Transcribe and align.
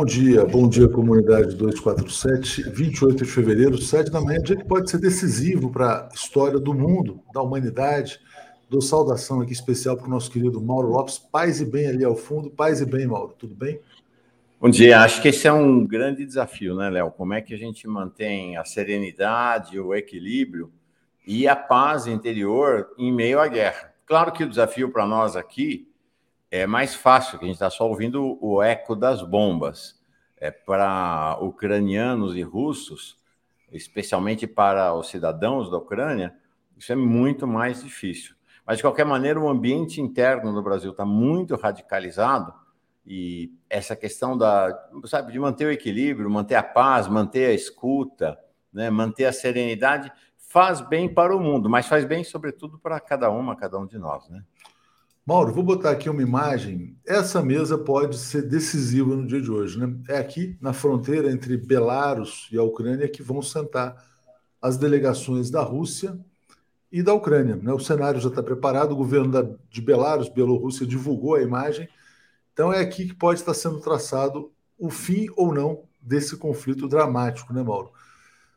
Bom 0.00 0.06
dia, 0.06 0.46
bom 0.46 0.66
dia, 0.66 0.88
comunidade 0.88 1.54
247, 1.56 2.70
28 2.70 3.22
de 3.22 3.30
fevereiro, 3.30 3.76
7 3.76 4.10
da 4.10 4.18
manhã, 4.18 4.40
dia 4.40 4.56
que 4.56 4.64
pode 4.64 4.90
ser 4.90 4.96
decisivo 4.96 5.70
para 5.70 6.08
a 6.10 6.14
história 6.14 6.58
do 6.58 6.72
mundo, 6.72 7.20
da 7.34 7.42
humanidade. 7.42 8.18
Dou 8.70 8.80
saudação 8.80 9.42
aqui 9.42 9.52
especial 9.52 9.98
para 9.98 10.06
o 10.06 10.10
nosso 10.10 10.30
querido 10.30 10.58
Mauro 10.58 10.88
Lopes, 10.88 11.18
paz 11.18 11.60
e 11.60 11.66
bem 11.66 11.86
ali 11.86 12.02
ao 12.02 12.16
fundo, 12.16 12.48
paz 12.48 12.80
e 12.80 12.86
bem, 12.86 13.06
Mauro, 13.06 13.34
tudo 13.38 13.54
bem? 13.54 13.78
Bom 14.58 14.70
dia, 14.70 15.02
acho 15.02 15.20
que 15.20 15.28
esse 15.28 15.46
é 15.46 15.52
um 15.52 15.86
grande 15.86 16.24
desafio, 16.24 16.74
né, 16.74 16.88
Léo? 16.88 17.10
Como 17.10 17.34
é 17.34 17.42
que 17.42 17.52
a 17.52 17.58
gente 17.58 17.86
mantém 17.86 18.56
a 18.56 18.64
serenidade, 18.64 19.78
o 19.78 19.94
equilíbrio 19.94 20.72
e 21.26 21.46
a 21.46 21.54
paz 21.54 22.06
interior 22.06 22.88
em 22.96 23.12
meio 23.12 23.38
à 23.38 23.46
guerra? 23.48 23.92
Claro 24.06 24.32
que 24.32 24.44
o 24.44 24.48
desafio 24.48 24.90
para 24.90 25.06
nós 25.06 25.36
aqui 25.36 25.89
é 26.50 26.66
mais 26.66 26.94
fácil, 26.94 27.38
que 27.38 27.44
a 27.44 27.46
gente 27.46 27.56
está 27.56 27.70
só 27.70 27.88
ouvindo 27.88 28.38
o 28.40 28.62
eco 28.62 28.96
das 28.96 29.22
bombas. 29.22 29.98
É, 30.36 30.50
para 30.50 31.36
ucranianos 31.42 32.34
e 32.34 32.40
russos, 32.40 33.18
especialmente 33.70 34.46
para 34.46 34.94
os 34.94 35.10
cidadãos 35.10 35.70
da 35.70 35.76
Ucrânia, 35.76 36.34
isso 36.78 36.90
é 36.90 36.96
muito 36.96 37.46
mais 37.46 37.84
difícil. 37.84 38.34
Mas, 38.66 38.78
de 38.78 38.82
qualquer 38.82 39.04
maneira, 39.04 39.38
o 39.38 39.50
ambiente 39.50 40.00
interno 40.00 40.50
no 40.50 40.62
Brasil 40.62 40.92
está 40.92 41.04
muito 41.04 41.56
radicalizado 41.56 42.54
e 43.06 43.52
essa 43.68 43.94
questão 43.94 44.36
da, 44.36 44.72
sabe, 45.04 45.32
de 45.32 45.38
manter 45.38 45.66
o 45.66 45.70
equilíbrio, 45.70 46.30
manter 46.30 46.54
a 46.54 46.62
paz, 46.62 47.06
manter 47.06 47.50
a 47.50 47.52
escuta, 47.52 48.38
né, 48.72 48.88
manter 48.88 49.26
a 49.26 49.32
serenidade, 49.32 50.10
faz 50.38 50.80
bem 50.80 51.12
para 51.12 51.36
o 51.36 51.40
mundo, 51.40 51.68
mas 51.68 51.86
faz 51.86 52.04
bem, 52.04 52.24
sobretudo, 52.24 52.78
para 52.78 52.98
cada 52.98 53.30
uma, 53.30 53.56
cada 53.56 53.78
um 53.78 53.86
de 53.86 53.98
nós, 53.98 54.28
né? 54.28 54.42
Mauro, 55.30 55.54
vou 55.54 55.62
botar 55.62 55.92
aqui 55.92 56.10
uma 56.10 56.22
imagem. 56.22 56.98
Essa 57.06 57.40
mesa 57.40 57.78
pode 57.78 58.18
ser 58.18 58.42
decisiva 58.42 59.14
no 59.14 59.24
dia 59.24 59.40
de 59.40 59.48
hoje. 59.48 59.78
Né? 59.78 59.96
É 60.08 60.18
aqui, 60.18 60.58
na 60.60 60.72
fronteira 60.72 61.30
entre 61.30 61.56
Belarus 61.56 62.48
e 62.50 62.58
a 62.58 62.64
Ucrânia, 62.64 63.08
que 63.08 63.22
vão 63.22 63.40
sentar 63.40 64.04
as 64.60 64.76
delegações 64.76 65.48
da 65.48 65.62
Rússia 65.62 66.18
e 66.90 67.00
da 67.00 67.14
Ucrânia. 67.14 67.54
Né? 67.54 67.72
O 67.72 67.78
cenário 67.78 68.20
já 68.20 68.28
está 68.28 68.42
preparado, 68.42 68.90
o 68.90 68.96
governo 68.96 69.30
da, 69.30 69.48
de 69.70 69.80
Belarus, 69.80 70.28
Bielorrússia, 70.28 70.84
divulgou 70.84 71.36
a 71.36 71.42
imagem. 71.42 71.88
Então 72.52 72.72
é 72.72 72.80
aqui 72.80 73.06
que 73.06 73.14
pode 73.14 73.38
estar 73.38 73.54
sendo 73.54 73.78
traçado 73.78 74.50
o 74.76 74.90
fim 74.90 75.28
ou 75.36 75.54
não 75.54 75.84
desse 76.02 76.36
conflito 76.36 76.88
dramático, 76.88 77.52
né, 77.52 77.62
Mauro? 77.62 77.92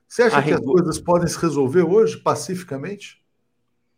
Você 0.08 0.23
acha 0.23 0.39
a 0.39 0.41
que 0.41 0.49
rigor... 0.49 0.59
as 0.59 0.65
coisas 0.65 0.99
podem 0.99 1.27
se 1.27 1.37
resolver 1.37 1.83
hoje, 1.83 2.17
pacificamente? 2.17 3.22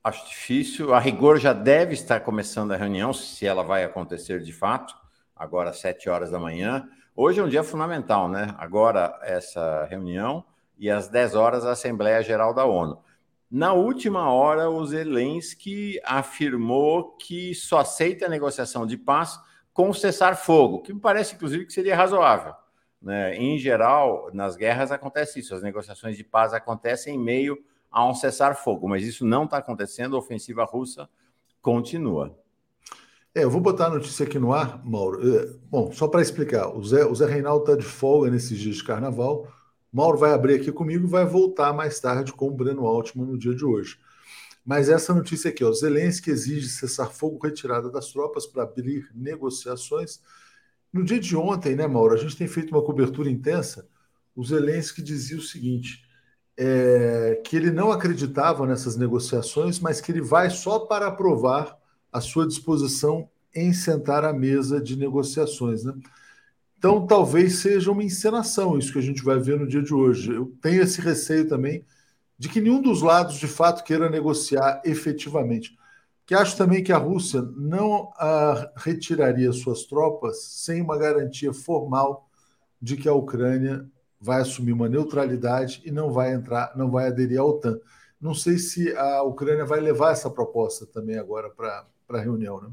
Acho 0.05 0.27
difícil. 0.27 0.93
A 0.93 0.99
rigor 0.99 1.39
já 1.39 1.51
deve 1.51 1.95
estar 1.95 2.19
começando 2.19 2.71
a 2.71 2.75
reunião, 2.75 3.11
se 3.11 3.43
ela 3.43 3.63
vai 3.63 3.83
acontecer 3.83 4.39
de 4.39 4.53
fato, 4.53 4.95
agora 5.35 5.71
às 5.71 5.79
7 5.79 6.11
horas 6.11 6.29
da 6.29 6.37
manhã. 6.37 6.87
Hoje 7.15 7.39
é 7.39 7.43
um 7.43 7.49
dia 7.49 7.63
fundamental, 7.63 8.29
né? 8.29 8.53
Agora 8.59 9.19
essa 9.23 9.83
reunião 9.85 10.45
e 10.77 10.91
às 10.91 11.07
10 11.07 11.33
horas 11.33 11.65
a 11.65 11.71
Assembleia 11.71 12.21
Geral 12.21 12.53
da 12.53 12.65
ONU. 12.65 13.01
Na 13.49 13.73
última 13.73 14.31
hora, 14.31 14.69
o 14.69 14.85
Zelensky 14.85 15.99
afirmou 16.03 17.13
que 17.17 17.55
só 17.55 17.79
aceita 17.79 18.27
a 18.27 18.29
negociação 18.29 18.85
de 18.85 18.97
paz 18.97 19.39
com 19.73 19.91
cessar-fogo, 19.91 20.83
que 20.83 20.94
me 20.94 20.99
parece, 20.99 21.33
inclusive, 21.33 21.65
que 21.65 21.73
seria 21.73 21.95
razoável. 21.95 22.53
Né? 23.01 23.35
Em 23.38 23.57
geral, 23.57 24.29
nas 24.33 24.55
guerras 24.55 24.91
acontece 24.91 25.39
isso, 25.39 25.55
as 25.55 25.63
negociações 25.63 26.15
de 26.15 26.23
paz 26.23 26.53
acontecem 26.53 27.15
em 27.15 27.19
meio 27.19 27.57
a 27.95 28.06
um 28.06 28.13
cessar-fogo, 28.13 28.89
mas 28.89 29.07
isso 29.07 29.25
não 29.25 29.45
está 29.45 29.57
acontecendo, 29.59 30.17
a 30.17 30.19
ofensiva 30.19 30.66
russa 30.66 31.07
continua. 31.61 32.38
É, 33.33 33.45
eu 33.45 33.50
vou 33.50 33.61
botar 33.61 33.85
a 33.85 33.89
notícia 33.89 34.25
aqui 34.25 34.38
no 34.38 34.51
ar, 34.51 34.85
Mauro. 34.85 35.25
É, 35.25 35.45
bom, 35.72 35.94
só 35.94 36.06
para 36.06 36.22
explicar, 36.22 36.75
o 36.75 36.83
Zé, 36.83 37.06
o 37.06 37.16
Zé 37.16 37.25
Reinaldo 37.25 37.63
está 37.63 37.75
de 37.78 37.85
folga 37.85 38.29
nesses 38.29 38.59
dias 38.59 38.75
de 38.75 38.83
carnaval. 38.83 39.47
Mauro 39.94 40.17
vai 40.17 40.33
abrir 40.33 40.56
aqui 40.56 40.73
comigo 40.73 41.07
e 41.07 41.09
vai 41.09 41.23
voltar 41.23 41.72
mais 41.72 41.97
tarde 41.97 42.33
com 42.33 42.50
o 42.50 42.51
Breno 42.51 42.85
Altman 42.85 43.28
no 43.28 43.38
dia 43.38 43.56
de 43.56 43.63
hoje. 43.63 43.97
Mas 44.66 44.89
essa 44.89 45.13
notícia 45.13 45.50
aqui, 45.50 45.63
ó, 45.63 45.72
Zelensky 45.72 46.29
exige 46.31 46.67
cessar 46.67 47.09
fogo 47.09 47.39
retirada 47.41 47.89
das 47.89 48.12
tropas 48.12 48.45
para 48.45 48.63
abrir 48.63 49.09
negociações. 49.16 50.19
No 50.91 51.01
dia 51.01 51.19
de 51.19 51.33
ontem, 51.38 51.77
né, 51.77 51.88
Mauro, 51.88 52.13
a 52.13 52.17
gente 52.17 52.35
tem 52.35 52.47
feito 52.47 52.72
uma 52.72 52.83
cobertura 52.83 53.29
intensa. 53.29 53.88
O 54.35 54.44
Zelensky 54.44 55.01
dizia 55.01 55.38
o 55.38 55.41
seguinte: 55.41 56.04
é, 56.57 57.41
que 57.43 57.55
ele 57.55 57.71
não 57.71 57.91
acreditava 57.91 58.66
nessas 58.66 58.95
negociações, 58.95 59.79
mas 59.79 59.99
que 59.99 60.11
ele 60.11 60.21
vai 60.21 60.49
só 60.49 60.79
para 60.79 61.07
aprovar 61.07 61.77
a 62.11 62.21
sua 62.21 62.47
disposição 62.47 63.29
em 63.53 63.73
sentar 63.73 64.23
à 64.23 64.33
mesa 64.33 64.81
de 64.81 64.97
negociações. 64.97 65.83
Né? 65.83 65.94
Então, 66.77 67.05
talvez 67.05 67.59
seja 67.59 67.91
uma 67.91 68.03
encenação 68.03 68.77
isso 68.77 68.94
que 68.94 68.99
a 68.99 69.01
gente 69.01 69.23
vai 69.23 69.39
ver 69.39 69.59
no 69.59 69.67
dia 69.67 69.81
de 69.81 69.94
hoje. 69.94 70.33
Eu 70.33 70.53
tenho 70.61 70.83
esse 70.83 71.01
receio 71.01 71.47
também 71.47 71.85
de 72.38 72.49
que 72.49 72.61
nenhum 72.61 72.81
dos 72.81 73.01
lados, 73.01 73.35
de 73.35 73.47
fato, 73.47 73.83
queira 73.83 74.09
negociar 74.09 74.81
efetivamente. 74.85 75.75
Que 76.25 76.33
acho 76.33 76.57
também 76.57 76.83
que 76.83 76.91
a 76.91 76.97
Rússia 76.97 77.41
não 77.55 78.11
a, 78.17 78.71
retiraria 78.75 79.51
suas 79.51 79.83
tropas 79.83 80.44
sem 80.44 80.81
uma 80.81 80.97
garantia 80.97 81.53
formal 81.53 82.29
de 82.81 82.97
que 82.97 83.07
a 83.07 83.13
Ucrânia 83.13 83.85
vai 84.19 84.41
assumir 84.41 84.73
uma 84.73 84.89
neutralidade 84.89 85.81
e 85.85 85.91
não 85.91 86.11
vai 86.11 86.33
entrar, 86.33 86.73
não 86.75 86.89
vai 86.89 87.07
aderir 87.07 87.39
à 87.39 87.43
OTAN. 87.43 87.79
Não 88.19 88.33
sei 88.33 88.57
se 88.57 88.95
a 88.95 89.21
Ucrânia 89.23 89.65
vai 89.65 89.79
levar 89.79 90.11
essa 90.11 90.29
proposta 90.29 90.85
também 90.85 91.17
agora 91.17 91.49
para 91.49 91.85
a 92.09 92.19
reunião, 92.19 92.61
né? 92.61 92.71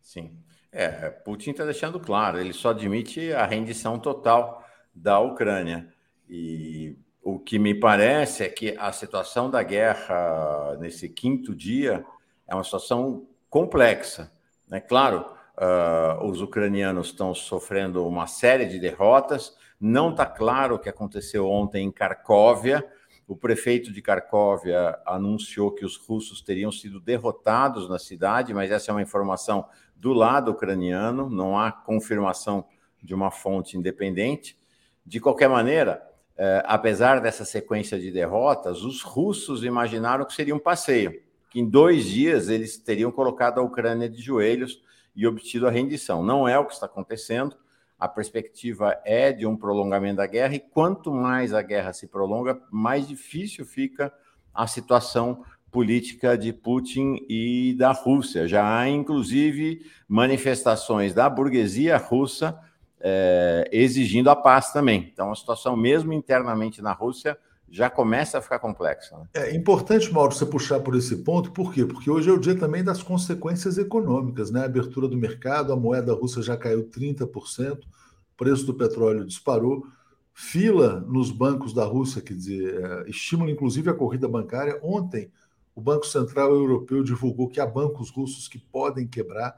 Sim. 0.00 0.36
É, 0.70 1.10
Putin 1.10 1.50
está 1.50 1.64
deixando 1.64 1.98
claro, 1.98 2.38
ele 2.38 2.52
só 2.52 2.70
admite 2.70 3.32
a 3.32 3.46
rendição 3.46 3.98
total 3.98 4.64
da 4.94 5.18
Ucrânia. 5.18 5.92
E 6.28 6.98
o 7.22 7.38
que 7.38 7.58
me 7.58 7.74
parece 7.74 8.44
é 8.44 8.48
que 8.48 8.76
a 8.78 8.92
situação 8.92 9.50
da 9.50 9.62
guerra 9.62 10.76
nesse 10.78 11.08
quinto 11.08 11.54
dia 11.54 12.04
é 12.46 12.54
uma 12.54 12.62
situação 12.62 13.26
complexa. 13.48 14.30
Né? 14.68 14.80
Claro, 14.80 15.26
uh, 15.56 16.24
os 16.24 16.40
ucranianos 16.40 17.08
estão 17.08 17.34
sofrendo 17.34 18.06
uma 18.06 18.26
série 18.26 18.66
de 18.66 18.78
derrotas, 18.78 19.56
não 19.80 20.10
está 20.10 20.24
claro 20.24 20.74
o 20.74 20.78
que 20.78 20.88
aconteceu 20.88 21.48
ontem 21.48 21.86
em 21.86 21.92
Carcóvia. 21.92 22.84
O 23.28 23.36
prefeito 23.36 23.92
de 23.92 24.00
Carcóvia 24.00 24.98
anunciou 25.04 25.72
que 25.72 25.84
os 25.84 25.96
russos 25.96 26.40
teriam 26.40 26.72
sido 26.72 27.00
derrotados 27.00 27.88
na 27.88 27.98
cidade, 27.98 28.54
mas 28.54 28.70
essa 28.70 28.90
é 28.90 28.94
uma 28.94 29.02
informação 29.02 29.66
do 29.94 30.12
lado 30.12 30.50
ucraniano, 30.50 31.28
não 31.28 31.58
há 31.58 31.72
confirmação 31.72 32.66
de 33.02 33.14
uma 33.14 33.30
fonte 33.30 33.76
independente. 33.76 34.56
De 35.04 35.20
qualquer 35.20 35.48
maneira, 35.48 36.02
eh, 36.36 36.62
apesar 36.66 37.20
dessa 37.20 37.44
sequência 37.44 37.98
de 37.98 38.10
derrotas, 38.10 38.82
os 38.82 39.02
russos 39.02 39.64
imaginaram 39.64 40.24
que 40.24 40.34
seria 40.34 40.54
um 40.54 40.58
passeio, 40.58 41.22
que 41.50 41.60
em 41.60 41.68
dois 41.68 42.04
dias 42.04 42.48
eles 42.48 42.76
teriam 42.76 43.10
colocado 43.10 43.58
a 43.58 43.62
Ucrânia 43.62 44.08
de 44.08 44.20
joelhos 44.20 44.82
e 45.14 45.26
obtido 45.26 45.66
a 45.66 45.70
rendição. 45.70 46.22
Não 46.22 46.46
é 46.46 46.58
o 46.58 46.66
que 46.66 46.74
está 46.74 46.86
acontecendo 46.86 47.56
a 47.98 48.06
perspectiva 48.06 48.98
é 49.04 49.32
de 49.32 49.46
um 49.46 49.56
prolongamento 49.56 50.16
da 50.16 50.26
guerra, 50.26 50.54
e 50.54 50.60
quanto 50.60 51.12
mais 51.12 51.54
a 51.54 51.62
guerra 51.62 51.92
se 51.92 52.06
prolonga, 52.06 52.60
mais 52.70 53.08
difícil 53.08 53.64
fica 53.64 54.12
a 54.54 54.66
situação 54.66 55.42
política 55.70 56.36
de 56.38 56.52
Putin 56.52 57.24
e 57.28 57.74
da 57.78 57.92
Rússia. 57.92 58.48
Já 58.48 58.78
há, 58.78 58.88
inclusive, 58.88 59.84
manifestações 60.08 61.12
da 61.12 61.28
burguesia 61.28 61.96
russa 61.96 62.58
é, 63.00 63.68
exigindo 63.70 64.30
a 64.30 64.36
paz 64.36 64.72
também. 64.72 65.10
Então, 65.12 65.30
a 65.30 65.34
situação, 65.34 65.76
mesmo 65.76 66.12
internamente 66.12 66.80
na 66.80 66.92
Rússia, 66.92 67.38
já 67.70 67.90
começa 67.90 68.38
a 68.38 68.40
ficar 68.40 68.58
complexa. 68.58 69.16
Né? 69.18 69.24
É 69.34 69.54
importante, 69.54 70.12
Mauro, 70.12 70.32
você 70.32 70.46
puxar 70.46 70.80
por 70.80 70.94
esse 70.94 71.16
ponto, 71.16 71.50
por 71.50 71.74
quê? 71.74 71.84
Porque 71.84 72.10
hoje 72.10 72.30
é 72.30 72.32
o 72.32 72.38
dia 72.38 72.56
também 72.56 72.82
das 72.82 73.02
consequências 73.02 73.76
econômicas, 73.76 74.50
né? 74.50 74.60
A 74.60 74.64
abertura 74.64 75.08
do 75.08 75.16
mercado, 75.16 75.72
a 75.72 75.76
moeda 75.76 76.14
russa 76.14 76.42
já 76.42 76.56
caiu 76.56 76.88
30%, 76.88 77.80
o 77.82 77.95
preço 78.36 78.66
do 78.66 78.74
petróleo 78.74 79.24
disparou, 79.24 79.86
fila 80.32 81.00
nos 81.00 81.30
bancos 81.30 81.72
da 81.72 81.84
Rússia, 81.84 82.20
dizer, 82.22 82.82
é, 82.82 83.10
estímulo 83.10 83.50
inclusive 83.50 83.88
a 83.88 83.94
corrida 83.94 84.28
bancária. 84.28 84.78
Ontem, 84.82 85.30
o 85.74 85.80
Banco 85.80 86.06
Central 86.06 86.54
Europeu 86.54 87.02
divulgou 87.02 87.48
que 87.48 87.60
há 87.60 87.66
bancos 87.66 88.10
russos 88.10 88.48
que 88.48 88.58
podem 88.58 89.06
quebrar. 89.06 89.54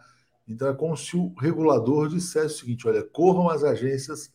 Então, 0.46 0.68
é 0.68 0.74
como 0.74 0.96
se 0.96 1.16
o 1.16 1.34
regulador 1.38 2.08
dissesse 2.08 2.54
o 2.54 2.58
seguinte: 2.58 2.88
olha, 2.88 3.02
corram 3.02 3.48
as 3.48 3.62
agências 3.64 4.32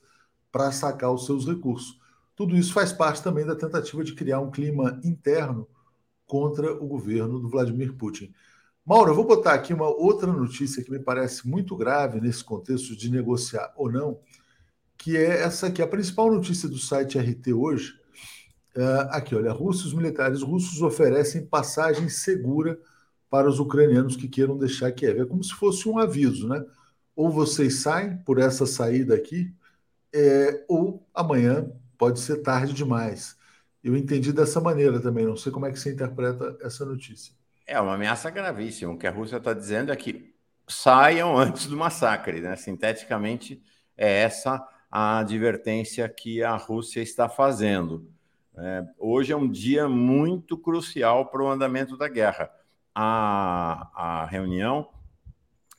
para 0.52 0.72
sacar 0.72 1.12
os 1.12 1.26
seus 1.26 1.46
recursos. 1.46 2.00
Tudo 2.36 2.56
isso 2.56 2.74
faz 2.74 2.92
parte 2.92 3.24
também 3.24 3.46
da 3.46 3.56
tentativa 3.56 4.04
de 4.04 4.14
criar 4.14 4.40
um 4.40 4.52
clima 4.52 5.00
interno 5.04 5.68
contra 6.26 6.74
o 6.74 6.88
governo 6.88 7.40
do 7.40 7.50
Vladimir 7.50 7.94
Putin. 7.94 8.34
Mauro, 8.86 9.12
eu 9.12 9.16
vou 9.16 9.26
botar 9.26 9.54
aqui 9.54 9.74
uma 9.74 9.88
outra 9.88 10.28
notícia 10.28 10.84
que 10.84 10.92
me 10.92 11.00
parece 11.00 11.48
muito 11.48 11.76
grave 11.76 12.20
nesse 12.20 12.44
contexto 12.44 12.96
de 12.98 13.10
negociar 13.10 13.72
ou 13.78 13.90
não, 13.90 14.20
que 14.98 15.16
é 15.16 15.42
essa 15.42 15.68
aqui, 15.68 15.82
a 15.82 15.88
principal 15.88 16.30
notícia 16.30 16.68
do 16.68 16.78
site 16.78 17.18
RT 17.18 17.54
hoje. 17.54 17.94
Uh, 18.76 19.08
aqui, 19.12 19.36
olha, 19.36 19.54
russos, 19.54 19.94
militares 19.94 20.42
russos 20.42 20.82
oferecem 20.82 21.46
passagem 21.46 22.10
segura 22.10 22.78
para 23.30 23.48
os 23.48 23.58
ucranianos 23.60 24.18
que 24.18 24.28
queiram 24.28 24.58
deixar 24.58 24.92
Kiev. 24.92 25.22
É 25.22 25.26
como 25.26 25.44
se 25.44 25.54
fosse 25.54 25.88
um 25.88 25.98
aviso, 25.98 26.48
né? 26.50 26.64
Ou 27.16 27.32
vocês 27.32 27.82
saem 27.82 28.18
por 28.18 28.38
essa 28.40 28.66
saída 28.66 29.16
aqui, 29.16 29.54
é, 30.14 30.66
ou 30.68 31.08
amanhã 31.14 31.72
pode 31.98 32.20
ser 32.20 32.38
tarde 32.42 32.74
demais. 32.74 33.38
Eu 33.84 33.96
entendi 33.96 34.34
dessa 34.34 34.60
maneira 34.60 35.00
também, 35.00 35.26
não 35.26 35.38
sei 35.38 35.52
como 35.52 35.66
é 35.66 35.72
que 35.72 35.80
você 35.80 35.94
interpreta 35.94 36.58
essa 36.62 36.86
notícia. 36.86 37.34
É 37.74 37.80
uma 37.80 37.96
ameaça 37.96 38.30
gravíssima. 38.30 38.94
O 38.94 38.98
que 39.00 39.08
a 39.08 39.12
Rússia 39.12 39.38
está 39.38 39.52
dizendo 39.52 39.92
é 39.92 39.96
que 39.96 40.32
saiam 40.68 41.36
antes 41.40 41.66
do 41.66 41.76
massacre. 41.76 42.40
Né? 42.40 42.56
Sinteticamente, 42.56 43.64
é 43.98 44.22
essa 44.22 44.64
a 44.92 45.18
advertência 45.18 46.08
que 46.08 46.44
a 46.44 46.56
Rússia 46.56 47.02
está 47.02 47.28
fazendo. 47.28 48.08
É, 48.56 48.84
hoje 49.00 49.34
é 49.34 49.36
um 49.36 49.50
dia 49.50 49.90
muito 49.90 50.56
crucial 50.56 51.32
para 51.32 51.42
o 51.42 51.50
andamento 51.50 51.98
da 51.98 52.08
guerra. 52.08 52.52
A, 52.94 53.90
a 53.96 54.26
reunião, 54.28 54.88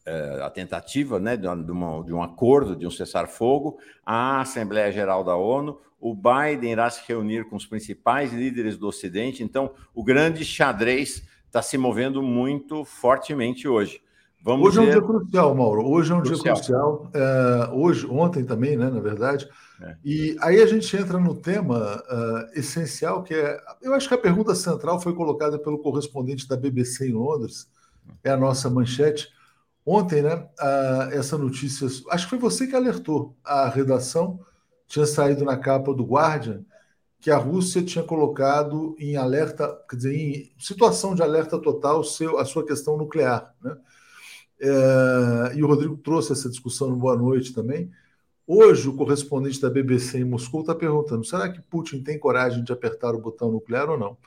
é, 0.05 0.43
a 0.43 0.51
tentativa 0.51 1.21
né, 1.21 1.37
de, 1.37 1.47
uma, 1.47 2.03
de 2.03 2.13
um 2.13 2.25
acordo, 2.25 2.75
de 2.75 2.89
um 2.89 2.91
cessar-fogo, 2.91 3.79
a 4.05 4.41
Assembleia 4.41 4.91
Geral 4.91 5.23
da 5.23 5.37
ONU, 5.37 5.81
o 6.01 6.13
Biden 6.13 6.73
irá 6.73 6.91
se 6.91 7.03
reunir 7.07 7.49
com 7.49 7.55
os 7.55 7.67
principais 7.67 8.33
líderes 8.33 8.77
do 8.77 8.89
Ocidente, 8.89 9.45
então 9.45 9.73
o 9.95 10.03
grande 10.03 10.45
xadrez 10.45 11.25
está 11.55 11.63
se 11.63 11.79
movendo 11.79 12.21
muito 12.21 12.85
fortemente 12.85 13.69
hoje. 13.69 14.03
Vamos 14.43 14.77
hoje 14.77 14.81
ver... 14.81 14.83
é 14.83 14.89
um 14.89 14.91
dia 14.91 15.03
crucial, 15.03 15.55
Mauro. 15.55 15.87
Hoje 15.87 16.13
é 16.13 16.15
um 16.17 16.21
crucial. 16.21 16.43
dia 16.43 16.53
crucial. 16.53 17.11
É, 17.15 17.71
hoje, 17.73 18.07
ontem 18.09 18.45
também, 18.45 18.77
né, 18.77 18.91
na 18.91 18.99
verdade. 18.99 19.49
É. 19.81 19.97
E 20.05 20.37
aí 20.41 20.61
a 20.61 20.67
gente 20.67 20.97
entra 20.97 21.17
no 21.17 21.37
tema 21.37 22.03
uh, 22.11 22.59
essencial, 22.59 23.23
que 23.23 23.35
é. 23.35 23.57
Eu 23.81 23.95
acho 23.95 24.09
que 24.09 24.15
a 24.15 24.19
pergunta 24.19 24.53
central 24.57 25.01
foi 25.01 25.15
colocada 25.15 25.57
pelo 25.57 25.79
correspondente 25.79 26.49
da 26.49 26.57
BBC 26.57 27.09
em 27.09 27.13
Londres, 27.13 27.71
é 28.25 28.31
a 28.31 28.37
nossa 28.37 28.69
manchete. 28.69 29.29
Ontem, 29.87 30.23
né, 30.23 30.49
essa 31.13 31.39
notícia. 31.39 31.87
Acho 32.11 32.25
que 32.25 32.31
foi 32.31 32.39
você 32.39 32.67
que 32.67 32.75
alertou. 32.75 33.37
A 33.45 33.69
redação 33.69 34.41
tinha 34.89 35.07
saído 35.07 35.45
na 35.45 35.57
capa 35.57 35.95
do 35.95 36.05
Guardian 36.05 36.65
que 37.25 37.31
a 37.31 37.39
Rússia 37.39 37.83
tinha 37.83 38.05
colocado 38.05 38.95
em 38.99 39.17
alerta, 39.17 39.75
quer 39.89 39.97
dizer, 39.97 40.15
em 40.15 40.53
situação 40.59 41.15
de 41.15 41.23
alerta 41.23 41.59
total 41.59 42.05
seu, 42.05 42.39
a 42.39 42.45
sua 42.45 42.67
questão 42.67 42.99
nuclear. 42.99 43.51
Né? 43.63 43.75
É, 44.61 45.57
e 45.57 45.65
o 45.65 45.67
Rodrigo 45.67 45.97
trouxe 45.97 46.33
essa 46.33 46.51
discussão 46.51 46.91
no 46.91 46.97
Boa 46.97 47.17
Noite 47.17 47.55
também. 47.55 47.91
Hoje, 48.47 48.87
o 48.91 48.95
correspondente 48.95 49.59
da 49.59 49.71
BBC 49.71 50.19
em 50.19 50.25
Moscou 50.25 50.61
está 50.61 50.75
perguntando: 50.75 51.25
será 51.25 51.51
que 51.51 51.63
Putin 51.63 52.03
tem 52.03 52.19
coragem 52.19 52.63
de 52.63 52.71
apertar 52.75 53.15
o 53.15 53.23
botão 53.23 53.51
nuclear 53.51 53.89
ou 53.89 53.99
não? 53.99 54.19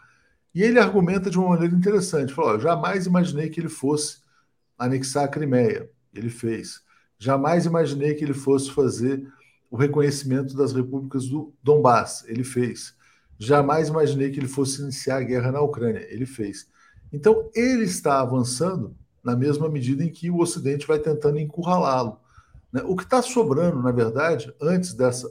E 0.56 0.64
ele 0.64 0.80
argumenta 0.80 1.30
de 1.30 1.38
uma 1.38 1.50
maneira 1.50 1.76
interessante: 1.76 2.34
falou, 2.34 2.60
jamais 2.60 3.06
imaginei 3.06 3.48
que 3.48 3.60
ele 3.60 3.70
fosse 3.70 4.22
anexar 4.76 5.26
a 5.26 5.28
Crimeia. 5.28 5.88
Ele 6.12 6.32
fez. 6.32 6.82
Jamais 7.20 7.68
imaginei 7.68 8.16
que 8.16 8.24
ele 8.24 8.34
fosse 8.34 8.72
fazer 8.72 9.24
o 9.70 9.76
reconhecimento 9.76 10.56
das 10.56 10.74
repúblicas 10.74 11.28
do 11.28 11.54
Donbass. 11.62 12.24
Ele 12.28 12.44
fez. 12.44 12.96
Jamais 13.38 13.90
imaginei 13.90 14.32
que 14.32 14.40
ele 14.40 14.48
fosse 14.48 14.82
iniciar 14.82 15.18
a 15.18 15.24
guerra 15.24 15.52
na 15.52 15.62
Ucrânia. 15.62 16.06
Ele 16.10 16.26
fez. 16.26 16.68
Então, 17.12 17.50
ele 17.54 17.84
está 17.84 18.20
avançando 18.22 18.96
na 19.24 19.36
mesma 19.36 19.70
medida 19.70 20.04
em 20.04 20.10
que 20.10 20.32
o 20.32 20.40
Ocidente 20.40 20.88
vai 20.88 21.00
tentando 21.00 21.40
encurralá-lo. 21.40 22.20
Né? 22.72 22.82
O 22.86 22.96
que 22.96 23.04
está 23.04 23.22
sobrando, 23.22 23.82
na 23.82 23.92
verdade, 23.92 24.54
antes 24.62 24.94
dessa. 24.94 25.28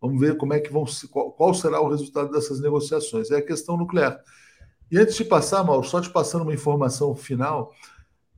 Vamos 0.00 0.20
ver 0.20 0.36
como 0.36 0.52
é 0.52 0.60
que 0.60 0.72
vão 0.72 0.84
qual, 1.10 1.54
será 1.54 1.80
o 1.80 1.88
resultado 1.88 2.30
dessas 2.30 2.60
negociações. 2.60 3.30
É 3.30 3.36
a 3.36 3.46
questão 3.46 3.76
nuclear. 3.76 4.20
E 4.90 4.98
antes 4.98 5.16
de 5.16 5.24
passar, 5.24 5.64
Mauro, 5.64 5.86
só 5.86 6.00
te 6.00 6.10
passando 6.10 6.42
uma 6.42 6.54
informação 6.54 7.14
final, 7.14 7.72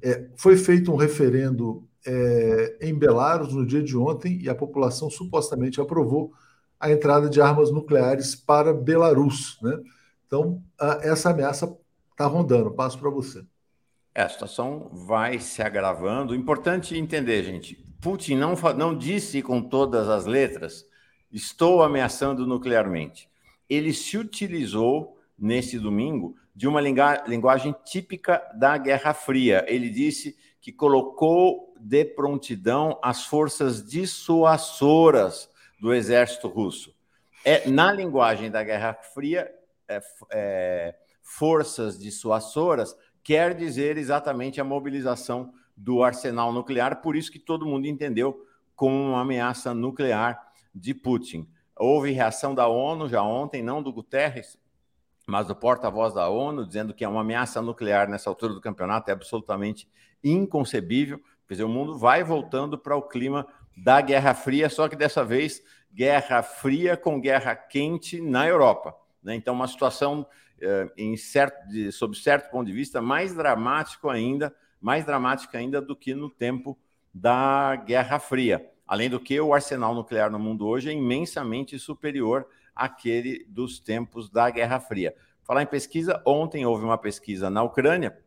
é, 0.02 0.28
foi 0.36 0.56
feito 0.56 0.92
um 0.92 0.96
referendo 0.96 1.87
é, 2.06 2.78
em 2.80 2.94
Belarus 2.94 3.52
no 3.52 3.66
dia 3.66 3.82
de 3.82 3.96
ontem 3.96 4.38
e 4.40 4.48
a 4.48 4.54
população 4.54 5.10
supostamente 5.10 5.80
aprovou 5.80 6.32
a 6.78 6.90
entrada 6.90 7.28
de 7.28 7.40
armas 7.40 7.70
nucleares 7.70 8.34
para 8.36 8.72
Belarus. 8.72 9.58
Né? 9.62 9.78
Então, 10.26 10.62
a, 10.78 11.00
essa 11.02 11.30
ameaça 11.30 11.76
está 12.12 12.26
rondando. 12.26 12.70
Passo 12.70 12.98
para 12.98 13.10
você. 13.10 13.44
É, 14.14 14.22
a 14.22 14.28
situação 14.28 14.90
vai 14.92 15.38
se 15.38 15.62
agravando. 15.62 16.34
Importante 16.34 16.96
entender, 16.96 17.42
gente. 17.42 17.76
Putin 18.00 18.36
não, 18.36 18.54
não 18.76 18.96
disse 18.96 19.42
com 19.42 19.60
todas 19.60 20.08
as 20.08 20.24
letras: 20.24 20.84
estou 21.30 21.82
ameaçando 21.82 22.46
nuclearmente. 22.46 23.28
Ele 23.68 23.92
se 23.92 24.16
utilizou 24.16 25.18
nesse 25.38 25.78
domingo 25.78 26.36
de 26.54 26.66
uma 26.66 26.80
linguagem 26.80 27.74
típica 27.84 28.42
da 28.54 28.76
Guerra 28.76 29.14
Fria. 29.14 29.64
Ele 29.68 29.88
disse 29.88 30.36
que 30.60 30.72
colocou 30.72 31.67
de 31.80 32.04
prontidão 32.04 32.98
as 33.02 33.24
forças 33.24 33.84
dissuasoras 33.84 35.48
do 35.80 35.94
exército 35.94 36.48
russo. 36.48 36.94
É 37.44 37.68
na 37.68 37.92
linguagem 37.92 38.50
da 38.50 38.62
Guerra 38.62 38.94
Fria, 38.94 39.50
é, 39.86 40.00
é, 40.30 40.94
forças 41.22 41.98
dissuasoras 41.98 42.96
quer 43.22 43.54
dizer 43.54 43.96
exatamente 43.96 44.60
a 44.60 44.64
mobilização 44.64 45.52
do 45.76 46.02
arsenal 46.02 46.52
nuclear, 46.52 47.00
por 47.00 47.14
isso 47.14 47.30
que 47.30 47.38
todo 47.38 47.66
mundo 47.66 47.86
entendeu 47.86 48.44
como 48.74 48.94
uma 48.94 49.20
ameaça 49.20 49.72
nuclear 49.72 50.40
de 50.74 50.94
Putin. 50.94 51.48
Houve 51.76 52.10
reação 52.10 52.54
da 52.54 52.66
ONU 52.66 53.08
já 53.08 53.22
ontem, 53.22 53.62
não 53.62 53.82
do 53.82 53.92
Guterres, 53.92 54.58
mas 55.26 55.46
do 55.46 55.54
porta-voz 55.54 56.14
da 56.14 56.28
ONU, 56.28 56.66
dizendo 56.66 56.94
que 56.94 57.04
é 57.04 57.08
uma 57.08 57.20
ameaça 57.20 57.60
nuclear 57.60 58.08
nessa 58.08 58.30
altura 58.30 58.54
do 58.54 58.60
campeonato 58.60 59.10
é 59.10 59.12
absolutamente 59.12 59.88
inconcebível. 60.24 61.20
Quer 61.48 61.54
dizer, 61.54 61.64
o 61.64 61.68
mundo 61.68 61.96
vai 61.96 62.22
voltando 62.22 62.76
para 62.76 62.94
o 62.94 63.00
clima 63.00 63.46
da 63.74 64.02
Guerra 64.02 64.34
Fria, 64.34 64.68
só 64.68 64.86
que 64.86 64.94
dessa 64.94 65.24
vez 65.24 65.62
Guerra 65.92 66.42
Fria 66.42 66.94
com 66.94 67.18
Guerra 67.18 67.56
Quente 67.56 68.20
na 68.20 68.46
Europa. 68.46 68.94
Né? 69.22 69.34
Então, 69.34 69.54
uma 69.54 69.66
situação 69.66 70.26
eh, 70.60 70.92
em 70.96 71.16
certo, 71.16 71.66
de, 71.68 71.90
sob 71.90 72.14
certo 72.16 72.50
ponto 72.50 72.66
de 72.66 72.72
vista, 72.74 73.00
mais 73.00 73.34
dramático 73.34 74.10
ainda, 74.10 74.54
mais 74.78 75.06
dramática 75.06 75.56
ainda 75.56 75.80
do 75.80 75.96
que 75.96 76.14
no 76.14 76.28
tempo 76.28 76.78
da 77.14 77.76
Guerra 77.76 78.18
Fria. 78.18 78.70
Além 78.86 79.08
do 79.08 79.18
que, 79.18 79.40
o 79.40 79.54
arsenal 79.54 79.94
nuclear 79.94 80.30
no 80.30 80.38
mundo 80.38 80.66
hoje 80.66 80.90
é 80.90 80.92
imensamente 80.92 81.78
superior 81.78 82.46
àquele 82.74 83.46
dos 83.48 83.80
tempos 83.80 84.28
da 84.28 84.50
Guerra 84.50 84.80
Fria. 84.80 85.14
Falar 85.44 85.62
em 85.62 85.66
pesquisa, 85.66 86.22
ontem 86.26 86.66
houve 86.66 86.84
uma 86.84 86.98
pesquisa 86.98 87.48
na 87.48 87.62
Ucrânia. 87.62 88.18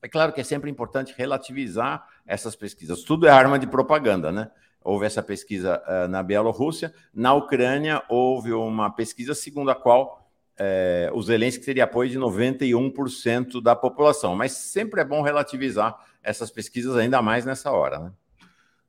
É 0.00 0.08
claro 0.08 0.32
que 0.32 0.40
é 0.40 0.44
sempre 0.44 0.70
importante 0.70 1.14
relativizar 1.16 2.06
essas 2.26 2.56
pesquisas. 2.56 3.02
Tudo 3.02 3.26
é 3.26 3.30
arma 3.30 3.58
de 3.58 3.66
propaganda, 3.66 4.30
né? 4.30 4.50
Houve 4.84 5.06
essa 5.06 5.22
pesquisa 5.22 5.82
uh, 5.86 6.08
na 6.08 6.22
Bielorrússia. 6.22 6.92
Na 7.14 7.34
Ucrânia, 7.34 8.02
houve 8.08 8.52
uma 8.52 8.90
pesquisa 8.90 9.34
segundo 9.34 9.70
a 9.70 9.74
qual 9.74 10.22
é, 10.58 11.10
o 11.12 11.22
Zelensky 11.22 11.64
teria 11.64 11.84
apoio 11.84 12.10
de 12.10 12.18
91% 12.18 13.62
da 13.62 13.74
população. 13.74 14.34
Mas 14.36 14.52
sempre 14.52 15.00
é 15.00 15.04
bom 15.04 15.22
relativizar 15.22 15.96
essas 16.22 16.50
pesquisas, 16.50 16.96
ainda 16.96 17.22
mais 17.22 17.44
nessa 17.44 17.70
hora. 17.70 17.98
Né? 17.98 18.12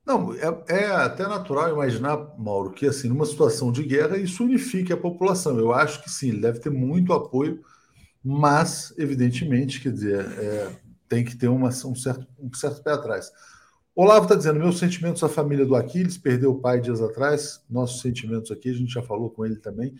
Não, 0.06 0.34
é, 0.34 0.64
é, 0.68 0.86
até 0.90 1.26
natural 1.26 1.70
imaginar, 1.70 2.16
Mauro, 2.38 2.70
que 2.70 2.86
assim, 2.86 3.08
numa 3.08 3.24
situação 3.24 3.72
de 3.72 3.82
guerra, 3.82 4.18
isso 4.18 4.44
unifique 4.44 4.92
a 4.92 4.96
população. 4.96 5.58
Eu 5.58 5.72
acho 5.72 6.02
que 6.02 6.10
sim, 6.10 6.28
ele 6.28 6.40
deve 6.40 6.58
ter 6.58 6.70
muito 6.70 7.12
apoio, 7.12 7.60
mas, 8.22 8.94
evidentemente, 8.98 9.80
quer 9.80 9.92
dizer, 9.92 10.26
é, 10.38 10.70
tem 11.08 11.24
que 11.24 11.36
ter 11.36 11.48
uma, 11.48 11.68
um, 11.68 11.94
certo, 11.94 12.26
um 12.38 12.52
certo 12.52 12.82
pé 12.82 12.92
atrás. 12.92 13.30
Olavo 13.94 14.24
está 14.24 14.34
dizendo: 14.34 14.58
meus 14.58 14.78
sentimentos 14.78 15.22
à 15.22 15.28
família 15.28 15.64
do 15.64 15.76
Aquiles, 15.76 16.18
perdeu 16.18 16.52
o 16.52 16.58
pai 16.58 16.80
dias 16.80 17.00
atrás, 17.00 17.62
nossos 17.70 18.00
sentimentos 18.00 18.50
aqui, 18.50 18.70
a 18.70 18.74
gente 18.74 18.92
já 18.92 19.02
falou 19.02 19.30
com 19.30 19.46
ele 19.46 19.56
também. 19.56 19.94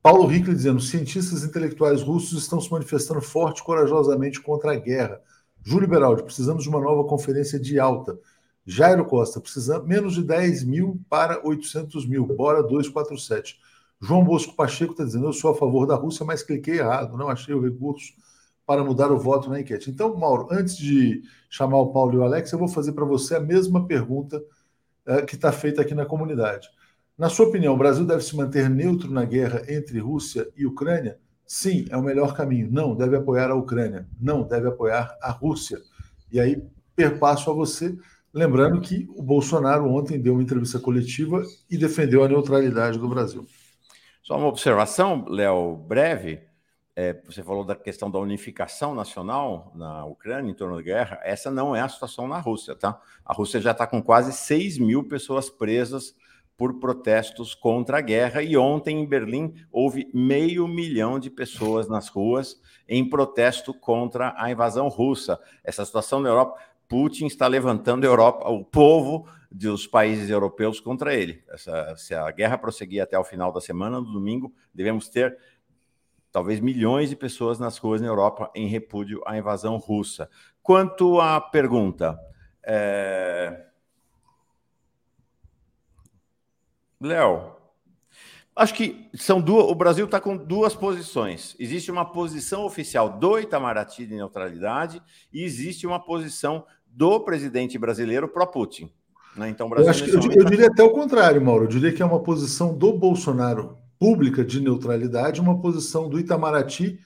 Paulo 0.00 0.30
Hickley 0.32 0.54
dizendo: 0.54 0.80
cientistas 0.80 1.42
intelectuais 1.42 2.02
russos 2.02 2.42
estão 2.42 2.60
se 2.60 2.70
manifestando 2.70 3.20
forte 3.20 3.60
e 3.60 3.64
corajosamente 3.64 4.40
contra 4.40 4.72
a 4.72 4.76
guerra. 4.76 5.20
Júlio 5.64 5.88
Beraldi, 5.88 6.22
precisamos 6.22 6.62
de 6.62 6.68
uma 6.68 6.80
nova 6.80 7.08
conferência 7.08 7.58
de 7.58 7.80
alta. 7.80 8.18
Jairo 8.66 9.04
Costa, 9.04 9.40
precisamos 9.40 9.86
menos 9.86 10.14
de 10.14 10.22
10 10.22 10.64
mil 10.64 11.00
para 11.08 11.44
800 11.44 12.06
mil. 12.06 12.26
Bora 12.26 12.62
247. 12.62 13.58
João 14.00 14.22
Bosco 14.22 14.54
Pacheco 14.54 14.92
está 14.92 15.04
dizendo: 15.04 15.26
eu 15.26 15.32
sou 15.32 15.50
a 15.50 15.56
favor 15.56 15.86
da 15.86 15.96
Rússia, 15.96 16.24
mas 16.24 16.42
cliquei 16.42 16.78
errado, 16.78 17.16
não 17.16 17.28
achei 17.28 17.54
o 17.54 17.60
recurso 17.60 18.12
para 18.66 18.82
mudar 18.82 19.10
o 19.12 19.18
voto 19.18 19.50
na 19.50 19.60
enquete. 19.60 19.90
Então, 19.90 20.16
Mauro, 20.16 20.48
antes 20.50 20.76
de 20.76 21.22
chamar 21.50 21.78
o 21.78 21.92
Paulo 21.92 22.14
e 22.14 22.16
o 22.16 22.22
Alex, 22.22 22.50
eu 22.52 22.58
vou 22.58 22.68
fazer 22.68 22.92
para 22.92 23.04
você 23.04 23.36
a 23.36 23.40
mesma 23.40 23.86
pergunta 23.86 24.42
uh, 25.06 25.24
que 25.26 25.34
está 25.34 25.52
feita 25.52 25.82
aqui 25.82 25.94
na 25.94 26.06
comunidade. 26.06 26.68
Na 27.16 27.28
sua 27.28 27.46
opinião, 27.46 27.74
o 27.74 27.78
Brasil 27.78 28.04
deve 28.04 28.24
se 28.24 28.34
manter 28.36 28.68
neutro 28.68 29.10
na 29.10 29.24
guerra 29.24 29.62
entre 29.68 29.98
Rússia 30.00 30.48
e 30.56 30.66
Ucrânia? 30.66 31.18
Sim, 31.46 31.84
é 31.90 31.96
o 31.96 32.02
melhor 32.02 32.34
caminho. 32.34 32.68
Não, 32.70 32.96
deve 32.96 33.16
apoiar 33.16 33.50
a 33.50 33.54
Ucrânia. 33.54 34.08
Não, 34.20 34.42
deve 34.42 34.66
apoiar 34.66 35.16
a 35.22 35.30
Rússia. 35.30 35.78
E 36.32 36.40
aí, 36.40 36.60
perpasso 36.96 37.50
a 37.50 37.54
você, 37.54 37.96
lembrando 38.32 38.80
que 38.80 39.06
o 39.14 39.22
Bolsonaro 39.22 39.88
ontem 39.88 40.20
deu 40.20 40.32
uma 40.32 40.42
entrevista 40.42 40.80
coletiva 40.80 41.42
e 41.70 41.76
defendeu 41.76 42.24
a 42.24 42.28
neutralidade 42.28 42.98
do 42.98 43.08
Brasil. 43.08 43.46
Só 44.22 44.38
uma 44.38 44.48
observação, 44.48 45.26
Léo, 45.28 45.76
breve. 45.76 46.40
É, 46.96 47.20
você 47.24 47.42
falou 47.42 47.64
da 47.64 47.74
questão 47.74 48.08
da 48.08 48.20
unificação 48.20 48.94
nacional 48.94 49.72
na 49.74 50.04
Ucrânia 50.04 50.50
em 50.50 50.54
torno 50.54 50.76
da 50.76 50.82
guerra. 50.82 51.18
Essa 51.24 51.50
não 51.50 51.74
é 51.74 51.80
a 51.80 51.88
situação 51.88 52.28
na 52.28 52.38
Rússia, 52.38 52.76
tá? 52.76 53.00
A 53.24 53.32
Rússia 53.32 53.60
já 53.60 53.72
está 53.72 53.84
com 53.86 54.00
quase 54.00 54.32
6 54.32 54.78
mil 54.78 55.02
pessoas 55.02 55.50
presas 55.50 56.14
por 56.56 56.78
protestos 56.78 57.52
contra 57.52 57.98
a 57.98 58.00
guerra. 58.00 58.42
E 58.42 58.56
ontem, 58.56 59.00
em 59.00 59.06
Berlim, 59.06 59.54
houve 59.72 60.08
meio 60.14 60.68
milhão 60.68 61.18
de 61.18 61.30
pessoas 61.30 61.88
nas 61.88 62.08
ruas 62.08 62.60
em 62.88 63.08
protesto 63.08 63.74
contra 63.74 64.32
a 64.36 64.50
invasão 64.50 64.86
russa. 64.86 65.40
Essa 65.64 65.84
situação 65.84 66.20
na 66.20 66.28
Europa, 66.28 66.60
Putin 66.86 67.26
está 67.26 67.48
levantando 67.48 68.04
a 68.04 68.06
Europa, 68.06 68.48
o 68.48 68.64
povo 68.64 69.26
dos 69.50 69.86
países 69.86 70.30
europeus 70.30 70.80
contra 70.80 71.14
ele. 71.14 71.42
Essa, 71.48 71.94
se 71.96 72.14
a 72.14 72.30
guerra 72.30 72.58
prosseguir 72.58 73.00
até 73.00 73.18
o 73.18 73.24
final 73.24 73.52
da 73.52 73.60
semana, 73.60 74.00
no 74.00 74.12
domingo, 74.12 74.52
devemos 74.74 75.08
ter 75.08 75.38
talvez 76.34 76.58
milhões 76.58 77.10
de 77.10 77.14
pessoas 77.14 77.60
nas 77.60 77.78
ruas 77.78 78.00
na 78.00 78.08
Europa 78.08 78.50
em 78.56 78.66
repúdio 78.66 79.22
à 79.24 79.38
invasão 79.38 79.76
russa. 79.76 80.28
Quanto 80.60 81.20
à 81.20 81.40
pergunta, 81.40 82.18
é... 82.66 83.66
Léo, 87.00 87.52
acho 88.56 88.74
que 88.74 89.08
são 89.14 89.40
duas. 89.40 89.66
O 89.66 89.76
Brasil 89.76 90.06
está 90.06 90.20
com 90.20 90.36
duas 90.36 90.74
posições. 90.74 91.54
Existe 91.56 91.92
uma 91.92 92.04
posição 92.04 92.64
oficial 92.64 93.10
do 93.10 93.38
Itamaraty 93.38 94.04
de 94.04 94.16
neutralidade 94.16 95.00
e 95.32 95.44
existe 95.44 95.86
uma 95.86 96.04
posição 96.04 96.66
do 96.84 97.20
presidente 97.20 97.78
brasileiro 97.78 98.26
pró-Putin. 98.26 98.92
Né? 99.36 99.50
Então, 99.50 99.70
eu, 99.72 99.88
acho 99.88 100.02
que, 100.02 100.10
eu, 100.10 100.20
eu 100.20 100.44
diria 100.46 100.66
até 100.66 100.82
o 100.82 100.90
contrário, 100.90 101.40
Mauro. 101.40 101.66
Eu 101.66 101.68
diria 101.68 101.92
que 101.92 102.02
é 102.02 102.04
uma 102.04 102.24
posição 102.24 102.76
do 102.76 102.92
Bolsonaro 102.92 103.83
pública 103.98 104.44
de 104.44 104.60
neutralidade, 104.60 105.40
uma 105.40 105.60
posição 105.60 106.08
do 106.08 106.18
Itamaraty 106.18 106.98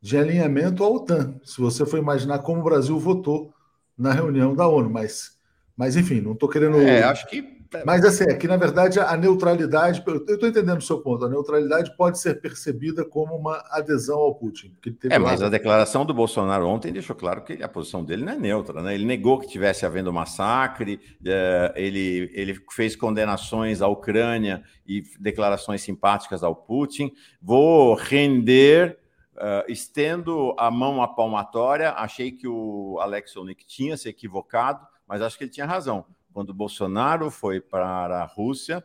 de 0.00 0.16
alinhamento 0.16 0.82
à 0.82 0.88
OTAN. 0.88 1.38
Se 1.44 1.60
você 1.60 1.84
for 1.84 1.98
imaginar 1.98 2.38
como 2.40 2.60
o 2.60 2.64
Brasil 2.64 2.98
votou 2.98 3.52
na 3.96 4.12
reunião 4.12 4.54
da 4.54 4.66
ONU, 4.66 4.88
mas, 4.88 5.36
mas 5.76 5.96
enfim, 5.96 6.20
não 6.20 6.32
estou 6.32 6.48
querendo. 6.48 6.78
É, 6.80 7.02
acho 7.02 7.28
que 7.28 7.59
mas 7.84 8.04
assim, 8.04 8.24
é 8.24 8.34
que 8.34 8.48
na 8.48 8.56
verdade 8.56 8.98
a 8.98 9.16
neutralidade, 9.16 10.02
eu 10.04 10.16
estou 10.16 10.48
entendendo 10.48 10.78
o 10.78 10.82
seu 10.82 11.00
ponto, 11.00 11.24
a 11.24 11.28
neutralidade 11.28 11.96
pode 11.96 12.18
ser 12.18 12.40
percebida 12.40 13.04
como 13.04 13.36
uma 13.36 13.62
adesão 13.70 14.18
ao 14.18 14.34
Putin. 14.34 14.74
é, 15.08 15.18
mas 15.18 15.40
a 15.40 15.48
declaração 15.48 16.04
do 16.04 16.12
Bolsonaro 16.12 16.66
ontem 16.66 16.92
deixou 16.92 17.14
claro 17.14 17.42
que 17.42 17.62
a 17.62 17.68
posição 17.68 18.04
dele 18.04 18.24
não 18.24 18.32
é 18.32 18.36
neutra, 18.36 18.82
né? 18.82 18.94
Ele 18.94 19.04
negou 19.04 19.38
que 19.38 19.46
tivesse 19.46 19.86
havendo 19.86 20.12
massacre, 20.12 21.00
é, 21.24 21.72
ele, 21.76 22.30
ele 22.34 22.60
fez 22.70 22.96
condenações 22.96 23.80
à 23.80 23.86
Ucrânia 23.86 24.64
e 24.84 25.04
declarações 25.20 25.80
simpáticas 25.80 26.42
ao 26.42 26.54
Putin. 26.56 27.12
Vou 27.40 27.94
render. 27.94 28.98
Uh, 29.36 29.64
estendo 29.72 30.54
a 30.58 30.70
mão 30.70 31.02
à 31.02 31.08
palmatória, 31.08 31.92
achei 31.92 32.30
que 32.30 32.46
o 32.46 32.98
Alex 33.00 33.34
Onik 33.38 33.64
tinha 33.64 33.96
se 33.96 34.06
equivocado, 34.06 34.86
mas 35.08 35.22
acho 35.22 35.38
que 35.38 35.44
ele 35.44 35.50
tinha 35.50 35.64
razão 35.64 36.04
quando 36.32 36.54
Bolsonaro 36.54 37.30
foi 37.30 37.60
para 37.60 38.22
a 38.22 38.24
Rússia, 38.24 38.82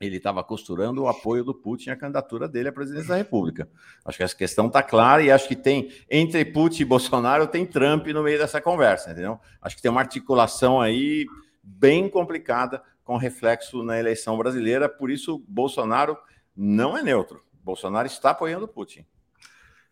ele 0.00 0.18
estava 0.18 0.44
costurando 0.44 1.02
o 1.02 1.08
apoio 1.08 1.42
do 1.42 1.54
Putin 1.54 1.90
à 1.90 1.96
candidatura 1.96 2.48
dele 2.48 2.68
à 2.68 2.72
presidência 2.72 3.08
da 3.08 3.16
República. 3.16 3.68
Acho 4.04 4.18
que 4.18 4.24
essa 4.24 4.36
questão 4.36 4.66
está 4.66 4.82
clara 4.82 5.22
e 5.22 5.30
acho 5.30 5.48
que 5.48 5.56
tem, 5.56 5.90
entre 6.10 6.44
Putin 6.44 6.82
e 6.82 6.84
Bolsonaro, 6.84 7.46
tem 7.46 7.64
Trump 7.64 8.06
no 8.08 8.22
meio 8.22 8.38
dessa 8.38 8.60
conversa, 8.60 9.10
entendeu? 9.10 9.40
Acho 9.60 9.76
que 9.76 9.82
tem 9.82 9.90
uma 9.90 10.00
articulação 10.00 10.80
aí 10.80 11.26
bem 11.62 12.08
complicada 12.08 12.82
com 13.02 13.16
reflexo 13.16 13.82
na 13.82 13.98
eleição 13.98 14.36
brasileira, 14.36 14.88
por 14.88 15.10
isso 15.10 15.42
Bolsonaro 15.48 16.16
não 16.54 16.96
é 16.96 17.02
neutro. 17.02 17.42
Bolsonaro 17.62 18.06
está 18.06 18.30
apoiando 18.30 18.68
Putin. 18.68 19.04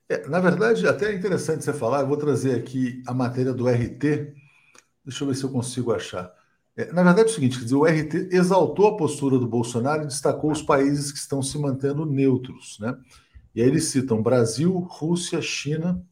É, 0.09 0.29
na 0.29 0.39
verdade, 0.39 0.87
até 0.87 1.11
é 1.11 1.15
interessante 1.15 1.65
você 1.65 1.73
falar, 1.73 2.01
eu 2.01 2.07
vou 2.07 2.17
trazer 2.17 2.55
aqui 2.55 3.03
a 3.07 3.15
matéria 3.15 3.55
do 3.55 3.67
RT, 3.67 4.35
deixa 5.05 5.25
eu 5.25 5.29
ver 5.29 5.35
se 5.35 5.45
eu 5.45 5.51
consigo 5.51 5.95
achar. 5.95 6.31
É, 6.77 6.93
na 6.93 7.03
verdade, 7.03 7.29
é 7.29 7.31
o 7.31 7.35
seguinte: 7.35 7.61
dizer, 7.61 7.75
o 7.75 7.85
RT 7.85 8.29
exaltou 8.33 8.89
a 8.89 8.97
postura 8.97 9.39
do 9.39 9.47
Bolsonaro 9.47 10.03
e 10.03 10.07
destacou 10.07 10.51
os 10.51 10.63
países 10.63 11.13
que 11.13 11.19
estão 11.19 11.43
se 11.43 11.59
mantendo 11.59 12.05
neutros. 12.05 12.79
Né? 12.81 12.97
E 13.55 13.63
aí 13.63 13.69
eles 13.69 13.85
citam 13.85 14.23
Brasil, 14.23 14.73
Rússia, 14.79 15.41
China, 15.41 16.03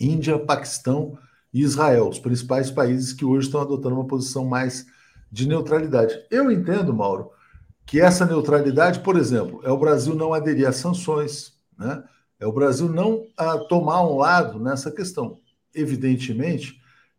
Índia, 0.00 0.38
Paquistão 0.38 1.18
e 1.52 1.62
Israel, 1.62 2.08
os 2.08 2.18
principais 2.18 2.70
países 2.70 3.12
que 3.12 3.24
hoje 3.24 3.46
estão 3.46 3.60
adotando 3.60 3.94
uma 3.94 4.06
posição 4.06 4.44
mais 4.44 4.86
de 5.30 5.46
neutralidade. 5.46 6.14
Eu 6.30 6.50
entendo, 6.50 6.94
Mauro, 6.94 7.30
que 7.84 8.00
essa 8.00 8.24
neutralidade, 8.24 9.00
por 9.00 9.16
exemplo, 9.16 9.60
é 9.64 9.70
o 9.70 9.78
Brasil 9.78 10.14
não 10.14 10.32
aderir 10.32 10.66
às 10.66 10.76
sanções, 10.76 11.54
né? 11.78 12.02
é 12.40 12.46
o 12.46 12.52
Brasil 12.52 12.88
não 12.88 13.26
a, 13.36 13.52
ah, 13.52 13.58
tomar 13.58 14.02
um 14.02 14.16
lado 14.16 14.58
nessa 14.58 14.90
questão. 14.90 15.40
Evidentemente 15.74 16.77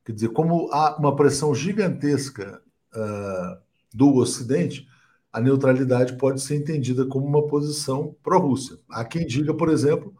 Quer 0.10 0.14
dizer, 0.14 0.30
como 0.30 0.72
há 0.72 0.98
uma 0.98 1.16
pressão 1.16 1.54
gigantesca 1.54 2.64
uh, 2.96 3.62
do 3.94 4.16
Ocidente, 4.16 4.88
a 5.32 5.40
neutralidade 5.40 6.18
pode 6.18 6.42
ser 6.42 6.56
entendida 6.56 7.06
como 7.06 7.28
uma 7.28 7.46
posição 7.46 8.16
pró-Rússia. 8.24 8.80
Há 8.90 9.06
quem 9.06 9.24
diga, 9.24 9.54
por 9.54 9.70
exemplo, 9.70 10.12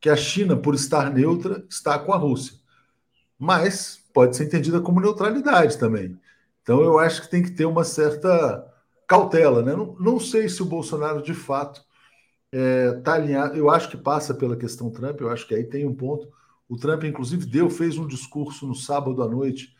que 0.00 0.08
a 0.08 0.14
China, 0.14 0.56
por 0.56 0.76
estar 0.76 1.12
neutra, 1.12 1.66
está 1.68 1.98
com 1.98 2.12
a 2.12 2.16
Rússia. 2.16 2.56
Mas 3.36 3.98
pode 4.14 4.36
ser 4.36 4.44
entendida 4.44 4.80
como 4.80 5.00
neutralidade 5.00 5.76
também. 5.76 6.16
Então 6.62 6.80
eu 6.80 6.96
acho 7.00 7.22
que 7.22 7.28
tem 7.28 7.42
que 7.42 7.50
ter 7.50 7.64
uma 7.64 7.82
certa 7.82 8.64
cautela. 9.08 9.60
Né? 9.60 9.74
Não, 9.74 9.96
não 9.98 10.20
sei 10.20 10.48
se 10.48 10.62
o 10.62 10.66
Bolsonaro, 10.66 11.20
de 11.20 11.34
fato, 11.34 11.80
está 12.52 12.60
é, 12.60 12.92
tá 13.00 13.14
alinhado. 13.14 13.56
Eu 13.56 13.68
acho 13.68 13.90
que 13.90 13.96
passa 13.96 14.32
pela 14.32 14.56
questão 14.56 14.88
Trump, 14.88 15.20
eu 15.20 15.30
acho 15.30 15.48
que 15.48 15.54
aí 15.56 15.64
tem 15.64 15.84
um 15.84 15.96
ponto 15.96 16.28
o 16.72 16.76
Trump, 16.78 17.04
inclusive, 17.04 17.44
deu, 17.44 17.68
fez 17.68 17.98
um 17.98 18.06
discurso 18.06 18.66
no 18.66 18.74
sábado 18.74 19.22
à 19.22 19.28
noite 19.28 19.76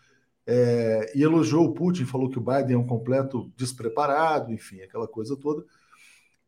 é, 0.46 1.10
e 1.14 1.22
elogiou 1.22 1.64
o 1.64 1.72
Putin, 1.72 2.04
falou 2.04 2.28
que 2.28 2.36
o 2.36 2.42
Biden 2.42 2.74
é 2.74 2.78
um 2.78 2.86
completo 2.86 3.50
despreparado, 3.56 4.52
enfim, 4.52 4.82
aquela 4.82 5.08
coisa 5.08 5.34
toda. 5.34 5.64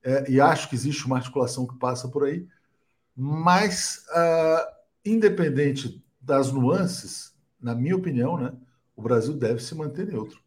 É, 0.03 0.31
e 0.31 0.39
acho 0.43 0.69
que 0.69 0.75
existe 0.75 1.07
uma 1.07 1.17
articulação 1.17 1.67
que 1.67 1.79
passa 1.79 2.09
por 2.09 2.25
aí. 2.25 2.47
Mas, 3.17 4.05
uh, 4.11 4.67
independente 5.03 6.05
das 6.21 6.53
nuances, 6.53 7.33
na 7.59 7.75
minha 7.75 7.97
opinião, 7.97 8.37
né, 8.37 8.53
o 8.95 9.01
Brasil 9.01 9.33
deve 9.33 9.63
se 9.63 9.75
manter 9.75 10.07
neutro. 10.07 10.39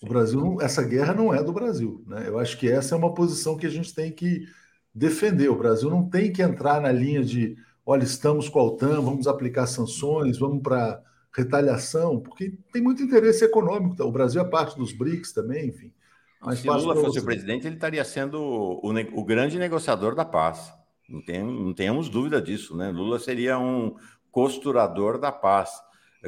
O 0.00 0.08
Brasil, 0.08 0.56
essa 0.62 0.82
guerra 0.82 1.12
não 1.12 1.34
é 1.34 1.42
do 1.42 1.52
Brasil. 1.52 2.02
Né? 2.06 2.26
Eu 2.26 2.38
acho 2.38 2.56
que 2.56 2.70
essa 2.70 2.94
é 2.94 2.98
uma 2.98 3.12
posição 3.12 3.58
que 3.58 3.66
a 3.66 3.70
gente 3.70 3.94
tem 3.94 4.10
que 4.10 4.48
defender. 4.94 5.50
O 5.50 5.58
Brasil 5.58 5.90
não 5.90 6.08
tem 6.08 6.32
que 6.32 6.40
entrar 6.40 6.80
na 6.80 6.90
linha 6.90 7.22
de 7.22 7.54
olha, 7.84 8.04
estamos 8.04 8.48
com 8.48 8.58
a 8.58 8.64
OTAN, 8.64 9.00
vamos 9.00 9.26
aplicar 9.26 9.66
sanções, 9.66 10.38
vamos 10.38 10.62
para 10.62 11.02
retaliação, 11.34 12.20
porque 12.20 12.52
tem 12.72 12.82
muito 12.82 13.02
interesse 13.02 13.44
econômico. 13.44 13.96
Tá? 13.96 14.04
O 14.04 14.12
Brasil 14.12 14.40
é 14.40 14.44
parte 14.44 14.76
dos 14.76 14.92
BRICS 14.92 15.32
também, 15.32 15.68
enfim. 15.68 15.92
Mas 16.40 16.58
Se 16.58 16.68
Lula 16.68 16.96
fosse 16.96 17.20
o 17.20 17.24
presidente, 17.24 17.66
ele 17.66 17.76
estaria 17.76 18.04
sendo 18.04 18.40
o, 18.42 18.90
o, 18.90 19.24
grande 19.24 19.58
negociador 19.58 20.14
da 20.14 20.24
paz. 20.24 20.72
Não, 21.08 21.22
tem, 21.22 21.42
não 21.42 21.72
tenhamos 21.72 22.08
dúvida 22.08 22.42
disso, 22.42 22.76
né? 22.76 22.90
Lula 22.90 23.18
seria 23.18 23.58
um 23.58 23.94
costurador 24.30 25.18
da 25.18 25.30
paz, 25.30 25.80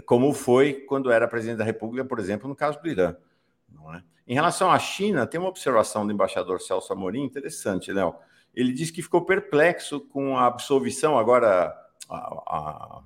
como 0.07 0.33
foi 0.33 0.75
quando 0.75 1.11
era 1.11 1.27
presidente 1.27 1.59
da 1.59 1.65
República, 1.65 2.05
por 2.05 2.19
exemplo, 2.19 2.49
no 2.49 2.55
caso 2.55 2.81
do 2.81 2.89
Irã. 2.89 3.17
É? 3.95 4.03
Em 4.29 4.35
relação 4.35 4.71
à 4.71 4.79
China, 4.79 5.27
tem 5.27 5.41
uma 5.41 5.49
observação 5.49 6.07
do 6.07 6.13
embaixador 6.13 6.61
Celso 6.61 6.93
Amorim 6.93 7.25
interessante, 7.25 7.93
Léo 7.93 8.15
ele 8.55 8.73
disse 8.73 8.93
que 8.93 9.03
ficou 9.03 9.25
perplexo 9.25 10.01
com 10.01 10.37
a 10.37 10.47
absolvição 10.47 11.19
agora 11.19 11.75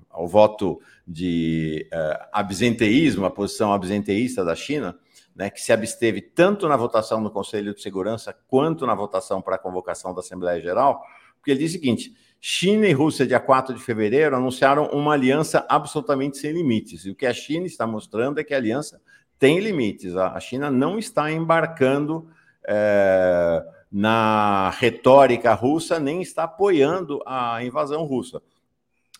ao 0.09 0.27
voto 0.27 0.81
de 1.07 1.87
uh, 1.93 2.27
absenteísmo, 2.33 3.25
a 3.25 3.31
posição 3.31 3.73
absenteísta 3.73 4.43
da 4.43 4.55
China, 4.55 4.97
né, 5.33 5.49
que 5.49 5.61
se 5.61 5.71
absteve 5.71 6.21
tanto 6.21 6.67
na 6.67 6.75
votação 6.75 7.21
no 7.21 7.31
Conselho 7.31 7.73
de 7.73 7.81
Segurança 7.81 8.35
quanto 8.47 8.85
na 8.85 8.93
votação 8.93 9.41
para 9.41 9.55
a 9.55 9.59
convocação 9.59 10.13
da 10.13 10.19
Assembleia 10.19 10.61
Geral, 10.61 11.01
porque 11.37 11.51
ele 11.51 11.59
diz 11.59 11.71
o 11.71 11.73
seguinte: 11.73 12.13
China 12.41 12.87
e 12.87 12.91
Rússia, 12.91 13.25
dia 13.25 13.39
4 13.39 13.73
de 13.73 13.81
fevereiro, 13.81 14.35
anunciaram 14.35 14.87
uma 14.87 15.13
aliança 15.13 15.65
absolutamente 15.69 16.37
sem 16.37 16.51
limites. 16.51 17.05
E 17.05 17.09
o 17.09 17.15
que 17.15 17.25
a 17.25 17.33
China 17.33 17.65
está 17.65 17.87
mostrando 17.87 18.39
é 18.39 18.43
que 18.43 18.53
a 18.53 18.57
aliança 18.57 19.01
tem 19.37 19.59
limites. 19.59 20.15
A 20.17 20.39
China 20.41 20.69
não 20.69 20.99
está 20.99 21.31
embarcando. 21.31 22.29
É 22.67 23.78
na 23.91 24.69
retórica 24.71 25.53
russa, 25.53 25.99
nem 25.99 26.21
está 26.21 26.43
apoiando 26.43 27.21
a 27.25 27.63
invasão 27.63 28.03
russa. 28.03 28.41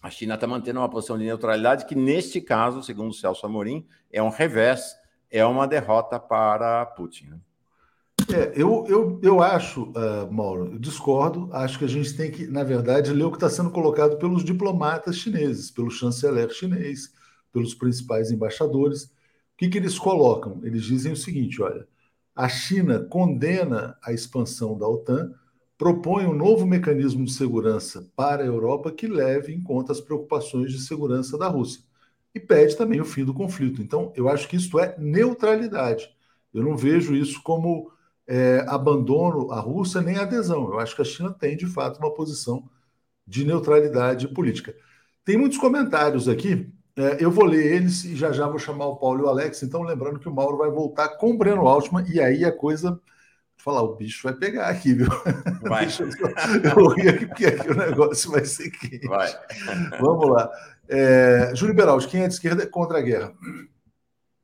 A 0.01 0.09
China 0.09 0.35
está 0.35 0.47
mantendo 0.47 0.79
uma 0.79 0.89
posição 0.89 1.17
de 1.17 1.25
neutralidade 1.25 1.85
que, 1.85 1.95
neste 1.95 2.39
caso, 2.39 2.83
segundo 2.83 3.13
Celso 3.13 3.45
Amorim, 3.45 3.85
é 4.11 4.21
um 4.21 4.29
revés, 4.29 4.95
é 5.29 5.45
uma 5.45 5.67
derrota 5.67 6.19
para 6.19 6.85
Putin. 6.85 7.27
Né? 7.27 7.39
É, 8.31 8.53
eu, 8.55 8.85
eu, 8.87 9.19
eu 9.23 9.41
acho, 9.41 9.91
uh, 9.91 10.31
Mauro, 10.31 10.73
eu 10.73 10.79
discordo. 10.79 11.49
Acho 11.51 11.79
que 11.79 11.85
a 11.85 11.89
gente 11.89 12.15
tem 12.15 12.29
que, 12.29 12.47
na 12.47 12.63
verdade, 12.63 13.11
ler 13.11 13.23
o 13.23 13.31
que 13.31 13.37
está 13.37 13.49
sendo 13.49 13.71
colocado 13.71 14.17
pelos 14.17 14.43
diplomatas 14.43 15.17
chineses, 15.17 15.71
pelo 15.71 15.89
chanceler 15.89 16.49
chinês, 16.51 17.13
pelos 17.51 17.73
principais 17.73 18.31
embaixadores. 18.31 19.05
O 19.05 19.11
que, 19.57 19.67
que 19.67 19.77
eles 19.77 19.97
colocam? 19.97 20.59
Eles 20.63 20.83
dizem 20.83 21.11
o 21.11 21.17
seguinte: 21.17 21.61
olha, 21.61 21.87
a 22.35 22.47
China 22.47 22.99
condena 22.99 23.97
a 24.03 24.13
expansão 24.13 24.77
da 24.77 24.87
OTAN, 24.87 25.33
propõe 25.77 26.25
um 26.25 26.33
novo 26.33 26.65
mecanismo 26.65 27.23
de 27.23 27.31
segurança 27.31 28.09
para 28.15 28.43
a 28.43 28.45
Europa 28.45 28.91
que 28.91 29.07
leve 29.07 29.53
em 29.53 29.61
conta 29.61 29.91
as 29.91 30.01
preocupações 30.01 30.71
de 30.71 30.79
segurança 30.79 31.37
da 31.37 31.47
Rússia 31.47 31.81
e 32.33 32.39
pede 32.39 32.75
também 32.75 33.01
o 33.01 33.05
fim 33.05 33.25
do 33.25 33.33
conflito. 33.33 33.81
Então, 33.81 34.11
eu 34.15 34.29
acho 34.29 34.47
que 34.47 34.55
isso 34.55 34.79
é 34.79 34.95
neutralidade. 34.97 36.09
Eu 36.53 36.63
não 36.63 36.75
vejo 36.75 37.15
isso 37.15 37.41
como 37.43 37.91
é, 38.27 38.63
abandono 38.67 39.51
à 39.51 39.59
Rússia 39.59 40.01
nem 40.01 40.17
adesão. 40.17 40.65
Eu 40.65 40.79
acho 40.79 40.95
que 40.95 41.01
a 41.01 41.05
China 41.05 41.31
tem, 41.31 41.57
de 41.57 41.65
fato, 41.65 41.97
uma 41.99 42.13
posição 42.13 42.69
de 43.25 43.45
neutralidade 43.45 44.27
política. 44.27 44.75
Tem 45.23 45.37
muitos 45.37 45.57
comentários 45.57 46.27
aqui, 46.27 46.71
é, 46.99 47.15
eu 47.23 47.31
vou 47.31 47.45
ler 47.45 47.65
eles 47.75 48.03
e 48.03 48.13
já 48.13 48.33
já 48.33 48.45
vou 48.45 48.59
chamar 48.59 48.87
o 48.87 48.97
Paulo 48.97 49.21
e 49.21 49.23
o 49.23 49.29
Alex. 49.29 49.63
Então, 49.63 49.83
lembrando 49.83 50.19
que 50.19 50.27
o 50.27 50.35
Mauro 50.35 50.57
vai 50.57 50.69
voltar 50.69 51.07
com 51.15 51.31
o 51.31 51.37
Breno 51.37 51.65
Altman, 51.65 52.05
e 52.09 52.19
aí 52.19 52.43
a 52.43 52.51
coisa. 52.51 52.91
Vou 52.91 53.01
falar, 53.63 53.83
o 53.83 53.95
bicho 53.95 54.21
vai 54.23 54.33
pegar 54.33 54.67
aqui, 54.67 54.93
viu? 54.93 55.07
Vai. 55.61 55.87
eu, 55.97 56.83
eu 56.83 56.87
ri 56.89 57.07
aqui 57.07 57.25
porque 57.25 57.45
aqui 57.45 57.69
o 57.69 57.75
negócio 57.75 58.29
vai 58.31 58.43
ser 58.43 58.69
quente. 58.69 59.07
Vai. 59.07 59.33
Vamos 60.01 60.29
lá. 60.29 60.51
É, 60.89 61.53
Júlio 61.55 61.73
Beraldi, 61.73 62.07
quem 62.07 62.23
é 62.23 62.27
de 62.27 62.33
esquerda 62.33 62.63
é 62.63 62.65
contra 62.65 62.97
a 62.97 63.01
guerra. 63.01 63.33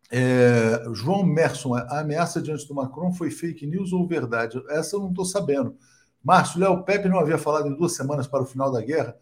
É, 0.09 0.83
João 0.93 1.25
Merson, 1.25 1.75
a 1.75 1.99
ameaça 1.99 2.41
diante 2.41 2.65
do 2.67 2.75
Macron 2.75 3.11
foi 3.11 3.29
fake 3.31 3.67
news 3.67 3.91
ou 3.91 4.07
verdade? 4.07 4.63
Essa 4.69 4.95
eu 4.95 5.01
não 5.01 5.09
estou 5.09 5.25
sabendo. 5.25 5.75
Márcio, 6.23 6.59
Léo 6.59 6.83
Pepe 6.83 7.09
não 7.09 7.19
havia 7.19 7.37
falado 7.37 7.67
em 7.67 7.75
duas 7.75 7.95
semanas 7.95 8.27
para 8.27 8.43
o 8.43 8.45
final 8.45 8.71
da 8.71 8.81
guerra? 8.81 9.15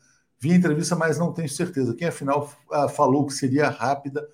Vi 0.43 0.51
a 0.51 0.55
entrevista, 0.55 0.93
mas 0.93 1.17
não 1.17 1.31
tenho 1.31 1.47
certeza. 1.47 1.95
Quem 1.95 2.05
afinal 2.05 2.51
ah, 2.69 2.89
falou 2.89 3.25
que 3.25 3.31
seria 3.31 3.69
rápida 3.69 4.27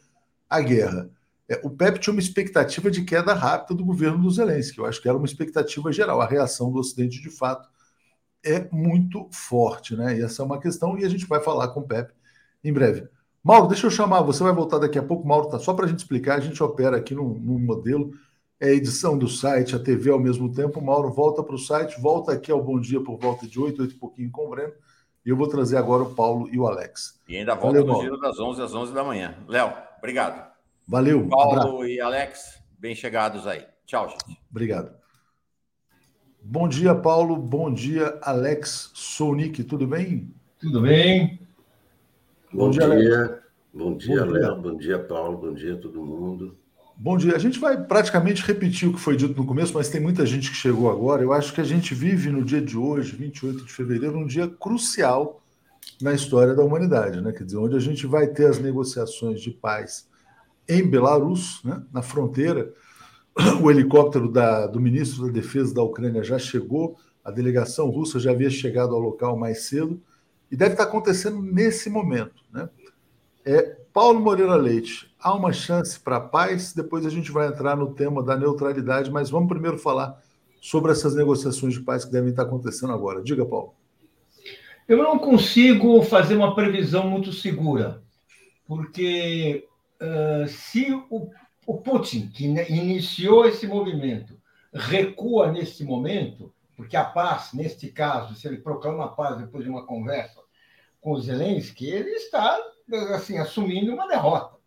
a 0.49 0.59
guerra? 0.59 1.07
É, 1.47 1.61
o 1.63 1.69
Pepe 1.69 1.99
tinha 1.99 2.11
uma 2.11 2.19
expectativa 2.19 2.89
de 2.89 3.03
queda 3.03 3.31
rápida 3.35 3.75
do 3.75 3.85
governo 3.85 4.17
do 4.17 4.31
Zelensky. 4.31 4.79
Eu 4.79 4.87
acho 4.87 4.99
que 4.99 5.07
era 5.07 5.15
uma 5.15 5.27
expectativa 5.27 5.91
geral. 5.91 6.19
A 6.19 6.25
reação 6.25 6.71
do 6.71 6.79
Ocidente, 6.79 7.21
de 7.21 7.29
fato, 7.29 7.69
é 8.43 8.67
muito 8.71 9.29
forte, 9.31 9.95
né? 9.95 10.17
E 10.17 10.23
essa 10.23 10.41
é 10.41 10.45
uma 10.45 10.59
questão, 10.59 10.97
e 10.97 11.05
a 11.05 11.09
gente 11.09 11.27
vai 11.27 11.39
falar 11.43 11.67
com 11.67 11.81
o 11.81 11.87
Pepe 11.87 12.11
em 12.63 12.73
breve. 12.73 13.07
Mauro, 13.43 13.67
deixa 13.67 13.85
eu 13.85 13.91
chamar, 13.91 14.23
você 14.23 14.41
vai 14.43 14.51
voltar 14.51 14.79
daqui 14.79 14.97
a 14.97 15.03
pouco, 15.03 15.27
Mauro, 15.27 15.47
tá 15.47 15.59
só 15.59 15.75
para 15.75 15.85
a 15.85 15.87
gente 15.87 15.99
explicar, 15.99 16.37
a 16.37 16.41
gente 16.41 16.61
opera 16.63 16.97
aqui 16.97 17.13
num 17.13 17.59
modelo, 17.59 18.11
é 18.59 18.69
a 18.69 18.73
edição 18.73 19.15
do 19.15 19.27
site, 19.27 19.75
a 19.75 19.79
TV 19.79 20.09
ao 20.09 20.19
mesmo 20.19 20.51
tempo, 20.51 20.81
Mauro 20.81 21.11
volta 21.13 21.43
para 21.43 21.55
o 21.55 21.59
site, 21.59 22.01
volta 22.01 22.31
aqui 22.31 22.51
ao 22.51 22.63
Bom 22.63 22.79
Dia 22.79 22.99
por 23.01 23.19
volta 23.19 23.47
de 23.47 23.59
8, 23.59 23.83
8 23.83 23.93
e 23.93 23.97
pouquinho 23.97 24.31
com 24.31 24.47
o 24.47 24.49
Breno, 24.49 24.73
e 25.25 25.29
eu 25.29 25.37
vou 25.37 25.47
trazer 25.47 25.77
agora 25.77 26.03
o 26.03 26.13
Paulo 26.13 26.49
e 26.51 26.57
o 26.57 26.67
Alex. 26.67 27.19
E 27.27 27.37
ainda 27.37 27.55
volta 27.55 27.81
Valeu, 27.81 27.93
no 27.93 28.01
giro 28.01 28.19
das 28.19 28.39
11 28.39 28.61
às 28.61 28.73
11 28.73 28.93
da 28.93 29.03
manhã. 29.03 29.35
Léo, 29.47 29.73
obrigado. 29.97 30.49
Valeu. 30.87 31.27
Paulo 31.27 31.59
abraço. 31.59 31.85
e 31.85 31.99
Alex, 31.99 32.61
bem 32.77 32.95
chegados 32.95 33.45
aí. 33.45 33.65
Tchau, 33.85 34.09
gente. 34.09 34.39
Obrigado. 34.49 34.91
Bom 36.41 36.67
dia, 36.67 36.95
Paulo. 36.95 37.35
Bom 37.35 37.73
dia, 37.73 38.17
Alex 38.21 38.91
Sonic. 38.93 39.63
Tudo 39.63 39.87
bem? 39.87 40.33
Tudo 40.59 40.81
bem. 40.81 41.39
Bom, 42.51 42.65
bom 42.65 42.69
dia, 42.69 42.97
dia. 42.97 43.43
Bom 43.73 43.95
dia, 43.95 44.25
Léo. 44.25 44.61
Bom 44.61 44.77
dia, 44.77 44.99
Paulo. 44.99 45.37
Bom 45.37 45.53
dia, 45.53 45.77
todo 45.77 46.03
mundo. 46.03 46.58
Bom 47.01 47.15
dia. 47.15 47.33
A 47.33 47.39
gente 47.39 47.57
vai 47.57 47.81
praticamente 47.81 48.43
repetir 48.43 48.89
o 48.89 48.93
que 48.93 48.99
foi 48.99 49.15
dito 49.15 49.33
no 49.33 49.47
começo, 49.47 49.73
mas 49.73 49.87
tem 49.87 50.01
muita 50.01 50.25
gente 50.25 50.49
que 50.49 50.55
chegou 50.57 50.91
agora. 50.91 51.23
Eu 51.23 51.31
acho 51.31 51.53
que 51.53 51.61
a 51.61 51.63
gente 51.63 51.95
vive 51.95 52.29
no 52.29 52.43
dia 52.43 52.61
de 52.61 52.77
hoje, 52.77 53.15
28 53.15 53.63
de 53.63 53.71
fevereiro, 53.71 54.17
um 54.17 54.27
dia 54.27 54.49
crucial 54.49 55.41
na 56.01 56.11
história 56.13 56.53
da 56.53 56.61
humanidade, 56.61 57.21
né? 57.21 57.31
Quer 57.31 57.45
dizer, 57.45 57.55
onde 57.55 57.77
a 57.77 57.79
gente 57.79 58.05
vai 58.05 58.27
ter 58.27 58.47
as 58.47 58.59
negociações 58.59 59.39
de 59.39 59.49
paz 59.49 60.09
em 60.67 60.85
Belarus, 60.85 61.61
né? 61.63 61.81
na 61.93 62.01
fronteira. 62.01 62.69
O 63.63 63.71
helicóptero 63.71 64.29
da, 64.29 64.67
do 64.67 64.81
ministro 64.81 65.27
da 65.27 65.31
Defesa 65.31 65.73
da 65.73 65.81
Ucrânia 65.81 66.21
já 66.21 66.37
chegou, 66.37 66.97
a 67.23 67.31
delegação 67.31 67.89
russa 67.89 68.19
já 68.19 68.31
havia 68.31 68.49
chegado 68.49 68.93
ao 68.93 68.99
local 68.99 69.37
mais 69.37 69.63
cedo 69.69 70.01
e 70.51 70.57
deve 70.57 70.73
estar 70.73 70.83
acontecendo 70.83 71.41
nesse 71.41 71.89
momento. 71.89 72.43
Né? 72.51 72.67
É, 73.45 73.77
Paulo 73.93 74.19
Moreira 74.19 74.57
Leite, 74.57 75.08
há 75.19 75.33
uma 75.33 75.51
chance 75.51 75.99
para 75.99 76.17
a 76.17 76.21
paz? 76.21 76.73
Depois 76.73 77.05
a 77.05 77.09
gente 77.09 77.31
vai 77.31 77.47
entrar 77.47 77.75
no 77.75 77.93
tema 77.93 78.23
da 78.23 78.35
neutralidade, 78.35 79.11
mas 79.11 79.29
vamos 79.29 79.49
primeiro 79.49 79.77
falar 79.77 80.21
sobre 80.61 80.91
essas 80.91 81.15
negociações 81.15 81.73
de 81.73 81.81
paz 81.81 82.05
que 82.05 82.11
devem 82.11 82.29
estar 82.29 82.43
acontecendo 82.43 82.93
agora. 82.93 83.21
Diga, 83.21 83.45
Paulo. 83.45 83.73
Eu 84.87 84.97
não 84.97 85.19
consigo 85.19 86.01
fazer 86.01 86.35
uma 86.35 86.55
previsão 86.55 87.07
muito 87.07 87.31
segura, 87.31 88.01
porque 88.65 89.67
uh, 90.01 90.47
se 90.47 90.91
o, 91.09 91.29
o 91.67 91.77
Putin, 91.77 92.29
que 92.29 92.45
iniciou 92.45 93.45
esse 93.45 93.67
movimento, 93.67 94.35
recua 94.73 95.51
nesse 95.51 95.83
momento, 95.83 96.51
porque 96.75 96.95
a 96.95 97.03
paz, 97.03 97.51
neste 97.53 97.89
caso, 97.89 98.35
se 98.35 98.47
ele 98.47 98.57
proclama 98.57 99.05
a 99.05 99.09
paz 99.09 99.37
depois 99.37 99.63
de 99.63 99.69
uma 99.69 99.85
conversa 99.85 100.39
com 100.99 101.11
o 101.11 101.21
Zelensky, 101.21 101.87
ele 101.87 102.09
está 102.11 102.59
assim 103.13 103.37
assumindo 103.37 103.93
uma 103.93 104.07
derrota, 104.07 104.58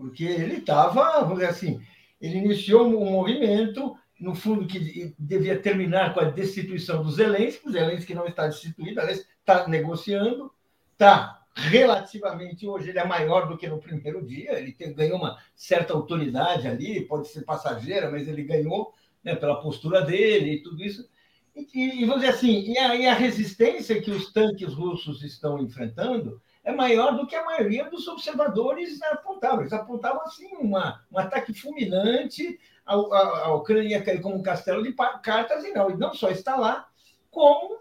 porque 0.00 0.24
ele 0.24 0.56
estava, 0.56 1.20
vamos 1.20 1.40
dizer 1.40 1.50
assim, 1.50 1.80
ele 2.20 2.38
iniciou 2.38 2.86
um 2.86 3.10
movimento, 3.10 3.94
no 4.18 4.34
fundo, 4.34 4.66
que 4.66 5.14
devia 5.18 5.58
terminar 5.58 6.14
com 6.14 6.20
a 6.20 6.30
destituição 6.30 7.02
do 7.02 7.10
Zelensky, 7.10 7.70
Zelensky 7.70 8.14
não 8.14 8.26
está 8.26 8.46
destituído, 8.46 9.00
aliás, 9.00 9.26
está 9.38 9.68
negociando, 9.68 10.50
está 10.92 11.42
relativamente, 11.54 12.66
hoje 12.66 12.90
ele 12.90 12.98
é 12.98 13.04
maior 13.04 13.46
do 13.48 13.58
que 13.58 13.68
no 13.68 13.78
primeiro 13.78 14.24
dia, 14.24 14.58
ele 14.58 14.72
tem, 14.72 14.94
ganhou 14.94 15.18
uma 15.18 15.38
certa 15.54 15.92
autoridade 15.92 16.66
ali, 16.66 17.02
pode 17.02 17.28
ser 17.28 17.42
passageira, 17.42 18.10
mas 18.10 18.26
ele 18.26 18.42
ganhou 18.42 18.94
né, 19.22 19.34
pela 19.34 19.60
postura 19.60 20.00
dele 20.00 20.54
e 20.54 20.62
tudo 20.62 20.82
isso, 20.82 21.06
e, 21.54 22.02
e 22.02 22.04
vamos 22.06 22.22
dizer 22.22 22.34
assim, 22.34 22.72
e 22.72 22.78
a, 22.78 22.94
e 22.94 23.06
a 23.06 23.14
resistência 23.14 24.00
que 24.00 24.10
os 24.10 24.32
tanques 24.32 24.72
russos 24.72 25.22
estão 25.22 25.58
enfrentando 25.58 26.40
é 26.62 26.72
maior 26.72 27.16
do 27.16 27.26
que 27.26 27.34
a 27.34 27.44
maioria 27.44 27.88
dos 27.88 28.06
observadores 28.06 29.00
apontavam. 29.02 29.60
Eles 29.60 29.72
apontavam 29.72 30.22
assim 30.22 30.48
uma, 30.56 31.02
um 31.10 31.18
ataque 31.18 31.54
fulminante, 31.54 32.58
a, 32.84 32.94
a 32.94 33.54
Ucrânia 33.54 34.02
como 34.20 34.36
um 34.36 34.42
castelo 34.42 34.82
de 34.82 34.94
cartas, 35.22 35.64
e 35.64 35.72
não, 35.72 35.90
e 35.90 35.96
não 35.96 36.12
só 36.12 36.30
está 36.30 36.56
lá, 36.56 36.86
como 37.30 37.80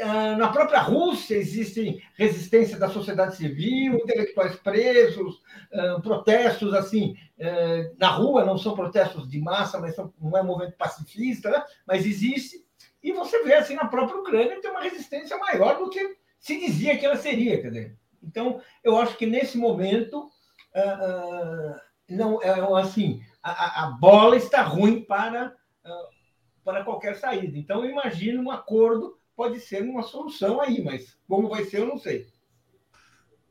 ah, 0.00 0.36
na 0.36 0.48
própria 0.48 0.80
Rússia 0.80 1.36
existe 1.36 2.02
resistência 2.16 2.78
da 2.78 2.88
sociedade 2.88 3.36
civil, 3.36 3.94
intelectuais 3.94 4.54
presos, 4.56 5.40
ah, 5.72 5.98
protestos 6.02 6.74
assim 6.74 7.16
ah, 7.40 7.90
na 7.98 8.08
rua, 8.08 8.44
não 8.44 8.58
são 8.58 8.74
protestos 8.74 9.28
de 9.28 9.40
massa, 9.40 9.80
mas 9.80 9.94
são, 9.94 10.12
não 10.20 10.36
é 10.36 10.42
movimento 10.42 10.76
pacifista, 10.76 11.50
né? 11.50 11.64
mas 11.86 12.04
existe. 12.04 12.64
E 13.02 13.12
você 13.12 13.42
vê 13.42 13.54
assim 13.54 13.74
na 13.74 13.86
própria 13.86 14.20
Ucrânia 14.20 14.60
tem 14.60 14.70
uma 14.70 14.82
resistência 14.82 15.36
maior 15.38 15.78
do 15.78 15.88
que 15.88 16.16
se 16.46 16.60
dizia 16.60 16.96
que 16.96 17.04
ela 17.04 17.16
seria, 17.16 17.60
quer 17.60 17.68
dizer. 17.68 17.98
Então, 18.22 18.60
eu 18.84 18.96
acho 18.96 19.16
que 19.16 19.26
nesse 19.26 19.58
momento 19.58 20.30
uh, 20.76 21.72
uh, 21.72 21.80
não 22.08 22.40
é 22.40 22.80
assim 22.80 23.20
a, 23.42 23.86
a, 23.86 23.90
bola 23.90 24.36
está 24.36 24.62
ruim 24.62 25.02
para 25.02 25.48
uh, 25.48 26.16
para 26.64 26.84
qualquer 26.84 27.16
saída. 27.16 27.58
Então, 27.58 27.84
eu 27.84 27.90
imagino 27.90 28.42
um 28.42 28.50
acordo 28.52 29.18
pode 29.36 29.58
ser 29.58 29.82
uma 29.82 30.04
solução 30.04 30.60
aí, 30.60 30.82
mas 30.84 31.16
como 31.28 31.48
vai 31.48 31.64
ser 31.64 31.80
eu 31.80 31.86
não 31.88 31.98
sei. 31.98 32.28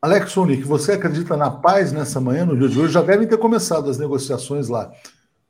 Alex 0.02 0.32
Sonic, 0.32 0.64
você 0.64 0.94
acredita 0.94 1.36
na 1.36 1.52
paz 1.52 1.92
nessa 1.92 2.22
manhã, 2.22 2.46
no 2.46 2.58
dia 2.58 2.70
de 2.70 2.80
hoje? 2.80 2.94
Já 2.94 3.02
devem 3.02 3.28
ter 3.28 3.38
começado 3.38 3.90
as 3.90 3.98
negociações 3.98 4.70
lá. 4.70 4.90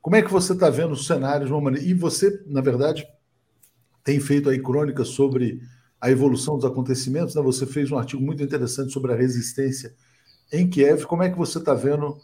Como 0.02 0.16
é 0.16 0.22
que 0.22 0.32
você 0.32 0.52
está 0.52 0.68
vendo 0.68 0.92
os 0.92 1.06
cenários 1.06 1.48
de 1.48 1.52
uma 1.52 1.60
maneira? 1.60 1.86
E 1.86 1.94
você, 1.94 2.42
na 2.46 2.60
verdade, 2.60 3.06
tem 4.02 4.18
feito 4.18 4.50
aí 4.50 4.60
crônicas 4.60 5.08
sobre 5.08 5.60
a 6.00 6.10
evolução 6.10 6.56
dos 6.56 6.64
acontecimentos. 6.64 7.34
Né? 7.34 7.42
Você 7.42 7.66
fez 7.66 7.90
um 7.90 7.98
artigo 7.98 8.22
muito 8.22 8.42
interessante 8.42 8.92
sobre 8.92 9.12
a 9.12 9.16
resistência 9.16 9.94
em 10.52 10.68
Kiev. 10.68 11.04
Como 11.06 11.22
é 11.22 11.30
que 11.30 11.38
você 11.38 11.58
está 11.58 11.74
vendo 11.74 12.18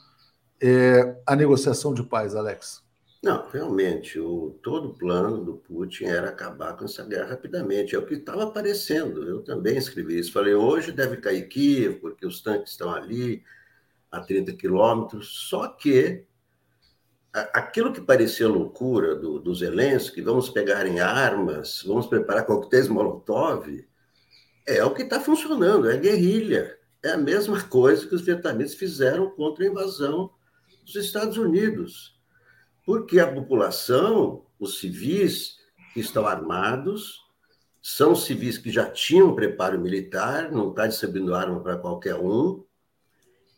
é, 0.61 1.17
a 1.27 1.35
negociação 1.35 1.93
de 1.93 2.03
paz, 2.03 2.35
Alex? 2.35 2.83
Não, 3.23 3.49
realmente, 3.51 4.19
o, 4.19 4.59
todo 4.65 4.89
o 4.89 4.95
plano 4.95 5.45
do 5.45 5.55
Putin 5.55 6.07
era 6.07 6.29
acabar 6.29 6.77
com 6.77 6.85
essa 6.85 7.05
guerra 7.05 7.31
rapidamente. 7.31 7.95
É 7.95 7.99
o 7.99 8.05
que 8.05 8.15
estava 8.15 8.43
aparecendo. 8.43 9.23
Eu 9.29 9.43
também 9.43 9.77
escrevi 9.77 10.19
isso. 10.19 10.33
Falei, 10.33 10.55
hoje 10.55 10.91
deve 10.91 11.19
cair 11.19 11.47
Kiev, 11.49 12.01
porque 12.01 12.27
os 12.27 12.43
tanques 12.43 12.73
estão 12.73 12.93
ali 12.93 13.45
a 14.11 14.21
30 14.21 14.55
quilômetros. 14.55 15.49
Só 15.49 15.69
que 15.69 16.25
aquilo 17.33 17.93
que 17.93 18.01
parecia 18.01 18.49
loucura 18.49 19.15
do, 19.15 19.39
do 19.39 19.55
Zelensky, 19.55 20.21
vamos 20.21 20.51
pegar 20.51 20.87
em 20.87 21.01
armas, 21.01 21.83
vamos 21.87 22.07
preparar 22.07 22.45
coquetéis 22.45 22.89
Molotov, 22.89 23.67
é 24.67 24.85
o 24.85 24.95
que 24.95 25.03
está 25.03 25.19
funcionando, 25.19 25.91
é 25.91 25.97
guerrilha. 25.97 26.79
É 27.03 27.11
a 27.11 27.17
mesma 27.17 27.61
coisa 27.69 28.07
que 28.07 28.15
os 28.15 28.23
vietnamitas 28.23 28.75
fizeram 28.75 29.31
contra 29.31 29.65
a 29.65 29.69
invasão 29.69 30.31
dos 30.85 30.95
Estados 30.97 31.37
Unidos. 31.37 32.19
Porque 32.85 33.19
a 33.19 33.33
população, 33.33 34.45
os 34.59 34.79
civis 34.79 35.57
que 35.95 36.01
estão 36.01 36.27
armados, 36.27 37.23
são 37.81 38.15
civis 38.15 38.59
que 38.59 38.71
já 38.71 38.89
tinham 38.89 39.35
preparo 39.35 39.81
militar, 39.81 40.53
não 40.53 40.71
está 40.71 40.87
distribuindo 40.87 41.35
arma 41.35 41.61
para 41.61 41.77
qualquer 41.77 42.15
um, 42.15 42.65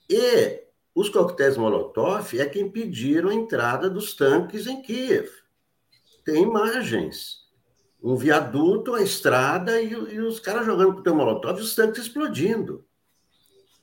e 0.09 0.64
os 0.95 1.09
coquetéis 1.09 1.57
Molotov 1.57 2.39
é 2.39 2.47
que 2.47 2.61
impediram 2.61 3.31
a 3.31 3.35
entrada 3.35 3.91
dos 3.91 4.15
tanques 4.15 4.67
em 4.67 4.81
Kiev. 4.81 5.29
Tem 6.25 6.43
imagens. 6.43 7.43
Um 8.03 8.17
viaduto, 8.17 8.95
a 8.95 9.03
estrada 9.03 9.81
e, 9.81 9.91
e 9.91 10.21
os 10.21 10.39
caras 10.39 10.65
jogando 10.65 10.93
coquetel 10.93 11.17
Molotov 11.17 11.59
e 11.59 11.63
os 11.63 11.75
tanques 11.75 12.03
explodindo. 12.03 12.85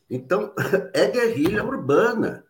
Então, 0.10 0.54
é 0.93 1.08
guerrilha 1.08 1.63
urbana. 1.65 2.45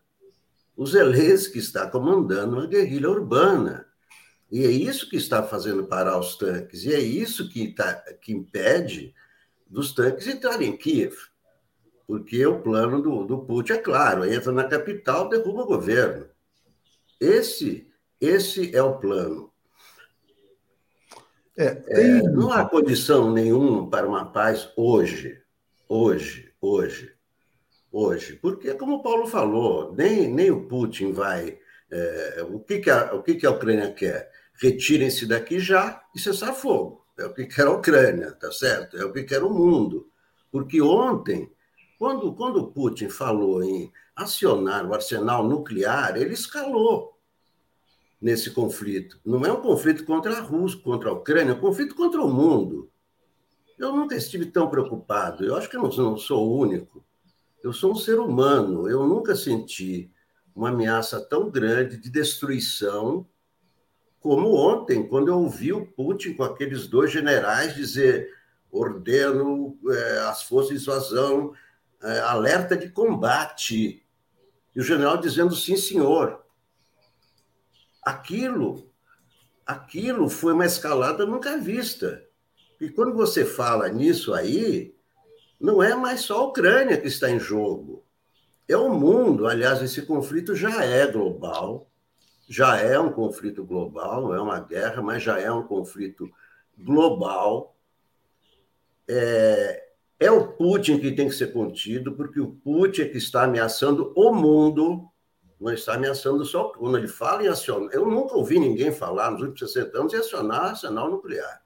O 0.76 0.86
Zelensky 0.86 1.58
está 1.58 1.88
comandando 1.88 2.56
uma 2.56 2.66
guerrilha 2.66 3.10
urbana. 3.10 3.86
E 4.50 4.66
é 4.66 4.70
isso 4.70 5.08
que 5.08 5.16
está 5.16 5.42
fazendo 5.42 5.86
parar 5.86 6.18
os 6.18 6.36
tanques, 6.36 6.84
e 6.84 6.92
é 6.92 7.00
isso 7.00 7.48
que, 7.48 7.72
tá, 7.72 7.94
que 8.20 8.34
impede 8.34 9.14
dos 9.66 9.94
tanques 9.94 10.26
entrarem 10.26 10.68
em 10.68 10.76
Kiev. 10.76 11.16
Porque 12.06 12.44
o 12.46 12.60
plano 12.60 13.00
do, 13.00 13.24
do 13.24 13.38
Putin 13.38 13.74
é 13.74 13.78
claro: 13.78 14.24
entra 14.24 14.52
na 14.52 14.64
capital, 14.64 15.28
derruba 15.28 15.62
o 15.62 15.66
governo. 15.66 16.26
Esse, 17.20 17.88
esse 18.20 18.74
é 18.74 18.82
o 18.82 18.98
plano. 18.98 19.52
É, 21.56 21.74
tem... 21.74 22.18
é, 22.18 22.22
não 22.22 22.50
há 22.50 22.64
condição 22.64 23.32
nenhuma 23.32 23.88
para 23.88 24.06
uma 24.06 24.24
paz 24.24 24.72
hoje, 24.76 25.40
hoje, 25.88 26.52
hoje, 26.60 27.14
hoje. 27.90 28.34
Porque, 28.36 28.74
como 28.74 28.96
o 28.96 29.02
Paulo 29.02 29.26
falou, 29.26 29.94
nem, 29.94 30.32
nem 30.32 30.50
o 30.50 30.66
Putin 30.66 31.12
vai. 31.12 31.58
É, 31.90 32.46
o 32.48 32.58
que, 32.58 32.78
que, 32.78 32.90
a, 32.90 33.14
o 33.14 33.22
que, 33.22 33.34
que 33.34 33.46
a 33.46 33.50
Ucrânia 33.50 33.92
quer? 33.92 34.30
Retirem-se 34.54 35.26
daqui 35.26 35.58
já 35.60 36.02
e 36.14 36.18
cessar 36.18 36.54
fogo. 36.54 37.06
É 37.18 37.26
o 37.26 37.34
que 37.34 37.46
quer 37.46 37.66
a 37.66 37.70
Ucrânia, 37.70 38.32
tá 38.32 38.50
certo? 38.50 38.96
É 38.96 39.04
o 39.04 39.12
que 39.12 39.22
quer 39.22 39.42
o 39.42 39.50
mundo. 39.50 40.10
Porque 40.50 40.80
ontem, 40.80 41.52
quando, 42.02 42.32
quando 42.34 42.66
Putin 42.66 43.08
falou 43.08 43.62
em 43.62 43.92
acionar 44.16 44.84
o 44.84 44.92
arsenal 44.92 45.46
nuclear, 45.46 46.16
ele 46.16 46.34
escalou 46.34 47.16
nesse 48.20 48.50
conflito. 48.50 49.20
Não 49.24 49.46
é 49.46 49.52
um 49.52 49.60
conflito 49.60 50.04
contra 50.04 50.36
a 50.36 50.40
Rússia, 50.40 50.80
contra 50.82 51.10
a 51.10 51.12
Ucrânia, 51.12 51.52
é 51.52 51.54
um 51.54 51.60
conflito 51.60 51.94
contra 51.94 52.20
o 52.20 52.28
mundo. 52.28 52.90
Eu 53.78 53.92
nunca 53.94 54.16
estive 54.16 54.46
tão 54.46 54.68
preocupado. 54.68 55.44
Eu 55.44 55.54
acho 55.54 55.70
que 55.70 55.76
eu 55.76 55.82
não, 55.84 55.90
não 55.90 56.16
sou 56.16 56.44
o 56.44 56.58
único. 56.58 57.04
Eu 57.62 57.72
sou 57.72 57.92
um 57.92 57.96
ser 57.96 58.18
humano. 58.18 58.88
Eu 58.88 59.06
nunca 59.06 59.36
senti 59.36 60.10
uma 60.56 60.70
ameaça 60.70 61.20
tão 61.20 61.48
grande 61.48 61.98
de 61.98 62.10
destruição 62.10 63.24
como 64.18 64.56
ontem, 64.56 65.06
quando 65.06 65.28
eu 65.28 65.38
ouvi 65.38 65.72
o 65.72 65.86
Putin 65.86 66.34
com 66.34 66.42
aqueles 66.42 66.88
dois 66.88 67.12
generais 67.12 67.76
dizer 67.76 68.28
ordeno 68.72 69.78
é, 69.88 70.18
as 70.28 70.42
forças 70.42 70.70
de 70.70 70.78
dissuasão, 70.78 71.52
é, 72.02 72.18
alerta 72.20 72.76
de 72.76 72.88
combate. 72.88 74.04
E 74.74 74.80
o 74.80 74.82
general 74.82 75.16
dizendo 75.16 75.54
sim, 75.54 75.76
senhor. 75.76 76.44
Aquilo, 78.02 78.90
aquilo 79.64 80.28
foi 80.28 80.52
uma 80.52 80.66
escalada 80.66 81.24
nunca 81.24 81.58
vista. 81.58 82.24
E 82.80 82.88
quando 82.88 83.14
você 83.14 83.44
fala 83.44 83.88
nisso 83.88 84.34
aí, 84.34 84.94
não 85.60 85.82
é 85.82 85.94
mais 85.94 86.22
só 86.22 86.40
a 86.40 86.46
Ucrânia 86.46 87.00
que 87.00 87.06
está 87.06 87.30
em 87.30 87.38
jogo. 87.38 88.04
É 88.68 88.76
o 88.76 88.88
mundo. 88.88 89.46
Aliás, 89.46 89.80
esse 89.82 90.02
conflito 90.02 90.56
já 90.56 90.84
é 90.84 91.06
global 91.06 91.88
já 92.52 92.78
é 92.78 92.98
um 92.98 93.10
conflito 93.10 93.64
global, 93.64 94.22
não 94.22 94.34
é 94.34 94.40
uma 94.40 94.60
guerra, 94.60 95.00
mas 95.00 95.22
já 95.22 95.40
é 95.40 95.50
um 95.50 95.66
conflito 95.66 96.30
global. 96.76 97.74
É, 99.08 99.81
é 100.22 100.30
o 100.30 100.48
Putin 100.52 100.98
que 100.98 101.12
tem 101.12 101.28
que 101.28 101.34
ser 101.34 101.52
contido, 101.52 102.12
porque 102.12 102.40
o 102.40 102.52
Putin 102.52 103.02
é 103.02 103.08
que 103.08 103.18
está 103.18 103.44
ameaçando 103.44 104.12
o 104.16 104.32
mundo, 104.34 105.08
não 105.60 105.72
está 105.72 105.94
ameaçando 105.94 106.44
só. 106.44 106.64
Quando 106.70 106.98
ele 106.98 107.08
fala 107.08 107.44
em 107.44 107.48
acionar. 107.48 107.92
Eu 107.92 108.06
nunca 108.06 108.36
ouvi 108.36 108.58
ninguém 108.58 108.92
falar 108.92 109.30
nos 109.30 109.42
últimos 109.42 109.72
60 109.72 109.98
anos 109.98 110.12
em 110.12 110.16
acionar 110.16 110.70
arsenal 110.70 111.10
nuclear. 111.10 111.62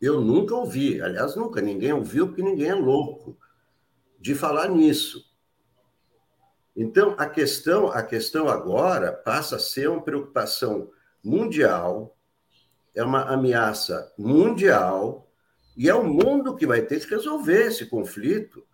Eu 0.00 0.20
nunca 0.20 0.54
ouvi, 0.54 1.00
aliás, 1.00 1.34
nunca 1.34 1.60
ninguém 1.60 1.92
ouviu, 1.92 2.26
porque 2.26 2.42
ninguém 2.42 2.68
é 2.68 2.74
louco 2.74 3.38
de 4.20 4.34
falar 4.34 4.68
nisso. 4.68 5.24
Então, 6.76 7.14
a 7.16 7.26
questão, 7.26 7.88
a 7.88 8.02
questão 8.02 8.48
agora 8.48 9.12
passa 9.12 9.56
a 9.56 9.60
ser 9.60 9.88
uma 9.88 10.02
preocupação 10.02 10.90
mundial, 11.22 12.16
é 12.94 13.02
uma 13.02 13.22
ameaça 13.22 14.12
mundial, 14.18 15.30
e 15.76 15.88
é 15.88 15.94
o 15.94 16.04
mundo 16.04 16.54
que 16.54 16.66
vai 16.66 16.82
ter 16.82 17.00
que 17.00 17.14
resolver 17.14 17.66
esse 17.66 17.86
conflito. 17.86 18.64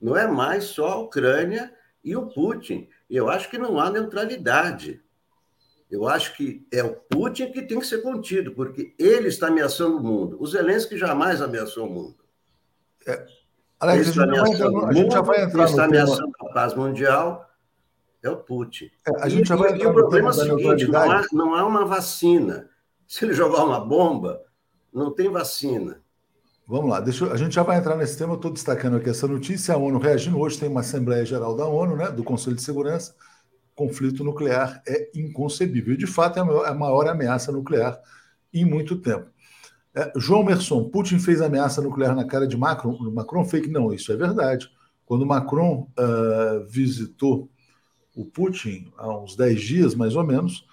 Não 0.00 0.16
é 0.16 0.26
mais 0.26 0.64
só 0.64 0.88
a 0.88 0.98
Ucrânia 1.00 1.72
e 2.02 2.16
o 2.16 2.26
Putin. 2.26 2.88
Eu 3.08 3.28
acho 3.28 3.50
que 3.50 3.58
não 3.58 3.78
há 3.78 3.90
neutralidade. 3.90 5.02
Eu 5.90 6.06
acho 6.06 6.36
que 6.36 6.66
é 6.72 6.82
o 6.84 6.94
Putin 6.94 7.50
que 7.50 7.62
tem 7.62 7.80
que 7.80 7.86
ser 7.86 8.02
contido, 8.02 8.52
porque 8.52 8.94
ele 8.98 9.28
está 9.28 9.48
ameaçando 9.48 9.96
o 9.96 10.02
mundo. 10.02 10.36
O 10.40 10.46
Zelensky 10.46 10.96
jamais 10.96 11.42
ameaçou 11.42 11.86
o 11.86 11.90
mundo. 11.90 12.16
É, 13.06 13.26
Alex, 13.80 14.00
a 14.00 14.12
gente, 14.12 14.16
vai, 14.16 14.84
a 14.88 14.92
gente 14.92 15.12
já 15.12 15.20
vai 15.20 15.42
entrar 15.42 15.64
está 15.64 15.84
ameaçando 15.84 16.32
a 16.40 16.52
paz 16.52 16.74
mundial 16.74 17.50
é 18.22 18.28
o 18.28 18.36
Putin. 18.36 18.90
É, 19.06 19.22
a 19.22 19.28
gente 19.28 19.46
e, 19.46 19.48
já 19.48 19.56
vai 19.56 19.76
e, 19.76 19.86
o 19.86 19.92
problema 19.92 20.28
é 20.28 20.30
o 20.30 20.34
seguinte: 20.34 20.86
não 20.86 21.10
há, 21.10 21.26
não 21.32 21.54
há 21.54 21.66
uma 21.66 21.84
vacina. 21.84 22.68
Se 23.06 23.24
ele 23.24 23.32
jogar 23.32 23.64
uma 23.64 23.80
bomba, 23.80 24.42
não 24.92 25.10
tem 25.12 25.30
vacina. 25.30 26.02
Vamos 26.70 26.88
lá, 26.88 27.00
deixa, 27.00 27.26
a 27.32 27.36
gente 27.36 27.52
já 27.52 27.64
vai 27.64 27.78
entrar 27.78 27.96
nesse 27.96 28.16
tema. 28.16 28.34
Eu 28.34 28.36
estou 28.36 28.52
destacando 28.52 28.96
aqui 28.96 29.10
essa 29.10 29.26
notícia. 29.26 29.74
A 29.74 29.76
ONU 29.76 29.98
reagindo 29.98 30.38
hoje, 30.38 30.56
tem 30.56 30.68
uma 30.68 30.82
Assembleia 30.82 31.26
Geral 31.26 31.56
da 31.56 31.66
ONU, 31.66 31.96
né, 31.96 32.12
do 32.12 32.22
Conselho 32.22 32.54
de 32.54 32.62
Segurança. 32.62 33.12
Conflito 33.74 34.22
nuclear 34.22 34.80
é 34.86 35.10
inconcebível. 35.16 35.96
De 35.96 36.06
fato, 36.06 36.38
é 36.38 36.42
a 36.42 36.44
maior, 36.44 36.64
é 36.64 36.68
a 36.68 36.74
maior 36.74 37.08
ameaça 37.08 37.50
nuclear 37.50 38.00
em 38.54 38.64
muito 38.64 38.94
tempo. 39.00 39.28
É, 39.92 40.12
João 40.14 40.44
Merson, 40.44 40.88
Putin 40.90 41.18
fez 41.18 41.40
ameaça 41.40 41.82
nuclear 41.82 42.14
na 42.14 42.24
cara 42.24 42.46
de 42.46 42.56
Macron. 42.56 42.96
Macron 43.10 43.44
fake? 43.44 43.68
Não, 43.68 43.92
isso 43.92 44.12
é 44.12 44.16
verdade. 44.16 44.70
Quando 45.04 45.26
Macron 45.26 45.88
uh, 45.98 46.64
visitou 46.68 47.50
o 48.14 48.24
Putin 48.24 48.92
há 48.96 49.18
uns 49.18 49.34
10 49.34 49.60
dias, 49.60 49.94
mais 49.96 50.14
ou 50.14 50.22
menos, 50.22 50.64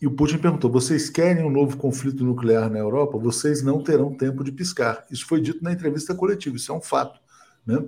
e 0.00 0.06
o 0.06 0.10
Putin 0.10 0.38
perguntou: 0.38 0.70
vocês 0.70 1.10
querem 1.10 1.44
um 1.44 1.50
novo 1.50 1.76
conflito 1.76 2.24
nuclear 2.24 2.70
na 2.70 2.78
Europa? 2.78 3.18
Vocês 3.18 3.62
não 3.62 3.82
terão 3.82 4.16
tempo 4.16 4.44
de 4.44 4.52
piscar. 4.52 5.04
Isso 5.10 5.26
foi 5.26 5.40
dito 5.40 5.62
na 5.62 5.72
entrevista 5.72 6.14
coletiva, 6.14 6.56
isso 6.56 6.72
é 6.72 6.74
um 6.74 6.80
fato. 6.80 7.20
Né? 7.66 7.82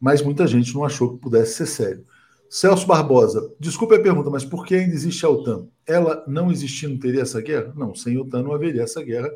Mas 0.00 0.22
muita 0.22 0.46
gente 0.46 0.74
não 0.74 0.84
achou 0.84 1.14
que 1.14 1.20
pudesse 1.20 1.54
ser 1.54 1.66
sério. 1.66 2.06
Celso 2.50 2.86
Barbosa, 2.86 3.52
desculpe 3.58 3.96
a 3.96 4.02
pergunta, 4.02 4.30
mas 4.30 4.44
por 4.44 4.64
que 4.64 4.76
ainda 4.76 4.94
existe 4.94 5.26
a 5.26 5.28
OTAN? 5.28 5.66
Ela 5.86 6.22
não 6.28 6.52
existir, 6.52 6.86
não 6.86 6.98
teria 6.98 7.22
essa 7.22 7.40
guerra? 7.40 7.72
Não, 7.74 7.94
sem 7.94 8.16
a 8.16 8.20
OTAN 8.20 8.42
não 8.42 8.52
haveria 8.52 8.82
essa 8.82 9.02
guerra 9.02 9.30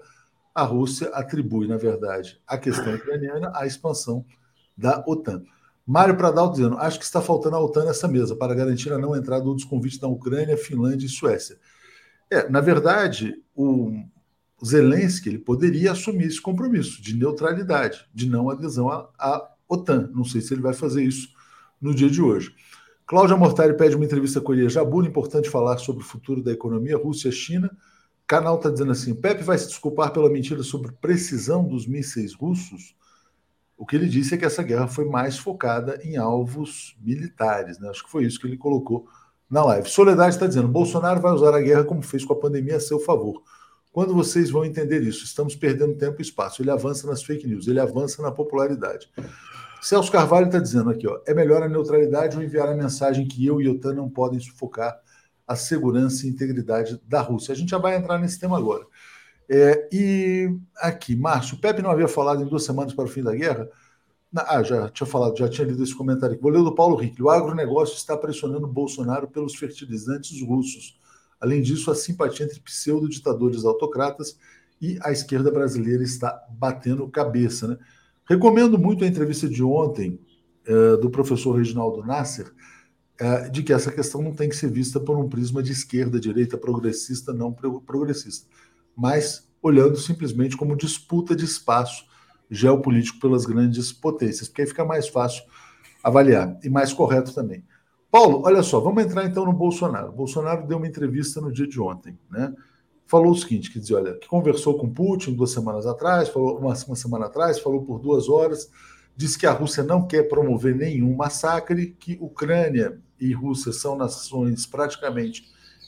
a 0.59 0.65
Rússia 0.65 1.09
atribui, 1.11 1.69
na 1.69 1.77
verdade, 1.77 2.41
a 2.45 2.59
questão 2.59 2.93
ucraniana 2.93 3.53
à 3.55 3.65
expansão 3.65 4.25
da 4.77 5.05
OTAN. 5.07 5.45
Mário 5.87 6.17
Pradal 6.17 6.51
dizendo: 6.51 6.77
acho 6.79 6.99
que 6.99 7.05
está 7.05 7.23
faltando 7.23 7.55
a 7.55 7.61
OTAN 7.61 7.85
nessa 7.85 8.09
mesa 8.09 8.35
para 8.35 8.55
garantir 8.55 8.93
a 8.93 8.99
não 8.99 9.15
entrada 9.15 9.45
dos 9.45 9.63
convites 9.63 10.01
da 10.01 10.09
Ucrânia, 10.09 10.57
Finlândia 10.57 11.07
e 11.07 11.09
Suécia. 11.09 11.57
É, 12.31 12.49
na 12.49 12.61
verdade, 12.61 13.43
o 13.55 14.05
Zelensky 14.65 15.29
ele 15.29 15.39
poderia 15.39 15.93
assumir 15.93 16.27
esse 16.27 16.41
compromisso 16.41 17.01
de 17.01 17.17
neutralidade, 17.17 18.07
de 18.13 18.29
não 18.29 18.51
adesão 18.51 18.91
à, 18.91 19.09
à 19.19 19.51
OTAN. 19.69 20.11
Não 20.15 20.25
sei 20.25 20.41
se 20.41 20.53
ele 20.53 20.63
vai 20.63 20.75
fazer 20.75 21.03
isso 21.03 21.29
no 21.81 21.95
dia 21.95 22.11
de 22.11 22.21
hoje. 22.21 22.55
Cláudia 23.07 23.37
Mortari 23.37 23.77
pede 23.77 23.97
uma 23.97 24.05
entrevista 24.05 24.41
com 24.41 24.53
Elia 24.53 24.69
Jabur, 24.69 25.07
importante 25.07 25.49
falar 25.49 25.79
sobre 25.79 26.03
o 26.03 26.07
futuro 26.07 26.43
da 26.43 26.53
economia 26.53 26.97
Rússia-China 26.97 27.71
canal 28.29 28.57
está 28.57 28.69
dizendo 28.71 28.93
assim: 28.93 29.15
Pepe 29.15 29.43
vai 29.43 29.59
se 29.59 29.67
desculpar 29.67 30.13
pela 30.13 30.31
mentira 30.31 30.63
sobre 30.63 30.93
precisão 30.93 31.67
dos 31.67 31.87
mísseis 31.87 32.35
russos. 32.35 32.95
O 33.77 33.87
que 33.87 33.97
ele 33.97 34.09
disse 34.09 34.35
é 34.35 34.39
que 34.39 34.45
essa 34.45 34.63
guerra 34.63 34.87
foi 34.87 35.07
mais 35.07 35.39
focada 35.39 35.99
em 36.05 36.17
alvos 36.17 36.97
militares. 37.01 37.79
Né? 37.79 37.89
Acho 37.89 38.05
que 38.05 38.11
foi 38.11 38.25
isso 38.25 38.39
que 38.39 38.47
ele 38.47 38.59
colocou 38.59 39.09
na 39.51 39.65
live. 39.65 39.89
Soledade 39.89 40.35
está 40.35 40.47
dizendo: 40.47 40.69
Bolsonaro 40.69 41.21
vai 41.21 41.33
usar 41.33 41.55
a 41.55 41.61
guerra 41.61 41.85
como 41.85 42.03
fez 42.03 42.25
com 42.25 42.33
a 42.33 42.39
pandemia 42.39 42.77
a 42.77 42.81
seu 42.81 42.99
favor. 42.99 43.43
Quando 43.93 44.15
vocês 44.15 44.51
vão 44.51 44.65
entender 44.65 45.03
isso? 45.03 45.25
Estamos 45.25 45.57
perdendo 45.57 45.95
tempo 45.95 46.21
e 46.21 46.23
espaço. 46.23 46.63
Ele 46.63 46.71
avança 46.71 47.07
nas 47.07 47.23
fake 47.23 47.47
news, 47.47 47.67
ele 47.67 47.81
avança 47.81 48.23
na 48.23 48.31
popularidade. 48.31 49.11
Celso 49.81 50.11
Carvalho 50.13 50.47
está 50.47 50.59
dizendo 50.59 50.91
aqui: 50.91 51.07
ó, 51.07 51.21
é 51.27 51.35
melhor 51.35 51.63
a 51.63 51.69
neutralidade 51.69 52.37
ou 52.37 52.43
enviar 52.43 52.69
a 52.69 52.75
mensagem 52.75 53.27
que 53.27 53.45
eu 53.45 53.61
e 53.61 53.69
OTAN 53.69 53.95
não 53.95 54.09
podem 54.09 54.39
sufocar 54.39 54.99
a 55.47 55.57
segurança 55.57 56.27
e 56.27 56.29
integridade 56.29 57.01
da 57.07 57.21
Rússia. 57.23 57.53
A 57.53 57.57
gente 57.57 57.71
já 57.71 57.79
vai 57.79 57.97
entrar 57.97 58.19
nesse 58.19 58.39
tema 58.39 58.59
agora. 58.59 58.85
É, 59.49 59.89
e 59.91 60.55
aqui, 60.77 61.17
Márcio, 61.17 61.57
o 61.57 61.61
Pepe 61.61 61.81
não 61.81 61.91
havia 61.91 62.07
falado 62.07 62.43
em 62.43 62.47
duas 62.47 62.65
semanas 62.65 62.93
para 62.93 63.07
o 63.07 63.09
fim 63.09 63.23
da 63.23 63.35
guerra? 63.35 63.67
Ah, 64.37 64.63
já 64.63 64.91
tinha 64.91 65.07
falado, 65.07 65.39
já 65.39 65.49
tinha 65.49 65.67
lido 65.67 65.83
esse 65.83 65.95
comentário 65.95 66.35
aqui. 66.35 66.43
Vou 66.43 66.53
ler 66.53 66.63
do 66.63 66.75
Paulo 66.75 66.97
Rick. 66.97 67.23
O 67.23 67.31
agronegócio 67.31 67.97
está 67.97 68.17
pressionando 68.17 68.67
Bolsonaro 68.67 69.29
pelos 69.29 69.55
fertilizantes 69.55 70.43
russos. 70.43 70.99
Além 71.41 71.63
disso, 71.63 71.91
a 71.91 71.95
simpatia 71.95 72.45
entre 72.45 72.61
pseudo-ditadores 72.61 73.65
autocratas 73.65 74.39
e 74.81 74.99
a 75.03 75.11
esquerda 75.11 75.51
brasileira 75.51 76.03
está 76.03 76.45
batendo 76.51 77.09
cabeça. 77.09 77.69
Né? 77.69 77.79
Recomendo 78.29 78.79
muito 78.79 79.03
a 79.03 79.07
entrevista 79.07 79.49
de 79.49 79.63
ontem 79.63 80.21
é, 80.67 80.97
do 80.99 81.09
professor 81.09 81.53
Reginaldo 81.53 82.05
Nasser, 82.05 82.53
é, 83.19 83.49
de 83.49 83.63
que 83.63 83.73
essa 83.73 83.91
questão 83.91 84.21
não 84.23 84.35
tem 84.35 84.49
que 84.49 84.57
ser 84.57 84.71
vista 84.71 85.01
por 85.01 85.19
um 85.19 85.29
prisma 85.29 85.63
de 85.63 85.73
esquerda, 85.73 86.21
direita, 86.21 86.59
progressista, 86.59 87.33
não 87.33 87.53
progressista, 87.53 88.47
mas 88.95 89.49
olhando 89.63 89.97
simplesmente 89.97 90.57
como 90.57 90.77
disputa 90.77 91.35
de 91.35 91.45
espaço 91.45 92.08
geopolítico 92.51 93.21
pelas 93.21 93.45
grandes 93.45 93.93
potências, 93.93 94.49
porque 94.49 94.63
aí 94.63 94.69
fica 94.69 94.85
mais 94.85 95.09
fácil 95.09 95.43
avaliar 96.03 96.59
e 96.63 96.69
mais 96.69 96.93
correto 96.93 97.35
também. 97.35 97.63
Paulo, 98.11 98.43
olha 98.45 98.63
só, 98.63 98.81
vamos 98.81 99.05
entrar 99.05 99.27
então 99.27 99.45
no 99.45 99.53
Bolsonaro. 99.53 100.09
O 100.09 100.13
Bolsonaro 100.13 100.67
deu 100.67 100.79
uma 100.79 100.87
entrevista 100.87 101.41
no 101.41 101.53
dia 101.53 101.67
de 101.67 101.81
ontem, 101.81 102.19
né? 102.31 102.55
Falou 103.07 103.33
o 103.33 103.37
seguinte, 103.37 103.71
quer 103.71 103.79
dizer, 103.79 103.95
olha, 103.95 104.15
que 104.15 104.29
conversou 104.29 104.79
com 104.79 104.89
Putin 104.89 105.35
duas 105.35 105.51
semanas 105.51 105.87
atrás, 105.87 106.29
falou 106.29 106.59
uma, 106.59 106.75
uma 106.75 106.97
semana 106.97 107.27
atrás, 107.27 107.59
falou 107.59 107.83
por 107.83 107.99
duas 107.99 108.29
horas, 108.29 108.71
disse 109.17 109.39
que 109.39 109.47
a 109.47 109.53
Rússia 109.53 109.83
não 109.83 110.07
quer 110.07 110.25
promover 110.25 110.75
nenhum 110.75 111.17
massacre, 111.17 111.97
que 111.99 112.19
Ucrânia 112.21 112.99
e 113.21 113.33
Rússia 113.33 113.73
são 113.73 113.97
nações 113.97 114.67
praticamente 114.67 115.45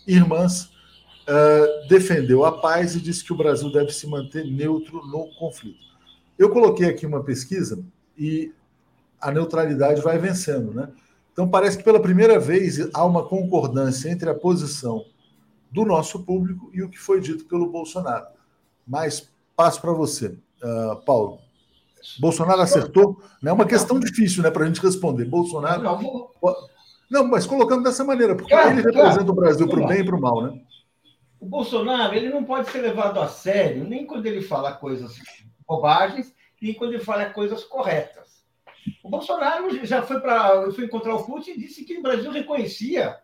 irmãs, 0.07 0.65
uh, 0.65 1.89
defendeu 1.89 2.45
a 2.45 2.61
paz 2.61 2.95
e 2.95 3.01
disse 3.01 3.25
que 3.25 3.33
o 3.33 3.37
Brasil 3.37 3.71
deve 3.71 3.93
se 3.93 4.07
manter 4.07 4.45
neutro 4.45 5.07
no 5.07 5.29
conflito. 5.39 5.90
Eu 6.41 6.49
coloquei 6.49 6.89
aqui 6.89 7.05
uma 7.05 7.23
pesquisa 7.23 7.85
e 8.17 8.51
a 9.21 9.31
neutralidade 9.31 10.01
vai 10.01 10.17
vencendo, 10.17 10.73
né? 10.73 10.89
Então, 11.31 11.47
parece 11.47 11.77
que 11.77 11.85
pela 11.85 12.01
primeira 12.01 12.41
vez 12.41 12.79
há 12.95 13.05
uma 13.05 13.29
concordância 13.29 14.09
entre 14.09 14.31
a 14.31 14.35
posição 14.35 15.05
do 15.71 15.85
nosso 15.85 16.25
público 16.25 16.71
e 16.73 16.83
o 16.83 16.89
que 16.89 16.99
foi 16.99 17.21
dito 17.21 17.45
pelo 17.45 17.71
Bolsonaro. 17.71 18.25
Mas 18.89 19.31
passo 19.55 19.83
para 19.83 19.93
você, 19.93 20.29
uh, 20.63 20.97
Paulo. 21.05 21.41
Bolsonaro 22.19 22.63
acertou? 22.63 23.23
Não 23.43 23.51
é 23.51 23.55
uma 23.55 23.67
questão 23.67 24.01
difícil 24.01 24.43
né, 24.43 24.51
para 24.51 24.65
a 24.65 24.67
gente 24.67 24.81
responder. 24.81 25.27
Bolsonaro. 25.27 25.83
Não, 25.83 26.31
não, 27.11 27.29
mas 27.29 27.45
colocando 27.45 27.85
dessa 27.85 28.03
maneira, 28.03 28.35
porque 28.35 28.51
claro, 28.51 28.71
ele 28.71 28.81
representa 28.81 29.17
claro. 29.17 29.31
o 29.31 29.35
Brasil 29.35 29.69
para 29.69 29.81
o 29.81 29.87
bem 29.87 30.01
e 30.01 30.05
para 30.05 30.17
o 30.17 30.21
mal, 30.21 30.43
né? 30.43 30.59
O 31.39 31.45
Bolsonaro 31.45 32.15
ele 32.15 32.31
não 32.31 32.45
pode 32.45 32.71
ser 32.71 32.81
levado 32.81 33.21
a 33.21 33.29
sério 33.29 33.85
nem 33.85 34.07
quando 34.07 34.25
ele 34.25 34.41
fala 34.41 34.73
coisas 34.73 35.19
bobagens, 35.71 36.35
nem 36.61 36.75
quando 36.75 36.95
ele 36.95 37.05
fala 37.05 37.31
coisas 37.31 37.63
corretas. 37.63 38.45
O 39.05 39.09
Bolsonaro 39.09 39.85
já 39.87 40.03
foi 40.03 40.21
para 40.21 40.69
foi 40.73 40.85
encontrar 40.85 41.15
o 41.15 41.25
Putin 41.25 41.53
e 41.53 41.61
disse 41.61 41.85
que 41.85 41.99
o 41.99 42.03
Brasil 42.03 42.33
reconhecia 42.33 43.17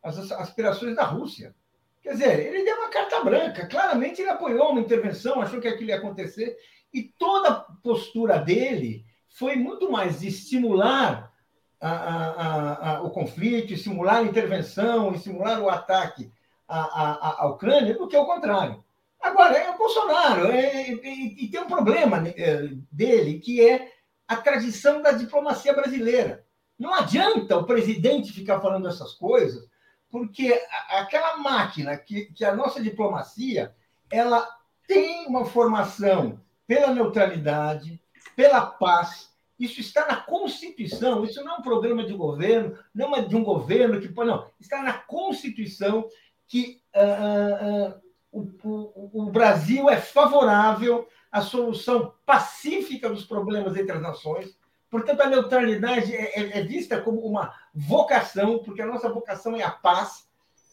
as 0.00 0.30
aspirações 0.30 0.94
da 0.94 1.04
Rússia. 1.04 1.54
Quer 2.00 2.12
dizer, 2.12 2.46
ele 2.46 2.64
deu 2.64 2.76
uma 2.76 2.88
carta 2.88 3.22
branca. 3.24 3.66
Claramente 3.66 4.22
ele 4.22 4.30
apoiou 4.30 4.70
uma 4.70 4.80
intervenção, 4.80 5.40
achou 5.40 5.60
que 5.60 5.68
aquilo 5.68 5.90
ia 5.90 5.96
acontecer. 5.96 6.56
E 6.94 7.02
toda 7.02 7.48
a 7.48 7.60
postura 7.82 8.38
dele 8.38 9.04
foi 9.28 9.56
muito 9.56 9.90
mais 9.90 10.20
de 10.20 10.28
estimular 10.28 11.32
a, 11.80 11.90
a, 11.90 12.90
a, 12.96 13.02
o 13.02 13.10
conflito, 13.10 13.72
estimular 13.72 14.18
a 14.18 14.22
intervenção, 14.22 15.12
estimular 15.12 15.60
o 15.60 15.68
ataque 15.68 16.30
à, 16.68 17.46
Ucrânia, 17.48 17.94
do 17.94 18.06
que 18.06 18.16
o 18.16 18.26
contrário. 18.26 18.82
Agora, 19.20 19.56
é 19.56 19.70
o 19.70 19.76
Bolsonaro, 19.76 20.46
é, 20.46 20.90
e, 20.90 21.44
e 21.44 21.48
tem 21.48 21.60
um 21.60 21.66
problema 21.66 22.20
né, 22.20 22.32
é, 22.36 22.68
dele, 22.90 23.38
que 23.38 23.66
é 23.68 23.92
a 24.26 24.36
tradição 24.36 25.02
da 25.02 25.12
diplomacia 25.12 25.74
brasileira. 25.74 26.44
Não 26.78 26.94
adianta 26.94 27.56
o 27.56 27.66
presidente 27.66 28.32
ficar 28.32 28.60
falando 28.60 28.88
essas 28.88 29.12
coisas, 29.12 29.68
porque 30.10 30.58
aquela 30.88 31.36
máquina 31.36 31.96
que, 31.96 32.32
que 32.32 32.44
a 32.44 32.54
nossa 32.54 32.82
diplomacia 32.82 33.74
ela 34.10 34.48
tem 34.88 35.26
uma 35.26 35.44
formação 35.44 36.40
pela 36.66 36.94
neutralidade, 36.94 38.00
pela 38.34 38.64
paz. 38.64 39.30
Isso 39.58 39.80
está 39.80 40.06
na 40.06 40.16
Constituição, 40.16 41.24
isso 41.24 41.44
não 41.44 41.56
é 41.56 41.58
um 41.58 41.62
programa 41.62 42.04
de 42.04 42.14
governo, 42.14 42.78
não 42.94 43.14
é 43.14 43.22
de 43.22 43.36
um 43.36 43.44
governo 43.44 44.00
que 44.00 44.08
pode. 44.08 44.30
Não, 44.30 44.50
está 44.58 44.82
na 44.82 44.94
Constituição 44.94 46.08
que 46.48 46.80
uh, 46.96 47.90
uh, 47.90 48.00
o, 48.32 49.24
o 49.24 49.30
Brasil 49.30 49.88
é 49.90 49.96
favorável 49.96 51.08
a 51.30 51.40
solução 51.40 52.12
pacífica 52.24 53.08
dos 53.08 53.24
problemas 53.24 53.76
entre 53.76 53.92
as 53.92 54.02
nações. 54.02 54.58
Portanto, 54.90 55.20
a 55.20 55.28
neutralidade 55.28 56.14
é, 56.14 56.40
é, 56.40 56.58
é, 56.58 56.62
vista 56.62 57.00
como 57.00 57.20
uma 57.20 57.54
vocação, 57.72 58.58
porque 58.58 58.82
a 58.82 58.86
nossa 58.86 59.08
vocação 59.08 59.56
é 59.56 59.62
a 59.62 59.70
paz. 59.70 60.28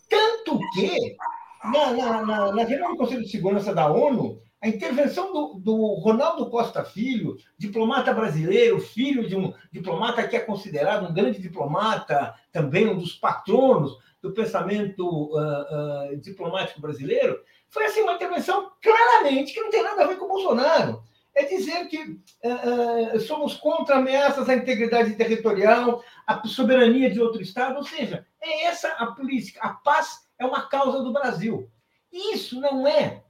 Tanto 0.10 0.60
que, 0.74 1.16
na, 1.64 1.94
na, 1.94 2.26
na, 2.26 2.52
na 2.52 2.64
reunião 2.64 2.92
do 2.92 2.98
Conselho 2.98 3.24
de 3.24 3.30
Segurança 3.30 3.76
da 3.76 3.88
ONU, 3.88 4.42
a 4.60 4.68
intervenção 4.68 5.32
do, 5.32 5.54
do, 5.60 5.94
Ronaldo 5.96 6.50
Costa 6.50 6.84
Filho, 6.84 7.38
diplomata 7.60 8.12
brasileiro, 8.12 8.80
filho 8.80 9.28
de 9.28 9.36
um 9.36 9.54
diplomata 9.72 10.28
que 10.28 10.36
é 10.36 10.40
considerado 10.40 11.08
um 11.08 11.14
grande 11.14 11.40
diplomata, 11.40 12.34
também 12.52 12.88
um 12.88 12.98
dos 12.98 13.14
patronos 13.14 14.00
do 14.28 14.34
pensamento 14.34 15.06
uh, 15.06 16.14
uh, 16.14 16.18
diplomático 16.18 16.82
brasileiro, 16.82 17.42
foi 17.70 17.86
assim 17.86 18.02
uma 18.02 18.14
intervenção 18.14 18.72
claramente 18.82 19.54
que 19.54 19.62
não 19.62 19.70
tem 19.70 19.84
nada 19.84 20.04
a 20.04 20.08
ver 20.08 20.18
com 20.18 20.26
o 20.26 20.30
Bolsonaro. 20.30 21.04
É 21.36 21.46
dizer 21.46 21.88
que 21.88 22.02
uh, 22.02 23.20
somos 23.20 23.56
contra 23.56 23.98
ameaças 23.98 24.50
à 24.50 24.56
integridade 24.56 25.14
territorial, 25.16 26.04
à 26.26 26.46
soberania 26.48 27.12
de 27.12 27.22
outro 27.22 27.42
Estado, 27.42 27.78
ou 27.78 27.84
seja, 27.84 28.26
é 28.42 28.66
essa 28.66 28.90
a 28.90 29.08
política. 29.08 29.60
A 29.62 29.70
paz 29.70 30.28
é 30.40 30.46
uma 30.46 30.68
causa 30.68 31.04
do 31.04 31.14
Brasil. 31.14 31.70
Isso 32.12 32.60
não 32.60 32.88
é 32.88 33.24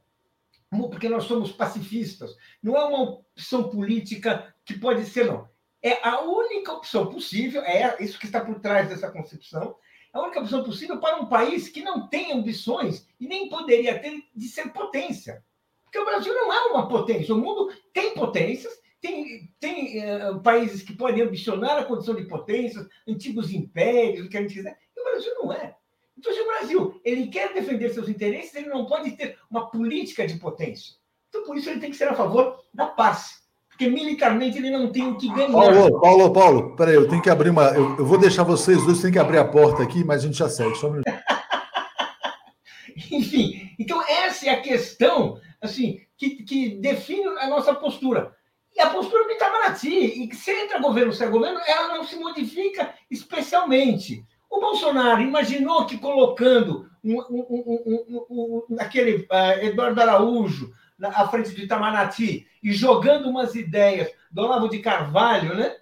porque 0.69 1.07
nós 1.07 1.23
somos 1.23 1.51
pacifistas, 1.51 2.35
não 2.61 2.75
é 2.75 2.83
uma 2.83 3.01
opção 3.01 3.69
política 3.69 4.53
que 4.65 4.77
pode 4.77 5.05
ser, 5.05 5.25
não. 5.25 5.47
É 5.81 6.05
a 6.07 6.21
única 6.21 6.73
opção 6.73 7.07
possível, 7.07 7.61
é 7.61 7.95
isso 8.03 8.19
que 8.19 8.25
está 8.25 8.41
por 8.43 8.59
trás 8.59 8.89
dessa 8.89 9.09
concepção, 9.09 9.75
a 10.13 10.21
única 10.21 10.39
opção 10.39 10.63
possível 10.63 10.99
para 10.99 11.21
um 11.21 11.27
país 11.27 11.69
que 11.69 11.81
não 11.81 12.07
tem 12.07 12.31
ambições 12.31 13.07
e 13.19 13.27
nem 13.27 13.49
poderia 13.49 13.99
ter 13.99 14.23
de 14.35 14.47
ser 14.47 14.71
potência. 14.71 15.43
Porque 15.83 15.99
o 15.99 16.05
Brasil 16.05 16.33
não 16.33 16.51
é 16.51 16.65
uma 16.67 16.87
potência. 16.87 17.33
O 17.33 17.37
mundo 17.37 17.71
tem 17.93 18.13
potências, 18.13 18.73
tem, 18.99 19.53
tem 19.59 20.03
uh, 20.03 20.39
países 20.41 20.81
que 20.81 20.93
podem 20.93 21.23
ambicionar 21.23 21.77
a 21.77 21.85
condição 21.85 22.15
de 22.15 22.25
potências, 22.25 22.87
antigos 23.07 23.51
impérios, 23.51 24.25
o 24.25 24.29
que 24.29 24.37
a 24.37 24.41
gente 24.41 24.53
quiser. 24.53 24.77
E 24.95 24.99
o 24.99 25.03
Brasil 25.03 25.33
não 25.35 25.53
é. 25.53 25.75
Então, 26.17 26.33
se 26.33 26.41
o 26.41 26.47
Brasil 26.47 27.01
ele 27.05 27.27
quer 27.27 27.53
defender 27.53 27.89
seus 27.89 28.09
interesses, 28.09 28.55
ele 28.55 28.69
não 28.69 28.85
pode 28.85 29.11
ter 29.11 29.37
uma 29.49 29.69
política 29.69 30.27
de 30.27 30.37
potência. 30.39 30.95
Então, 31.29 31.43
por 31.43 31.55
isso, 31.55 31.69
ele 31.69 31.79
tem 31.79 31.91
que 31.91 31.97
ser 31.97 32.07
a 32.07 32.15
favor 32.15 32.63
da 32.73 32.87
paz 32.87 33.46
porque 33.77 33.87
militarmente 33.87 34.57
ele 34.57 34.71
não 34.71 34.91
tem 34.91 35.07
o 35.07 35.15
que 35.15 35.29
ganhar. 35.29 35.51
Paulo, 35.51 36.01
Paulo, 36.01 36.33
Paulo, 36.33 36.75
peraí, 36.75 36.95
eu 36.95 37.07
tenho 37.07 37.21
que 37.21 37.29
abrir 37.29 37.51
uma. 37.51 37.67
Eu, 37.67 37.97
eu 37.99 38.05
vou 38.05 38.17
deixar 38.17 38.41
vocês 38.41 38.83
dois, 38.83 38.99
tem 38.99 39.11
que 39.11 39.19
abrir 39.19 39.37
a 39.37 39.45
porta 39.45 39.83
aqui, 39.83 40.03
mas 40.03 40.23
a 40.23 40.25
gente 40.25 40.39
já 40.39 40.49
segue. 40.49 40.75
Só 40.75 40.89
um 40.89 40.99
Enfim, 43.11 43.69
então 43.77 44.01
essa 44.01 44.47
é 44.47 44.49
a 44.49 44.61
questão 44.61 45.39
assim, 45.61 45.99
que, 46.17 46.43
que 46.43 46.69
define 46.69 47.27
a 47.39 47.47
nossa 47.47 47.75
postura. 47.75 48.35
E 48.75 48.81
a 48.81 48.89
postura 48.89 49.25
do 49.25 49.31
Itamaraty, 49.31 49.89
e 49.89 50.27
que 50.27 50.35
se 50.35 50.51
entra 50.51 50.79
governo, 50.79 51.13
se 51.13 51.23
é 51.23 51.27
governo, 51.27 51.59
ela 51.67 51.95
não 51.95 52.03
se 52.03 52.15
modifica 52.15 52.95
especialmente. 53.11 54.25
O 54.49 54.59
Bolsonaro 54.59 55.21
imaginou 55.21 55.85
que 55.85 55.99
colocando 55.99 56.89
um, 57.03 57.19
um, 57.19 58.65
um, 58.69 58.75
aquele 58.79 59.27
uh, 59.31 59.63
Eduardo 59.63 60.01
Araújo 60.01 60.71
à 61.03 61.27
frente 61.27 61.51
do 61.51 61.61
Itamaraty 61.61 62.47
e 62.63 62.71
jogando 62.73 63.29
umas 63.29 63.55
ideias 63.55 64.11
do 64.31 64.41
Olavo 64.41 64.69
de 64.69 64.79
Carvalho, 64.79 65.55
né? 65.55 65.75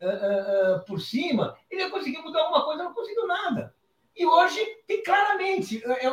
Uh, 0.00 0.06
uh, 0.06 0.76
uh, 0.76 0.84
por 0.84 1.00
cima, 1.00 1.56
ele 1.70 1.88
conseguiu 1.88 2.22
mudar 2.22 2.40
alguma 2.40 2.64
coisa, 2.64 2.82
não 2.82 2.94
conseguiu 2.94 3.26
nada. 3.26 3.72
E 4.16 4.26
hoje 4.26 4.58
tem 4.86 5.02
claramente 5.02 5.82
é, 5.84 6.06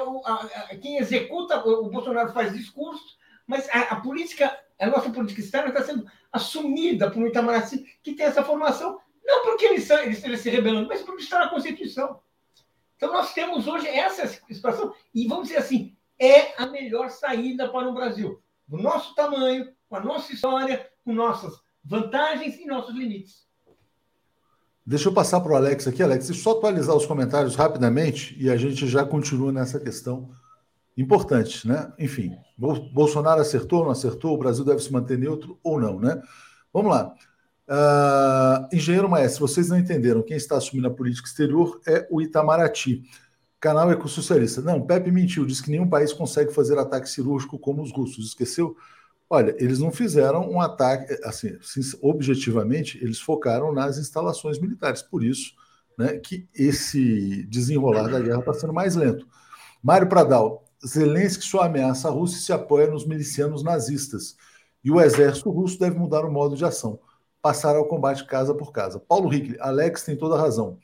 é 0.74 0.78
quem 0.78 0.98
executa, 0.98 1.58
o 1.65 1.89
Bolsonaro 1.89 2.32
faz 2.32 2.54
discursos, 2.54 3.17
mas 3.48 3.67
a, 3.69 3.80
a, 3.80 3.95
política, 4.00 4.58
a 4.80 4.88
nossa 4.88 5.10
política 5.10 5.41
externa 5.41 5.69
está 5.69 5.84
sendo 5.84 6.06
assumida 6.32 7.10
por 7.10 7.24
um 7.24 7.28
Itamaraty 7.28 7.98
que 8.04 8.13
tem 8.13 8.28
essa 8.28 8.43
formação, 8.43 9.00
não 9.26 9.43
porque 9.43 9.65
ele, 9.65 9.84
ele 10.04 10.12
esteja 10.12 10.38
se 10.38 10.50
rebelando, 10.50 10.88
mas 10.88 11.02
porque 11.02 11.24
está 11.24 11.39
na 11.39 11.50
Constituição. 11.50 12.19
Então 12.95 13.12
nós 13.12 13.34
temos 13.34 13.67
hoje 13.67 13.88
essa 13.88 14.28
situação, 14.28 14.93
e 15.15 15.28
vamos 15.28 15.48
dizer 15.48 15.60
assim, 15.60 15.95
é 16.19 16.62
a 16.62 16.67
melhor 16.67 17.10
saída 17.10 17.69
para 17.69 17.88
o 17.88 17.93
Brasil 17.93 18.39
do 18.70 18.78
nosso 18.78 19.16
tamanho, 19.16 19.68
com 19.90 19.96
a 19.96 20.00
nossa 20.00 20.32
história, 20.32 20.88
com 21.04 21.14
nossas 21.14 21.54
vantagens 21.84 22.56
e 22.60 22.66
nossos 22.66 22.96
limites. 22.96 23.48
Deixa 24.86 25.10
eu 25.10 25.14
passar 25.14 25.42
para 25.42 25.52
o 25.52 25.56
Alex 25.56 25.88
aqui, 25.88 26.02
Alex, 26.02 26.26
só 26.38 26.52
atualizar 26.52 26.96
os 26.96 27.06
comentários 27.06 27.56
rapidamente 27.56 28.36
e 28.40 28.50
a 28.50 28.56
gente 28.56 28.88
já 28.88 29.04
continua 29.04 29.52
nessa 29.52 29.80
questão 29.80 30.32
importante, 30.98 31.68
né? 31.68 31.92
Enfim, 31.98 32.36
Bolsonaro 32.58 33.42
acertou, 33.42 33.84
não 33.84 33.92
acertou, 33.92 34.34
o 34.34 34.38
Brasil 34.38 34.66
deve 34.66 34.82
se 34.82 34.92
manter 34.92 35.18
neutro 35.18 35.60
ou 35.64 35.80
não, 35.80 36.00
né? 36.00 36.22
Vamos 36.74 36.92
lá. 36.92 37.14
Uh, 37.68 38.76
Engenheiro 38.76 39.08
Maestro, 39.08 39.48
vocês 39.48 39.70
não 39.70 39.78
entenderam, 39.78 40.24
quem 40.24 40.36
está 40.36 40.58
assumindo 40.58 40.88
a 40.88 40.94
política 40.94 41.28
exterior 41.28 41.80
é 41.88 42.08
o 42.10 42.22
Itamaraty. 42.22 43.04
Canal 43.60 43.91
Ecossocialista. 43.91 44.62
Não, 44.62 44.82
Pepe 44.82 45.12
mentiu, 45.12 45.45
disse 45.45 45.63
que 45.63 45.72
nenhum 45.72 45.89
país 45.89 46.13
consegue 46.13 46.54
fazer 46.54 46.78
ataque 46.78 47.10
cirúrgico 47.10 47.60
como 47.60 47.82
os 47.82 47.91
russos. 47.91 48.28
Esqueceu? 48.28 48.76
Olha, 49.30 49.56
eles 49.60 49.80
não 49.80 49.91
fizeram 49.91 50.50
um 50.50 50.60
ataque, 50.60 51.13
assim, 51.24 51.52
objetivamente, 52.02 52.98
eles 53.04 53.19
focaram 53.19 53.72
nas 53.72 53.98
instalações 53.98 54.60
militares. 54.60 55.02
Por 55.02 55.24
isso 55.24 55.54
né, 55.98 56.17
que 56.17 56.48
esse 56.56 57.43
desenrolar 57.48 58.08
da 58.08 58.19
guerra 58.19 58.39
está 58.39 58.54
sendo 58.54 58.74
mais 58.74 58.95
lento. 58.95 59.28
Mário 59.84 60.08
Pradal, 60.08 60.65
Zelensky 60.86 61.43
só 61.43 61.62
ameaça 61.62 62.08
a 62.08 62.12
Rússia 62.12 62.38
e 62.38 62.41
se 62.41 62.54
apoia 62.54 62.88
nos 62.88 63.06
milicianos 63.06 63.63
nazistas. 63.63 64.38
E 64.84 64.89
o 64.89 65.02
exército 65.02 65.50
russo 65.52 65.78
deve 65.78 65.98
mudar 65.98 66.24
o 66.24 66.32
modo 66.32 66.56
de 66.56 66.63
ação, 66.63 67.00
passar 67.41 67.76
ao 67.76 67.86
combate 67.86 68.26
casa 68.26 68.56
por 68.56 68.72
casa. 68.72 69.00
Paulo 69.00 69.28
Rick, 69.28 69.58
Alex 69.60 70.04
tem 70.04 70.15
toda 70.15 70.36
a 70.36 70.41
razão. 70.41 70.78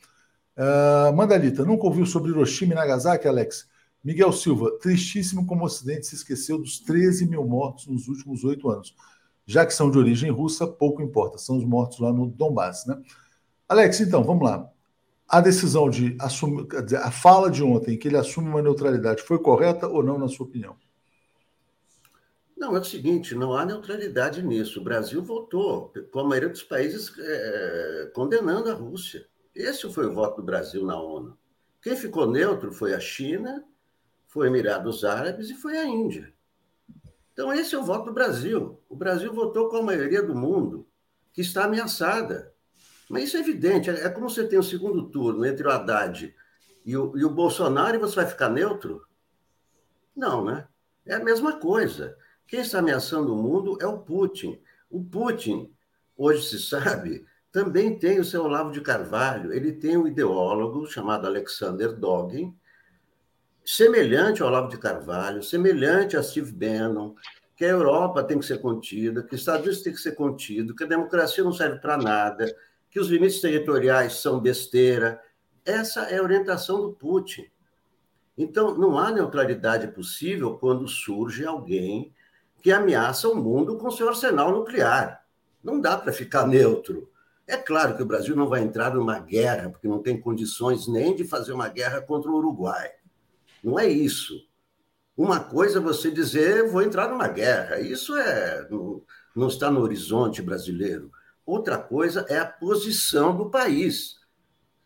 Uh, 0.58 1.14
Mandalita, 1.16 1.66
nunca 1.66 1.86
ouviu 1.86 2.06
sobre 2.06 2.32
Hiroshima 2.32 2.74
e 2.74 2.76
Nagasaki, 2.76 3.28
Alex? 3.28 3.68
Miguel 4.04 4.32
Silva, 4.32 4.72
tristíssimo 4.80 5.46
como 5.46 5.64
o 5.64 5.66
Ocidente 5.66 6.06
se 6.06 6.16
esqueceu 6.16 6.58
dos 6.58 6.80
13 6.80 7.28
mil 7.28 7.44
mortos 7.44 7.88
nos 7.88 8.08
últimos 8.08 8.44
oito 8.44 8.70
anos. 8.70 8.96
Já 9.46 9.66
que 9.66 9.74
são 9.74 9.92
de 9.92 9.98
origem 9.98 10.32
russa, 10.32 10.66
pouco 10.68 11.02
importa, 11.02 11.38
são 11.38 11.58
os 11.58 11.66
mortos 11.66 12.00
lá 12.00 12.14
no 12.14 12.28
Donbass, 12.28 12.86
né? 12.86 13.02
Alex, 13.68 14.00
então, 14.00 14.24
vamos 14.24 14.44
lá. 14.44 14.70
A 15.28 15.42
decisão 15.42 15.90
de 15.90 16.16
assumir, 16.20 16.68
a 17.02 17.10
fala 17.10 17.50
de 17.50 17.64
ontem, 17.64 17.98
que 17.98 18.08
ele 18.08 18.18
assume 18.18 18.48
uma 18.48 18.62
neutralidade, 18.62 19.24
foi 19.24 19.40
correta 19.40 19.88
ou 19.88 20.04
não, 20.04 20.20
na 20.20 20.28
sua 20.28 20.46
opinião? 20.46 20.76
Não, 22.56 22.76
é 22.76 22.80
o 22.80 22.84
seguinte, 22.84 23.36
não 23.36 23.54
há 23.54 23.66
neutralidade 23.66 24.42
nisso. 24.42 24.80
O 24.80 24.84
Brasil 24.84 25.22
votou, 25.24 25.92
com 26.12 26.20
a 26.20 26.24
maioria 26.24 26.50
dos 26.50 26.64
países, 26.64 27.12
é, 27.20 28.12
condenando 28.14 28.70
a 28.70 28.74
Rússia. 28.74 29.26
Esse 29.56 29.90
foi 29.90 30.06
o 30.06 30.14
voto 30.14 30.38
do 30.38 30.44
Brasil 30.44 30.86
na 30.86 31.02
ONU. 31.02 31.38
Quem 31.82 31.96
ficou 31.96 32.30
neutro 32.30 32.74
foi 32.74 32.94
a 32.94 33.00
China, 33.00 33.64
foi 34.28 34.48
Emirados 34.48 35.06
Árabes 35.06 35.50
e 35.50 35.56
foi 35.56 35.78
a 35.78 35.86
Índia. 35.86 36.34
Então, 37.32 37.54
esse 37.54 37.74
é 37.76 37.78
o 37.78 37.84
voto 37.84 38.06
do 38.06 38.14
Brasil. 38.14 38.82
O 38.90 38.96
Brasil 38.96 39.34
votou 39.34 39.70
com 39.70 39.78
a 39.78 39.82
maioria 39.82 40.22
do 40.22 40.36
mundo, 40.36 40.88
que 41.32 41.42
está 41.42 41.66
ameaçada. 41.66 42.54
Mas 43.10 43.26
isso 43.26 43.38
é 43.38 43.40
evidente. 43.40 43.90
É 43.90 44.10
como 44.10 44.30
você 44.30 44.48
tem 44.48 44.60
o 44.60 44.64
segundo 44.64 45.10
turno 45.10 45.46
entre 45.46 45.68
o 45.68 45.72
Haddad 45.72 46.36
e 46.86 46.98
o, 46.98 47.18
e 47.18 47.24
o 47.24 47.30
Bolsonaro 47.30 47.96
e 47.96 48.00
você 48.00 48.16
vai 48.16 48.26
ficar 48.26 48.50
neutro? 48.50 49.06
Não, 50.16 50.44
né? 50.44 50.68
É 51.06 51.16
a 51.16 51.24
mesma 51.24 51.60
coisa. 51.60 52.18
Quem 52.48 52.62
está 52.62 52.80
ameaçando 52.80 53.34
o 53.34 53.38
mundo 53.38 53.78
é 53.82 53.86
o 53.86 54.00
Putin. 54.00 54.62
O 54.90 55.04
Putin, 55.04 55.74
hoje 56.18 56.48
se 56.48 56.60
sabe, 56.60 57.26
também 57.56 57.98
tem 57.98 58.20
o 58.20 58.26
seu 58.26 58.44
Olavo 58.44 58.70
de 58.70 58.82
Carvalho. 58.82 59.54
Ele 59.54 59.72
tem 59.72 59.96
um 59.96 60.06
ideólogo 60.06 60.86
chamado 60.88 61.26
Alexander 61.26 61.94
Dogin, 61.94 62.54
semelhante 63.64 64.42
ao 64.42 64.50
Olavo 64.50 64.68
de 64.68 64.78
Carvalho, 64.78 65.42
semelhante 65.42 66.18
a 66.18 66.22
Steve 66.22 66.52
Bannon, 66.52 67.16
que 67.56 67.64
a 67.64 67.70
Europa 67.70 68.22
tem 68.26 68.40
que 68.40 68.46
ser 68.46 68.58
contida, 68.58 69.24
que 69.24 69.36
os 69.36 69.40
Estados 69.40 69.62
Unidos 69.62 69.82
tem 69.82 69.94
que 69.94 70.02
ser 70.02 70.16
contido, 70.16 70.76
que 70.76 70.84
a 70.84 70.88
democracia 70.88 71.46
não 71.46 71.54
serve 71.54 71.80
para 71.80 71.96
nada, 71.96 72.54
que 72.92 73.00
os 73.00 73.08
limites 73.08 73.40
territoriais 73.40 74.16
são 74.16 74.42
besteira. 74.42 75.22
Essa 75.64 76.02
é 76.10 76.18
a 76.18 76.24
orientação 76.24 76.82
do 76.82 76.92
Putin. 76.92 77.50
Então, 78.38 78.78
não 78.78 79.00
há 79.00 79.12
neutralidade 79.12 79.88
possível 79.88 80.58
quando 80.58 80.90
surge 80.90 81.46
alguém 81.46 82.14
que 82.62 82.70
ameaça 82.70 83.30
o 83.30 83.36
mundo 83.36 83.78
com 83.78 83.90
seu 83.90 84.10
arsenal 84.10 84.52
nuclear. 84.52 85.24
Não 85.64 85.80
dá 85.80 85.98
para 85.98 86.12
ficar 86.12 86.46
neutro. 86.46 87.15
É 87.48 87.58
claro 87.58 87.96
que 87.96 88.02
o 88.02 88.06
Brasil 88.06 88.36
não 88.36 88.50
vai 88.50 88.62
entrar 88.62 88.94
numa 88.94 89.20
guerra, 89.20 89.70
porque 89.70 89.88
não 89.88 90.02
tem 90.02 90.20
condições 90.20 90.88
nem 90.88 91.16
de 91.16 91.24
fazer 91.24 91.54
uma 91.54 91.70
guerra 91.70 92.02
contra 92.02 92.30
o 92.32 92.36
Uruguai. 92.36 92.90
Não 93.64 93.80
é 93.80 93.88
isso. 93.88 94.48
Uma 95.16 95.40
coisa 95.40 95.78
é 95.78 95.82
você 95.82 96.12
dizer, 96.12 96.70
vou 96.70 96.82
entrar 96.82 97.10
numa 97.10 97.28
guerra. 97.28 97.80
Isso 97.80 98.16
é 98.16 98.68
não, 98.70 99.02
não 99.36 99.48
está 99.48 99.70
no 99.72 99.82
horizonte 99.82 100.42
brasileiro. 100.42 101.12
Outra 101.46 101.78
coisa 101.78 102.26
é 102.28 102.40
a 102.40 102.46
posição 102.46 103.36
do 103.36 103.50
país. 103.50 104.16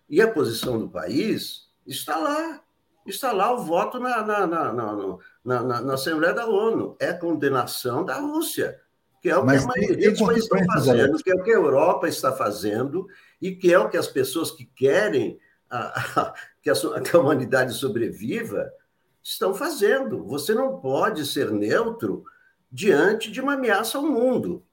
E 0.10 0.22
a 0.22 0.32
posição 0.32 0.78
do 0.78 0.90
país 0.90 1.70
está 1.86 2.18
lá. 2.18 2.62
Está 3.06 3.32
lá 3.32 3.54
o 3.54 3.64
voto 3.64 4.00
na, 4.00 4.22
na, 4.22 4.46
na, 4.46 4.74
na, 4.74 5.18
na, 5.44 5.82
na 5.82 5.94
Assembleia 5.94 6.34
da 6.34 6.46
ONU. 6.46 6.96
É 7.00 7.14
condenação 7.14 8.04
da 8.04 8.20
Rússia, 8.20 8.80
que 9.22 9.30
é 9.30 9.38
o 9.38 9.46
Mas 9.46 9.66
que 9.66 9.72
a 9.72 9.82
maioria 9.82 10.12
dos 10.12 10.22
países 10.22 10.44
estão 10.44 10.66
fazendo, 10.66 11.18
que 11.18 11.32
é 11.32 11.36
o 11.36 11.44
que 11.44 11.52
a 11.52 11.56
Europa 11.56 12.08
está 12.08 12.32
fazendo 12.32 13.08
e 13.42 13.56
que 13.56 13.74
é 13.74 13.80
o 13.80 13.90
que 13.90 13.98
as 13.98 14.08
pessoas 14.08 14.52
que 14.52 14.66
querem 14.66 15.40
a, 15.70 16.22
a, 16.22 16.34
que, 16.62 16.70
a, 16.70 17.02
que 17.02 17.16
a 17.16 17.20
humanidade 17.20 17.74
sobreviva 17.74 18.70
estão 19.22 19.54
fazendo. 19.54 20.26
Você 20.26 20.54
não 20.54 20.80
pode 20.80 21.26
ser 21.26 21.52
neutro 21.52 22.24
diante 22.72 23.32
de 23.32 23.42
uma 23.42 23.54
ameaça 23.54 23.98
ao 23.98 24.06
mundo. 24.06 24.64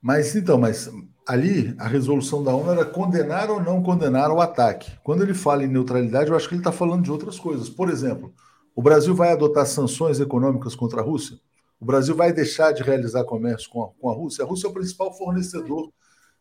Mas 0.00 0.34
então, 0.34 0.58
mas 0.58 0.90
ali 1.26 1.74
a 1.78 1.86
resolução 1.86 2.42
da 2.42 2.54
ONU 2.54 2.72
era 2.72 2.84
condenar 2.84 3.50
ou 3.50 3.62
não 3.62 3.82
condenar 3.82 4.30
o 4.30 4.40
ataque. 4.40 4.90
Quando 5.04 5.22
ele 5.22 5.34
fala 5.34 5.62
em 5.62 5.68
neutralidade, 5.68 6.30
eu 6.30 6.36
acho 6.36 6.48
que 6.48 6.54
ele 6.54 6.60
está 6.60 6.72
falando 6.72 7.04
de 7.04 7.12
outras 7.12 7.38
coisas. 7.38 7.68
Por 7.68 7.90
exemplo, 7.90 8.32
o 8.74 8.82
Brasil 8.82 9.14
vai 9.14 9.30
adotar 9.30 9.66
sanções 9.66 10.18
econômicas 10.18 10.74
contra 10.74 11.00
a 11.00 11.04
Rússia? 11.04 11.38
O 11.80 11.84
Brasil 11.84 12.14
vai 12.14 12.30
deixar 12.30 12.72
de 12.72 12.82
realizar 12.82 13.24
comércio 13.24 13.70
com 13.70 13.82
a, 13.82 13.88
com 13.88 14.10
a 14.10 14.12
Rússia? 14.12 14.44
A 14.44 14.46
Rússia 14.46 14.66
é 14.66 14.70
o 14.70 14.74
principal 14.74 15.16
fornecedor 15.16 15.90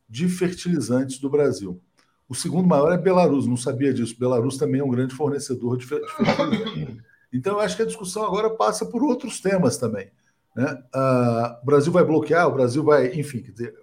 de 0.07 0.27
fertilizantes 0.27 1.17
do 1.17 1.29
Brasil. 1.29 1.81
O 2.27 2.35
segundo 2.35 2.67
maior 2.67 2.91
é 2.91 2.97
Belarus, 2.97 3.47
não 3.47 3.55
sabia 3.55 3.93
disso. 3.93 4.19
Belarus 4.19 4.57
também 4.57 4.81
é 4.81 4.83
um 4.83 4.89
grande 4.89 5.15
fornecedor 5.15 5.77
de 5.77 5.85
fertilizantes. 5.85 6.97
Então, 7.31 7.53
eu 7.53 7.59
acho 7.59 7.75
que 7.75 7.83
a 7.83 7.85
discussão 7.85 8.23
agora 8.23 8.49
passa 8.49 8.85
por 8.85 9.03
outros 9.03 9.39
temas 9.39 9.77
também. 9.77 10.11
Né? 10.55 10.65
Uh, 10.93 11.61
o 11.61 11.65
Brasil 11.65 11.91
vai 11.91 12.03
bloquear, 12.03 12.47
o 12.47 12.53
Brasil 12.53 12.83
vai, 12.83 13.13
enfim, 13.13 13.41
quer 13.41 13.51
dizer, 13.51 13.75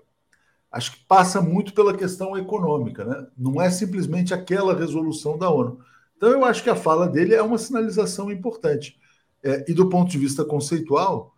acho 0.70 0.92
que 0.92 1.04
passa 1.06 1.40
muito 1.40 1.72
pela 1.72 1.96
questão 1.96 2.36
econômica, 2.36 3.04
né? 3.04 3.26
não 3.38 3.62
é 3.62 3.70
simplesmente 3.70 4.34
aquela 4.34 4.76
resolução 4.76 5.38
da 5.38 5.48
ONU. 5.48 5.78
Então, 6.16 6.30
eu 6.30 6.44
acho 6.44 6.62
que 6.62 6.70
a 6.70 6.74
fala 6.74 7.08
dele 7.08 7.34
é 7.34 7.42
uma 7.42 7.56
sinalização 7.56 8.30
importante. 8.32 8.98
É, 9.44 9.64
e 9.68 9.72
do 9.72 9.88
ponto 9.88 10.10
de 10.10 10.18
vista 10.18 10.44
conceitual, 10.44 11.35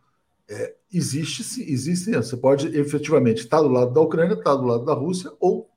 é, 0.48 0.74
existe, 0.92 1.42
existe, 1.70 2.10
você 2.10 2.36
pode 2.36 2.68
efetivamente 2.78 3.42
estar 3.42 3.60
do 3.60 3.68
lado 3.68 3.92
da 3.92 4.00
Ucrânia, 4.00 4.34
estar 4.34 4.54
do 4.54 4.64
lado 4.64 4.84
da 4.84 4.94
Rússia, 4.94 5.30
ou 5.38 5.70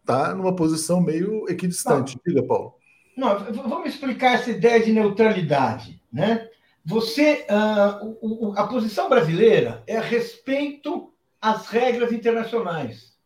estar 0.00 0.34
numa 0.34 0.54
posição 0.54 1.00
meio 1.00 1.48
equidistante. 1.48 2.18
Diga, 2.26 2.42
Paulo. 2.42 2.74
Não, 3.16 3.38
vamos 3.52 3.90
explicar 3.90 4.34
essa 4.34 4.50
ideia 4.50 4.84
de 4.84 4.92
neutralidade. 4.92 6.02
Né? 6.12 6.48
Você, 6.84 7.46
uh, 7.50 8.52
a 8.56 8.66
posição 8.66 9.08
brasileira 9.08 9.82
é 9.86 9.98
respeito 9.98 11.12
às 11.40 11.68
regras 11.68 12.12
internacionais. 12.12 13.16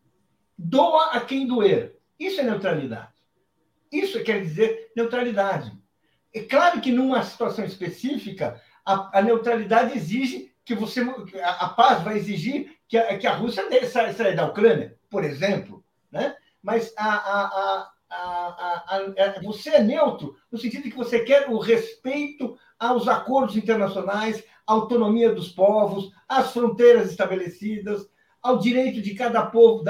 Doa 0.56 1.12
a 1.12 1.20
quem 1.20 1.46
doer. 1.46 1.96
Isso 2.18 2.40
é 2.40 2.44
neutralidade. 2.44 3.08
Isso 3.90 4.22
quer 4.22 4.42
dizer 4.42 4.92
neutralidade. 4.94 5.72
É 6.32 6.40
claro 6.40 6.80
que 6.80 6.92
numa 6.92 7.22
situação 7.22 7.64
específica, 7.64 8.60
a, 8.84 9.18
a 9.18 9.22
neutralidade 9.22 9.96
exige 9.96 10.49
que 10.64 10.74
você. 10.74 11.00
A, 11.42 11.68
paz 11.68 12.02
vai 12.02 12.16
exigir 12.16 12.76
que 12.88 12.96
a, 12.96 13.18
que 13.18 13.26
a 13.26 13.34
Rússia 13.34 13.64
saia 13.88 14.34
da 14.34 14.46
Ucrânia, 14.46 14.96
por 15.08 15.24
exemplo. 15.24 15.84
Né? 16.10 16.34
Mas 16.62 16.92
a, 16.96 17.14
a, 17.14 17.90
você 19.42 19.70
é 19.70 19.82
neutro 19.82 20.36
no 20.50 20.58
sentido 20.58 20.84
de 20.84 20.90
que 20.90 20.96
você 20.96 21.20
quer 21.20 21.48
o 21.48 21.58
respeito 21.58 22.58
aos 22.78 23.06
acordos 23.06 23.56
internacionais, 23.56 24.42
à 24.66 24.72
autonomia 24.72 25.32
dos 25.32 25.50
povos, 25.50 26.12
às 26.28 26.52
fronteiras 26.52 27.10
estabelecidas, 27.10 28.08
ao 28.42 28.58
direito 28.58 29.02
de 29.02 29.14
cada 29.14 29.46
povo, 29.46 29.84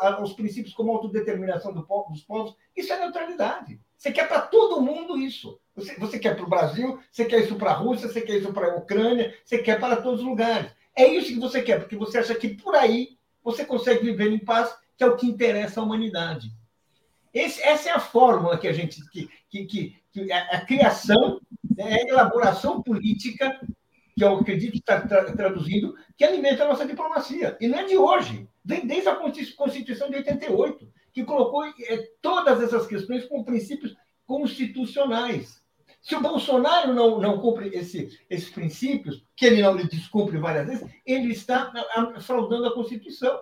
aos 0.00 0.32
princípios 0.32 0.74
como 0.74 0.92
autodeterminação 0.92 1.72
do 1.72 1.86
povo, 1.86 2.10
dos 2.10 2.22
povos. 2.22 2.56
Isso 2.76 2.92
é 2.92 2.98
neutralidade. 2.98 3.80
Você 4.02 4.10
quer 4.10 4.26
para 4.26 4.40
todo 4.40 4.80
mundo 4.80 5.16
isso. 5.16 5.60
Você, 5.76 5.96
você 5.96 6.18
quer 6.18 6.34
para 6.34 6.44
o 6.44 6.48
Brasil, 6.48 6.98
você 7.08 7.24
quer 7.24 7.38
isso 7.38 7.54
para 7.54 7.70
a 7.70 7.74
Rússia, 7.74 8.08
você 8.08 8.20
quer 8.20 8.38
isso 8.38 8.52
para 8.52 8.72
a 8.72 8.76
Ucrânia, 8.76 9.32
você 9.44 9.58
quer 9.58 9.78
para 9.78 9.94
todos 9.94 10.18
os 10.18 10.26
lugares. 10.26 10.72
É 10.92 11.06
isso 11.06 11.28
que 11.28 11.38
você 11.38 11.62
quer, 11.62 11.78
porque 11.78 11.94
você 11.94 12.18
acha 12.18 12.34
que 12.34 12.48
por 12.48 12.74
aí 12.74 13.16
você 13.44 13.64
consegue 13.64 14.04
viver 14.04 14.32
em 14.32 14.40
paz, 14.40 14.74
que 14.96 15.04
é 15.04 15.06
o 15.06 15.14
que 15.14 15.24
interessa 15.24 15.78
à 15.78 15.84
humanidade. 15.84 16.50
Esse, 17.32 17.62
essa 17.62 17.90
é 17.90 17.92
a 17.92 18.00
fórmula 18.00 18.58
que 18.58 18.66
a 18.66 18.72
gente. 18.72 19.08
que, 19.08 19.30
que, 19.48 19.66
que, 19.66 19.96
que 20.12 20.32
a, 20.32 20.56
a, 20.56 20.60
criação, 20.62 21.40
né, 21.76 21.98
a 22.02 22.08
elaboração 22.08 22.82
política, 22.82 23.60
que 24.16 24.24
eu 24.24 24.34
acredito 24.36 24.78
estar 24.78 25.06
tra, 25.06 25.30
traduzindo, 25.30 25.94
que 26.16 26.24
alimenta 26.24 26.64
a 26.64 26.68
nossa 26.68 26.84
diplomacia. 26.84 27.56
E 27.60 27.68
não 27.68 27.78
é 27.78 27.84
de 27.84 27.96
hoje, 27.96 28.48
vem 28.64 28.84
desde 28.84 29.08
a 29.08 29.14
Constituição 29.14 30.10
de 30.10 30.16
88, 30.16 30.88
que 31.12 31.24
colocou 31.24 31.64
é, 31.64 32.08
todas 32.20 32.62
essas 32.62 32.86
questões 32.86 33.24
como 33.26 33.44
princípios 33.44 33.94
constitucionais. 34.26 35.62
Se 36.00 36.16
o 36.16 36.20
Bolsonaro 36.20 36.92
não, 36.92 37.20
não 37.20 37.38
cumpre 37.38 37.68
esse, 37.68 38.18
esses 38.28 38.50
princípios, 38.50 39.24
que 39.36 39.46
ele 39.46 39.62
não 39.62 39.76
descumpre 39.76 40.38
várias 40.38 40.66
vezes, 40.66 40.90
ele 41.06 41.32
está 41.32 41.72
fraudando 42.20 42.66
a 42.66 42.74
Constituição. 42.74 43.40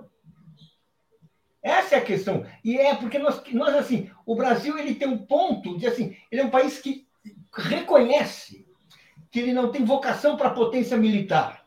Essa 1.63 1.95
é 1.95 1.99
a 1.99 2.05
questão. 2.05 2.45
E 2.65 2.77
é 2.77 2.95
porque 2.95 3.19
nós, 3.19 3.43
nós 3.53 3.75
assim, 3.75 4.11
o 4.27 4.35
Brasil 4.35 4.79
ele 4.79 4.95
tem 4.95 5.09
um 5.09 5.19
ponto 5.27 5.79
de 5.79 5.87
assim, 5.87 6.17
ele 6.31 6.43
é 6.43 6.45
um 6.45 6.51
país 6.51 6.79
que 6.79 7.07
reconhece 7.53 8.67
que 9.31 9.41
ele 9.41 9.53
não 9.53 9.71
tem 9.71 9.85
vocação 9.85 10.37
para 10.37 10.51
potência 10.51 10.97
militar, 10.97 11.65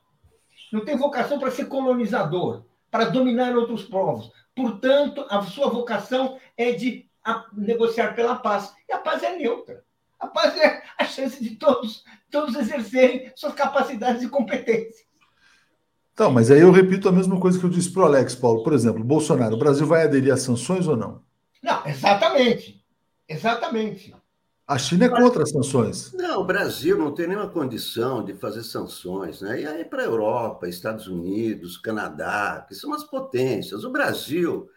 não 0.71 0.83
tem 0.83 0.97
vocação 0.97 1.39
para 1.39 1.51
ser 1.51 1.65
colonizador, 1.65 2.65
para 2.91 3.05
dominar 3.05 3.55
outros 3.55 3.83
povos. 3.83 4.31
Portanto, 4.55 5.25
a 5.29 5.41
sua 5.43 5.69
vocação 5.69 6.37
é 6.57 6.71
de 6.71 7.09
negociar 7.53 8.13
pela 8.13 8.35
paz. 8.35 8.73
E 8.87 8.93
a 8.93 8.99
paz 8.99 9.23
é 9.23 9.35
neutra. 9.35 9.83
A 10.19 10.27
paz 10.27 10.55
é 10.57 10.81
a 10.97 11.05
chance 11.05 11.43
de 11.43 11.55
todos, 11.55 12.03
todos 12.31 12.55
exercerem 12.55 13.31
suas 13.35 13.53
capacidades 13.53 14.23
e 14.23 14.29
competências. 14.29 15.05
Então, 16.13 16.31
mas 16.31 16.51
aí 16.51 16.61
eu 16.61 16.71
repito 16.71 17.09
a 17.09 17.11
mesma 17.11 17.39
coisa 17.39 17.59
que 17.59 17.65
eu 17.65 17.69
disse 17.69 17.91
para 17.91 18.03
o 18.03 18.05
Alex, 18.05 18.35
Paulo. 18.35 18.63
Por 18.63 18.71
exemplo, 18.71 19.03
Bolsonaro, 19.03 19.55
o 19.55 19.59
Brasil 19.59 19.87
vai 19.87 20.03
aderir 20.03 20.31
às 20.31 20.41
sanções 20.41 20.87
ou 20.87 20.95
não? 20.95 21.23
Não, 21.61 21.85
exatamente. 21.87 22.85
Exatamente. 23.27 24.15
A 24.65 24.77
China 24.77 25.05
é 25.05 25.09
contra 25.09 25.43
as 25.43 25.51
sanções. 25.51 26.13
Não, 26.13 26.39
o 26.39 26.45
Brasil 26.45 26.97
não 26.97 27.13
tem 27.13 27.27
nenhuma 27.27 27.49
condição 27.49 28.23
de 28.23 28.33
fazer 28.33 28.63
sanções. 28.63 29.41
Né? 29.41 29.61
E 29.61 29.67
aí 29.67 29.83
para 29.83 30.03
a 30.03 30.05
Europa, 30.05 30.69
Estados 30.69 31.07
Unidos, 31.07 31.77
Canadá, 31.77 32.65
que 32.67 32.73
são 32.73 32.93
as 32.93 33.03
potências. 33.03 33.83
O 33.83 33.91
Brasil, 33.91 34.69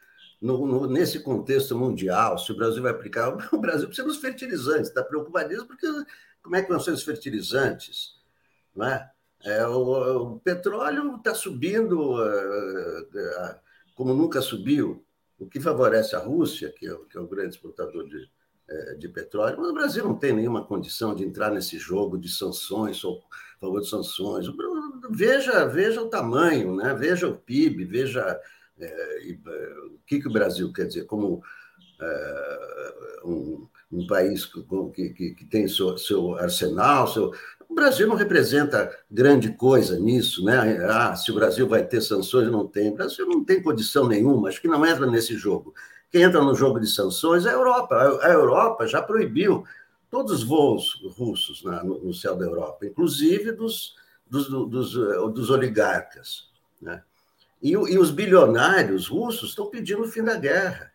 no, 0.43 0.67
no, 0.67 0.87
nesse 0.89 1.21
contexto 1.21 1.79
mundial, 1.79 2.37
se 2.37 2.51
o 2.51 2.57
Brasil 2.57 2.83
vai 2.83 2.91
aplicar, 2.91 3.29
o 3.55 3.59
Brasil 3.59 3.87
precisa 3.87 4.09
dos 4.09 4.19
fertilizantes, 4.19 4.89
está 4.89 5.05
preocupadíssimo, 5.05 5.69
porque 5.69 5.87
como 6.43 6.57
é 6.57 6.63
que 6.63 6.69
vão 6.69 6.81
ser 6.81 6.91
os 6.91 7.05
fertilizantes? 7.05 8.17
Não 8.75 8.87
é? 8.87 9.09
É, 9.45 9.65
o, 9.69 10.33
o, 10.33 10.41
petróleo 10.41 11.15
está 11.17 11.33
subindo 11.33 12.17
uh, 12.17 13.03
uh, 13.03 13.55
como 13.95 14.13
nunca 14.13 14.41
subiu, 14.41 15.05
o 15.39 15.47
que 15.47 15.61
favorece 15.61 16.17
a 16.17 16.19
Rússia, 16.19 16.73
que 16.77 16.89
é, 16.89 16.97
que 17.09 17.17
é 17.17 17.21
o 17.21 17.29
grande 17.29 17.55
exportador 17.55 18.09
de, 18.09 18.29
de 18.99 19.09
petróleo. 19.09 19.57
Mas 19.59 19.71
o 19.71 19.75
Brasil 19.75 20.05
não 20.05 20.17
tem 20.17 20.33
nenhuma 20.33 20.65
condição 20.65 21.15
de 21.15 21.25
entrar 21.25 21.51
nesse 21.51 21.79
jogo 21.79 22.19
de 22.19 22.29
sanções, 22.29 23.03
ou 23.05 23.23
favor 23.61 23.81
de 23.81 23.89
sanções. 23.89 24.47
Veja, 25.11 25.65
veja 25.67 26.03
o 26.03 26.09
tamanho, 26.09 26.75
né? 26.75 26.95
veja 26.95 27.29
o 27.29 27.37
PIB, 27.37 27.85
veja 27.85 28.41
o 28.79 29.99
que, 30.07 30.21
que 30.21 30.29
o 30.29 30.33
Brasil 30.33 30.73
quer 30.73 30.87
dizer, 30.87 31.05
como 31.05 31.43
um, 33.25 33.67
um 33.91 34.07
país 34.07 34.45
que, 34.45 35.11
que, 35.11 35.35
que 35.35 35.45
tem 35.45 35.69
seu, 35.69 35.97
seu 35.97 36.35
arsenal, 36.35 37.09
seu, 37.09 37.33
o 37.69 37.75
Brasil 37.75 38.07
não 38.07 38.17
representa 38.17 38.97
grande 39.11 39.53
coisa 39.53 39.99
nisso, 39.99 40.45
né? 40.45 40.79
Ah, 40.89 41.17
se 41.17 41.31
o 41.31 41.35
Brasil 41.35 41.69
vai 41.69 41.85
ter 41.85 42.01
sanções, 42.01 42.51
não 42.51 42.67
tem. 42.67 42.91
O 42.91 42.95
Brasil 42.95 43.27
não 43.27 43.45
tem 43.45 43.63
condição 43.63 44.07
nenhuma, 44.07 44.49
acho 44.49 44.61
que 44.61 44.69
não 44.69 44.87
entra 44.87 45.07
nesse 45.07 45.37
jogo. 45.37 45.75
Entra 46.23 46.43
no 46.43 46.55
jogo 46.55 46.81
de 46.81 46.87
sanções 46.87 47.47
é 47.47 47.51
a 47.51 47.53
Europa. 47.53 47.97
A 48.23 48.29
Europa 48.29 48.87
já 48.87 49.03
proibiu 49.03 49.65
todos 50.11 50.33
os 50.33 50.43
voos 50.43 51.03
russos 51.17 51.63
no, 51.63 52.15
céu 52.15 52.37
da 52.37 52.47
Europa, 52.47 52.87
inclusive 52.87 53.53
dos, 53.53 53.95
dos, 54.27 54.49
dos, 54.49 54.93
dos 54.93 55.51
oligarcas. 55.51 56.49
Né? 56.81 57.03
E, 57.63 57.71
e, 57.73 57.99
os 57.99 58.11
bilionários 58.11 59.09
russos 59.09 59.51
estão 59.51 59.67
pedindo 59.67 60.03
o 60.03 60.09
fim 60.09 60.23
da 60.23 60.37
guerra. 60.37 60.93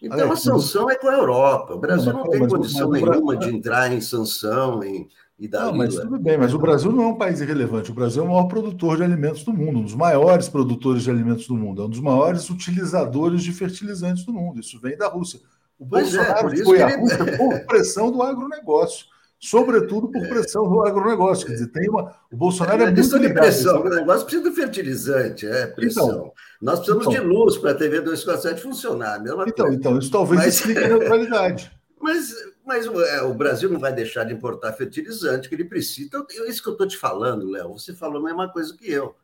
Então, 0.00 0.30
a 0.30 0.36
sanção 0.36 0.88
é 0.88 0.94
com 0.94 1.08
a 1.08 1.14
Europa. 1.14 1.74
O 1.74 1.78
Brasil 1.78 2.12
não, 2.12 2.24
não 2.24 2.30
tem 2.30 2.46
condição 2.46 2.90
nenhuma 2.90 3.36
de 3.36 3.48
entrar 3.48 3.92
em 3.92 4.00
sanção, 4.00 4.82
em 4.84 5.08
e 5.38 5.46
da 5.46 5.66
não, 5.66 5.72
mas 5.72 5.94
tudo 5.94 6.18
bem, 6.18 6.36
mas 6.36 6.52
o 6.52 6.58
Brasil 6.58 6.90
não 6.90 7.04
é 7.04 7.06
um 7.06 7.14
país 7.14 7.40
irrelevante. 7.40 7.92
O 7.92 7.94
Brasil 7.94 8.22
é 8.22 8.26
o 8.26 8.28
maior 8.28 8.48
produtor 8.48 8.96
de 8.96 9.04
alimentos 9.04 9.44
do 9.44 9.52
mundo, 9.52 9.78
um 9.78 9.84
dos 9.84 9.94
maiores 9.94 10.48
produtores 10.48 11.04
de 11.04 11.10
alimentos 11.10 11.46
do 11.46 11.54
mundo, 11.54 11.82
é 11.82 11.84
um 11.84 11.88
dos 11.88 12.00
maiores 12.00 12.50
utilizadores 12.50 13.42
de 13.44 13.52
fertilizantes 13.52 14.24
do 14.24 14.32
mundo. 14.32 14.58
Isso 14.58 14.80
vem 14.80 14.96
da 14.96 15.06
Rússia. 15.06 15.38
O 15.78 15.86
pois 15.86 16.12
é, 16.12 16.18
Bolsonaro 16.18 16.52
é, 16.52 16.64
foi 16.64 16.82
a 16.82 16.96
Rússia 16.98 17.18
por 17.38 17.60
pressão 17.66 18.10
do 18.10 18.20
agronegócio, 18.20 19.06
sobretudo 19.38 20.08
por 20.08 20.24
é. 20.24 20.28
pressão 20.28 20.68
do 20.68 20.84
agronegócio. 20.84 21.46
Quer 21.46 21.52
dizer, 21.52 21.68
tem 21.68 21.88
uma. 21.88 22.16
O 22.32 22.36
Bolsonaro 22.36 22.82
é, 22.82 22.86
é 22.86 22.90
muito 22.90 23.20
de 23.20 23.28
pressão. 23.28 23.80
O 23.80 23.88
negócio 23.88 24.26
precisa 24.26 24.50
de 24.50 24.56
fertilizante, 24.56 25.46
é 25.46 25.68
pressão. 25.68 26.08
Então, 26.08 26.32
Nós 26.60 26.80
precisamos 26.80 27.06
então, 27.06 27.22
de 27.22 27.28
luz 27.28 27.56
para 27.56 27.70
a 27.70 27.74
TV 27.76 28.00
247 28.00 28.60
funcionar. 28.60 29.20
Então, 29.20 29.36
coisa. 29.36 29.74
então, 29.74 29.98
isso 30.00 30.10
talvez 30.10 30.40
Mas... 30.40 30.56
explique 30.56 30.82
a 30.82 30.88
neutralidade. 30.88 31.70
Mas 32.00 32.32
mas 32.68 32.84
é, 32.84 33.22
o 33.22 33.32
Brasil 33.32 33.70
não 33.70 33.80
vai 33.80 33.94
deixar 33.94 34.24
de 34.24 34.34
importar 34.34 34.74
fertilizante 34.74 35.48
que 35.48 35.54
ele 35.54 35.64
precisa. 35.64 36.06
Então, 36.06 36.26
isso 36.46 36.62
que 36.62 36.68
eu 36.68 36.72
estou 36.72 36.86
te 36.86 36.98
falando, 36.98 37.48
Léo. 37.48 37.72
Você 37.72 37.94
falou 37.94 38.20
a 38.20 38.24
mesma 38.24 38.52
coisa 38.52 38.76
que 38.76 38.92
eu. 38.92 39.16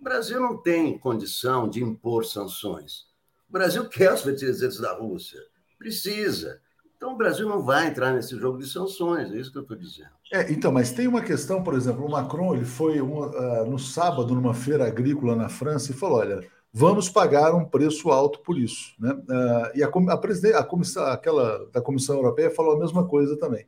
O 0.00 0.04
Brasil 0.04 0.38
não 0.38 0.56
tem 0.56 0.96
condição 0.96 1.68
de 1.68 1.82
impor 1.82 2.24
sanções. 2.24 3.06
O 3.48 3.52
Brasil 3.52 3.84
quer 3.90 4.12
os 4.12 4.22
fertilizantes 4.22 4.78
da 4.78 4.92
Rússia. 4.92 5.40
Precisa. 5.76 6.60
Então, 6.96 7.14
o 7.14 7.16
Brasil 7.16 7.48
não 7.48 7.64
vai 7.64 7.88
entrar 7.88 8.12
nesse 8.12 8.38
jogo 8.38 8.58
de 8.58 8.68
sanções, 8.68 9.32
é 9.32 9.38
isso 9.38 9.50
que 9.50 9.58
eu 9.58 9.62
estou 9.62 9.76
dizendo. 9.76 10.10
É, 10.32 10.52
então, 10.52 10.70
mas 10.70 10.92
tem 10.92 11.08
uma 11.08 11.20
questão, 11.20 11.64
por 11.64 11.74
exemplo, 11.74 12.06
o 12.06 12.10
Macron 12.10 12.54
ele 12.54 12.64
foi 12.64 13.00
uma, 13.00 13.26
uh, 13.26 13.66
no 13.68 13.78
sábado 13.78 14.36
numa 14.36 14.54
feira 14.54 14.86
agrícola 14.86 15.34
na 15.34 15.48
França 15.48 15.90
e 15.90 15.94
falou: 15.96 16.18
olha, 16.20 16.48
vamos 16.76 17.08
pagar 17.08 17.54
um 17.54 17.64
preço 17.64 18.10
alto 18.10 18.40
por 18.40 18.58
isso. 18.58 18.94
Né? 18.98 19.12
Uh, 19.12 19.78
e 19.78 19.82
a, 19.84 19.86
a, 19.86 20.58
a 20.58 20.64
comissão, 20.64 21.04
aquela 21.04 21.66
da 21.72 21.80
Comissão 21.80 22.16
Europeia 22.16 22.50
falou 22.50 22.72
a 22.72 22.78
mesma 22.78 23.06
coisa 23.06 23.36
também. 23.38 23.64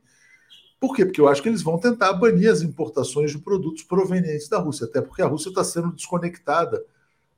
Por 0.77 0.93
quê? 0.93 1.05
Porque 1.05 1.21
eu 1.21 1.27
acho 1.27 1.41
que 1.41 1.47
eles 1.47 1.63
vão 1.63 1.79
tentar 1.79 2.11
banir 2.13 2.51
as 2.51 2.61
importações 2.61 3.31
de 3.31 3.39
produtos 3.39 3.81
provenientes 3.83 4.49
da 4.49 4.59
Rússia, 4.59 4.85
até 4.85 5.01
porque 5.01 5.21
a 5.21 5.25
Rússia 5.25 5.49
está 5.49 5.63
sendo 5.63 5.93
desconectada 5.93 6.83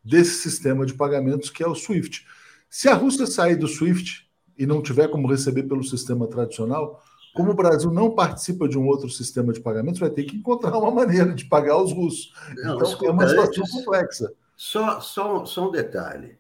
desse 0.04 0.42
sistema 0.42 0.86
de 0.86 0.96
pagamentos 0.96 1.52
que 1.52 1.64
é 1.64 1.68
o 1.68 1.76
SWIFT. 1.76 2.26
Se 2.68 2.90
a 2.90 2.96
Rússia 2.96 3.28
sair 3.28 3.56
do 3.56 3.68
SWIFT 3.68 4.28
e 4.58 4.66
não 4.66 4.82
tiver 4.82 5.08
como 5.08 5.28
receber 5.28 5.64
pelo 5.64 5.84
sistema 5.84 6.28
tradicional, 6.28 7.02
como 7.34 7.52
o 7.52 7.56
Brasil 7.56 7.92
não 7.92 8.16
participa 8.16 8.68
de 8.68 8.78
um 8.78 8.88
outro 8.88 9.10
sistema 9.10 9.54
de 9.54 9.62
pagamentos, 9.62 10.00
vai 10.00 10.10
ter 10.10 10.24
que 10.24 10.36
encontrar 10.36 10.76
uma 10.78 10.92
maneira 10.92 11.34
de 11.34 11.46
pagar 11.46 11.78
os 11.78 11.94
russos. 11.94 12.34
Não, 12.58 12.76
então 12.76 13.08
é 13.08 13.12
uma 13.12 13.28
situação 13.28 13.66
complexa. 13.72 14.34
Só, 14.62 15.00
só, 15.00 15.46
só 15.46 15.70
um 15.70 15.72
detalhe. 15.72 16.38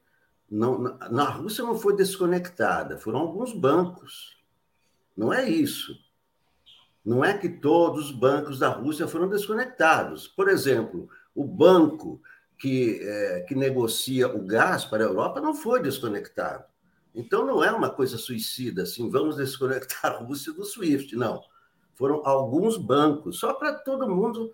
Não, 0.52 0.78
na, 0.78 1.10
na 1.10 1.24
Rússia 1.24 1.64
não 1.64 1.80
foi 1.80 1.96
desconectada, 1.96 2.98
foram 2.98 3.20
alguns 3.20 3.54
bancos. 3.54 4.38
Não 5.16 5.32
é 5.32 5.50
isso. 5.50 5.98
Não 7.06 7.24
é 7.24 7.38
que 7.38 7.48
todos 7.48 8.08
os 8.08 8.12
bancos 8.12 8.60
da 8.60 8.68
Rússia 8.68 9.08
foram 9.08 9.30
desconectados. 9.30 10.28
Por 10.28 10.50
exemplo, 10.50 11.10
o 11.34 11.46
banco 11.46 12.22
que, 12.58 13.00
é, 13.02 13.46
que 13.48 13.56
negocia 13.56 14.28
o 14.28 14.46
gás 14.46 14.84
para 14.84 15.06
a 15.06 15.08
Europa 15.08 15.40
não 15.40 15.54
foi 15.54 15.82
desconectado. 15.82 16.66
Então, 17.16 17.46
não 17.46 17.64
é 17.64 17.72
uma 17.72 17.90
coisa 17.90 18.18
suicida, 18.18 18.84
assim, 18.84 19.10
vamos 19.10 19.38
desconectar 19.38 20.12
a 20.12 20.18
Rússia 20.18 20.52
do 20.52 20.66
SWIFT. 20.66 21.16
Não. 21.16 21.42
Foram 21.96 22.22
alguns 22.26 22.76
bancos, 22.76 23.40
só 23.40 23.54
para 23.54 23.76
todo 23.76 24.14
mundo 24.14 24.52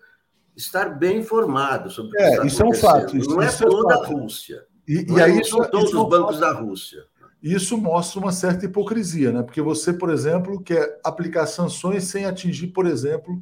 estar 0.56 0.88
bem 0.88 1.18
informado 1.18 1.90
sobre 1.90 2.10
o 2.10 2.12
que 2.12 2.22
é, 2.22 2.30
está 2.30 2.46
isso 2.46 2.62
é 2.62 2.66
um 2.66 2.72
fato. 2.72 3.16
Isso, 3.16 3.30
não 3.30 3.42
é, 3.42 3.46
é 3.46 3.52
toda 3.52 3.94
a 3.94 4.06
Rússia. 4.06 4.64
E, 4.88 5.06
e 5.12 5.20
é 5.20 5.24
aí, 5.24 5.44
são 5.44 5.62
todos 5.70 5.92
os 5.92 6.08
bancos 6.08 6.40
da 6.40 6.52
Rússia. 6.52 7.04
Isso 7.42 7.76
mostra 7.76 8.18
uma 8.18 8.32
certa 8.32 8.64
hipocrisia, 8.64 9.30
né? 9.30 9.42
Porque 9.42 9.60
você, 9.60 9.92
por 9.92 10.10
exemplo, 10.10 10.60
quer 10.62 10.98
aplicar 11.04 11.46
sanções 11.46 12.04
sem 12.04 12.24
atingir, 12.24 12.68
por 12.68 12.86
exemplo, 12.86 13.40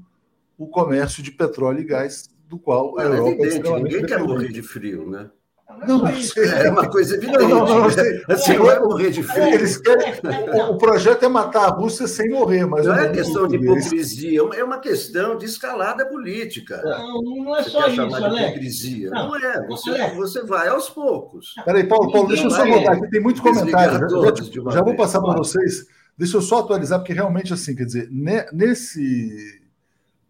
o 0.58 0.66
comércio 0.66 1.22
de 1.22 1.30
petróleo 1.30 1.80
e 1.80 1.84
gás, 1.84 2.28
do 2.48 2.58
qual 2.58 2.98
a 2.98 3.04
Europa 3.04 3.30
é 3.30 3.46
evidente, 3.46 3.70
ninguém 3.70 4.06
quer 4.06 4.18
morrer 4.18 4.52
de 4.52 4.62
frio, 4.62 5.08
né? 5.08 5.30
Não, 5.86 5.98
não, 5.98 6.08
é 6.08 6.70
uma 6.70 6.88
coisa 6.88 7.14
evidente. 7.16 7.38
Não, 7.38 7.48
não, 7.48 7.66
não, 7.66 7.84
assim, 8.28 8.56
não 8.56 8.70
é 8.70 8.80
morrer 8.80 9.10
de 9.10 9.22
frio. 9.22 9.54
Eles 9.54 9.76
querem, 9.76 10.14
o 10.70 10.78
projeto 10.78 11.24
é 11.24 11.28
matar 11.28 11.66
a 11.66 11.70
Rússia 11.70 12.06
sem 12.06 12.28
morrer, 12.30 12.66
mas 12.66 12.86
não 12.86 12.94
é 12.94 13.08
questão 13.10 13.46
de 13.48 13.56
hipocrisia, 13.56 14.40
é 14.56 14.64
uma 14.64 14.78
questão 14.78 15.36
de 15.36 15.46
escalada 15.46 16.06
política. 16.06 16.80
Não, 16.82 17.22
não 17.22 17.56
é 17.56 17.62
você 17.62 17.70
só 17.70 17.88
isso, 17.88 18.00
Alex. 18.00 18.42
hipocrisia. 18.42 19.10
Não, 19.10 19.28
não 19.28 19.36
é, 19.36 19.66
você, 19.66 20.10
você 20.10 20.42
vai 20.44 20.68
aos 20.68 20.88
poucos. 20.88 21.54
Peraí, 21.64 21.84
Paulo, 21.84 22.12
Paulo 22.12 22.28
deixa 22.28 22.44
eu 22.44 22.50
só 22.50 22.66
botar 22.66 22.92
aqui, 22.92 23.10
tem 23.10 23.20
muito 23.20 23.42
comentário. 23.42 24.08
Já, 24.08 24.70
já 24.70 24.82
vou 24.82 24.96
passar 24.96 25.20
para 25.20 25.36
vocês. 25.36 25.86
Deixa 26.16 26.36
eu 26.36 26.42
só 26.42 26.60
atualizar, 26.60 27.00
porque 27.00 27.12
realmente, 27.12 27.52
assim, 27.52 27.74
quer 27.74 27.84
dizer, 27.84 28.08
nesse 28.52 29.62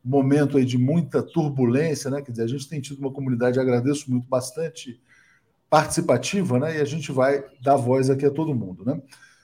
momento 0.05 0.59
aí 0.59 0.64
de 0.64 0.76
muita 0.76 1.22
turbulência, 1.22 2.11
né? 2.11 2.20
Quer 2.20 2.30
dizer, 2.30 2.45
a 2.45 2.49
gente 2.49 2.68
tem 2.68 2.80
tido 2.80 2.99
uma 2.99 3.12
comunidade, 3.12 3.59
agradeço 3.59 4.11
muito, 4.11 4.28
bastante 4.28 5.01
participativa, 5.75 6.57
né? 6.61 6.79
E 6.79 6.81
a 6.81 6.85
gente 6.85 7.11
vai 7.11 7.45
dar 7.61 7.75
voz 7.75 8.09
aqui 8.09 8.25
a 8.25 8.31
todo 8.31 8.55
mundo, 8.55 8.85
né? 8.85 9.03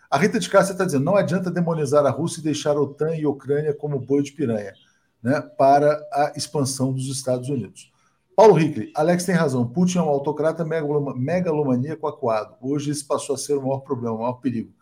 A 0.08 0.16
Rita 0.16 0.38
de 0.38 0.48
Cássia 0.48 0.70
está 0.70 0.84
dizendo: 0.84 1.04
não 1.04 1.16
adianta 1.16 1.50
demonizar 1.50 2.06
a 2.06 2.10
Rússia 2.10 2.38
e 2.38 2.44
deixar 2.44 2.76
a 2.76 2.80
OTAN 2.80 3.16
e 3.16 3.24
a 3.24 3.28
Ucrânia 3.28 3.74
como 3.74 3.98
boi 3.98 4.22
de 4.22 4.30
piranha, 4.30 4.72
né? 5.20 5.40
Para 5.58 6.00
a 6.12 6.32
expansão 6.36 6.92
dos 6.92 7.08
Estados 7.08 7.48
Unidos. 7.48 7.90
Paulo 8.36 8.60
Hickley, 8.60 8.92
Alex 8.94 9.24
tem 9.24 9.34
razão. 9.34 9.66
Putin 9.66 9.98
é 9.98 10.02
um 10.02 10.08
autocrata 10.08 10.64
megalomaníaco 10.64 12.06
acuado. 12.06 12.54
Hoje 12.60 12.92
isso 12.92 13.08
passou 13.08 13.34
a 13.34 13.38
ser 13.38 13.54
o 13.54 13.62
maior 13.62 13.80
problema, 13.80 14.14
o 14.14 14.18
maior 14.20 14.34
perigo. 14.34 14.72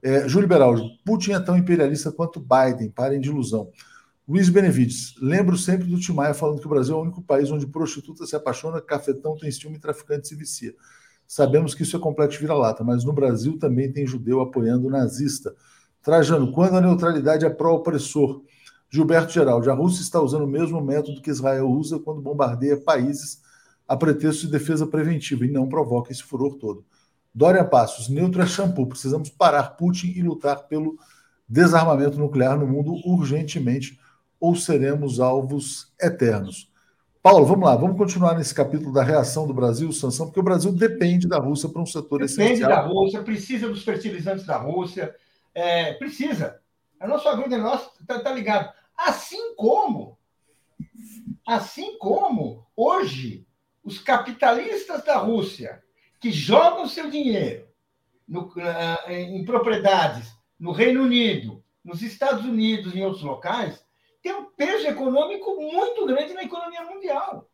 É, 0.00 0.28
Júlio 0.28 0.48
Beraldo, 0.48 0.88
Putin 1.04 1.32
é 1.32 1.40
tão 1.40 1.56
imperialista 1.56 2.12
quanto 2.12 2.38
Biden, 2.38 2.88
parem 2.88 3.20
de 3.20 3.30
ilusão. 3.30 3.68
Luiz 4.28 4.50
Benevides, 4.50 5.14
lembro 5.22 5.56
sempre 5.56 5.86
do 5.86 5.98
Timaya 5.98 6.34
falando 6.34 6.60
que 6.60 6.66
o 6.66 6.68
Brasil 6.68 6.94
é 6.94 6.98
o 6.98 7.00
único 7.00 7.22
país 7.22 7.50
onde 7.50 7.66
prostituta 7.66 8.26
se 8.26 8.36
apaixona, 8.36 8.78
cafetão 8.78 9.34
tem 9.38 9.50
ciúme 9.50 9.76
e 9.76 9.80
traficante 9.80 10.28
se 10.28 10.34
vicia. 10.34 10.74
Sabemos 11.26 11.74
que 11.74 11.82
isso 11.82 11.96
é 11.96 11.98
complexo 11.98 12.38
vira-lata, 12.38 12.84
mas 12.84 13.04
no 13.04 13.12
Brasil 13.14 13.58
também 13.58 13.90
tem 13.90 14.06
judeu 14.06 14.42
apoiando 14.42 14.86
o 14.86 14.90
nazista. 14.90 15.54
Trajano, 16.02 16.52
quando 16.52 16.76
a 16.76 16.80
neutralidade 16.82 17.46
é 17.46 17.48
pró-opressor? 17.48 18.42
Gilberto 18.90 19.32
Geraldo, 19.32 19.70
a 19.70 19.74
Rússia 19.74 20.02
está 20.02 20.20
usando 20.20 20.44
o 20.44 20.46
mesmo 20.46 20.78
método 20.82 21.22
que 21.22 21.30
Israel 21.30 21.66
usa 21.66 21.98
quando 21.98 22.20
bombardeia 22.20 22.76
países 22.76 23.40
a 23.86 23.96
pretexto 23.96 24.44
de 24.44 24.52
defesa 24.52 24.86
preventiva 24.86 25.46
e 25.46 25.50
não 25.50 25.70
provoca 25.70 26.12
esse 26.12 26.22
furor 26.22 26.56
todo. 26.56 26.84
Dória 27.34 27.64
Passos, 27.64 28.10
neutro 28.10 28.42
é 28.42 28.46
shampoo. 28.46 28.86
Precisamos 28.86 29.30
parar 29.30 29.70
Putin 29.78 30.08
e 30.08 30.22
lutar 30.22 30.68
pelo 30.68 30.98
desarmamento 31.48 32.18
nuclear 32.18 32.58
no 32.58 32.66
mundo 32.66 32.92
urgentemente 33.06 33.98
ou 34.40 34.54
seremos 34.54 35.20
alvos 35.20 35.92
eternos. 36.00 36.70
Paulo, 37.22 37.44
vamos 37.44 37.68
lá, 37.68 37.76
vamos 37.76 37.98
continuar 37.98 38.36
nesse 38.36 38.54
capítulo 38.54 38.92
da 38.92 39.02
reação 39.02 39.46
do 39.46 39.52
Brasil, 39.52 39.92
sanção, 39.92 40.26
porque 40.26 40.40
o 40.40 40.44
Brasil 40.44 40.72
depende 40.72 41.28
da 41.28 41.38
Rússia 41.38 41.68
para 41.68 41.82
um 41.82 41.86
setor 41.86 42.20
depende 42.20 42.32
essencial. 42.32 42.70
Depende 42.70 42.88
da 42.88 43.00
Rússia, 43.00 43.22
precisa 43.22 43.68
dos 43.68 43.82
fertilizantes 43.82 44.46
da 44.46 44.56
Rússia, 44.56 45.14
é, 45.54 45.94
precisa. 45.94 46.60
A 47.00 47.06
nossa 47.06 47.28
agronegócio 47.30 47.90
está 48.00 48.20
tá 48.20 48.32
ligado. 48.32 48.72
Assim 48.96 49.54
como, 49.56 50.16
assim 51.46 51.98
como 51.98 52.66
hoje 52.76 53.46
os 53.84 53.98
capitalistas 53.98 55.04
da 55.04 55.16
Rússia 55.16 55.82
que 56.20 56.30
jogam 56.30 56.88
seu 56.88 57.10
dinheiro 57.10 57.66
no, 58.26 58.52
em 59.08 59.44
propriedades 59.44 60.36
no 60.58 60.72
Reino 60.72 61.02
Unido, 61.02 61.62
nos 61.84 62.02
Estados 62.02 62.44
Unidos 62.44 62.94
e 62.94 62.98
em 62.98 63.04
outros 63.04 63.22
locais, 63.22 63.84
tem 64.22 64.32
um 64.32 64.50
peso 64.50 64.86
econômico 64.86 65.54
muito 65.60 66.06
grande 66.06 66.34
na 66.34 66.42
economia 66.42 66.82
mundial. 66.82 67.48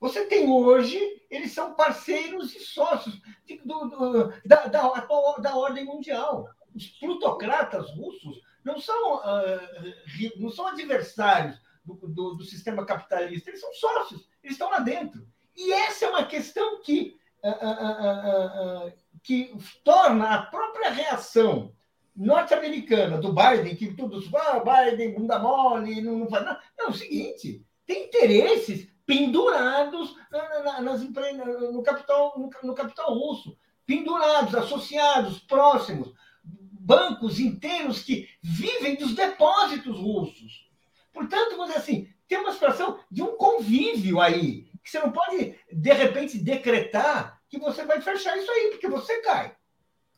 Você 0.00 0.26
tem 0.26 0.50
hoje, 0.50 0.98
eles 1.30 1.52
são 1.52 1.74
parceiros 1.74 2.54
e 2.56 2.60
sócios 2.60 3.20
de, 3.46 3.58
do, 3.58 3.88
do, 3.88 4.32
da, 4.44 4.66
da, 4.66 5.06
da, 5.38 5.56
ordem 5.56 5.84
mundial. 5.84 6.48
Os 6.74 6.88
plutocratas 6.98 7.88
russos 7.90 8.40
não 8.64 8.80
são, 8.80 9.18
uh, 9.18 10.38
não 10.38 10.50
são 10.50 10.66
adversários 10.66 11.56
do, 11.84 11.94
do, 11.94 12.34
do, 12.34 12.44
sistema 12.44 12.84
capitalista, 12.84 13.50
eles 13.50 13.60
são 13.60 13.72
sócios, 13.74 14.28
eles 14.42 14.54
estão 14.56 14.70
lá 14.70 14.80
dentro. 14.80 15.24
E 15.56 15.72
essa 15.72 16.06
é 16.06 16.08
uma 16.08 16.24
questão 16.26 16.80
que, 16.80 17.16
uh, 17.44 18.88
uh, 18.88 18.92
que 19.22 19.56
torna 19.84 20.34
a 20.34 20.42
própria 20.46 20.90
reação 20.90 21.72
norte-americana 22.14 23.18
do 23.18 23.32
Biden, 23.32 23.74
que 23.74 23.94
todos 23.94 24.30
ah, 24.34 24.60
Biden, 24.60 25.14
bunda 25.14 25.38
mole, 25.38 26.00
não, 26.00 26.18
não 26.18 26.28
faz 26.28 26.44
nada. 26.44 26.60
Não, 26.78 26.86
é 26.86 26.90
o 26.90 26.94
seguinte: 26.94 27.64
tem 27.86 28.06
interesses 28.06 28.88
pendurados 29.06 30.16
na, 30.30 30.62
na, 30.62 30.80
nas 30.80 31.02
no 31.02 31.82
capital, 31.82 32.34
no, 32.36 32.50
no 32.62 32.74
capital 32.74 33.12
russo, 33.14 33.56
pendurados, 33.86 34.54
associados, 34.54 35.40
próximos, 35.40 36.12
bancos 36.44 37.38
inteiros 37.38 38.02
que 38.02 38.28
vivem 38.42 38.96
dos 38.96 39.14
depósitos 39.14 39.98
russos. 39.98 40.70
Portanto, 41.12 41.52
vamos 41.52 41.68
dizer 41.68 41.78
assim, 41.78 42.08
tem 42.26 42.38
uma 42.38 42.52
situação 42.52 42.98
de 43.10 43.22
um 43.22 43.36
convívio 43.36 44.20
aí, 44.20 44.66
que 44.82 44.90
você 44.90 44.98
não 44.98 45.12
pode, 45.12 45.54
de 45.70 45.92
repente, 45.92 46.38
decretar 46.38 47.40
que 47.48 47.58
você 47.58 47.84
vai 47.84 48.00
fechar 48.00 48.36
isso 48.38 48.50
aí, 48.50 48.70
porque 48.70 48.88
você 48.88 49.20
cai. 49.20 49.54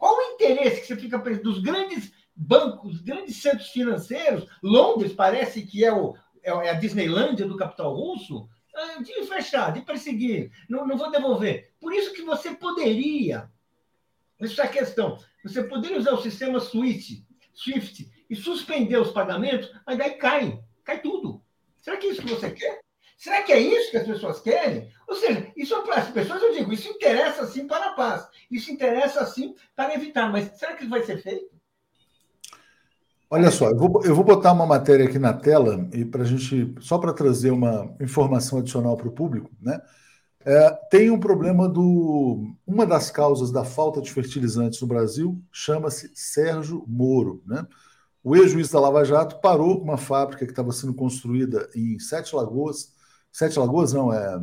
Qual 0.05 0.19
o 0.19 0.35
interesse 0.35 0.83
que 0.83 0.87
você 0.87 0.97
fica 0.97 1.17
dos 1.19 1.61
grandes 1.61 2.13
bancos, 2.37 3.01
grandes 3.01 3.41
centros 3.41 3.71
financeiros? 3.71 4.47
Londres 4.63 5.15
parece 5.15 5.63
que 5.63 5.83
é, 5.83 5.91
o, 5.91 6.15
é, 6.43 6.51
é 6.51 6.71
a 6.73 6.75
Disneylândia 6.75 7.47
do 7.47 7.57
capital 7.57 7.95
russo. 7.95 8.47
Ah, 8.77 9.03
de 9.03 9.25
fechar, 9.25 9.73
de 9.73 9.81
perseguir, 9.81 10.53
não, 10.69 10.87
não 10.87 10.99
vou 10.99 11.11
devolver. 11.11 11.73
Por 11.81 11.95
isso 11.95 12.13
que 12.13 12.21
você 12.21 12.55
poderia, 12.55 13.51
isso 14.39 14.61
é 14.61 14.65
a 14.65 14.69
questão, 14.69 15.17
você 15.43 15.65
poderia 15.65 15.97
usar 15.97 16.13
o 16.13 16.21
sistema 16.21 16.61
SWIFT, 16.61 17.27
SWIFT 17.55 18.13
e 18.29 18.37
suspender 18.37 18.99
os 18.99 19.11
pagamentos, 19.11 19.75
mas 19.87 19.97
daí 19.97 20.19
cai, 20.19 20.63
cai 20.85 21.01
tudo. 21.01 21.43
Será 21.81 21.97
que 21.97 22.09
é 22.09 22.11
isso 22.11 22.21
que 22.21 22.29
você 22.29 22.51
quer? 22.51 22.84
Será 23.25 23.43
que 23.43 23.53
é 23.55 23.59
isso 23.59 23.91
que 23.91 23.97
as 23.97 24.07
pessoas 24.07 24.39
querem? 24.43 24.87
Ou 25.09 25.17
seja, 25.17 25.51
isso 25.57 25.83
para 25.83 25.95
as 25.95 26.11
pessoas, 26.11 26.43
eu 26.43 26.53
digo, 26.53 26.71
isso 26.75 26.91
interessa 26.91 27.47
sim 27.47 27.67
para 27.67 27.87
a 27.87 27.93
paz, 27.95 28.29
isso 28.51 28.71
interessa 28.71 29.25
sim 29.25 29.55
para 29.75 29.95
evitar, 29.95 30.31
mas 30.31 30.51
será 30.59 30.75
que 30.75 30.87
vai 30.87 31.03
ser 31.03 31.23
feito? 31.23 31.47
Olha 33.31 33.51
só, 33.51 33.71
eu 33.71 33.79
vou, 33.79 34.05
eu 34.05 34.15
vou 34.15 34.25
botar 34.25 34.53
uma 34.53 34.67
matéria 34.67 35.07
aqui 35.07 35.19
na 35.19 35.33
tela 35.33 35.89
e 35.95 36.05
para 36.05 36.21
a 36.21 36.27
gente, 36.27 36.75
só 36.81 36.99
para 36.99 37.15
trazer 37.15 37.51
uma 37.51 37.97
informação 37.99 38.59
adicional 38.59 38.95
para 38.95 39.09
o 39.09 39.13
público, 39.13 39.51
né? 39.59 39.81
É, 40.45 40.71
tem 40.91 41.11
um 41.11 41.19
problema 41.19 41.67
do. 41.67 42.55
Uma 42.67 42.85
das 42.85 43.11
causas 43.11 43.51
da 43.51 43.65
falta 43.65 44.03
de 44.03 44.13
fertilizantes 44.13 44.83
no 44.83 44.87
Brasil 44.87 45.43
chama-se 45.51 46.11
Sérgio 46.15 46.85
Moro, 46.87 47.43
né? 47.47 47.67
O 48.23 48.37
ex-juiz 48.37 48.71
da 48.71 48.79
Lava 48.79 49.03
Jato 49.03 49.41
parou 49.41 49.81
uma 49.81 49.97
fábrica 49.97 50.45
que 50.45 50.53
estava 50.53 50.73
sendo 50.73 50.93
construída 50.93 51.71
em 51.75 51.99
Sete 51.99 52.37
Lagoas, 52.37 52.93
Sete 53.35 53.59
Lagoas 53.59 53.93
não, 53.93 54.13
é. 54.13 54.41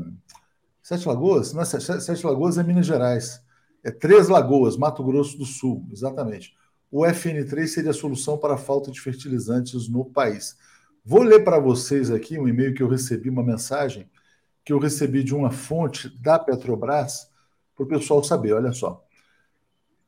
Sete 0.83 1.07
Lagoas? 1.07 1.53
Não 1.53 1.61
é 1.61 1.65
Sete, 1.65 2.01
Sete 2.01 2.25
Lagoas 2.25 2.57
é 2.57 2.63
Minas 2.63 2.85
Gerais. 2.85 3.41
É 3.81 3.89
Três 3.89 4.27
Lagoas, 4.27 4.75
Mato 4.75 5.01
Grosso 5.01 5.37
do 5.37 5.45
Sul, 5.45 5.87
exatamente. 5.89 6.53
O 6.91 7.03
FN3 7.03 7.67
seria 7.67 7.91
a 7.91 7.93
solução 7.93 8.37
para 8.37 8.55
a 8.55 8.57
falta 8.57 8.91
de 8.91 8.99
fertilizantes 8.99 9.87
no 9.87 10.03
país. 10.03 10.57
Vou 11.05 11.23
ler 11.23 11.41
para 11.45 11.57
vocês 11.57 12.11
aqui 12.11 12.37
um 12.37 12.49
e-mail 12.49 12.73
que 12.73 12.83
eu 12.83 12.89
recebi, 12.89 13.29
uma 13.29 13.41
mensagem 13.41 14.09
que 14.65 14.73
eu 14.73 14.77
recebi 14.77 15.23
de 15.23 15.33
uma 15.33 15.51
fonte 15.51 16.09
da 16.21 16.37
Petrobras, 16.37 17.29
para 17.73 17.85
o 17.85 17.87
pessoal 17.87 18.21
saber. 18.21 18.51
Olha 18.51 18.73
só. 18.73 19.01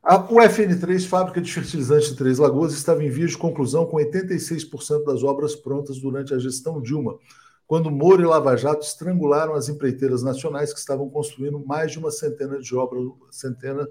A, 0.02 0.16
o 0.16 0.36
FN3, 0.36 1.06
fábrica 1.06 1.40
de 1.40 1.50
fertilizantes 1.50 2.10
de 2.10 2.16
Três 2.16 2.36
Lagoas, 2.36 2.74
estava 2.74 3.02
em 3.02 3.08
vias 3.08 3.30
de 3.30 3.38
conclusão 3.38 3.86
com 3.86 3.96
86% 3.96 5.06
das 5.06 5.22
obras 5.22 5.56
prontas 5.56 5.98
durante 5.98 6.34
a 6.34 6.38
gestão 6.38 6.82
Dilma 6.82 7.18
quando 7.66 7.90
Moro 7.90 8.22
e 8.22 8.26
Lava 8.26 8.56
Jato 8.56 8.86
estrangularam 8.86 9.54
as 9.54 9.68
empreiteiras 9.68 10.22
nacionais 10.22 10.72
que 10.72 10.78
estavam 10.78 11.08
construindo 11.08 11.64
mais 11.64 11.92
de 11.92 11.98
uma 11.98 12.10
centena 12.10 12.58
de 12.58 12.74
obras, 12.76 13.04
centena 13.30 13.88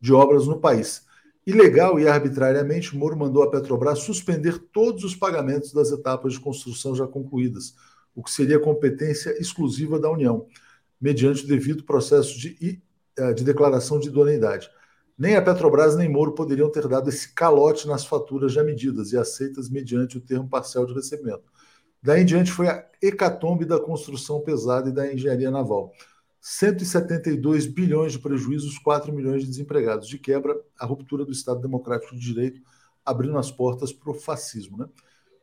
de 0.00 0.12
obras 0.12 0.46
no 0.46 0.58
país. 0.58 1.04
Ilegal 1.46 1.98
e 1.98 2.06
arbitrariamente, 2.06 2.96
Moro 2.96 3.16
mandou 3.16 3.42
a 3.42 3.50
Petrobras 3.50 4.00
suspender 4.00 4.58
todos 4.72 5.04
os 5.04 5.16
pagamentos 5.16 5.72
das 5.72 5.90
etapas 5.90 6.34
de 6.34 6.40
construção 6.40 6.94
já 6.94 7.06
concluídas, 7.06 7.74
o 8.14 8.22
que 8.22 8.30
seria 8.30 8.58
competência 8.58 9.30
exclusiva 9.40 9.98
da 9.98 10.10
União, 10.10 10.46
mediante 11.00 11.44
o 11.44 11.48
devido 11.48 11.84
processo 11.84 12.38
de, 12.38 12.82
eh, 13.16 13.32
de 13.32 13.42
declaração 13.42 13.98
de 13.98 14.08
idoneidade. 14.08 14.70
Nem 15.18 15.36
a 15.36 15.42
Petrobras 15.42 15.96
nem 15.96 16.08
Moro 16.08 16.32
poderiam 16.32 16.70
ter 16.70 16.86
dado 16.88 17.08
esse 17.08 17.34
calote 17.34 17.86
nas 17.86 18.04
faturas 18.04 18.52
já 18.52 18.62
medidas 18.62 19.12
e 19.12 19.18
aceitas 19.18 19.68
mediante 19.68 20.16
o 20.16 20.20
termo 20.20 20.48
parcial 20.48 20.86
de 20.86 20.94
recebimento. 20.94 21.49
Daí 22.02 22.22
em 22.22 22.24
diante 22.24 22.50
foi 22.50 22.68
a 22.68 22.86
hecatombe 23.02 23.64
da 23.64 23.78
construção 23.78 24.40
pesada 24.40 24.88
e 24.88 24.92
da 24.92 25.12
engenharia 25.12 25.50
naval. 25.50 25.92
172 26.40 27.66
bilhões 27.66 28.12
de 28.12 28.18
prejuízos, 28.18 28.78
4 28.78 29.12
milhões 29.12 29.42
de 29.42 29.48
desempregados. 29.48 30.08
De 30.08 30.18
quebra, 30.18 30.58
a 30.78 30.86
ruptura 30.86 31.24
do 31.24 31.32
Estado 31.32 31.60
Democrático 31.60 32.14
de 32.14 32.20
Direito, 32.20 32.62
abrindo 33.04 33.36
as 33.36 33.50
portas 33.50 33.92
para 33.92 34.10
o 34.10 34.14
fascismo. 34.14 34.78
Né? 34.78 34.86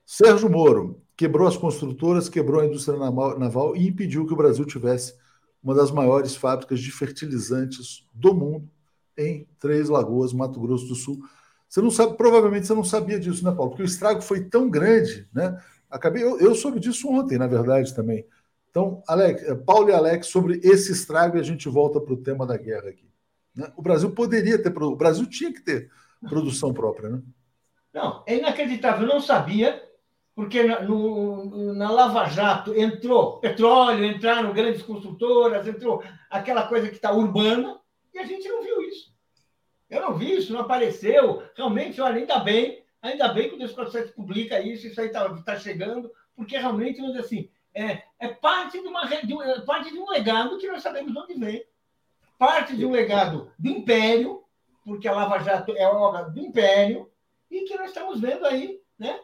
Sérgio 0.05 0.49
Moro 0.49 1.01
quebrou 1.16 1.47
as 1.47 1.58
construtoras, 1.58 2.30
quebrou 2.30 2.62
a 2.62 2.66
indústria 2.66 2.97
naval 2.97 3.76
e 3.76 3.88
impediu 3.88 4.26
que 4.26 4.34
o 4.34 4.38
Brasil 4.38 4.66
tivesse 4.66 5.14
uma 5.62 5.76
das 5.76 5.91
maiores 5.91 6.36
fábricas 6.36 6.80
de 6.80 6.91
fertilizantes 6.91 8.08
do 8.14 8.34
mundo 8.34 8.70
em 9.18 9.47
Três 9.60 9.89
Lagoas, 9.89 10.34
Mato 10.34 10.60
Grosso 10.60 10.88
do 10.88 10.95
Sul. 10.95 11.20
Você 11.68 11.82
não 11.82 11.91
sabe, 11.91 12.16
provavelmente 12.16 12.66
você 12.66 12.74
não 12.74 12.84
sabia 12.84 13.20
disso, 13.20 13.43
né, 13.43 13.51
Paulo? 13.51 13.72
Porque 13.72 13.84
o 13.84 13.86
estrago 13.86 14.22
foi 14.22 14.45
tão 14.45 14.70
grande, 14.70 15.28
né? 15.34 15.60
Acabei, 15.89 16.23
eu, 16.23 16.39
eu 16.39 16.53
soube 16.53 16.79
disso 16.79 17.09
ontem, 17.09 17.38
na 17.38 17.47
verdade, 17.47 17.93
também. 17.95 18.25
Então, 18.69 19.01
Alex, 19.07 19.43
eh, 19.43 19.55
Paulo 19.55 19.89
e 19.89 19.93
Alex, 19.93 20.27
sobre 20.27 20.59
esse 20.63 20.91
estrago, 20.91 21.38
a 21.38 21.43
gente 21.43 21.69
volta 21.69 21.99
para 21.99 22.13
o 22.13 22.21
tema 22.21 22.45
da 22.45 22.57
guerra 22.57 22.89
aqui. 22.89 23.09
Né? 23.55 23.71
O 23.75 23.81
Brasil 23.81 24.11
poderia 24.11 24.61
ter, 24.61 24.71
o 24.83 24.95
Brasil 24.95 25.25
tinha 25.27 25.51
que 25.51 25.61
ter 25.61 25.89
produção 26.27 26.73
própria, 26.73 27.09
né? 27.09 27.21
Não, 27.93 28.23
é 28.27 28.38
inacreditável, 28.38 29.07
eu 29.07 29.13
não 29.13 29.21
sabia, 29.21 29.83
porque 30.35 30.61
na, 30.61 30.81
no, 30.83 31.73
na 31.73 31.89
Lava 31.89 32.25
Jato 32.25 32.75
entrou 32.75 33.39
petróleo, 33.39 34.05
entraram 34.05 34.53
grandes 34.53 34.83
construtoras, 34.83 35.65
entrou 35.67 36.03
aquela 36.29 36.67
coisa 36.67 36.89
que 36.89 36.95
está 36.95 37.11
urbana, 37.11 37.79
e 38.13 38.19
a 38.19 38.25
gente 38.25 38.47
não 38.47 38.61
viu 38.61 38.81
isso. 38.83 39.11
Eu 39.89 40.01
não 40.01 40.17
vi 40.17 40.35
isso, 40.35 40.53
não 40.53 40.59
apareceu. 40.59 41.41
Realmente, 41.55 41.99
olha, 42.01 42.17
ainda 42.17 42.39
bem 42.39 42.83
Ainda 43.02 43.28
bem 43.30 43.50
que 43.50 43.56
o 43.56 43.60
247 43.60 44.14
publica 44.14 44.60
isso, 44.60 44.88
isso 44.88 45.00
aí 45.00 45.08
está 45.08 45.30
tá 45.43 45.58
chegando, 45.58 46.12
porque 46.36 46.58
realmente, 46.58 46.98
vamos 46.98 47.14
dizer 47.14 47.26
assim, 47.26 47.50
é, 47.74 48.04
é 48.20 48.28
parte, 48.28 48.82
de 48.82 48.88
uma, 48.88 49.06
de 49.06 49.41
é 49.43 49.62
parte 49.62 49.91
de 49.91 50.00
um 50.00 50.10
legado 50.10 50.58
que 50.58 50.68
nós 50.68 50.82
sabemos 50.82 51.12
de 51.12 51.18
onde 51.18 51.34
vem. 51.36 51.64
Parte 52.38 52.76
de 52.76 52.86
um 52.86 52.91
legado 52.91 53.52
do 53.58 53.70
Império, 53.70 54.43
porque 54.84 55.08
a 55.08 55.14
Lava 55.14 55.39
Jato 55.39 55.76
é 55.76 55.88
obra 55.88 56.24
do 56.24 56.39
Império, 56.39 57.10
e 57.50 57.62
que 57.62 57.78
nós 57.78 57.89
estamos 57.89 58.20
vendo 58.20 58.45
aí, 58.45 58.80
né? 58.98 59.20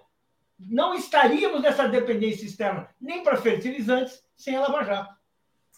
Não 0.59 0.93
estaríamos 0.93 1.61
nessa 1.61 1.87
dependência 1.87 2.45
externa 2.45 2.89
nem 3.01 3.23
para 3.23 3.37
fertilizantes 3.37 4.23
sem 4.35 4.55
a 4.55 4.61
Lava 4.61 4.83
Jato. 4.83 5.15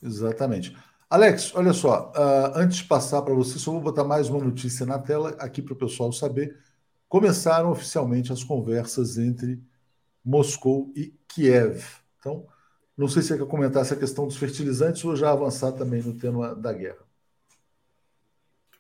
Exatamente. 0.04 0.76
Alex, 1.10 1.56
olha 1.56 1.72
só, 1.72 2.12
uh, 2.16 2.58
antes 2.58 2.78
de 2.78 2.84
passar 2.84 3.22
para 3.22 3.34
você, 3.34 3.58
só 3.58 3.72
vou 3.72 3.80
botar 3.80 4.04
mais 4.04 4.30
uma 4.30 4.44
notícia 4.44 4.86
na 4.86 5.00
tela 5.00 5.30
aqui 5.40 5.62
para 5.62 5.74
o 5.74 5.78
pessoal 5.78 6.12
saber 6.12 6.58
começaram 7.08 7.72
oficialmente 7.72 8.32
as 8.32 8.44
conversas 8.44 9.18
entre 9.18 9.62
Moscou 10.24 10.92
e 10.96 11.14
Kiev. 11.28 11.84
Então, 12.20 12.48
não 12.98 13.08
sei 13.08 13.22
se 13.22 13.30
você 13.30 13.38
quer 13.38 13.48
comentar 13.48 13.82
essa 13.82 13.96
questão 13.96 14.26
dos 14.26 14.38
fertilizantes 14.38 15.04
ou 15.04 15.16
já 15.16 15.32
avançar 15.32 15.72
também 15.74 16.02
no 16.02 16.18
tema 16.18 16.56
da 16.56 16.74
guerra. 16.74 17.06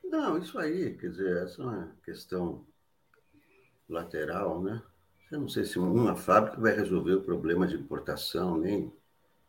Não, 0.04 0.38
isso 0.38 0.58
aí, 0.58 0.96
quer 0.96 1.10
dizer, 1.10 1.44
essa 1.44 1.62
é 1.62 1.66
uma 1.66 1.92
questão 2.04 2.66
lateral, 3.88 4.62
né? 4.62 4.82
Eu 5.32 5.42
não 5.42 5.50
sei 5.50 5.66
se 5.66 5.78
uma 5.78 6.16
fábrica 6.16 6.60
vai 6.60 6.76
resolver 6.76 7.16
o 7.16 7.22
problema 7.22 7.68
de 7.68 7.76
importação, 7.76 8.58
nem, 8.58 8.94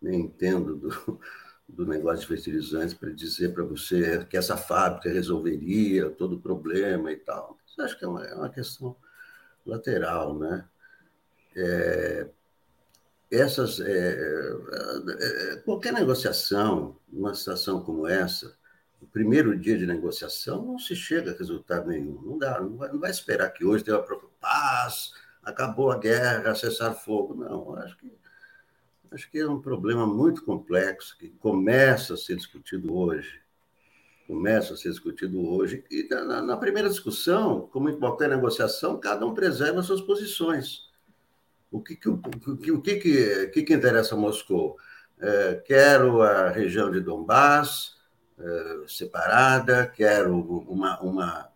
nem 0.00 0.22
entendo 0.22 0.76
do, 0.76 1.20
do 1.68 1.86
negócio 1.86 2.20
de 2.20 2.26
fertilizantes 2.26 2.94
para 2.94 3.10
dizer 3.10 3.54
para 3.54 3.64
você 3.64 4.24
que 4.24 4.36
essa 4.36 4.56
fábrica 4.56 5.08
resolveria 5.08 6.10
todo 6.10 6.36
o 6.36 6.40
problema 6.40 7.12
e 7.12 7.16
tal. 7.16 7.56
Acho 7.78 7.98
que 7.98 8.04
é 8.04 8.08
uma, 8.08 8.24
é 8.24 8.34
uma 8.34 8.48
questão 8.48 8.96
lateral, 9.64 10.38
né? 10.38 10.68
É, 11.54 12.28
essas 13.30 13.80
é, 13.80 13.88
é, 13.88 15.54
é, 15.54 15.56
qualquer 15.64 15.92
negociação, 15.92 16.96
numa 17.08 17.34
situação 17.34 17.82
como 17.82 18.06
essa, 18.06 18.56
o 19.00 19.06
primeiro 19.06 19.58
dia 19.58 19.76
de 19.76 19.86
negociação 19.86 20.64
não 20.64 20.78
se 20.78 20.94
chega 20.94 21.32
a 21.32 21.36
resultado 21.36 21.88
nenhum. 21.88 22.20
Não 22.22 22.38
dá, 22.38 22.60
não 22.60 22.76
vai, 22.76 22.88
não 22.90 23.00
vai 23.00 23.10
esperar 23.10 23.50
que 23.50 23.64
hoje 23.64 23.84
tenha 23.84 23.98
uma 23.98 24.06
paz, 24.40 25.12
acabou 25.42 25.90
a 25.90 25.98
guerra, 25.98 26.54
cessar 26.54 26.94
fogo. 26.94 27.34
Não, 27.34 27.74
acho 27.76 27.96
que 27.98 28.16
acho 29.10 29.30
que 29.30 29.38
é 29.38 29.48
um 29.48 29.60
problema 29.60 30.06
muito 30.06 30.44
complexo 30.44 31.16
que 31.18 31.28
começa 31.28 32.14
a 32.14 32.16
ser 32.16 32.36
discutido 32.36 32.94
hoje. 32.94 33.40
Começa 34.26 34.74
a 34.74 34.76
ser 34.76 34.90
discutido 34.90 35.40
hoje. 35.48 35.84
E 35.90 36.08
na, 36.10 36.42
na 36.42 36.56
primeira 36.56 36.88
discussão, 36.88 37.68
como 37.72 37.88
em 37.88 37.98
qualquer 37.98 38.28
negociação, 38.28 38.98
cada 38.98 39.24
um 39.24 39.34
preserva 39.34 39.82
suas 39.82 40.00
posições. 40.00 40.86
O 41.70 41.80
que, 41.80 41.94
que, 41.94 42.08
o, 42.08 42.18
que, 42.18 42.72
o 42.72 42.80
que, 42.80 42.96
que, 42.96 43.46
que, 43.48 43.62
que 43.62 43.74
interessa 43.74 44.14
a 44.14 44.18
Moscou? 44.18 44.76
É, 45.18 45.62
quero 45.64 46.22
a 46.22 46.50
região 46.50 46.90
de 46.90 47.00
Donbass 47.00 47.94
é, 48.38 48.84
separada, 48.86 49.86
quero 49.86 50.36
uma, 50.68 51.00
uma, 51.00 51.48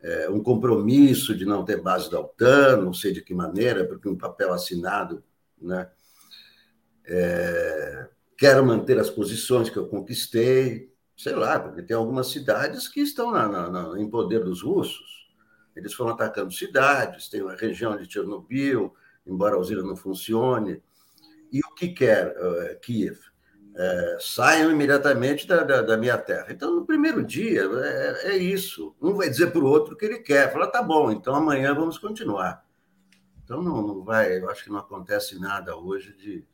é, 0.00 0.28
um 0.30 0.42
compromisso 0.42 1.34
de 1.34 1.44
não 1.44 1.64
ter 1.64 1.80
base 1.80 2.10
da 2.10 2.20
OTAN, 2.20 2.76
não 2.76 2.92
sei 2.92 3.12
de 3.12 3.22
que 3.22 3.34
maneira, 3.34 3.84
porque 3.86 4.08
um 4.08 4.16
papel 4.16 4.52
assinado, 4.52 5.22
né? 5.60 5.88
É, 7.04 8.08
quero 8.36 8.66
manter 8.66 8.98
as 8.98 9.08
posições 9.08 9.70
que 9.70 9.76
eu 9.76 9.86
conquistei, 9.86 10.92
sei 11.16 11.34
lá, 11.34 11.58
porque 11.58 11.82
tem 11.82 11.96
algumas 11.96 12.28
cidades 12.28 12.86
que 12.88 13.00
estão 13.00 13.30
na, 13.30 13.48
na, 13.48 13.70
na, 13.70 14.00
em 14.00 14.08
poder 14.08 14.44
dos 14.44 14.62
russos. 14.62 15.26
Eles 15.74 15.94
foram 15.94 16.12
atacando 16.12 16.52
cidades, 16.52 17.28
tem 17.28 17.40
a 17.48 17.54
região 17.54 17.96
de 17.96 18.10
Chernobyl, 18.10 18.94
embora 19.26 19.56
a 19.56 19.58
usina 19.58 19.82
não 19.82 19.96
funcione. 19.96 20.82
E 21.50 21.60
o 21.60 21.74
que 21.74 21.88
quer 21.88 22.36
uh, 22.36 22.80
Kiev? 22.80 23.18
Uh, 23.18 24.20
saiam 24.20 24.70
imediatamente 24.70 25.46
da, 25.46 25.62
da, 25.62 25.82
da, 25.82 25.96
minha 25.98 26.16
terra. 26.16 26.46
Então, 26.50 26.74
no 26.74 26.86
primeiro 26.86 27.22
dia, 27.22 27.62
é, 27.62 28.30
é 28.30 28.36
isso. 28.36 28.94
Um 29.00 29.14
vai 29.14 29.28
dizer 29.28 29.50
para 29.50 29.60
o 29.60 29.66
outro 29.66 29.94
o 29.94 29.96
que 29.96 30.06
ele 30.06 30.18
quer. 30.18 30.50
Fala, 30.50 30.66
tá 30.66 30.82
bom, 30.82 31.10
então 31.10 31.34
amanhã 31.34 31.74
vamos 31.74 31.98
continuar. 31.98 32.64
Então, 33.44 33.62
não, 33.62 33.86
não 33.86 34.02
vai, 34.02 34.38
eu 34.38 34.48
acho 34.48 34.64
que 34.64 34.70
não 34.70 34.78
acontece 34.78 35.38
nada 35.38 35.76
hoje 35.76 36.14
de, 36.16 36.44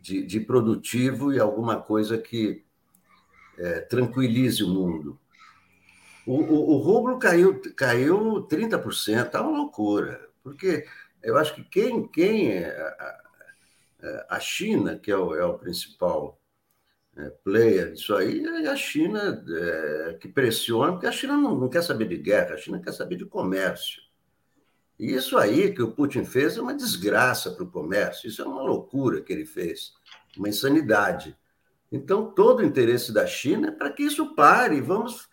de, 0.00 0.26
de 0.26 0.40
produtivo 0.40 1.32
e 1.32 1.38
alguma 1.38 1.80
coisa 1.80 2.18
que 2.18 2.65
é, 3.58 3.80
tranquilize 3.80 4.62
o 4.62 4.68
mundo. 4.68 5.18
O, 6.26 6.34
o, 6.34 6.70
o 6.72 6.76
rublo 6.78 7.18
caiu, 7.18 7.60
caiu 7.76 8.46
30%, 8.48 9.26
está 9.26 9.42
uma 9.42 9.56
loucura, 9.56 10.28
porque 10.42 10.84
eu 11.22 11.36
acho 11.36 11.54
que 11.54 11.64
quem, 11.64 12.06
quem 12.08 12.52
é 12.52 12.68
a, 12.70 14.36
a 14.36 14.40
China, 14.40 14.98
que 14.98 15.10
é 15.10 15.16
o, 15.16 15.34
é 15.34 15.44
o 15.44 15.58
principal 15.58 16.40
é, 17.16 17.30
player 17.42 17.92
disso 17.92 18.14
aí, 18.14 18.44
é 18.44 18.68
a 18.68 18.76
China 18.76 19.44
é, 19.48 20.18
que 20.20 20.28
pressiona, 20.28 20.92
porque 20.92 21.06
a 21.06 21.12
China 21.12 21.36
não, 21.36 21.58
não, 21.58 21.68
quer 21.68 21.82
saber 21.82 22.06
de 22.08 22.16
guerra, 22.16 22.54
a 22.54 22.58
China 22.58 22.80
quer 22.80 22.92
saber 22.92 23.16
de 23.16 23.24
comércio. 23.24 24.02
E 24.98 25.12
isso 25.12 25.36
aí 25.36 25.72
que 25.72 25.82
o 25.82 25.92
Putin 25.92 26.24
fez 26.24 26.56
é 26.56 26.60
uma 26.60 26.74
desgraça 26.74 27.50
para 27.50 27.64
o 27.64 27.70
comércio, 27.70 28.28
isso 28.28 28.42
é 28.42 28.44
uma 28.46 28.62
loucura 28.62 29.20
que 29.20 29.32
ele 29.32 29.46
fez, 29.46 29.92
uma 30.36 30.48
insanidade. 30.48 31.36
Então, 31.90 32.30
todo 32.32 32.60
o 32.60 32.64
interesse 32.64 33.12
da 33.12 33.26
China 33.26 33.68
é 33.68 33.70
para 33.72 33.90
que 33.90 34.02
isso 34.02 34.34
pare, 34.34 34.80
vamos, 34.80 35.28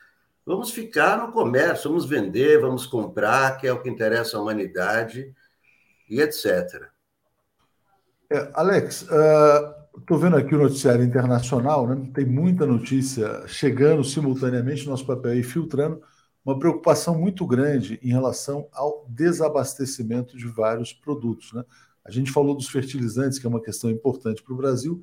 vamos 0.45 0.71
ficar 0.71 1.17
no 1.17 1.31
comércio, 1.31 1.89
vamos 1.89 2.05
vender, 2.05 2.61
vamos 2.61 2.85
comprar, 2.85 3.57
que 3.57 3.67
é 3.67 3.73
o 3.73 3.81
que 3.81 3.89
interessa 3.89 4.37
à 4.37 4.41
humanidade 4.41 5.33
e 6.09 6.21
etc. 6.21 6.89
É, 8.29 8.51
Alex, 8.53 9.01
estou 9.01 10.17
uh, 10.17 10.19
vendo 10.19 10.37
aqui 10.37 10.55
o 10.55 10.59
noticiário 10.59 11.03
internacional, 11.03 11.87
né? 11.87 12.09
tem 12.13 12.25
muita 12.25 12.65
notícia 12.65 13.47
chegando 13.47 14.03
simultaneamente, 14.03 14.87
nosso 14.87 15.05
papel 15.05 15.31
aí 15.31 15.43
filtrando, 15.43 16.01
uma 16.45 16.59
preocupação 16.59 17.17
muito 17.17 17.45
grande 17.47 17.99
em 18.03 18.09
relação 18.09 18.67
ao 18.73 19.05
desabastecimento 19.07 20.37
de 20.37 20.45
vários 20.47 20.91
produtos. 20.91 21.53
Né? 21.53 21.63
A 22.03 22.11
gente 22.11 22.31
falou 22.31 22.53
dos 22.53 22.67
fertilizantes, 22.67 23.39
que 23.39 23.45
é 23.45 23.49
uma 23.49 23.61
questão 23.61 23.89
importante 23.89 24.43
para 24.43 24.53
o 24.53 24.57
Brasil, 24.57 25.01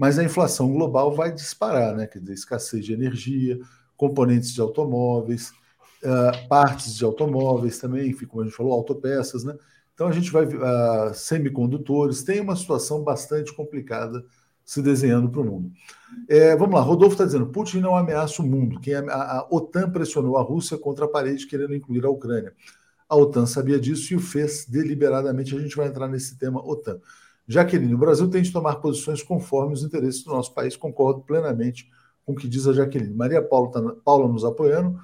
mas 0.00 0.18
a 0.18 0.24
inflação 0.24 0.72
global 0.72 1.14
vai 1.14 1.30
disparar, 1.30 1.94
né? 1.94 2.06
quer 2.06 2.20
dizer, 2.20 2.32
escassez 2.32 2.86
de 2.86 2.94
energia, 2.94 3.60
componentes 3.98 4.54
de 4.54 4.58
automóveis, 4.58 5.50
uh, 6.02 6.48
partes 6.48 6.96
de 6.96 7.04
automóveis 7.04 7.78
também, 7.78 8.10
como 8.26 8.40
a 8.40 8.46
gente 8.46 8.56
falou, 8.56 8.72
autopeças, 8.72 9.44
né? 9.44 9.54
Então 9.92 10.08
a 10.08 10.12
gente 10.12 10.30
vai 10.32 10.46
uh, 10.46 11.12
semicondutores, 11.12 12.22
tem 12.22 12.40
uma 12.40 12.56
situação 12.56 13.04
bastante 13.04 13.54
complicada 13.54 14.24
se 14.64 14.80
desenhando 14.80 15.28
para 15.28 15.42
o 15.42 15.44
mundo. 15.44 15.70
É, 16.26 16.56
vamos 16.56 16.76
lá, 16.76 16.80
Rodolfo 16.80 17.12
está 17.12 17.26
dizendo: 17.26 17.48
Putin 17.48 17.80
não 17.80 17.94
ameaça 17.94 18.40
o 18.40 18.46
mundo. 18.46 18.80
Quem 18.80 18.94
a, 18.94 19.02
a, 19.02 19.46
OTAN 19.50 19.90
pressionou 19.90 20.38
a 20.38 20.42
Rússia 20.42 20.78
contra 20.78 21.04
a 21.04 21.08
parede, 21.08 21.46
querendo 21.46 21.74
incluir 21.74 22.06
a 22.06 22.10
Ucrânia. 22.10 22.54
A 23.06 23.16
OTAN 23.16 23.44
sabia 23.44 23.78
disso 23.78 24.14
e 24.14 24.16
o 24.16 24.20
fez 24.20 24.64
deliberadamente. 24.64 25.54
A 25.54 25.60
gente 25.60 25.76
vai 25.76 25.88
entrar 25.88 26.08
nesse 26.08 26.38
tema 26.38 26.66
OTAN. 26.66 26.98
Jaqueline, 27.46 27.94
o 27.94 27.98
Brasil 27.98 28.28
tem 28.28 28.42
de 28.42 28.52
tomar 28.52 28.76
posições 28.76 29.22
conforme 29.22 29.74
os 29.74 29.82
interesses 29.82 30.22
do 30.22 30.30
nosso 30.30 30.54
país. 30.54 30.76
Concordo 30.76 31.22
plenamente 31.22 31.88
com 32.24 32.32
o 32.32 32.36
que 32.36 32.48
diz 32.48 32.66
a 32.66 32.72
Jaqueline. 32.72 33.14
Maria 33.14 33.42
Paula, 33.42 33.70
tá, 33.70 33.82
Paula 34.04 34.28
nos 34.28 34.44
apoiando. 34.44 34.98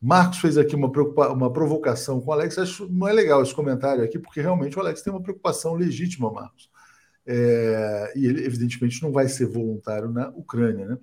Marcos 0.00 0.38
fez 0.38 0.58
aqui 0.58 0.74
uma, 0.74 0.88
uma 1.32 1.52
provocação 1.52 2.20
com 2.20 2.30
o 2.30 2.32
Alex. 2.32 2.58
Acho 2.58 2.88
não 2.88 3.08
é 3.08 3.12
legal 3.12 3.42
esse 3.42 3.54
comentário 3.54 4.04
aqui, 4.04 4.18
porque 4.18 4.40
realmente 4.40 4.76
o 4.76 4.80
Alex 4.80 5.02
tem 5.02 5.12
uma 5.12 5.22
preocupação 5.22 5.74
legítima, 5.74 6.30
Marcos. 6.30 6.70
É, 7.26 8.12
e 8.14 8.26
ele, 8.26 8.44
evidentemente, 8.44 9.02
não 9.02 9.10
vai 9.10 9.28
ser 9.28 9.46
voluntário 9.46 10.10
na 10.10 10.28
Ucrânia. 10.30 10.86
Né? 10.86 10.98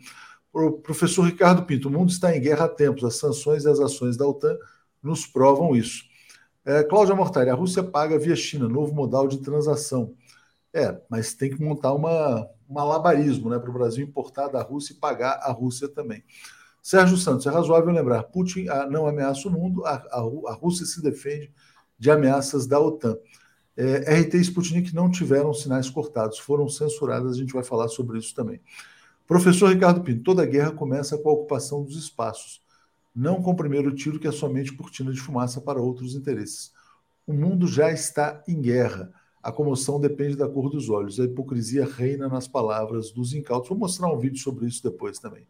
O 0.53 0.71
professor 0.73 1.23
Ricardo 1.23 1.65
Pinto, 1.65 1.87
o 1.87 1.91
mundo 1.91 2.11
está 2.11 2.35
em 2.35 2.39
guerra 2.39 2.65
há 2.65 2.69
tempos. 2.69 3.03
As 3.03 3.15
sanções 3.15 3.65
e 3.65 3.69
as 3.69 3.79
ações 3.79 4.15
da 4.15 4.27
OTAN 4.27 4.57
nos 5.01 5.25
provam 5.25 5.75
isso. 5.75 6.03
É, 6.65 6.81
Cláudia 6.81 7.13
Mortari, 7.13 7.49
a 7.49 7.55
Rússia 7.55 7.83
paga 7.83 8.17
via 8.17 8.35
China, 8.35 8.69
novo 8.69 8.93
modal 8.93 9.27
de 9.27 9.41
transação. 9.41 10.13
É, 10.73 10.99
mas 11.07 11.33
tem 11.33 11.51
que 11.51 11.61
montar 11.61 11.93
uma, 11.93 12.49
um 12.67 12.73
malabarismo 12.73 13.49
né, 13.49 13.59
para 13.59 13.69
o 13.69 13.73
Brasil 13.73 14.03
importar 14.05 14.47
da 14.47 14.61
Rússia 14.61 14.93
e 14.93 14.97
pagar 14.97 15.39
a 15.43 15.51
Rússia 15.51 15.87
também. 15.87 16.23
Sérgio 16.81 17.15
Santos, 17.15 17.45
é 17.45 17.49
razoável 17.49 17.93
lembrar: 17.93 18.23
Putin 18.23 18.67
ah, 18.67 18.87
não 18.89 19.07
ameaça 19.07 19.47
o 19.47 19.51
mundo, 19.51 19.85
a, 19.85 19.93
a, 19.95 20.19
a 20.51 20.53
Rússia 20.53 20.85
se 20.85 21.01
defende 21.01 21.53
de 21.97 22.11
ameaças 22.11 22.67
da 22.67 22.79
OTAN. 22.79 23.17
É, 23.75 24.19
RT 24.19 24.35
e 24.35 24.41
Sputnik 24.41 24.93
não 24.93 25.09
tiveram 25.09 25.53
sinais 25.53 25.89
cortados, 25.89 26.37
foram 26.37 26.67
censuradas, 26.69 27.31
a 27.31 27.39
gente 27.39 27.53
vai 27.53 27.63
falar 27.63 27.87
sobre 27.87 28.19
isso 28.19 28.35
também. 28.35 28.61
Professor 29.25 29.71
Ricardo 29.71 30.01
Pinto, 30.01 30.23
toda 30.23 30.45
guerra 30.45 30.71
começa 30.71 31.17
com 31.17 31.29
a 31.29 31.33
ocupação 31.33 31.83
dos 31.83 31.97
espaços, 31.97 32.61
não 33.15 33.41
com 33.41 33.51
o 33.51 33.55
primeiro 33.55 33.93
tiro 33.95 34.19
que 34.19 34.27
é 34.27 34.31
somente 34.31 34.73
cortina 34.73 35.11
de 35.11 35.21
fumaça 35.21 35.61
para 35.61 35.81
outros 35.81 36.15
interesses. 36.15 36.71
O 37.25 37.33
mundo 37.33 37.65
já 37.65 37.91
está 37.91 38.43
em 38.47 38.61
guerra. 38.61 39.11
A 39.43 39.51
comoção 39.51 39.99
depende 39.99 40.37
da 40.37 40.47
cor 40.47 40.69
dos 40.69 40.89
olhos. 40.89 41.19
A 41.19 41.25
hipocrisia 41.25 41.85
reina 41.85 42.29
nas 42.29 42.47
palavras 42.47 43.11
dos 43.11 43.33
incautos. 43.33 43.67
Vou 43.67 43.77
mostrar 43.77 44.07
um 44.07 44.17
vídeo 44.17 44.39
sobre 44.39 44.65
isso 44.65 44.81
depois 44.81 45.19
também. 45.19 45.45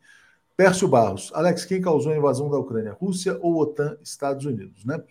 Pércio 0.58 0.88
Barros, 0.88 1.32
Alex, 1.34 1.64
quem 1.66 1.82
causou 1.82 2.12
a 2.12 2.18
invasão 2.18 2.50
da 2.50 2.58
Ucrânia? 2.58 2.94
Rússia 2.94 3.38
ou 3.42 3.60
OTAN, 3.60 3.98
Estados 4.04 4.46
Unidos, 4.46 4.84
né? 4.84 5.02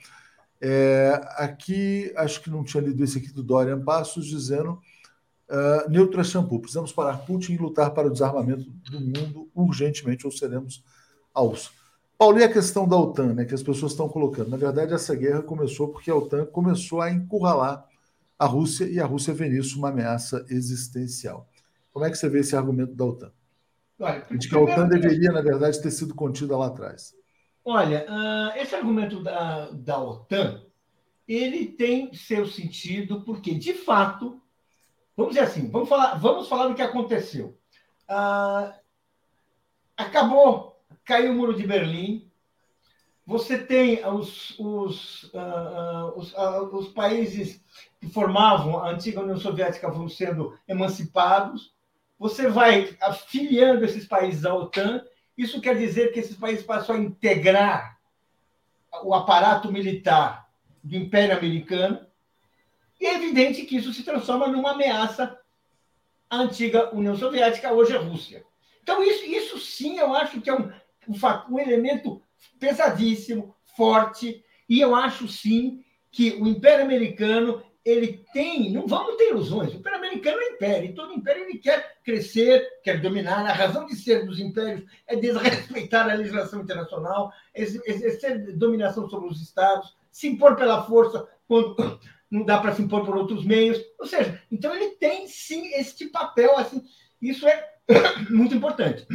É, 0.61 1.21
aqui, 1.37 2.13
acho 2.17 2.41
que 2.41 2.51
não 2.51 2.63
tinha 2.63 2.83
lido 2.83 3.03
esse 3.03 3.19
aqui 3.19 3.33
do 3.33 3.43
Dorian 3.43 3.83
Passos, 3.83 4.27
dizendo 4.27 4.79
uh, 5.51 5.91
Neutra 5.91 6.23
Shampoo, 6.23 6.61
precisamos 6.61 6.93
parar 6.93 7.19
Putin 7.19 7.55
e 7.55 7.59
lutar 7.59 7.93
para 7.93 8.07
o 8.07 8.11
desarmamento 8.11 8.71
do 8.71 9.01
mundo 9.01 9.49
urgentemente, 9.53 10.25
ou 10.25 10.33
seremos 10.33 10.85
aos. 11.35 11.73
Paulo, 12.17 12.39
e 12.39 12.45
a 12.45 12.53
questão 12.53 12.87
da 12.87 12.97
OTAN, 12.97 13.35
né, 13.35 13.45
que 13.45 13.55
as 13.55 13.65
pessoas 13.65 13.91
estão 13.91 14.09
colocando? 14.09 14.51
Na 14.51 14.57
verdade, 14.57 14.95
essa 14.95 15.15
guerra 15.17 15.43
começou 15.43 15.89
porque 15.89 16.09
a 16.09 16.15
OTAN 16.15 16.47
começou 16.47 17.01
a 17.01 17.11
encurralar 17.11 17.85
a 18.43 18.47
Rússia 18.47 18.87
e 18.87 18.99
a 18.99 19.07
Rússia 19.07 19.33
vê 19.33 19.49
nisso 19.49 19.79
uma 19.79 19.91
ameaça 19.91 20.45
existencial. 20.51 21.49
Como 21.93 22.05
é 22.05 22.11
que 22.11 22.17
você 22.17 22.29
vê 22.29 22.41
esse 22.41 22.57
argumento 22.57 22.93
da 22.93 23.05
OTAN? 23.05 23.33
Olha, 24.01 24.27
de 24.33 24.49
que 24.49 24.57
a 24.57 24.61
OTAN 24.61 24.89
deveria, 24.89 25.31
na 25.31 25.41
verdade, 25.41 25.81
ter 25.81 25.93
sido 25.93 26.13
contida 26.13 26.57
lá 26.57 26.67
atrás. 26.67 27.15
Olha, 27.65 28.05
uh, 28.09 28.59
esse 28.59 28.75
argumento 28.75 29.23
da, 29.23 29.71
da 29.71 30.03
OTAN, 30.03 30.61
ele 31.29 31.67
tem 31.67 32.13
seu 32.15 32.45
sentido, 32.45 33.23
porque, 33.23 33.55
de 33.55 33.75
fato, 33.75 34.43
vamos 35.17 35.35
dizer 35.35 35.47
assim, 35.47 35.71
vamos 35.71 35.89
falar, 35.89 36.17
vamos 36.17 36.49
falar 36.49 36.67
do 36.67 36.75
que 36.75 36.83
aconteceu. 36.83 37.57
Uh, 38.11 38.73
acabou, 39.97 40.83
caiu 41.05 41.31
o 41.31 41.37
muro 41.37 41.55
de 41.55 41.65
Berlim, 41.65 42.29
você 43.27 43.59
tem 43.59 44.05
os, 44.07 44.59
os, 44.59 45.25
uh, 45.25 46.13
os, 46.17 46.35
os 46.73 46.89
países 46.89 47.63
que 48.01 48.09
formavam 48.09 48.79
a 48.79 48.91
antiga 48.91 49.21
União 49.21 49.39
Soviética 49.39 49.91
vão 49.91 50.09
sendo 50.09 50.59
emancipados, 50.67 51.73
você 52.19 52.49
vai 52.49 52.97
afiliando 53.01 53.85
esses 53.85 54.07
países 54.07 54.45
à 54.45 54.55
OTAN, 54.55 55.05
isso 55.37 55.61
quer 55.61 55.77
dizer 55.77 56.13
que 56.13 56.21
esses 56.21 56.37
países 56.37 56.65
passam 56.65 56.97
a 56.97 56.99
integrar 56.99 57.99
o 59.05 59.15
aparato 59.15 59.73
militar 59.73 60.49
do 60.83 60.97
Império 60.97 61.37
Americano, 61.37 62.05
e 63.01 63.07
é 63.07 63.15
evidente 63.15 63.63
que 63.63 63.77
isso 63.77 63.93
se 63.93 64.05
transforma 64.05 64.47
numa 64.47 64.73
ameaça 64.73 65.39
à 66.29 66.39
antiga 66.39 66.95
União 66.95 67.17
Soviética, 67.17 67.73
hoje 67.73 67.97
a 67.97 68.01
Rússia. 68.01 68.45
Então, 68.83 69.03
isso, 69.03 69.25
isso 69.25 69.59
sim 69.59 69.99
eu 69.99 70.15
acho 70.15 70.41
que 70.41 70.51
é 70.51 70.55
um, 70.55 70.71
um, 71.09 71.15
um 71.51 71.59
elemento 71.59 72.23
pesadíssimo, 72.59 73.55
forte, 73.77 74.45
e 74.69 74.81
eu 74.81 74.95
acho 74.95 75.29
sim 75.29 75.85
que 76.11 76.33
o 76.33 76.47
Império 76.47 76.85
Americano 76.85 77.63
ele 77.85 78.25
tem, 78.33 78.71
não 78.71 78.87
vamos 78.87 79.17
ter 79.17 79.31
ilusões, 79.31 79.73
o 79.73 79.77
Império 79.79 79.99
Americano 79.99 80.41
é 80.41 80.51
império, 80.51 80.91
e 80.91 80.95
todo 80.95 81.13
império 81.13 81.45
ele 81.45 81.59
quer 81.59 82.01
crescer, 82.05 82.65
quer 82.85 83.01
dominar, 83.01 83.45
a 83.45 83.53
razão 83.53 83.87
de 83.87 83.97
ser 83.97 84.25
dos 84.25 84.39
impérios 84.39 84.85
é 85.07 85.17
desrespeitar 85.17 86.09
a 86.09 86.15
legislação 86.15 86.61
internacional, 86.61 87.33
exercer 87.55 88.57
dominação 88.57 89.09
sobre 89.09 89.29
os 89.29 89.43
estados, 89.43 89.97
se 90.13 90.29
impor 90.29 90.55
pela 90.55 90.85
força 90.85 91.27
quando 91.49 91.77
não 92.31 92.45
dá 92.45 92.59
para 92.59 92.73
se 92.73 92.83
impor 92.83 93.05
por 93.05 93.17
outros 93.17 93.45
meios, 93.45 93.83
ou 93.99 94.07
seja, 94.07 94.41
então 94.51 94.75
ele 94.75 94.91
tem 94.93 95.27
sim 95.27 95.75
este 95.75 96.07
papel, 96.07 96.57
assim, 96.57 96.85
isso 97.21 97.47
é 97.49 97.69
muito 98.31 98.55
importante. 98.55 99.07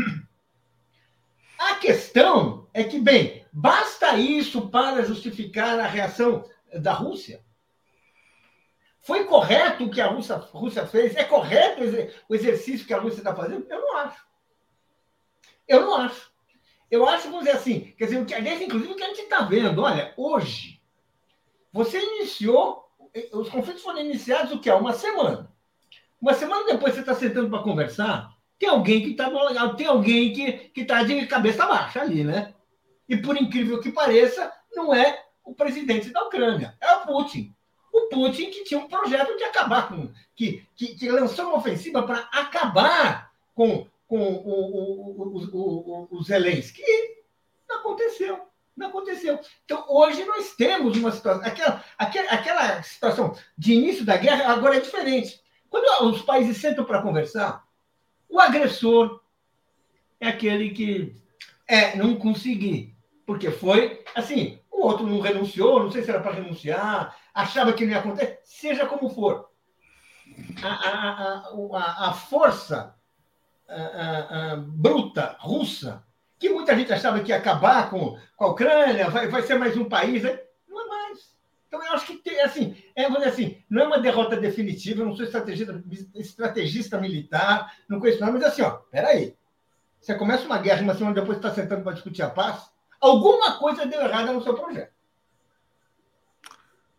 A 1.58 1.76
questão 1.76 2.68
é 2.74 2.84
que, 2.84 3.00
bem, 3.00 3.46
basta 3.52 4.16
isso 4.18 4.70
para 4.70 5.04
justificar 5.04 5.80
a 5.80 5.88
reação 5.88 6.46
da 6.74 6.94
Rússia? 6.94 7.44
Foi 9.02 9.24
correto 9.24 9.86
o 9.86 9.90
que 9.90 10.02
a 10.02 10.08
Rússia, 10.08 10.36
Rússia 10.36 10.86
fez? 10.86 11.16
É 11.16 11.24
correto 11.24 11.82
o 12.28 12.36
exercício 12.36 12.86
que 12.86 12.94
a 12.94 13.00
Rússia 13.00 13.20
está 13.20 13.34
fazendo? 13.34 13.66
Eu 13.70 13.80
não 13.80 13.98
acho. 13.98 14.28
Eu 15.68 15.82
não 15.82 15.96
acho. 15.96 16.32
Eu 16.90 17.08
acho, 17.08 17.30
vamos 17.30 17.46
dizer 17.46 17.58
assim, 17.58 17.94
quer 17.98 18.06
dizer, 18.06 18.36
aliás, 18.36 18.62
inclusive, 18.62 18.94
o 18.94 18.96
que 18.96 19.04
a 19.04 19.08
gente 19.08 19.22
está 19.22 19.42
vendo, 19.42 19.82
olha, 19.82 20.14
hoje, 20.16 20.82
você 21.72 22.00
iniciou, 22.00 22.90
os 23.34 23.50
conflitos 23.50 23.82
foram 23.82 24.00
iniciados 24.00 24.52
o 24.52 24.60
que? 24.60 24.70
Há 24.70 24.76
uma 24.76 24.94
semana. 24.94 25.52
Uma 26.22 26.34
semana 26.34 26.66
depois 26.66 26.94
você 26.94 27.02
está 27.02 27.14
sentando 27.14 27.50
para 27.50 27.64
conversar, 27.64 28.37
tem 28.60 28.70
alguém 28.70 29.02
que 29.02 29.12
está 29.12 29.30
tem 29.76 29.88
alguém 29.88 30.34
que 30.34 30.82
está 30.82 31.04
de 31.04 31.26
cabeça 31.28 31.66
baixa 31.66 32.02
ali, 32.02 32.24
né? 32.24 32.54
E 33.08 33.16
por 33.18 33.38
incrível 33.38 33.80
que 33.80 33.92
pareça, 33.92 34.52
não 34.74 34.94
é 34.94 35.24
o 35.44 35.54
presidente 35.54 36.10
da 36.10 36.24
Ucrânia, 36.24 36.76
é 36.82 36.94
o 36.96 37.06
Putin 37.06 37.56
o 37.98 38.10
Putin 38.10 38.50
que 38.50 38.64
tinha 38.64 38.80
um 38.80 38.88
projeto 38.88 39.36
de 39.38 39.44
acabar 39.44 39.90
com. 39.90 40.10
que, 40.36 40.66
que, 40.76 40.96
que 40.96 41.10
lançou 41.10 41.46
uma 41.46 41.58
ofensiva 41.58 42.04
para 42.04 42.20
acabar 42.32 43.32
com, 43.56 43.88
com 44.08 44.20
o, 44.20 45.18
o, 45.18 45.48
o, 45.54 46.08
o, 46.12 46.24
Zelensky. 46.24 46.84
Não 47.68 47.80
aconteceu. 47.80 48.40
Não 48.76 48.88
aconteceu. 48.88 49.40
Então, 49.66 49.84
hoje 49.90 50.24
nós 50.26 50.56
temos 50.56 50.96
uma 50.98 51.12
situação. 51.12 51.44
Aquela, 51.44 51.84
aquela, 51.98 52.32
aquela 52.32 52.84
situação 52.84 53.36
de 53.58 53.74
início 53.74 54.06
da 54.06 54.18
guerra 54.18 54.54
agora 54.54 54.78
é 54.78 54.82
diferente. 54.82 55.42
Quando 55.70 56.14
os 56.14 56.22
países 56.22 56.58
sentam 56.58 56.86
para 56.86 57.02
conversar, 57.02 57.67
o 58.30 58.40
agressor 58.40 59.22
é 60.20 60.28
aquele 60.28 60.72
que 60.72 61.16
é, 61.68 61.96
não 61.96 62.16
consegui. 62.16 62.96
Porque 63.26 63.52
foi 63.52 64.04
assim, 64.16 64.60
o 64.72 64.86
outro 64.86 65.06
não 65.06 65.20
renunciou, 65.20 65.84
não 65.84 65.92
sei 65.92 66.04
se 66.04 66.10
era 66.10 66.22
para 66.22 66.34
renunciar, 66.34 67.16
achava 67.34 67.74
que 67.74 67.86
não 67.86 67.92
ia 67.92 68.00
acontecer, 68.00 68.40
seja 68.44 68.86
como 68.86 69.10
for. 69.10 69.50
A, 70.62 70.68
a, 70.68 71.50
a, 71.74 72.10
a 72.10 72.14
força 72.14 72.96
bruta 74.68 75.36
russa, 75.40 76.04
que 76.40 76.50
muita 76.50 76.76
gente 76.76 76.94
achava 76.94 77.20
que 77.20 77.32
ia 77.32 77.38
acabar 77.38 77.90
com, 77.90 78.18
com 78.36 78.46
a 78.46 78.50
Ucrânia, 78.50 79.10
vai, 79.10 79.28
vai 79.28 79.42
ser 79.42 79.56
mais 79.56 79.76
um 79.76 79.86
país, 79.86 80.24
né? 80.24 80.40
Então, 81.68 81.84
eu 81.86 81.92
acho 81.92 82.08
que 82.08 82.16
tem, 82.18 82.40
assim, 82.42 82.76
é, 82.96 83.06
assim, 83.28 83.62
não 83.70 83.84
é 83.84 83.88
uma 83.88 84.00
derrota 84.00 84.38
definitiva, 84.38 85.02
eu 85.02 85.06
não 85.06 85.16
sou 85.16 85.26
estrategista, 85.26 85.84
estrategista 86.16 87.00
militar, 87.00 87.74
não 87.90 88.00
conheço 88.00 88.22
nada, 88.22 88.32
mas 88.32 88.44
assim, 88.44 88.62
ó, 88.62 88.72
peraí. 88.72 89.36
Você 90.00 90.16
começa 90.16 90.46
uma 90.46 90.60
guerra, 90.60 90.84
uma 90.84 90.96
semana 90.96 91.16
depois 91.16 91.38
está 91.38 91.54
sentando 91.54 91.84
para 91.84 91.94
discutir 91.94 92.22
a 92.22 92.30
paz, 92.30 92.70
alguma 93.02 93.58
coisa 93.58 93.86
deu 93.86 94.02
errada 94.02 94.32
no 94.32 94.42
seu 94.42 94.54
projeto. 94.54 94.94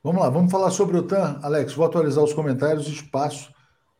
Vamos 0.03 0.23
lá, 0.23 0.31
vamos 0.31 0.53
falar 0.53 0.71
sobre 0.71 0.97
o 0.97 1.01
OTAN. 1.01 1.41
Alex, 1.43 1.73
vou 1.73 1.87
atualizar 1.87 2.23
os 2.23 2.33
comentários 2.33 2.87
espaço. 2.87 3.53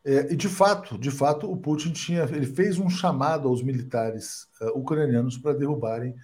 É, 0.05 0.33
e 0.33 0.37
de 0.37 0.49
fato, 0.49 0.97
de 0.97 1.11
fato, 1.11 1.51
o 1.51 1.57
Putin 1.57 1.93
tinha, 1.93 2.23
ele 2.23 2.47
fez 2.47 2.79
um 2.79 2.89
chamado 2.89 3.49
aos 3.49 3.63
militares 3.63 4.47
uh, 4.61 4.79
ucranianos 4.79 5.37
para 5.37 5.53
derrubarem 5.53 6.15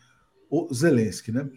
o 0.49 0.73
Zelensky, 0.73 1.33
né? 1.33 1.49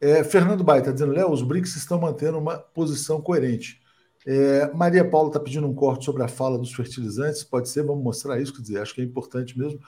É, 0.00 0.22
Fernando 0.22 0.62
Baita 0.62 0.90
está 0.90 0.92
dizendo, 0.92 1.12
Léo, 1.12 1.30
os 1.30 1.42
BRICS 1.42 1.76
estão 1.76 2.00
mantendo 2.00 2.38
uma 2.38 2.58
posição 2.58 3.20
coerente. 3.20 3.80
É, 4.26 4.70
Maria 4.74 5.08
Paula 5.08 5.28
está 5.28 5.40
pedindo 5.40 5.66
um 5.66 5.74
corte 5.74 6.04
sobre 6.04 6.22
a 6.22 6.28
fala 6.28 6.58
dos 6.58 6.72
fertilizantes, 6.72 7.42
pode 7.42 7.68
ser, 7.68 7.82
vamos 7.82 8.04
mostrar 8.04 8.40
isso, 8.40 8.54
quer 8.54 8.62
dizer, 8.62 8.80
acho 8.80 8.94
que 8.94 9.00
é 9.00 9.04
importante 9.04 9.58
mesmo. 9.58 9.80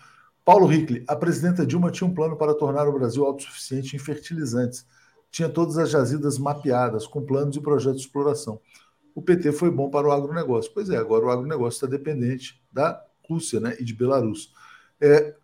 Paulo 0.45 0.73
Hickley, 0.73 1.05
a 1.07 1.15
presidenta 1.15 1.67
Dilma 1.67 1.91
tinha 1.91 2.09
um 2.09 2.15
plano 2.15 2.37
para 2.37 2.55
tornar 2.55 2.89
o 2.89 2.93
Brasil 2.93 3.25
autossuficiente 3.25 3.95
em 3.95 3.99
fertilizantes 3.99 4.87
tinha 5.31 5.49
todas 5.49 5.79
as 5.79 5.91
jazidas 5.91 6.39
mapeadas, 6.39 7.07
com 7.07 7.25
planos 7.25 7.57
e 7.57 7.61
projetos 7.61 8.01
de 8.01 8.07
exploração. 8.07 8.61
O 9.15 9.23
PT 9.23 9.53
foi 9.53 9.71
bom 9.71 9.89
para 9.89 10.09
o 10.09 10.13
agronegócio. 10.13 10.71
Pois 10.75 10.91
é, 10.91 10.97
agora 10.97 11.27
o 11.27 11.31
agronegócio 11.31 11.77
está 11.77 11.87
dependente 11.87 12.61
da 12.73 13.03
Rússia 13.29 13.61
né, 13.61 13.77
e 13.79 13.85
de 13.85 13.95
Belarus. 13.95 14.53
É, 15.01 15.35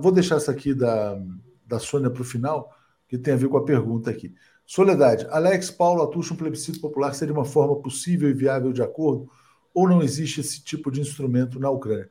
vou 0.00 0.10
deixar 0.10 0.36
essa 0.36 0.50
aqui 0.50 0.74
da, 0.74 1.20
da 1.66 1.78
Sônia 1.78 2.10
para 2.10 2.22
o 2.22 2.24
final, 2.24 2.74
que 3.18 3.24
tem 3.24 3.34
a 3.34 3.36
ver 3.36 3.48
com 3.48 3.56
a 3.56 3.64
pergunta 3.64 4.10
aqui. 4.10 4.34
Soledade, 4.66 5.26
Alex 5.30 5.70
Paulo 5.70 6.02
Atucha, 6.02 6.34
um 6.34 6.36
plebiscito 6.36 6.80
popular 6.80 7.14
seria 7.14 7.34
uma 7.34 7.44
forma 7.44 7.76
possível 7.76 8.28
e 8.28 8.32
viável 8.32 8.72
de 8.72 8.82
acordo? 8.82 9.30
Ou 9.72 9.88
não 9.88 10.02
existe 10.02 10.40
esse 10.40 10.62
tipo 10.62 10.90
de 10.90 11.00
instrumento 11.00 11.60
na 11.60 11.70
Ucrânia? 11.70 12.08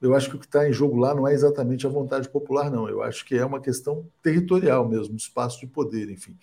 Eu 0.00 0.14
acho 0.14 0.28
que 0.28 0.36
o 0.36 0.38
que 0.38 0.44
está 0.44 0.68
em 0.68 0.72
jogo 0.72 0.96
lá 0.96 1.14
não 1.14 1.26
é 1.26 1.32
exatamente 1.32 1.86
a 1.86 1.90
vontade 1.90 2.28
popular, 2.28 2.70
não. 2.70 2.88
Eu 2.88 3.02
acho 3.02 3.24
que 3.24 3.34
é 3.34 3.44
uma 3.44 3.60
questão 3.60 4.06
territorial 4.22 4.86
mesmo, 4.86 5.16
espaço 5.16 5.60
de 5.60 5.66
poder, 5.66 6.10
enfim. 6.10 6.36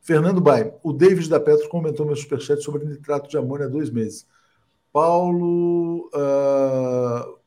Fernando 0.00 0.40
Baim, 0.40 0.72
o 0.82 0.92
David 0.92 1.28
da 1.28 1.40
Petro 1.40 1.68
comentou 1.68 2.04
meu 2.04 2.16
superchat 2.16 2.62
sobre 2.62 2.84
nitrato 2.84 3.30
de 3.30 3.38
amônia 3.38 3.66
há 3.66 3.68
dois 3.68 3.90
meses. 3.90 4.26
Paulo, 4.92 6.08
uh, 6.08 7.38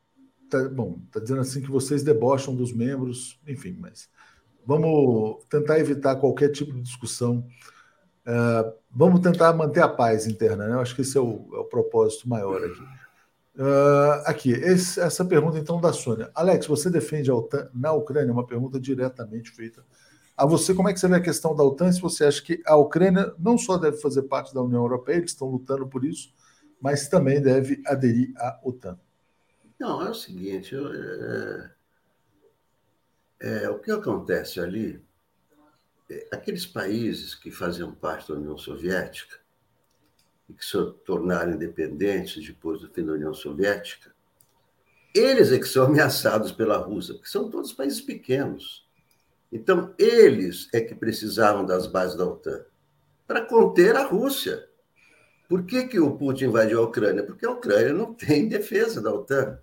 tá, 0.48 0.68
bom, 0.68 1.00
está 1.06 1.20
dizendo 1.20 1.40
assim 1.40 1.60
que 1.60 1.70
vocês 1.70 2.02
debocham 2.02 2.54
dos 2.54 2.72
membros, 2.72 3.40
enfim, 3.46 3.76
mas 3.78 4.08
vamos 4.66 5.44
tentar 5.48 5.78
evitar 5.78 6.16
qualquer 6.16 6.50
tipo 6.50 6.72
de 6.72 6.80
discussão. 6.80 7.46
Uh, 8.26 8.72
vamos 8.90 9.20
tentar 9.20 9.52
manter 9.52 9.82
a 9.82 9.88
paz 9.88 10.26
interna, 10.26 10.66
né? 10.66 10.74
Eu 10.74 10.80
acho 10.80 10.94
que 10.94 11.02
esse 11.02 11.16
é 11.16 11.20
o, 11.20 11.48
é 11.54 11.58
o 11.58 11.64
propósito 11.64 12.28
maior 12.28 12.62
aqui. 12.64 12.82
Uh, 13.54 14.22
aqui, 14.24 14.50
esse, 14.52 15.00
essa 15.00 15.24
pergunta 15.24 15.58
então 15.58 15.80
da 15.80 15.92
Sônia. 15.92 16.30
Alex, 16.34 16.66
você 16.66 16.88
defende 16.88 17.30
a 17.30 17.34
OTAN 17.34 17.68
na 17.74 17.92
Ucrânia? 17.92 18.32
Uma 18.32 18.46
pergunta 18.46 18.80
diretamente 18.80 19.50
feita 19.50 19.84
a 20.36 20.46
você, 20.46 20.74
como 20.74 20.88
é 20.88 20.92
que 20.92 20.98
você 20.98 21.08
vê 21.08 21.16
a 21.16 21.20
questão 21.20 21.54
da 21.54 21.62
OTAN? 21.62 21.92
Se 21.92 22.00
você 22.00 22.24
acha 22.24 22.42
que 22.42 22.62
a 22.66 22.76
Ucrânia 22.76 23.32
não 23.38 23.58
só 23.58 23.76
deve 23.76 23.98
fazer 23.98 24.22
parte 24.22 24.54
da 24.54 24.62
União 24.62 24.82
Europeia, 24.82 25.18
eles 25.18 25.30
estão 25.30 25.48
lutando 25.48 25.86
por 25.86 26.04
isso, 26.04 26.34
mas 26.80 27.08
também 27.08 27.40
deve 27.40 27.82
aderir 27.86 28.32
à 28.36 28.58
OTAN. 28.64 28.98
Não, 29.78 30.04
é 30.04 30.10
o 30.10 30.14
seguinte, 30.14 30.74
eu, 30.74 30.92
é, 30.92 31.70
é, 33.42 33.68
o 33.68 33.80
que 33.80 33.90
acontece 33.90 34.60
ali, 34.60 35.02
é, 36.08 36.28
aqueles 36.30 36.64
países 36.64 37.34
que 37.34 37.50
faziam 37.50 37.92
parte 37.92 38.28
da 38.28 38.34
União 38.34 38.56
Soviética 38.56 39.36
e 40.48 40.54
que 40.54 40.64
se 40.64 40.78
tornaram 41.04 41.52
independentes 41.52 42.46
depois 42.46 42.80
do 42.80 42.88
fim 42.88 43.04
da 43.04 43.14
União 43.14 43.34
Soviética, 43.34 44.14
eles 45.12 45.50
é 45.50 45.58
que 45.58 45.66
são 45.66 45.86
ameaçados 45.90 46.52
pela 46.52 46.76
Rússia, 46.76 47.14
porque 47.14 47.28
são 47.28 47.50
todos 47.50 47.72
países 47.72 48.00
pequenos. 48.00 48.86
Então, 49.50 49.92
eles 49.98 50.68
é 50.72 50.80
que 50.80 50.94
precisavam 50.94 51.66
das 51.66 51.88
bases 51.88 52.16
da 52.16 52.24
OTAN 52.24 52.64
para 53.26 53.44
conter 53.44 53.96
a 53.96 54.04
Rússia. 54.04 54.68
Por 55.48 55.66
que, 55.66 55.88
que 55.88 55.98
o 55.98 56.16
Putin 56.16 56.44
invadiu 56.44 56.78
a 56.80 56.84
Ucrânia? 56.84 57.24
Porque 57.24 57.44
a 57.44 57.50
Ucrânia 57.50 57.92
não 57.92 58.14
tem 58.14 58.48
defesa 58.48 59.02
da 59.02 59.12
OTAN. 59.12 59.58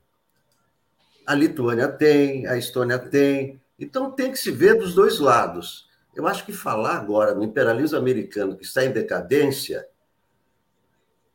A 1.25 1.33
Lituânia 1.33 1.87
tem, 1.87 2.45
a 2.45 2.57
Estônia 2.57 2.99
tem. 2.99 3.59
Então, 3.79 4.11
tem 4.11 4.31
que 4.31 4.37
se 4.37 4.51
ver 4.51 4.77
dos 4.77 4.93
dois 4.93 5.19
lados. 5.19 5.87
Eu 6.15 6.27
acho 6.27 6.45
que 6.45 6.51
falar 6.51 6.97
agora 6.97 7.33
no 7.33 7.43
imperialismo 7.43 7.97
americano 7.97 8.57
que 8.57 8.65
está 8.65 8.83
em 8.83 8.91
decadência 8.91 9.87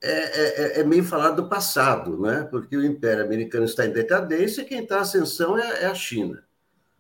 é, 0.03 0.13
é, 0.13 0.63
é, 0.79 0.81
é 0.81 0.85
meio 0.85 1.03
falar 1.03 1.31
do 1.31 1.49
passado, 1.49 2.21
né? 2.21 2.47
porque 2.51 2.77
o 2.77 2.85
Império 2.85 3.25
Americano 3.25 3.65
está 3.65 3.87
em 3.87 3.93
decadência 3.93 4.61
e 4.61 4.65
quem 4.67 4.83
está 4.83 4.99
em 4.99 5.01
ascensão 5.01 5.59
é, 5.59 5.85
é 5.85 5.87
a 5.87 5.95
China. 5.95 6.45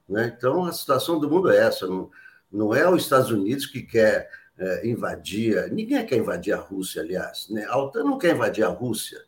Né? 0.08 0.32
Então, 0.34 0.64
a 0.64 0.72
situação 0.72 1.18
do 1.20 1.28
mundo 1.28 1.50
é 1.50 1.58
essa. 1.58 1.86
Não, 1.86 2.10
não 2.50 2.74
é 2.74 2.88
os 2.88 3.02
Estados 3.02 3.30
Unidos 3.30 3.66
que 3.66 3.82
quer 3.82 4.30
é, 4.58 4.86
invadir. 4.88 5.70
Ninguém 5.70 6.06
quer 6.06 6.16
invadir 6.16 6.54
a 6.54 6.58
Rússia, 6.58 7.02
aliás. 7.02 7.48
Né? 7.50 7.66
A 7.68 7.76
OTAN 7.76 8.04
não 8.04 8.16
quer 8.16 8.34
invadir 8.34 8.64
a 8.64 8.68
Rússia. 8.68 9.20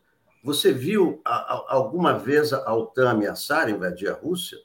Você 0.43 0.71
viu 0.71 1.21
a, 1.23 1.35
a, 1.35 1.65
alguma 1.67 2.17
vez 2.17 2.53
a 2.53 2.73
OTAN 2.73 3.11
ameaçar 3.11 3.69
invadir 3.69 4.09
a 4.09 4.13
Rússia? 4.13 4.57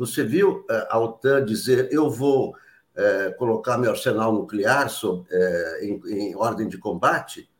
Você 0.00 0.24
viu 0.24 0.64
é, 0.70 0.88
a 0.88 0.98
OTAN 0.98 1.44
dizer 1.44 1.92
eu 1.92 2.08
vou 2.08 2.56
é, 2.96 3.32
colocar 3.32 3.76
meu 3.76 3.90
arsenal 3.90 4.32
nuclear 4.32 4.88
sob, 4.88 5.26
é, 5.30 5.84
em, 5.84 6.00
em, 6.06 6.34
ordem 6.34 6.66
de 6.66 6.78
combate? 6.78 7.50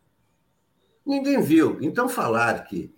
Ninguém 1.05 1.43
viu. 1.43 1.77
Então, 1.83 2.09
falar 2.09 2.65
que, 2.65 2.91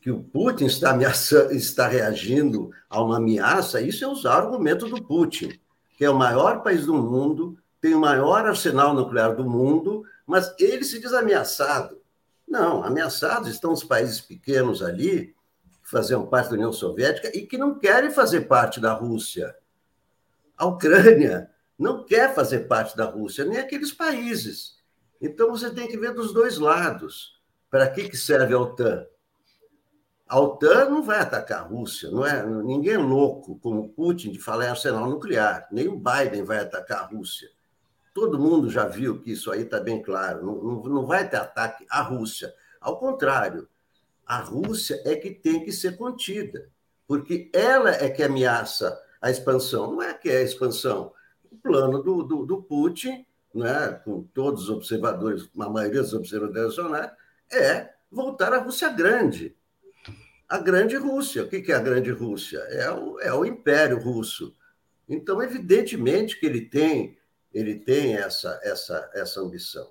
que 0.00 0.08
o 0.08 0.22
Putin 0.22 0.66
está, 0.66 0.92
ameaçando, 0.92 1.52
está 1.52 1.88
reagindo 1.88 2.70
a 2.88 3.02
uma 3.02 3.16
ameaça, 3.16 3.80
isso 3.80 4.04
é 4.04 4.06
usar 4.06 4.36
o 4.36 4.46
argumento 4.46 4.86
do 4.86 5.02
Putin, 5.02 5.58
que 5.98 6.04
é 6.04 6.10
o 6.10 6.16
maior 6.16 6.62
país 6.62 6.86
do 6.86 6.94
mundo, 6.94 7.58
tem 7.80 7.92
o 7.92 8.00
maior 8.00 8.46
arsenal 8.46 8.94
nuclear 8.94 9.34
do 9.34 9.44
mundo, 9.44 10.04
mas 10.24 10.54
ele 10.60 10.84
se 10.84 11.00
diz 11.00 11.12
ameaçado. 11.12 12.00
Não, 12.46 12.84
ameaçados 12.84 13.48
estão 13.48 13.72
os 13.72 13.82
países 13.82 14.20
pequenos 14.20 14.80
ali, 14.80 15.34
faziam 15.90 16.26
parte 16.26 16.50
da 16.50 16.54
União 16.54 16.72
Soviética 16.72 17.36
e 17.36 17.46
que 17.46 17.58
não 17.58 17.78
querem 17.78 18.10
fazer 18.10 18.42
parte 18.42 18.80
da 18.80 18.92
Rússia. 18.92 19.56
A 20.56 20.66
Ucrânia 20.66 21.50
não 21.78 22.04
quer 22.04 22.34
fazer 22.34 22.60
parte 22.60 22.96
da 22.96 23.06
Rússia, 23.06 23.44
nem 23.44 23.58
aqueles 23.58 23.92
países. 23.92 24.78
Então 25.20 25.50
você 25.50 25.70
tem 25.70 25.88
que 25.88 25.98
ver 25.98 26.14
dos 26.14 26.32
dois 26.32 26.58
lados. 26.58 27.40
Para 27.68 27.88
que, 27.88 28.08
que 28.08 28.16
serve 28.16 28.54
a 28.54 28.58
OTAN? 28.58 29.06
A 30.28 30.38
OTAN 30.38 30.90
não 30.90 31.02
vai 31.02 31.18
atacar 31.18 31.60
a 31.60 31.64
Rússia, 31.64 32.10
não 32.10 32.24
é? 32.24 32.44
Ninguém 32.46 32.94
é 32.94 32.98
louco 32.98 33.58
como 33.58 33.88
Putin 33.88 34.30
de 34.30 34.38
falar 34.38 34.66
em 34.66 34.68
arsenal 34.68 35.08
nuclear, 35.08 35.66
nem 35.72 35.88
o 35.88 35.96
Biden 35.96 36.44
vai 36.44 36.58
atacar 36.58 37.00
a 37.00 37.06
Rússia. 37.06 37.48
Todo 38.14 38.38
mundo 38.38 38.70
já 38.70 38.86
viu 38.86 39.20
que 39.20 39.32
isso 39.32 39.50
aí 39.50 39.62
está 39.62 39.80
bem 39.80 40.02
claro. 40.02 40.44
Não, 40.44 40.54
não, 40.62 40.82
não 40.82 41.06
vai 41.06 41.28
ter 41.28 41.36
ataque 41.36 41.84
à 41.90 42.00
Rússia. 42.02 42.52
Ao 42.80 42.98
contrário, 42.98 43.68
a 44.30 44.38
Rússia 44.38 45.02
é 45.04 45.16
que 45.16 45.28
tem 45.28 45.64
que 45.64 45.72
ser 45.72 45.96
contida, 45.96 46.70
porque 47.04 47.50
ela 47.52 47.90
é 47.90 48.08
que 48.08 48.22
ameaça 48.22 48.96
a 49.20 49.28
expansão. 49.28 49.90
Não 49.90 50.00
é 50.00 50.14
que 50.14 50.30
é 50.30 50.36
a 50.36 50.42
expansão. 50.42 51.12
O 51.50 51.56
plano 51.56 52.00
do, 52.00 52.22
do, 52.22 52.46
do 52.46 52.62
Putin, 52.62 53.26
né, 53.52 54.00
com 54.04 54.22
todos 54.22 54.62
os 54.62 54.70
observadores, 54.70 55.50
a 55.58 55.68
maioria 55.68 56.00
dos 56.00 56.14
observadores 56.14 56.76
nacionais, 56.76 57.10
é 57.52 57.90
voltar 58.08 58.52
à 58.52 58.58
Rússia 58.58 58.88
grande. 58.90 59.56
A 60.48 60.58
grande 60.58 60.94
Rússia. 60.94 61.42
O 61.42 61.48
que 61.48 61.72
é 61.72 61.74
a 61.74 61.80
grande 61.80 62.12
Rússia? 62.12 62.58
É 62.70 62.88
o, 62.88 63.18
é 63.18 63.34
o 63.34 63.44
Império 63.44 63.98
Russo. 63.98 64.54
Então, 65.08 65.42
evidentemente 65.42 66.38
que 66.38 66.46
ele 66.46 66.66
tem 66.66 67.18
ele 67.52 67.80
tem 67.80 68.14
essa, 68.14 68.60
essa, 68.62 69.10
essa 69.12 69.40
ambição. 69.40 69.90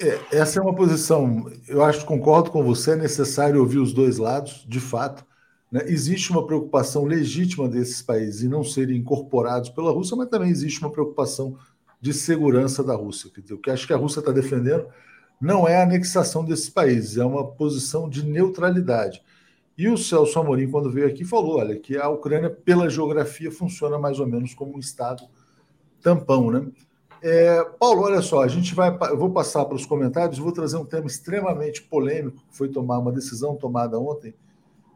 É, 0.00 0.38
essa 0.38 0.60
é 0.60 0.62
uma 0.62 0.74
posição, 0.74 1.50
eu 1.66 1.82
acho, 1.82 2.06
concordo 2.06 2.52
com 2.52 2.62
você, 2.62 2.92
é 2.92 2.96
necessário 2.96 3.60
ouvir 3.60 3.78
os 3.78 3.92
dois 3.92 4.16
lados, 4.18 4.64
de 4.68 4.78
fato. 4.78 5.26
Né? 5.72 5.82
Existe 5.86 6.30
uma 6.30 6.46
preocupação 6.46 7.04
legítima 7.04 7.68
desses 7.68 8.00
países 8.00 8.44
em 8.44 8.48
não 8.48 8.62
serem 8.62 8.98
incorporados 8.98 9.70
pela 9.70 9.90
Rússia, 9.90 10.16
mas 10.16 10.28
também 10.28 10.50
existe 10.50 10.80
uma 10.80 10.92
preocupação 10.92 11.58
de 12.00 12.14
segurança 12.14 12.84
da 12.84 12.94
Rússia. 12.94 13.28
Dizer, 13.36 13.54
o 13.54 13.58
que 13.58 13.70
acho 13.70 13.86
que 13.86 13.92
a 13.92 13.96
Rússia 13.96 14.20
está 14.20 14.30
defendendo 14.30 14.86
não 15.40 15.66
é 15.66 15.76
a 15.76 15.82
anexação 15.82 16.44
desses 16.44 16.70
países, 16.70 17.16
é 17.16 17.24
uma 17.24 17.44
posição 17.44 18.08
de 18.08 18.24
neutralidade. 18.24 19.22
E 19.76 19.88
o 19.88 19.96
Celso 19.96 20.38
Amorim, 20.38 20.70
quando 20.70 20.90
veio 20.90 21.06
aqui, 21.06 21.24
falou: 21.24 21.58
olha, 21.58 21.78
que 21.78 21.96
a 21.96 22.08
Ucrânia, 22.08 22.50
pela 22.50 22.90
geografia, 22.90 23.50
funciona 23.50 23.98
mais 23.98 24.18
ou 24.18 24.26
menos 24.26 24.52
como 24.54 24.74
um 24.74 24.80
Estado 24.80 25.22
tampão, 26.02 26.50
né? 26.50 26.66
É, 27.22 27.64
Paulo, 27.78 28.02
olha 28.02 28.22
só, 28.22 28.42
a 28.42 28.48
gente 28.48 28.74
vai, 28.74 28.96
eu 29.10 29.18
vou 29.18 29.30
passar 29.30 29.64
para 29.64 29.74
os 29.74 29.84
comentários, 29.84 30.38
vou 30.38 30.52
trazer 30.52 30.76
um 30.76 30.84
tema 30.84 31.06
extremamente 31.06 31.82
polêmico 31.82 32.44
que 32.48 32.56
foi 32.56 32.68
tomar 32.68 32.98
uma 32.98 33.12
decisão 33.12 33.56
tomada 33.56 33.98
ontem 33.98 34.34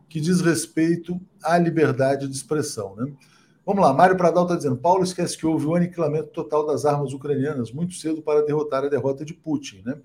que 0.09 0.21
diz 0.21 0.43
respeito 0.43 1.19
à 1.43 1.57
liberdade 1.57 2.29
de 2.29 2.37
expressão, 2.37 2.95
né? 2.95 3.11
Vamos 3.65 3.83
lá, 3.83 3.95
Mário 3.95 4.17
Pradal 4.17 4.43
está 4.43 4.57
dizendo: 4.57 4.77
Paulo 4.77 5.03
esquece 5.03 5.39
que 5.39 5.47
houve 5.47 5.67
o 5.67 5.71
um 5.71 5.75
aniquilamento 5.75 6.29
total 6.29 6.67
das 6.67 6.85
armas 6.85 7.13
ucranianas 7.13 7.73
muito 7.73 7.95
cedo 7.95 8.21
para 8.21 8.45
derrotar 8.45 8.85
a 8.85 8.89
derrota 8.89 9.25
de 9.25 9.33
Putin, 9.33 9.83
né? 9.87 9.97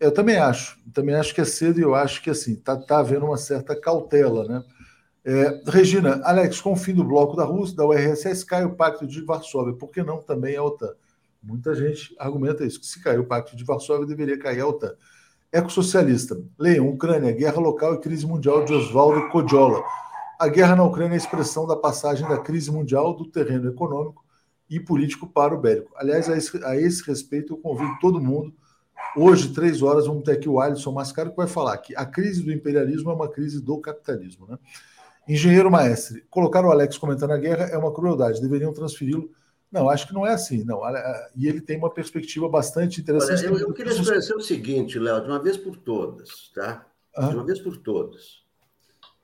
Eu 0.00 0.12
também 0.12 0.36
acho, 0.38 0.78
também 0.92 1.14
acho 1.14 1.34
que 1.34 1.40
é 1.40 1.44
cedo 1.44 1.78
e 1.78 1.82
eu 1.82 1.94
acho 1.94 2.22
que 2.22 2.30
assim 2.30 2.54
está 2.54 2.76
tá 2.76 2.98
havendo 2.98 3.26
uma 3.26 3.36
certa 3.36 3.78
cautela, 3.78 4.46
né? 4.46 4.64
É, 5.22 5.60
Regina, 5.66 6.20
Alex, 6.24 6.60
com 6.60 6.72
o 6.72 6.76
fim 6.76 6.94
do 6.94 7.04
bloco 7.04 7.36
da 7.36 7.44
Rússia, 7.44 7.76
da 7.76 7.84
URSS, 7.84 8.44
cai 8.44 8.64
o 8.64 8.74
Pacto 8.74 9.06
de 9.06 9.20
Varsóvia, 9.20 9.74
por 9.74 9.90
que 9.90 10.02
não 10.02 10.22
também 10.22 10.56
a 10.56 10.62
OTAN? 10.62 10.94
Muita 11.42 11.74
gente 11.74 12.14
argumenta 12.18 12.64
isso, 12.64 12.80
que 12.80 12.86
se 12.86 13.02
caiu 13.02 13.22
o 13.22 13.26
Pacto 13.26 13.56
de 13.56 13.64
Varsóvia, 13.64 14.06
deveria 14.06 14.38
cair 14.38 14.60
a 14.60 14.66
OTAN. 14.66 14.94
Ecossocialista, 15.52 16.42
leiam, 16.58 16.88
Ucrânia, 16.88 17.32
guerra 17.32 17.60
local 17.60 17.94
e 17.94 18.00
crise 18.00 18.26
mundial 18.26 18.64
de 18.64 18.72
Oswaldo 18.74 19.28
Kodjola. 19.28 19.82
A 20.38 20.48
guerra 20.48 20.76
na 20.76 20.84
Ucrânia 20.84 21.14
é 21.14 21.14
a 21.14 21.18
expressão 21.18 21.66
da 21.66 21.76
passagem 21.76 22.28
da 22.28 22.38
crise 22.38 22.70
mundial 22.70 23.14
do 23.14 23.24
terreno 23.26 23.70
econômico 23.70 24.24
e 24.68 24.78
político 24.78 25.26
para 25.26 25.54
o 25.54 25.60
bélico. 25.60 25.92
Aliás, 25.96 26.28
a 26.28 26.36
esse, 26.36 26.62
a 26.64 26.76
esse 26.76 27.02
respeito, 27.06 27.54
eu 27.54 27.58
convido 27.58 27.96
todo 28.00 28.20
mundo. 28.20 28.52
Hoje, 29.16 29.54
três 29.54 29.82
horas, 29.82 30.06
vamos 30.06 30.24
ter 30.24 30.32
aqui 30.32 30.48
o 30.48 30.60
Alisson 30.60 30.92
Mascaro, 30.92 31.30
que 31.30 31.36
vai 31.36 31.46
falar 31.46 31.78
que 31.78 31.96
a 31.96 32.04
crise 32.04 32.42
do 32.42 32.52
imperialismo 32.52 33.10
é 33.10 33.14
uma 33.14 33.28
crise 33.28 33.62
do 33.62 33.80
capitalismo. 33.80 34.46
Né? 34.46 34.58
Engenheiro 35.28 35.70
Maestre, 35.70 36.24
colocar 36.28 36.64
o 36.64 36.70
Alex 36.70 36.98
comentando 36.98 37.30
a 37.30 37.38
guerra 37.38 37.64
é 37.64 37.78
uma 37.78 37.92
crueldade, 37.92 38.40
deveriam 38.40 38.72
transferi-lo. 38.72 39.30
Não, 39.70 39.90
acho 39.90 40.06
que 40.06 40.14
não 40.14 40.26
é 40.26 40.32
assim, 40.32 40.64
não. 40.64 40.80
E 41.34 41.46
ele 41.46 41.60
tem 41.60 41.76
uma 41.76 41.92
perspectiva 41.92 42.48
bastante 42.48 43.00
interessante. 43.00 43.46
Olha, 43.46 43.60
eu, 43.60 43.68
eu 43.68 43.72
queria 43.74 43.92
esclarecer 43.92 44.36
o 44.36 44.40
seguinte, 44.40 44.98
Léo, 44.98 45.20
de 45.20 45.28
uma 45.28 45.42
vez 45.42 45.56
por 45.56 45.76
todas, 45.76 46.50
tá? 46.54 46.86
De 47.18 47.34
uma 47.34 47.44
vez 47.44 47.58
por 47.58 47.76
todas. 47.76 48.44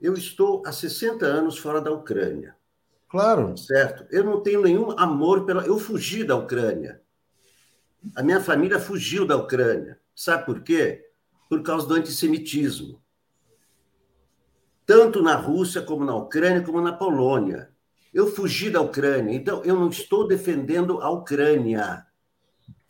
Eu 0.01 0.14
estou 0.14 0.62
há 0.66 0.72
60 0.72 1.24
anos 1.24 1.59
fora 1.59 1.80
da 1.80 1.93
Ucrânia. 1.93 2.57
Claro. 3.09 3.57
Certo? 3.57 4.07
Eu 4.11 4.24
não 4.24 4.40
tenho 4.40 4.62
nenhum 4.62 4.90
amor 4.99 5.45
pela. 5.45 5.64
Eu 5.64 5.78
fugi 5.78 6.24
da 6.24 6.34
Ucrânia. 6.34 7.01
A 8.16 8.22
minha 8.22 8.40
família 8.40 8.80
fugiu 8.80 9.26
da 9.26 9.36
Ucrânia. 9.36 10.01
Sabe 10.14 10.45
por 10.45 10.62
quê? 10.62 11.09
Por 11.49 11.62
causa 11.62 11.86
do 11.86 11.95
antissemitismo 11.95 13.03
tanto 14.93 15.22
na 15.22 15.34
Rússia, 15.34 15.80
como 15.80 16.05
na 16.05 16.14
Ucrânia, 16.14 16.62
como 16.62 16.80
na 16.80 16.93
Polônia. 16.93 17.72
Eu 18.13 18.27
fugi 18.27 18.69
da 18.69 18.81
Ucrânia, 18.81 19.35
então 19.35 19.65
eu 19.65 19.75
não 19.75 19.89
estou 19.89 20.27
defendendo 20.27 21.01
a 21.01 21.11
Ucrânia. 21.11 22.07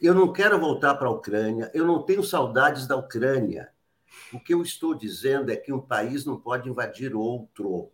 Eu 0.01 0.15
não 0.15 0.33
quero 0.33 0.59
voltar 0.59 0.97
para 0.97 1.07
a 1.07 1.13
Ucrânia, 1.13 1.71
eu 1.73 1.87
não 1.87 2.03
tenho 2.03 2.25
saudades 2.25 2.87
da 2.87 2.97
Ucrânia. 2.97 3.71
O 4.33 4.41
que 4.41 4.53
eu 4.53 4.63
estou 4.63 4.95
dizendo 4.95 5.51
é 5.53 5.57
que 5.57 5.73
um 5.73 5.81
país 5.81 6.25
não 6.25 6.37
pode 6.39 6.69
invadir 6.69 7.15
outro. 7.15 7.91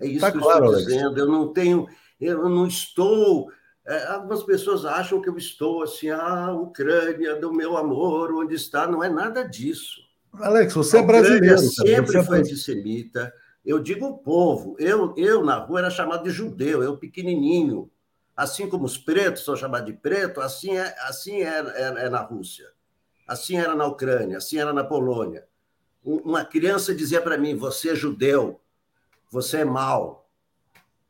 É 0.00 0.06
isso 0.06 0.20
tá 0.20 0.32
que 0.32 0.38
eu 0.38 0.42
claro, 0.42 0.66
estou 0.66 0.76
dizendo. 0.78 1.18
Eu 1.18 1.26
não 1.26 1.52
tenho, 1.52 1.86
eu 2.20 2.48
não 2.48 2.66
estou. 2.66 3.50
É, 3.86 4.06
algumas 4.08 4.42
pessoas 4.42 4.84
acham 4.84 5.22
que 5.22 5.28
eu 5.28 5.36
estou 5.36 5.82
assim, 5.82 6.10
ah, 6.10 6.52
Ucrânia 6.52 7.36
do 7.36 7.52
meu 7.52 7.76
amor, 7.76 8.32
onde 8.34 8.54
está? 8.54 8.86
Não 8.86 9.04
é 9.04 9.08
nada 9.08 9.42
disso. 9.44 10.00
Alex, 10.32 10.74
você 10.74 10.98
é 10.98 11.02
brasileiro. 11.02 11.58
Sempre 11.58 12.12
você 12.12 12.18
é 12.18 12.24
foi 12.24 12.38
antissemita. 12.40 13.32
Eu 13.66 13.80
digo 13.80 14.06
o 14.06 14.18
povo. 14.18 14.76
Eu, 14.78 15.12
eu, 15.16 15.44
na 15.44 15.56
rua, 15.56 15.80
era 15.80 15.90
chamado 15.90 16.22
de 16.22 16.30
judeu, 16.30 16.84
eu 16.84 16.96
pequenininho. 16.96 17.90
Assim 18.36 18.68
como 18.68 18.84
os 18.84 18.96
pretos 18.96 19.44
são 19.44 19.56
chamados 19.56 19.86
de 19.86 19.98
preto, 19.98 20.40
assim 20.40 20.76
é, 20.76 20.94
assim 21.00 21.42
é, 21.42 21.58
é, 21.58 22.04
é 22.04 22.08
na 22.08 22.20
Rússia. 22.20 22.70
Assim 23.26 23.56
era 23.56 23.74
na 23.74 23.84
Ucrânia, 23.86 24.36
assim 24.36 24.58
era 24.58 24.72
na 24.72 24.84
Polônia. 24.84 25.48
Uma 26.04 26.44
criança 26.44 26.94
dizia 26.94 27.20
para 27.20 27.36
mim: 27.36 27.56
Você 27.56 27.90
é 27.90 27.94
judeu, 27.96 28.60
você 29.30 29.58
é 29.58 29.64
mau. 29.64 30.30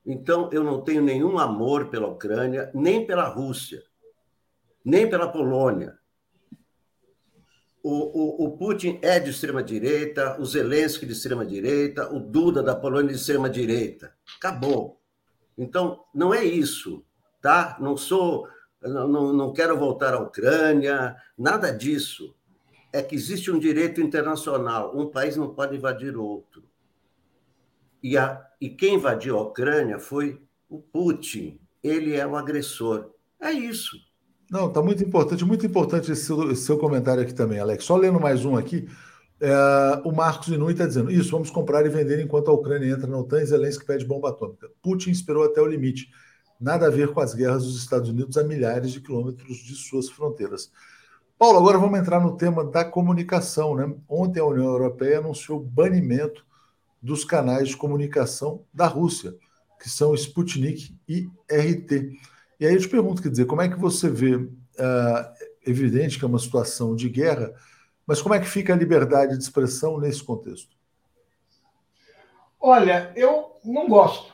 Então, 0.06 0.48
eu 0.52 0.64
não 0.64 0.80
tenho 0.80 1.02
nenhum 1.02 1.38
amor 1.38 1.90
pela 1.90 2.06
Ucrânia, 2.06 2.70
nem 2.72 3.04
pela 3.04 3.28
Rússia, 3.28 3.82
nem 4.84 5.10
pela 5.10 5.28
Polônia 5.28 5.95
o, 7.88 8.44
o, 8.44 8.46
o, 8.46 8.56
Putin 8.56 8.98
é 9.00 9.20
de 9.20 9.30
extrema-direita, 9.30 10.40
o 10.40 10.44
Zelensky 10.44 11.06
de 11.06 11.12
extrema-direita, 11.12 12.12
o 12.12 12.18
Duda 12.18 12.60
da 12.60 12.74
Polônia 12.74 13.12
de 13.12 13.20
extrema-direita. 13.20 14.12
Acabou. 14.36 15.00
Então, 15.56 16.04
não 16.12 16.34
é 16.34 16.44
isso, 16.44 17.04
tá? 17.40 17.76
Não 17.80 17.96
sou, 17.96 18.48
não, 18.82 19.32
não 19.32 19.52
quero 19.52 19.78
voltar 19.78 20.14
à 20.14 20.18
Ucrânia, 20.18 21.14
nada 21.38 21.70
disso. 21.70 22.34
É 22.92 23.00
que 23.00 23.14
existe 23.14 23.52
um 23.52 23.58
direito 23.58 24.00
internacional, 24.00 24.98
um 24.98 25.06
país 25.06 25.36
não 25.36 25.54
pode 25.54 25.76
invadir 25.76 26.16
outro. 26.16 26.64
E, 28.02 28.18
a, 28.18 28.44
e 28.60 28.68
quem 28.68 28.96
invadiu 28.96 29.38
a 29.38 29.42
Ucrânia 29.42 30.00
foi 30.00 30.42
o 30.68 30.80
Putin, 30.80 31.60
ele 31.84 32.16
é 32.16 32.26
o 32.26 32.34
agressor. 32.34 33.12
É 33.40 33.52
isso. 33.52 33.96
Não, 34.50 34.68
está 34.68 34.80
muito 34.80 35.02
importante, 35.02 35.44
muito 35.44 35.66
importante 35.66 36.12
esse 36.12 36.24
seu, 36.26 36.52
esse 36.52 36.62
seu, 36.62 36.78
comentário 36.78 37.22
aqui 37.22 37.34
também, 37.34 37.58
Alex. 37.58 37.84
Só 37.84 37.96
lendo 37.96 38.20
mais 38.20 38.44
um 38.44 38.56
aqui, 38.56 38.88
é, 39.40 39.52
o 40.04 40.12
Marcos 40.12 40.48
Inui 40.48 40.72
está 40.72 40.86
dizendo: 40.86 41.10
Isso, 41.10 41.30
vamos 41.30 41.50
comprar 41.50 41.84
e 41.84 41.88
vender 41.88 42.22
enquanto 42.22 42.48
a 42.48 42.54
Ucrânia 42.54 42.92
entra 42.92 43.06
na 43.06 43.18
OTAN 43.18 43.42
e 43.42 43.46
Zelensky 43.46 43.84
pede 43.84 44.04
bomba 44.04 44.30
atômica. 44.30 44.68
Putin 44.82 45.10
esperou 45.10 45.44
até 45.44 45.60
o 45.60 45.66
limite. 45.66 46.10
Nada 46.60 46.86
a 46.86 46.90
ver 46.90 47.12
com 47.12 47.20
as 47.20 47.34
guerras 47.34 47.64
dos 47.64 47.76
Estados 47.76 48.08
Unidos 48.08 48.38
a 48.38 48.44
milhares 48.44 48.92
de 48.92 49.00
quilômetros 49.00 49.58
de 49.58 49.74
suas 49.74 50.08
fronteiras. 50.08 50.70
Paulo, 51.38 51.58
agora 51.58 51.76
vamos 51.76 51.98
entrar 51.98 52.18
no 52.18 52.36
tema 52.36 52.64
da 52.64 52.82
comunicação. 52.82 53.74
Né? 53.74 53.94
Ontem 54.08 54.40
a 54.40 54.44
União 54.44 54.64
Europeia 54.64 55.18
anunciou 55.18 55.58
o 55.58 55.62
banimento 55.62 56.46
dos 57.02 57.24
canais 57.24 57.68
de 57.68 57.76
comunicação 57.76 58.64
da 58.72 58.86
Rússia, 58.86 59.34
que 59.78 59.90
são 59.90 60.14
Sputnik 60.14 60.96
e 61.06 61.28
RT. 61.50 62.16
E 62.58 62.66
aí 62.66 62.74
eu 62.74 62.80
te 62.80 62.88
pergunto, 62.88 63.22
quer 63.22 63.30
dizer, 63.30 63.46
como 63.46 63.62
é 63.62 63.68
que 63.68 63.78
você 63.78 64.08
vê, 64.08 64.36
uh, 64.36 64.50
evidente 65.66 66.18
que 66.18 66.24
é 66.24 66.28
uma 66.28 66.38
situação 66.38 66.96
de 66.96 67.08
guerra, 67.08 67.52
mas 68.06 68.22
como 68.22 68.34
é 68.34 68.40
que 68.40 68.46
fica 68.46 68.72
a 68.72 68.76
liberdade 68.76 69.36
de 69.36 69.42
expressão 69.42 69.98
nesse 69.98 70.22
contexto? 70.22 70.76
Olha, 72.60 73.12
eu 73.14 73.52
não 73.64 73.88
gosto. 73.88 74.32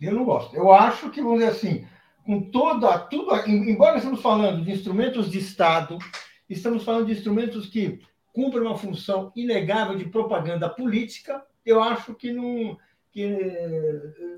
Eu 0.00 0.12
não 0.12 0.24
gosto. 0.24 0.54
Eu 0.56 0.72
acho 0.72 1.10
que, 1.10 1.20
vamos 1.20 1.40
dizer 1.40 1.50
assim, 1.50 1.86
com 2.24 2.50
toda, 2.50 2.98
tudo, 2.98 3.34
embora 3.46 3.98
estamos 3.98 4.22
falando 4.22 4.64
de 4.64 4.72
instrumentos 4.72 5.30
de 5.30 5.38
Estado, 5.38 5.98
estamos 6.48 6.84
falando 6.84 7.06
de 7.06 7.12
instrumentos 7.12 7.66
que 7.66 8.00
cumprem 8.32 8.62
uma 8.62 8.78
função 8.78 9.30
inegável 9.36 9.96
de 9.96 10.06
propaganda 10.06 10.68
política, 10.68 11.44
eu 11.64 11.82
acho 11.82 12.14
que 12.14 12.32
não, 12.32 12.76
que 13.12 13.28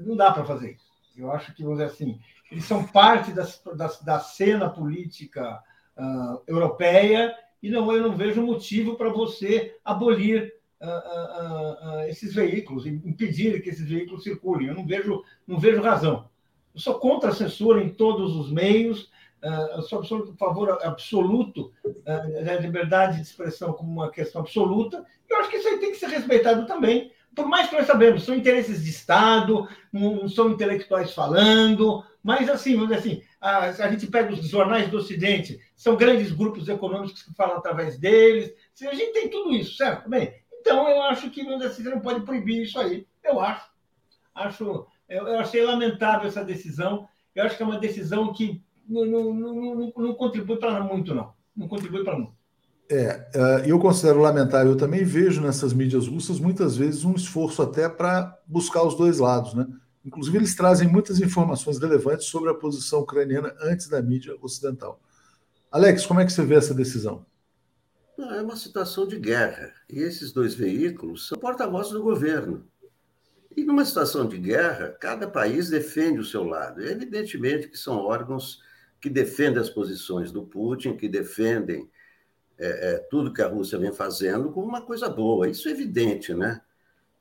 não 0.03 0.17
dá 0.17 0.33
para 0.33 0.45
fazer 0.45 0.73
isso. 0.73 0.87
Eu 1.17 1.33
acho 1.33 1.55
que, 1.55 1.63
vamos 1.63 1.79
dizer 1.79 1.91
assim, 1.91 2.21
eles 2.57 2.65
são 2.65 2.85
parte 2.85 3.33
das, 3.33 3.61
das, 3.75 4.01
da 4.01 4.19
cena 4.19 4.71
política 4.71 5.63
uh, 5.95 6.41
europeia 6.47 7.37
e 7.63 7.69
não, 7.69 7.93
eu 7.93 8.01
não 8.01 8.17
vejo 8.17 8.41
motivo 8.41 8.97
para 8.97 9.11
você 9.11 9.77
abolir 9.85 10.55
uh, 10.81 10.87
uh, 10.87 12.01
esses 12.09 12.35
veículos, 12.35 12.87
impedir 12.87 13.61
que 13.61 13.69
esses 13.69 13.87
veículos 13.87 14.23
circulem. 14.23 14.69
Eu 14.69 14.75
não 14.75 14.87
vejo, 14.87 15.23
não 15.47 15.59
vejo 15.59 15.83
razão. 15.83 16.31
Eu 16.75 16.81
sou 16.81 16.95
contra 16.99 17.29
a 17.29 17.35
censura 17.35 17.83
em 17.83 17.91
todos 17.91 18.35
os 18.35 18.51
meios, 18.51 19.11
eu 19.77 19.83
sou 19.83 19.99
absoluto, 19.99 20.33
a 20.33 20.37
favor 20.37 20.79
absoluto 20.83 21.71
da 22.05 22.57
liberdade 22.59 23.17
de 23.17 23.23
expressão 23.23 23.73
como 23.75 23.93
uma 23.93 24.11
questão 24.11 24.41
absoluta. 24.41 25.05
Eu 25.29 25.37
acho 25.39 25.51
que 25.51 25.59
isso 25.59 25.69
aí 25.69 25.79
tem 25.79 25.93
que 25.93 25.99
ser 25.99 26.09
respeitado 26.09 26.67
também, 26.67 27.13
por 27.37 27.47
mais 27.47 27.69
que 27.69 27.77
nós 27.77 27.87
sabemos, 27.87 28.25
são 28.25 28.35
interesses 28.35 28.83
de 28.83 28.89
Estado, 28.89 29.69
não 29.93 30.27
são 30.27 30.51
intelectuais 30.51 31.13
falando, 31.13 32.03
mas 32.27 32.51
assim, 32.51 32.77
vamos 32.77 32.97
assim, 32.97 33.23
a, 33.41 33.67
a, 33.67 33.91
gente 33.91 34.09
pega 34.09 34.33
os 34.33 34.49
jornais 34.49 34.91
do 34.91 34.99
Ocidente, 34.99 35.61
são 35.77 35.97
grandes 35.97 36.33
grupos 36.33 36.69
econômicos 36.69 37.23
que 37.23 37.33
falam 37.35 37.57
através 37.57 37.99
deles, 37.99 38.53
a 38.83 38.95
gente 38.95 39.13
tem 39.13 39.31
tudo 39.31 39.55
isso, 39.55 39.77
certo? 39.77 40.11
Bem, 40.11 40.35
então 40.61 40.89
eu 40.89 41.03
acho 41.03 41.31
que 41.31 41.45
vamos 41.45 41.65
assim, 41.65 41.85
você 41.85 41.91
não 41.91 42.01
pode 42.01 42.23
proibir 42.23 42.65
isso 42.65 42.79
aí, 42.79 43.07
eu 43.25 43.41
acho. 43.41 43.71
Acho 44.35 44.87
eu, 45.09 45.27
eu 45.29 45.39
achei 45.39 45.65
lamentável 45.65 46.27
essa 46.27 46.45
decisão. 46.45 47.09
Eu 47.35 47.45
acho 47.45 47.57
que 47.57 47.63
é 47.63 47.67
uma 47.67 47.79
decisão 47.79 48.33
que 48.33 48.61
não, 48.89 49.05
não, 49.05 49.35
não, 49.35 49.93
não 49.97 50.15
contribui 50.15 50.57
para 50.57 50.83
muito, 50.83 51.15
não. 51.15 51.33
Não 51.57 51.69
contribui 51.69 52.03
para 52.03 52.17
muito. 52.17 52.35
É, 52.91 53.29
é, 53.35 53.71
eu 53.71 53.79
considero 53.79 54.21
lamentável. 54.21 54.73
Eu 54.73 54.77
também 54.77 55.05
vejo 55.05 55.41
nessas 55.41 55.73
mídias 55.73 56.07
russas 56.07 56.39
muitas 56.39 56.77
vezes 56.77 57.05
um 57.05 57.15
esforço 57.15 57.63
até 57.63 57.89
para 57.89 58.37
buscar 58.47 58.83
os 58.83 58.97
dois 58.97 59.19
lados, 59.19 59.55
né? 59.55 59.67
Inclusive, 60.07 60.39
eles 60.39 60.55
trazem 60.55 60.87
muitas 60.87 61.21
informações 61.21 61.81
relevantes 61.81 62.27
sobre 62.27 62.49
a 62.49 62.55
posição 62.55 63.01
ucraniana 63.01 63.53
antes 63.61 63.89
da 63.89 64.01
mídia 64.01 64.37
ocidental. 64.41 65.01
Alex, 65.69 66.07
como 66.07 66.21
é 66.21 66.25
que 66.25 66.33
você 66.33 66.45
vê 66.45 66.55
essa 66.55 66.73
decisão? 66.73 67.27
É 68.17 68.41
uma 68.41 68.57
situação 68.57 69.05
de 69.05 69.19
guerra. 69.19 69.75
E 69.91 69.99
esses 69.99 70.33
dois 70.33 70.55
veículos 70.55 71.27
são 71.27 71.37
porta-vozes 71.37 71.91
do 71.91 72.05
governo. 72.05 72.65
E 73.57 73.65
numa 73.65 73.85
situação 73.85 74.29
de 74.29 74.39
guerra, 74.39 74.97
cada 75.01 75.27
país 75.27 75.71
defende 75.71 76.21
o 76.21 76.25
seu 76.25 76.45
lado. 76.45 76.81
E 76.81 76.89
evidentemente 76.89 77.69
que 77.69 77.77
são 77.77 77.97
órgãos 77.97 78.63
que 79.01 79.11
defendem 79.11 79.61
as 79.61 79.69
posições 79.69 80.31
do 80.31 80.45
Putin, 80.45 80.97
que 80.97 81.09
defendem 81.09 81.91
é, 82.57 82.95
é, 82.95 82.99
tudo 83.11 83.33
que 83.33 83.43
a 83.43 83.49
Rússia 83.49 83.77
vem 83.77 83.93
fazendo 83.93 84.53
como 84.53 84.69
uma 84.69 84.83
coisa 84.83 85.09
boa. 85.09 85.49
Isso 85.49 85.69
é 85.69 85.73
evidente, 85.73 86.33
né? 86.33 86.61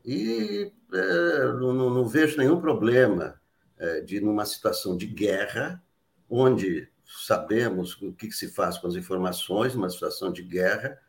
E 0.05 0.71
é, 0.93 1.45
não, 1.53 1.73
não, 1.73 2.07
vejo 2.07 2.37
nenhum 2.37 2.61
problema 2.61 3.41
é, 3.77 4.01
de, 4.01 4.19
numa 4.21 4.45
situação 4.45 4.95
de 4.95 5.07
guerra, 5.07 5.83
onde 6.29 6.87
sabemos 7.05 7.99
o 8.01 8.13
que, 8.13 8.27
que 8.27 8.35
se 8.35 8.49
faz 8.49 8.77
com 8.77 8.87
as 8.87 8.95
informações, 8.95 9.73
numa 9.73 9.89
situação 9.89 10.31
de 10.31 10.43
guerra, 10.43 10.99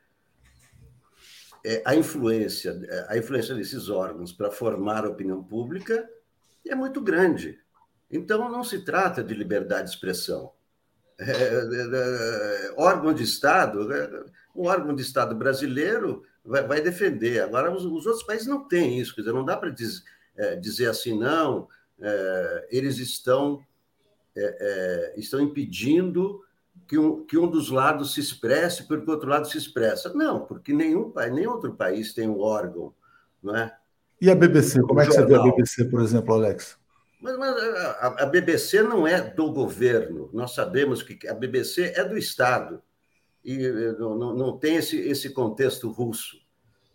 é, 1.64 1.82
a 1.84 1.96
influência 1.96 2.80
é, 2.88 3.06
a 3.08 3.18
influência 3.18 3.54
desses 3.54 3.88
órgãos 3.88 4.32
para 4.32 4.50
formar 4.50 5.04
a 5.04 5.08
opinião 5.08 5.42
pública 5.42 6.08
é 6.64 6.74
muito 6.74 7.00
grande. 7.00 7.58
Então, 8.10 8.48
não 8.48 8.62
se 8.62 8.84
trata 8.84 9.22
de 9.22 9.34
liberdade 9.34 9.88
de 9.88 9.94
expressão. 9.94 10.52
É, 11.18 11.32
é, 11.32 12.74
órgão 12.76 13.12
de 13.12 13.24
Estado, 13.24 13.88
um 14.54 14.66
órgão 14.66 14.94
de 14.94 15.02
Estado 15.02 15.34
brasileiro 15.34 16.22
vai, 16.46 16.66
vai 16.66 16.80
defender. 16.80 17.42
Agora, 17.42 17.70
os, 17.74 17.84
os, 17.84 18.06
outros 18.06 18.22
países 18.22 18.46
não 18.46 18.66
têm 18.66 18.98
isso, 18.98 19.14
quer 19.14 19.22
dizer, 19.22 19.32
não 19.32 19.44
dá 19.44 19.56
para 19.56 19.70
diz, 19.70 20.04
é, 20.36 20.56
dizer 20.56 20.88
assim, 20.88 21.18
não, 21.18 21.68
eles 22.68 22.98
estão, 22.98 23.64
estão 25.16 25.40
impedindo 25.40 26.42
que 26.86 26.98
um, 26.98 27.24
que 27.24 27.38
um 27.38 27.48
dos 27.48 27.70
lados 27.70 28.14
se 28.14 28.20
expresse 28.20 28.86
porque 28.86 29.08
o 29.08 29.14
outro 29.14 29.28
lado 29.28 29.48
se 29.48 29.58
expressa. 29.58 30.12
Não, 30.12 30.44
porque 30.44 30.72
nenhum, 30.72 31.12
nem 31.32 31.46
outro 31.46 31.74
país 31.74 32.12
tem 32.12 32.28
um 32.28 32.40
órgão, 32.40 32.94
não 33.42 33.56
é? 33.56 33.74
E 34.20 34.30
a 34.30 34.34
BBC? 34.34 34.80
Como 34.82 35.00
é 35.00 35.06
que 35.06 35.12
você 35.12 35.24
vê 35.24 35.34
a 35.34 35.42
BBC, 35.42 35.84
por 35.86 36.00
exemplo, 36.00 36.34
Alex? 36.34 36.78
Mas, 37.20 37.36
mas 37.38 37.56
a, 37.56 38.22
a, 38.22 38.26
BBC 38.26 38.82
não 38.82 39.06
é 39.06 39.20
do 39.20 39.50
governo. 39.52 40.30
Nós 40.32 40.54
sabemos 40.54 41.02
que 41.02 41.26
a 41.28 41.34
BBC 41.34 41.92
é 41.94 42.04
do 42.04 42.16
Estado 42.16 42.82
e 43.46 43.64
eh, 43.64 43.92
não, 43.96 44.34
não, 44.34 44.58
tem 44.58 44.74
esse, 44.74 44.98
esse 44.98 45.30
contexto 45.30 45.88
russo. 45.88 46.36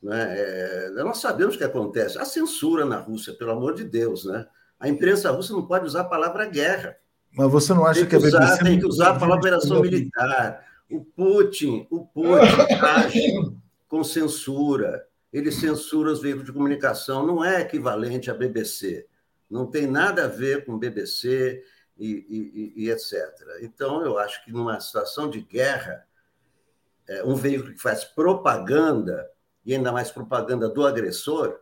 Né? 0.04 0.36
É, 0.38 0.90
nós 0.98 1.20
sabemos 1.20 1.56
o 1.56 1.58
que 1.58 1.64
acontece. 1.64 2.18
A 2.18 2.26
censura 2.26 2.86
na 2.86 2.98
Rússia, 2.98 3.34
pelo 3.34 3.52
amor 3.52 3.74
de 3.74 3.86
Deus, 3.86 4.26
né? 4.26 4.46
A 4.78 4.90
imprensa 4.90 5.32
russa 5.32 5.54
não 5.54 5.66
pode 5.66 5.86
usar 5.86 6.02
a 6.02 6.06
palavra 6.06 6.46
guerra. 6.46 6.98
Mas 7.34 7.50
você 7.50 7.74
não 7.74 7.86
acha 7.86 8.02
que, 8.02 8.08
que, 8.08 8.16
a 8.16 8.20
BBC... 8.20 8.38
Usar, 8.38 8.58
tem 8.58 8.80
que 8.80 8.86
usar 8.86 9.10
a 9.12 9.14
palavra 9.14 9.38
operação 9.38 9.82
militar. 9.82 10.66
O 10.90 11.06
Putin, 11.06 11.88
o 11.90 12.06
Putin 12.06 12.74
age 12.82 13.56
com 13.88 14.04
censura. 14.04 15.08
Ele 15.32 15.52
censura 15.52 16.12
os 16.12 16.22
veículos 16.22 16.48
de 16.48 16.52
comunicação. 16.52 17.26
Não 17.26 17.46
é 17.46 17.62
equivalente 17.62 18.30
à 18.30 18.34
BBC. 18.34 19.08
Não 19.50 19.68
tem 19.68 19.88
nada 19.88 20.26
a 20.26 20.28
ver 20.28 20.66
com 20.66 20.78
BBC 20.78 21.64
e, 21.98 22.74
e, 22.76 22.84
e 22.84 22.92
etc. 22.92 23.14
Então, 23.62 24.04
eu 24.04 24.18
acho 24.18 24.44
que 24.44 24.52
numa 24.52 24.78
situação 24.82 25.30
de 25.30 25.40
guerra, 25.40 26.06
um 27.26 27.36
veículo 27.36 27.74
que 27.74 27.82
faz 27.82 28.04
propaganda, 28.04 29.28
e 29.66 29.76
ainda 29.76 29.92
mais 29.92 30.10
propaganda 30.12 30.70
do 30.70 30.86
agressor, 30.86 31.58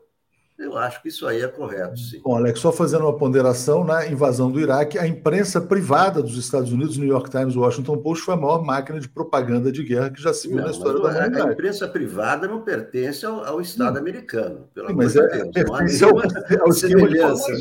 eu 0.59 0.77
acho 0.77 1.01
que 1.01 1.07
isso 1.07 1.25
aí 1.25 1.41
é 1.41 1.47
correto, 1.47 1.97
sim. 1.97 2.19
Bom, 2.21 2.35
Alex, 2.35 2.59
só 2.59 2.69
fazendo 2.69 3.05
uma 3.05 3.15
ponderação, 3.17 3.85
na 3.85 4.05
invasão 4.07 4.51
do 4.51 4.59
Iraque, 4.59 4.99
a 4.99 5.07
imprensa 5.07 5.61
privada 5.61 6.21
dos 6.21 6.37
Estados 6.37 6.73
Unidos, 6.73 6.97
New 6.97 7.07
York 7.07 7.29
Times, 7.29 7.55
Washington 7.55 7.97
Post, 7.99 8.25
foi 8.25 8.33
a 8.33 8.37
maior 8.37 8.61
máquina 8.61 8.99
de 8.99 9.07
propaganda 9.07 9.71
de 9.71 9.81
guerra 9.83 10.09
que 10.09 10.21
já 10.21 10.33
se 10.33 10.49
viu 10.49 10.57
não, 10.57 10.65
na 10.65 10.71
história 10.71 10.99
da 10.99 10.99
humanidade. 10.99 11.49
A 11.49 11.53
imprensa 11.53 11.87
privada 11.87 12.45
não 12.45 12.61
pertence 12.61 13.25
ao, 13.25 13.45
ao 13.45 13.61
Estado 13.61 13.97
americano, 13.97 14.67
pelo 14.73 14.89
sim, 14.89 14.95
mas 14.95 15.15
é, 15.15 15.21
Deus. 15.45 15.51
Pertence 15.53 16.03
ao, 16.03 16.19
ao 16.19 16.71
semelhança. 16.73 17.53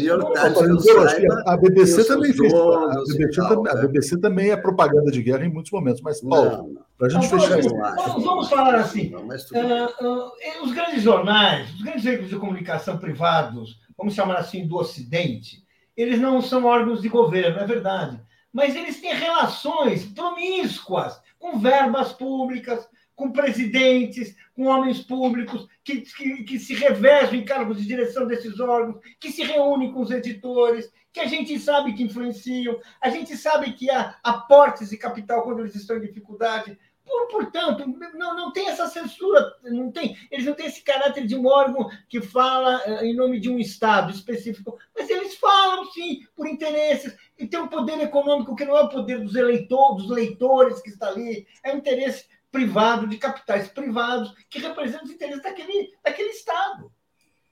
A 1.47 1.57
BBC 1.57 2.05
também 2.05 2.33
fez. 2.33 2.53
A 2.53 3.05
BBC, 3.07 3.71
a 3.71 3.75
BBC 3.77 4.19
também 4.19 4.51
é 4.51 4.57
propaganda 4.57 5.13
de 5.13 5.23
guerra 5.23 5.45
em 5.45 5.53
muitos 5.53 5.71
momentos, 5.71 6.03
mas, 6.03 6.21
Paulo, 6.21 6.77
para 6.99 7.07
a 7.07 7.11
gente 7.11 7.27
então, 7.27 7.41
fechar. 7.41 7.95
Vamos, 7.95 8.25
vamos 8.25 8.49
falar 8.49 8.75
assim: 8.75 9.09
não, 9.09 9.23
uh, 9.23 10.27
uh, 10.27 10.65
os 10.65 10.73
grandes 10.73 11.03
jornais, 11.03 11.73
os 11.75 11.83
grandes 11.83 12.03
veículos 12.03 12.31
de 12.31 12.37
comunicação 12.37 12.99
privados, 12.99 13.81
vamos 13.97 14.15
chamar 14.15 14.39
assim, 14.39 14.67
do 14.67 14.77
Ocidente, 14.77 15.65
eles 15.97 16.21
não 16.21 16.43
são 16.43 16.65
órgãos 16.65 17.01
de 17.01 17.09
governo, 17.09 17.61
é 17.61 17.67
verdade. 17.67 18.21
Mas 18.53 18.75
eles 18.75 19.01
têm 19.01 19.15
relações 19.15 20.07
promíscuas 20.07 21.21
com 21.39 21.61
verbas 21.61 22.13
públicas, 22.13 22.89
com 23.15 23.31
presidentes, 23.31 24.35
com 24.55 24.67
homens 24.67 25.01
públicos 25.01 25.69
que, 25.85 26.01
que, 26.01 26.45
que, 26.45 26.59
se 26.59 26.75
revezam 26.75 27.35
em 27.35 27.45
cargos 27.45 27.79
de 27.79 27.87
direção 27.87 28.27
desses 28.27 28.59
órgãos, 28.61 29.01
que 29.21 29.31
se 29.31 29.43
reúnem 29.43 29.93
com 29.93 30.01
os 30.01 30.11
editores, 30.11 30.91
que 31.13 31.21
a 31.21 31.27
gente 31.27 31.59
sabe 31.59 31.95
que 31.95 32.03
influenciam, 32.05 32.79
a 33.01 33.11
gente 33.11 33.37
sabe 33.37 33.73
que 33.73 33.91
há 33.91 34.17
aportes 34.23 34.91
de 34.91 34.97
capital 34.97 35.43
quando 35.43 35.61
eles 35.61 35.75
estão 35.75 35.97
em 35.97 36.03
dificuldade. 36.03 36.79
Por, 37.09 37.27
portanto, 37.29 37.87
não, 38.15 38.37
não 38.37 38.53
tem 38.53 38.69
essa 38.69 38.87
censura, 38.87 39.57
não 39.63 39.91
tem, 39.91 40.15
eles 40.31 40.45
não 40.45 40.53
têm 40.53 40.67
esse 40.67 40.83
caráter 40.83 41.27
de 41.27 41.35
um 41.35 41.47
órgão 41.47 41.89
que 42.07 42.21
fala 42.21 42.83
uh, 42.87 43.05
em 43.05 43.17
nome 43.17 43.41
de 43.41 43.49
um 43.49 43.59
Estado 43.59 44.13
específico, 44.13 44.79
mas 44.95 45.09
eles 45.09 45.35
falam, 45.37 45.87
sim, 45.87 46.27
por 46.37 46.47
interesses, 46.47 47.17
e 47.39 47.47
tem 47.47 47.59
um 47.59 47.69
poder 47.69 47.99
econômico 48.01 48.55
que 48.55 48.67
não 48.67 48.77
é 48.77 48.83
o 48.83 48.91
poder 48.91 49.21
dos 49.21 49.35
eleitores, 49.35 50.03
dos 50.03 50.11
leitores 50.11 50.83
que 50.83 50.91
está 50.91 51.09
ali, 51.09 51.47
é 51.65 51.73
o 51.73 51.79
interesse 51.79 52.27
privado, 52.53 53.07
de 53.07 53.17
capitais 53.17 53.69
privados, 53.69 54.35
que 54.51 54.59
representam 54.59 55.05
os 55.05 55.11
interesses 55.11 55.43
daquele, 55.43 55.95
daquele 56.05 56.31
Estado 56.31 56.93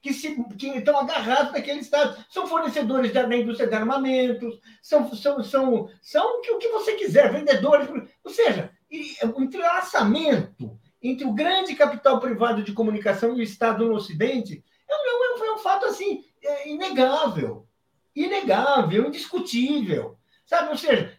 que, 0.03 0.13
se, 0.13 0.37
que 0.57 0.69
estão 0.69 0.99
agarrados 0.99 1.53
naquele 1.53 1.81
Estado. 1.81 2.25
São 2.29 2.47
fornecedores 2.47 3.13
da, 3.13 3.23
da 3.23 3.37
indústria 3.37 3.69
de 3.69 3.75
armamentos, 3.75 4.61
são, 4.83 5.13
são, 5.15 5.43
são, 5.43 5.91
são 6.01 6.39
o 6.39 6.59
que 6.59 6.69
você 6.69 6.93
quiser, 6.93 7.33
vendedores. 7.33 7.89
Ou 8.23 8.31
seja, 8.31 8.71
o 9.35 9.43
entrelaçamento 9.43 10.79
entre 11.03 11.27
o 11.27 11.33
grande 11.33 11.75
capital 11.75 12.21
privado 12.21 12.63
de 12.63 12.73
comunicação 12.73 13.37
e 13.37 13.41
o 13.41 13.43
Estado 13.43 13.87
no 13.87 13.95
Ocidente 13.95 14.65
é 14.89 14.95
um, 14.95 15.49
é 15.49 15.53
um, 15.53 15.55
é 15.55 15.59
fato 15.59 15.87
assim 15.87 16.25
é 16.43 16.69
inegável, 16.69 17.67
inegável, 18.15 19.07
indiscutível. 19.07 20.17
Sabe, 20.47 20.71
ou 20.71 20.77
seja, 20.77 21.19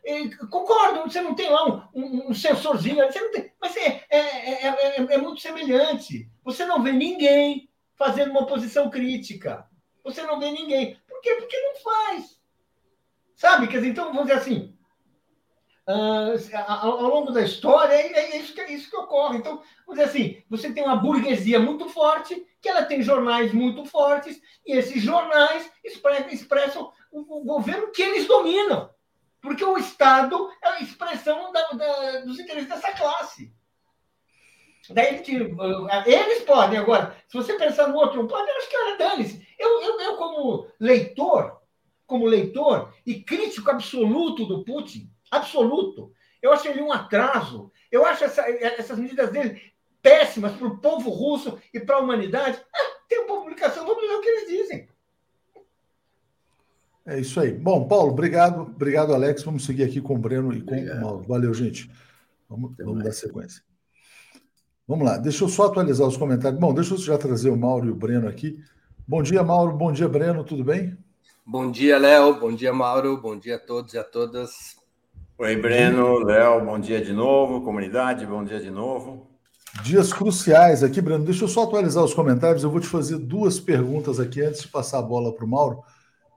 concordo, 0.49 1.01
você 1.01 1.19
não 1.19 1.35
tem 1.35 1.49
lá 1.49 1.67
um, 1.67 1.81
um, 1.93 2.29
um 2.29 2.33
sensorzinho, 2.33 3.05
você 3.05 3.19
não 3.19 3.31
tem, 3.31 3.51
mas 3.59 3.75
é, 3.75 4.05
é, 4.09 4.67
é, 4.67 4.95
é, 4.97 5.17
muito 5.17 5.41
semelhante. 5.41 6.31
Você 6.45 6.65
não 6.65 6.81
vê 6.81 6.93
ninguém 6.93 7.69
fazendo 7.95 8.31
uma 8.31 8.45
posição 8.45 8.89
crítica. 8.89 9.67
Você 10.01 10.21
não 10.21 10.39
vê 10.39 10.49
ninguém. 10.51 10.97
Por 11.09 11.19
quê? 11.19 11.35
Porque 11.35 11.59
não 11.59 11.75
faz. 11.75 12.39
Sabe? 13.35 13.67
Quer 13.67 13.77
dizer, 13.77 13.89
então, 13.89 14.13
vamos 14.13 14.27
dizer 14.27 14.39
assim, 14.39 14.76
uh, 15.87 16.57
ao, 16.67 17.01
longo 17.01 17.31
da 17.31 17.41
história, 17.41 17.93
é, 17.93 18.11
é, 18.11 18.37
isso 18.37 18.53
que, 18.53 18.61
é 18.61 18.71
isso 18.71 18.89
que 18.89 18.97
ocorre. 18.97 19.37
Então, 19.37 19.61
vamos 19.85 20.03
dizer 20.03 20.09
assim, 20.09 20.43
você 20.49 20.71
tem 20.71 20.83
uma 20.83 20.97
burguesia 20.97 21.59
muito 21.59 21.87
forte, 21.89 22.45
que 22.61 22.69
ela 22.69 22.83
tem 22.83 23.01
jornais 23.01 23.53
muito 23.53 23.85
fortes, 23.85 24.41
e 24.65 24.73
esses 24.73 25.01
jornais 25.01 25.71
expressam, 25.83 26.29
expressam 26.29 26.91
o, 27.11 27.39
o 27.39 27.45
governo 27.45 27.91
que 27.91 28.01
eles 28.01 28.27
dominam. 28.27 28.89
Porque 29.41 29.63
o 29.63 29.77
Estado 29.77 30.51
é 30.61 30.67
a 30.67 30.81
expressão 30.81 31.51
da, 31.51 31.61
da, 31.69 32.19
dos 32.21 32.39
interesses 32.39 32.69
dessa 32.69 32.91
classe. 32.91 33.55
Daí 34.89 35.21
eles 36.05 36.43
podem, 36.43 36.79
agora, 36.79 37.15
se 37.27 37.35
você 37.35 37.53
pensar 37.53 37.87
no 37.87 37.97
outro, 37.97 38.25
pode, 38.27 38.49
eu 38.49 38.57
acho 38.57 38.69
que 38.69 38.75
era 38.75 38.97
dane-se. 38.97 39.45
Eu, 39.59 39.81
eu, 39.81 39.99
eu, 39.99 40.15
como 40.15 40.67
leitor, 40.79 41.59
como 42.05 42.25
leitor 42.25 42.93
e 43.05 43.21
crítico 43.21 43.69
absoluto 43.69 44.45
do 44.45 44.63
Putin, 44.63 45.11
absoluto, 45.31 46.11
eu 46.41 46.51
acho 46.51 46.67
ele 46.67 46.81
um 46.81 46.91
atraso. 46.91 47.71
Eu 47.91 48.05
acho 48.05 48.23
essa, 48.23 48.41
essas 48.49 48.97
medidas 48.97 49.31
dele 49.31 49.61
péssimas 50.01 50.53
para 50.53 50.67
o 50.67 50.77
povo 50.77 51.09
russo 51.09 51.57
e 51.73 51.79
para 51.79 51.95
a 51.95 51.99
humanidade. 51.99 52.59
Ah, 52.73 52.97
tem 53.07 53.19
uma 53.19 53.41
publicação, 53.41 53.85
vamos 53.85 54.01
ver 54.01 54.15
o 54.15 54.21
que 54.21 54.29
eles 54.29 54.47
dizem. 54.47 54.87
É 57.05 57.19
isso 57.19 57.39
aí. 57.39 57.53
Bom, 57.53 57.87
Paulo, 57.87 58.11
obrigado. 58.11 58.63
Obrigado, 58.63 59.13
Alex. 59.13 59.41
Vamos 59.41 59.65
seguir 59.65 59.83
aqui 59.83 60.01
com 60.01 60.15
o 60.15 60.17
Breno 60.17 60.53
e 60.53 60.61
com 60.61 60.73
obrigado. 60.73 60.97
o 60.97 61.01
Mauro. 61.01 61.23
Valeu, 61.23 61.53
gente. 61.53 61.89
Vamos, 62.49 62.75
vamos 62.77 63.01
dar 63.01 63.13
sequência. 63.13 63.63
Vamos 64.85 65.05
lá. 65.05 65.17
Deixa 65.17 65.43
eu 65.45 65.47
só 65.47 65.67
atualizar 65.67 66.05
os 66.05 66.17
comentários. 66.17 66.59
Bom, 66.59 66.73
deixa 66.73 66.93
eu 66.93 66.97
já 66.97 67.17
trazer 67.17 67.49
o 67.49 67.57
Mauro 67.57 67.87
e 67.87 67.91
o 67.91 67.95
Breno 67.95 68.27
aqui. 68.27 68.61
Bom 69.07 69.23
dia, 69.23 69.41
Mauro. 69.41 69.71
Bom 69.71 69.91
dia, 69.91 70.07
Breno. 70.07 70.43
Tudo 70.43 70.65
bem? 70.65 70.97
Bom 71.45 71.71
dia, 71.71 71.97
Léo. 71.97 72.41
Bom 72.41 72.53
dia, 72.53 72.73
Mauro. 72.73 73.15
Bom 73.21 73.37
dia 73.37 73.55
a 73.55 73.59
todos 73.59 73.93
e 73.93 73.97
a 73.97 74.03
todas. 74.03 74.75
Oi, 75.39 75.55
Breno, 75.55 76.17
Léo. 76.17 76.65
Bom 76.65 76.79
dia 76.79 76.99
de 76.99 77.13
novo. 77.13 77.61
Comunidade, 77.61 78.25
bom 78.25 78.43
dia 78.43 78.59
de 78.59 78.71
novo. 78.71 79.27
Dias 79.83 80.11
cruciais 80.11 80.81
aqui, 80.81 80.99
Breno. 80.99 81.23
Deixa 81.23 81.43
eu 81.43 81.47
só 81.47 81.61
atualizar 81.61 82.03
os 82.03 82.11
comentários. 82.11 82.63
Eu 82.63 82.71
vou 82.71 82.79
te 82.79 82.87
fazer 82.87 83.19
duas 83.19 83.59
perguntas 83.59 84.19
aqui 84.19 84.41
antes 84.41 84.61
de 84.61 84.67
passar 84.67 84.97
a 84.97 85.01
bola 85.03 85.31
para 85.31 85.45
o 85.45 85.47
Mauro. 85.47 85.83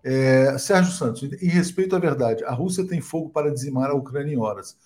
É, 0.05 0.59
Sérgio 0.59 0.92
Santos, 0.92 1.22
em 1.22 1.48
respeito 1.48 1.96
à 1.96 1.98
verdade, 1.98 2.44
a 2.44 2.53
Rússia 2.53 2.86
tem 2.86 3.01
fogo 3.01 3.30
para 3.30 3.51
dizimar 3.51 3.88
a 3.88 3.94
Ucrânia 3.94 4.34
em 4.34 4.38
horas. 4.38 4.76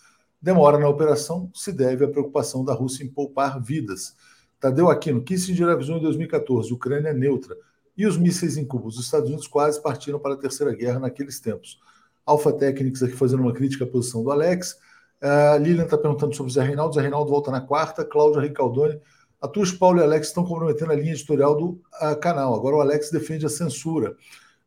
Demora 0.41 0.79
na 0.79 0.89
operação 0.89 1.51
se 1.53 1.73
deve 1.73 2.05
à 2.05 2.09
preocupação 2.09 2.65
da 2.65 2.73
Rússia 2.73 3.03
em 3.03 3.09
poupar 3.09 3.61
vidas. 3.61 4.15
Tadeu 4.61 4.91
Aquino, 4.91 5.25
Kissinger 5.25 5.69
avisou 5.71 5.97
em 5.97 6.03
2014, 6.03 6.73
Ucrânia 6.73 7.09
é 7.09 7.15
neutra. 7.15 7.57
E 7.97 8.07
os 8.07 8.17
mísseis 8.17 8.57
em 8.57 8.65
Cuba? 8.65 8.87
Os 8.87 9.01
Estados 9.01 9.27
Unidos 9.27 9.49
quase 9.49 9.83
partiram 9.83 10.21
para 10.21 10.35
a 10.35 10.37
Terceira 10.37 10.73
Guerra 10.73 11.01
naqueles 11.01 11.41
tempos. 11.41 11.81
Alpha 12.27 12.53
Technics 12.53 13.03
aqui 13.03 13.15
fazendo 13.15 13.41
uma 13.43 13.53
crítica 13.53 13.85
à 13.85 13.87
posição 13.87 14.23
do 14.23 14.31
Alex. 14.31 14.79
Uh, 15.23 15.59
Lilian 15.59 15.85
está 15.85 15.97
perguntando 15.97 16.35
sobre 16.35 16.51
o 16.51 16.55
Zé 16.55 16.63
Reinaldo. 16.63 16.95
Zé 16.95 17.01
Reinaldo 17.01 17.31
volta 17.31 17.51
na 17.51 17.61
quarta. 17.61 18.05
Cláudia 18.05 18.41
Ricaldoni. 18.41 19.01
Atush, 19.41 19.73
Paulo 19.73 20.01
e 20.01 20.03
Alex 20.03 20.29
estão 20.29 20.45
comprometendo 20.45 20.93
a 20.93 20.95
linha 20.95 21.13
editorial 21.13 21.55
do 21.55 21.67
uh, 22.01 22.19
canal. 22.21 22.55
Agora 22.55 22.77
o 22.77 22.81
Alex 22.81 23.11
defende 23.11 23.45
a 23.45 23.49
censura. 23.51 24.17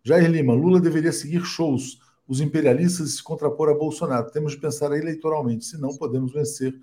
Jair 0.04 0.30
Lima, 0.30 0.54
Lula 0.54 0.80
deveria 0.80 1.12
seguir 1.12 1.44
shows, 1.44 2.00
os 2.28 2.40
imperialistas 2.40 3.16
se 3.16 3.24
contrapor 3.24 3.70
a 3.70 3.74
Bolsonaro. 3.74 4.32
Temos 4.32 4.54
de 4.54 4.60
pensar 4.60 4.92
eleitoralmente, 4.92 5.66
senão 5.66 5.98
podemos 5.98 6.32
vencer 6.32 6.74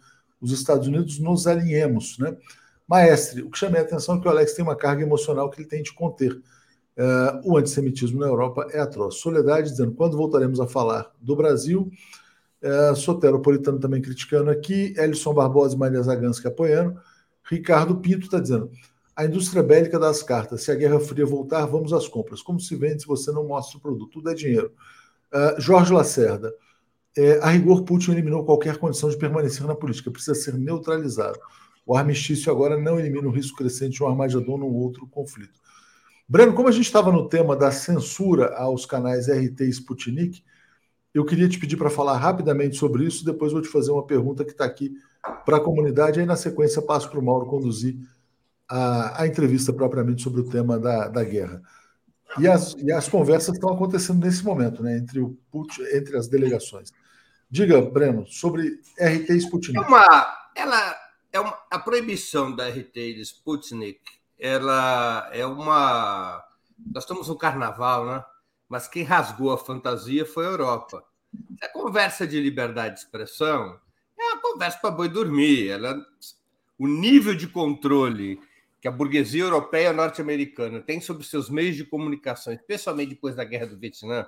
os 0.40 0.52
Estados 0.52 0.88
Unidos, 0.88 1.18
nos 1.18 1.46
alinhemos. 1.46 2.18
Né? 2.18 2.36
Maestre, 2.86 3.42
o 3.42 3.50
que 3.50 3.58
chamei 3.58 3.80
a 3.80 3.84
atenção 3.84 4.16
é 4.16 4.20
que 4.20 4.28
o 4.28 4.30
Alex 4.30 4.52
tem 4.52 4.62
uma 4.62 4.76
carga 4.76 5.02
emocional 5.02 5.48
que 5.50 5.60
ele 5.60 5.68
tem 5.68 5.82
de 5.82 5.94
conter. 5.94 6.38
Uh, 6.96 7.52
o 7.52 7.56
antissemitismo 7.56 8.20
na 8.20 8.26
Europa 8.26 8.68
é 8.70 8.78
atroz. 8.78 9.16
Soledade 9.16 9.70
dizendo, 9.70 9.92
quando 9.92 10.16
voltaremos 10.16 10.60
a 10.60 10.66
falar 10.66 11.10
do 11.20 11.34
Brasil? 11.34 11.90
Uh, 12.62 12.94
Soteropolitano 12.94 13.80
também 13.80 14.00
criticando 14.00 14.50
aqui. 14.50 14.94
Elison 14.96 15.34
Barbosa 15.34 15.74
e 15.74 15.78
Maria 15.78 16.02
Zagansky 16.02 16.46
apoiando. 16.46 17.00
Ricardo 17.42 17.96
Pinto 17.96 18.26
está 18.26 18.38
dizendo, 18.38 18.70
a 19.14 19.24
indústria 19.24 19.62
bélica 19.62 19.98
das 19.98 20.22
cartas. 20.22 20.62
Se 20.62 20.70
a 20.70 20.74
Guerra 20.74 21.00
Fria 21.00 21.26
voltar, 21.26 21.66
vamos 21.66 21.92
às 21.92 22.06
compras. 22.06 22.40
Como 22.42 22.60
se 22.60 22.74
vende 22.76 23.02
se 23.02 23.08
você 23.08 23.32
não 23.32 23.46
mostra 23.46 23.76
o 23.76 23.80
produto? 23.80 24.10
Tudo 24.10 24.30
é 24.30 24.34
dinheiro. 24.34 24.72
Uh, 25.32 25.60
Jorge 25.60 25.92
Lacerda. 25.92 26.54
A 27.42 27.50
rigor, 27.50 27.84
Putin 27.84 28.10
eliminou 28.10 28.44
qualquer 28.44 28.76
condição 28.76 29.08
de 29.08 29.16
permanecer 29.16 29.64
na 29.64 29.74
política. 29.76 30.10
Precisa 30.10 30.34
ser 30.34 30.54
neutralizado. 30.54 31.38
O 31.86 31.96
armistício 31.96 32.50
agora 32.50 32.76
não 32.76 32.98
elimina 32.98 33.28
o 33.28 33.30
risco 33.30 33.56
crescente 33.56 33.92
de 33.92 34.02
um 34.02 34.08
Armagedon 34.08 34.58
num 34.58 34.74
outro 34.74 35.06
conflito. 35.06 35.60
Breno, 36.28 36.54
como 36.54 36.68
a 36.68 36.72
gente 36.72 36.86
estava 36.86 37.12
no 37.12 37.28
tema 37.28 37.54
da 37.54 37.70
censura 37.70 38.56
aos 38.56 38.86
canais 38.86 39.28
RT 39.28 39.60
e 39.60 39.68
Sputnik, 39.68 40.42
eu 41.12 41.24
queria 41.24 41.48
te 41.48 41.58
pedir 41.58 41.76
para 41.76 41.90
falar 41.90 42.16
rapidamente 42.16 42.76
sobre 42.76 43.04
isso. 43.04 43.24
Depois 43.24 43.52
vou 43.52 43.62
te 43.62 43.68
fazer 43.68 43.92
uma 43.92 44.06
pergunta 44.06 44.44
que 44.44 44.50
está 44.50 44.64
aqui 44.64 44.92
para 45.44 45.58
a 45.58 45.60
comunidade. 45.60 46.18
Aí, 46.18 46.26
na 46.26 46.34
sequência, 46.34 46.82
passo 46.82 47.08
para 47.08 47.20
o 47.20 47.24
Mauro 47.24 47.46
conduzir 47.46 47.96
a, 48.68 49.22
a 49.22 49.26
entrevista 49.26 49.72
propriamente 49.72 50.22
sobre 50.22 50.40
o 50.40 50.48
tema 50.48 50.78
da, 50.78 51.08
da 51.08 51.22
guerra. 51.22 51.62
E 52.38 52.48
as, 52.48 52.74
e 52.74 52.90
as 52.90 53.08
conversas 53.08 53.54
estão 53.54 53.72
acontecendo 53.72 54.24
nesse 54.24 54.44
momento, 54.44 54.82
né, 54.82 54.98
entre, 54.98 55.20
o 55.20 55.38
Putin, 55.52 55.82
entre 55.92 56.16
as 56.16 56.26
delegações. 56.26 56.90
Diga, 57.48 57.80
Breno, 57.80 58.26
sobre 58.26 58.80
RT 58.98 59.30
e 59.30 59.36
Sputnik. 59.36 59.78
É 59.78 59.86
uma, 59.86 60.50
ela 60.56 60.96
é 61.32 61.38
uma, 61.38 61.56
a 61.70 61.78
proibição 61.78 62.54
da 62.54 62.68
RT 62.68 62.96
e 62.96 63.20
Sputnik, 63.20 64.00
ela 64.38 65.28
é 65.32 65.46
uma. 65.46 66.44
Nós 66.92 67.04
estamos 67.04 67.28
no 67.28 67.36
carnaval, 67.36 68.06
né? 68.06 68.24
Mas 68.68 68.88
quem 68.88 69.02
rasgou 69.02 69.52
a 69.52 69.58
fantasia 69.58 70.26
foi 70.26 70.46
a 70.46 70.50
Europa. 70.50 71.04
A 71.62 71.68
conversa 71.68 72.26
de 72.26 72.40
liberdade 72.40 72.94
de 72.94 73.00
expressão 73.00 73.78
é 74.18 74.22
uma 74.22 74.40
conversa 74.40 74.78
para 74.78 74.90
boi 74.90 75.08
dormir. 75.08 75.70
Ela, 75.70 76.04
o 76.78 76.86
nível 76.86 77.34
de 77.34 77.46
controle 77.46 78.40
que 78.80 78.88
a 78.88 78.92
burguesia 78.92 79.42
europeia 79.42 79.92
norte-americana 79.92 80.80
tem 80.80 81.00
sobre 81.00 81.24
seus 81.24 81.48
meios 81.48 81.76
de 81.76 81.84
comunicação, 81.84 82.52
especialmente 82.52 83.10
depois 83.10 83.34
da 83.34 83.44
guerra 83.44 83.66
do 83.66 83.78
Vietnã, 83.78 84.26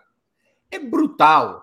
é 0.71 0.79
brutal. 0.79 1.63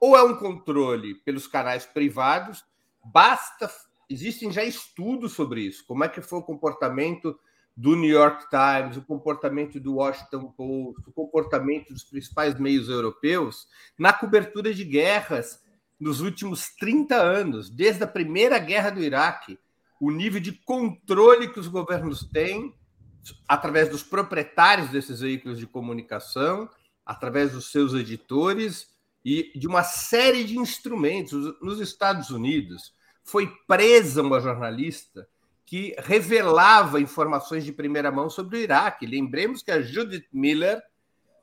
Ou 0.00 0.16
é 0.16 0.22
um 0.22 0.36
controle 0.36 1.14
pelos 1.14 1.46
canais 1.46 1.86
privados, 1.86 2.64
basta. 3.02 3.70
Existem 4.10 4.52
já 4.52 4.62
estudos 4.62 5.32
sobre 5.32 5.62
isso. 5.62 5.86
Como 5.86 6.04
é 6.04 6.08
que 6.08 6.20
foi 6.20 6.38
o 6.38 6.42
comportamento 6.42 7.38
do 7.76 7.96
New 7.96 8.10
York 8.10 8.46
Times, 8.48 8.96
o 8.96 9.02
comportamento 9.02 9.80
do 9.80 9.96
Washington 9.96 10.52
Post, 10.56 11.02
o 11.08 11.12
comportamento 11.12 11.92
dos 11.92 12.04
principais 12.04 12.58
meios 12.58 12.88
europeus 12.88 13.66
na 13.98 14.12
cobertura 14.12 14.72
de 14.72 14.84
guerras 14.84 15.62
nos 15.98 16.20
últimos 16.20 16.68
30 16.76 17.16
anos, 17.16 17.70
desde 17.70 18.04
a 18.04 18.06
primeira 18.06 18.58
guerra 18.58 18.90
do 18.90 19.02
Iraque 19.02 19.58
o 20.00 20.10
nível 20.10 20.40
de 20.40 20.52
controle 20.52 21.48
que 21.48 21.58
os 21.58 21.68
governos 21.68 22.24
têm 22.24 22.74
através 23.48 23.88
dos 23.88 24.02
proprietários 24.02 24.90
desses 24.90 25.20
veículos 25.20 25.58
de 25.58 25.66
comunicação, 25.66 26.68
através 27.06 27.52
dos 27.52 27.70
seus 27.70 27.94
editores 27.94 28.88
e 29.24 29.58
de 29.58 29.66
uma 29.66 29.82
série 29.82 30.44
de 30.44 30.58
instrumentos. 30.58 31.58
Nos 31.62 31.80
Estados 31.80 32.28
Unidos, 32.28 32.92
foi 33.22 33.50
presa 33.66 34.20
uma 34.20 34.40
jornalista 34.40 35.26
que 35.66 35.94
revelava 35.98 37.00
informações 37.00 37.64
de 37.64 37.72
primeira 37.72 38.10
mão 38.10 38.28
sobre 38.28 38.58
o 38.58 38.60
Iraque. 38.60 39.06
Lembremos 39.06 39.62
que 39.62 39.70
a 39.70 39.80
Judith 39.80 40.26
Miller, 40.32 40.82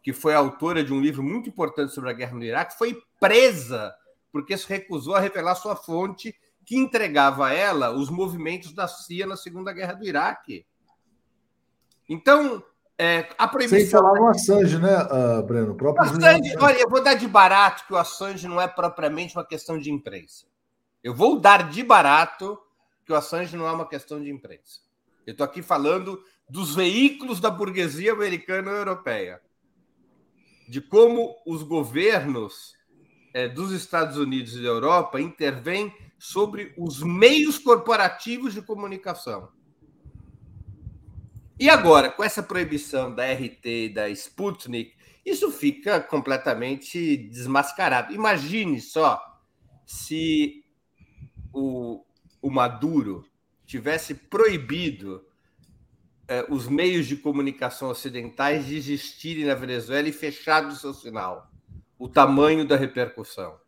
que 0.04 0.14
foi 0.14 0.34
autora 0.34 0.84
de 0.84 0.94
um 0.94 1.02
livro 1.02 1.24
muito 1.24 1.50
importante 1.50 1.94
sobre 1.94 2.10
a 2.10 2.14
guerra 2.14 2.36
no 2.36 2.44
Iraque, 2.44 2.78
foi 2.78 3.02
presa 3.20 3.94
porque 4.32 4.58
se 4.58 4.68
recusou 4.68 5.16
a 5.16 5.20
revelar 5.20 5.56
sua 5.56 5.76
fonte 5.76 6.36
que 6.66 6.78
entregava 6.78 7.48
a 7.48 7.54
ela 7.54 7.92
os 7.92 8.10
movimentos 8.10 8.74
da 8.74 8.88
CIA 8.88 9.26
na 9.26 9.36
Segunda 9.36 9.74
Guerra 9.74 9.94
do 9.94 10.06
Iraque. 10.06 10.66
Então, 12.08 12.64
é, 12.98 13.28
a 13.38 13.48
proibição. 13.48 13.80
Sem 13.80 13.90
falar 13.90 14.20
no 14.20 14.28
Assange, 14.28 14.78
né, 14.78 14.96
uh, 15.04 15.44
Breno? 15.44 15.74
O 15.74 15.76
próprio 15.76 16.04
Assange, 16.04 16.56
olha, 16.58 16.80
eu 16.80 16.90
vou 16.90 17.04
dar 17.04 17.16
de 17.16 17.28
barato 17.28 17.86
que 17.86 17.94
o 17.94 17.98
Assange 17.98 18.48
não 18.48 18.62
é 18.62 18.68
propriamente 18.68 19.36
uma 19.36 19.46
questão 19.46 19.78
de 19.78 19.92
imprensa. 19.92 20.46
Eu 21.04 21.14
vou 21.14 21.40
dar 21.40 21.70
de 21.70 21.84
barato 21.84 22.60
que 23.06 23.12
o 23.12 23.16
Assange 23.16 23.56
não 23.56 23.68
é 23.68 23.72
uma 23.72 23.88
questão 23.88 24.22
de 24.22 24.30
imprensa. 24.30 24.80
Eu 25.26 25.32
estou 25.32 25.46
aqui 25.46 25.62
falando 25.62 26.24
dos 26.50 26.76
veículos 26.76 27.40
da 27.40 27.50
burguesia 27.50 28.12
americana 28.12 28.72
e 28.72 28.76
europeia, 28.76 29.42
de 30.68 30.82
como 30.82 31.36
os 31.46 31.64
governos 31.64 32.76
é, 33.34 33.48
dos 33.48 33.72
Estados 33.72 34.18
Unidos 34.18 34.56
e 34.56 34.62
da 34.62 34.68
Europa 34.68 35.22
intervêm 35.22 35.94
sobre 36.18 36.74
os 36.78 37.02
meios 37.02 37.58
corporativos 37.58 38.54
de 38.54 38.62
comunicação. 38.62 39.50
E 41.60 41.70
agora, 41.70 42.10
com 42.10 42.24
essa 42.24 42.42
proibição 42.42 43.14
da 43.14 43.32
RT 43.32 43.66
e 43.66 43.90
da 43.90 44.10
Sputnik, 44.10 44.94
isso 45.26 45.52
fica 45.52 46.00
completamente 46.00 47.16
desmascarado. 47.16 48.14
Imagine 48.14 48.82
só 48.82 49.22
se 49.86 50.64
o, 51.54 52.04
o 52.42 52.50
Maduro 52.50 53.26
tivesse 53.66 54.14
proibido 54.14 55.26
eh, 56.28 56.46
os 56.50 56.68
meios 56.68 57.08
de 57.08 57.16
comunicação 57.16 57.90
ocidentais 57.90 58.66
de 58.66 58.76
existirem 58.76 59.46
na 59.46 59.56
Venezuela 59.56 60.10
e 60.10 60.14
fechado 60.14 60.70
o 60.70 60.76
seu 60.76 60.94
sinal. 60.94 61.52
O 61.98 62.10
tamanho 62.10 62.68
da 62.68 62.76
repercussão 62.76 63.60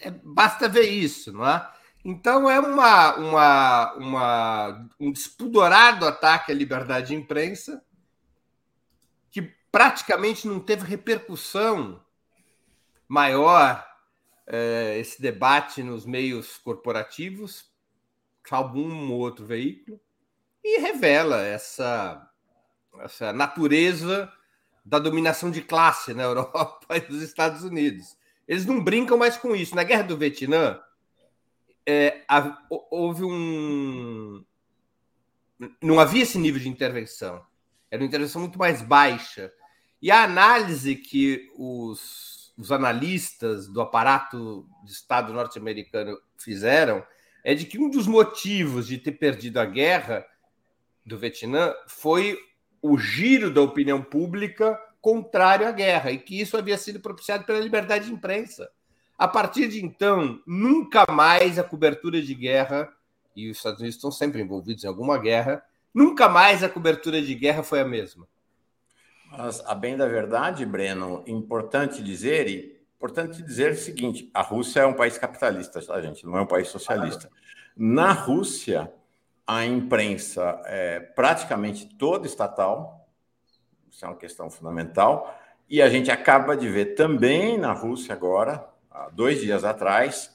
é, 0.00 0.10
basta 0.10 0.68
ver 0.68 0.88
isso, 0.88 1.32
não 1.32 1.46
é? 1.46 1.70
Então 2.04 2.48
é 2.48 2.60
uma, 2.60 3.16
uma, 3.16 3.94
uma, 3.94 4.88
um 5.00 5.12
despudorado 5.12 6.06
ataque 6.06 6.52
à 6.52 6.54
liberdade 6.54 7.08
de 7.08 7.14
imprensa 7.14 7.84
que 9.30 9.42
praticamente 9.70 10.46
não 10.46 10.60
teve 10.60 10.84
repercussão 10.84 12.02
maior 13.06 13.84
é, 14.48 14.98
esse 14.98 15.20
debate 15.20 15.82
nos 15.82 16.06
meios 16.06 16.56
corporativos, 16.58 17.70
um 18.74 19.12
ou 19.12 19.18
outro 19.18 19.44
veículo, 19.44 20.00
e 20.64 20.80
revela 20.80 21.42
essa, 21.42 22.30
essa 23.00 23.32
natureza 23.32 24.32
da 24.82 24.98
dominação 24.98 25.50
de 25.50 25.60
classe 25.60 26.14
na 26.14 26.22
Europa 26.24 26.96
e 26.96 27.12
nos 27.12 27.22
Estados 27.22 27.62
Unidos. 27.62 28.16
Eles 28.46 28.64
não 28.64 28.82
brincam 28.82 29.18
mais 29.18 29.36
com 29.36 29.54
isso. 29.54 29.76
Na 29.76 29.84
Guerra 29.84 30.04
do 30.04 30.16
Vietnã, 30.16 30.80
é, 31.86 32.24
houve 32.90 33.24
um. 33.24 34.42
Não 35.82 36.00
havia 36.00 36.22
esse 36.22 36.38
nível 36.38 36.60
de 36.60 36.68
intervenção. 36.68 37.44
Era 37.90 38.02
uma 38.02 38.06
intervenção 38.08 38.40
muito 38.40 38.58
mais 38.58 38.80
baixa. 38.80 39.52
E 40.00 40.10
a 40.10 40.22
análise 40.22 40.94
que 40.96 41.50
os, 41.56 42.37
os 42.58 42.72
analistas 42.72 43.68
do 43.68 43.80
aparato 43.80 44.68
de 44.84 44.90
Estado 44.90 45.32
norte-americano 45.32 46.18
fizeram 46.36 47.04
é 47.44 47.54
de 47.54 47.64
que 47.64 47.78
um 47.78 47.88
dos 47.88 48.08
motivos 48.08 48.88
de 48.88 48.98
ter 48.98 49.12
perdido 49.12 49.58
a 49.58 49.64
guerra 49.64 50.26
do 51.06 51.16
Vietnã 51.16 51.72
foi 51.86 52.36
o 52.82 52.98
giro 52.98 53.52
da 53.52 53.62
opinião 53.62 54.02
pública 54.02 54.78
contrário 55.00 55.68
à 55.68 55.70
guerra 55.70 56.10
e 56.10 56.18
que 56.18 56.40
isso 56.40 56.56
havia 56.56 56.76
sido 56.76 56.98
propiciado 57.00 57.44
pela 57.44 57.60
liberdade 57.60 58.06
de 58.06 58.12
imprensa. 58.12 58.68
A 59.16 59.28
partir 59.28 59.68
de 59.68 59.84
então, 59.84 60.40
nunca 60.44 61.06
mais 61.10 61.58
a 61.58 61.64
cobertura 61.64 62.20
de 62.20 62.34
guerra, 62.34 62.92
e 63.34 63.50
os 63.50 63.56
Estados 63.56 63.80
Unidos 63.80 63.96
estão 63.96 64.10
sempre 64.10 64.42
envolvidos 64.42 64.82
em 64.82 64.88
alguma 64.88 65.16
guerra, 65.16 65.62
nunca 65.94 66.28
mais 66.28 66.62
a 66.62 66.68
cobertura 66.68 67.22
de 67.22 67.34
guerra 67.34 67.62
foi 67.62 67.80
a 67.80 67.84
mesma. 67.84 68.26
Mas, 69.30 69.60
a 69.66 69.74
bem 69.74 69.96
da 69.96 70.06
verdade, 70.06 70.64
Breno, 70.64 71.22
importante 71.26 72.02
dizer, 72.02 72.48
e 72.48 72.80
importante 72.96 73.42
dizer 73.42 73.72
o 73.72 73.76
seguinte: 73.76 74.30
a 74.32 74.42
Rússia 74.42 74.80
é 74.80 74.86
um 74.86 74.94
país 74.94 75.18
capitalista, 75.18 75.80
tá, 75.80 76.00
gente? 76.00 76.24
Não 76.24 76.36
é 76.38 76.42
um 76.42 76.46
país 76.46 76.68
socialista. 76.68 77.30
Na 77.76 78.12
Rússia, 78.12 78.92
a 79.46 79.64
imprensa 79.64 80.60
é 80.64 81.00
praticamente 81.00 81.86
toda 81.96 82.26
estatal, 82.26 83.08
isso 83.90 84.04
é 84.04 84.08
uma 84.08 84.16
questão 84.16 84.50
fundamental. 84.50 85.34
E 85.70 85.82
a 85.82 85.88
gente 85.88 86.10
acaba 86.10 86.56
de 86.56 86.68
ver 86.68 86.94
também 86.94 87.58
na 87.58 87.72
Rússia 87.72 88.14
agora, 88.14 88.66
há 88.90 89.10
dois 89.10 89.40
dias 89.40 89.64
atrás, 89.64 90.34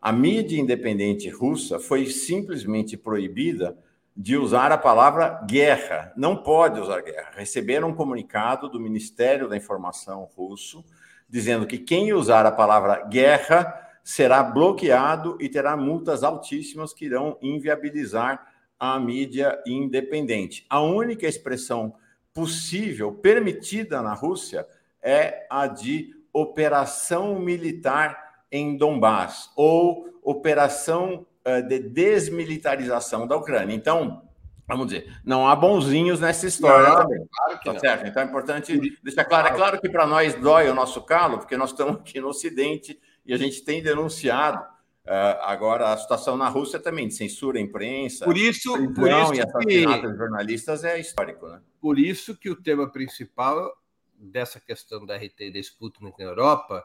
a 0.00 0.12
mídia 0.12 0.60
independente 0.60 1.30
russa 1.30 1.78
foi 1.78 2.06
simplesmente 2.06 2.94
proibida 2.94 3.76
de 4.16 4.36
usar 4.36 4.70
a 4.70 4.78
palavra 4.78 5.42
guerra. 5.46 6.12
Não 6.16 6.36
pode 6.36 6.80
usar 6.80 7.02
guerra. 7.02 7.32
Receberam 7.34 7.88
um 7.88 7.94
comunicado 7.94 8.68
do 8.68 8.80
Ministério 8.80 9.48
da 9.48 9.56
Informação 9.56 10.28
russo 10.36 10.84
dizendo 11.28 11.66
que 11.66 11.78
quem 11.78 12.12
usar 12.12 12.46
a 12.46 12.52
palavra 12.52 13.04
guerra 13.06 13.80
será 14.04 14.42
bloqueado 14.42 15.36
e 15.40 15.48
terá 15.48 15.76
multas 15.76 16.22
altíssimas 16.22 16.92
que 16.92 17.06
irão 17.06 17.36
inviabilizar 17.42 18.46
a 18.78 19.00
mídia 19.00 19.60
independente. 19.66 20.66
A 20.68 20.80
única 20.80 21.26
expressão 21.26 21.94
possível, 22.32 23.12
permitida 23.12 24.02
na 24.02 24.12
Rússia, 24.12 24.66
é 25.02 25.46
a 25.50 25.66
de 25.66 26.14
operação 26.32 27.38
militar 27.38 28.44
em 28.50 28.76
Donbass 28.76 29.50
ou 29.56 30.08
operação 30.22 31.26
de 31.68 31.78
desmilitarização 31.78 33.26
da 33.26 33.36
Ucrânia. 33.36 33.74
Então, 33.74 34.22
vamos 34.66 34.86
dizer, 34.86 35.12
não 35.24 35.46
há 35.46 35.54
bonzinhos 35.54 36.20
nessa 36.20 36.46
história 36.46 36.88
não, 36.88 36.96
também. 37.02 37.26
Claro 37.30 37.58
que 37.58 37.72
tá 37.72 37.78
certo? 37.78 38.06
Então 38.06 38.22
é 38.22 38.26
importante 38.26 38.98
deixar 39.02 39.24
claro. 39.24 39.48
É 39.48 39.52
claro 39.52 39.80
que 39.80 39.88
para 39.88 40.06
nós 40.06 40.34
dói 40.34 40.68
o 40.68 40.74
nosso 40.74 41.02
calo, 41.02 41.38
porque 41.38 41.56
nós 41.56 41.70
estamos 41.70 41.96
aqui 41.96 42.20
no 42.20 42.28
Ocidente 42.28 42.98
e 43.26 43.34
a 43.34 43.36
gente 43.36 43.64
tem 43.64 43.82
denunciado 43.82 44.64
Uh, 45.06 45.36
agora, 45.42 45.92
a 45.92 45.96
situação 45.98 46.34
na 46.34 46.48
Rússia 46.48 46.80
também, 46.80 47.06
de 47.06 47.12
censura 47.12 47.58
à 47.58 47.60
imprensa, 47.60 48.24
por 48.24 48.38
isso, 48.38 48.72
por 48.94 49.06
isso 49.06 49.34
e 49.34 49.40
assassinato 49.42 50.10
de 50.10 50.16
jornalistas 50.16 50.82
é 50.82 50.98
histórico. 50.98 51.46
Né? 51.46 51.60
Por 51.78 51.98
isso 51.98 52.34
que 52.34 52.48
o 52.48 52.56
tema 52.56 52.90
principal 52.90 53.70
dessa 54.18 54.58
questão 54.58 55.04
da 55.04 55.14
RT 55.16 55.52
da 55.52 55.58
Sputnik 55.58 56.18
na 56.18 56.24
Europa 56.24 56.82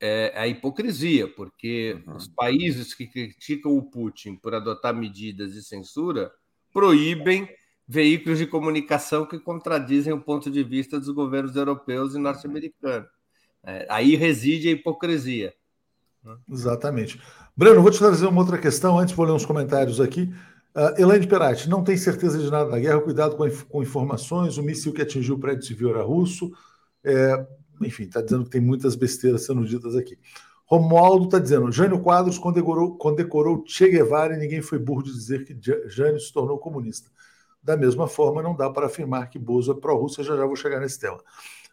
é 0.00 0.32
a 0.36 0.46
hipocrisia, 0.46 1.26
porque 1.28 2.02
uhum. 2.06 2.16
os 2.16 2.28
países 2.28 2.94
que 2.94 3.06
criticam 3.06 3.76
o 3.76 3.82
Putin 3.82 4.36
por 4.36 4.54
adotar 4.54 4.94
medidas 4.94 5.52
de 5.52 5.62
censura 5.62 6.30
proíbem 6.72 7.48
veículos 7.88 8.38
de 8.38 8.46
comunicação 8.46 9.24
que 9.24 9.38
contradizem 9.38 10.12
o 10.12 10.20
ponto 10.20 10.50
de 10.50 10.62
vista 10.62 10.98
dos 10.98 11.08
governos 11.10 11.54
europeus 11.56 12.14
e 12.14 12.18
norte-americanos. 12.18 13.08
É, 13.64 13.86
aí 13.88 14.16
reside 14.16 14.68
a 14.68 14.72
hipocrisia. 14.72 15.54
Exatamente. 16.50 17.20
Breno, 17.56 17.80
vou 17.80 17.90
te 17.90 17.98
trazer 17.98 18.26
uma 18.26 18.40
outra 18.40 18.58
questão, 18.58 18.98
antes 18.98 19.14
vou 19.14 19.24
ler 19.24 19.32
uns 19.32 19.46
comentários 19.46 20.00
aqui. 20.00 20.32
Uh, 20.74 21.00
Elaine 21.00 21.26
Perati, 21.26 21.70
não 21.70 21.82
tem 21.82 21.96
certeza 21.96 22.38
de 22.38 22.50
nada 22.50 22.68
na 22.68 22.78
guerra, 22.78 23.00
cuidado 23.00 23.34
com, 23.36 23.48
com 23.66 23.82
informações, 23.82 24.58
o 24.58 24.62
míssil 24.62 24.92
que 24.92 25.00
atingiu 25.00 25.36
o 25.36 25.38
prédio 25.38 25.66
civil 25.66 25.90
era 25.90 26.02
russo. 26.02 26.52
É, 27.02 27.46
enfim, 27.80 28.04
está 28.04 28.20
dizendo 28.20 28.44
que 28.44 28.50
tem 28.50 28.60
muitas 28.60 28.94
besteiras 28.94 29.44
sendo 29.44 29.64
ditas 29.64 29.96
aqui. 29.96 30.18
Romualdo 30.66 31.26
está 31.26 31.38
dizendo: 31.38 31.70
Jânio 31.70 32.00
Quadros 32.00 32.38
condecorou, 32.38 32.96
condecorou 32.96 33.62
Che 33.66 33.88
Guevara 33.88 34.34
e 34.34 34.38
ninguém 34.38 34.60
foi 34.60 34.78
burro 34.78 35.02
de 35.02 35.12
dizer 35.12 35.44
que 35.44 35.56
Jânio 35.88 36.18
se 36.18 36.32
tornou 36.32 36.58
comunista. 36.58 37.10
Da 37.62 37.76
mesma 37.76 38.06
forma, 38.06 38.42
não 38.42 38.54
dá 38.54 38.70
para 38.70 38.86
afirmar 38.86 39.28
que 39.28 39.38
Bozo 39.38 39.72
é 39.72 39.74
pró-Rússia, 39.74 40.22
já 40.22 40.36
já 40.36 40.46
vou 40.46 40.56
chegar 40.56 40.80
nesse 40.80 40.98
tema. 40.98 41.18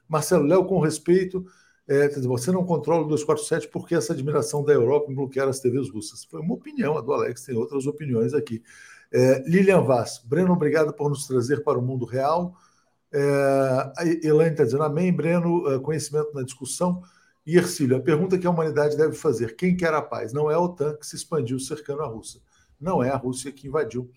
Marcelo 0.08 0.44
Léo, 0.44 0.66
com 0.66 0.80
respeito, 0.80 1.46
é, 1.88 2.08
dizer, 2.08 2.28
você 2.28 2.52
não 2.52 2.66
controla 2.66 3.04
o 3.04 3.08
247 3.08 3.68
porque 3.70 3.96
essa 3.96 4.14
admiração 4.14 4.64
da 4.64 4.74
Europa 4.74 5.12
em 5.12 5.16
bloquear 5.16 5.48
as 5.48 5.60
TVs 5.60 5.90
russas. 5.90 6.24
Foi 6.24 6.40
uma 6.40 6.54
opinião, 6.54 6.98
a 6.98 7.02
do 7.02 7.14
Alex 7.14 7.44
tem 7.44 7.56
outras 7.56 7.86
opiniões 7.86 8.34
aqui. 8.34 8.64
É, 9.12 9.44
Lilian 9.48 9.82
Vaz, 9.82 10.22
Breno, 10.26 10.54
obrigado 10.54 10.94
por 10.94 11.10
nos 11.10 11.28
trazer 11.28 11.64
para 11.64 11.78
o 11.78 11.82
mundo 11.82 12.06
real. 12.06 12.56
É, 13.14 14.28
Elaine 14.28 14.54
está 14.54 14.64
dizendo, 14.64 14.84
amém, 14.84 15.14
Breno, 15.14 15.70
é, 15.72 15.80
conhecimento 15.80 16.34
na 16.34 16.44
discussão. 16.44 17.02
E 17.46 17.58
Ercílio, 17.58 17.98
a 17.98 18.02
pergunta 18.02 18.38
que 18.38 18.48
a 18.48 18.50
humanidade 18.50 18.98
deve 18.98 19.14
fazer, 19.14 19.56
quem 19.56 19.76
quer 19.76 19.94
a 19.94 20.02
paz? 20.02 20.34
Não 20.34 20.50
é 20.50 20.56
a 20.56 20.60
OTAN 20.60 20.96
que 20.96 21.06
se 21.06 21.16
expandiu 21.16 21.60
cercando 21.60 22.02
a 22.02 22.08
Rússia. 22.08 22.42
Não 22.80 23.04
é 23.04 23.10
a 23.10 23.18
Rússia 23.18 23.52
que 23.52 23.68
invadiu 23.68 24.10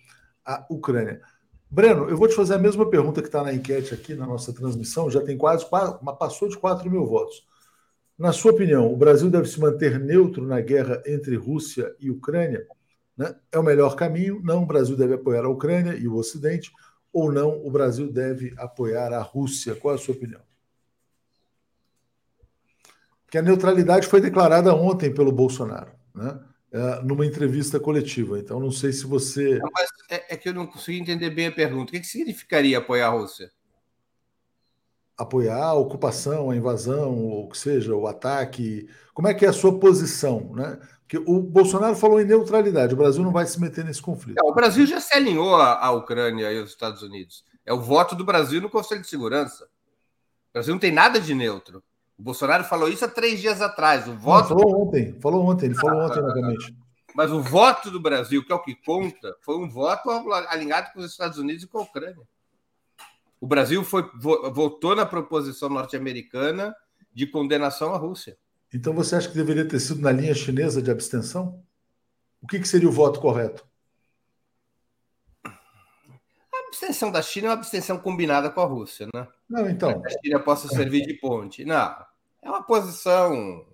a 0.45 0.65
Ucrânia. 0.71 1.21
Breno, 1.69 2.09
eu 2.09 2.17
vou 2.17 2.29
te 2.29 2.35
fazer 2.35 2.55
a 2.55 2.59
mesma 2.59 2.89
pergunta 2.89 3.21
que 3.21 3.29
está 3.29 3.43
na 3.43 3.53
enquete 3.53 3.93
aqui 3.93 4.15
na 4.15 4.27
nossa 4.27 4.53
transmissão, 4.53 5.11
já 5.11 5.21
tem 5.21 5.37
quase, 5.37 5.67
passou 6.19 6.49
de 6.49 6.57
4 6.57 6.89
mil 6.89 7.05
votos. 7.05 7.45
Na 8.17 8.33
sua 8.33 8.53
opinião, 8.53 8.91
o 8.93 8.97
Brasil 8.97 9.29
deve 9.29 9.49
se 9.49 9.61
manter 9.61 9.99
neutro 9.99 10.47
na 10.47 10.61
guerra 10.61 11.03
entre 11.05 11.37
Rússia 11.37 11.95
e 12.01 12.11
Ucrânia? 12.11 12.67
Né? 13.17 13.35
É 13.51 13.59
o 13.59 13.63
melhor 13.63 13.97
caminho? 13.97 14.41
Não, 14.43 14.63
o 14.63 14.67
Brasil 14.67 14.97
deve 14.97 15.15
apoiar 15.15 15.45
a 15.45 15.49
Ucrânia 15.49 15.95
e 15.95 16.07
o 16.07 16.15
Ocidente? 16.15 16.71
Ou 17.17 17.33
não, 17.33 17.65
o 17.65 17.71
Brasil 17.71 18.13
deve 18.13 18.53
apoiar 18.59 19.11
a 19.11 19.23
Rússia? 19.23 19.75
Qual 19.75 19.95
é 19.95 19.97
a 19.97 19.99
sua 19.99 20.15
opinião? 20.15 20.43
Porque 23.25 23.39
a 23.39 23.43
neutralidade 23.43 24.07
foi 24.07 24.21
declarada 24.21 24.75
ontem 24.75 25.11
pelo 25.11 25.33
Bolsonaro, 25.33 25.93
né? 26.15 26.39
É, 26.71 27.03
numa 27.03 27.25
entrevista 27.25 27.81
coletiva. 27.81 28.39
Então, 28.39 28.61
não 28.61 28.71
sei 28.71 28.93
se 28.93 29.07
você. 29.07 29.59
Não, 29.59 29.71
é, 30.11 30.35
é, 30.35 30.37
que 30.37 30.51
eu 30.51 30.53
não 30.53 30.67
consegui 30.67 31.01
entender 31.01 31.31
bem 31.31 31.47
a 31.47 31.53
pergunta. 31.53 31.89
O 31.89 31.93
que, 31.93 32.01
que 32.01 32.07
significaria 32.07 32.77
apoiar 32.77 33.07
a 33.07 33.13
Rússia? 33.13 33.51
apoiar 35.17 35.63
a 35.65 35.73
ocupação, 35.73 36.51
a 36.51 36.57
invasão, 36.57 37.25
ou 37.25 37.49
que 37.49 37.57
seja, 37.57 37.95
o 37.95 38.07
ataque? 38.07 38.87
Como 39.15 39.27
é 39.27 39.33
que 39.33 39.47
é 39.47 39.49
a 39.49 39.55
sua 39.55 39.81
posição, 39.81 40.53
né? 40.55 40.79
Porque 41.07 41.19
o 41.31 41.41
Bolsonaro 41.41 41.95
falou 41.95 42.21
em 42.21 42.25
neutralidade, 42.25 42.93
o 42.93 42.97
Brasil 42.97 43.23
não 43.23 43.31
vai 43.31 43.47
se 43.47 43.61
meter 43.61 43.85
nesse 43.85 44.03
conflito. 44.03 44.45
o 44.45 44.53
Brasil 44.53 44.85
já 44.85 45.01
se 45.01 45.15
alinhou 45.15 45.55
à, 45.55 45.89
Ucrânia 45.93 46.53
e 46.53 46.59
aos 46.59 46.71
Estados 46.71 47.01
Unidos. 47.01 47.45
É 47.65 47.73
o 47.73 47.81
voto 47.81 48.17
do 48.17 48.25
Brasil 48.25 48.61
no 48.61 48.69
Conselho 48.69 49.03
de 49.03 49.07
Segurança. 49.07 49.67
O 50.51 50.53
Brasil 50.53 50.75
não 50.75 50.81
tem 50.81 50.91
nada 50.91 51.21
de 51.21 51.33
neutro. 51.33 51.81
O 52.19 52.23
Bolsonaro 52.23 52.65
falou 52.65 52.89
isso 52.89 53.05
há 53.05 53.09
três 53.09 53.41
dias 53.41 53.63
atrás. 53.63 54.09
O 54.09 54.17
voto. 54.17 54.51
Não, 54.51 54.59
falou 54.59 54.89
ontem, 54.89 55.17
falou 55.21 55.47
ontem, 55.47 55.67
ele 55.67 55.75
falou 55.77 56.07
ontem 56.07 56.21
novamente. 56.21 56.77
Mas 57.15 57.31
o 57.31 57.41
voto 57.41 57.89
do 57.89 58.01
Brasil, 58.01 58.45
que 58.45 58.53
é 58.53 58.55
o 58.55 58.63
que 58.63 58.75
conta, 58.75 59.37
foi 59.43 59.57
um 59.57 59.69
voto 59.69 60.11
alinhado 60.49 60.93
com 60.93 60.99
os 60.99 61.11
Estados 61.13 61.39
Unidos 61.39 61.63
e 61.63 61.69
com 61.69 61.79
a 61.79 61.83
Ucrânia. 61.83 62.27
O 63.41 63.47
Brasil 63.47 63.85
foi, 63.85 64.11
votou 64.53 64.97
na 64.97 65.07
proposição 65.07 65.69
norte-americana 65.69 66.75
de 67.15 67.27
condenação 67.29 67.95
à 67.95 67.97
Rússia. 67.97 68.37
Então 68.73 68.93
você 68.93 69.17
acha 69.17 69.29
que 69.29 69.35
deveria 69.35 69.67
ter 69.67 69.81
sido 69.81 70.01
na 70.01 70.13
linha 70.13 70.35
chinesa 70.35 70.83
de 70.83 70.91
abstenção? 70.91 71.63
O 72.43 72.47
que, 72.47 72.59
que 72.59 72.69
seria 72.69 72.89
o 72.89 72.93
voto 72.93 73.21
correto? 73.21 73.67
A 75.45 76.69
abstenção 76.69 77.11
da 77.11 77.23
China 77.23 77.47
é 77.47 77.51
uma 77.51 77.57
abstenção 77.57 77.99
combinada 77.99 78.51
com 78.51 78.61
a 78.61 78.67
Rússia, 78.67 79.09
né? 79.15 79.27
Não, 79.49 79.69
então. 79.69 80.03
a 80.05 80.11
China 80.11 80.41
possa 80.41 80.69
servir 80.69 81.07
de 81.07 81.15
ponte. 81.15 81.65
Não, 81.65 81.97
é 82.43 82.49
uma 82.49 82.63
posição. 82.63 83.67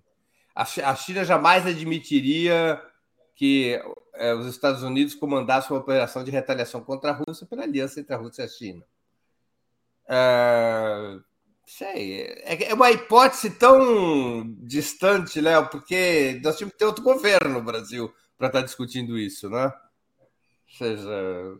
A 0.55 0.94
China 0.94 1.24
jamais 1.24 1.66
admitiria 1.66 2.81
que 3.35 3.81
é, 4.14 4.35
os 4.35 4.47
Estados 4.47 4.82
Unidos 4.82 5.14
comandassem 5.14 5.73
uma 5.73 5.81
operação 5.81 6.23
de 6.23 6.31
retaliação 6.31 6.82
contra 6.82 7.10
a 7.10 7.14
Rússia 7.14 7.47
pela 7.47 7.62
aliança 7.62 8.01
entre 8.01 8.14
a 8.14 8.19
Rússia 8.19 8.43
e 8.43 8.44
a 8.44 8.48
China. 8.48 8.85
É, 10.09 11.19
sei, 11.66 12.22
é, 12.22 12.70
é 12.70 12.74
uma 12.74 12.90
hipótese 12.90 13.51
tão 13.51 14.44
distante, 14.60 15.40
Léo, 15.40 15.68
porque 15.68 16.40
nós 16.43 16.56
tínhamos 16.56 16.72
que 16.72 16.78
ter 16.78 16.84
outro 16.84 17.02
governo 17.02 17.55
no 17.55 17.62
Brasil 17.62 18.12
para 18.36 18.48
estar 18.48 18.62
discutindo 18.62 19.18
isso, 19.18 19.48
né? 19.48 19.66
Ou 19.66 20.76
seja, 20.76 21.59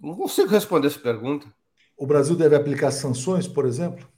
não 0.00 0.14
consigo 0.14 0.48
responder 0.48 0.88
essa 0.88 1.00
pergunta. 1.00 1.46
O 1.96 2.06
Brasil 2.06 2.36
deve 2.36 2.56
aplicar 2.56 2.90
sanções, 2.90 3.46
por 3.46 3.66
exemplo? 3.66 4.08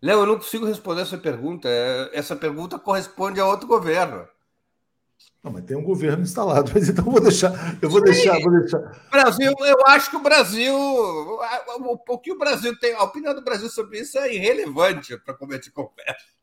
Léo, 0.00 0.20
eu 0.20 0.26
não 0.26 0.36
consigo 0.36 0.64
responder 0.64 1.02
essa 1.02 1.18
pergunta. 1.18 1.68
É, 1.68 2.10
essa 2.12 2.36
pergunta 2.36 2.78
corresponde 2.78 3.40
a 3.40 3.46
outro 3.46 3.66
governo. 3.66 4.28
Não, 5.42 5.52
mas 5.52 5.64
tem 5.64 5.76
um 5.76 5.82
governo 5.82 6.22
instalado, 6.22 6.70
mas 6.74 6.88
então 6.88 7.04
vou 7.04 7.20
deixar, 7.20 7.78
eu 7.80 7.88
vou 7.88 8.00
Sim. 8.00 8.12
deixar, 8.12 8.40
vou 8.40 8.60
deixar. 8.60 9.08
Brasil, 9.10 9.52
eu 9.60 9.86
acho 9.86 10.10
que 10.10 10.16
o 10.16 10.22
Brasil, 10.22 10.74
o 10.76 12.18
que 12.18 12.32
o 12.32 12.38
Brasil 12.38 12.78
tem, 12.78 12.94
a 12.94 13.04
opinião 13.04 13.34
do 13.34 13.42
Brasil 13.42 13.68
sobre 13.68 14.00
isso 14.00 14.18
é 14.18 14.34
irrelevante 14.34 15.16
para 15.18 15.34
cometer 15.34 15.64
de 15.64 15.72
conversa. 15.72 16.38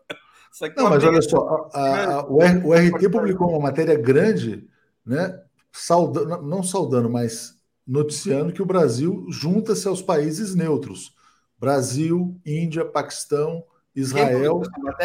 Não, 0.77 0.89
mas 0.89 1.03
olha 1.03 1.21
só, 1.21 1.69
a, 1.73 2.13
a, 2.13 2.25
o, 2.25 2.41
R, 2.41 2.65
o 2.65 2.73
RT 2.73 3.09
publicou 3.09 3.49
uma 3.49 3.59
matéria 3.59 3.97
grande, 3.97 4.65
né, 5.05 5.41
saudando, 5.71 6.41
não 6.41 6.63
saudando, 6.63 7.09
mas 7.09 7.55
noticiando 7.85 8.53
que 8.53 8.61
o 8.61 8.65
Brasil 8.65 9.25
junta-se 9.29 9.85
aos 9.85 10.01
países 10.01 10.55
neutros. 10.55 11.13
Brasil, 11.59 12.39
Índia, 12.45 12.85
Paquistão, 12.85 13.65
Israel 13.93 14.61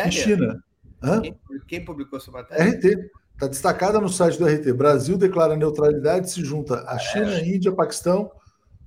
e 0.07 0.11
China. 0.13 0.63
Quem, 1.21 1.39
quem 1.67 1.85
publicou 1.85 2.19
essa 2.19 2.31
matéria? 2.31 2.65
RT. 2.65 3.11
Está 3.41 3.49
destacada 3.49 3.99
no 3.99 4.11
site 4.11 4.39
do 4.39 4.47
RT. 4.47 4.71
Brasil 4.75 5.17
declara 5.17 5.57
neutralidade 5.57 6.27
e 6.27 6.31
se 6.31 6.45
junta 6.45 6.85
a 6.87 6.99
China, 6.99 7.33
é. 7.33 7.49
Índia, 7.49 7.73
Paquistão. 7.73 8.31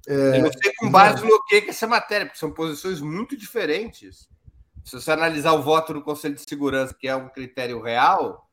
É... 0.08 0.38
Eu 0.38 0.44
não 0.44 0.52
sei 0.54 0.72
com 0.78 0.92
base 0.92 1.26
no 1.26 1.44
que 1.46 1.56
é 1.56 1.70
essa 1.70 1.88
matéria, 1.88 2.28
porque 2.28 2.38
são 2.38 2.52
posições 2.52 3.02
muito 3.02 3.36
diferentes. 3.36 4.30
Se 4.86 5.02
você 5.02 5.12
analisar 5.12 5.54
o 5.54 5.64
voto 5.64 5.92
no 5.92 6.04
Conselho 6.04 6.36
de 6.36 6.48
Segurança, 6.48 6.94
que 6.94 7.08
é 7.08 7.16
um 7.16 7.30
critério 7.30 7.82
real, 7.82 8.48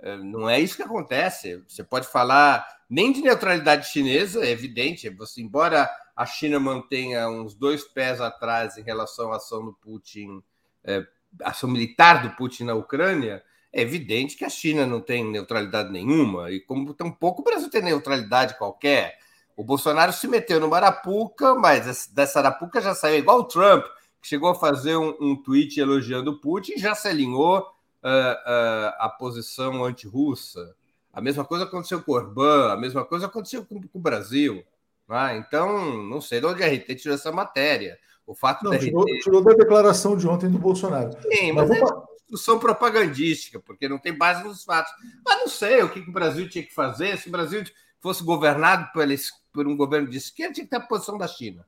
é, 0.00 0.16
não 0.16 0.50
é 0.50 0.58
isso 0.58 0.74
que 0.74 0.82
acontece. 0.82 1.62
Você 1.68 1.84
pode 1.84 2.08
falar 2.08 2.66
nem 2.90 3.12
de 3.12 3.22
neutralidade 3.22 3.86
chinesa, 3.92 4.44
é 4.44 4.50
evidente. 4.50 5.08
Você, 5.10 5.40
embora 5.40 5.88
a 6.16 6.26
China 6.26 6.58
mantenha 6.58 7.28
uns 7.28 7.54
dois 7.54 7.84
pés 7.84 8.20
atrás 8.20 8.76
em 8.76 8.82
relação 8.82 9.32
à 9.32 9.36
ação 9.36 9.64
do 9.64 9.72
Putin, 9.72 10.42
é, 10.82 11.06
ação 11.44 11.70
militar 11.70 12.22
do 12.22 12.34
Putin 12.34 12.64
na 12.64 12.74
Ucrânia, 12.74 13.40
é 13.74 13.82
evidente 13.82 14.36
que 14.36 14.44
a 14.44 14.48
China 14.48 14.86
não 14.86 15.00
tem 15.00 15.24
neutralidade 15.24 15.90
nenhuma, 15.90 16.48
e 16.48 16.60
como 16.60 16.94
tampouco 16.94 17.42
o 17.42 17.44
Brasil 17.44 17.68
tem 17.68 17.82
neutralidade 17.82 18.56
qualquer. 18.56 19.18
O 19.56 19.64
Bolsonaro 19.64 20.12
se 20.12 20.28
meteu 20.28 20.60
no 20.60 20.72
Arapuca, 20.72 21.56
mas 21.56 22.06
dessa 22.06 22.38
Arapuca 22.38 22.80
já 22.80 22.94
saiu 22.94 23.18
igual 23.18 23.40
o 23.40 23.44
Trump, 23.44 23.84
que 24.22 24.28
chegou 24.28 24.48
a 24.48 24.54
fazer 24.54 24.96
um, 24.96 25.16
um 25.20 25.36
tweet 25.36 25.80
elogiando 25.80 26.30
o 26.30 26.40
Putin 26.40 26.74
e 26.74 26.78
já 26.78 26.94
se 26.94 27.08
alinhou 27.08 27.58
uh, 27.58 27.62
uh, 27.62 28.94
a 28.98 29.08
posição 29.08 29.84
anti-russa. 29.84 30.76
A 31.12 31.20
mesma 31.20 31.44
coisa 31.44 31.64
aconteceu 31.64 32.00
com 32.00 32.12
o 32.12 32.14
Orbán, 32.14 32.72
a 32.72 32.76
mesma 32.76 33.04
coisa 33.04 33.26
aconteceu 33.26 33.64
com, 33.64 33.82
com 33.82 33.98
o 33.98 34.02
Brasil. 34.02 34.64
Ah, 35.08 35.34
então, 35.34 36.02
não 36.04 36.20
sei 36.20 36.40
de 36.40 36.46
onde 36.46 36.62
a 36.62 36.68
RT 36.68 36.94
tirou 36.94 37.14
essa 37.14 37.32
matéria. 37.32 37.98
O 38.26 38.34
fato 38.34 38.64
não, 38.64 38.78
tirou, 38.78 39.02
RT... 39.02 39.20
tirou 39.20 39.42
da 39.42 39.52
declaração 39.52 40.16
de 40.16 40.26
ontem 40.26 40.50
do 40.50 40.58
Bolsonaro. 40.58 41.10
Sim, 41.30 41.52
mas, 41.52 41.68
mas 41.68 41.80
vou 41.80 42.14
discussão 42.34 42.58
propagandística, 42.58 43.60
porque 43.60 43.88
não 43.88 43.98
tem 43.98 44.16
base 44.16 44.42
nos 44.42 44.64
fatos. 44.64 44.92
Mas 45.24 45.38
não 45.38 45.48
sei 45.48 45.82
o 45.82 45.90
que, 45.90 46.02
que 46.02 46.10
o 46.10 46.12
Brasil 46.12 46.48
tinha 46.48 46.64
que 46.64 46.74
fazer. 46.74 47.16
Se 47.18 47.28
o 47.28 47.32
Brasil 47.32 47.62
fosse 48.00 48.24
governado 48.24 48.90
por, 48.92 49.06
por 49.52 49.66
um 49.66 49.76
governo 49.76 50.08
de 50.08 50.18
esquerda, 50.18 50.54
tinha 50.54 50.64
que 50.64 50.70
ter 50.70 50.76
a 50.76 50.80
posição 50.80 51.16
da 51.16 51.28
China. 51.28 51.66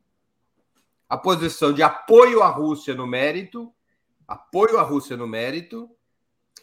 A 1.09 1.17
posição 1.17 1.73
de 1.73 1.83
apoio 1.83 2.43
à 2.43 2.49
Rússia 2.49 2.95
no 2.95 3.07
mérito, 3.07 3.73
apoio 4.27 4.79
à 4.79 4.83
Rússia 4.83 5.17
no 5.17 5.27
mérito 5.27 5.89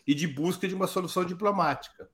e 0.05 0.13
de 0.13 0.27
busca 0.27 0.67
de 0.67 0.75
uma 0.75 0.87
solução 0.87 1.23
diplomática. 1.23 2.09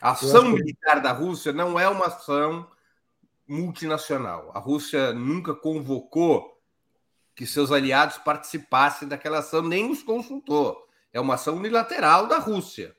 A 0.00 0.10
ação 0.10 0.50
militar 0.50 1.00
da 1.00 1.12
Rússia 1.12 1.52
não 1.52 1.78
é 1.78 1.88
uma 1.88 2.06
ação 2.06 2.68
multinacional. 3.50 4.52
A 4.54 4.60
Rússia 4.60 5.12
nunca 5.12 5.52
convocou 5.52 6.56
que 7.34 7.44
seus 7.44 7.72
aliados 7.72 8.16
participassem 8.18 9.08
daquela 9.08 9.40
ação, 9.40 9.60
nem 9.60 9.90
os 9.90 10.04
consultou. 10.04 10.86
É 11.12 11.20
uma 11.20 11.34
ação 11.34 11.56
unilateral 11.56 12.28
da 12.28 12.38
Rússia. 12.38 12.96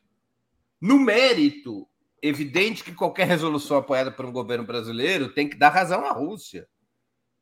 No 0.80 0.99
mérito, 0.99 1.88
evidente 2.22 2.84
que 2.84 2.94
qualquer 2.94 3.28
resolução 3.28 3.78
apoiada 3.78 4.11
por 4.11 4.26
um 4.26 4.32
governo 4.32 4.65
brasileiro 4.65 5.34
tem 5.34 5.48
que 5.48 5.56
dar 5.56 5.69
razão 5.69 6.06
à 6.06 6.11
Rússia. 6.11 6.68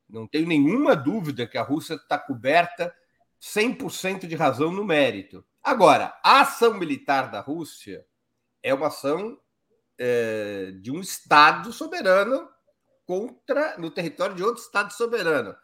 Não 0.07 0.27
tenho 0.27 0.48
nenhuma 0.48 0.95
dúvida 0.95 1.48
que 1.48 1.57
a 1.57 1.64
Rússia 1.64 1.95
está 1.95 2.19
coberta 2.19 2.94
100% 3.41 4.27
de 4.27 4.36
razão 4.36 4.72
no 4.72 4.86
mérito. 4.86 5.44
Agora, 5.64 6.15
a 6.23 6.41
ação 6.41 6.76
militar 6.76 7.31
da 7.31 7.40
Rússia 7.41 8.06
é 8.61 8.72
uma 8.72 8.88
ação 8.88 9.40
é, 9.98 10.73
de 10.80 10.91
um 10.91 10.99
Estado 10.99 11.73
soberano 11.73 12.48
contra 13.10 13.76
no 13.80 13.90
território 13.90 14.36
de 14.36 14.44
outro 14.44 14.61
Estado 14.61 14.94
soberano 14.94 15.56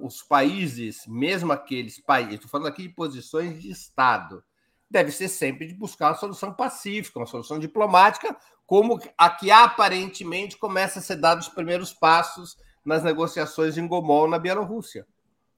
os 0.00 0.22
países, 0.22 1.06
mesmo 1.06 1.52
aqueles 1.52 2.00
países, 2.00 2.34
estou 2.34 2.50
falando 2.50 2.66
aqui 2.66 2.82
de 2.82 2.88
posições 2.88 3.62
de 3.62 3.70
Estado, 3.70 4.42
deve 4.90 5.12
ser 5.12 5.28
sempre 5.28 5.68
de 5.68 5.74
buscar 5.74 6.08
uma 6.08 6.16
solução 6.16 6.52
pacífica, 6.52 7.20
uma 7.20 7.26
solução 7.26 7.60
diplomática, 7.60 8.36
como 8.66 9.00
a 9.16 9.30
que 9.30 9.52
aparentemente 9.52 10.56
começa 10.56 10.98
a 10.98 11.02
ser 11.02 11.14
dado 11.14 11.38
os 11.38 11.48
primeiros 11.48 11.92
passos 11.92 12.56
nas 12.84 13.04
negociações 13.04 13.78
em 13.78 13.86
Gomol, 13.86 14.28
na 14.28 14.38
Bielorrússia. 14.38 15.06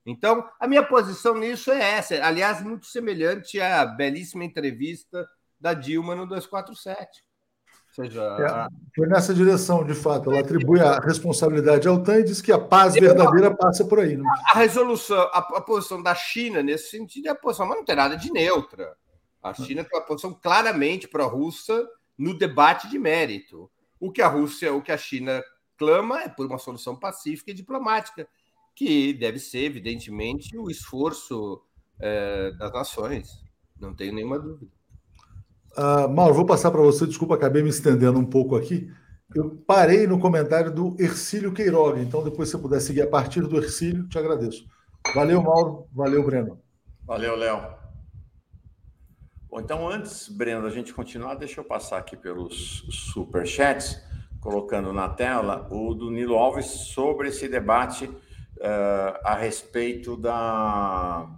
Então, 0.04 0.46
a 0.60 0.68
minha 0.68 0.82
posição 0.82 1.34
nisso 1.34 1.72
é 1.72 1.92
essa, 1.92 2.14
aliás, 2.22 2.62
muito 2.62 2.84
semelhante 2.84 3.58
à 3.58 3.86
belíssima 3.86 4.44
entrevista 4.44 5.26
da 5.58 5.72
Dilma 5.72 6.14
no 6.14 6.26
247 6.26 7.31
seja, 7.92 8.22
é, 8.22 8.68
foi 8.96 9.06
nessa 9.06 9.34
direção, 9.34 9.84
de 9.84 9.94
fato. 9.94 10.30
Ela 10.30 10.40
atribui 10.40 10.80
a 10.80 10.98
responsabilidade 10.98 11.86
ao 11.86 12.02
TAN 12.02 12.20
e 12.20 12.24
diz 12.24 12.40
que 12.40 12.50
a 12.50 12.58
paz 12.58 12.94
verdadeira 12.94 13.54
passa 13.54 13.84
por 13.84 14.00
aí. 14.00 14.16
Né? 14.16 14.24
A 14.52 14.58
resolução, 14.58 15.18
a, 15.18 15.38
a, 15.38 15.60
posição 15.60 16.02
da 16.02 16.14
China 16.14 16.62
nesse 16.62 16.90
sentido 16.90 17.26
é 17.28 17.30
a 17.30 17.34
posição, 17.34 17.66
mas 17.66 17.76
não 17.76 17.84
tem 17.84 17.96
nada 17.96 18.16
de 18.16 18.32
neutra. 18.32 18.96
A 19.42 19.52
China 19.52 19.84
tem 19.84 19.98
uma 19.98 20.06
posição 20.06 20.32
claramente 20.32 21.08
pró-russa 21.08 21.86
no 22.16 22.36
debate 22.38 22.88
de 22.88 22.98
mérito. 22.98 23.70
O 24.00 24.10
que 24.10 24.22
a 24.22 24.28
Rússia, 24.28 24.72
o 24.72 24.80
que 24.80 24.92
a 24.92 24.96
China 24.96 25.42
clama 25.76 26.22
é 26.22 26.28
por 26.28 26.46
uma 26.46 26.58
solução 26.58 26.96
pacífica 26.96 27.50
e 27.50 27.54
diplomática, 27.54 28.26
que 28.74 29.12
deve 29.12 29.38
ser, 29.38 29.64
evidentemente, 29.64 30.56
o 30.56 30.70
esforço 30.70 31.62
é, 32.00 32.52
das 32.52 32.72
nações. 32.72 33.44
Não 33.78 33.94
tenho 33.94 34.14
nenhuma 34.14 34.38
dúvida. 34.38 34.70
Uh, 35.76 36.08
Mauro, 36.08 36.34
vou 36.34 36.46
passar 36.46 36.70
para 36.70 36.82
você, 36.82 37.06
desculpa, 37.06 37.34
acabei 37.34 37.62
me 37.62 37.70
estendendo 37.70 38.18
um 38.18 38.24
pouco 38.24 38.56
aqui. 38.56 38.90
Eu 39.34 39.62
parei 39.66 40.06
no 40.06 40.18
comentário 40.18 40.70
do 40.70 40.94
Ercílio 40.98 41.52
Queiroga, 41.52 42.00
então 42.00 42.22
depois 42.22 42.48
se 42.48 42.56
você 42.56 42.62
puder 42.62 42.80
seguir 42.80 43.02
a 43.02 43.06
partir 43.06 43.40
do 43.40 43.56
Ercílio, 43.56 44.06
te 44.08 44.18
agradeço. 44.18 44.66
Valeu, 45.14 45.42
Mauro. 45.42 45.86
Valeu, 45.92 46.22
Breno. 46.24 46.60
Valeu, 47.04 47.34
Léo. 47.36 47.62
Bom, 49.48 49.60
então 49.60 49.88
antes, 49.88 50.28
Breno, 50.28 50.62
da 50.62 50.70
gente 50.70 50.92
continuar, 50.92 51.34
deixa 51.34 51.60
eu 51.60 51.64
passar 51.64 51.98
aqui 51.98 52.16
pelos 52.16 52.86
superchats, 52.90 54.02
colocando 54.40 54.92
na 54.92 55.08
tela 55.08 55.66
o 55.70 55.94
do 55.94 56.10
Nilo 56.10 56.36
Alves 56.36 56.66
sobre 56.66 57.28
esse 57.28 57.48
debate 57.48 58.06
uh, 58.06 59.18
a 59.24 59.34
respeito 59.34 60.16
da 60.16 61.28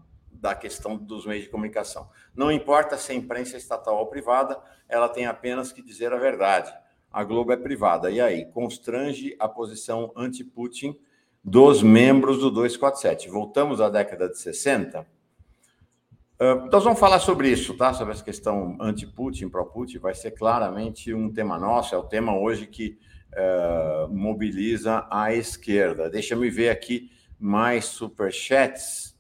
da 0.45 0.55
questão 0.55 0.95
dos 0.95 1.25
meios 1.25 1.45
de 1.45 1.51
comunicação. 1.51 2.07
Não 2.37 2.53
importa 2.53 2.99
se 2.99 3.11
a 3.13 3.15
imprensa 3.15 3.57
é 3.57 3.59
estatal 3.59 3.97
ou 3.97 4.07
privada, 4.09 4.61
ela 4.87 5.09
tem 5.09 5.25
apenas 5.25 5.73
que 5.73 5.81
dizer 5.81 6.13
a 6.13 6.19
verdade. 6.19 6.71
A 7.11 7.25
Globo 7.25 7.51
é 7.51 7.57
privada. 7.57 8.11
E 8.11 8.21
aí? 8.21 8.45
Constrange 8.53 9.35
a 9.41 9.49
posição 9.49 10.13
anti-Putin 10.15 11.01
dos 11.43 11.83
membros 11.83 12.41
do 12.41 12.51
247. 12.51 13.31
Voltamos 13.31 13.81
à 13.81 13.89
década 13.89 14.29
de 14.29 14.39
60. 14.39 15.01
Uh, 15.01 16.69
nós 16.71 16.85
vamos 16.85 17.01
falar 17.01 17.21
sobre 17.21 17.49
isso, 17.49 17.75
tá? 17.75 17.95
Sobre 17.95 18.13
essa 18.13 18.23
questão 18.23 18.77
anti-Putin, 18.79 19.49
pró-Putin, 19.49 19.97
vai 19.97 20.15
ser 20.15 20.33
claramente 20.33 21.15
um 21.15 21.33
tema 21.33 21.59
nosso, 21.59 21.95
é 21.95 21.99
o 21.99 22.03
tema 22.03 22.39
hoje 22.39 22.67
que 22.67 22.99
uh, 23.33 24.15
mobiliza 24.15 25.07
a 25.11 25.33
esquerda. 25.33 26.11
Deixa 26.11 26.37
me 26.37 26.51
ver 26.51 26.69
aqui 26.69 27.11
mais 27.41 27.87
superchats. 27.87 29.14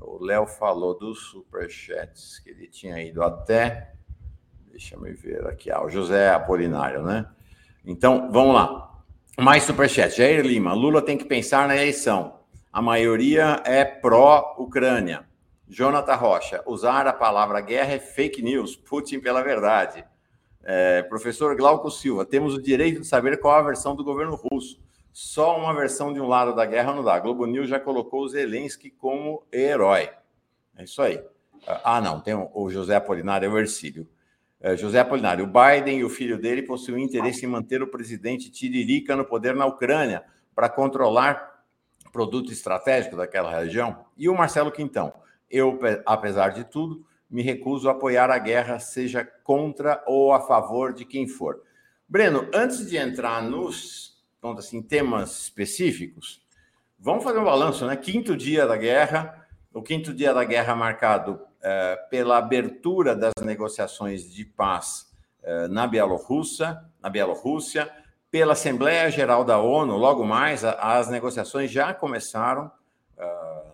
O 0.00 0.22
Léo 0.22 0.46
falou 0.46 0.96
dos 0.96 1.18
superchats, 1.30 2.38
que 2.38 2.50
ele 2.50 2.68
tinha 2.68 3.02
ido 3.02 3.22
até. 3.22 3.94
Deixa 4.70 4.94
eu 4.94 5.00
ver 5.00 5.46
aqui. 5.46 5.70
Ah, 5.70 5.82
o 5.82 5.90
José 5.90 6.30
Apolinário, 6.30 7.02
né? 7.02 7.26
Então, 7.84 8.30
vamos 8.30 8.54
lá. 8.54 9.02
Mais 9.38 9.64
superchat. 9.64 10.16
Jair 10.16 10.44
Lima. 10.44 10.72
Lula 10.72 11.02
tem 11.02 11.18
que 11.18 11.24
pensar 11.24 11.66
na 11.66 11.74
eleição. 11.76 12.40
A 12.72 12.80
maioria 12.80 13.62
é 13.64 13.84
pró-Ucrânia. 13.84 15.26
Jonathan 15.66 16.14
Rocha. 16.14 16.62
Usar 16.66 17.06
a 17.06 17.12
palavra 17.12 17.60
guerra 17.60 17.94
é 17.94 17.98
fake 17.98 18.42
news. 18.42 18.76
Putin 18.76 19.20
pela 19.20 19.42
verdade. 19.42 20.04
É, 20.62 21.02
professor 21.02 21.56
Glauco 21.56 21.90
Silva. 21.90 22.24
Temos 22.24 22.54
o 22.54 22.62
direito 22.62 23.00
de 23.00 23.06
saber 23.06 23.40
qual 23.40 23.58
a 23.58 23.62
versão 23.62 23.96
do 23.96 24.04
governo 24.04 24.34
russo. 24.34 24.80
Só 25.20 25.58
uma 25.58 25.74
versão 25.74 26.12
de 26.12 26.20
um 26.20 26.28
lado 26.28 26.54
da 26.54 26.64
guerra 26.64 26.94
não 26.94 27.02
dá. 27.02 27.16
A 27.16 27.18
Globo 27.18 27.44
News 27.44 27.68
já 27.68 27.80
colocou 27.80 28.22
o 28.22 28.28
Zelensky 28.28 28.88
como 28.88 29.42
herói. 29.52 30.08
É 30.76 30.84
isso 30.84 31.02
aí. 31.02 31.20
Ah, 31.66 32.00
não, 32.00 32.20
tem 32.20 32.34
o 32.34 32.70
José 32.70 32.94
Apolinário, 32.94 33.46
é 33.46 33.48
o 33.48 33.58
Ercílio. 33.58 34.08
É, 34.60 34.76
José 34.76 35.00
Apolinário, 35.00 35.44
o 35.44 35.48
Biden 35.48 35.98
e 35.98 36.04
o 36.04 36.08
filho 36.08 36.40
dele 36.40 36.62
possuem 36.62 37.02
interesse 37.02 37.44
em 37.44 37.48
manter 37.48 37.82
o 37.82 37.88
presidente 37.88 38.48
Tiririca 38.48 39.16
no 39.16 39.24
poder 39.24 39.56
na 39.56 39.66
Ucrânia 39.66 40.22
para 40.54 40.68
controlar 40.68 41.64
produto 42.12 42.52
estratégico 42.52 43.16
daquela 43.16 43.50
região. 43.50 44.04
E 44.16 44.28
o 44.28 44.36
Marcelo 44.36 44.70
Quintão, 44.70 45.12
eu, 45.50 45.80
apesar 46.06 46.50
de 46.50 46.62
tudo, 46.62 47.04
me 47.28 47.42
recuso 47.42 47.88
a 47.88 47.92
apoiar 47.92 48.30
a 48.30 48.38
guerra, 48.38 48.78
seja 48.78 49.24
contra 49.42 50.00
ou 50.06 50.32
a 50.32 50.38
favor 50.42 50.92
de 50.92 51.04
quem 51.04 51.26
for. 51.26 51.60
Breno, 52.08 52.48
antes 52.54 52.88
de 52.88 52.96
entrar 52.96 53.42
nos 53.42 54.07
vamos 54.40 54.64
assim, 54.64 54.80
temas 54.82 55.42
específicos, 55.42 56.40
vamos 56.98 57.24
fazer 57.24 57.38
um 57.38 57.44
balanço, 57.44 57.86
né? 57.86 57.96
Quinto 57.96 58.36
dia 58.36 58.66
da 58.66 58.76
guerra, 58.76 59.46
o 59.72 59.82
quinto 59.82 60.12
dia 60.12 60.32
da 60.32 60.44
guerra 60.44 60.74
marcado 60.74 61.40
é, 61.62 61.96
pela 62.10 62.38
abertura 62.38 63.14
das 63.14 63.32
negociações 63.42 64.32
de 64.32 64.44
paz 64.44 65.08
é, 65.42 65.68
na 65.68 65.86
Bielorrússia, 65.86 66.80
na 67.00 67.08
Bielorrússia, 67.08 67.90
pela 68.30 68.52
Assembleia 68.52 69.10
Geral 69.10 69.44
da 69.44 69.58
ONU, 69.58 69.96
logo 69.96 70.24
mais, 70.24 70.64
a, 70.64 70.72
as 70.98 71.08
negociações 71.08 71.70
já 71.70 71.94
começaram 71.94 72.70
uh, 73.16 73.72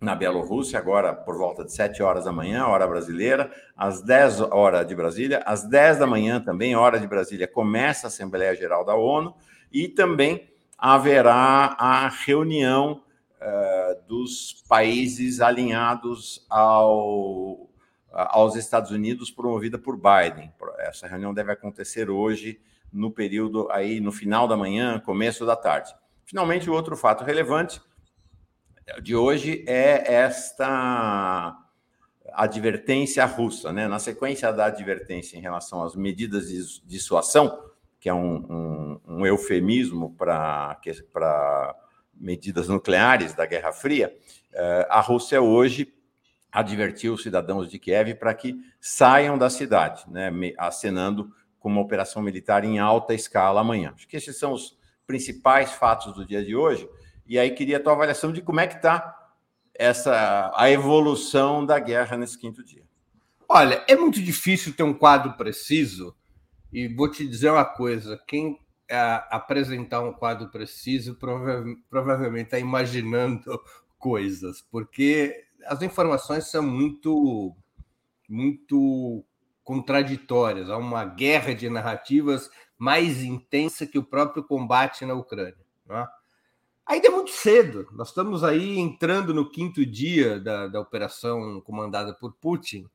na 0.00 0.14
Bielorrússia, 0.16 0.78
agora 0.78 1.14
por 1.14 1.36
volta 1.36 1.64
de 1.64 1.72
7 1.72 2.02
horas 2.02 2.24
da 2.24 2.32
manhã, 2.32 2.66
hora 2.66 2.86
brasileira, 2.86 3.52
às 3.76 4.02
10 4.02 4.40
horas 4.40 4.86
de 4.86 4.96
Brasília, 4.96 5.40
às 5.46 5.62
10 5.62 5.98
da 5.98 6.06
manhã 6.06 6.40
também, 6.40 6.74
hora 6.74 6.98
de 6.98 7.06
Brasília, 7.06 7.46
começa 7.46 8.06
a 8.06 8.08
Assembleia 8.08 8.56
Geral 8.56 8.84
da 8.84 8.96
ONU, 8.96 9.36
e 9.72 9.88
também 9.88 10.48
haverá 10.76 11.76
a 11.78 12.08
reunião 12.08 13.02
uh, 13.40 14.08
dos 14.08 14.64
países 14.68 15.40
alinhados 15.40 16.44
ao, 16.50 17.70
aos 18.10 18.56
Estados 18.56 18.90
Unidos, 18.90 19.30
promovida 19.30 19.78
por 19.78 19.96
Biden. 19.96 20.52
Essa 20.78 21.06
reunião 21.06 21.32
deve 21.32 21.52
acontecer 21.52 22.10
hoje, 22.10 22.60
no 22.92 23.10
período 23.10 23.70
aí, 23.70 24.00
no 24.00 24.12
final 24.12 24.46
da 24.46 24.56
manhã, 24.56 25.00
começo 25.00 25.46
da 25.46 25.56
tarde. 25.56 25.94
Finalmente, 26.24 26.68
o 26.68 26.72
outro 26.72 26.96
fato 26.96 27.24
relevante 27.24 27.80
de 29.02 29.14
hoje 29.14 29.64
é 29.66 30.14
esta 30.14 31.56
advertência 32.32 33.24
russa, 33.24 33.72
né? 33.72 33.86
Na 33.86 33.98
sequência 33.98 34.52
da 34.52 34.66
advertência 34.66 35.36
em 35.36 35.40
relação 35.40 35.82
às 35.82 35.94
medidas 35.94 36.48
de 36.48 36.86
dissuasão, 36.86 37.71
que 38.02 38.08
é 38.08 38.14
um, 38.14 38.34
um, 38.34 39.00
um 39.06 39.26
eufemismo 39.26 40.12
para 40.16 40.76
medidas 42.12 42.66
nucleares 42.66 43.32
da 43.32 43.46
Guerra 43.46 43.72
Fria, 43.72 44.12
eh, 44.52 44.86
a 44.90 45.00
Rússia 45.00 45.40
hoje 45.40 45.94
advertiu 46.50 47.14
os 47.14 47.22
cidadãos 47.22 47.70
de 47.70 47.78
Kiev 47.78 48.16
para 48.16 48.34
que 48.34 48.56
saiam 48.80 49.38
da 49.38 49.48
cidade, 49.48 50.02
né, 50.10 50.32
acenando 50.58 51.30
com 51.60 51.68
uma 51.68 51.80
operação 51.80 52.20
militar 52.20 52.64
em 52.64 52.80
alta 52.80 53.14
escala 53.14 53.60
amanhã. 53.60 53.92
Acho 53.94 54.08
que 54.08 54.16
esses 54.16 54.36
são 54.36 54.52
os 54.52 54.76
principais 55.06 55.70
fatos 55.70 56.12
do 56.12 56.26
dia 56.26 56.44
de 56.44 56.56
hoje. 56.56 56.88
E 57.24 57.38
aí 57.38 57.52
queria 57.52 57.76
a 57.76 57.80
tua 57.80 57.92
avaliação 57.92 58.32
de 58.32 58.42
como 58.42 58.58
é 58.58 58.66
que 58.66 58.74
está 58.74 59.16
essa 59.72 60.50
a 60.56 60.68
evolução 60.68 61.64
da 61.64 61.78
guerra 61.78 62.16
nesse 62.16 62.36
quinto 62.36 62.64
dia. 62.64 62.82
Olha, 63.48 63.84
é 63.86 63.94
muito 63.94 64.20
difícil 64.20 64.74
ter 64.74 64.82
um 64.82 64.92
quadro 64.92 65.34
preciso 65.34 66.16
e 66.72 66.88
vou 66.88 67.10
te 67.10 67.26
dizer 67.26 67.50
uma 67.50 67.64
coisa: 67.64 68.18
quem 68.26 68.58
é, 68.88 68.98
apresentar 69.30 70.00
um 70.00 70.12
quadro 70.12 70.48
preciso 70.48 71.14
prova 71.16 71.64
provavelmente 71.90 72.46
está 72.46 72.58
imaginando 72.58 73.60
coisas, 73.98 74.62
porque 74.70 75.44
as 75.66 75.82
informações 75.82 76.50
são 76.50 76.62
muito, 76.62 77.54
muito 78.28 79.24
contraditórias. 79.62 80.70
Há 80.70 80.76
uma 80.76 81.04
guerra 81.04 81.54
de 81.54 81.68
narrativas 81.68 82.50
mais 82.76 83.22
intensa 83.22 83.86
que 83.86 83.98
o 83.98 84.04
próprio 84.04 84.42
combate 84.42 85.04
na 85.06 85.14
Ucrânia. 85.14 85.64
Né? 85.86 86.06
Ainda 86.84 87.06
é 87.06 87.10
muito 87.10 87.30
cedo. 87.30 87.86
Nós 87.92 88.08
estamos 88.08 88.42
aí 88.42 88.78
entrando 88.78 89.32
no 89.32 89.48
quinto 89.48 89.86
dia 89.86 90.40
da, 90.40 90.66
da 90.66 90.80
operação 90.80 91.60
comandada 91.60 92.12
por 92.12 92.32
Putin 92.34 92.88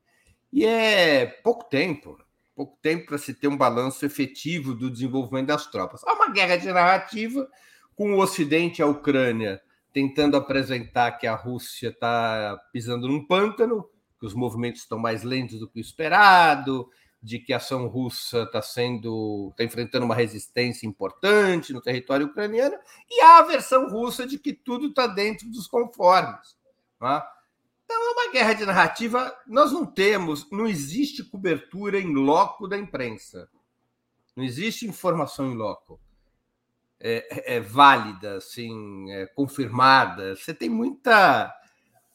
e 0.52 0.64
é 0.64 1.26
pouco 1.26 1.64
tempo 1.64 2.18
pouco 2.58 2.76
tempo 2.82 3.06
para 3.06 3.18
se 3.18 3.32
ter 3.32 3.46
um 3.46 3.56
balanço 3.56 4.04
efetivo 4.04 4.74
do 4.74 4.90
desenvolvimento 4.90 5.46
das 5.46 5.68
tropas. 5.68 6.02
Há 6.02 6.12
uma 6.14 6.28
guerra 6.28 6.56
de 6.56 6.66
narrativa 6.66 7.48
com 7.94 8.14
o 8.14 8.18
Ocidente 8.18 8.80
e 8.80 8.82
a 8.82 8.86
Ucrânia 8.86 9.62
tentando 9.92 10.36
apresentar 10.36 11.12
que 11.12 11.26
a 11.28 11.36
Rússia 11.36 11.90
está 11.90 12.60
pisando 12.72 13.06
num 13.06 13.24
pântano, 13.24 13.88
que 14.18 14.26
os 14.26 14.34
movimentos 14.34 14.80
estão 14.80 14.98
mais 14.98 15.22
lentos 15.22 15.60
do 15.60 15.68
que 15.68 15.78
o 15.78 15.80
esperado, 15.80 16.88
de 17.22 17.38
que 17.38 17.52
a 17.52 17.58
ação 17.58 17.86
russa 17.86 18.42
está 18.42 18.60
sendo 18.60 19.50
está 19.52 19.62
enfrentando 19.62 20.04
uma 20.04 20.16
resistência 20.16 20.84
importante 20.84 21.72
no 21.72 21.80
território 21.80 22.26
ucraniano, 22.26 22.76
e 23.08 23.20
há 23.20 23.38
a 23.38 23.42
versão 23.42 23.88
russa 23.88 24.26
de 24.26 24.36
que 24.36 24.52
tudo 24.52 24.88
está 24.88 25.06
dentro 25.06 25.48
dos 25.48 25.68
conformes. 25.68 26.56
Tá? 26.98 27.24
Então 27.88 28.06
é 28.06 28.10
uma 28.10 28.30
guerra 28.30 28.52
de 28.52 28.66
narrativa. 28.66 29.34
Nós 29.46 29.72
não 29.72 29.86
temos, 29.86 30.46
não 30.50 30.66
existe 30.66 31.24
cobertura 31.24 31.98
em 31.98 32.12
loco 32.12 32.68
da 32.68 32.76
imprensa. 32.76 33.48
Não 34.36 34.44
existe 34.44 34.86
informação 34.86 35.50
em 35.50 35.56
loco. 35.56 35.98
É, 37.00 37.56
é 37.56 37.60
válida, 37.60 38.36
assim, 38.36 39.10
é 39.10 39.26
confirmada. 39.28 40.36
Você 40.36 40.52
tem 40.52 40.68
muita, 40.68 41.50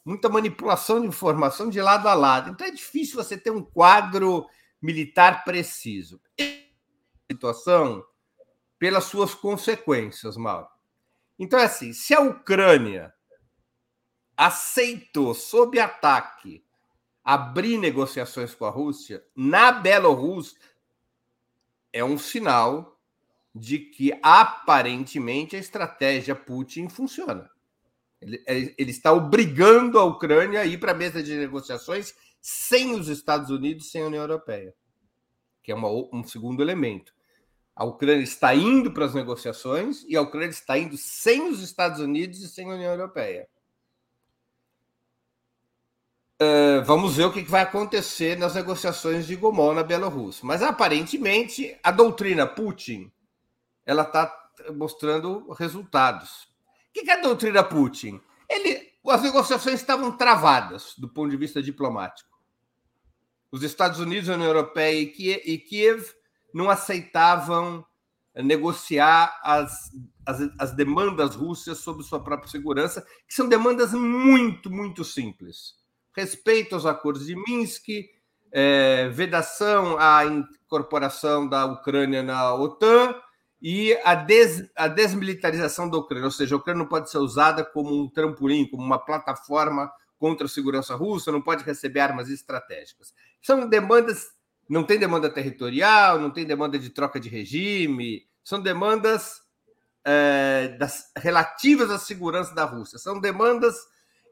muita 0.04 0.28
manipulação 0.28 1.00
de 1.00 1.08
informação 1.08 1.68
de 1.68 1.82
lado 1.82 2.06
a 2.06 2.14
lado. 2.14 2.50
Então 2.50 2.68
é 2.68 2.70
difícil 2.70 3.16
você 3.16 3.36
ter 3.36 3.50
um 3.50 3.64
quadro 3.64 4.46
militar 4.80 5.42
preciso. 5.42 6.20
Situação 7.28 8.04
pelas 8.78 9.04
suas 9.04 9.34
consequências, 9.34 10.36
Mauro. 10.36 10.68
Então 11.36 11.58
é 11.58 11.64
assim: 11.64 11.92
se 11.92 12.14
a 12.14 12.20
Ucrânia 12.20 13.13
aceitou, 14.36 15.34
sob 15.34 15.78
ataque, 15.78 16.64
abrir 17.24 17.78
negociações 17.78 18.54
com 18.54 18.64
a 18.64 18.70
Rússia, 18.70 19.24
na 19.34 19.72
Bielorrússia, 19.72 20.58
é 21.92 22.04
um 22.04 22.18
sinal 22.18 23.00
de 23.54 23.78
que 23.78 24.12
aparentemente 24.22 25.54
a 25.54 25.58
estratégia 25.58 26.34
Putin 26.34 26.88
funciona. 26.88 27.48
Ele, 28.20 28.42
ele 28.76 28.90
está 28.90 29.12
obrigando 29.12 29.98
a 29.98 30.04
Ucrânia 30.04 30.60
a 30.60 30.66
ir 30.66 30.78
para 30.78 30.92
a 30.92 30.94
mesa 30.94 31.22
de 31.22 31.36
negociações 31.36 32.14
sem 32.40 32.94
os 32.94 33.08
Estados 33.08 33.50
Unidos, 33.50 33.90
sem 33.90 34.02
a 34.02 34.06
União 34.06 34.22
Europeia, 34.22 34.74
que 35.62 35.70
é 35.70 35.74
uma, 35.74 35.88
um 35.88 36.24
segundo 36.24 36.62
elemento. 36.62 37.14
A 37.76 37.84
Ucrânia 37.84 38.22
está 38.22 38.54
indo 38.54 38.92
para 38.92 39.04
as 39.04 39.14
negociações 39.14 40.04
e 40.08 40.16
a 40.16 40.22
Ucrânia 40.22 40.50
está 40.50 40.78
indo 40.78 40.96
sem 40.96 41.48
os 41.48 41.60
Estados 41.60 42.00
Unidos 42.00 42.40
e 42.40 42.48
sem 42.48 42.70
a 42.70 42.74
União 42.74 42.92
Europeia. 42.92 43.48
Uh, 46.44 46.84
vamos 46.84 47.16
ver 47.16 47.24
o 47.24 47.32
que 47.32 47.42
vai 47.42 47.62
acontecer 47.62 48.36
nas 48.38 48.54
negociações 48.54 49.26
de 49.26 49.36
Gomol 49.36 49.74
na 49.74 49.82
Bielorrússia. 49.82 50.44
Mas 50.44 50.62
aparentemente 50.62 51.78
a 51.82 51.90
doutrina 51.90 52.46
Putin 52.46 53.10
ela 53.86 54.02
está 54.02 54.32
mostrando 54.74 55.50
resultados. 55.52 56.48
O 56.90 56.92
que 56.92 57.10
é 57.10 57.14
a 57.14 57.22
doutrina 57.22 57.62
Putin? 57.62 58.20
Ele, 58.48 58.92
as 59.08 59.22
negociações 59.22 59.80
estavam 59.80 60.16
travadas 60.16 60.94
do 60.96 61.08
ponto 61.08 61.30
de 61.30 61.36
vista 61.36 61.62
diplomático. 61.62 62.30
Os 63.50 63.62
Estados 63.62 64.00
Unidos, 64.00 64.28
a 64.28 64.34
União 64.34 64.48
Europeia 64.48 65.00
e 65.00 65.58
Kiev 65.58 66.04
não 66.52 66.70
aceitavam 66.70 67.84
negociar 68.34 69.40
as, 69.42 69.90
as, 70.26 70.40
as, 70.58 70.72
demandas 70.72 71.36
russas 71.36 71.78
sobre 71.78 72.02
sua 72.02 72.22
própria 72.22 72.50
segurança, 72.50 73.06
que 73.28 73.34
são 73.34 73.48
demandas 73.48 73.92
muito, 73.92 74.70
muito 74.70 75.04
simples. 75.04 75.74
Respeito 76.14 76.74
aos 76.74 76.86
acordos 76.86 77.26
de 77.26 77.34
Minsk, 77.34 77.88
é, 78.52 79.08
vedação 79.08 79.98
à 79.98 80.24
incorporação 80.24 81.48
da 81.48 81.66
Ucrânia 81.66 82.22
na 82.22 82.54
OTAN 82.54 83.14
e 83.60 83.98
a, 84.04 84.14
des, 84.14 84.70
a 84.76 84.86
desmilitarização 84.86 85.88
da 85.88 85.96
Ucrânia, 85.96 86.26
ou 86.26 86.30
seja, 86.30 86.54
a 86.54 86.58
Ucrânia 86.58 86.82
não 86.82 86.88
pode 86.88 87.10
ser 87.10 87.18
usada 87.18 87.64
como 87.64 88.04
um 88.04 88.08
trampolim, 88.08 88.68
como 88.68 88.82
uma 88.82 88.98
plataforma 88.98 89.90
contra 90.18 90.46
a 90.46 90.48
segurança 90.48 90.94
russa, 90.94 91.32
não 91.32 91.42
pode 91.42 91.64
receber 91.64 92.00
armas 92.00 92.28
estratégicas. 92.28 93.12
São 93.42 93.68
demandas, 93.68 94.28
não 94.68 94.84
tem 94.84 94.98
demanda 94.98 95.28
territorial, 95.28 96.20
não 96.20 96.30
tem 96.30 96.44
demanda 96.44 96.78
de 96.78 96.90
troca 96.90 97.18
de 97.18 97.28
regime, 97.28 98.26
são 98.44 98.60
demandas 98.60 99.42
é, 100.04 100.76
das, 100.78 101.10
relativas 101.16 101.90
à 101.90 101.98
segurança 101.98 102.54
da 102.54 102.64
Rússia, 102.64 102.98
são 102.98 103.18
demandas 103.18 103.74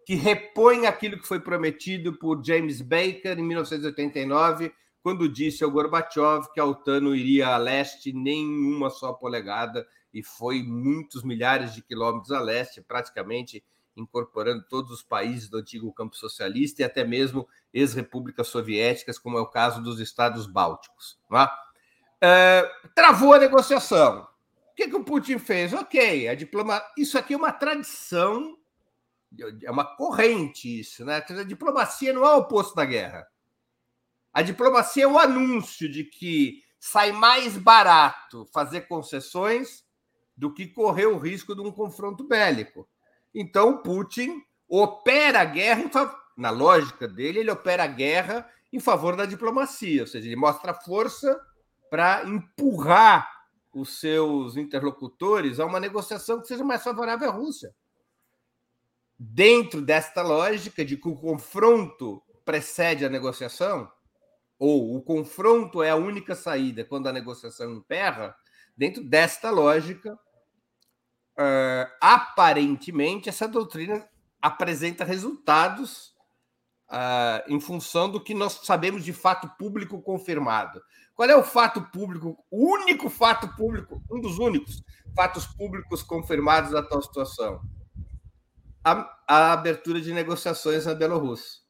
que 0.05 0.15
repõem 0.15 0.87
aquilo 0.87 1.19
que 1.19 1.27
foi 1.27 1.41
prometido 1.41 2.13
por 2.19 2.45
James 2.45 2.81
Baker 2.81 3.39
em 3.39 3.43
1989, 3.43 4.73
quando 5.03 5.29
disse 5.29 5.65
ao 5.65 5.71
Gorbachev 5.71 6.53
que 6.53 6.61
a 6.61 6.65
OTAN 6.65 7.01
não 7.01 7.15
iria 7.15 7.49
a 7.49 7.57
leste 7.57 8.13
nenhuma 8.13 8.91
só 8.91 9.13
polegada, 9.13 9.87
e 10.13 10.23
foi 10.23 10.63
muitos 10.63 11.23
milhares 11.23 11.75
de 11.75 11.83
quilômetros 11.83 12.33
a 12.33 12.41
leste, 12.41 12.83
praticamente 12.83 13.65
incorporando 13.97 14.65
todos 14.69 14.91
os 14.91 15.03
países 15.03 15.49
do 15.49 15.59
antigo 15.59 15.93
campo 15.93 16.17
socialista 16.17 16.83
e 16.83 16.85
até 16.85 17.05
mesmo 17.05 17.49
ex-repúblicas 17.73 18.49
soviéticas, 18.49 19.19
como 19.19 19.39
é 19.39 19.41
o 19.41 19.47
caso 19.47 19.83
dos 19.83 20.01
estados 20.01 20.47
bálticos. 20.47 21.19
É? 21.33 21.49
É, 22.21 22.71
travou 22.95 23.35
a 23.35 23.39
negociação. 23.39 24.27
O 24.71 24.75
que, 24.75 24.89
que 24.89 24.97
o 24.97 25.05
Putin 25.05 25.39
fez? 25.39 25.73
Ok, 25.73 26.29
a 26.29 26.35
diploma... 26.35 26.83
isso 26.97 27.19
aqui 27.19 27.35
é 27.35 27.37
uma 27.37 27.53
tradição, 27.53 28.57
é 29.63 29.71
uma 29.71 29.85
corrente 29.97 30.81
isso, 30.81 31.05
né? 31.05 31.25
A 31.29 31.43
diplomacia 31.43 32.13
não 32.13 32.25
é 32.25 32.35
o 32.35 32.39
oposto 32.39 32.75
da 32.75 32.85
guerra. 32.85 33.27
A 34.33 34.43
diplomacia 34.43 35.05
é 35.05 35.07
o 35.07 35.19
anúncio 35.19 35.91
de 35.91 36.05
que 36.05 36.63
sai 36.79 37.13
mais 37.13 37.57
barato 37.57 38.47
fazer 38.53 38.83
concessões 38.83 39.85
do 40.37 40.53
que 40.53 40.67
correr 40.67 41.07
o 41.07 41.19
risco 41.19 41.55
de 41.55 41.61
um 41.61 41.71
confronto 41.71 42.25
bélico. 42.25 42.89
Então, 43.35 43.79
Putin 43.83 44.43
opera 44.69 45.43
a 45.43 45.45
guerra, 45.45 45.91
na 46.37 46.51
lógica 46.51 47.07
dele, 47.07 47.41
ele 47.41 47.51
opera 47.51 47.85
a 47.85 47.87
guerra 47.87 48.49
em 48.73 48.81
favor 48.81 49.15
da 49.15 49.27
diplomacia, 49.27 50.03
ou 50.03 50.07
seja, 50.07 50.27
ele 50.27 50.37
mostra 50.37 50.73
força 50.73 51.39
para 51.91 52.25
empurrar 52.25 53.31
os 53.73 54.01
seus 54.01 54.57
interlocutores 54.57 55.61
a 55.61 55.67
uma 55.67 55.79
negociação 55.79 56.41
que 56.41 56.49
seja 56.49 56.65
mais 56.65 56.83
favorável 56.83 57.29
à 57.29 57.33
Rússia. 57.33 57.75
Dentro 59.25 59.81
desta 59.81 60.21
lógica 60.21 60.85
de 60.85 60.97
que 60.97 61.07
o 61.07 61.15
confronto 61.15 62.21
precede 62.45 63.05
a 63.05 63.09
negociação, 63.09 63.89
ou 64.59 64.97
o 64.97 65.01
confronto 65.01 65.81
é 65.81 65.91
a 65.91 65.97
única 65.97 66.35
saída 66.35 66.85
quando 66.85 67.07
a 67.07 67.13
negociação 67.13 67.73
emperra, 67.73 68.35
dentro 68.77 69.05
desta 69.05 69.49
lógica, 69.49 70.15
uh, 70.15 71.89
aparentemente, 72.01 73.29
essa 73.29 73.47
doutrina 73.47 74.05
apresenta 74.41 75.05
resultados 75.05 76.09
uh, 76.91 77.45
em 77.47 77.61
função 77.61 78.11
do 78.11 78.21
que 78.21 78.35
nós 78.35 78.55
sabemos 78.65 79.05
de 79.05 79.13
fato 79.13 79.49
público 79.57 80.03
confirmado. 80.03 80.83
Qual 81.15 81.31
é 81.31 81.37
o 81.37 81.45
fato 81.45 81.81
público, 81.93 82.45
o 82.51 82.73
único 82.73 83.09
fato 83.09 83.47
público, 83.55 84.03
um 84.11 84.21
dos 84.21 84.41
únicos 84.41 84.83
fatos 85.15 85.47
públicos 85.47 86.03
confirmados 86.03 86.73
da 86.73 86.83
tal 86.83 87.01
situação? 87.01 87.61
A, 88.85 89.19
a 89.29 89.53
abertura 89.53 90.01
de 90.01 90.13
negociações 90.13 90.87
na 90.87 90.95
Bielorrússia. 90.95 91.61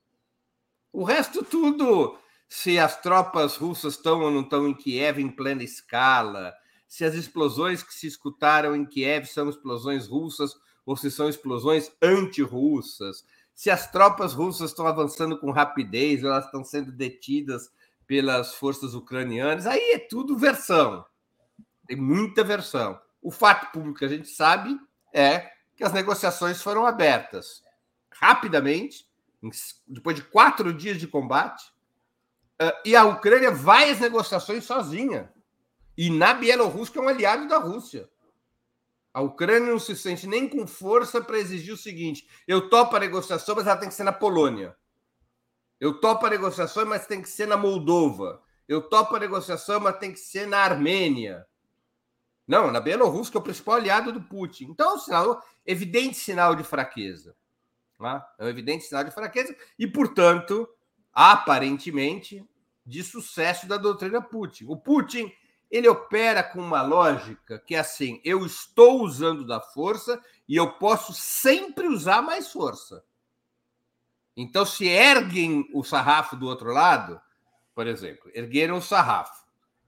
O 0.93 1.05
resto 1.05 1.45
tudo, 1.45 2.19
se 2.49 2.79
as 2.79 3.01
tropas 3.01 3.57
russas 3.57 3.95
estão 3.95 4.21
ou 4.21 4.31
não 4.31 4.43
estão 4.43 4.69
em 4.69 4.75
Kiev 4.75 5.19
em 5.21 5.31
plena 5.31 5.63
escala, 5.63 6.55
se 6.87 7.05
as 7.05 7.15
explosões 7.15 7.83
que 7.83 7.95
se 7.95 8.07
escutaram 8.07 8.77
em 8.77 8.85
Kiev 8.85 9.27
são 9.27 9.49
explosões 9.49 10.07
russas 10.07 10.55
ou 10.85 10.97
se 10.97 11.11
são 11.11 11.29
explosões 11.29 11.91
anti-russas, 12.03 13.25
se 13.55 13.71
as 13.71 13.91
tropas 13.91 14.35
russas 14.35 14.71
estão 14.71 14.87
avançando 14.87 15.39
com 15.39 15.51
rapidez 15.51 16.25
elas 16.25 16.47
estão 16.47 16.65
sendo 16.65 16.93
detidas 16.93 17.71
pelas 18.07 18.55
forças 18.55 18.95
ucranianas, 18.95 19.67
aí 19.67 19.93
é 19.93 19.99
tudo 19.99 20.37
versão. 20.37 21.05
Tem 21.87 21.97
muita 21.97 22.45
versão. 22.45 23.01
O 23.23 23.31
fato 23.31 23.73
público 23.73 24.01
que 24.01 24.05
a 24.05 24.09
gente 24.09 24.29
sabe 24.29 24.79
é 25.15 25.51
que 25.77 25.85
as 25.85 25.93
negociações 25.93 26.63
foram 26.63 26.87
abertas 26.87 27.63
rapidamente, 28.11 29.07
depois 29.87 30.15
de 30.15 30.23
quatro 30.23 30.73
dias 30.73 30.99
de 30.99 31.09
combate, 31.09 31.73
e 32.85 32.95
a 32.95 33.05
Ucrânia 33.05 33.51
vai 33.51 33.91
às 33.91 33.99
negociações 33.99 34.65
sozinha. 34.65 35.33
E 35.97 36.09
na 36.09 36.33
Bielorrússia, 36.33 36.93
que 36.93 36.99
é 36.99 37.03
um 37.03 37.09
aliado 37.09 37.49
da 37.49 37.59
Rússia. 37.59 38.09
A 39.13 39.21
Ucrânia 39.21 39.71
não 39.71 39.79
se 39.79 39.95
sente 39.95 40.27
nem 40.27 40.49
com 40.49 40.67
força 40.67 41.21
para 41.21 41.39
exigir 41.39 41.75
o 41.75 41.77
seguinte: 41.77 42.27
eu 42.47 42.71
topo 42.71 42.97
a 42.97 43.01
negociação, 43.01 43.55
mas 43.55 43.67
ela 43.67 43.77
tem 43.77 43.89
que 43.89 43.95
ser 43.95 44.05
na 44.05 44.13
Polônia. 44.13 44.75
Eu 45.79 46.01
topo 46.01 46.25
a 46.25 46.31
negociação, 46.31 46.87
mas 46.87 47.07
tem 47.07 47.21
que 47.21 47.29
ser 47.29 47.47
na 47.47 47.57
Moldova. 47.57 48.41
Eu 48.69 48.81
topo 48.89 49.17
a 49.17 49.21
negociação, 49.21 49.81
mas 49.81 49.99
tem 49.99 50.13
que 50.13 50.21
ser 50.21 50.47
na 50.47 50.59
Armênia. 50.59 51.45
Não, 52.47 52.71
na 52.71 52.81
Bielorrússia, 52.81 53.33
que 53.33 53.37
é 53.37 53.41
o 53.41 53.45
principal 53.45 53.77
aliado 53.77 54.13
do 54.13 54.23
Putin. 54.23 54.65
Então, 54.71 54.91
é 54.91 54.95
um 54.95 54.99
sinal, 54.99 55.43
evidente 55.65 56.17
sinal 56.17 56.55
de 56.55 56.65
fraqueza. 56.65 57.37
Tá? 57.99 58.27
É 58.39 58.45
um 58.45 58.49
evidente 58.49 58.85
sinal 58.85 59.05
de 59.05 59.11
fraqueza 59.11 59.55
e, 59.79 59.87
portanto, 59.87 60.69
aparentemente, 61.13 62.45
de 62.85 63.03
sucesso 63.05 63.67
da 63.67 63.77
doutrina 63.77 64.21
Putin. 64.21 64.67
O 64.69 64.77
Putin 64.77 65.33
ele 65.73 65.89
opera 65.89 66.43
com 66.43 66.61
uma 66.61 66.83
lógica 66.83 67.59
que 67.59 67.75
é 67.75 67.79
assim: 67.79 68.21
eu 68.23 68.45
estou 68.45 69.03
usando 69.03 69.47
da 69.47 69.59
força 69.59 70.23
e 70.47 70.55
eu 70.55 70.73
posso 70.73 71.15
sempre 71.15 71.89
usar 71.89 72.21
mais 72.21 72.53
força. 72.53 73.03
Então, 74.37 74.67
se 74.67 74.87
erguem 74.87 75.69
o 75.73 75.83
sarrafo 75.83 76.37
do 76.37 76.47
outro 76.47 76.73
lado, 76.73 77.21
por 77.75 77.87
exemplo, 77.87 78.31
ergueram 78.35 78.77
o 78.77 78.83
sarrafo, 78.83 79.42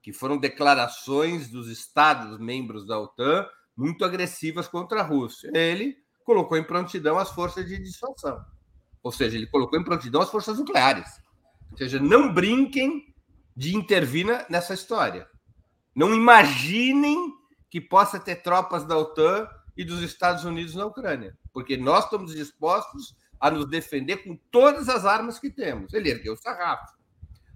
que 0.04 0.12
foram 0.12 0.36
declarações 0.36 1.48
dos 1.48 1.70
Estados 1.70 2.38
membros 2.38 2.86
da 2.86 3.00
OTAN 3.00 3.48
muito 3.74 4.04
agressivas 4.04 4.68
contra 4.68 5.00
a 5.00 5.02
Rússia. 5.02 5.50
Ele 5.54 5.96
colocou 6.26 6.58
em 6.58 6.62
prontidão 6.62 7.18
as 7.18 7.30
forças 7.30 7.66
de 7.66 7.78
dissuasão. 7.78 8.44
Ou 9.02 9.10
seja, 9.10 9.38
ele 9.38 9.46
colocou 9.46 9.80
em 9.80 9.82
prontidão 9.82 10.20
as 10.20 10.30
forças 10.30 10.58
nucleares. 10.58 11.08
Ou 11.72 11.78
seja, 11.78 11.98
não 11.98 12.34
brinquem 12.34 13.14
de 13.56 13.74
intervir 13.74 14.26
nessa 14.50 14.74
história. 14.74 15.26
Não 15.96 16.14
imaginem 16.14 17.32
que 17.70 17.80
possa 17.80 18.20
ter 18.20 18.42
tropas 18.42 18.84
da 18.84 18.98
OTAN 18.98 19.48
e 19.74 19.86
dos 19.86 20.02
Estados 20.02 20.44
Unidos 20.44 20.74
na 20.74 20.84
Ucrânia, 20.84 21.34
porque 21.50 21.78
nós 21.78 22.04
estamos 22.04 22.34
dispostos 22.34 23.16
a 23.40 23.50
nos 23.50 23.70
defender 23.70 24.18
com 24.18 24.38
todas 24.50 24.90
as 24.90 25.06
armas 25.06 25.38
que 25.38 25.48
temos. 25.48 25.94
Ele 25.94 26.10
ergueu 26.10 26.34
o 26.34 26.36
sarrafo. 26.36 26.92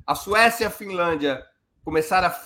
A 0.06 0.14
Suécia 0.14 0.64
e 0.64 0.66
a 0.66 0.70
Finlândia 0.70 1.46
começaram 1.88 2.28
a. 2.28 2.38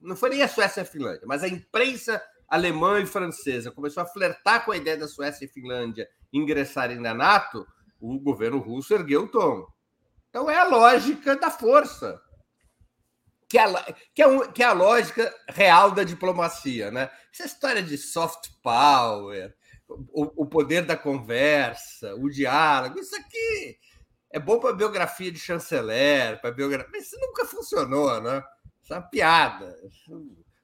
Não 0.00 0.14
foi 0.14 0.30
nem 0.30 0.42
a 0.42 0.48
Suécia 0.48 0.80
e 0.80 0.84
a 0.84 0.86
Finlândia, 0.86 1.26
mas 1.26 1.42
a 1.42 1.48
imprensa 1.48 2.22
alemã 2.46 3.00
e 3.00 3.06
francesa 3.06 3.72
começou 3.72 4.04
a 4.04 4.06
flertar 4.06 4.64
com 4.64 4.70
a 4.70 4.76
ideia 4.76 4.96
da 4.96 5.08
Suécia 5.08 5.46
e 5.46 5.48
Finlândia 5.48 6.08
ingressarem 6.32 7.00
na 7.00 7.12
NATO, 7.12 7.66
o 8.00 8.20
governo 8.20 8.58
russo 8.58 8.94
ergueu 8.94 9.24
o 9.24 9.28
tom. 9.28 9.66
Então 10.30 10.48
é 10.48 10.56
a 10.56 10.68
lógica 10.68 11.34
da 11.34 11.50
força 11.50 12.20
que 13.48 13.58
é, 13.58 13.64
que, 14.14 14.22
é 14.22 14.28
um, 14.28 14.52
que 14.52 14.62
é 14.62 14.66
a 14.66 14.72
lógica 14.72 15.34
real 15.48 15.90
da 15.90 16.04
diplomacia, 16.04 16.92
né? 16.92 17.10
Essa 17.32 17.46
história 17.46 17.82
de 17.82 17.98
soft 17.98 18.48
power, 18.62 19.52
o, 19.88 20.44
o 20.44 20.46
poder 20.46 20.82
da 20.82 20.96
conversa, 20.96 22.14
o 22.14 22.28
diálogo, 22.28 23.00
isso 23.00 23.16
aqui 23.16 23.76
é 24.30 24.38
bom 24.38 24.60
para 24.60 24.72
biografia 24.72 25.32
de 25.32 25.38
chanceler, 25.40 26.40
para 26.40 26.52
biografia, 26.52 26.90
mas 26.92 27.06
isso 27.06 27.18
nunca 27.18 27.44
funcionou, 27.44 28.20
né? 28.20 28.42
Isso 28.84 28.92
é 28.92 28.98
uma 28.98 29.02
piada. 29.02 29.80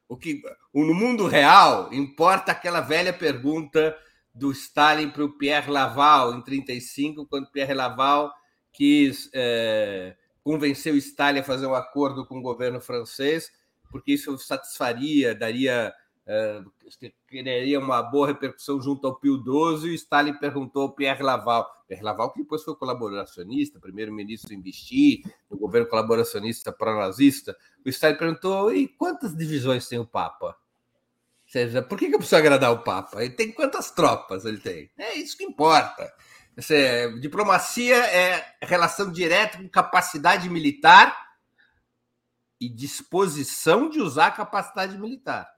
O 0.06 0.14
que 0.14 0.42
no 0.74 0.94
mundo 0.94 1.26
real 1.26 1.92
importa 1.92 2.52
aquela 2.52 2.82
velha 2.82 3.14
pergunta 3.14 3.96
do 4.34 4.52
Stalin 4.52 5.08
para 5.10 5.24
o 5.24 5.38
Pierre 5.38 5.70
Laval 5.70 6.34
em 6.34 6.42
35, 6.42 7.26
quando 7.26 7.50
Pierre 7.50 7.72
Laval 7.72 8.30
quis 8.72 9.30
é, 9.32 10.14
convenceu 10.44 10.96
Stalin 10.96 11.40
a 11.40 11.44
fazer 11.44 11.66
um 11.66 11.74
acordo 11.74 12.26
com 12.26 12.38
o 12.38 12.42
governo 12.42 12.80
francês, 12.80 13.50
porque 13.90 14.12
isso 14.12 14.36
satisfaria, 14.38 15.34
daria, 15.34 15.92
criaria 17.26 17.78
uma 17.78 18.02
boa 18.02 18.28
repercussão 18.28 18.80
junto 18.80 19.06
ao 19.06 19.16
Pio 19.16 19.36
XII, 19.36 19.90
e 19.90 19.94
Stalin 19.94 20.34
perguntou 20.34 20.82
ao 20.82 20.92
Pierre 20.92 21.22
Laval, 21.22 21.68
Pierre 21.88 22.02
Laval 22.02 22.32
que 22.32 22.42
depois 22.42 22.62
foi 22.62 22.76
colaboracionista, 22.76 23.80
primeiro-ministro 23.80 24.54
em 24.54 24.60
Vichy, 24.60 25.22
no 25.50 25.58
governo 25.58 25.88
colaboracionista 25.88 26.72
pró-nazista, 26.72 27.56
o 27.84 27.88
Stalin 27.88 28.16
perguntou, 28.16 28.72
e 28.72 28.86
quantas 28.88 29.36
divisões 29.36 29.88
tem 29.88 29.98
o 29.98 30.06
Papa? 30.06 30.56
seja, 31.50 31.82
por 31.82 31.98
que, 31.98 32.08
que 32.08 32.14
eu 32.14 32.18
preciso 32.18 32.36
agradar 32.36 32.70
o 32.70 32.84
Papa? 32.84 33.24
Ele 33.24 33.34
tem 33.34 33.50
quantas 33.50 33.90
tropas 33.90 34.44
ele 34.44 34.58
tem? 34.58 34.88
É 34.96 35.14
isso 35.14 35.36
que 35.36 35.44
importa. 35.44 36.12
Essa, 36.56 36.74
diplomacia 37.20 37.96
é 37.96 38.54
relação 38.62 39.10
direta 39.10 39.58
com 39.58 39.68
capacidade 39.68 40.48
militar 40.48 41.28
e 42.60 42.68
disposição 42.68 43.88
de 43.88 44.00
usar 44.00 44.28
a 44.28 44.30
capacidade 44.30 44.96
militar. 44.96 45.50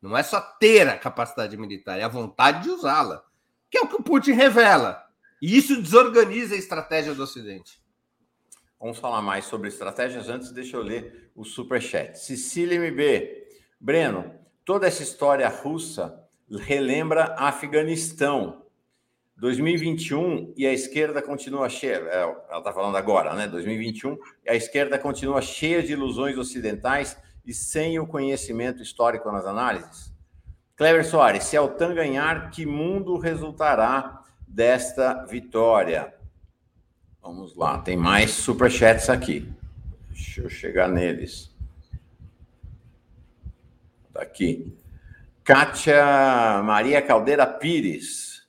Não 0.00 0.16
é 0.16 0.22
só 0.22 0.40
ter 0.40 0.88
a 0.88 0.96
capacidade 0.96 1.56
militar, 1.56 1.98
é 1.98 2.02
a 2.02 2.08
vontade 2.08 2.62
de 2.62 2.70
usá-la, 2.70 3.22
que 3.70 3.78
é 3.78 3.82
o 3.82 3.88
que 3.88 3.96
o 3.96 4.02
Putin 4.02 4.32
revela. 4.32 5.04
E 5.42 5.56
isso 5.56 5.80
desorganiza 5.80 6.54
a 6.54 6.58
estratégia 6.58 7.14
do 7.14 7.22
Ocidente. 7.22 7.80
Vamos 8.78 8.98
falar 8.98 9.20
mais 9.20 9.44
sobre 9.44 9.68
estratégias. 9.68 10.28
Antes, 10.28 10.52
deixa 10.52 10.76
eu 10.76 10.82
ler 10.82 11.30
o 11.34 11.44
superchat. 11.44 12.18
Cecília 12.18 12.78
MB. 12.78 13.46
Breno, 13.78 14.34
toda 14.64 14.86
essa 14.86 15.02
história 15.02 15.48
russa 15.48 16.18
relembra 16.50 17.34
Afeganistão. 17.38 18.64
2021 19.36 20.52
e 20.54 20.66
a 20.66 20.72
esquerda 20.72 21.22
continua 21.22 21.66
cheia, 21.70 21.96
é, 21.96 22.22
ela 22.22 22.58
está 22.58 22.74
falando 22.74 22.96
agora, 22.96 23.34
né? 23.34 23.48
2021, 23.48 24.18
e 24.44 24.50
a 24.50 24.54
esquerda 24.54 24.98
continua 24.98 25.40
cheia 25.40 25.82
de 25.82 25.94
ilusões 25.94 26.36
ocidentais 26.36 27.16
e 27.50 27.54
sem 27.54 27.98
o 27.98 28.06
conhecimento 28.06 28.80
histórico 28.80 29.28
nas 29.32 29.44
análises? 29.44 30.14
Cleber 30.76 31.04
Soares, 31.04 31.42
se 31.42 31.56
a 31.56 31.62
OTAN 31.62 31.94
ganhar, 31.94 32.48
que 32.52 32.64
mundo 32.64 33.18
resultará 33.18 34.22
desta 34.46 35.24
vitória? 35.24 36.14
Vamos 37.20 37.56
lá, 37.56 37.78
tem 37.78 37.96
mais 37.96 38.30
superchats 38.30 39.10
aqui. 39.10 39.52
Deixa 40.10 40.42
eu 40.42 40.48
chegar 40.48 40.88
neles. 40.88 41.52
Daqui. 44.12 44.72
Kátia 45.42 46.62
Maria 46.62 47.02
Caldeira 47.02 47.48
Pires. 47.48 48.46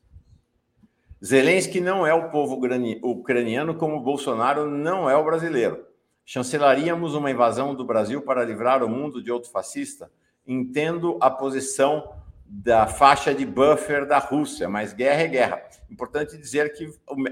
Zelensky 1.25 1.81
não 1.81 2.05
é 2.05 2.13
o 2.13 2.29
povo 2.29 2.61
ucraniano 3.03 3.73
como 3.73 3.99
Bolsonaro 3.99 4.69
não 4.69 5.09
é 5.09 5.15
o 5.15 5.25
brasileiro. 5.25 5.90
Chancelaríamos 6.25 7.15
uma 7.15 7.31
invasão 7.31 7.75
do 7.75 7.85
Brasil 7.85 8.21
para 8.21 8.43
livrar 8.43 8.83
o 8.83 8.89
mundo 8.89 9.21
de 9.21 9.31
outro 9.31 9.49
fascista? 9.51 10.11
Entendo 10.45 11.17
a 11.21 11.29
posição 11.29 12.15
da 12.45 12.87
faixa 12.87 13.33
de 13.33 13.45
buffer 13.45 14.05
da 14.05 14.17
Rússia, 14.17 14.67
mas 14.67 14.93
guerra 14.93 15.21
é 15.21 15.27
guerra. 15.27 15.61
Importante 15.89 16.37
dizer 16.37 16.73
que 16.73 16.89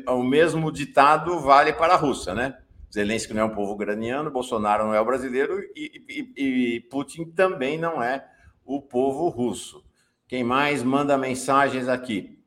o 0.08 0.24
mesmo 0.24 0.72
ditado 0.72 1.40
vale 1.40 1.74
para 1.74 1.94
a 1.94 1.98
Rússia, 1.98 2.34
né? 2.34 2.58
Zelensky 2.94 3.34
não 3.34 3.42
é 3.42 3.46
um 3.46 3.54
povo 3.56 3.74
ucraniano, 3.74 4.32
Bolsonaro 4.32 4.86
não 4.86 4.94
é 4.94 5.02
o 5.02 5.06
brasileiro 5.06 5.62
e, 5.76 6.04
e, 6.10 6.76
e 6.76 6.80
Putin 6.82 7.26
também 7.26 7.78
não 7.78 8.02
é 8.02 8.26
o 8.66 8.82
povo 8.82 9.30
russo. 9.30 9.84
Quem 10.28 10.44
mais 10.44 10.82
manda 10.82 11.18
mensagens 11.18 11.88
aqui? 11.88 12.40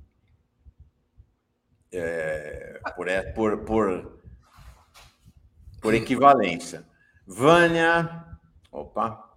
é, 1.93 2.81
por, 2.97 3.07
por, 3.35 3.59
por, 3.65 4.22
por 5.83 5.93
equivalência. 5.93 6.87
Vânia, 7.27 8.25
opa, 8.71 9.33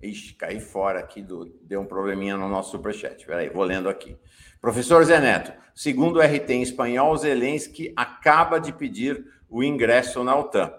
Ixi, 0.00 0.34
caí 0.34 0.60
fora 0.60 1.00
aqui, 1.00 1.20
do, 1.20 1.46
deu 1.62 1.80
um 1.80 1.86
probleminha 1.86 2.36
no 2.36 2.48
nosso 2.48 2.70
superchat. 2.70 3.26
Peraí, 3.26 3.48
vou 3.48 3.64
lendo 3.64 3.88
aqui. 3.88 4.16
Professor 4.60 5.04
Zé 5.04 5.20
Neto, 5.20 5.52
segundo 5.74 6.18
o 6.18 6.22
RT 6.22 6.50
em 6.50 6.62
espanhol, 6.62 7.16
Zelensky 7.16 7.92
acaba 7.96 8.60
de 8.60 8.72
pedir 8.72 9.26
o 9.48 9.62
ingresso 9.62 10.22
na 10.22 10.36
OTAN. 10.36 10.72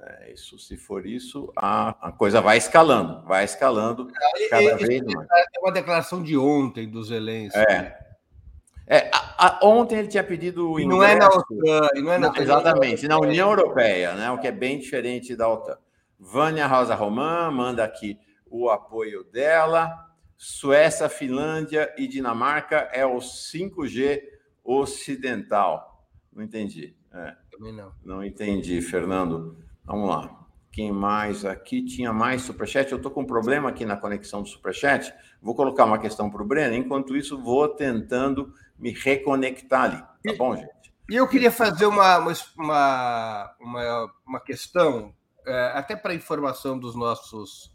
É, 0.00 0.32
isso, 0.32 0.58
se 0.58 0.76
for 0.76 1.04
isso, 1.04 1.52
a, 1.54 2.08
a, 2.08 2.12
coisa 2.12 2.40
vai 2.40 2.56
escalando, 2.56 3.22
vai 3.26 3.44
escalando 3.44 4.10
cada 4.48 4.76
vez 4.76 5.02
mais. 5.02 5.28
É 5.54 5.60
uma 5.60 5.72
declaração 5.72 6.22
de 6.22 6.36
ontem 6.36 6.88
do 6.88 7.02
Zelensky. 7.02 7.58
É, 7.58 7.98
é, 8.88 9.10
a, 9.12 9.46
a, 9.46 9.66
ontem 9.66 9.98
ele 9.98 10.08
tinha 10.08 10.24
pedido 10.24 10.70
o 10.70 10.80
ingresso. 10.80 10.98
Não 10.98 11.04
é 11.04 11.14
na 11.14 11.28
OTAN, 11.28 11.88
não 12.02 12.12
é 12.12 12.18
na 12.18 12.32
não, 12.32 12.36
Exatamente, 12.36 13.06
na 13.06 13.18
União 13.18 13.50
Europeia, 13.50 14.14
né, 14.14 14.30
o 14.30 14.38
que 14.38 14.46
é 14.46 14.52
bem 14.52 14.78
diferente 14.78 15.36
da 15.36 15.48
OTAN. 15.48 15.76
Vânia 16.18 16.66
Rosa 16.66 16.94
Román 16.94 17.50
manda 17.50 17.84
aqui 17.84 18.18
o 18.50 18.70
apoio 18.70 19.24
dela. 19.24 20.06
Suécia, 20.36 21.08
Finlândia 21.08 21.92
e 21.98 22.06
Dinamarca 22.06 22.88
é 22.92 23.04
o 23.04 23.18
5G 23.18 24.22
ocidental. 24.64 26.06
Não 26.32 26.42
entendi. 26.42 26.96
É. 27.12 27.34
Também 27.50 27.72
não. 27.72 27.92
Não 28.04 28.24
entendi, 28.24 28.80
Fernando. 28.80 29.56
Vamos 29.84 30.08
lá. 30.08 30.46
Quem 30.70 30.92
mais 30.92 31.44
aqui? 31.44 31.82
Tinha 31.84 32.12
mais 32.12 32.42
superchat. 32.42 32.92
Eu 32.92 32.98
estou 32.98 33.10
com 33.10 33.22
um 33.22 33.26
problema 33.26 33.68
aqui 33.68 33.84
na 33.84 33.96
conexão 33.96 34.42
do 34.42 34.48
superchat. 34.48 35.12
Vou 35.42 35.54
colocar 35.54 35.84
uma 35.84 35.98
questão 35.98 36.30
para 36.30 36.42
o 36.42 36.46
Breno. 36.46 36.74
Enquanto 36.74 37.16
isso, 37.16 37.36
vou 37.42 37.68
tentando 37.68 38.52
me 38.78 38.92
reconectar 38.92 39.84
ali. 39.84 40.02
Tá 40.24 40.34
bom, 40.36 40.56
gente? 40.56 40.92
E 41.10 41.16
eu 41.16 41.26
queria 41.26 41.50
fazer 41.50 41.86
uma, 41.86 42.18
uma, 42.56 43.56
uma, 43.58 44.14
uma 44.26 44.40
questão, 44.40 45.14
é, 45.46 45.72
até 45.74 45.96
para 45.96 46.14
informação 46.14 46.78
dos 46.78 46.94
nossos 46.94 47.74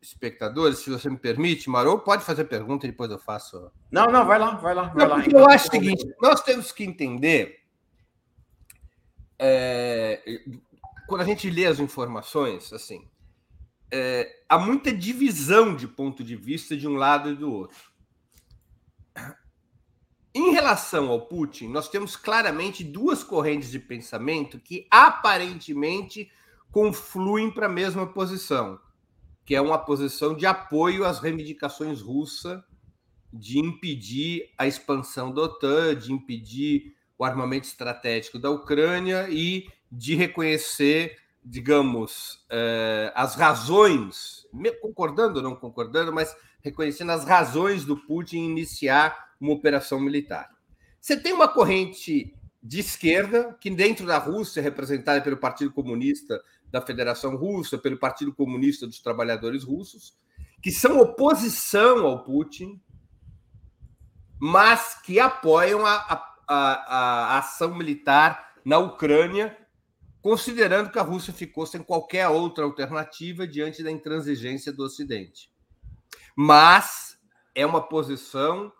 espectadores, 0.00 0.78
se 0.78 0.90
você 0.90 1.08
me 1.08 1.16
permite, 1.16 1.70
Marou, 1.70 1.98
pode 1.98 2.24
fazer 2.24 2.44
pergunta 2.44 2.86
e 2.86 2.90
depois 2.90 3.10
eu 3.10 3.18
faço. 3.18 3.70
Não, 3.90 4.06
não, 4.06 4.26
vai 4.26 4.38
lá, 4.38 4.56
vai 4.56 4.74
lá. 4.74 4.88
Vai 4.88 5.06
não, 5.06 5.16
lá. 5.16 5.24
eu 5.26 5.48
acho 5.48 5.68
o 5.68 5.70
seguinte: 5.70 6.04
nós 6.20 6.42
temos 6.42 6.72
que 6.72 6.84
entender. 6.84 7.58
É, 9.38 10.20
quando 11.06 11.20
a 11.20 11.24
gente 11.24 11.48
lê 11.48 11.66
as 11.66 11.78
informações, 11.78 12.72
assim, 12.72 13.08
é, 13.92 14.42
há 14.48 14.58
muita 14.58 14.92
divisão 14.92 15.74
de 15.74 15.86
ponto 15.86 16.24
de 16.24 16.34
vista 16.34 16.76
de 16.76 16.88
um 16.88 16.96
lado 16.96 17.30
e 17.30 17.36
do 17.36 17.52
outro. 17.52 17.87
Em 20.34 20.52
relação 20.52 21.08
ao 21.10 21.22
Putin, 21.22 21.68
nós 21.68 21.88
temos 21.88 22.14
claramente 22.14 22.84
duas 22.84 23.22
correntes 23.24 23.70
de 23.70 23.78
pensamento 23.78 24.60
que 24.60 24.86
aparentemente 24.90 26.30
confluem 26.70 27.50
para 27.50 27.66
a 27.66 27.70
mesma 27.70 28.06
posição, 28.06 28.78
que 29.44 29.54
é 29.54 29.60
uma 29.60 29.78
posição 29.78 30.34
de 30.34 30.44
apoio 30.44 31.04
às 31.04 31.18
reivindicações 31.18 32.00
russas 32.00 32.62
de 33.32 33.58
impedir 33.58 34.50
a 34.56 34.66
expansão 34.66 35.32
da 35.32 35.42
OTAN, 35.42 35.96
de 35.96 36.12
impedir 36.12 36.94
o 37.18 37.24
armamento 37.24 37.66
estratégico 37.66 38.38
da 38.38 38.50
Ucrânia 38.50 39.28
e 39.30 39.68
de 39.90 40.14
reconhecer, 40.14 41.16
digamos, 41.44 42.44
eh, 42.50 43.12
as 43.14 43.34
razões, 43.34 44.46
concordando 44.80 45.38
ou 45.38 45.42
não 45.42 45.56
concordando, 45.56 46.12
mas 46.12 46.34
reconhecendo 46.60 47.12
as 47.12 47.24
razões 47.24 47.84
do 47.84 47.96
Putin 47.96 48.38
iniciar 48.38 49.34
uma 49.40 49.52
operação 49.52 50.00
militar. 50.00 50.50
Você 51.00 51.16
tem 51.16 51.32
uma 51.32 51.48
corrente 51.48 52.34
de 52.62 52.80
esquerda, 52.80 53.56
que 53.60 53.70
dentro 53.70 54.06
da 54.06 54.18
Rússia, 54.18 54.62
representada 54.62 55.20
pelo 55.20 55.36
Partido 55.36 55.72
Comunista 55.72 56.42
da 56.70 56.80
Federação 56.80 57.36
Russa, 57.36 57.78
pelo 57.78 57.96
Partido 57.96 58.34
Comunista 58.34 58.86
dos 58.86 59.00
Trabalhadores 59.00 59.64
Russos, 59.64 60.16
que 60.60 60.70
são 60.70 61.00
oposição 61.00 62.04
ao 62.04 62.24
Putin, 62.24 62.80
mas 64.40 65.00
que 65.02 65.18
apoiam 65.18 65.86
a, 65.86 65.94
a, 65.94 66.34
a, 66.48 67.34
a 67.34 67.38
ação 67.38 67.74
militar 67.74 68.54
na 68.64 68.78
Ucrânia 68.78 69.56
considerando 70.20 70.90
que 70.90 70.98
a 70.98 71.02
Rússia 71.02 71.32
ficou 71.32 71.64
sem 71.66 71.82
qualquer 71.82 72.28
outra 72.28 72.64
alternativa 72.64 73.46
diante 73.46 73.82
da 73.82 73.90
intransigência 73.90 74.72
do 74.72 74.82
Ocidente. 74.82 75.50
Mas 76.40 77.18
é 77.52 77.66
uma 77.66 77.80
posição 77.80 78.72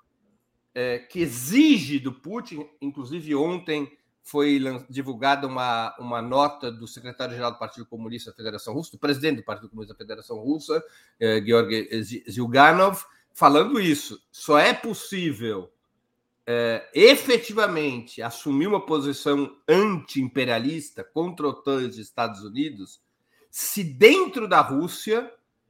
é, 0.72 1.00
que 1.00 1.18
exige 1.18 1.98
do 1.98 2.12
Putin, 2.12 2.64
inclusive 2.80 3.34
ontem 3.34 3.98
foi 4.22 4.60
divulgada 4.88 5.48
uma, 5.48 5.92
uma 5.98 6.22
nota 6.22 6.70
do 6.70 6.86
secretário-geral 6.86 7.50
do 7.50 7.58
Partido 7.58 7.84
Comunista 7.84 8.30
da 8.30 8.36
Federação 8.36 8.74
Russa, 8.74 8.92
do 8.92 8.98
presidente 9.00 9.38
do 9.38 9.42
Partido 9.42 9.70
Comunista 9.70 9.92
da 9.92 9.98
Federação 9.98 10.38
Russa, 10.38 10.80
é, 11.18 11.42
Georgi 11.44 11.88
Zyuganov, 12.30 13.02
falando 13.34 13.80
isso. 13.80 14.22
Só 14.30 14.56
é 14.56 14.72
possível 14.72 15.68
é, 16.46 16.88
efetivamente 16.94 18.22
assumir 18.22 18.68
uma 18.68 18.86
posição 18.86 19.56
anti-imperialista 19.66 21.02
contra 21.02 21.44
a 21.44 21.50
OTAN 21.50 21.82
e 21.82 21.86
os 21.86 21.98
Estados 21.98 22.44
Unidos 22.44 23.02
se 23.50 23.82
dentro 23.82 24.46
da 24.46 24.60
Rússia 24.60 25.28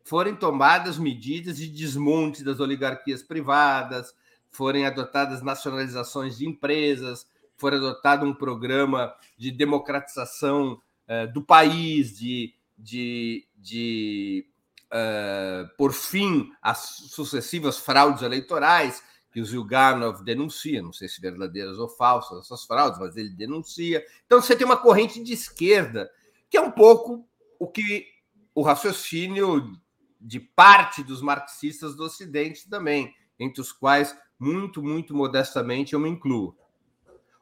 forem 0.09 0.35
tomadas 0.35 0.97
medidas 0.97 1.59
de 1.59 1.69
desmonte 1.69 2.43
das 2.43 2.61
oligarquias 2.61 3.23
privadas, 3.23 4.15
forem 4.51 4.87
adotadas 4.87 5.43
nacionalizações 5.43 6.39
de 6.39 6.49
empresas, 6.49 7.27
for 7.59 7.75
adotado 7.75 8.25
um 8.25 8.33
programa 8.33 9.15
de 9.37 9.51
democratização 9.51 10.81
é, 11.07 11.27
do 11.27 11.43
país, 11.43 12.19
de, 12.19 12.55
de, 12.79 13.47
de 13.55 14.47
uh, 14.87 15.69
por 15.77 15.93
fim 15.93 16.51
às 16.63 16.79
sucessivas 17.11 17.77
fraudes 17.77 18.23
eleitorais, 18.23 19.03
que 19.31 19.43
o 19.43 19.45
Zilganov 19.45 20.25
denuncia, 20.25 20.81
não 20.81 20.93
sei 20.93 21.07
se 21.07 21.21
verdadeiras 21.21 21.79
ou 21.79 21.87
falsas 21.87 22.47
essas 22.47 22.65
fraudes, 22.65 22.99
mas 22.99 23.15
ele 23.15 23.29
denuncia. 23.29 24.03
Então 24.25 24.41
você 24.41 24.57
tem 24.57 24.65
uma 24.65 24.79
corrente 24.79 25.23
de 25.23 25.35
esquerda, 25.35 26.11
que 26.49 26.57
é 26.57 26.61
um 26.63 26.71
pouco 26.71 27.29
o 27.59 27.69
que 27.69 28.07
o 28.55 28.63
raciocínio 28.63 29.79
de 30.21 30.41
parte 30.41 31.03
dos 31.03 31.23
marxistas 31.23 31.95
do 31.95 32.05
Ocidente 32.05 32.69
também, 32.69 33.15
entre 33.39 33.61
os 33.61 33.73
quais, 33.73 34.17
muito, 34.39 34.83
muito 34.83 35.15
modestamente, 35.15 35.95
eu 35.95 36.01
me 36.01 36.09
incluo. 36.09 36.57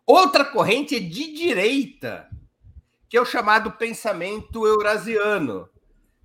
Outra 0.07 0.45
corrente 0.45 0.97
é 0.97 1.01
de 1.01 1.33
direita, 1.33 2.29
que 3.09 3.17
é 3.17 3.21
o 3.21 3.25
chamado 3.25 3.73
pensamento 3.73 4.67
eurasiano, 4.67 5.69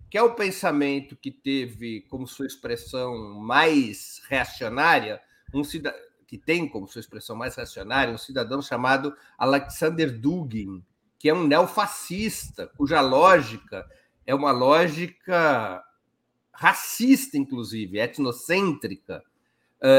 que 0.10 0.18
é 0.18 0.22
o 0.22 0.36
pensamento 0.36 1.15
que 1.15 1.32
teve 1.32 2.02
como 2.10 2.28
sua 2.28 2.45
expressão 2.45 3.40
mais 3.40 4.22
reacionária, 4.28 5.22
um 5.53 5.61
que 6.28 6.38
tem 6.38 6.68
como 6.68 6.88
sua 6.88 7.02
expressão 7.02 7.36
mais 7.36 7.56
reacionária 7.56 8.14
um 8.14 8.18
cidadão 8.18 8.61
chamado 8.61 9.15
Alexander 9.38 10.18
Dugin, 10.18 10.84
que 11.18 11.30
é 11.30 11.34
um 11.34 11.45
neofascista, 11.45 12.68
cuja 12.78 13.02
lógica 13.02 13.86
é 14.26 14.34
uma 14.34 14.52
lógica 14.52 15.84
racista, 16.61 17.39
inclusive, 17.39 17.97
etnocêntrica, 17.97 19.23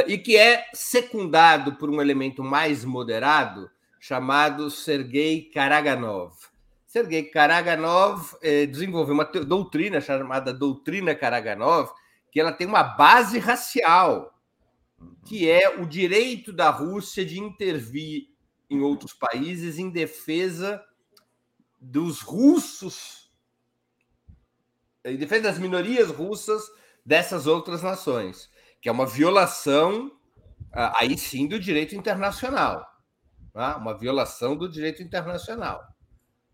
e 0.06 0.16
que 0.16 0.36
é 0.36 0.64
secundado 0.72 1.74
por 1.74 1.90
um 1.90 2.00
elemento 2.00 2.44
mais 2.44 2.84
moderado 2.84 3.68
chamado 3.98 4.70
Sergei 4.70 5.50
Karaganov. 5.52 6.34
Sergei 6.86 7.24
Karaganov 7.24 8.36
eh, 8.40 8.66
desenvolveu 8.66 9.14
uma 9.14 9.24
doutrina 9.24 10.00
chamada 10.00 10.54
doutrina 10.54 11.16
Karaganov, 11.16 11.90
que 12.30 12.38
ela 12.38 12.52
tem 12.52 12.66
uma 12.66 12.84
base 12.84 13.40
racial, 13.40 14.32
que 15.26 15.50
é 15.50 15.80
o 15.80 15.84
direito 15.84 16.52
da 16.52 16.70
Rússia 16.70 17.24
de 17.24 17.40
intervir 17.40 18.28
em 18.70 18.82
outros 18.82 19.12
países 19.12 19.78
em 19.80 19.90
defesa 19.90 20.80
dos 21.80 22.20
russos, 22.20 23.21
em 25.04 25.16
defesa 25.16 25.44
das 25.44 25.58
minorias 25.58 26.08
russas 26.08 26.62
dessas 27.04 27.46
outras 27.46 27.82
nações, 27.82 28.48
que 28.80 28.88
é 28.88 28.92
uma 28.92 29.06
violação, 29.06 30.10
ah, 30.72 30.96
aí 31.00 31.18
sim, 31.18 31.46
do 31.46 31.58
direito 31.58 31.94
internacional, 31.94 32.86
tá? 33.52 33.76
uma 33.76 33.96
violação 33.96 34.56
do 34.56 34.68
direito 34.68 35.02
internacional. 35.02 35.82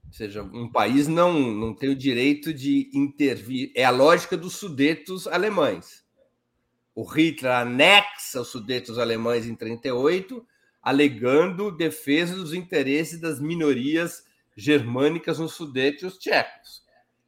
Ou 0.07 0.13
seja, 0.13 0.43
um 0.43 0.71
país 0.71 1.07
não, 1.07 1.35
não 1.35 1.75
tem 1.75 1.91
o 1.91 1.97
direito 1.97 2.53
de 2.55 2.91
intervir. 2.95 3.71
É 3.75 3.85
a 3.85 3.91
lógica 3.91 4.39
dos 4.39 4.55
sudetos 4.57 5.27
alemães. 5.27 6.03
O 6.95 7.05
Hitler 7.05 7.53
anexa 7.53 8.41
os 8.41 8.49
sudetos 8.49 8.99
alemães 8.99 9.47
em 9.47 9.55
38, 9.55 10.45
alegando 10.83 11.71
defesa 11.71 12.35
dos 12.35 12.55
interesses 12.55 13.21
das 13.21 13.39
minorias 13.39 14.25
germânicas 14.57 15.39
nos 15.39 15.53
sudetos 15.53 16.17
tchecos. 16.17 16.83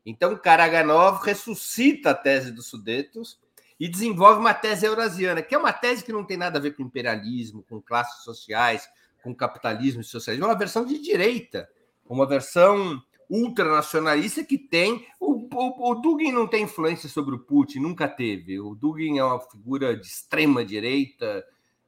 Então, 0.05 0.37
Karaganov 0.37 1.23
ressuscita 1.23 2.11
a 2.11 2.15
tese 2.15 2.51
dos 2.51 2.67
sudetos 2.67 3.39
e 3.79 3.89
desenvolve 3.89 4.41
uma 4.41 4.55
tese 4.55 4.87
eurasiana, 4.87 5.43
que 5.43 5.55
é 5.55 5.59
uma 5.59 5.73
tese 5.73 6.05
que 6.05 6.13
não 6.13 6.25
tem 6.25 6.37
nada 6.37 6.59
a 6.59 6.63
ver 6.63 6.75
com 6.75 6.83
imperialismo, 6.83 7.65
com 7.69 7.81
classes 7.81 8.25
sociais, 8.25 8.89
com 9.23 9.35
capitalismo 9.35 10.01
e 10.01 10.05
socialismo, 10.05 10.47
é 10.47 10.49
uma 10.49 10.59
versão 10.59 10.85
de 10.85 10.99
direita 10.99 11.69
uma 12.11 12.27
versão 12.27 13.01
ultranacionalista 13.29 14.43
que 14.45 14.59
tem. 14.59 15.07
O, 15.21 15.49
o, 15.55 15.93
o, 15.93 15.95
Dugin 15.95 16.33
não 16.33 16.49
tem 16.49 16.65
influência 16.65 17.09
sobre 17.09 17.37
o 17.37 17.39
Putin, 17.39 17.79
nunca 17.79 18.09
teve. 18.09 18.59
O 18.59 18.75
Dugin 18.75 19.19
é 19.19 19.25
uma 19.25 19.41
figura 19.41 19.97
de 19.97 20.07
extrema 20.07 20.65
direita 20.65 21.45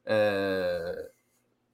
é, 0.07 1.11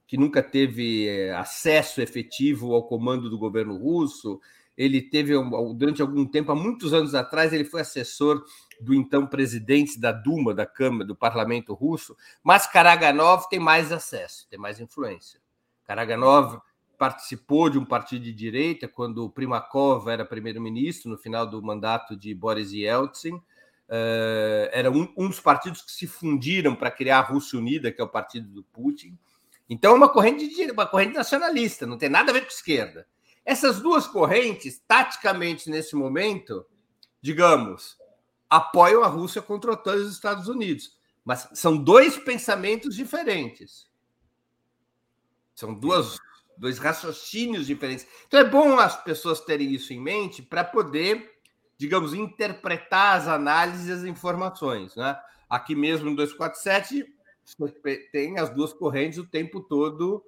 que 0.07 0.17
nunca 0.17 0.43
teve 0.43 1.07
é, 1.07 1.35
acesso 1.35 2.01
efetivo 2.01 2.73
ao 2.73 2.85
comando 2.85 3.29
do 3.29 3.39
governo 3.39 3.77
russo. 3.77 4.41
Ele 4.79 5.03
teve, 5.03 5.35
durante 5.75 6.01
algum 6.01 6.25
tempo, 6.25 6.53
há 6.53 6.55
muitos 6.55 6.95
anos 6.95 7.13
atrás, 7.13 7.53
ele 7.53 7.65
foi 7.65 7.81
assessor 7.81 8.45
do 8.81 8.95
então 8.95 9.27
presidente 9.27 9.99
da 9.99 10.13
Duma, 10.13 10.55
da 10.55 10.65
Câmara, 10.65 11.05
do 11.05 11.17
parlamento 11.17 11.75
russo, 11.75 12.17
mas 12.45 12.69
Karaganov 12.69 13.49
tem 13.51 13.59
mais 13.59 13.91
acesso, 13.91 14.47
tem 14.49 14.57
mais 14.57 14.79
influência. 14.79 15.41
Karaganov 15.85 16.61
participou 16.97 17.69
de 17.69 17.77
um 17.77 17.85
partido 17.85 18.23
de 18.23 18.33
direita 18.33 18.87
quando 18.87 19.29
Primakov 19.29 20.09
era 20.09 20.25
primeiro-ministro 20.25 21.11
no 21.11 21.19
final 21.19 21.45
do 21.45 21.61
mandato 21.61 22.17
de 22.17 22.33
Boris 22.33 22.73
Yeltsin. 22.73 23.35
Uh, 23.35 24.69
era 24.71 24.91
um, 24.93 25.13
um, 25.17 25.29
dos 25.29 25.41
partidos 25.41 25.83
que 25.83 25.91
se 25.91 26.07
fundiram 26.07 26.77
para 26.77 26.91
criar 26.91 27.19
a 27.19 27.23
Rússia 27.23 27.59
Unida, 27.59 27.91
que 27.91 28.01
é 28.01 28.05
o 28.05 28.09
partido 28.09 28.49
do 28.49 28.63
Putin. 28.63 29.19
Então, 29.69 29.93
é 29.93 29.95
uma 29.95 30.09
corrente, 30.09 30.47
de, 30.49 30.71
uma 30.71 30.87
corrente 30.87 31.15
nacionalista, 31.15 31.85
não 31.87 31.99
tem 31.99 32.09
nada 32.09 32.31
a 32.31 32.35
ver 32.35 32.43
com 32.43 32.49
esquerda. 32.49 33.07
Essas 33.49 33.81
duas 33.81 34.07
correntes, 34.07 34.79
taticamente, 34.87 35.71
nesse 35.71 35.97
momento, 35.97 36.67
digamos, 37.19 37.97
apoiam 38.47 39.03
a 39.03 39.07
Rússia 39.07 39.41
contra 39.41 39.73
a 39.73 39.95
os 39.95 40.13
Estados 40.13 40.49
Unidos. 40.49 40.99
Mas 41.25 41.49
são 41.55 41.75
dois 41.75 42.19
pensamentos 42.19 42.95
diferentes. 42.95 43.89
São 45.55 45.73
duas 45.73 46.19
dois 46.59 46.79
raciocínios 46.79 47.67
diferentes. 47.67 48.07
Então 48.27 48.39
é 48.39 48.45
bom 48.45 48.79
as 48.79 49.03
pessoas 49.03 49.41
terem 49.41 49.73
isso 49.73 49.95
em 49.95 50.01
mente 50.01 50.43
para 50.43 50.63
poder, 50.63 51.41
digamos, 51.79 52.13
interpretar 52.13 53.17
as 53.17 53.29
análises 53.29 53.87
e 53.87 53.93
as 53.93 54.05
informações. 54.05 54.95
Né? 54.95 55.19
Aqui 55.49 55.75
mesmo 55.75 56.11
no 56.11 56.17
247 56.17 57.07
tem 58.13 58.39
as 58.39 58.51
duas 58.51 58.75
correntes 58.75 59.19
o 59.19 59.27
tempo 59.27 59.63
todo 59.63 60.23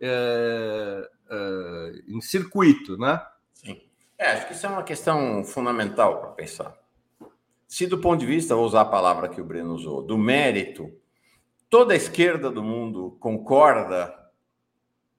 é, 0.00 1.08
é, 1.30 1.92
em 2.08 2.20
circuito, 2.20 2.96
né? 2.96 3.20
Sim. 3.52 3.80
É, 4.18 4.32
acho 4.32 4.46
que 4.46 4.52
isso 4.52 4.66
é 4.66 4.68
uma 4.68 4.82
questão 4.82 5.44
fundamental 5.44 6.20
para 6.20 6.30
pensar. 6.30 6.74
Se 7.66 7.86
do 7.86 7.98
ponto 7.98 8.20
de 8.20 8.26
vista, 8.26 8.54
vou 8.54 8.64
usar 8.64 8.82
a 8.82 8.86
palavra 8.86 9.28
que 9.28 9.40
o 9.40 9.44
Breno 9.44 9.74
usou, 9.74 10.02
do 10.02 10.16
mérito, 10.16 10.92
toda 11.68 11.94
a 11.94 11.96
esquerda 11.96 12.50
do 12.50 12.62
mundo 12.62 13.16
concorda 13.18 14.14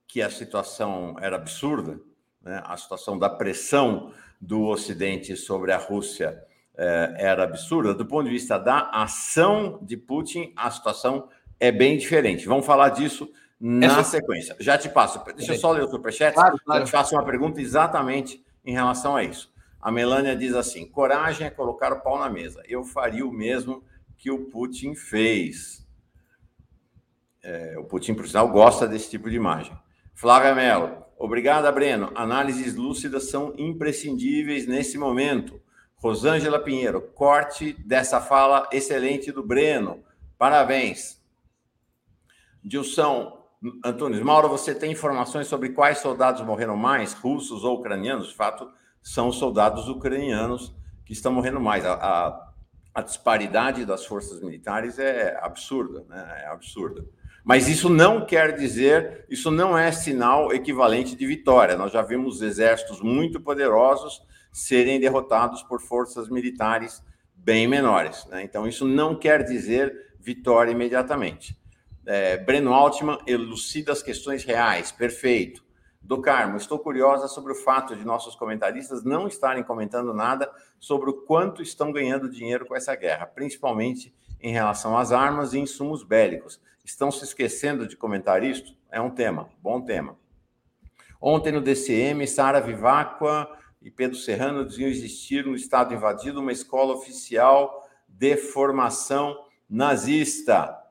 que 0.07 0.21
a 0.21 0.29
situação 0.29 1.15
era 1.19 1.35
absurda, 1.35 1.99
né? 2.41 2.63
a 2.65 2.77
situação 2.77 3.19
da 3.19 3.29
pressão 3.29 4.13
do 4.39 4.63
Ocidente 4.67 5.35
sobre 5.35 5.73
a 5.73 5.77
Rússia 5.77 6.41
eh, 6.77 7.15
era 7.17 7.43
absurda. 7.43 7.93
Do 7.93 8.05
ponto 8.05 8.25
de 8.25 8.31
vista 8.31 8.57
da 8.57 8.89
ação 8.91 9.79
de 9.81 9.97
Putin, 9.97 10.53
a 10.55 10.69
situação 10.69 11.29
é 11.59 11.71
bem 11.71 11.97
diferente. 11.97 12.45
Vamos 12.45 12.65
falar 12.65 12.89
disso 12.89 13.29
na 13.59 13.85
Essa... 13.85 14.03
sequência. 14.03 14.55
Já 14.59 14.77
te 14.77 14.89
passo. 14.89 15.23
Deixa 15.35 15.53
eu 15.53 15.57
só 15.57 15.71
ler 15.71 15.83
o 15.83 15.89
superchat. 15.89 16.33
Claro, 16.33 16.57
claro. 16.63 16.81
Eu 16.81 16.85
te 16.85 16.91
faço 16.91 17.15
uma 17.15 17.23
pergunta 17.23 17.61
exatamente 17.61 18.43
em 18.63 18.73
relação 18.73 19.15
a 19.15 19.23
isso. 19.23 19.53
A 19.81 19.91
Melânia 19.91 20.35
diz 20.35 20.53
assim: 20.53 20.85
coragem 20.85 21.47
é 21.47 21.49
colocar 21.49 21.93
o 21.93 22.01
pau 22.01 22.19
na 22.19 22.29
mesa. 22.29 22.63
Eu 22.67 22.83
faria 22.83 23.25
o 23.25 23.31
mesmo 23.31 23.83
que 24.17 24.31
o 24.31 24.45
Putin 24.45 24.95
fez. 24.95 25.85
É, 27.43 27.77
o 27.77 27.83
Putin, 27.83 28.15
por 28.15 28.27
sinal, 28.27 28.49
gosta 28.49 28.87
desse 28.87 29.09
tipo 29.09 29.29
de 29.29 29.35
imagem. 29.35 29.77
Flávia 30.15 30.55
Mello, 30.55 31.05
obrigada, 31.17 31.71
Breno. 31.71 32.11
Análises 32.15 32.75
lúcidas 32.75 33.29
são 33.29 33.53
imprescindíveis 33.57 34.65
nesse 34.65 34.97
momento. 34.97 35.61
Rosângela 35.97 36.59
Pinheiro, 36.59 37.01
corte 37.01 37.73
dessa 37.85 38.19
fala 38.19 38.67
excelente 38.71 39.31
do 39.31 39.43
Breno. 39.43 40.03
Parabéns. 40.37 41.23
Dilson 42.63 43.44
Antunes, 43.83 44.21
Mauro, 44.21 44.49
você 44.49 44.75
tem 44.75 44.91
informações 44.91 45.47
sobre 45.47 45.69
quais 45.69 45.99
soldados 45.99 46.41
morreram 46.41 46.75
mais, 46.75 47.13
russos 47.13 47.63
ou 47.63 47.79
ucranianos? 47.79 48.29
De 48.29 48.35
fato, 48.35 48.69
são 49.01 49.31
soldados 49.31 49.87
ucranianos 49.87 50.75
que 51.05 51.13
estão 51.13 51.31
morrendo 51.31 51.59
mais. 51.59 51.85
A, 51.85 51.93
a, 51.93 52.51
a 52.93 53.01
disparidade 53.01 53.85
das 53.85 54.05
forças 54.05 54.41
militares 54.41 54.99
é 54.99 55.37
absurda, 55.41 56.05
né? 56.09 56.43
É 56.43 56.47
absurda. 56.47 57.05
Mas 57.43 57.67
isso 57.67 57.89
não 57.89 58.25
quer 58.25 58.55
dizer, 58.55 59.25
isso 59.29 59.51
não 59.51 59.77
é 59.77 59.91
sinal 59.91 60.51
equivalente 60.51 61.15
de 61.15 61.27
vitória. 61.27 61.77
Nós 61.77 61.91
já 61.91 62.01
vimos 62.01 62.41
exércitos 62.41 63.01
muito 63.01 63.39
poderosos 63.39 64.23
serem 64.51 64.99
derrotados 64.99 65.61
por 65.61 65.79
forças 65.79 66.27
militares 66.27 67.03
bem 67.35 67.67
menores. 67.67 68.25
Né? 68.25 68.41
Então, 68.41 68.67
isso 68.67 68.87
não 68.87 69.13
quer 69.13 69.43
dizer 69.43 70.15
vitória 70.19 70.71
imediatamente. 70.71 71.55
É, 72.05 72.37
Breno 72.37 72.73
Altman 72.73 73.17
elucida 73.25 73.91
as 73.91 74.03
questões 74.03 74.43
reais, 74.43 74.91
perfeito. 74.91 75.65
Do 76.01 76.21
Carmo, 76.21 76.57
estou 76.57 76.77
curiosa 76.77 77.27
sobre 77.27 77.51
o 77.51 77.55
fato 77.55 77.95
de 77.95 78.05
nossos 78.05 78.35
comentaristas 78.35 79.03
não 79.03 79.27
estarem 79.27 79.63
comentando 79.63 80.13
nada 80.13 80.51
sobre 80.79 81.09
o 81.09 81.13
quanto 81.13 81.63
estão 81.63 81.91
ganhando 81.91 82.29
dinheiro 82.29 82.63
com 82.63 82.75
essa 82.75 82.95
guerra, 82.95 83.25
principalmente 83.25 84.13
em 84.39 84.51
relação 84.51 84.95
às 84.95 85.11
armas 85.11 85.53
e 85.53 85.59
insumos 85.59 86.03
bélicos. 86.03 86.61
Estão 86.83 87.09
se 87.09 87.23
esquecendo 87.23 87.87
de 87.87 87.97
comentar 87.97 88.43
isto? 88.43 88.75
É 88.91 89.01
um 89.01 89.09
tema, 89.09 89.49
bom 89.63 89.81
tema. 89.81 90.15
Ontem 91.19 91.51
no 91.51 91.59
DCM, 91.59 92.27
Sara 92.27 92.61
Vivacqua 92.61 93.49
e 93.81 93.89
Pedro 93.89 94.15
Serrano 94.15 94.63
diziam 94.63 94.87
existir 94.87 95.43
no 95.43 95.55
Estado 95.55 95.91
invadido 95.91 96.39
uma 96.39 96.51
escola 96.51 96.93
oficial 96.93 97.83
de 98.07 98.37
formação 98.37 99.35
nazista. 99.67 100.84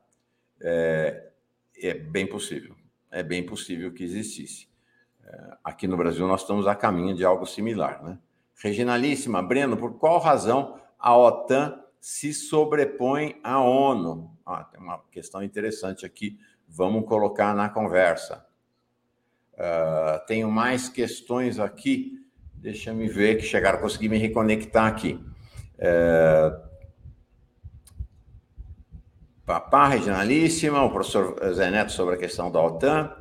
É, 0.66 1.28
é 1.76 1.92
bem 1.92 2.26
possível, 2.26 2.74
é 3.10 3.22
bem 3.22 3.44
possível 3.44 3.92
que 3.92 4.02
existisse. 4.02 4.66
É, 5.22 5.56
aqui 5.62 5.86
no 5.86 5.96
Brasil 5.96 6.26
nós 6.26 6.40
estamos 6.40 6.66
a 6.66 6.74
caminho 6.74 7.14
de 7.14 7.24
algo 7.24 7.44
similar, 7.44 8.02
né? 8.02 8.18
Reginalíssima, 8.56 9.42
Breno, 9.42 9.76
por 9.76 9.98
qual 9.98 10.18
razão 10.18 10.80
a 10.98 11.14
OTAN 11.14 11.78
se 12.00 12.32
sobrepõe 12.32 13.38
à 13.42 13.60
ONU. 13.60 14.30
Ah, 14.46 14.64
tem 14.64 14.80
uma 14.80 15.02
questão 15.10 15.42
interessante 15.42 16.06
aqui, 16.06 16.38
vamos 16.66 17.06
colocar 17.06 17.54
na 17.54 17.68
conversa. 17.68 18.46
Uh, 19.54 20.26
tenho 20.26 20.50
mais 20.50 20.88
questões 20.88 21.58
aqui, 21.58 22.26
deixa 22.54 22.92
me 22.92 23.08
ver 23.08 23.36
que 23.36 23.44
chegaram, 23.44 23.80
consegui 23.80 24.08
me 24.08 24.18
reconectar 24.18 24.86
aqui. 24.86 25.20
Uh, 25.78 26.63
Papá, 29.46 29.88
regionalíssima, 29.88 30.82
o 30.82 30.90
professor 30.90 31.38
Zé 31.52 31.70
Neto 31.70 31.92
sobre 31.92 32.14
a 32.14 32.18
questão 32.18 32.50
da 32.50 32.62
OTAN. 32.62 33.14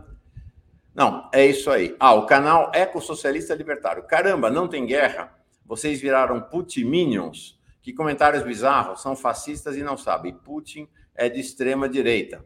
Não, 0.95 1.29
é 1.33 1.45
isso 1.45 1.69
aí. 1.69 1.97
Ah, 1.99 2.13
o 2.13 2.25
canal 2.25 2.71
Ecossocialista 2.73 3.53
Libertário. 3.53 4.03
Caramba, 4.03 4.49
não 4.49 4.69
tem 4.69 4.85
guerra? 4.85 5.37
Vocês 5.65 5.99
viraram 5.99 6.39
Putin-minions? 6.39 7.59
Que 7.81 7.91
comentários 7.91 8.41
bizarros, 8.41 9.01
são 9.01 9.17
fascistas 9.17 9.75
e 9.75 9.83
não 9.83 9.97
sabem. 9.97 10.33
Putin 10.33 10.87
é 11.13 11.27
de 11.27 11.41
extrema 11.41 11.89
direita. 11.89 12.45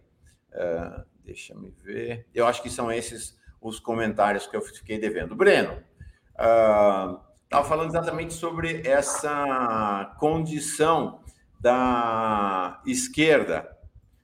Uh, 0.52 1.06
deixa 1.24 1.54
me 1.54 1.70
ver. 1.84 2.26
Eu 2.34 2.48
acho 2.48 2.64
que 2.64 2.72
são 2.72 2.92
esses 2.92 3.38
os 3.62 3.80
comentários 3.80 4.48
que 4.48 4.58
eu 4.58 4.62
fiquei 4.62 4.98
devendo. 4.98 5.36
Breno, 5.36 5.84
estava 6.32 7.66
uh, 7.66 7.70
falando 7.70 7.90
exatamente 7.90 8.34
sobre 8.34 8.82
essa 8.84 10.16
condição 10.20 11.22
da 11.60 12.82
esquerda, 12.86 13.76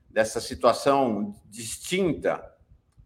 dessa 0.09 0.39
situação 0.39 1.33
distinta, 1.49 2.37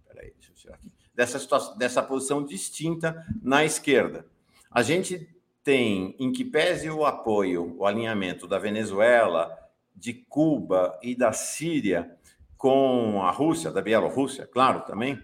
peraí, 0.06 0.34
deixa 0.38 0.52
eu 0.52 0.56
tirar 0.56 0.76
aqui, 0.76 0.92
dessa, 1.16 1.40
situação, 1.40 1.78
dessa 1.78 2.04
posição 2.04 2.44
distinta 2.44 3.26
na 3.42 3.64
esquerda. 3.64 4.26
A 4.70 4.84
gente 4.84 5.34
tem, 5.64 6.16
em 6.20 6.32
que 6.32 6.46
pese 6.46 6.90
o 6.90 7.06
apoio, 7.06 7.76
o 7.78 7.86
alinhamento 7.86 8.48
da 8.48 8.60
Venezuela, 8.60 9.58
de 9.96 10.14
Cuba 10.14 10.98
e 11.02 11.16
da 11.16 11.34
Síria 11.34 12.16
com 12.58 13.22
a 13.24 13.32
Rússia, 13.32 13.72
da 13.72 13.82
Bielorrússia, 13.82 14.48
claro, 14.48 14.82
também, 14.82 15.22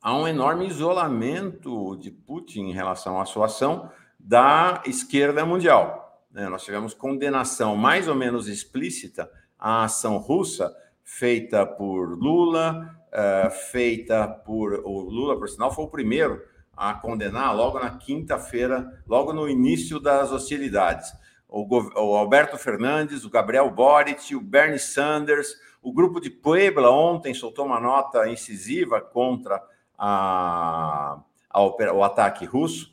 há 0.00 0.16
um 0.16 0.28
enorme 0.28 0.66
isolamento 0.66 1.96
de 1.96 2.10
Putin 2.10 2.62
em 2.62 2.72
relação 2.72 3.20
à 3.20 3.24
sua 3.24 3.46
ação 3.46 3.90
da 4.18 4.82
esquerda 4.86 5.44
mundial. 5.44 6.03
Né? 6.34 6.48
Nós 6.48 6.64
tivemos 6.64 6.92
condenação 6.92 7.76
mais 7.76 8.08
ou 8.08 8.14
menos 8.14 8.48
explícita 8.48 9.30
à 9.58 9.84
ação 9.84 10.18
russa 10.18 10.74
feita 11.04 11.64
por 11.64 12.18
Lula, 12.18 12.98
uh, 13.12 13.50
feita 13.70 14.26
por. 14.26 14.74
O 14.84 15.00
Lula, 15.02 15.38
por 15.38 15.48
sinal, 15.48 15.72
foi 15.72 15.84
o 15.84 15.88
primeiro 15.88 16.42
a 16.76 16.92
condenar 16.94 17.54
logo 17.54 17.78
na 17.78 17.90
quinta-feira, 17.90 19.00
logo 19.06 19.32
no 19.32 19.48
início 19.48 20.00
das 20.00 20.32
hostilidades. 20.32 21.12
O, 21.48 21.62
o, 21.72 22.16
Alberto 22.16 22.58
Fernandes, 22.58 23.24
o 23.24 23.30
Gabriel 23.30 23.70
Boric, 23.70 24.34
o 24.34 24.40
Bernie 24.40 24.78
Sanders, 24.78 25.54
o 25.80 25.92
grupo 25.92 26.20
de 26.20 26.30
Puebla 26.30 26.90
ontem 26.90 27.32
soltou 27.32 27.66
uma 27.66 27.78
nota 27.78 28.28
incisiva 28.28 29.00
contra 29.00 29.62
a, 29.96 31.20
a, 31.48 31.62
o 31.62 32.02
ataque 32.02 32.44
russo. 32.44 32.92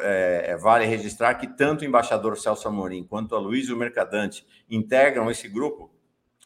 É, 0.00 0.52
é, 0.52 0.56
vale 0.56 0.86
registrar 0.86 1.34
que 1.34 1.46
tanto 1.46 1.82
o 1.82 1.84
embaixador 1.84 2.38
Celso 2.38 2.66
Amorim 2.66 3.04
quanto 3.04 3.34
a 3.34 3.38
Luiz 3.38 3.68
Mercadante 3.68 4.46
integram 4.68 5.30
esse 5.30 5.46
grupo, 5.46 5.90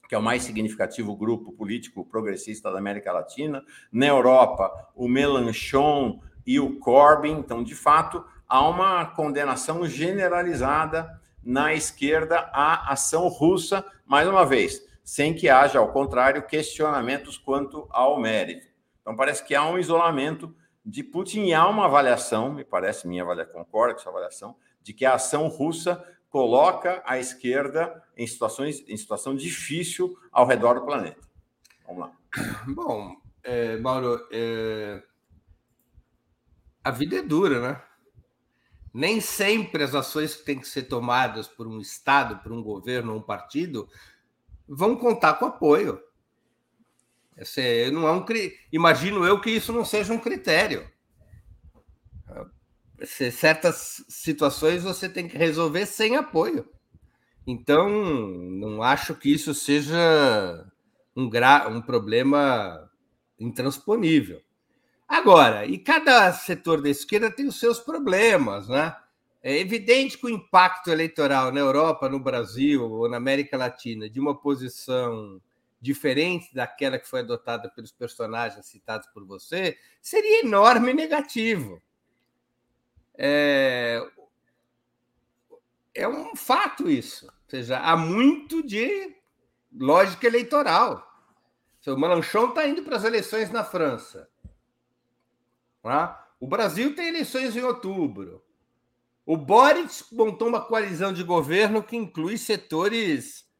que 0.09 0.15
é 0.15 0.19
o 0.19 0.23
mais 0.23 0.43
significativo 0.43 1.15
grupo 1.15 1.53
político 1.53 2.05
progressista 2.05 2.71
da 2.71 2.79
América 2.79 3.13
Latina. 3.13 3.65
Na 3.93 4.07
Europa, 4.07 4.71
o 4.95 5.09
Melanchon 5.09 6.21
e 6.45 6.59
o 6.59 6.79
Corbyn. 6.81 7.39
Então, 7.39 7.63
de 7.63 7.75
fato, 7.75 8.25
há 8.49 8.69
uma 8.69 9.07
condenação 9.07 9.87
generalizada 9.87 11.21
na 11.43 11.73
esquerda 11.73 12.51
à 12.53 12.93
ação 12.93 13.29
russa, 13.29 13.85
mais 14.05 14.29
uma 14.29 14.45
vez, 14.45 14.83
sem 15.05 15.33
que 15.33 15.49
haja, 15.49 15.79
ao 15.79 15.93
contrário, 15.93 16.47
questionamentos 16.47 17.39
quanto 17.39 17.87
ao 17.91 18.21
mérito. 18.21 18.67
Então, 19.01 19.17
parece 19.17 19.45
que 19.45 19.55
há 19.55 19.65
um 19.65 19.79
isolamento 19.79 20.55
de 20.85 21.03
Putin 21.03 21.45
e 21.45 21.55
há 21.55 21.67
uma 21.69 21.85
avaliação, 21.85 22.53
me 22.53 22.65
parece, 22.65 23.07
minha 23.07 23.23
avaliação, 23.23 23.65
concordo 23.65 23.95
com 23.95 24.01
essa 24.01 24.11
avaliação, 24.11 24.57
de 24.83 24.93
que 24.93 25.05
a 25.05 25.15
ação 25.15 25.49
russa 25.49 26.05
coloca 26.29 27.03
a 27.05 27.19
esquerda 27.19 28.03
em, 28.17 28.27
situações, 28.27 28.83
em 28.89 28.97
situação 28.97 29.37
difícil 29.37 30.17
ao 30.31 30.47
redor 30.47 30.75
do 30.75 30.87
planeta. 30.87 31.21
Vamos 31.87 32.03
lá. 32.03 32.13
Bom, 32.67 33.17
é, 33.43 33.77
Mauro, 33.77 34.27
é... 34.31 35.03
a 36.83 36.91
vida 36.91 37.17
é 37.17 37.23
dura, 37.23 37.61
né? 37.61 37.83
Nem 38.95 39.21
sempre 39.21 39.83
as 39.83 39.95
ações 39.95 40.35
que 40.35 40.45
têm 40.45 40.59
que 40.59 40.69
ser 40.69 40.83
tomadas 40.83 41.49
por 41.49 41.67
um 41.67 41.81
Estado, 41.81 42.43
por 42.43 42.53
um 42.53 42.63
governo 42.63 43.17
um 43.17 43.23
partido 43.23 43.89
vão 44.69 44.97
contar 44.97 45.35
com 45.35 45.47
apoio. 45.47 46.01
Esse 47.37 47.91
não 47.91 48.07
é 48.07 48.13
um, 48.13 48.25
imagino 48.73 49.25
eu 49.25 49.41
que 49.41 49.51
isso 49.51 49.73
não 49.73 49.85
seja 49.85 50.13
um 50.13 50.19
critério. 50.19 50.89
certas 53.31 54.05
situações 54.09 54.83
você 54.83 55.09
tem 55.09 55.27
que 55.27 55.37
resolver 55.37 55.87
sem 55.87 56.17
apoio. 56.17 56.69
Então, 57.47 57.89
não 57.91 58.83
acho 58.83 59.15
que 59.15 59.33
isso 59.33 59.55
seja 59.55 60.65
um, 61.17 61.29
gra... 61.29 61.69
um 61.69 61.81
problema 61.81 62.89
intransponível. 63.39 64.41
Agora, 65.09 65.67
e 65.67 65.79
cada 65.79 66.33
setor 66.33 66.81
da 66.81 66.89
esquerda 66.89 67.31
tem 67.31 67.47
os 67.47 67.59
seus 67.59 67.81
problemas, 67.81 68.69
né? 68.69 68.97
É 69.43 69.59
evidente 69.59 70.17
que 70.17 70.27
o 70.27 70.31
impacto 70.31 70.89
eleitoral 70.89 71.51
na 71.51 71.59
Europa, 71.59 72.09
no 72.09 72.21
Brasil 72.21 72.89
ou 72.89 73.09
na 73.09 73.17
América 73.17 73.57
Latina 73.57 74.09
de 74.09 74.21
uma 74.21 74.39
posição 74.39 75.41
diferente 75.83 76.55
daquela 76.55 76.97
que 76.97 77.09
foi 77.09 77.21
adotada 77.21 77.69
pelos 77.69 77.91
personagens 77.91 78.65
citados 78.67 79.09
por 79.09 79.27
você, 79.27 79.77
seria 80.01 80.45
enorme 80.45 80.95
negativo. 80.95 81.83
É, 83.19 84.01
é 85.93 86.07
um 86.07 86.37
fato 86.37 86.89
isso. 86.89 87.27
Ou 87.27 87.33
seja, 87.49 87.81
há 87.81 87.97
muito 87.97 88.65
de 88.65 89.13
lógica 89.75 90.29
eleitoral. 90.29 91.05
O 91.85 91.97
Melanchon 91.97 92.51
está 92.51 92.65
indo 92.65 92.85
para 92.85 92.97
as 92.97 93.03
eleições 93.03 93.51
na 93.51 93.65
França. 93.65 94.31
Tá? 95.83 96.33
O 96.39 96.47
Brasil 96.47 96.95
tem 96.95 97.09
eleições 97.09 97.57
em 97.57 97.63
outubro. 97.63 98.41
O 99.27 99.37
Boric 99.37 99.93
montou 100.13 100.47
uma 100.47 100.65
coalizão 100.65 101.13
de 101.13 101.25
governo 101.25 101.83
que 101.83 101.97
inclui 101.97 102.39
setores 102.39 103.52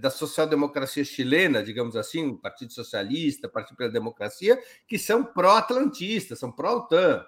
da 0.00 0.10
social-democracia 0.10 1.04
chilena, 1.04 1.62
digamos 1.62 1.96
assim, 1.96 2.28
o 2.28 2.38
Partido 2.38 2.72
Socialista, 2.72 3.48
Partido 3.48 3.76
pela 3.76 3.90
Democracia, 3.90 4.58
que 4.88 4.98
são 4.98 5.22
pró-atlantistas, 5.22 6.38
são 6.38 6.50
pró-OTAN. 6.50 7.24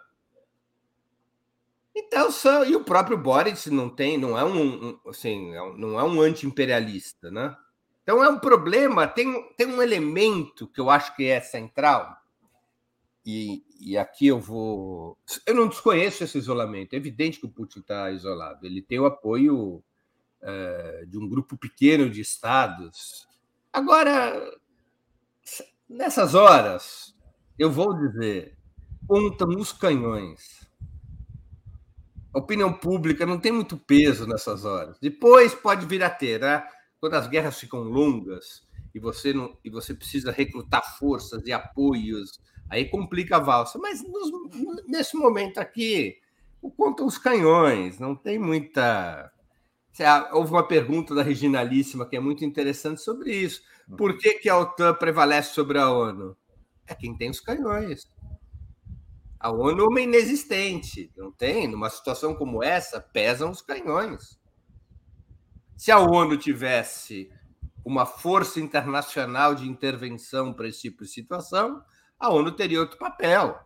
Então, 1.94 2.30
são, 2.30 2.64
e 2.64 2.74
o 2.74 2.84
próprio 2.84 3.18
Boric 3.18 3.68
não 3.70 3.90
tem, 3.90 4.16
não 4.16 4.38
é 4.38 4.44
um, 4.44 4.90
um 4.90 5.00
assim, 5.08 5.54
é 5.54 5.76
não 5.76 5.98
é 5.98 6.04
um 6.04 6.20
anti-imperialista, 6.20 7.30
né? 7.30 7.56
Então 8.02 8.24
é 8.24 8.28
um 8.28 8.38
problema, 8.38 9.06
tem, 9.06 9.50
tem 9.56 9.66
um 9.66 9.82
elemento 9.82 10.66
que 10.68 10.80
eu 10.80 10.88
acho 10.88 11.14
que 11.14 11.26
é 11.26 11.40
central, 11.40 12.16
e, 13.26 13.62
e 13.78 13.98
aqui 13.98 14.28
eu 14.28 14.40
vou. 14.40 15.18
Eu 15.44 15.54
não 15.54 15.68
desconheço 15.68 16.24
esse 16.24 16.38
isolamento, 16.38 16.94
é 16.94 16.96
evidente 16.96 17.38
que 17.38 17.46
o 17.46 17.50
Putin 17.50 17.80
está 17.80 18.10
isolado, 18.10 18.64
ele 18.64 18.80
tem 18.80 18.98
o 18.98 19.04
apoio 19.04 19.82
eh, 20.42 21.04
de 21.06 21.18
um 21.18 21.28
grupo 21.28 21.56
pequeno 21.56 22.08
de 22.08 22.20
estados. 22.20 23.26
Agora, 23.72 24.34
nessas 25.88 26.34
horas, 26.34 27.14
eu 27.58 27.70
vou 27.70 27.96
dizer, 27.96 28.56
contam 29.06 29.48
os 29.48 29.72
canhões. 29.72 30.68
A 32.34 32.38
opinião 32.38 32.72
pública 32.72 33.24
não 33.26 33.38
tem 33.38 33.50
muito 33.50 33.76
peso 33.76 34.26
nessas 34.26 34.64
horas. 34.64 34.98
Depois 35.00 35.54
pode 35.54 35.86
vir 35.86 36.02
a 36.02 36.10
ter, 36.10 36.40
né? 36.40 36.64
quando 37.00 37.14
as 37.14 37.28
guerras 37.28 37.58
ficam 37.58 37.80
longas 37.80 38.66
e 38.94 38.98
você 38.98 39.32
não 39.32 39.56
e 39.64 39.70
você 39.70 39.94
precisa 39.94 40.32
recrutar 40.32 40.98
forças 40.98 41.46
e 41.46 41.52
apoios, 41.52 42.40
aí 42.68 42.88
complica 42.88 43.36
a 43.36 43.40
valsa. 43.40 43.78
Mas 43.78 44.02
nos, 44.02 44.30
nesse 44.86 45.16
momento 45.16 45.58
aqui, 45.58 46.16
contam 46.76 47.06
os 47.06 47.18
canhões, 47.18 47.98
não 47.98 48.14
tem 48.14 48.38
muita 48.38 49.30
Houve 50.32 50.52
uma 50.52 50.66
pergunta 50.66 51.14
da 51.14 51.22
Reginalíssima 51.22 52.06
que 52.08 52.16
é 52.16 52.20
muito 52.20 52.44
interessante 52.44 53.00
sobre 53.02 53.34
isso. 53.34 53.62
Por 53.96 54.16
que, 54.18 54.34
que 54.34 54.48
a 54.48 54.58
OTAN 54.58 54.94
prevalece 54.94 55.54
sobre 55.54 55.78
a 55.78 55.90
ONU? 55.90 56.36
É 56.86 56.94
quem 56.94 57.16
tem 57.16 57.30
os 57.30 57.40
canhões. 57.40 58.06
A 59.40 59.50
ONU 59.50 59.82
é 59.82 59.86
uma 59.86 60.00
inexistente, 60.00 61.12
não 61.16 61.30
tem? 61.30 61.68
Numa 61.68 61.88
situação 61.90 62.34
como 62.34 62.62
essa, 62.62 63.00
pesam 63.00 63.50
os 63.50 63.62
canhões. 63.62 64.38
Se 65.76 65.92
a 65.92 65.98
ONU 65.98 66.36
tivesse 66.36 67.30
uma 67.84 68.04
força 68.04 68.60
internacional 68.60 69.54
de 69.54 69.68
intervenção 69.68 70.52
para 70.52 70.68
esse 70.68 70.82
tipo 70.82 71.04
de 71.04 71.10
situação, 71.10 71.82
a 72.18 72.30
ONU 72.30 72.52
teria 72.52 72.80
outro 72.80 72.98
papel. 72.98 73.58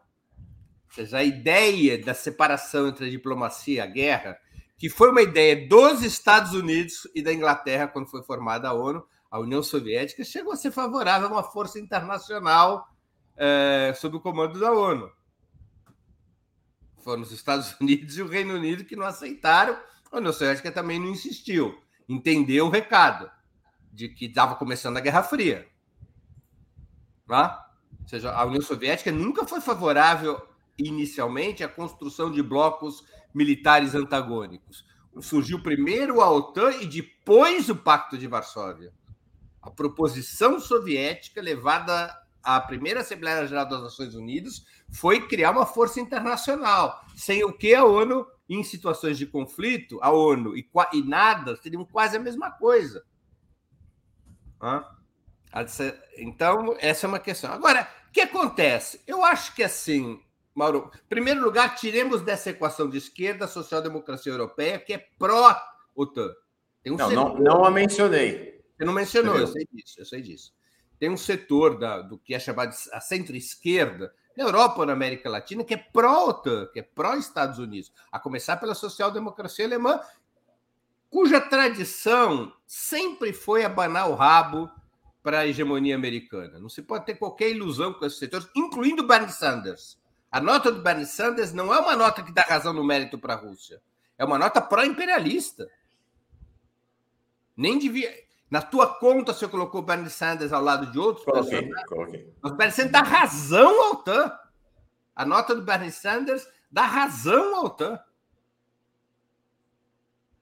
Ou 0.87 0.95
seja, 0.95 1.19
a 1.19 1.25
ideia 1.25 1.99
da 1.99 2.13
separação 2.13 2.89
entre 2.89 3.07
a 3.07 3.11
diplomacia 3.11 3.77
e 3.77 3.81
a 3.81 3.87
guerra 3.87 4.39
que 4.83 4.89
foi 4.89 5.13
uma 5.13 5.23
ideia 5.23 5.69
dos 5.69 6.03
Estados 6.03 6.55
Unidos 6.55 7.09
e 7.15 7.23
da 7.23 7.33
Inglaterra 7.33 7.87
quando 7.87 8.09
foi 8.09 8.21
formada 8.25 8.69
a 8.69 8.73
ONU, 8.73 9.07
a 9.31 9.39
União 9.39 9.63
Soviética 9.63 10.25
chegou 10.25 10.53
a 10.53 10.57
ser 10.57 10.73
favorável 10.73 11.29
a 11.29 11.31
uma 11.31 11.45
força 11.45 11.79
internacional 11.79 12.89
é, 13.37 13.95
sob 13.95 14.17
o 14.17 14.21
comando 14.21 14.59
da 14.59 14.73
ONU. 14.73 15.09
Foram 16.99 17.23
os 17.23 17.31
Estados 17.31 17.73
Unidos 17.81 18.19
e 18.19 18.23
o 18.23 18.27
Reino 18.27 18.55
Unido 18.55 18.85
que 18.85 18.97
não 18.97 19.07
aceitaram, 19.07 19.79
a 20.11 20.17
União 20.17 20.33
Soviética 20.33 20.73
também 20.73 20.99
não 20.99 21.11
insistiu, 21.11 21.81
entendeu 22.09 22.67
o 22.67 22.71
recado 22.71 23.31
de 23.93 24.09
que 24.09 24.25
estava 24.25 24.57
começando 24.57 24.97
a 24.97 25.01
Guerra 25.01 25.23
Fria. 25.23 25.69
Tá? 27.29 27.71
Ou 28.01 28.09
seja, 28.09 28.33
a 28.33 28.45
União 28.45 28.61
Soviética 28.61 29.13
nunca 29.13 29.47
foi 29.47 29.61
favorável 29.61 30.45
inicialmente 30.77 31.63
à 31.63 31.69
construção 31.69 32.33
de 32.33 32.43
blocos 32.43 33.05
militares 33.35 33.95
antagônicos. 33.95 34.85
Surgiu 35.21 35.63
primeiro 35.63 36.21
a 36.21 36.31
OTAN 36.31 36.73
e 36.81 36.87
depois 36.87 37.69
o 37.69 37.77
Pacto 37.77 38.17
de 38.17 38.27
Varsóvia. 38.27 38.93
A 39.61 39.71
proposição 39.71 40.59
soviética 40.59 41.41
levada 41.41 42.17
à 42.43 42.61
primeira 42.61 43.01
Assembleia 43.01 43.47
Geral 43.47 43.69
das 43.69 43.83
Nações 43.83 44.15
Unidas 44.15 44.65
foi 44.91 45.27
criar 45.27 45.53
uma 45.53 45.67
força 45.67 46.01
internacional, 46.01 47.05
sem 47.15 47.45
o 47.45 47.53
que 47.53 47.75
a 47.75 47.85
ONU, 47.85 48.27
em 48.49 48.63
situações 48.65 49.17
de 49.17 49.27
conflito, 49.27 49.99
a 50.03 50.11
ONU 50.11 50.57
e, 50.57 50.69
e 50.93 51.03
nada 51.03 51.57
seriam 51.57 51.85
quase 51.85 52.17
a 52.17 52.21
mesma 52.21 52.51
coisa. 52.51 53.05
Então, 56.17 56.75
essa 56.79 57.07
é 57.07 57.09
uma 57.09 57.19
questão. 57.19 57.53
Agora, 57.53 57.89
o 58.09 58.13
que 58.13 58.21
acontece? 58.21 59.03
Eu 59.07 59.25
acho 59.25 59.55
que 59.55 59.63
assim, 59.63 60.21
Mauro, 60.55 60.91
em 60.95 61.09
primeiro 61.09 61.43
lugar, 61.43 61.75
tiremos 61.77 62.21
dessa 62.21 62.51
equação 62.51 62.89
de 62.89 62.99
esquerda 62.99 63.47
a 63.47 63.49
social-democracia 63.49 64.33
europeia, 64.33 64.79
que 64.79 64.93
é 64.93 65.07
pró-OTAN. 65.19 66.35
Um 66.87 66.97
não, 66.97 67.11
não, 67.11 67.35
não 67.39 67.65
a 67.65 67.71
mencionei. 67.71 68.61
Você 68.77 68.85
não 68.85 68.93
mencionou, 68.93 69.39
eu 69.39 69.47
sei 69.47 69.67
disso, 69.73 69.95
eu 69.99 70.05
sei 70.05 70.21
disso. 70.21 70.53
Tem 70.99 71.09
um 71.09 71.17
setor 71.17 71.79
da, 71.79 72.03
do 72.03 72.19
que 72.19 72.35
é 72.35 72.39
chamado 72.39 72.71
de 72.71 72.77
a 72.93 73.01
centro-esquerda, 73.01 74.13
na 74.37 74.45
Europa 74.45 74.81
ou 74.81 74.87
na 74.87 74.93
América 74.93 75.29
Latina, 75.29 75.65
que 75.65 75.75
é 75.75 75.77
pró-OTAN, 75.77 76.67
que 76.73 76.81
é 76.81 76.83
pró-Estados 76.83 77.59
Unidos, 77.59 77.93
a 78.11 78.19
começar 78.19 78.57
pela 78.57 78.75
social-democracia 78.75 79.65
alemã, 79.65 80.01
cuja 81.11 81.41
tradição 81.41 82.53
sempre 82.67 83.33
foi 83.33 83.65
abanar 83.65 84.09
o 84.11 84.15
rabo 84.15 84.71
para 85.23 85.41
a 85.41 85.47
hegemonia 85.47 85.95
americana. 85.95 86.59
Não 86.59 86.69
se 86.69 86.83
pode 86.83 87.07
ter 87.07 87.15
qualquer 87.15 87.51
ilusão 87.51 87.93
com 87.93 88.05
esses 88.05 88.19
setores, 88.19 88.49
incluindo 88.57 89.07
Bernie 89.07 89.31
Sanders. 89.31 89.99
A 90.33 90.41
nota 90.41 90.73
do 90.73 90.81
Bernie 90.81 91.05
Sanders 91.05 91.53
não 91.53 91.75
é 91.75 91.79
uma 91.79 91.95
nota 91.95 92.23
que 92.23 92.33
dá 92.33 92.41
razão 92.41 92.73
no 92.73 92.83
mérito 92.83 93.19
para 93.19 93.35
a 93.35 93.37
Rússia. 93.37 93.83
É 94.17 94.25
uma 94.25 94.39
nota 94.39 94.63
pró-imperialista. 94.63 95.69
Nem 97.55 97.79
devia. 97.79 98.11
Na 98.51 98.63
tua 98.63 98.95
conta, 98.99 99.35
você 99.35 99.47
colocou 99.47 99.83
o 99.83 99.85
Bernie 99.85 100.09
Sanders 100.09 100.51
ao 100.51 100.63
lado 100.63 100.91
de 100.91 100.99
outros 100.99 101.25
coloquei, 101.27 101.71
coloquei. 101.87 102.35
Mas 102.41 102.53
o 102.53 102.57
Bernie 102.57 102.75
Sanders 102.75 102.93
dá 102.93 103.03
razão 103.03 103.85
ao 103.85 103.93
OTAN. 103.93 104.39
A 105.15 105.27
nota 105.27 105.55
do 105.55 105.61
Bernie 105.61 105.93
Sanders 105.93 106.49
dá 106.71 106.87
razão 106.87 107.57
ao 107.57 107.67
OTAN. 107.67 108.01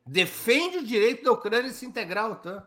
Defende 0.07 0.79
o 0.79 0.87
direito 0.87 1.25
da 1.25 1.33
Ucrânia 1.33 1.69
de 1.69 1.75
se 1.75 1.85
integrar 1.85 2.27
à 2.27 2.29
OTAN. 2.29 2.67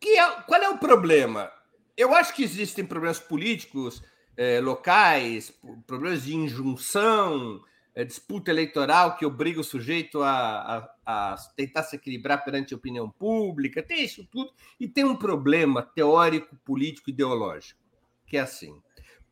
Que 0.00 0.18
é, 0.18 0.40
qual 0.42 0.60
é 0.60 0.68
o 0.68 0.78
problema? 0.78 1.52
Eu 1.96 2.14
acho 2.14 2.34
que 2.34 2.42
existem 2.42 2.84
problemas 2.84 3.18
políticos 3.18 4.02
eh, 4.36 4.60
locais, 4.60 5.52
problemas 5.86 6.24
de 6.24 6.34
injunção, 6.34 7.62
é, 7.96 8.04
disputa 8.04 8.50
eleitoral 8.50 9.16
que 9.16 9.24
obriga 9.24 9.58
o 9.58 9.64
sujeito 9.64 10.22
a, 10.22 10.90
a, 11.06 11.32
a, 11.32 11.36
tentar 11.56 11.82
se 11.82 11.96
equilibrar 11.96 12.44
perante 12.44 12.74
a 12.74 12.76
opinião 12.76 13.10
pública, 13.10 13.82
tem 13.82 14.04
isso 14.04 14.22
tudo, 14.30 14.52
e 14.78 14.86
tem 14.86 15.02
um 15.02 15.16
problema 15.16 15.82
teórico, 15.82 16.54
político, 16.56 17.08
ideológico, 17.08 17.80
que 18.26 18.36
é 18.36 18.40
assim: 18.40 18.82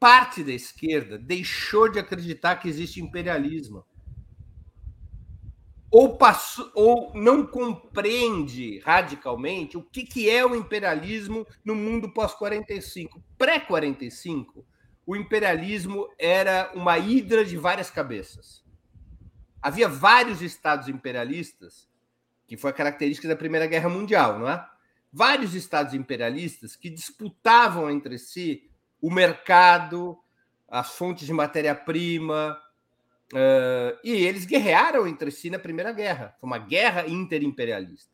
parte 0.01 0.43
da 0.43 0.53
esquerda 0.53 1.19
deixou 1.19 1.91
de 1.91 1.99
acreditar 1.99 2.57
que 2.57 2.67
existe 2.67 3.03
imperialismo. 3.03 3.85
Ou, 5.97 6.17
passou, 6.17 6.73
ou 6.75 7.13
não 7.15 7.47
compreende 7.47 8.81
radicalmente 8.81 9.79
o 9.79 9.83
que, 9.83 10.03
que 10.03 10.29
é 10.29 10.45
o 10.45 10.57
imperialismo 10.57 11.47
no 11.65 11.73
mundo 11.73 12.13
pós-45. 12.13 13.23
Pré-45, 13.39 14.65
o 15.07 15.15
imperialismo 15.15 16.09
era 16.19 16.73
uma 16.75 16.99
hidra 16.99 17.45
de 17.45 17.57
várias 17.57 17.93
cabeças. 17.93 18.65
Havia 19.63 19.89
vários 19.89 20.43
estados 20.43 20.89
imperialistas, 20.89 21.89
que 22.45 22.57
foi 22.57 22.71
a 22.73 22.75
característica 22.75 23.29
da 23.29 23.37
Primeira 23.37 23.69
Guerra 23.69 23.89
Mundial, 23.89 24.41
não 24.41 24.49
é? 24.49 24.69
Vários 25.13 25.55
estados 25.55 25.95
imperialistas 25.95 26.75
que 26.75 26.91
disputavam 26.91 27.89
entre 27.89 28.19
si 28.19 28.69
o 29.01 29.13
mercado, 29.13 30.19
as 30.69 30.97
fontes 30.97 31.25
de 31.25 31.33
matéria-prima, 31.33 32.59
uh, 33.35 33.99
e 34.05 34.13
eles 34.13 34.47
guerrearam 34.47 35.07
entre 35.07 35.31
si 35.31 35.51
na 35.51 35.59
Primeira 35.59 35.93
Guerra. 35.93 36.35
Foi 36.41 36.47
uma 36.47 36.59
guerra 36.59 37.07
interimperialista. 37.09 38.13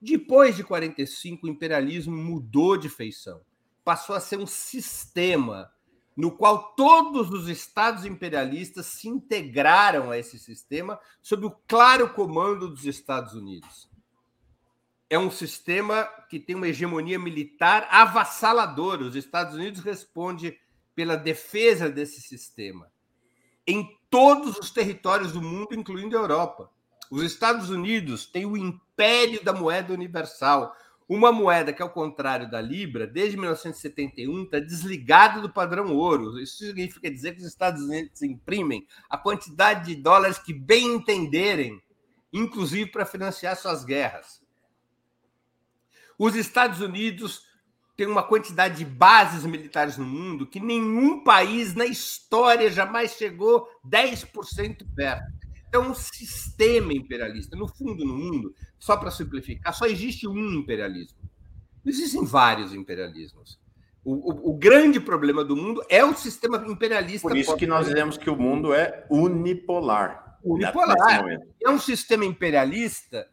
Depois 0.00 0.54
de 0.54 0.62
45, 0.62 1.46
o 1.46 1.50
imperialismo 1.50 2.16
mudou 2.16 2.76
de 2.76 2.88
feição. 2.88 3.40
Passou 3.82 4.14
a 4.14 4.20
ser 4.20 4.38
um 4.38 4.46
sistema 4.46 5.72
no 6.16 6.32
qual 6.32 6.74
todos 6.74 7.30
os 7.30 7.48
estados 7.48 8.04
imperialistas 8.04 8.86
se 8.86 9.08
integraram 9.08 10.10
a 10.10 10.18
esse 10.18 10.38
sistema 10.38 11.00
sob 11.22 11.46
o 11.46 11.50
claro 11.66 12.10
comando 12.10 12.68
dos 12.68 12.84
Estados 12.84 13.34
Unidos. 13.34 13.88
É 15.08 15.18
um 15.18 15.30
sistema 15.30 16.04
que 16.28 16.38
tem 16.38 16.54
uma 16.54 16.68
hegemonia 16.68 17.18
militar 17.18 17.88
avassaladora. 17.90 19.04
Os 19.04 19.16
Estados 19.16 19.54
Unidos 19.54 19.80
respondem 19.80 20.58
pela 20.94 21.16
defesa 21.16 21.88
desse 21.88 22.20
sistema 22.20 22.90
em 23.68 23.97
todos 24.10 24.56
os 24.58 24.70
territórios 24.70 25.32
do 25.32 25.42
mundo, 25.42 25.74
incluindo 25.74 26.16
a 26.16 26.20
Europa. 26.20 26.70
Os 27.10 27.22
Estados 27.22 27.70
Unidos 27.70 28.26
têm 28.26 28.44
o 28.46 28.56
império 28.56 29.42
da 29.42 29.52
moeda 29.52 29.92
universal, 29.92 30.74
uma 31.08 31.32
moeda 31.32 31.72
que, 31.72 31.80
ao 31.80 31.88
contrário 31.88 32.50
da 32.50 32.60
Libra, 32.60 33.06
desde 33.06 33.38
1971 33.38 34.42
está 34.42 34.58
desligada 34.58 35.40
do 35.40 35.50
padrão 35.50 35.96
ouro. 35.96 36.38
Isso 36.38 36.58
significa 36.58 37.10
dizer 37.10 37.32
que 37.32 37.40
os 37.40 37.46
Estados 37.46 37.82
Unidos 37.82 38.20
imprimem 38.22 38.86
a 39.08 39.16
quantidade 39.16 39.86
de 39.86 40.02
dólares 40.02 40.38
que 40.38 40.52
bem 40.52 40.96
entenderem, 40.96 41.80
inclusive 42.30 42.90
para 42.90 43.06
financiar 43.06 43.56
suas 43.56 43.84
guerras. 43.84 44.42
Os 46.18 46.34
Estados 46.34 46.80
Unidos 46.80 47.47
têm 47.98 48.06
uma 48.06 48.22
quantidade 48.22 48.76
de 48.76 48.84
bases 48.84 49.44
militares 49.44 49.98
no 49.98 50.04
mundo 50.04 50.46
que 50.46 50.60
nenhum 50.60 51.24
país 51.24 51.74
na 51.74 51.84
história 51.84 52.70
jamais 52.70 53.14
chegou 53.14 53.68
10% 53.84 54.86
perto. 54.94 55.26
É 55.72 55.78
um 55.80 55.92
sistema 55.92 56.92
imperialista. 56.92 57.56
No 57.56 57.66
fundo, 57.66 58.04
no 58.04 58.16
mundo, 58.16 58.54
só 58.78 58.96
para 58.96 59.10
simplificar, 59.10 59.74
só 59.74 59.84
existe 59.84 60.28
um 60.28 60.54
imperialismo. 60.54 61.18
Não 61.84 61.92
existem 61.92 62.24
vários 62.24 62.72
imperialismos. 62.72 63.58
O, 64.04 64.12
o, 64.14 64.50
o, 64.50 64.56
grande 64.56 65.00
problema 65.00 65.44
do 65.44 65.56
mundo 65.56 65.84
é 65.88 66.04
o 66.04 66.14
sistema 66.14 66.64
imperialista. 66.68 67.28
Por 67.28 67.36
isso 67.36 67.56
que 67.56 67.66
nós 67.66 67.86
dizemos 67.86 68.16
que 68.16 68.30
o 68.30 68.36
mundo 68.36 68.72
é 68.72 69.06
unipolar. 69.10 70.38
Unipolar. 70.44 71.26
É 71.60 71.68
um 71.68 71.80
sistema 71.80 72.24
imperialista 72.24 73.26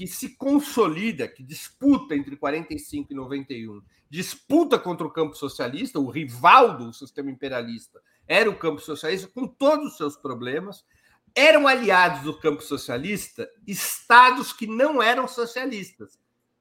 que 0.00 0.06
se 0.06 0.34
consolida, 0.34 1.28
que 1.28 1.42
disputa 1.42 2.16
entre 2.16 2.34
45 2.34 3.12
e 3.12 3.14
91, 3.14 3.82
disputa 4.08 4.78
contra 4.78 5.06
o 5.06 5.10
campo 5.10 5.34
socialista, 5.34 6.00
o 6.00 6.08
rival 6.08 6.78
do 6.78 6.90
sistema 6.90 7.30
imperialista 7.30 8.00
era 8.26 8.48
o 8.48 8.56
campo 8.56 8.80
socialista, 8.80 9.28
com 9.28 9.46
todos 9.46 9.92
os 9.92 9.96
seus 9.98 10.16
problemas, 10.16 10.86
eram 11.34 11.68
aliados 11.68 12.22
do 12.22 12.32
campo 12.32 12.62
socialista 12.62 13.46
estados 13.66 14.54
que 14.54 14.66
não 14.66 15.02
eram 15.02 15.28
socialistas, 15.28 16.18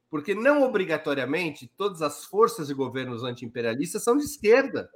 porque 0.09 0.35
não 0.35 0.61
obrigatoriamente 0.63 1.71
todas 1.77 2.01
as 2.01 2.25
forças 2.25 2.69
e 2.69 2.73
governos 2.73 3.23
antiimperialistas 3.23 4.03
são 4.03 4.17
de 4.17 4.25
esquerda. 4.25 4.89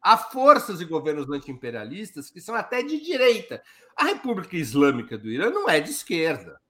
Há 0.00 0.16
forças 0.16 0.80
e 0.80 0.86
governos 0.86 1.28
antiimperialistas 1.28 2.30
que 2.30 2.40
são 2.40 2.54
até 2.54 2.82
de 2.82 2.98
direita. 2.98 3.62
A 3.94 4.04
República 4.04 4.56
Islâmica 4.56 5.18
do 5.18 5.28
Irã 5.28 5.50
não 5.50 5.68
é 5.68 5.80
de 5.80 5.90
esquerda, 5.90 6.61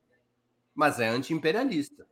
mas 0.74 1.00
é 1.00 1.08
antiimperialista. 1.08 2.06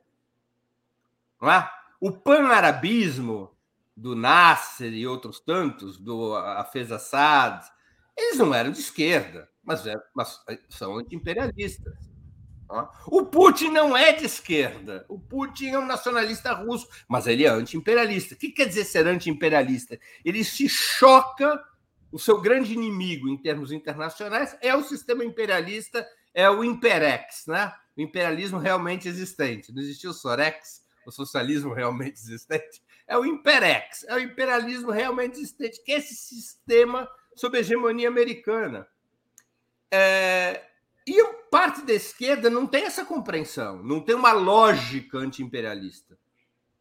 Não 1.40 1.50
é? 1.50 1.70
O 2.00 2.12
pan-arabismo 2.12 3.56
do 3.96 4.16
Nasser 4.16 4.92
e 4.92 5.06
outros 5.06 5.40
tantos, 5.40 5.98
do 5.98 6.34
Hafez 6.34 6.90
Assad, 6.90 7.64
eles 8.16 8.38
não 8.38 8.54
eram 8.54 8.70
de 8.70 8.80
esquerda 8.80 9.50
mas, 9.70 9.86
é, 9.86 9.94
mas 10.14 10.40
é, 10.48 10.58
são 10.68 10.96
anti-imperialistas. 10.96 12.10
O 13.06 13.26
Putin 13.26 13.70
não 13.70 13.96
é 13.96 14.12
de 14.12 14.24
esquerda. 14.24 15.04
O 15.08 15.18
Putin 15.18 15.70
é 15.70 15.78
um 15.78 15.86
nacionalista 15.86 16.52
russo, 16.52 16.88
mas 17.08 17.26
ele 17.26 17.44
é 17.44 17.48
anti-imperialista. 17.48 18.34
O 18.34 18.38
que 18.38 18.50
quer 18.50 18.66
dizer 18.66 18.84
ser 18.84 19.06
anti-imperialista? 19.08 19.98
Ele 20.24 20.44
se 20.44 20.68
choca 20.68 21.60
o 22.12 22.18
seu 22.18 22.40
grande 22.40 22.72
inimigo 22.72 23.28
em 23.28 23.36
termos 23.36 23.72
internacionais 23.72 24.56
é 24.60 24.74
o 24.74 24.82
sistema 24.82 25.24
imperialista, 25.24 26.06
é 26.34 26.48
o 26.48 26.64
Imperex, 26.64 27.46
né? 27.46 27.72
O 28.00 28.02
imperialismo 28.02 28.58
realmente 28.58 29.06
existente. 29.06 29.72
Não 29.72 29.82
existiu 29.82 30.10
o 30.10 30.14
Sorex, 30.14 30.82
o 31.06 31.12
socialismo 31.12 31.74
realmente 31.74 32.14
existente. 32.14 32.82
É 33.06 33.16
o 33.16 33.26
Imperex, 33.26 34.04
é 34.04 34.14
o 34.14 34.20
imperialismo 34.20 34.90
realmente 34.90 35.34
existente, 35.34 35.82
que 35.84 35.92
é 35.92 35.98
esse 35.98 36.14
sistema 36.14 37.08
sob 37.36 37.58
hegemonia 37.58 38.08
americana. 38.08 38.88
É, 39.90 40.64
e 41.06 41.20
parte 41.50 41.82
da 41.82 41.92
esquerda 41.92 42.48
não 42.48 42.66
tem 42.66 42.84
essa 42.84 43.04
compreensão, 43.04 43.82
não 43.82 44.00
tem 44.00 44.14
uma 44.14 44.32
lógica 44.32 45.18
anti-imperialista. 45.18 46.16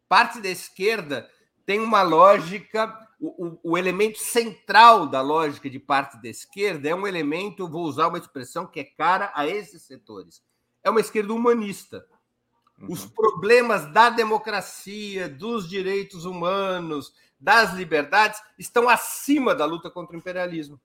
Parte 0.07 0.39
da 0.39 0.49
esquerda 0.49 1.29
tem 1.65 1.79
uma 1.79 2.01
lógica. 2.01 2.95
O, 3.19 3.47
o, 3.47 3.59
o, 3.71 3.77
elemento 3.77 4.19
central 4.19 5.05
da 5.05 5.21
lógica 5.21 5.69
de 5.69 5.79
parte 5.79 6.21
da 6.21 6.29
esquerda 6.29 6.87
é 6.87 6.95
um 6.95 7.05
elemento, 7.05 7.67
vou 7.67 7.83
usar 7.83 8.07
uma 8.07 8.17
expressão 8.17 8.65
que 8.65 8.79
é 8.79 8.83
cara 8.85 9.31
a 9.35 9.45
esses 9.45 9.81
setores. 9.81 10.41
É 10.89 10.91
uma 10.91 11.01
esquerda 11.01 11.31
humanista. 11.31 12.03
Uhum. 12.79 12.87
Os 12.89 13.05
problemas 13.05 13.85
da 13.93 14.09
democracia, 14.09 15.29
dos 15.29 15.69
direitos 15.69 16.25
humanos, 16.25 17.13
das 17.39 17.73
liberdades 17.73 18.41
estão 18.57 18.89
acima 18.89 19.53
da 19.53 19.65
luta 19.65 19.91
contra 19.91 20.15
o 20.15 20.19
imperialismo. 20.19 20.81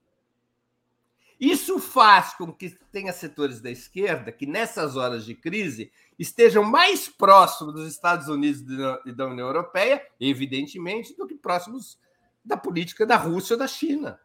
Isso 1.39 1.79
faz 1.79 2.35
com 2.35 2.53
que 2.53 2.69
tenha 2.91 3.11
setores 3.11 3.59
da 3.59 3.71
esquerda 3.71 4.31
que, 4.31 4.45
nessas 4.45 4.95
horas 4.95 5.25
de 5.25 5.33
crise, 5.33 5.91
estejam 6.19 6.63
mais 6.63 7.09
próximos 7.09 7.73
dos 7.73 7.87
Estados 7.91 8.27
Unidos 8.27 8.61
e 9.07 9.11
da 9.11 9.25
União 9.25 9.47
Europeia, 9.47 10.05
evidentemente, 10.19 11.17
do 11.17 11.25
que 11.25 11.35
próximos 11.35 11.99
da 12.43 12.55
política 12.55 13.07
da 13.07 13.17
Rússia 13.17 13.55
ou 13.55 13.59
da 13.59 13.67
China. 13.67 14.19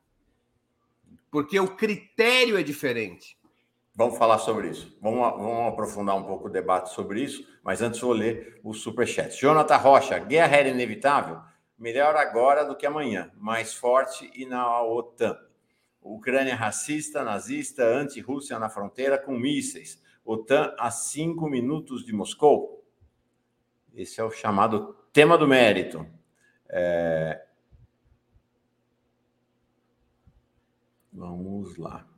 Porque 1.30 1.58
o 1.58 1.74
critério 1.74 2.58
é 2.58 2.62
diferente. 2.62 3.39
Vamos 3.94 4.16
falar 4.16 4.38
sobre 4.38 4.68
isso. 4.68 4.96
Vamos, 5.00 5.20
vamos 5.20 5.72
aprofundar 5.72 6.16
um 6.16 6.24
pouco 6.24 6.46
o 6.46 6.50
debate 6.50 6.90
sobre 6.90 7.22
isso, 7.22 7.46
mas 7.62 7.82
antes 7.82 8.00
vou 8.00 8.12
ler 8.12 8.60
o 8.62 8.72
superchat. 8.72 9.38
Jonathan 9.38 9.76
Rocha, 9.76 10.18
guerra 10.18 10.56
era 10.56 10.68
inevitável? 10.68 11.40
Melhor 11.78 12.14
agora 12.16 12.64
do 12.64 12.76
que 12.76 12.86
amanhã, 12.86 13.30
mais 13.36 13.74
forte 13.74 14.30
e 14.34 14.46
na 14.46 14.82
OTAN. 14.82 15.36
Ucrânia 16.02 16.54
racista, 16.54 17.22
nazista, 17.22 17.84
anti-Rússia 17.84 18.58
na 18.58 18.70
fronteira 18.70 19.18
com 19.18 19.32
mísseis. 19.36 20.02
OTAN 20.24 20.74
a 20.78 20.90
cinco 20.90 21.48
minutos 21.48 22.04
de 22.04 22.12
Moscou. 22.12 22.84
Esse 23.94 24.20
é 24.20 24.24
o 24.24 24.30
chamado 24.30 24.94
tema 25.12 25.36
do 25.36 25.48
mérito. 25.48 26.06
É... 26.68 27.44
Vamos 31.12 31.76
lá. 31.76 32.09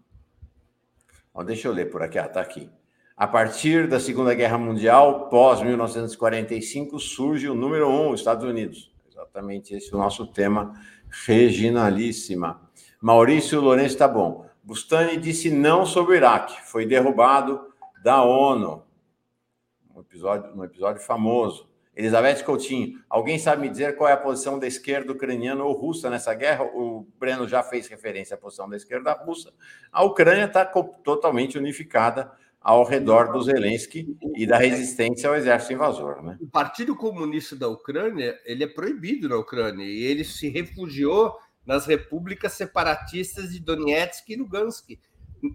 Deixa 1.40 1.68
eu 1.68 1.72
ler 1.72 1.90
por 1.90 2.02
aqui. 2.02 2.18
Ah, 2.18 2.28
tá 2.28 2.40
aqui. 2.40 2.68
A 3.16 3.26
partir 3.26 3.86
da 3.86 4.00
Segunda 4.00 4.34
Guerra 4.34 4.58
Mundial, 4.58 5.28
pós 5.28 5.62
1945, 5.62 6.98
surge 6.98 7.48
o 7.48 7.54
número 7.54 7.88
um, 7.88 8.14
Estados 8.14 8.44
Unidos. 8.44 8.92
Exatamente 9.08 9.74
esse 9.74 9.92
é 9.92 9.96
o 9.96 10.00
nosso 10.00 10.26
tema, 10.26 10.74
reginalíssima. 11.08 12.60
Maurício 13.00 13.60
Lourenço 13.60 13.96
tá 13.96 14.08
bom. 14.08 14.46
Bustani 14.62 15.16
disse 15.16 15.50
não 15.50 15.86
sobre 15.86 16.14
o 16.14 16.16
Iraque, 16.16 16.60
foi 16.62 16.86
derrubado 16.86 17.60
da 18.02 18.22
ONU. 18.22 18.82
Um 19.94 20.00
episódio, 20.00 20.54
um 20.54 20.64
episódio 20.64 21.02
famoso. 21.02 21.71
Elizabeth 21.94 22.42
Coutinho, 22.42 22.98
alguém 23.08 23.38
sabe 23.38 23.62
me 23.62 23.68
dizer 23.68 23.96
qual 23.96 24.08
é 24.08 24.12
a 24.14 24.16
posição 24.16 24.58
da 24.58 24.66
esquerda 24.66 25.12
ucraniana 25.12 25.62
ou 25.62 25.72
russa 25.72 26.08
nessa 26.08 26.32
guerra? 26.32 26.64
O 26.64 27.06
Breno 27.18 27.46
já 27.46 27.62
fez 27.62 27.86
referência 27.86 28.34
à 28.34 28.38
posição 28.38 28.68
da 28.68 28.76
esquerda 28.76 29.12
russa. 29.12 29.52
A 29.90 30.02
Ucrânia 30.02 30.46
está 30.46 30.64
totalmente 30.64 31.58
unificada 31.58 32.32
ao 32.62 32.84
redor 32.84 33.32
do 33.32 33.42
Zelensky 33.42 34.16
e 34.36 34.46
da 34.46 34.56
resistência 34.56 35.28
ao 35.28 35.34
exército 35.34 35.74
invasor. 35.74 36.22
Né? 36.22 36.38
O 36.40 36.46
Partido 36.46 36.96
Comunista 36.96 37.56
da 37.56 37.68
Ucrânia 37.68 38.38
ele 38.44 38.64
é 38.64 38.68
proibido 38.68 39.28
na 39.28 39.36
Ucrânia 39.36 39.84
e 39.84 40.02
ele 40.02 40.24
se 40.24 40.48
refugiou 40.48 41.36
nas 41.66 41.86
repúblicas 41.86 42.52
separatistas 42.52 43.50
de 43.50 43.60
Donetsk 43.60 44.28
e 44.28 44.36
Lugansk, 44.36 44.98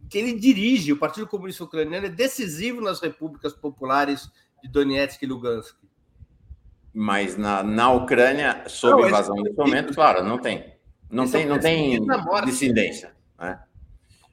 que 0.09 0.18
ele 0.18 0.38
dirige. 0.38 0.93
O 0.93 0.99
Partido 0.99 1.27
Comunista 1.27 1.64
Ucraniano 1.64 2.05
é 2.05 2.09
decisivo 2.09 2.81
nas 2.81 3.01
repúblicas 3.01 3.53
populares 3.53 4.30
de 4.61 4.69
Donetsk 4.69 5.23
e 5.23 5.27
Lugansk. 5.27 5.76
Mas 6.99 7.38
na, 7.38 7.61
na 7.61 7.91
Ucrânia, 7.91 8.64
sob 8.65 9.03
não, 9.03 9.07
invasão 9.07 9.36
nesse 9.36 9.56
momento, 9.56 9.94
claro, 9.94 10.24
não 10.24 10.40
tem. 10.40 10.74
Não 11.11 11.30
tem, 11.30 11.45
não 11.45 11.60
tem 11.60 12.03
dissidência. 12.44 13.15
Né? 13.38 13.60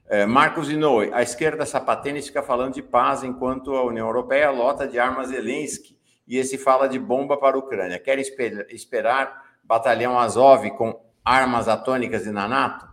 É, 0.06 0.24
Marcos 0.24 0.70
Inouye, 0.70 1.12
a 1.12 1.22
esquerda 1.22 1.66
sapatênis 1.66 2.26
fica 2.26 2.42
falando 2.42 2.72
de 2.72 2.82
paz 2.82 3.22
enquanto 3.22 3.74
a 3.74 3.84
União 3.84 4.06
Europeia 4.06 4.50
lota 4.50 4.88
de 4.88 4.98
armas 4.98 5.28
Zelensky 5.28 5.94
e 6.26 6.38
esse 6.38 6.56
fala 6.56 6.88
de 6.88 6.98
bomba 6.98 7.36
para 7.36 7.54
a 7.54 7.58
Ucrânia. 7.58 7.98
Quer 7.98 8.18
esperar 8.18 9.44
batalhão 9.62 10.18
Azov 10.18 10.66
com 10.70 10.98
armas 11.22 11.68
atômicas 11.68 12.24
e 12.24 12.30
na 12.30 12.48
NATO, 12.48 12.86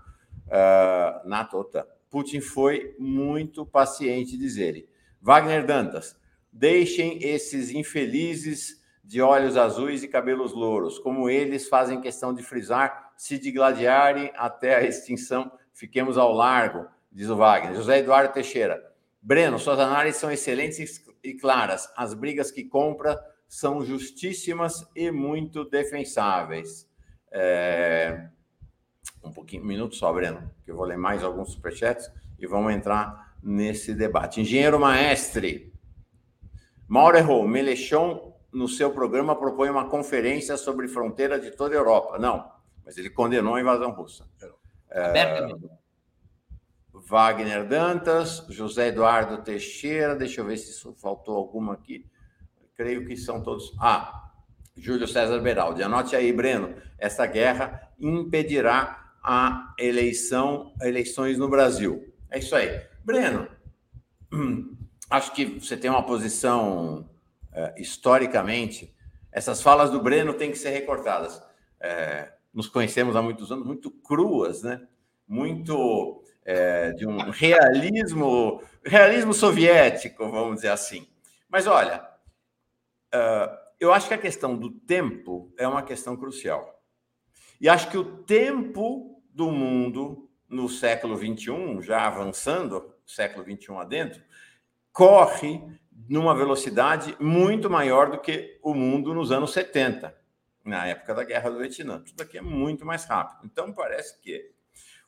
uh, 0.48 1.26
NATO 1.30 1.58
OTAN. 1.58 1.86
Putin 2.10 2.42
foi 2.42 2.94
muito 3.00 3.66
paciente, 3.66 4.38
diz 4.38 4.58
ele. 4.58 4.90
Wagner 5.22 5.66
Dantas, 5.66 6.14
deixem 6.52 7.24
esses 7.24 7.72
infelizes 7.72 8.81
de 9.12 9.22
olhos 9.22 9.58
azuis 9.58 10.04
e 10.04 10.08
cabelos 10.08 10.54
louros, 10.54 10.98
como 10.98 11.30
eles 11.30 11.68
fazem 11.68 12.00
questão 12.00 12.34
de 12.34 12.42
frisar, 12.42 13.12
se 13.18 13.38
digladiarem 13.38 14.32
até 14.38 14.74
a 14.78 14.84
extinção, 14.84 15.52
fiquemos 15.74 16.18
ao 16.18 16.32
largo, 16.32 16.88
diz 17.12 17.28
o 17.28 17.36
Wagner. 17.36 17.76
José 17.76 17.98
Eduardo 17.98 18.34
Teixeira, 18.34 18.82
Breno, 19.22 19.60
suas 19.60 19.80
análises 19.80 20.18
são 20.18 20.32
excelentes 20.32 21.06
e 21.22 21.34
claras. 21.34 21.92
As 21.98 22.14
brigas 22.14 22.52
que 22.52 22.64
compra 22.64 23.22
são 23.50 23.84
justíssimas 23.84 24.90
e 24.96 25.12
muito 25.12 25.66
defensáveis. 25.66 26.90
É... 27.30 28.30
Um 29.22 29.34
pouquinho, 29.34 29.64
um 29.64 29.68
minuto 29.68 29.94
só, 29.94 30.14
Breno, 30.14 30.50
que 30.64 30.72
eu 30.72 30.78
vou 30.78 30.86
ler 30.86 30.98
mais 30.98 31.22
alguns 31.22 31.52
superchats 31.52 32.10
e 32.40 32.48
vamos 32.48 32.72
entrar 32.72 33.36
nesse 33.44 33.94
debate. 33.94 34.40
Engenheiro 34.40 34.80
Maestre, 34.80 35.74
Mauro 36.88 37.18
errou. 37.18 37.46
Melechon, 37.46 38.31
no 38.52 38.68
seu 38.68 38.92
programa, 38.92 39.36
propõe 39.36 39.70
uma 39.70 39.88
conferência 39.88 40.58
sobre 40.58 40.88
fronteira 40.88 41.40
de 41.40 41.52
toda 41.52 41.76
a 41.76 41.78
Europa. 41.78 42.20
Não, 42.20 42.52
mas 42.86 42.98
ele 42.98 43.10
condenou 43.10 43.56
a 43.56 43.62
invasão 43.62 43.92
russa. 43.92 44.28
É... 44.90 45.48
Wagner 46.94 47.68
Dantas, 47.68 48.46
José 48.50 48.88
Eduardo 48.88 49.44
Teixeira, 49.44 50.16
deixa 50.16 50.42
eu 50.42 50.46
ver 50.46 50.58
se 50.58 50.74
faltou 50.96 51.36
alguma 51.36 51.74
aqui. 51.74 52.06
Creio 52.76 53.06
que 53.06 53.16
são 53.16 53.42
todos. 53.42 53.74
Ah, 53.80 54.32
Júlio 54.76 55.08
César 55.08 55.40
Beraldi. 55.40 55.84
Anote 55.84 56.16
aí, 56.16 56.32
Breno, 56.32 56.76
essa 56.98 57.26
guerra 57.26 57.92
impedirá 58.00 59.14
a 59.24 59.74
eleição, 59.78 60.74
eleições 60.82 61.38
no 61.38 61.50
Brasil. 61.50 62.14
É 62.30 62.40
isso 62.40 62.56
aí. 62.56 62.82
Breno, 63.04 63.48
acho 65.10 65.34
que 65.34 65.60
você 65.60 65.78
tem 65.78 65.90
uma 65.90 66.06
posição 66.06 67.10
é, 67.54 67.74
historicamente. 67.78 68.96
Essas 69.32 69.62
falas 69.62 69.90
do 69.90 70.02
Breno 70.02 70.34
têm 70.34 70.52
que 70.52 70.58
ser 70.58 70.72
recortadas. 70.72 71.42
É, 71.80 72.32
nos 72.54 72.68
conhecemos 72.68 73.16
há 73.16 73.22
muitos 73.22 73.52
anos, 73.52 73.66
muito 73.66 73.90
cruas, 73.90 74.62
né? 74.64 74.82
Muito 75.28 76.22
é, 76.44 76.92
de 76.92 77.08
um 77.08 77.30
realismo, 77.30 78.62
realismo 78.84 79.34
soviético, 79.34 80.30
vamos 80.30 80.56
dizer 80.56 80.70
assim. 80.70 81.08
Mas 81.50 81.68
olha, 81.68 82.02
uh, 83.14 83.58
eu 83.80 83.94
acho 83.94 84.08
que 84.08 84.14
a 84.14 84.18
questão 84.18 84.58
do 84.58 84.70
tempo 84.72 85.54
é 85.58 85.68
uma 85.68 85.84
questão 85.84 86.16
crucial. 86.16 86.82
E 87.60 87.70
acho 87.70 87.90
que 87.90 87.98
o 87.98 88.24
tempo 88.24 89.22
do 89.30 89.52
mundo 89.52 90.30
no 90.50 90.68
século 90.68 91.18
XXI, 91.18 91.82
já 91.82 92.06
avançando, 92.06 92.94
século 93.06 93.46
XXI 93.46 93.76
adentro, 93.76 94.22
corre 94.92 95.64
numa 96.12 96.36
velocidade 96.36 97.16
muito 97.22 97.70
maior 97.70 98.12
do 98.12 98.20
que 98.20 98.60
o 98.62 98.74
mundo 98.74 99.14
nos 99.14 99.32
anos 99.32 99.54
70, 99.54 100.14
na 100.62 100.86
época 100.86 101.16
da 101.16 101.24
Guerra 101.24 101.50
do 101.50 101.60
Vietnã. 101.60 102.02
Tudo 102.02 102.20
aqui 102.20 102.38
é 102.38 102.42
muito 102.42 102.86
mais 102.86 103.06
rápido. 103.06 103.46
Então, 103.46 103.72
parece 103.72 104.20
que 104.20 104.52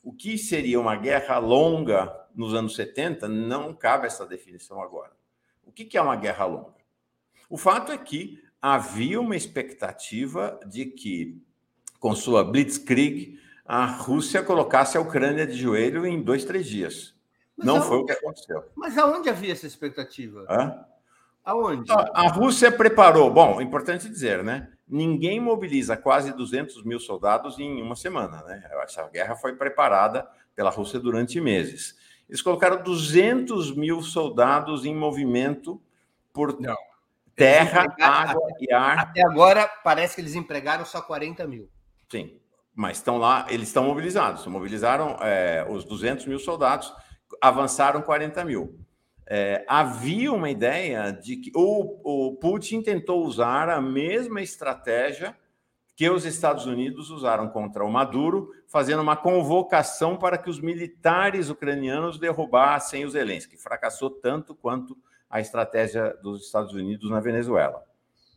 o 0.02 0.14
que 0.14 0.38
seria 0.38 0.80
uma 0.80 0.96
guerra 0.96 1.36
longa 1.36 2.10
nos 2.34 2.54
anos 2.54 2.74
70 2.74 3.28
não 3.28 3.74
cabe 3.74 4.06
essa 4.06 4.24
definição 4.24 4.80
agora. 4.80 5.12
O 5.62 5.72
que 5.72 5.94
é 5.94 6.00
uma 6.00 6.16
guerra 6.16 6.46
longa? 6.46 6.80
O 7.50 7.58
fato 7.58 7.92
é 7.92 7.98
que 7.98 8.42
havia 8.58 9.20
uma 9.20 9.36
expectativa 9.36 10.58
de 10.66 10.86
que, 10.86 11.38
com 12.00 12.14
sua 12.14 12.42
blitzkrieg, 12.42 13.38
a 13.62 13.84
Rússia 13.84 14.42
colocasse 14.42 14.96
a 14.96 15.02
Ucrânia 15.02 15.46
de 15.46 15.52
joelho 15.52 16.06
em 16.06 16.22
dois, 16.22 16.46
três 16.46 16.66
dias. 16.66 17.14
Mas 17.54 17.66
Não 17.66 17.76
aonde, 17.76 17.88
foi 17.88 17.98
o 17.98 18.06
que 18.06 18.12
aconteceu. 18.12 18.64
Mas 18.74 18.96
aonde 18.96 19.28
havia 19.28 19.52
essa 19.52 19.66
expectativa? 19.66 20.46
Hã? 20.48 20.93
Aonde? 21.44 21.92
A, 21.92 22.28
Rússia 22.28 22.72
preparou. 22.72 23.30
Bom, 23.30 23.60
importante 23.60 24.08
dizer, 24.08 24.42
né? 24.42 24.68
ninguém 24.88 25.40
mobiliza 25.40 25.96
quase 25.96 26.32
200 26.32 26.84
mil 26.84 27.00
soldados 27.00 27.58
em 27.58 27.82
uma 27.82 27.96
semana. 27.96 28.42
Né? 28.42 28.62
Essa 28.82 29.08
guerra 29.08 29.34
foi 29.36 29.54
preparada 29.54 30.28
pela 30.54 30.70
Rússia 30.70 31.00
durante 31.00 31.40
meses. 31.40 31.96
Eles 32.28 32.42
colocaram 32.42 32.82
200 32.82 33.74
mil 33.74 34.02
soldados 34.02 34.84
em 34.84 34.94
movimento 34.94 35.82
por 36.32 36.58
Não. 36.60 36.76
terra, 37.36 37.86
água 38.00 38.48
até, 38.50 38.64
e 38.64 38.72
ar. 38.72 38.98
Até 38.98 39.22
agora, 39.26 39.68
parece 39.82 40.14
que 40.14 40.20
eles 40.20 40.34
empregaram 40.34 40.84
só 40.84 41.02
40 41.02 41.46
mil. 41.46 41.68
Sim, 42.10 42.38
mas 42.74 42.98
estão 42.98 43.18
lá, 43.18 43.46
eles 43.50 43.68
estão 43.68 43.84
mobilizados. 43.84 44.46
Mobilizaram 44.46 45.16
é, 45.20 45.66
os 45.68 45.84
200 45.84 46.26
mil 46.26 46.38
soldados, 46.38 46.92
avançaram 47.40 48.00
40 48.00 48.44
mil. 48.44 48.78
É, 49.26 49.64
havia 49.66 50.32
uma 50.32 50.50
ideia 50.50 51.10
de 51.10 51.36
que 51.36 51.50
o, 51.54 52.28
o 52.28 52.36
Putin 52.36 52.82
tentou 52.82 53.24
usar 53.24 53.70
a 53.70 53.80
mesma 53.80 54.42
estratégia 54.42 55.34
que 55.96 56.10
os 56.10 56.24
Estados 56.24 56.66
Unidos 56.66 57.10
usaram 57.10 57.48
contra 57.48 57.84
o 57.84 57.90
Maduro, 57.90 58.50
fazendo 58.66 59.00
uma 59.00 59.16
convocação 59.16 60.16
para 60.16 60.36
que 60.36 60.50
os 60.50 60.60
militares 60.60 61.48
ucranianos 61.48 62.18
derrubassem 62.18 63.04
os 63.04 63.12
Zelensky. 63.12 63.56
Fracassou 63.56 64.10
tanto 64.10 64.54
quanto 64.54 64.96
a 65.30 65.40
estratégia 65.40 66.16
dos 66.22 66.46
Estados 66.46 66.72
Unidos 66.72 67.10
na 67.10 67.20
Venezuela. 67.20 67.84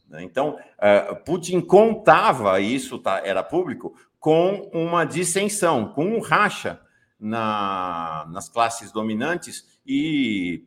Né? 0.08 0.24
Então, 0.24 0.58
é, 0.80 1.14
Putin 1.16 1.60
contava, 1.60 2.60
isso 2.60 3.00
tá, 3.00 3.22
era 3.26 3.44
público, 3.44 3.96
com 4.20 4.70
uma 4.74 5.04
dissensão, 5.04 5.94
com 5.94 6.06
um 6.06 6.20
racha 6.20 6.80
na, 7.20 8.28
nas 8.30 8.50
classes 8.50 8.92
dominantes 8.92 9.80
e 9.86 10.64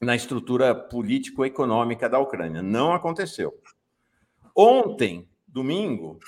na 0.00 0.14
estrutura 0.14 0.74
político-econômica 0.74 2.08
da 2.08 2.18
Ucrânia. 2.18 2.62
Não 2.62 2.92
aconteceu. 2.92 3.58
Ontem, 4.54 5.28
domingo, 5.46 6.18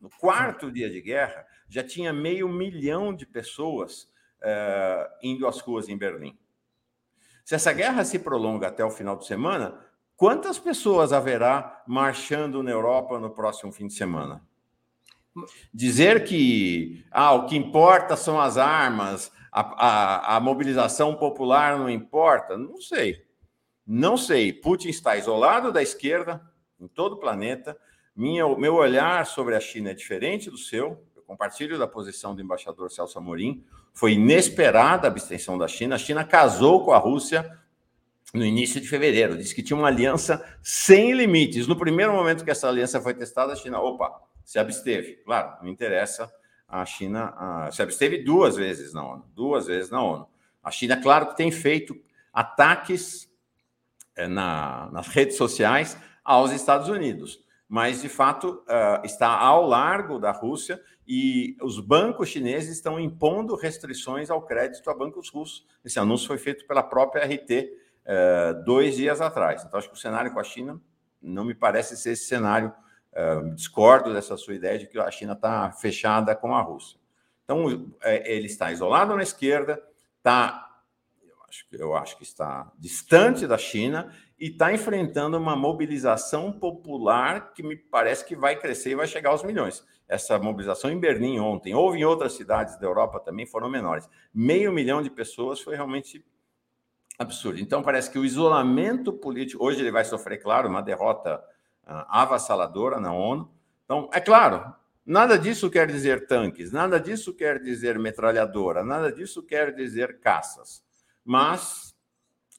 no 0.00 0.10
quarto 0.18 0.70
dia 0.70 0.90
de 0.90 1.00
guerra, 1.00 1.46
já 1.68 1.82
tinha 1.82 2.12
meio 2.12 2.48
milhão 2.48 3.14
de 3.14 3.24
pessoas 3.24 4.04
uh, 4.42 5.08
indo 5.22 5.46
às 5.46 5.60
ruas 5.60 5.88
em 5.88 5.96
Berlim. 5.96 6.38
Se 7.44 7.54
essa 7.54 7.72
guerra 7.72 8.04
se 8.04 8.18
prolonga 8.18 8.68
até 8.68 8.84
o 8.84 8.90
final 8.90 9.16
de 9.16 9.26
semana, 9.26 9.78
quantas 10.16 10.58
pessoas 10.58 11.12
haverá 11.12 11.82
marchando 11.86 12.62
na 12.62 12.70
Europa 12.70 13.18
no 13.18 13.30
próximo 13.30 13.72
fim 13.72 13.86
de 13.86 13.94
semana? 13.94 14.42
Dizer 15.72 16.24
que 16.24 17.04
ah, 17.10 17.32
o 17.32 17.46
que 17.46 17.56
importa 17.56 18.16
são 18.16 18.40
as 18.40 18.58
armas, 18.58 19.32
a, 19.52 19.60
a, 19.60 20.36
a 20.36 20.40
mobilização 20.40 21.14
popular 21.14 21.78
não 21.78 21.90
importa? 21.90 22.56
Não 22.56 22.80
sei. 22.80 23.22
Não 23.86 24.16
sei. 24.16 24.52
Putin 24.52 24.88
está 24.88 25.16
isolado 25.16 25.70
da 25.70 25.82
esquerda 25.82 26.40
em 26.80 26.88
todo 26.88 27.12
o 27.12 27.18
planeta. 27.18 27.76
Minha, 28.16 28.48
meu 28.56 28.76
olhar 28.76 29.26
sobre 29.26 29.54
a 29.54 29.60
China 29.60 29.90
é 29.90 29.94
diferente 29.94 30.50
do 30.50 30.56
seu. 30.56 31.06
Eu 31.14 31.22
compartilho 31.22 31.78
da 31.78 31.86
posição 31.86 32.34
do 32.34 32.40
embaixador 32.40 32.90
Celso 32.90 33.18
Amorim. 33.18 33.62
Foi 33.92 34.12
inesperada 34.14 35.06
a 35.06 35.10
abstenção 35.10 35.58
da 35.58 35.68
China. 35.68 35.96
A 35.96 35.98
China 35.98 36.24
casou 36.24 36.82
com 36.84 36.92
a 36.92 36.98
Rússia 36.98 37.58
no 38.32 38.44
início 38.44 38.80
de 38.80 38.88
fevereiro. 38.88 39.36
Disse 39.36 39.54
que 39.54 39.62
tinha 39.62 39.76
uma 39.76 39.88
aliança 39.88 40.42
sem 40.62 41.12
limites. 41.12 41.66
No 41.66 41.76
primeiro 41.76 42.12
momento 42.12 42.44
que 42.44 42.50
essa 42.50 42.68
aliança 42.68 43.00
foi 43.02 43.12
testada, 43.12 43.52
a 43.52 43.56
China, 43.56 43.80
opa, 43.80 44.10
se 44.44 44.58
absteve. 44.58 45.16
Claro, 45.24 45.62
não 45.62 45.68
interessa. 45.68 46.32
A 46.72 46.84
China 46.86 47.34
a, 47.36 47.70
se 47.70 47.82
absteve 47.82 48.24
duas 48.24 48.56
vezes 48.56 48.94
na 48.94 49.04
ONU. 49.06 49.24
Duas 49.34 49.66
vezes 49.66 49.90
na 49.90 50.02
ONU. 50.02 50.26
A 50.62 50.70
China, 50.70 51.00
claro 51.00 51.28
que 51.28 51.36
tem 51.36 51.52
feito 51.52 51.94
ataques 52.32 53.28
é, 54.16 54.26
na, 54.26 54.88
nas 54.90 55.08
redes 55.08 55.36
sociais 55.36 55.96
aos 56.24 56.50
Estados 56.50 56.88
Unidos, 56.88 57.44
mas 57.68 58.00
de 58.00 58.08
fato 58.08 58.62
uh, 58.62 59.04
está 59.04 59.28
ao 59.28 59.66
largo 59.66 60.18
da 60.18 60.30
Rússia 60.30 60.80
e 61.06 61.56
os 61.60 61.78
bancos 61.78 62.28
chineses 62.28 62.76
estão 62.76 62.98
impondo 62.98 63.54
restrições 63.56 64.30
ao 64.30 64.42
crédito 64.42 64.88
a 64.88 64.94
bancos 64.94 65.28
russos. 65.28 65.66
Esse 65.84 65.98
anúncio 65.98 66.26
foi 66.26 66.38
feito 66.38 66.66
pela 66.66 66.82
própria 66.82 67.24
RT 67.24 67.82
eh, 68.04 68.54
dois 68.64 68.96
dias 68.96 69.20
atrás. 69.20 69.64
Então, 69.64 69.78
acho 69.78 69.88
que 69.88 69.94
o 69.94 69.98
cenário 69.98 70.32
com 70.32 70.40
a 70.40 70.44
China 70.44 70.80
não 71.20 71.44
me 71.44 71.54
parece 71.54 71.96
ser 71.96 72.12
esse 72.12 72.26
cenário 72.26 72.72
Discordo 73.54 74.12
dessa 74.12 74.36
sua 74.36 74.54
ideia 74.54 74.78
de 74.78 74.86
que 74.86 74.98
a 74.98 75.10
China 75.10 75.34
está 75.34 75.70
fechada 75.72 76.34
com 76.34 76.54
a 76.54 76.62
Rússia. 76.62 76.98
Então, 77.44 77.94
é, 78.02 78.34
ele 78.34 78.46
está 78.46 78.72
isolado 78.72 79.14
na 79.14 79.22
esquerda, 79.22 79.82
está, 80.16 80.80
eu 81.22 81.34
acho, 81.46 81.66
eu 81.72 81.94
acho 81.94 82.16
que 82.16 82.22
está 82.22 82.72
distante 82.78 83.46
da 83.46 83.58
China 83.58 84.14
e 84.38 84.48
está 84.48 84.72
enfrentando 84.72 85.36
uma 85.36 85.54
mobilização 85.54 86.50
popular 86.52 87.52
que 87.52 87.62
me 87.62 87.76
parece 87.76 88.24
que 88.24 88.34
vai 88.34 88.56
crescer 88.56 88.90
e 88.90 88.94
vai 88.94 89.06
chegar 89.06 89.30
aos 89.30 89.42
milhões. 89.42 89.84
Essa 90.08 90.38
mobilização 90.38 90.90
em 90.90 90.98
Berlim 90.98 91.38
ontem, 91.38 91.74
houve 91.74 91.98
em 91.98 92.04
outras 92.04 92.32
cidades 92.32 92.78
da 92.78 92.86
Europa 92.86 93.20
também, 93.20 93.46
foram 93.46 93.68
menores. 93.68 94.08
Meio 94.32 94.72
milhão 94.72 95.02
de 95.02 95.10
pessoas 95.10 95.60
foi 95.60 95.74
realmente 95.74 96.24
absurdo. 97.18 97.60
Então, 97.60 97.82
parece 97.82 98.10
que 98.10 98.18
o 98.18 98.24
isolamento 98.24 99.12
político, 99.12 99.64
hoje 99.64 99.80
ele 99.80 99.90
vai 99.90 100.04
sofrer, 100.04 100.38
claro, 100.38 100.68
uma 100.68 100.82
derrota 100.82 101.42
avassaladora 101.86 103.00
na 103.00 103.12
ONU. 103.12 103.50
Então, 103.84 104.08
é 104.12 104.20
claro, 104.20 104.74
nada 105.04 105.38
disso 105.38 105.70
quer 105.70 105.86
dizer 105.86 106.26
tanques, 106.26 106.72
nada 106.72 106.98
disso 106.98 107.34
quer 107.34 107.60
dizer 107.60 107.98
metralhadora, 107.98 108.82
nada 108.82 109.12
disso 109.12 109.42
quer 109.42 109.74
dizer 109.74 110.20
caças. 110.20 110.82
Mas 111.24 111.94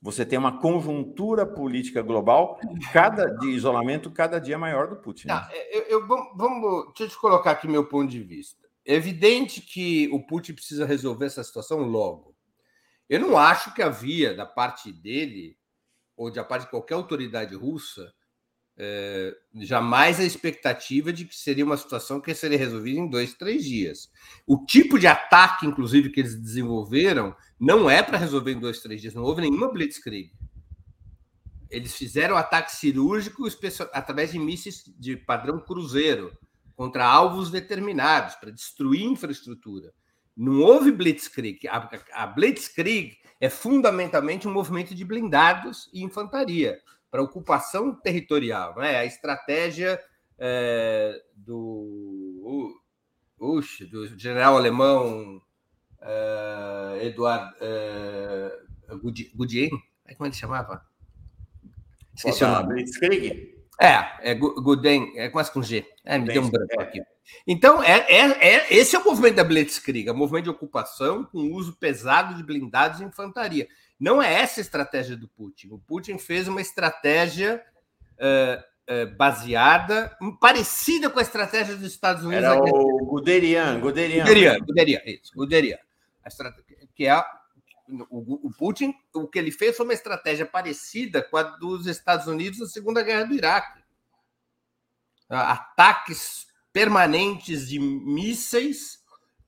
você 0.02 0.26
tem 0.26 0.38
uma 0.38 0.60
conjuntura 0.60 1.46
política 1.46 2.02
global 2.02 2.60
cada 2.92 3.26
de 3.38 3.48
isolamento 3.48 4.12
cada 4.12 4.40
dia 4.40 4.58
maior 4.58 4.88
do 4.88 4.98
Putin. 4.98 5.28
Tá, 5.28 5.50
eu, 5.72 5.82
eu, 5.84 6.08
vamos, 6.08 6.88
deixa 6.88 7.04
eu 7.04 7.10
te 7.10 7.18
colocar 7.18 7.52
aqui 7.52 7.68
meu 7.68 7.88
ponto 7.88 8.12
de 8.12 8.22
vista. 8.22 8.68
É 8.86 8.96
evidente 8.96 9.62
que 9.62 10.10
o 10.12 10.20
Putin 10.26 10.54
precisa 10.54 10.86
resolver 10.86 11.28
essa 11.28 11.44
situação 11.44 11.80
logo. 11.80 12.36
Eu 13.10 13.22
não 13.22 13.38
acho 13.38 13.74
que 13.74 13.82
havia 13.82 14.36
da 14.36 14.46
parte 14.46 14.92
dele 14.92 15.58
ou 16.18 16.32
da 16.32 16.44
parte 16.44 16.64
de 16.64 16.70
qualquer 16.70 16.96
autoridade 16.96 17.56
russa 17.56 18.14
é, 18.78 19.36
jamais 19.62 20.20
a 20.20 20.24
expectativa 20.24 21.14
de 21.14 21.26
que 21.26 21.36
seria 21.36 21.66
uma 21.66 21.78
situação 21.78 22.20
que 22.20 22.34
seria 22.34 22.58
resolvida 22.58 23.00
em 23.00 23.10
dois, 23.10 23.34
três 23.34 23.64
dias. 23.64 24.10
O 24.48 24.66
tipo 24.66 24.98
de 24.98 25.08
ataque, 25.08 25.66
inclusive, 25.66 26.10
que 26.10 26.20
eles 26.20 26.36
desenvolveram, 26.36 27.36
não 27.60 27.90
é 27.90 28.02
para 28.02 28.18
resolver 28.18 28.52
em 28.52 28.60
dois, 28.60 28.80
três 28.80 29.02
dias. 29.02 29.14
Não 29.14 29.24
houve 29.24 29.42
nenhuma 29.42 29.72
blitzkrieg. 29.72 30.32
Eles 31.70 31.96
fizeram 31.96 32.38
ataque 32.38 32.76
cirúrgico 32.76 33.48
através 33.94 34.32
de 34.32 34.40
mísseis 34.40 34.84
de 34.98 35.18
padrão 35.18 35.60
cruzeiro 35.60 36.36
contra 36.76 37.06
alvos 37.06 37.50
determinados 37.50 38.36
para 38.36 38.52
destruir 38.52 39.04
infraestrutura. 39.04 39.94
Não 40.36 40.62
houve 40.62 40.92
blitzkrieg. 40.92 41.68
A, 41.68 41.90
a 42.14 42.28
blitzkrieg 42.28 43.18
é 43.40 43.50
fundamentalmente 43.50 44.48
um 44.48 44.52
movimento 44.52 44.96
de 44.96 45.06
blindados 45.06 45.90
e 45.94 46.04
infantaria 46.04 46.80
para 47.14 47.22
ocupação 47.22 47.94
territorial, 47.94 48.76
né? 48.76 48.98
A 48.98 49.06
estratégia 49.06 50.02
é, 50.40 51.22
do, 51.36 52.74
uh, 53.38 53.62
do 53.92 54.18
general 54.18 54.58
alemão 54.58 55.40
uh, 56.02 57.02
Eduard 57.04 57.54
uh, 57.62 58.98
Gudien, 59.36 59.70
como 60.18 60.26
ele 60.26 60.34
chamava? 60.34 60.84
Esqueci 62.16 62.44
o 62.44 62.48
nome. 62.48 62.74
Blitzkrieg? 62.74 63.64
É, 63.80 64.32
é 64.32 64.34
Gudien, 64.34 65.14
é 65.16 65.30
quase 65.30 65.52
com 65.52 65.62
G. 65.62 65.86
É, 66.04 66.18
me 66.18 66.34
deu 66.34 66.42
um 66.42 66.50
branco 66.50 66.82
aqui. 66.82 67.00
Então, 67.46 67.84
é, 67.84 68.08
é, 68.10 68.56
é, 68.56 68.74
esse 68.76 68.96
é 68.96 69.00
o 69.00 69.06
movimento 69.06 69.36
da 69.36 69.44
Blitzkrieg, 69.44 70.10
é 70.10 70.12
o 70.12 70.18
movimento 70.18 70.46
de 70.46 70.50
ocupação 70.50 71.26
com 71.26 71.54
uso 71.54 71.74
pesado 71.74 72.34
de 72.34 72.42
blindados 72.42 73.02
e 73.02 73.04
infantaria. 73.04 73.68
Não 74.00 74.22
é 74.22 74.34
essa 74.34 74.60
a 74.60 74.62
estratégia 74.62 75.16
do 75.16 75.28
Putin. 75.28 75.70
O 75.70 75.80
Putin 75.80 76.18
fez 76.18 76.48
uma 76.48 76.62
estratégia 76.62 77.64
uh, 78.14 78.94
uh, 78.94 79.16
baseada, 79.16 80.16
parecida 80.40 81.10
com 81.10 81.20
a 81.20 81.22
estratégia 81.22 81.76
dos 81.76 81.92
Estados 81.92 82.24
Unidos. 82.24 82.44
Era 82.44 82.56
o 82.62 83.06
Guderian, 83.06 83.80
Guderian. 83.80 84.24
Guderian, 84.24 84.60
Guderian, 84.60 85.02
isso, 85.06 85.32
Guderian. 85.36 85.78
Que 86.96 87.08
é 87.08 87.24
o, 88.10 88.48
o, 88.48 88.52
Putin, 88.52 88.94
o 89.14 89.28
que 89.28 89.38
ele 89.38 89.52
fez 89.52 89.76
foi 89.76 89.86
uma 89.86 89.94
estratégia 89.94 90.46
parecida 90.46 91.22
com 91.22 91.38
a 91.38 91.44
dos 91.44 91.86
Estados 91.86 92.28
Unidos 92.28 92.60
na 92.60 92.66
Segunda 92.66 93.04
Guerra 93.04 93.26
do 93.26 93.36
Iraque. 93.36 93.84
Ataques 95.30 96.48
permanentes 96.72 97.68
de 97.68 97.80
mísseis 97.80 99.00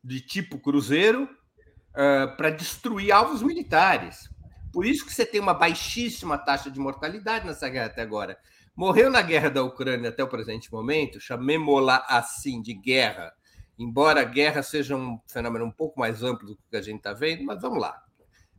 de 0.03 0.21
tipo 0.21 0.59
cruzeiro 0.59 1.23
uh, 1.23 2.35
para 2.37 2.51
destruir 2.51 3.11
alvos 3.11 3.41
militares. 3.41 4.29
Por 4.75 4.85
isso 4.85 5.05
que 5.05 5.13
você 5.13 5.25
tem 5.25 5.39
uma 5.39 5.53
baixíssima 5.53 6.37
taxa 6.37 6.69
de 6.69 6.77
mortalidade 6.81 7.47
nessa 7.47 7.69
guerra 7.69 7.85
até 7.85 8.01
agora. 8.01 8.37
Morreu 8.75 9.09
na 9.09 9.21
guerra 9.21 9.49
da 9.49 9.63
Ucrânia 9.63 10.09
até 10.09 10.21
o 10.21 10.27
presente 10.27 10.69
momento, 10.69 11.17
chamemos-la 11.17 12.05
assim, 12.09 12.61
de 12.61 12.73
guerra, 12.73 13.33
embora 13.79 14.19
a 14.19 14.25
guerra 14.25 14.61
seja 14.61 14.97
um 14.97 15.17
fenômeno 15.29 15.63
um 15.63 15.71
pouco 15.71 15.97
mais 15.97 16.23
amplo 16.23 16.47
do 16.49 16.57
que 16.69 16.75
a 16.75 16.81
gente 16.81 16.97
está 16.97 17.13
vendo, 17.13 17.45
mas 17.45 17.61
vamos 17.61 17.79
lá. 17.79 18.03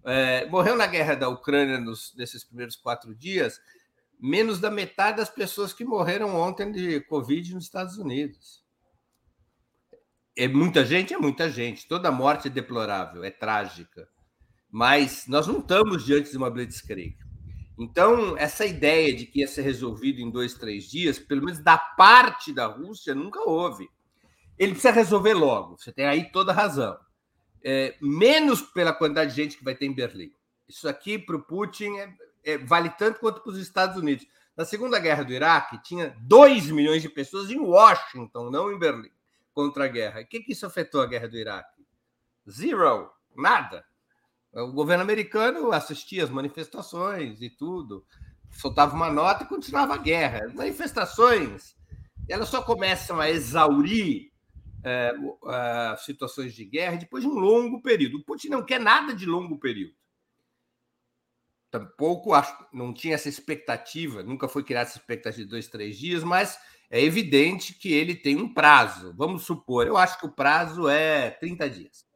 É, 0.07 0.47
morreu 0.47 0.75
na 0.75 0.87
guerra 0.87 1.17
da 1.17 1.29
Ucrânia 1.29 1.79
nos, 1.79 2.15
nesses 2.17 2.43
primeiros 2.43 2.77
quatro 2.77 3.15
dias 3.15 3.61
menos 4.19 4.59
da 4.59 4.71
metade 4.71 5.19
das 5.19 5.29
pessoas 5.29 5.75
que 5.75 5.85
morreram 5.85 6.35
ontem 6.35 6.73
de 6.73 6.99
Covid 7.03 7.53
nos 7.53 7.65
Estados 7.65 7.99
Unidos. 7.99 8.65
É 10.35 10.49
muita 10.49 10.83
gente? 10.83 11.13
É 11.13 11.19
muita 11.19 11.51
gente. 11.51 11.87
Toda 11.87 12.11
morte 12.11 12.49
é 12.49 12.51
deplorável, 12.51 13.23
é 13.23 13.31
trágica. 13.31 14.09
Mas 14.77 15.27
nós 15.27 15.47
não 15.47 15.61
estamos 15.61 16.05
diante 16.05 16.31
de 16.31 16.36
uma 16.36 16.51
blitzkrieg. 16.51 17.16
Então, 17.78 18.36
essa 18.36 18.66
ideia 18.66 19.16
de 19.16 19.24
que 19.24 19.40
ia 19.40 19.48
ser 19.48 19.62
resolvido 19.62 20.20
em 20.20 20.31
dois, 20.31 20.53
três 20.53 20.85
dias, 20.85 21.19
pelo 21.19 21.43
menos 21.43 21.61
da 21.61 21.78
parte 21.78 22.53
da 22.53 22.66
Rússia, 22.66 23.15
nunca 23.15 23.40
houve. 23.40 23.89
Ele 24.59 24.73
precisa 24.73 24.93
resolver 24.93 25.32
logo, 25.32 25.78
você 25.78 25.90
tem 25.90 26.05
aí 26.05 26.31
toda 26.31 26.53
a 26.53 26.55
razão. 26.55 26.94
É, 27.65 27.97
menos 28.03 28.61
pela 28.61 28.93
quantidade 28.93 29.31
de 29.31 29.43
gente 29.43 29.57
que 29.57 29.65
vai 29.65 29.74
ter 29.74 29.86
em 29.86 29.94
Berlim. 29.94 30.31
Isso 30.69 30.86
aqui, 30.86 31.19
para 31.19 31.36
o 31.36 31.43
Putin, 31.43 31.97
é, 31.97 32.15
é, 32.44 32.59
vale 32.59 32.90
tanto 32.90 33.19
quanto 33.19 33.40
para 33.40 33.53
os 33.53 33.59
Estados 33.59 33.97
Unidos. 33.97 34.27
Na 34.55 34.66
Segunda 34.66 34.98
Guerra 34.98 35.23
do 35.23 35.32
Iraque, 35.32 35.82
tinha 35.82 36.15
2 36.20 36.70
milhões 36.70 37.01
de 37.01 37.09
pessoas 37.09 37.51
em 37.51 37.59
Washington, 37.59 38.51
não 38.51 38.70
em 38.70 38.78
Berlim, 38.78 39.11
contra 39.55 39.86
a 39.86 39.89
guerra. 39.89 40.20
O 40.20 40.27
que, 40.27 40.40
que 40.40 40.53
isso 40.53 40.66
afetou 40.66 41.01
a 41.01 41.07
guerra 41.07 41.28
do 41.28 41.39
Iraque? 41.39 41.82
Zero, 42.47 43.11
nada. 43.35 43.82
O 44.62 44.73
governo 44.73 45.03
americano 45.03 45.70
assistia 45.70 46.24
as 46.24 46.31
manifestações 46.31 47.43
e 47.43 47.51
tudo, 47.51 48.05
soltava 48.51 48.95
uma 48.95 49.11
nota 49.11 49.45
e 49.45 49.49
continuava 49.49 49.95
a 49.95 49.99
guerra. 49.99 50.47
As 50.47 50.55
manifestações 50.55 51.77
elas 52.28 52.49
só 52.49 52.62
começam 52.62 53.20
a 53.20 53.31
exaurir 53.31 54.33
é, 54.83 55.12
situações 55.99 56.55
de 56.55 56.65
guerra 56.65 56.97
depois 56.97 57.23
de 57.23 57.28
um 57.28 57.35
longo 57.35 57.81
período. 57.83 58.19
O 58.19 58.24
Putin 58.24 58.49
não 58.49 58.65
quer 58.65 58.81
nada 58.81 59.15
de 59.15 59.27
longo 59.27 59.59
período. 59.59 59.95
Tampouco 61.70 62.33
acho, 62.33 62.57
não 62.73 62.95
tinha 62.95 63.15
essa 63.15 63.28
expectativa, 63.28 64.23
nunca 64.23 64.49
foi 64.49 64.65
criada 64.65 64.89
essa 64.89 64.99
expectativa 64.99 65.45
de 65.45 65.51
dois, 65.51 65.69
três 65.69 65.99
dias, 65.99 66.24
mas 66.24 66.59
é 66.89 67.03
evidente 67.03 67.74
que 67.74 67.93
ele 67.93 68.15
tem 68.15 68.37
um 68.37 68.53
prazo. 68.53 69.12
Vamos 69.16 69.45
supor, 69.45 69.87
eu 69.87 69.97
acho 69.97 70.19
que 70.19 70.27
o 70.27 70.33
prazo 70.33 70.89
é 70.89 71.31
30 71.31 71.69
dias. 71.69 72.07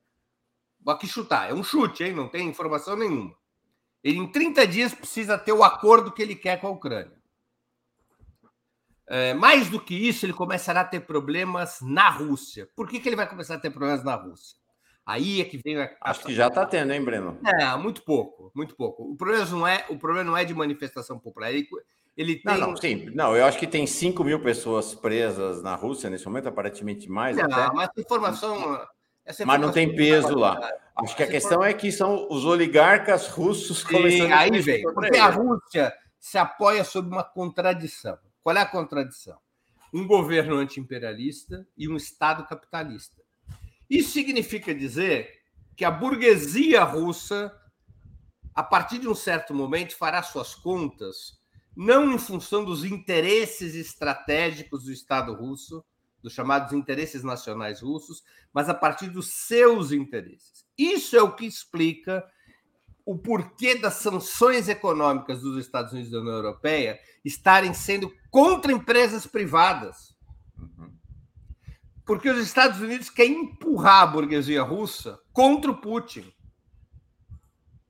Aqui 0.87 1.07
chutar, 1.07 1.51
é 1.51 1.55
um 1.55 1.63
chute, 1.63 2.05
hein? 2.05 2.15
não 2.15 2.29
tem 2.29 2.49
informação 2.49 2.97
nenhuma. 2.97 3.35
Ele, 4.03 4.19
em 4.19 4.27
30 4.27 4.67
dias, 4.67 4.95
precisa 4.95 5.37
ter 5.37 5.53
o 5.53 5.63
acordo 5.63 6.13
que 6.13 6.23
ele 6.23 6.35
quer 6.35 6.61
com 6.61 6.69
a 6.69 6.71
Ucrânia. 6.71 7.21
É, 9.07 9.35
mais 9.35 9.69
do 9.69 9.81
que 9.81 9.95
isso, 9.95 10.25
ele 10.25 10.33
começará 10.33 10.83
a 10.83 10.85
ter 10.85 11.01
problemas 11.01 11.81
na 11.83 12.09
Rússia. 12.09 12.69
Por 12.77 12.89
que, 12.89 13.01
que 13.01 13.09
ele 13.09 13.17
vai 13.17 13.29
começar 13.29 13.57
a 13.57 13.59
ter 13.59 13.71
problemas 13.71 14.05
na 14.05 14.15
Rússia? 14.15 14.57
Aí 15.05 15.41
é 15.41 15.45
que 15.45 15.59
vem 15.59 15.77
a... 15.77 15.91
Acho 16.01 16.25
que 16.25 16.33
já 16.33 16.47
está 16.47 16.65
tendo, 16.65 16.93
hein, 16.93 17.05
Breno? 17.05 17.37
É, 17.45 17.77
muito 17.77 18.03
pouco, 18.03 18.53
muito 18.55 18.77
pouco. 18.77 19.03
O 19.03 19.17
problema 19.17 19.45
não 19.47 19.67
é, 19.67 19.85
o 19.89 19.99
problema 19.99 20.31
não 20.31 20.37
é 20.37 20.45
de 20.45 20.55
manifestação 20.55 21.19
popular. 21.19 21.53
Ele, 21.53 21.67
ele 22.17 22.37
tem... 22.37 22.59
Não, 22.59 22.69
não, 22.69 22.77
sim. 22.77 23.11
Não, 23.13 23.37
eu 23.37 23.45
acho 23.45 23.59
que 23.59 23.67
tem 23.67 23.87
5 23.87 24.23
mil 24.23 24.41
pessoas 24.41 24.95
presas 24.95 25.61
na 25.61 25.75
Rússia 25.75 26.09
nesse 26.09 26.27
momento, 26.27 26.49
aparentemente 26.49 27.11
mais. 27.11 27.37
Não, 27.37 27.45
até. 27.47 27.75
mas 27.75 27.91
informação 27.99 28.81
mas 29.47 29.61
não 29.61 29.73
tem 29.73 29.95
peso 29.95 30.35
lá. 30.35 30.59
Acho 30.97 31.17
que 31.17 31.23
a 31.23 31.27
questão 31.27 31.65
é 31.65 31.73
que 31.73 31.91
são 31.91 32.29
os 32.31 32.45
oligarcas 32.45 33.29
russos 33.29 33.83
começando 33.83 34.33
aí 34.33 34.51
vem, 34.61 34.83
porque 34.93 35.17
a 35.17 35.31
Rússia 35.31 35.93
se 36.19 36.37
apoia 36.37 36.85
sobre 36.85 37.11
uma 37.11 37.25
contradição. 37.25 38.19
Qual 38.43 38.57
é 38.57 38.61
a 38.61 38.67
contradição? 38.67 39.39
Um 39.93 40.07
governo 40.07 40.57
anti-imperialista 40.57 41.67
e 41.77 41.89
um 41.89 41.97
Estado 41.97 42.47
capitalista. 42.47 43.17
Isso 43.89 44.11
significa 44.11 44.75
dizer 44.75 45.41
que 45.77 45.85
a 45.85 45.91
burguesia 45.91 46.85
russa, 46.85 47.53
a 48.55 48.63
partir 48.63 48.99
de 48.99 49.09
um 49.09 49.15
certo 49.15 49.55
momento, 49.55 49.97
fará 49.97 50.23
suas 50.23 50.55
contas 50.55 51.41
não 51.77 52.13
em 52.13 52.19
função 52.19 52.65
dos 52.65 52.85
interesses 52.85 53.75
estratégicos 53.75 54.85
do 54.85 54.93
Estado 54.93 55.33
russo, 55.35 55.85
dos 56.23 56.33
chamados 56.33 56.73
interesses 56.73 57.23
nacionais 57.23 57.81
russos, 57.81 58.23
mas 58.53 58.69
a 58.69 58.75
partir 58.75 59.09
dos 59.09 59.33
seus 59.33 59.93
interesses. 59.93 60.65
Isso 60.77 61.17
é 61.17 61.23
o 61.23 61.35
que 61.35 61.47
explica 61.47 62.25
o 63.05 63.19
porquê 63.19 63.77
das 63.77 63.95
sanções 63.95 64.69
econômicas 64.69 65.41
dos 65.41 65.57
Estados 65.65 65.93
Unidos 65.93 66.11
e 66.11 66.13
da 66.13 66.21
União 66.21 66.35
Europeia 66.35 67.01
estarem 67.25 67.75
sendo 67.75 68.13
contra 68.31 68.73
empresas 68.73 69.27
privadas. 69.27 70.15
Porque 72.05 72.29
os 72.29 72.39
Estados 72.39 72.81
Unidos 72.81 73.09
querem 73.09 73.45
empurrar 73.45 74.03
a 74.03 74.07
burguesia 74.07 74.63
russa 74.63 75.19
contra 75.33 75.71
o 75.71 75.81
Putin. 75.81 76.33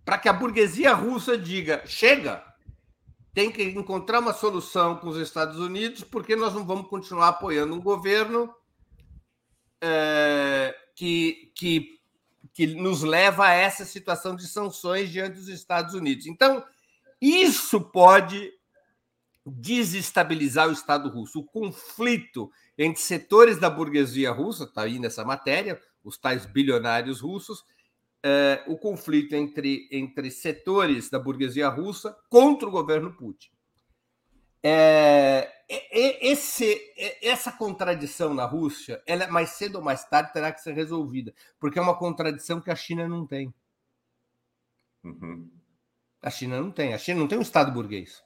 Para 0.05 0.19
que 0.19 0.29
a 0.29 0.33
burguesia 0.33 0.95
russa 0.95 1.37
diga: 1.39 1.83
chega, 1.87 2.45
tem 3.33 3.51
que 3.51 3.63
encontrar 3.63 4.21
uma 4.21 4.33
solução 4.33 4.97
com 4.97 5.09
os 5.09 5.17
Estados 5.17 5.59
Unidos, 5.59 6.03
porque 6.03 6.35
nós 6.35 6.53
não 6.55 6.65
vamos 6.65 6.89
continuar 6.89 7.29
apoiando 7.29 7.75
um 7.75 7.81
governo 7.81 8.53
é, 9.81 10.75
que, 10.97 11.53
que, 11.55 12.01
que 12.53 12.67
nos 12.67 13.03
leva 13.03 13.47
a 13.47 13.53
essa 13.53 13.85
situação 13.85 14.35
de 14.35 14.47
sanções 14.47 15.11
diante 15.11 15.37
dos 15.37 15.49
Estados 15.49 15.95
Unidos. 15.95 16.27
Então, 16.27 16.65
isso 17.21 17.81
pode 17.81 18.53
desestabilizar 19.47 20.69
o 20.69 20.73
Estado 20.73 21.09
russo. 21.09 21.41
O 21.41 21.45
conflito 21.45 22.51
entre 22.77 23.01
setores 23.01 23.59
da 23.59 23.71
burguesia 23.71 24.31
russa, 24.31 24.65
está 24.65 24.83
aí 24.83 24.99
nessa 24.99 25.25
matéria, 25.25 25.81
os 26.03 26.19
tais 26.19 26.47
bilionários 26.47 27.21
russos, 27.21 27.65
é, 28.23 28.63
o 28.67 28.77
conflito 28.77 29.35
entre, 29.35 29.89
entre 29.91 30.31
setores 30.31 31.09
da 31.09 31.19
burguesia 31.19 31.69
russa 31.69 32.17
contra 32.29 32.69
o 32.69 32.73
governo 32.73 33.13
Putin. 33.15 33.51
É, 34.63 35.51
esse, 35.69 36.79
essa 37.23 37.51
contradição 37.51 38.35
na 38.35 38.45
Rússia, 38.45 39.03
ela 39.07 39.27
mais 39.29 39.51
cedo 39.51 39.77
ou 39.77 39.85
mais 39.85 40.05
tarde 40.05 40.33
terá 40.33 40.53
que 40.53 40.61
ser 40.61 40.75
resolvida, 40.75 41.33
porque 41.59 41.79
é 41.79 41.83
uma 41.83 41.97
contradição 41.97 42.61
que 42.61 42.71
a 42.71 42.77
China 42.77 43.09
não 43.09 43.27
tem. 43.27 43.55
Uhum. 45.03 45.51
A 46.23 46.31
China 46.31 46.61
não 46.61 46.71
tem. 46.71 46.93
A 46.93 46.99
China 46.99 47.21
não 47.21 47.29
tem 47.29 47.39
um 47.39 47.43
Estado 47.43 47.73
burguês. 47.73 48.23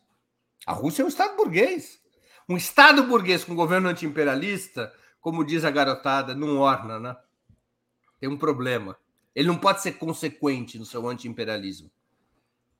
A 0.67 0.73
Rússia 0.73 1.03
é 1.03 1.05
um 1.05 1.09
Estado 1.09 1.37
burguês. 1.37 2.01
Um 2.49 2.57
Estado 2.57 3.05
burguês 3.05 3.45
com 3.45 3.55
governo 3.55 3.89
anti-imperialista, 3.89 4.93
como 5.21 5.45
diz 5.45 5.65
a 5.65 5.71
garotada, 5.71 6.35
não 6.35 6.59
orna, 6.59 6.99
né? 6.99 7.17
Tem 8.19 8.29
um 8.29 8.37
problema. 8.37 8.99
Ele 9.35 9.49
não 9.49 9.59
pode 9.59 9.83
ser 9.83 9.93
consequente 9.93 10.79
no 10.79 10.85
seu 10.85 11.09
anti-imperialismo. 11.09 11.91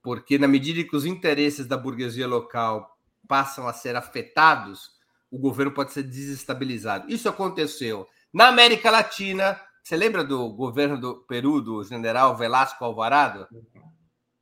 Porque, 0.01 0.37
na 0.37 0.47
medida 0.47 0.83
que 0.83 0.95
os 0.95 1.05
interesses 1.05 1.65
da 1.65 1.77
burguesia 1.77 2.27
local 2.27 2.97
passam 3.27 3.67
a 3.67 3.73
ser 3.73 3.95
afetados, 3.95 4.91
o 5.31 5.37
governo 5.37 5.71
pode 5.71 5.91
ser 5.91 6.03
desestabilizado. 6.03 7.11
Isso 7.11 7.27
aconteceu 7.27 8.07
na 8.31 8.47
América 8.47 8.91
Latina. 8.91 9.59
Você 9.83 9.97
lembra 9.97 10.23
do 10.23 10.49
governo 10.49 10.99
do 10.99 11.15
Peru, 11.25 11.61
do 11.61 11.83
general 11.83 12.37
Velasco 12.37 12.85
Alvarado? 12.85 13.47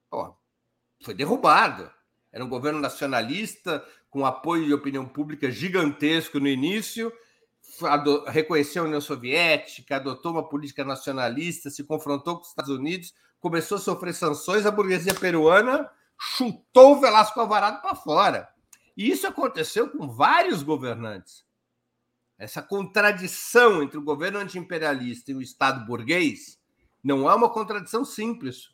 Pô, 0.09 0.35
foi 1.01 1.13
derrubado. 1.13 1.89
Era 2.31 2.43
um 2.43 2.49
governo 2.49 2.79
nacionalista, 2.79 3.83
com 4.09 4.25
apoio 4.25 4.65
de 4.65 4.73
opinião 4.73 5.05
pública 5.05 5.49
gigantesco 5.49 6.39
no 6.39 6.47
início, 6.47 7.11
reconheceu 8.27 8.83
a 8.83 8.85
União 8.85 9.01
Soviética, 9.01 9.95
adotou 9.95 10.31
uma 10.31 10.47
política 10.47 10.83
nacionalista, 10.83 11.69
se 11.69 11.83
confrontou 11.83 12.35
com 12.35 12.41
os 12.41 12.49
Estados 12.49 12.71
Unidos, 12.71 13.13
começou 13.39 13.77
a 13.77 13.81
sofrer 13.81 14.13
sanções, 14.13 14.65
a 14.65 14.71
burguesia 14.71 15.13
peruana 15.13 15.89
chutou 16.17 16.93
o 16.93 16.99
Velasco 17.01 17.39
Alvarado 17.39 17.81
para 17.81 17.95
fora. 17.95 18.49
E 18.95 19.09
isso 19.09 19.27
aconteceu 19.27 19.89
com 19.89 20.07
vários 20.07 20.63
governantes. 20.63 21.43
Essa 22.37 22.61
contradição 22.61 23.81
entre 23.81 23.97
o 23.97 24.03
governo 24.03 24.39
antiimperialista 24.39 25.31
e 25.31 25.35
o 25.35 25.41
Estado 25.41 25.85
burguês 25.85 26.59
não 27.03 27.29
é 27.29 27.33
uma 27.33 27.49
contradição 27.49 28.05
simples. 28.05 28.71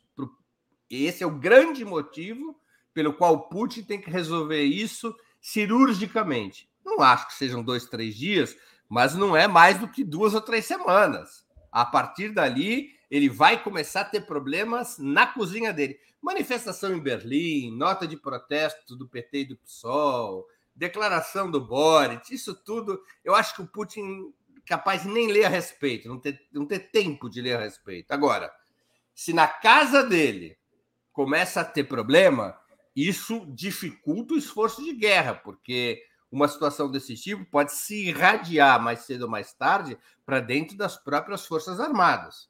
Esse 0.88 1.22
é 1.22 1.26
o 1.26 1.38
grande 1.38 1.84
motivo 1.84 2.60
pelo 2.92 3.14
qual 3.14 3.48
Putin 3.48 3.82
tem 3.82 4.00
que 4.00 4.10
resolver 4.10 4.62
isso 4.62 5.14
cirurgicamente. 5.40 6.68
Não 6.84 7.00
acho 7.00 7.28
que 7.28 7.34
sejam 7.34 7.62
dois, 7.62 7.86
três 7.86 8.16
dias, 8.16 8.56
mas 8.90 9.14
não 9.14 9.36
é 9.36 9.46
mais 9.46 9.78
do 9.78 9.86
que 9.86 10.02
duas 10.02 10.34
ou 10.34 10.40
três 10.40 10.66
semanas. 10.66 11.46
A 11.70 11.86
partir 11.86 12.30
dali, 12.30 12.90
ele 13.08 13.28
vai 13.28 13.62
começar 13.62 14.00
a 14.00 14.04
ter 14.04 14.22
problemas 14.22 14.98
na 14.98 15.28
cozinha 15.28 15.72
dele. 15.72 15.96
Manifestação 16.20 16.92
em 16.92 17.00
Berlim, 17.00 17.76
nota 17.76 18.04
de 18.04 18.16
protesto 18.16 18.96
do 18.96 19.08
PT 19.08 19.38
e 19.38 19.44
do 19.44 19.56
PSOL, 19.56 20.44
declaração 20.74 21.48
do 21.48 21.64
Boric, 21.64 22.34
isso 22.34 22.52
tudo, 22.52 23.00
eu 23.24 23.34
acho 23.34 23.54
que 23.54 23.62
o 23.62 23.66
Putin 23.66 24.34
capaz 24.66 25.02
de 25.02 25.08
nem 25.08 25.30
ler 25.30 25.44
a 25.44 25.48
respeito, 25.48 26.08
não 26.08 26.18
ter, 26.18 26.40
não 26.52 26.66
ter 26.66 26.90
tempo 26.90 27.30
de 27.30 27.40
ler 27.40 27.56
a 27.56 27.60
respeito. 27.60 28.10
Agora, 28.10 28.52
se 29.14 29.32
na 29.32 29.46
casa 29.46 30.02
dele 30.02 30.58
começa 31.12 31.60
a 31.60 31.64
ter 31.64 31.84
problema, 31.84 32.58
isso 32.94 33.46
dificulta 33.54 34.34
o 34.34 34.38
esforço 34.38 34.82
de 34.82 34.92
guerra, 34.92 35.34
porque 35.34 36.02
uma 36.30 36.48
situação 36.48 36.90
desse 36.90 37.14
tipo 37.16 37.44
pode 37.44 37.72
se 37.72 38.08
irradiar 38.08 38.80
mais 38.80 39.00
cedo 39.00 39.22
ou 39.22 39.30
mais 39.30 39.52
tarde 39.52 39.98
para 40.24 40.40
dentro 40.40 40.76
das 40.76 40.96
próprias 40.96 41.46
Forças 41.46 41.80
Armadas. 41.80 42.48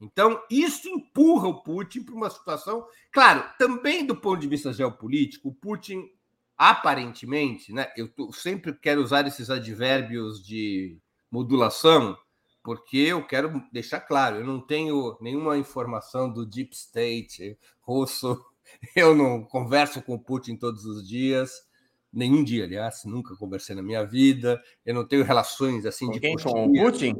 Então, 0.00 0.40
isso 0.48 0.88
empurra 0.88 1.48
o 1.48 1.62
Putin 1.62 2.02
para 2.02 2.14
uma 2.14 2.30
situação. 2.30 2.86
Claro, 3.10 3.44
também 3.58 4.06
do 4.06 4.16
ponto 4.16 4.40
de 4.40 4.46
vista 4.46 4.72
geopolítico, 4.72 5.48
o 5.48 5.54
Putin 5.54 6.08
aparentemente, 6.56 7.72
né, 7.72 7.90
eu 7.96 8.08
tô, 8.08 8.32
sempre 8.32 8.72
quero 8.72 9.00
usar 9.00 9.26
esses 9.28 9.48
advérbios 9.48 10.44
de 10.44 10.98
modulação, 11.30 12.18
porque 12.64 12.96
eu 12.96 13.24
quero 13.24 13.62
deixar 13.72 14.00
claro, 14.00 14.38
eu 14.38 14.44
não 14.44 14.60
tenho 14.60 15.16
nenhuma 15.20 15.56
informação 15.56 16.28
do 16.28 16.44
deep 16.44 16.74
state 16.74 17.56
russo, 17.80 18.44
eu 18.96 19.14
não 19.14 19.44
converso 19.44 20.02
com 20.02 20.14
o 20.14 20.18
Putin 20.18 20.56
todos 20.56 20.84
os 20.84 21.06
dias, 21.06 21.67
nenhum 22.12 22.42
dia, 22.42 22.64
aliás, 22.64 23.04
nunca 23.04 23.36
conversei 23.36 23.74
na 23.74 23.82
minha 23.82 24.04
vida, 24.04 24.60
eu 24.84 24.94
não 24.94 25.06
tenho 25.06 25.24
relações 25.24 25.84
assim 25.86 26.06
com 26.06 26.12
de 26.12 26.20
quem? 26.20 26.36
Com 26.36 26.66
o 26.66 26.72
Putin? 26.72 27.14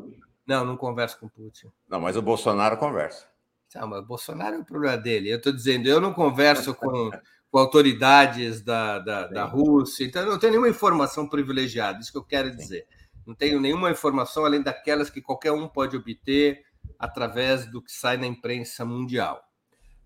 Não, 0.47 0.65
não 0.65 0.77
converso 0.77 1.19
com 1.21 1.27
o 1.27 1.31
Putin. 1.31 1.69
Não, 1.89 2.01
mas 2.01 2.17
o 2.17 2.23
Bolsonaro 2.23 2.77
conversa. 2.79 3.27
Não, 3.75 3.87
mas 3.87 4.01
o 4.01 4.07
Bolsonaro 4.07 4.57
é 4.57 4.59
o 4.59 4.65
problema 4.65 4.97
dele. 4.97 5.31
Eu 5.31 5.37
estou 5.37 5.53
dizendo, 5.53 5.87
eu 5.87 6.01
não 6.01 6.15
converso 6.15 6.75
com, 6.75 7.11
com 7.51 7.59
autoridades 7.59 8.63
da, 8.63 8.99
da, 8.99 9.27
da, 9.27 9.45
Rússia, 9.45 10.05
então 10.05 10.23
eu 10.23 10.31
não 10.31 10.39
tenho 10.39 10.53
nenhuma 10.53 10.71
informação 10.71 11.29
privilegiada, 11.29 12.01
isso 12.01 12.11
que 12.11 12.19
eu 12.19 12.25
quero 12.25 12.55
dizer. 12.55 12.87
Não 13.27 13.35
tenho 13.35 13.61
nenhuma 13.61 13.91
informação 13.91 14.47
além 14.47 14.63
daquelas 14.63 15.11
que 15.11 15.21
qualquer 15.21 15.53
um 15.53 15.69
pode 15.69 15.95
obter 15.95 16.63
através 16.99 17.67
do 17.67 17.83
que 17.83 17.93
sai 17.93 18.17
na 18.17 18.27
imprensa 18.27 18.87
mundial, 18.87 19.43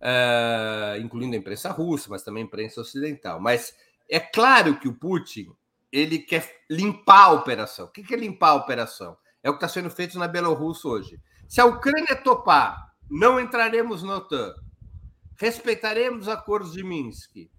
uh, 0.01 1.01
incluindo 1.01 1.37
a 1.37 1.39
imprensa 1.39 1.71
russa, 1.71 2.09
mas 2.11 2.25
também 2.25 2.43
a 2.43 2.47
imprensa 2.47 2.81
ocidental. 2.81 3.41
Mas 3.41 3.73
é 4.13 4.21
claro 4.21 4.79
que 4.79 4.87
o 4.87 4.93
Putin 4.93 5.51
ele 5.91 6.19
quer 6.19 6.65
limpar 6.71 7.25
a 7.25 7.33
operação. 7.33 7.87
O 7.87 7.89
que 7.89 8.13
é 8.13 8.17
limpar 8.17 8.51
a 8.51 8.57
operação? 8.57 9.17
É 9.43 9.49
o 9.49 9.55
que 9.55 9.65
está 9.65 9.69
sendo 9.69 9.89
feito 9.89 10.19
na 10.19 10.29
Bielorrússia 10.29 10.91
hoje. 10.91 11.21
Se 11.49 11.63
a 11.63 11.65
Ucrânia 11.65 12.15
topar, 12.17 12.93
não 13.11 13.41
entraremos 13.41 14.03
na 14.03 14.17
OTAN, 14.17 14.55
respeitaremos 15.37 16.29
acordos 16.29 16.75
de 16.75 16.85
Minsk, 16.85 17.51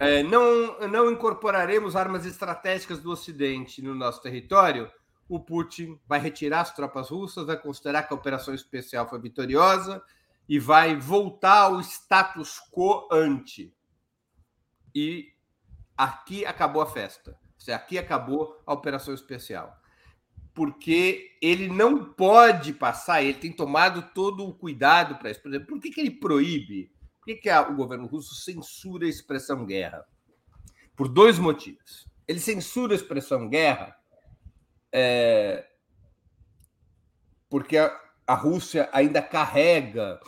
é, 0.00 0.22
não, 0.22 0.88
não 0.88 1.10
incorporaremos 1.10 1.94
armas 1.94 2.24
estratégicas 2.24 2.98
do 2.98 3.10
Ocidente 3.10 3.82
no 3.82 3.94
nosso 3.94 4.22
território, 4.22 4.90
o 5.28 5.38
Putin 5.38 6.00
vai 6.06 6.18
retirar 6.18 6.62
as 6.62 6.74
tropas 6.74 7.10
russas, 7.10 7.46
vai 7.46 7.58
considerar 7.58 8.04
que 8.04 8.12
a 8.12 8.16
operação 8.16 8.54
especial 8.54 9.08
foi 9.08 9.20
vitoriosa 9.20 10.02
e 10.48 10.58
vai 10.58 10.96
voltar 10.96 11.64
ao 11.64 11.80
status 11.80 12.58
quo 12.72 13.06
ante. 13.12 13.72
E 14.94 15.32
aqui 15.96 16.44
acabou 16.46 16.82
a 16.82 16.86
festa. 16.86 17.38
Aqui 17.72 17.98
acabou 17.98 18.62
a 18.66 18.74
operação 18.74 19.14
especial 19.14 19.80
porque 20.54 21.36
ele 21.42 21.68
não 21.68 22.12
pode 22.12 22.72
passar, 22.72 23.22
ele 23.22 23.34
tem 23.34 23.50
tomado 23.50 24.10
todo 24.14 24.46
o 24.46 24.54
cuidado 24.54 25.16
para 25.16 25.30
isso. 25.30 25.42
Por 25.42 25.48
exemplo, 25.48 25.66
por 25.66 25.80
que, 25.80 25.90
que 25.90 26.00
ele 26.00 26.12
proíbe? 26.12 26.92
Por 27.18 27.26
que, 27.26 27.34
que 27.34 27.50
a, 27.50 27.68
o 27.68 27.74
governo 27.74 28.06
russo 28.06 28.36
censura 28.36 29.04
a 29.04 29.08
expressão 29.08 29.66
guerra? 29.66 30.06
Por 30.94 31.08
dois 31.08 31.40
motivos. 31.40 32.06
Ele 32.26 32.38
censura 32.38 32.94
a 32.94 32.96
expressão 32.96 33.48
guerra 33.48 33.96
é, 34.92 35.66
porque 37.50 37.76
a, 37.76 38.00
a 38.24 38.34
Rússia 38.34 38.88
ainda 38.92 39.20
carrega 39.20 40.20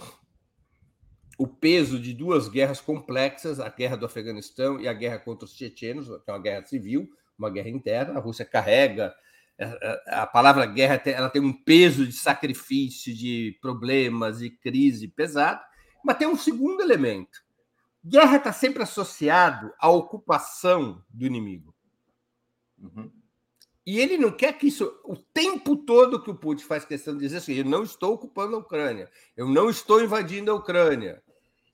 o 1.38 1.46
peso 1.46 1.98
de 1.98 2.12
duas 2.12 2.48
guerras 2.48 2.80
complexas, 2.80 3.60
a 3.60 3.68
guerra 3.68 3.96
do 3.96 4.06
Afeganistão 4.06 4.80
e 4.80 4.88
a 4.88 4.92
guerra 4.92 5.18
contra 5.18 5.44
os 5.44 5.54
chechenos, 5.54 6.06
que 6.06 6.30
é 6.30 6.32
uma 6.32 6.42
guerra 6.42 6.64
civil, 6.66 7.08
uma 7.38 7.50
guerra 7.50 7.68
interna. 7.68 8.18
A 8.18 8.22
Rússia 8.22 8.44
carrega 8.44 9.14
é, 9.58 9.64
é, 9.64 10.14
a 10.14 10.26
palavra 10.26 10.66
guerra 10.66 11.00
ela 11.06 11.30
tem 11.30 11.40
um 11.40 11.52
peso 11.52 12.06
de 12.06 12.12
sacrifício, 12.12 13.14
de 13.14 13.58
problemas 13.60 14.42
e 14.42 14.50
crise 14.50 15.08
pesado, 15.08 15.62
mas 16.04 16.18
tem 16.18 16.28
um 16.28 16.36
segundo 16.36 16.82
elemento. 16.82 17.44
Guerra 18.04 18.36
está 18.36 18.52
sempre 18.52 18.82
associado 18.82 19.72
à 19.80 19.88
ocupação 19.88 21.02
do 21.08 21.26
inimigo. 21.26 21.74
Uhum. 22.78 23.10
E 23.84 23.98
ele 23.98 24.18
não 24.18 24.30
quer 24.30 24.52
que 24.52 24.68
isso. 24.68 24.92
O 25.04 25.16
tempo 25.16 25.76
todo 25.76 26.22
que 26.22 26.30
o 26.30 26.34
Putin 26.34 26.64
faz 26.64 26.84
questão 26.84 27.14
de 27.14 27.20
dizer 27.20 27.38
assim: 27.38 27.54
eu 27.54 27.64
não 27.64 27.82
estou 27.82 28.14
ocupando 28.14 28.56
a 28.56 28.58
Ucrânia, 28.58 29.10
eu 29.36 29.48
não 29.48 29.70
estou 29.70 30.02
invadindo 30.02 30.50
a 30.50 30.54
Ucrânia. 30.54 31.22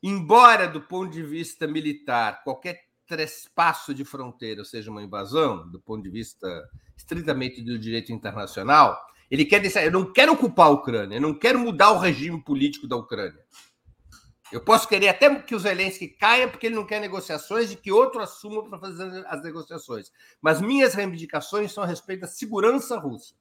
Embora, 0.03 0.67
do 0.67 0.81
ponto 0.81 1.13
de 1.13 1.23
vista 1.23 1.67
militar, 1.67 2.43
qualquer 2.43 2.81
trespasso 3.07 3.95
de 3.95 4.05
fronteira 4.05 4.65
seja 4.65 4.91
uma 4.91 5.03
invasão, 5.03 5.71
do 5.71 5.81
ponto 5.81 6.03
de 6.03 6.11
vista 6.11 6.49
estritamente 6.97 7.63
do 7.63 7.79
direito 7.79 8.13
internacional, 8.13 8.99
ele 9.31 9.45
quer 9.45 9.61
dizer, 9.61 9.85
eu 9.85 9.93
não 9.93 10.13
quero 10.13 10.33
ocupar 10.33 10.67
a 10.67 10.71
Ucrânia, 10.71 11.17
eu 11.17 11.21
não 11.21 11.35
quero 11.35 11.59
mudar 11.59 11.93
o 11.93 11.99
regime 11.99 12.43
político 12.43 12.87
da 12.87 12.97
Ucrânia. 12.97 13.41
Eu 14.53 14.61
posso 14.61 14.87
querer 14.87 15.09
até 15.09 15.35
que 15.37 15.55
o 15.55 15.59
Zelensky 15.59 16.09
caia 16.09 16.47
porque 16.47 16.67
ele 16.67 16.75
não 16.75 16.85
quer 16.85 17.01
negociações 17.01 17.73
e 17.73 17.77
que 17.77 17.91
outro 17.91 18.21
assuma 18.21 18.69
para 18.69 18.79
fazer 18.79 19.25
as 19.27 19.43
negociações. 19.43 20.13
Mas 20.43 20.61
minhas 20.61 20.93
reivindicações 20.93 21.73
são 21.73 21.83
a 21.83 21.87
respeito 21.87 22.21
da 22.21 22.27
segurança 22.27 22.99
russa. 22.99 23.35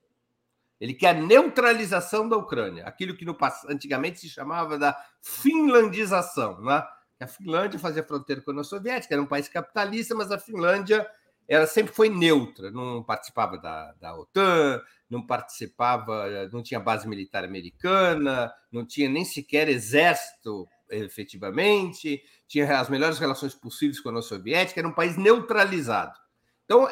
Ele 0.82 0.96
quer 0.96 1.10
a 1.10 1.14
neutralização 1.14 2.28
da 2.28 2.36
Ucrânia, 2.36 2.84
aquilo 2.86 3.16
que 3.16 3.24
no, 3.24 3.38
antigamente 3.70 4.20
se 4.20 4.28
chamava 4.28 4.80
da 4.80 4.98
finlandização. 5.22 6.60
Né? 6.60 6.84
A 7.20 7.28
Finlândia 7.28 7.80
fazia 7.80 8.04
fronteira 8.04 8.42
com 8.42 8.50
a 8.50 8.54
União 8.54 8.64
Soviética, 8.64 9.14
era 9.14 9.22
um 9.22 9.28
país 9.28 9.48
capitalista, 9.48 10.16
mas 10.16 10.32
a 10.32 10.40
Finlândia 10.40 11.08
ela 11.48 11.68
sempre 11.68 11.94
foi 11.94 12.10
neutra, 12.10 12.72
não 12.72 13.04
participava 13.04 13.58
da, 13.60 13.92
da 14.00 14.16
OTAN, 14.18 14.82
não 15.08 15.24
participava, 15.24 16.50
não 16.52 16.64
tinha 16.64 16.80
base 16.80 17.08
militar 17.08 17.44
americana, 17.44 18.52
não 18.72 18.86
tinha 18.86 19.08
nem 19.08 19.24
sequer 19.24 19.70
exército 19.70 20.68
efetivamente, 20.90 22.24
tinha 22.48 22.80
as 22.80 22.90
melhores 22.90 23.20
relações 23.20 23.54
possíveis 23.54 24.00
com 24.00 24.10
a 24.10 24.12
União 24.12 24.22
Soviética, 24.22 24.80
era 24.80 24.88
um 24.88 24.94
país 24.94 25.16
neutralizado. 25.16 26.18
Então, 26.66 26.88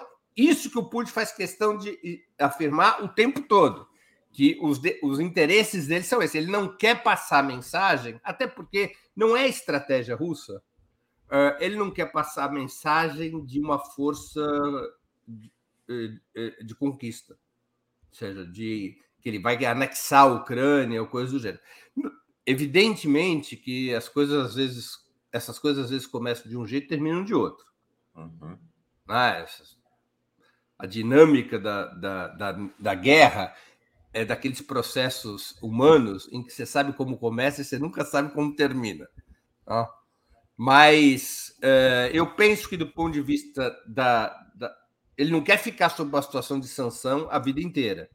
isso 0.47 0.69
que 0.69 0.77
o 0.79 0.89
Putin 0.89 1.11
faz 1.11 1.31
questão 1.31 1.77
de 1.77 2.23
afirmar 2.37 3.03
o 3.03 3.09
tempo 3.09 3.41
todo, 3.41 3.87
que 4.31 4.57
os, 4.61 4.79
de, 4.79 4.99
os 5.03 5.19
interesses 5.19 5.87
dele 5.87 6.03
são 6.03 6.21
esses. 6.21 6.35
Ele 6.35 6.51
não 6.51 6.77
quer 6.77 7.03
passar 7.03 7.43
mensagem, 7.43 8.19
até 8.23 8.47
porque 8.47 8.93
não 9.15 9.35
é 9.35 9.47
estratégia 9.47 10.15
russa 10.15 10.61
Uh, 11.29 11.53
ele 11.59 11.75
não 11.75 11.91
quer 11.91 12.11
passar 12.11 12.45
a 12.45 12.51
mensagem 12.51 13.45
de 13.45 13.59
uma 13.59 13.77
força 13.77 14.41
de, 15.27 15.51
de, 15.87 16.21
eh, 16.35 16.53
eh, 16.59 16.63
de, 16.63 16.73
conquista, 16.73 17.33
ou 17.35 18.15
seja, 18.15 18.47
de 18.47 18.97
que 19.21 19.29
ele 19.29 19.37
vai 19.37 19.63
anexar 19.63 20.23
a 20.23 20.33
Ucrânia 20.33 20.99
ou 20.99 21.07
coisa 21.07 21.31
do 21.31 21.37
gênero. 21.37 21.61
Evidentemente 22.47 23.55
que 23.55 23.93
as 23.93 24.09
coisas 24.09 24.43
às 24.43 24.55
vezes, 24.55 25.07
essas 25.31 25.59
coisas 25.59 25.85
às 25.85 25.91
vezes 25.91 26.07
começam 26.07 26.49
de 26.49 26.57
um 26.57 26.65
jeito 26.65 26.85
e 26.85 26.89
terminam 26.89 27.23
de 27.23 27.35
outro. 27.35 27.63
Uhum. 28.15 28.57
Ah, 29.07 29.45
a 30.79 30.85
dinâmica 30.85 31.59
da, 31.59 31.85
da, 31.87 32.27
da, 32.29 32.69
da 32.79 32.95
guerra 32.95 33.53
é 34.13 34.23
daqueles 34.23 34.61
processos 34.61 35.57
humanos 35.61 36.29
em 36.31 36.41
que 36.41 36.53
você 36.53 36.65
sabe 36.65 36.93
como 36.93 37.17
começa 37.17 37.61
e 37.61 37.65
você 37.65 37.77
nunca 37.77 38.05
sabe 38.05 38.33
como 38.33 38.55
termina. 38.55 39.07
Ah. 39.67 39.93
Mas 40.57 41.53
uh, 41.59 42.09
eu 42.13 42.33
penso 42.33 42.67
que, 42.69 42.77
do 42.77 42.87
ponto 42.87 43.13
de 43.13 43.21
vista 43.21 43.77
da, 43.85 44.29
da, 44.55 44.73
Ele 45.17 45.31
não 45.31 45.43
quer 45.43 45.57
ficar 45.57 45.89
sob 45.89 46.09
uma 46.09 46.21
situação 46.21 46.59
de 46.59 46.67
sanção 46.67 47.27
a 47.29 47.37
vida 47.37 47.61
inteira. 47.61 48.09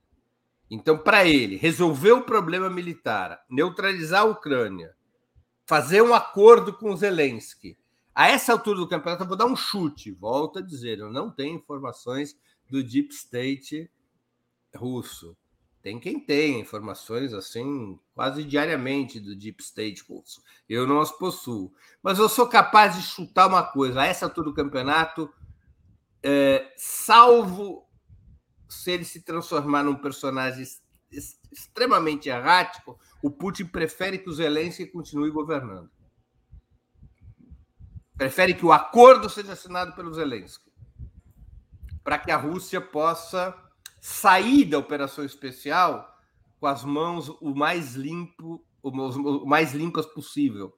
Então, 0.71 0.97
para 0.97 1.27
ele, 1.27 1.57
resolver 1.57 2.13
o 2.13 2.23
problema 2.23 2.71
militar, 2.71 3.45
neutralizar 3.49 4.23
a 4.23 4.25
Ucrânia, 4.25 4.95
fazer 5.67 6.03
um 6.03 6.15
acordo 6.15 6.73
com 6.73 6.97
Zelensky. 6.97 7.77
A 8.15 8.29
essa 8.29 8.53
altura 8.53 8.79
do 8.79 8.89
campeonato, 8.89 9.23
eu 9.23 9.29
vou 9.29 9.37
dar 9.37 9.47
um 9.47 9.57
chute. 9.57 10.11
Volto 10.13 10.59
a 10.59 10.63
dizer, 10.63 10.99
eu 10.99 11.13
não 11.13 11.31
tenho 11.31 11.57
informações 11.57 12.37
do 12.69 12.83
Deep 12.83 13.13
State 13.15 13.91
russo. 14.75 15.37
Tem 15.83 16.01
quem 16.01 16.19
tem 16.19 16.61
informações 16.61 17.35
assim 17.35 17.99
quase 18.15 18.43
diariamente 18.43 19.21
do 19.21 19.37
Deep 19.37 19.63
State 19.63 20.03
russo. 20.09 20.43
Eu 20.69 20.87
não 20.87 21.01
as 21.01 21.13
possuo. 21.13 21.73
Mas 22.03 22.19
eu 22.19 22.29
sou 22.29 22.49
capaz 22.49 22.97
de 22.97 23.03
chutar 23.03 23.47
uma 23.47 23.63
coisa. 23.63 24.01
A 24.01 24.07
essa 24.07 24.25
altura 24.25 24.49
do 24.49 24.55
campeonato, 24.55 25.31
é, 26.23 26.73
salvo 26.77 27.87
se 28.67 28.93
ele 28.93 29.05
se 29.05 29.21
transformar 29.21 29.83
num 29.83 29.95
personagem 29.95 30.65
extremamente 31.53 32.29
errático, 32.29 32.99
o 33.23 33.31
Putin 33.31 33.67
prefere 33.67 34.19
que 34.19 34.29
o 34.29 34.33
Zelensky 34.33 34.87
continue 34.87 35.31
governando. 35.31 35.91
Prefere 38.17 38.55
que 38.55 38.65
o 38.65 38.73
acordo 38.73 39.29
seja 39.29 39.53
assinado 39.53 39.95
pelo 39.95 40.13
Zelensky. 40.13 40.73
Para 42.05 42.19
que 42.19 42.31
a 42.31 42.37
Rússia 42.37 42.81
possa 42.81 43.53
sair 44.01 44.67
da 44.67 44.79
operação 44.79 45.25
especial 45.25 46.15
com 46.61 46.67
as 46.67 46.85
mãos 46.85 47.29
o 47.41 47.55
mais 47.55 47.95
limpo, 47.95 48.65
o 48.83 49.47
mais 49.47 49.73
limpas 49.73 50.07
possível. 50.07 50.73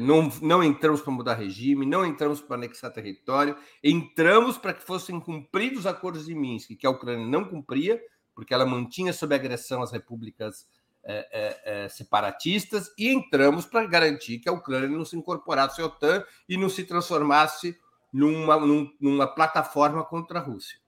Não, 0.00 0.28
não 0.42 0.64
entramos 0.64 1.00
para 1.00 1.12
mudar 1.12 1.34
regime, 1.34 1.86
não 1.86 2.04
entramos 2.04 2.40
para 2.40 2.56
anexar 2.56 2.92
território, 2.92 3.56
entramos 3.82 4.58
para 4.58 4.74
que 4.74 4.82
fossem 4.82 5.20
cumpridos 5.20 5.80
os 5.80 5.86
acordos 5.86 6.26
de 6.26 6.34
Minsk, 6.34 6.76
que 6.76 6.86
a 6.86 6.90
Ucrânia 6.90 7.24
não 7.24 7.44
cumpria, 7.44 8.02
porque 8.34 8.52
ela 8.52 8.66
mantinha 8.66 9.12
sob 9.12 9.32
agressão 9.32 9.80
as 9.82 9.92
repúblicas 9.92 10.66
é, 11.04 11.28
é, 11.30 11.84
é, 11.84 11.88
separatistas 11.88 12.92
e 12.98 13.12
entramos 13.12 13.64
para 13.64 13.86
garantir 13.86 14.40
que 14.40 14.48
a 14.48 14.52
Ucrânia 14.52 14.88
não 14.88 15.04
se 15.04 15.16
incorporasse 15.16 15.80
à 15.80 15.86
OTAN 15.86 16.24
e 16.48 16.56
não 16.56 16.68
se 16.68 16.82
transformasse 16.82 17.78
numa, 18.16 18.56
numa 18.98 19.26
plataforma 19.26 20.02
contra 20.02 20.38
a 20.38 20.42
Rússia. 20.42 20.78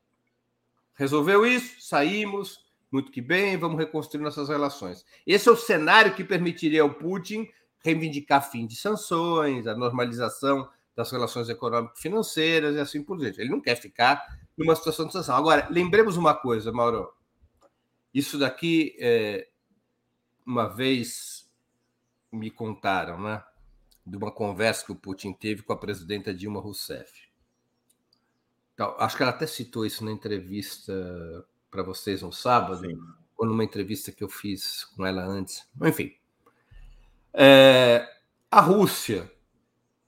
Resolveu 0.94 1.44
isso, 1.44 1.78
saímos, 1.78 2.64
muito 2.90 3.12
que 3.12 3.20
bem, 3.20 3.58
vamos 3.58 3.78
reconstruir 3.78 4.22
nossas 4.22 4.48
relações. 4.48 5.04
Esse 5.26 5.46
é 5.46 5.52
o 5.52 5.56
cenário 5.56 6.14
que 6.14 6.24
permitiria 6.24 6.80
ao 6.80 6.94
Putin 6.94 7.46
reivindicar 7.80 8.50
fim 8.50 8.66
de 8.66 8.74
sanções, 8.76 9.66
a 9.66 9.76
normalização 9.76 10.70
das 10.96 11.12
relações 11.12 11.50
econômico-financeiras 11.50 12.74
e 12.74 12.80
assim 12.80 13.04
por 13.04 13.18
diante. 13.18 13.38
Ele 13.38 13.50
não 13.50 13.60
quer 13.60 13.76
ficar 13.76 14.24
numa 14.56 14.74
situação 14.74 15.06
de 15.06 15.12
sanção. 15.12 15.36
Agora, 15.36 15.68
lembremos 15.70 16.16
uma 16.16 16.34
coisa, 16.34 16.72
Mauro. 16.72 17.12
Isso 18.12 18.38
daqui 18.38 18.96
é, 18.98 19.48
uma 20.46 20.66
vez 20.66 21.46
me 22.32 22.50
contaram, 22.50 23.20
né? 23.20 23.44
De 24.08 24.16
uma 24.16 24.32
conversa 24.32 24.84
que 24.84 24.92
o 24.92 24.96
Putin 24.96 25.32
teve 25.32 25.62
com 25.62 25.72
a 25.72 25.76
presidenta 25.76 26.34
Dilma 26.34 26.60
Rousseff. 26.60 27.28
Então, 28.74 28.94
acho 28.98 29.16
que 29.16 29.22
ela 29.22 29.32
até 29.32 29.46
citou 29.46 29.84
isso 29.84 30.04
na 30.04 30.12
entrevista 30.12 30.92
para 31.70 31.82
vocês 31.82 32.22
no 32.22 32.32
sábado, 32.32 32.86
Sim. 32.86 32.98
ou 33.36 33.46
numa 33.46 33.64
entrevista 33.64 34.12
que 34.12 34.22
eu 34.22 34.28
fiz 34.28 34.84
com 34.84 35.04
ela 35.04 35.24
antes. 35.24 35.68
Enfim. 35.82 36.14
É, 37.34 38.08
a 38.50 38.60
Rússia 38.60 39.30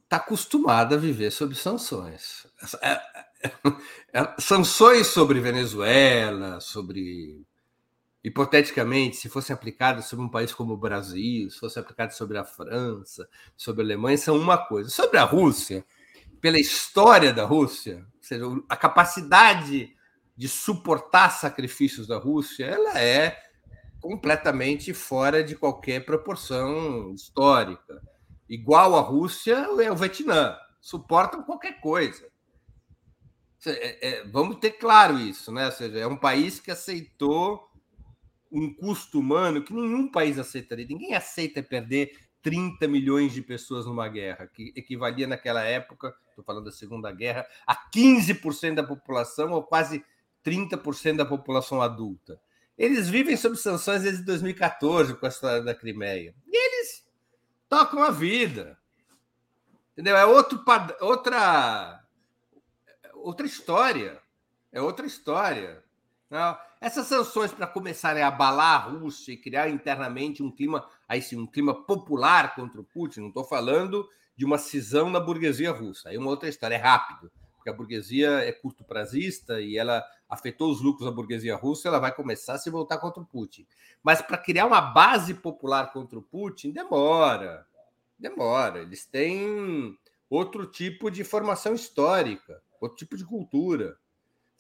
está 0.05 0.17
acostumada 0.17 0.95
a 0.95 0.99
viver 0.99 1.31
sob 1.31 1.55
sanções. 1.55 2.47
É, 2.81 2.93
é, 3.43 3.53
é, 4.15 4.41
sanções 4.41 5.09
sobre 5.09 5.41
Venezuela, 5.41 6.61
sobre 6.61 7.45
hipoteticamente, 8.23 9.17
se 9.17 9.29
fossem 9.29 9.55
aplicadas 9.55 10.07
sobre 10.07 10.25
um 10.25 10.29
país 10.29 10.53
como 10.53 10.75
o 10.75 10.77
Brasil, 10.77 11.51
se 11.51 11.59
fossem 11.59 11.83
aplicadas 11.83 12.17
sobre 12.17 12.37
a 12.37 12.45
França, 12.45 13.29
sobre 13.57 13.83
a 13.83 13.85
Alemanha, 13.85 14.19
são 14.19 14.37
uma 14.37 14.59
coisa. 14.59 14.91
Sobre 14.91 15.19
a 15.19 15.25
Rússia, 15.25 15.85
pela 16.41 16.59
história 16.59 17.33
da 17.33 17.45
Rússia, 17.45 18.07
seja, 18.21 18.45
a 18.69 18.77
capacidade 18.77 19.95
de 20.37 20.49
suportar 20.49 21.31
sacrifícios 21.31 22.07
da 22.07 22.17
Rússia, 22.17 22.65
ela 22.65 22.99
é 22.99 23.37
completamente 24.01 24.95
fora 24.95 25.45
de 25.45 25.55
qualquer 25.55 26.05
proporção 26.05 27.13
histórica. 27.13 28.01
Igual 28.49 28.97
a 28.97 29.01
Rússia 29.01 29.55
é 29.81 29.93
o 29.93 29.97
Vietnã, 29.97 30.57
suportam 30.81 31.43
qualquer 31.43 31.81
coisa. 31.81 32.29
É, 33.67 34.09
é, 34.09 34.25
vamos 34.29 34.57
ter 34.57 34.73
claro 34.73 35.19
isso, 35.19 35.53
né? 35.53 35.67
Ou 35.67 35.73
seja, 35.73 35.99
é 35.99 36.07
um 36.07 36.17
país 36.17 36.59
que 36.59 36.71
aceitou 36.71 37.70
um 38.51 38.73
custo 38.75 39.21
humano 39.21 39.63
que 39.63 39.73
nenhum 39.73 40.11
país 40.11 40.39
aceitaria. 40.39 40.87
Ninguém 40.87 41.15
aceita 41.15 41.63
perder 41.63 42.13
30 42.43 42.89
milhões 42.89 43.33
de 43.33 43.43
pessoas 43.43 43.87
numa 43.87 44.09
guerra, 44.09 44.47
que 44.47 44.73
equivalia 44.75 45.27
naquela 45.27 45.63
época, 45.63 46.15
estou 46.31 46.45
falando 46.45 46.65
da 46.65 46.73
Segunda 46.73 47.13
Guerra, 47.13 47.47
a 47.67 47.77
15% 47.91 48.75
da 48.75 48.83
população 48.83 49.53
ou 49.53 49.63
quase 49.63 50.05
30% 50.45 51.17
da 51.17 51.27
população 51.27 51.83
adulta. 51.83 52.41
Eles 52.79 53.09
vivem 53.09 53.37
sob 53.37 53.57
sanções 53.57 54.03
desde 54.03 54.25
2014 54.25 55.15
com 55.15 55.27
a 55.27 55.29
história 55.29 55.63
da 55.63 55.75
Crimeia. 55.75 56.35
E 56.47 56.57
eles 56.57 57.07
tocam 57.69 58.03
a 58.03 58.11
vida. 58.11 58.79
Entendeu? 59.93 60.17
É 60.17 60.25
outro, 60.25 60.65
outra 61.01 62.01
outra 63.23 63.47
história. 63.47 64.21
É 64.73 64.81
outra 64.81 65.07
história. 65.07 65.83
Não, 66.29 66.57
essas 66.81 67.07
sanções 67.07 67.53
para 67.53 67.67
começarem 67.67 68.23
a 68.23 68.29
abalar 68.29 68.75
a 68.75 68.91
Rússia 68.91 69.33
e 69.33 69.37
criar 69.37 69.69
internamente 69.69 70.43
um 70.43 70.51
clima, 70.51 70.89
aí 71.07 71.21
sim, 71.21 71.37
um 71.37 71.47
clima 71.47 71.75
popular 71.75 72.55
contra 72.55 72.81
o 72.81 72.85
Putin, 72.85 73.21
não 73.21 73.29
estou 73.29 73.45
falando 73.45 74.09
de 74.35 74.47
uma 74.47 74.57
cisão 74.57 75.11
na 75.11 75.21
burguesia 75.21 75.71
russa. 75.71 76.09
Aí 76.09 76.17
é 76.17 76.19
uma 76.19 76.31
outra 76.31 76.49
história, 76.49 76.77
é 76.77 76.79
rápido, 76.79 77.31
porque 77.55 77.69
a 77.69 77.75
burguesia 77.75 78.31
é 78.39 78.51
curto 78.51 78.83
prazista 78.83 79.61
e 79.61 79.77
ela 79.77 80.03
afetou 80.27 80.71
os 80.71 80.81
lucros 80.81 81.05
da 81.05 81.15
burguesia 81.15 81.55
russa, 81.55 81.89
ela 81.89 81.99
vai 81.99 82.15
começar 82.15 82.55
a 82.55 82.59
se 82.59 82.71
voltar 82.71 82.97
contra 82.97 83.23
o 83.23 83.27
Putin. 83.27 83.67
Mas 84.03 84.23
para 84.23 84.39
criar 84.39 84.65
uma 84.65 84.81
base 84.81 85.35
popular 85.35 85.93
contra 85.93 86.19
o 86.19 86.23
Putin, 86.23 86.71
demora. 86.71 87.67
Demora. 88.19 88.81
Eles 88.81 89.05
têm 89.05 89.99
outro 90.31 90.65
tipo 90.65 91.11
de 91.11 91.25
formação 91.25 91.75
histórica, 91.75 92.63
outro 92.81 92.97
tipo 92.97 93.19
de 93.19 93.25
cultura. 93.27 93.99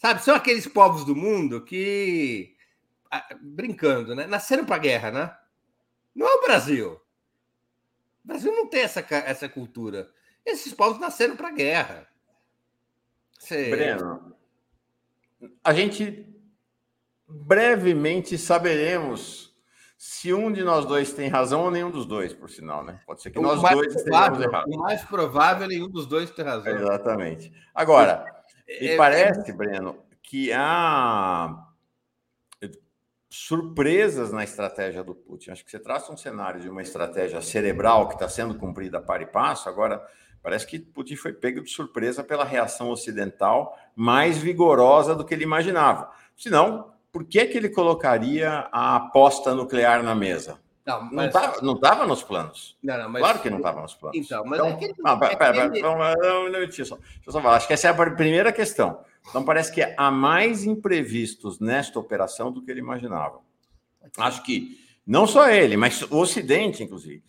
Sabe, 0.01 0.23
são 0.23 0.35
aqueles 0.35 0.67
povos 0.67 1.05
do 1.05 1.15
mundo 1.15 1.63
que, 1.63 2.57
brincando, 3.39 4.15
né? 4.15 4.27
Nasceram 4.27 4.65
para 4.65 4.77
a 4.77 4.79
guerra, 4.79 5.11
né? 5.11 5.37
Não 6.15 6.27
é 6.27 6.35
o 6.37 6.41
Brasil. 6.41 6.93
O 8.25 8.29
Brasil 8.29 8.51
não 8.51 8.67
tem 8.67 8.81
essa, 8.81 9.05
essa 9.11 9.47
cultura. 9.47 10.11
Esses 10.43 10.73
povos 10.73 10.99
nasceram 10.99 11.37
para 11.37 11.49
a 11.49 11.53
guerra. 11.53 12.09
Você... 13.39 13.69
Breno, 13.69 14.35
a 15.63 15.75
gente 15.75 16.27
brevemente 17.29 18.39
saberemos 18.39 19.55
se 19.99 20.33
um 20.33 20.51
de 20.51 20.65
nós 20.65 20.87
dois 20.87 21.13
tem 21.13 21.29
razão 21.29 21.65
ou 21.65 21.71
nenhum 21.71 21.91
dos 21.91 22.07
dois, 22.07 22.33
por 22.33 22.49
sinal, 22.49 22.83
né? 22.83 23.03
Pode 23.07 23.21
ser 23.21 23.31
que 23.31 23.39
o 23.39 23.43
nós 23.43 23.61
dois 23.61 23.95
estejamos 23.95 24.41
errados. 24.41 24.75
O 24.75 24.79
mais 24.79 25.05
provável 25.05 25.67
é 25.67 25.69
nenhum 25.69 25.91
dos 25.91 26.07
dois 26.07 26.31
ter 26.31 26.45
razão. 26.45 26.75
Exatamente. 26.75 27.53
Agora, 27.75 28.40
me 28.81 28.89
é, 28.89 28.95
é 28.95 28.97
parece. 28.97 29.53
Breno, 29.53 29.97
que 30.23 30.53
há 30.53 31.67
surpresas 33.31 34.33
na 34.33 34.43
estratégia 34.43 35.05
do 35.05 35.15
Putin. 35.15 35.53
Acho 35.53 35.65
que 35.65 35.71
você 35.71 35.79
traça 35.79 36.13
um 36.13 36.17
cenário 36.17 36.61
de 36.61 36.69
uma 36.69 36.83
estratégia 36.83 37.41
cerebral 37.41 38.09
que 38.09 38.15
está 38.15 38.29
sendo 38.29 38.57
cumprida 38.57 39.01
para 39.01 39.23
e 39.23 39.27
passo. 39.27 39.69
Agora, 39.69 40.05
parece 40.43 40.67
que 40.67 40.81
Putin 40.81 41.15
foi 41.15 41.33
pego 41.33 41.63
de 41.63 41.71
surpresa 41.71 42.25
pela 42.25 42.45
reação 42.45 42.91
ocidental 42.91 43.79
mais 43.95 44.37
vigorosa 44.37 45.15
do 45.15 45.25
que 45.25 45.33
ele 45.33 45.45
imaginava. 45.45 46.11
Senão, 46.37 46.93
por 47.13 47.25
que, 47.25 47.47
que 47.47 47.57
ele 47.57 47.69
colocaria 47.69 48.69
a 48.73 48.97
aposta 48.97 49.55
nuclear 49.55 50.03
na 50.03 50.15
mesa? 50.15 50.59
Não, 50.91 51.09
mas... 51.13 51.63
não 51.63 51.75
estava 51.75 52.07
nos 52.07 52.23
planos. 52.23 52.77
Não, 52.83 52.99
não, 52.99 53.09
mas... 53.09 53.23
Claro 53.23 53.39
que 53.41 53.51
não 53.51 53.59
estava 53.59 53.83
nos 53.83 53.95
planos. 53.95 54.19
Então, 54.19 54.45
mas 54.45 54.59
então, 54.59 54.71
é 54.71 54.77
que... 54.77 54.95
não, 54.99 55.19
pera, 55.19 55.37
pera, 55.37 55.71
pera, 55.71 55.83
não, 55.83 56.51
deixa, 56.51 56.83
eu 56.83 56.87
só, 56.87 56.97
deixa 56.97 57.21
eu 57.27 57.33
só 57.33 57.41
falar. 57.41 57.57
Acho 57.57 57.67
que 57.67 57.73
essa 57.73 57.89
é 57.89 57.91
a 57.91 57.95
primeira 57.95 58.53
questão. 58.53 59.05
Então, 59.29 59.45
parece 59.45 59.73
que 59.73 59.83
há 59.97 60.11
mais 60.11 60.65
imprevistos 60.65 61.61
nesta 61.61 61.99
operação 61.99 62.51
do 62.51 62.63
que 62.63 62.71
ele 62.71 62.81
imaginava. 62.81 63.41
Acho 64.19 64.43
que 64.43 64.79
não 65.07 65.27
só 65.27 65.49
ele, 65.49 65.77
mas 65.77 66.03
o 66.03 66.17
Ocidente, 66.19 66.83
inclusive. 66.83 67.23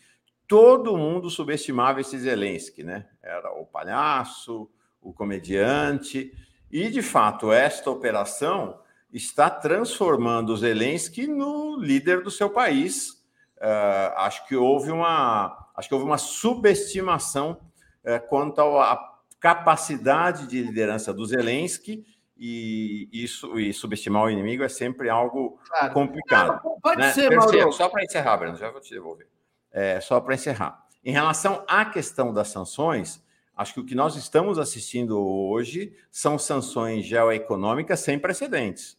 Todo 0.48 0.98
mundo 0.98 1.30
subestimava 1.30 2.02
esse 2.02 2.18
Zelensky, 2.18 2.84
né? 2.84 3.08
Era 3.22 3.52
o 3.54 3.66
palhaço, 3.66 4.70
o 5.02 5.14
comediante. 5.14 6.34
E, 6.72 6.90
de 6.90 7.02
fato, 7.02 7.52
esta 7.52 7.90
operação 7.90 8.80
está 9.14 9.50
transformando 9.50 10.54
o 10.54 10.58
Zelensky 10.58 11.28
no 11.28 11.78
líder 11.78 12.22
do 12.22 12.32
seu 12.32 12.50
país 12.50 13.21
uh, 13.62 14.18
acho 14.18 14.48
que 14.48 14.56
houve 14.56 14.92
uma 14.92 15.70
acho 15.76 15.88
que 15.88 15.94
houve 15.94 16.06
uma 16.06 16.18
subestimação 16.18 17.62
uh, 18.04 18.28
quanto 18.28 18.60
à 18.62 19.12
capacidade 19.40 20.48
de 20.48 20.62
liderança 20.62 21.14
do 21.14 21.26
Zelensky 21.26 22.06
e 22.38 23.08
isso 23.12 23.60
e 23.60 23.72
subestimar 23.72 24.24
o 24.24 24.30
inimigo 24.30 24.64
é 24.64 24.70
sempre 24.70 25.10
algo 25.10 25.60
claro. 25.68 25.94
complicado. 25.94 26.62
Não, 26.64 26.80
pode 26.82 27.00
né? 27.00 27.12
ser, 27.12 27.36
Mauro. 27.36 27.72
Só 27.72 27.88
para 27.88 28.04
encerrar, 28.04 28.38
Breno, 28.38 28.58
já 28.58 28.72
vou 28.72 28.82
te 28.82 28.92
devolver. 28.92 29.28
É, 29.72 30.02
só 30.02 30.20
para 30.20 30.34
encerrar. 30.34 30.84
Em 31.04 31.12
relação 31.12 31.64
à 31.68 31.86
questão 31.86 32.34
das 32.34 32.48
sanções, 32.48 33.24
acho 33.56 33.76
que 33.76 33.80
o 33.80 33.86
que 33.86 33.96
nós 33.96 34.16
estamos 34.16 34.58
assistindo 34.58 35.20
hoje 35.20 35.96
são 36.12 36.38
sanções 36.38 37.06
geoeconômicas 37.06 38.00
sem 38.00 38.18
precedentes, 38.18 38.98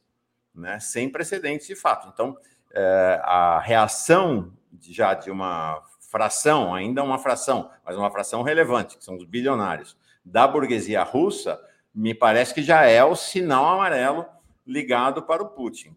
né? 0.55 0.79
Sem 0.79 1.09
precedentes 1.09 1.67
de 1.67 1.75
fato. 1.75 2.09
Então, 2.13 2.37
é, 2.75 3.21
a 3.23 3.61
reação 3.61 4.53
já 4.81 5.15
de 5.15 5.31
uma 5.31 5.83
fração, 6.11 6.75
ainda 6.75 7.03
uma 7.03 7.19
fração, 7.19 7.71
mas 7.85 7.97
uma 7.97 8.11
fração 8.11 8.43
relevante, 8.43 8.99
que 8.99 9.05
são 9.05 9.17
os 9.17 9.25
bilionários, 9.25 9.97
da 10.25 10.47
burguesia 10.47 11.03
russa, 11.03 11.61
me 11.95 12.15
parece 12.15 12.55
que 12.55 12.63
já 12.63 12.85
é 12.85 13.03
o 13.05 13.15
sinal 13.15 13.67
amarelo 13.75 14.27
ligado 14.67 15.23
para 15.23 15.43
o 15.43 15.49
Putin. 15.49 15.97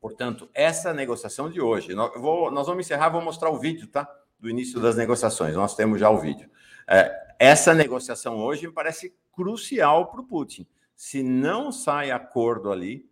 Portanto, 0.00 0.50
essa 0.52 0.92
negociação 0.92 1.48
de 1.48 1.60
hoje, 1.60 1.94
nós, 1.94 2.12
vou, 2.20 2.50
nós 2.50 2.66
vamos 2.66 2.84
encerrar, 2.84 3.08
vou 3.08 3.22
mostrar 3.22 3.50
o 3.50 3.58
vídeo, 3.58 3.86
tá? 3.86 4.08
Do 4.38 4.50
início 4.50 4.80
das 4.80 4.96
negociações, 4.96 5.54
nós 5.54 5.76
temos 5.76 6.00
já 6.00 6.10
o 6.10 6.18
vídeo. 6.18 6.50
É, 6.88 7.34
essa 7.38 7.72
negociação 7.72 8.38
hoje 8.38 8.66
me 8.66 8.72
parece 8.72 9.14
crucial 9.32 10.06
para 10.06 10.20
o 10.20 10.24
Putin. 10.24 10.66
Se 10.96 11.22
não 11.22 11.70
sai 11.70 12.10
acordo 12.10 12.72
ali, 12.72 13.08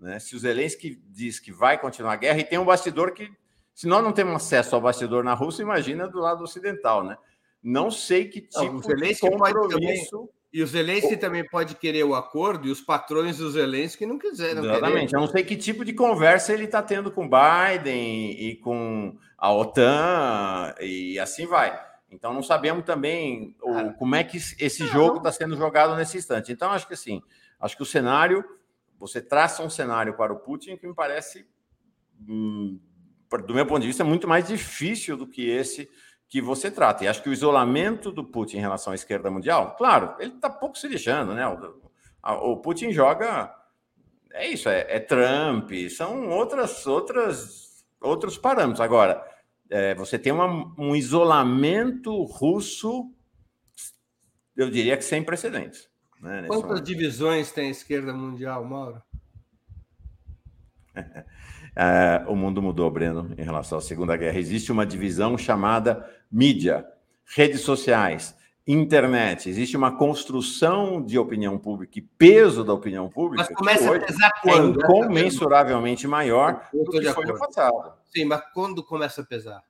né? 0.00 0.18
Se 0.18 0.34
o 0.34 0.38
Zelensky 0.38 1.00
diz 1.08 1.38
que 1.38 1.52
vai 1.52 1.78
continuar 1.78 2.14
a 2.14 2.16
guerra, 2.16 2.40
e 2.40 2.44
tem 2.44 2.58
um 2.58 2.64
bastidor 2.64 3.12
que, 3.12 3.30
se 3.74 3.86
nós 3.86 4.02
não 4.02 4.12
temos 4.12 4.34
acesso 4.34 4.74
ao 4.74 4.80
bastidor 4.80 5.22
na 5.22 5.34
Rússia, 5.34 5.62
imagina 5.62 6.08
do 6.08 6.18
lado 6.18 6.42
ocidental, 6.42 7.04
né? 7.04 7.16
Não 7.62 7.90
sei 7.90 8.26
que 8.26 8.40
tipo 8.40 8.64
não, 8.64 8.80
de 8.80 9.18
compromisso... 9.18 10.28
E 10.52 10.64
o 10.64 10.66
Zelensky 10.66 11.16
também 11.16 11.46
pode 11.46 11.76
querer 11.76 12.02
o 12.02 12.12
acordo 12.12 12.66
e 12.66 12.72
os 12.72 12.80
patrões 12.80 13.38
do 13.38 13.48
Zelensky 13.48 14.04
não 14.04 14.18
quiseram. 14.18 14.64
Exatamente. 14.64 15.10
Querer. 15.10 15.14
Eu 15.14 15.20
não 15.20 15.28
sei 15.28 15.44
que 15.44 15.54
tipo 15.54 15.84
de 15.84 15.92
conversa 15.92 16.52
ele 16.52 16.64
está 16.64 16.82
tendo 16.82 17.08
com 17.12 17.30
Biden 17.30 18.32
e 18.32 18.56
com 18.56 19.16
a 19.38 19.52
OTAN 19.52 20.74
e 20.80 21.20
assim 21.20 21.46
vai. 21.46 21.80
Então 22.10 22.34
não 22.34 22.42
sabemos 22.42 22.84
também 22.84 23.54
o, 23.62 23.92
como 23.92 24.16
é 24.16 24.24
que 24.24 24.38
esse 24.38 24.84
jogo 24.88 25.18
está 25.18 25.30
sendo 25.30 25.56
jogado 25.56 25.94
nesse 25.94 26.18
instante. 26.18 26.50
Então 26.50 26.72
acho 26.72 26.88
que 26.88 26.94
assim, 26.94 27.22
acho 27.60 27.76
que 27.76 27.84
o 27.84 27.86
cenário, 27.86 28.44
você 29.00 29.22
traça 29.22 29.62
um 29.62 29.70
cenário 29.70 30.14
para 30.14 30.30
o 30.30 30.38
Putin 30.38 30.76
que 30.76 30.86
me 30.86 30.94
parece, 30.94 31.48
hum, 32.28 32.78
do 33.46 33.54
meu 33.54 33.64
ponto 33.64 33.80
de 33.80 33.86
vista, 33.86 34.04
muito 34.04 34.28
mais 34.28 34.46
difícil 34.46 35.16
do 35.16 35.26
que 35.26 35.48
esse 35.48 35.90
que 36.28 36.40
você 36.40 36.70
trata. 36.70 37.02
E 37.02 37.08
acho 37.08 37.22
que 37.22 37.30
o 37.30 37.32
isolamento 37.32 38.12
do 38.12 38.22
Putin 38.22 38.58
em 38.58 38.60
relação 38.60 38.92
à 38.92 38.94
esquerda 38.94 39.30
mundial, 39.30 39.74
claro, 39.76 40.14
ele 40.20 40.34
está 40.34 40.50
pouco 40.50 40.76
se 40.76 40.86
lixando, 40.86 41.34
né? 41.34 41.44
O, 42.22 42.58
Putin 42.58 42.92
joga. 42.92 43.56
É 44.32 44.46
isso, 44.46 44.68
é, 44.68 44.86
é, 44.88 45.00
Trump, 45.00 45.72
são 45.88 46.28
outras, 46.28 46.86
outras, 46.86 47.84
outros 48.00 48.38
parâmetros. 48.38 48.80
Agora, 48.80 49.26
é, 49.70 49.94
você 49.94 50.18
tem 50.18 50.32
uma, 50.32 50.72
um 50.78 50.94
isolamento 50.94 52.22
russo, 52.24 53.10
eu 54.54 54.70
diria 54.70 54.96
que 54.96 55.02
sem 55.02 55.24
precedentes. 55.24 55.89
Né, 56.20 56.44
Quantas 56.46 56.68
momento. 56.68 56.84
divisões 56.84 57.50
tem 57.50 57.68
a 57.68 57.70
esquerda 57.70 58.12
mundial, 58.12 58.64
Mauro? 58.64 59.02
É, 61.76 62.24
o 62.26 62.34
mundo 62.34 62.60
mudou, 62.60 62.90
Breno, 62.90 63.32
em 63.38 63.44
relação 63.44 63.78
à 63.78 63.80
Segunda 63.80 64.16
Guerra. 64.16 64.36
Existe 64.36 64.72
uma 64.72 64.84
divisão 64.84 65.38
chamada 65.38 66.04
mídia, 66.30 66.84
redes 67.24 67.60
sociais, 67.60 68.36
internet. 68.66 69.48
Existe 69.48 69.76
uma 69.76 69.96
construção 69.96 71.00
de 71.00 71.16
opinião 71.16 71.56
pública 71.56 72.00
e 72.00 72.02
peso 72.02 72.64
da 72.64 72.74
opinião 72.74 73.08
pública. 73.08 73.46
Mas 73.48 73.56
começa 73.56 73.96
a 73.96 74.00
pesar 74.00 74.32
quando? 74.42 74.80
É 74.80 74.84
incomensuravelmente 74.84 76.08
maior 76.08 76.68
do 76.72 76.90
que 76.90 77.12
foi 77.12 77.24
no 77.24 77.38
passado. 77.38 77.92
Sim, 78.08 78.24
mas 78.24 78.42
quando 78.52 78.82
começa 78.82 79.20
a 79.20 79.24
pesar? 79.24 79.62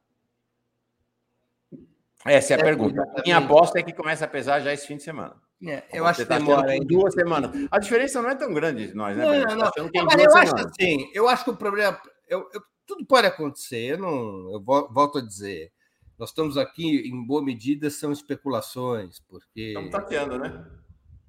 Essa 2.25 2.55
é 2.55 2.57
a 2.57 2.61
é, 2.61 2.63
pergunta. 2.63 3.07
Minha 3.25 3.37
aposta 3.37 3.79
é 3.79 3.83
que 3.83 3.93
começa 3.93 4.25
a 4.25 4.29
pesar 4.29 4.61
já 4.61 4.73
esse 4.73 4.87
fim 4.87 4.97
de 4.97 5.03
semana. 5.03 5.37
É, 5.67 5.85
eu 5.93 6.07
acho 6.07 6.23
que 6.23 6.27
tá 6.27 6.39
demora 6.39 6.75
em 6.75 6.87
duas 6.87 7.13
semanas. 7.13 7.51
A 7.71 7.79
diferença 7.79 8.23
não 8.23 8.31
é 8.31 8.35
tão 8.35 8.53
grande 8.53 8.89
de 8.89 8.95
nós, 8.95 9.17
né? 9.17 9.25
Não, 9.25 9.57
não, 9.57 9.57
não. 9.57 9.91
não 9.93 10.05
mas 10.07 10.23
eu 10.23 10.35
acho 10.35 10.57
assim, 10.57 11.11
eu 11.13 11.29
acho 11.29 11.45
que 11.45 11.51
o 11.51 11.57
problema. 11.57 12.01
Eu, 12.27 12.49
eu, 12.55 12.63
tudo 12.87 13.05
pode 13.05 13.27
acontecer, 13.27 13.93
eu, 13.93 13.99
não, 13.99 14.53
eu 14.53 14.63
volto 14.63 15.19
a 15.19 15.21
dizer. 15.23 15.71
Nós 16.19 16.31
estamos 16.31 16.57
aqui, 16.57 17.09
em 17.09 17.25
boa 17.25 17.43
medida, 17.43 17.91
são 17.91 18.13
especulações, 18.13 19.21
porque. 19.21 19.69
Estamos 19.69 19.91
tateando, 19.91 20.39
né? 20.39 20.67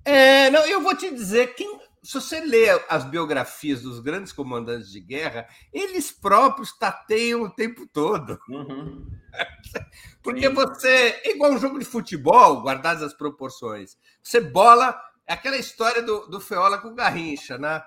É, 0.03 0.49
não, 0.49 0.65
eu 0.65 0.81
vou 0.81 0.95
te 0.95 1.09
dizer, 1.11 1.53
quem, 1.55 1.79
se 2.03 2.13
você 2.15 2.39
lê 2.39 2.69
as 2.89 3.03
biografias 3.03 3.81
dos 3.83 3.99
grandes 3.99 4.33
comandantes 4.33 4.91
de 4.91 4.99
guerra, 4.99 5.47
eles 5.71 6.11
próprios 6.11 6.75
tateiam 6.77 7.43
o 7.43 7.49
tempo 7.49 7.87
todo. 7.87 8.39
Uhum. 8.49 9.07
Porque 10.23 10.47
Sim. 10.47 10.53
você. 10.53 11.21
É 11.23 11.31
igual 11.31 11.51
um 11.51 11.59
jogo 11.59 11.77
de 11.77 11.85
futebol, 11.85 12.61
guardadas 12.61 13.03
as 13.03 13.13
proporções. 13.13 13.97
Você 14.21 14.41
bola. 14.41 14.99
É 15.27 15.33
aquela 15.33 15.57
história 15.57 16.01
do, 16.01 16.27
do 16.27 16.41
Feola 16.41 16.79
com 16.79 16.89
o 16.89 16.95
Garrincha, 16.95 17.57
né? 17.57 17.83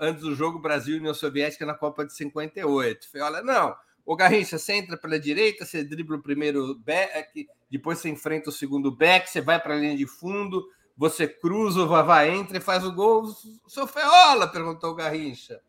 Antes 0.00 0.22
do 0.22 0.34
jogo 0.34 0.60
Brasil 0.60 0.94
e 0.94 0.98
União 0.98 1.12
Soviética 1.12 1.66
na 1.66 1.74
Copa 1.74 2.06
de 2.06 2.14
58. 2.14 3.10
Feola, 3.10 3.42
não. 3.42 3.74
O 4.04 4.14
Garrincha, 4.14 4.56
você 4.56 4.74
entra 4.74 4.96
pela 4.96 5.18
direita, 5.18 5.64
você 5.64 5.82
dribla 5.82 6.16
o 6.16 6.22
primeiro 6.22 6.76
back, 6.78 7.48
depois 7.68 7.98
você 7.98 8.08
enfrenta 8.08 8.50
o 8.50 8.52
segundo 8.52 8.94
back, 8.94 9.28
você 9.28 9.40
vai 9.40 9.60
para 9.60 9.74
a 9.74 9.76
linha 9.76 9.96
de 9.96 10.06
fundo, 10.06 10.64
você 10.96 11.28
cruza, 11.28 11.82
o 11.82 11.88
Vavá 11.88 12.26
entra 12.26 12.56
e 12.56 12.60
faz 12.60 12.84
o 12.84 12.92
gol. 12.92 13.26
Seu 13.68 13.86
Feola, 13.86 14.48
perguntou 14.48 14.90
o 14.90 14.94
Garrincha. 14.94 15.60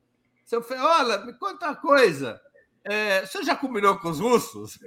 Seu 0.45 0.61
Feola, 0.61 1.25
me 1.25 1.33
conta 1.33 1.67
uma 1.67 1.75
coisa. 1.75 2.39
É, 2.89 3.25
você 3.25 3.43
já 3.43 3.53
combinou 3.53 3.97
com 3.97 4.09
os 4.09 4.19
russos? 4.21 4.79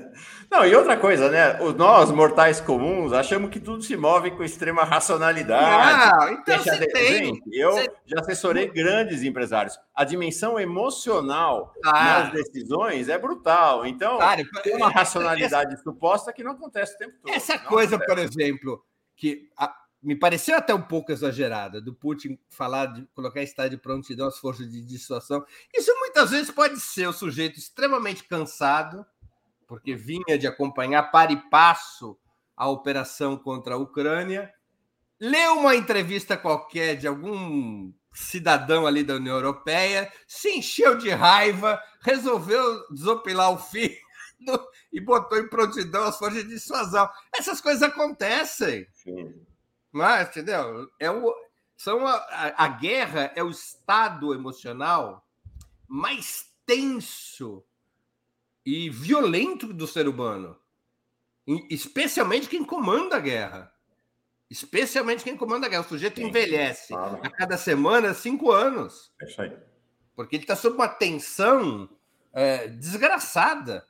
Não, 0.50 0.66
e 0.66 0.76
outra 0.76 0.98
coisa, 0.98 1.30
né? 1.30 1.58
Nós, 1.74 2.10
mortais 2.10 2.60
comuns, 2.60 3.14
achamos 3.14 3.48
que 3.48 3.58
tudo 3.58 3.82
se 3.82 3.96
move 3.96 4.32
com 4.32 4.44
extrema 4.44 4.84
racionalidade. 4.84 6.26
Não, 6.26 6.32
então 6.34 6.58
você 6.58 6.76
de... 6.76 6.86
tem. 6.88 7.24
Gente, 7.24 7.58
eu 7.58 7.72
você... 7.72 7.90
já 8.04 8.20
assessorei 8.20 8.68
grandes 8.68 9.22
empresários. 9.22 9.78
A 9.94 10.04
dimensão 10.04 10.60
emocional 10.60 11.72
ah. 11.86 12.24
nas 12.24 12.32
decisões 12.32 13.08
é 13.08 13.16
brutal. 13.16 13.86
Então, 13.86 14.18
claro, 14.18 14.42
tem 14.62 14.76
uma 14.76 14.90
racionalidade 14.90 15.72
essa... 15.72 15.82
suposta 15.82 16.30
que 16.34 16.44
não 16.44 16.52
acontece 16.52 16.96
o 16.96 16.98
tempo 16.98 17.14
todo. 17.22 17.34
Essa 17.34 17.58
coisa, 17.58 17.96
acontece. 17.96 18.14
por 18.14 18.18
exemplo, 18.18 18.84
que 19.18 19.50
a, 19.56 19.74
me 20.00 20.14
pareceu 20.14 20.56
até 20.56 20.72
um 20.72 20.80
pouco 20.80 21.10
exagerada 21.10 21.80
do 21.80 21.92
Putin 21.92 22.38
falar 22.48 22.86
de 22.86 23.04
colocar 23.14 23.42
estado 23.42 23.70
de 23.70 23.76
prontidão 23.76 24.28
às 24.28 24.38
forças 24.38 24.70
de 24.70 24.80
dissuasão. 24.80 25.44
Isso 25.76 25.92
muitas 25.98 26.30
vezes 26.30 26.50
pode 26.50 26.80
ser 26.80 27.08
o 27.08 27.12
sujeito 27.12 27.58
extremamente 27.58 28.24
cansado, 28.24 29.04
porque 29.66 29.94
vinha 29.94 30.38
de 30.38 30.46
acompanhar 30.46 31.10
para 31.10 31.32
e 31.32 31.50
passo 31.50 32.16
a 32.56 32.68
operação 32.68 33.36
contra 33.36 33.74
a 33.74 33.78
Ucrânia, 33.78 34.52
leu 35.20 35.58
uma 35.58 35.74
entrevista 35.74 36.36
qualquer 36.36 36.96
de 36.96 37.06
algum 37.06 37.92
cidadão 38.12 38.86
ali 38.86 39.04
da 39.04 39.14
União 39.14 39.34
Europeia, 39.34 40.10
se 40.26 40.50
encheu 40.56 40.96
de 40.96 41.10
raiva, 41.10 41.80
resolveu 42.00 42.88
desopilar 42.88 43.52
o 43.52 43.58
e 44.92 45.00
botou 45.00 45.38
em 45.38 45.48
prontidão 45.48 46.04
as 46.04 46.18
forças 46.18 46.42
de 46.42 46.50
dissuasão. 46.50 47.08
Essas 47.34 47.60
coisas 47.60 47.82
acontecem. 47.82 48.86
Sim. 48.92 49.34
Mas, 49.92 50.28
entendeu? 50.28 50.88
É 50.98 51.10
o, 51.10 51.34
são 51.76 52.06
a, 52.06 52.54
a, 52.56 52.68
guerra 52.68 53.32
é 53.34 53.42
o 53.42 53.50
estado 53.50 54.34
emocional 54.34 55.26
mais 55.86 56.52
tenso 56.66 57.64
e 58.64 58.90
violento 58.90 59.72
do 59.72 59.86
ser 59.86 60.08
humano. 60.08 60.58
Especialmente 61.70 62.48
quem 62.48 62.62
comanda 62.62 63.16
a 63.16 63.20
guerra. 63.20 63.72
Especialmente 64.50 65.24
quem 65.24 65.36
comanda 65.36 65.66
a 65.66 65.70
guerra. 65.70 65.82
O 65.82 65.88
sujeito 65.88 66.20
envelhece 66.20 66.94
a 66.94 67.30
cada 67.30 67.56
semana 67.56 68.12
cinco 68.12 68.50
anos. 68.50 69.12
É 69.20 69.24
isso 69.24 69.40
aí. 69.40 69.56
Porque 70.14 70.36
ele 70.36 70.44
está 70.44 70.56
sob 70.56 70.76
uma 70.76 70.88
tensão 70.88 71.88
é, 72.32 72.66
desgraçada. 72.66 73.86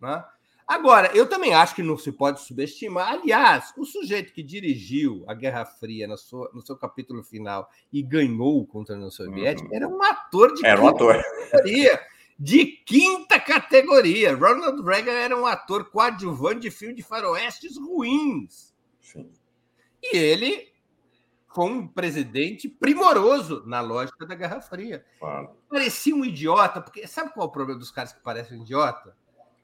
Né? 0.00 0.24
Agora, 0.68 1.10
eu 1.16 1.26
também 1.26 1.54
acho 1.54 1.74
que 1.74 1.82
não 1.82 1.96
se 1.96 2.12
pode 2.12 2.42
subestimar. 2.42 3.14
Aliás, 3.14 3.72
o 3.74 3.86
sujeito 3.86 4.34
que 4.34 4.42
dirigiu 4.42 5.24
a 5.26 5.32
Guerra 5.32 5.64
Fria 5.64 6.06
no 6.06 6.18
seu, 6.18 6.50
no 6.52 6.60
seu 6.60 6.76
capítulo 6.76 7.24
final 7.24 7.70
e 7.90 8.02
ganhou 8.02 8.66
contra 8.66 8.94
a 8.94 8.96
União 8.96 9.10
Soviética 9.10 9.66
uhum. 9.66 9.74
era 9.74 9.88
um 9.88 10.02
ator 10.02 10.52
de 10.52 10.66
era 10.66 10.78
um 10.78 10.88
ator. 10.88 11.16
categoria. 11.50 12.00
De 12.38 12.66
quinta 12.66 13.40
categoria. 13.40 14.36
Ronald 14.36 14.82
Reagan 14.82 15.12
era 15.12 15.36
um 15.36 15.46
ator 15.46 15.90
coadjuvante 15.90 16.60
de 16.60 16.70
filme 16.70 16.94
de 16.94 17.02
faroestes 17.02 17.78
ruins. 17.78 18.74
Sim. 19.00 19.32
E 20.02 20.16
ele 20.16 20.68
foi 21.48 21.64
um 21.64 21.88
presidente 21.88 22.68
primoroso 22.68 23.64
na 23.66 23.80
lógica 23.80 24.26
da 24.26 24.34
Guerra 24.34 24.60
Fria. 24.60 25.04
Claro. 25.18 25.50
Parecia 25.68 26.14
um 26.14 26.24
idiota, 26.24 26.80
porque 26.80 27.06
sabe 27.06 27.32
qual 27.32 27.46
é 27.46 27.48
o 27.48 27.52
problema 27.52 27.80
dos 27.80 27.90
caras 27.90 28.12
que 28.12 28.20
parecem 28.20 28.58
um 28.58 28.62
idiota? 28.62 29.16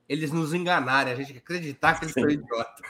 Eles 0.09 0.31
nos 0.31 0.53
enganarem, 0.53 1.13
a 1.13 1.17
gente 1.17 1.39
acreditar 1.39 1.99
que 1.99 2.05
eles 2.05 2.15
Sim. 2.15 2.21
são 2.21 2.31
idiotas. 2.31 2.83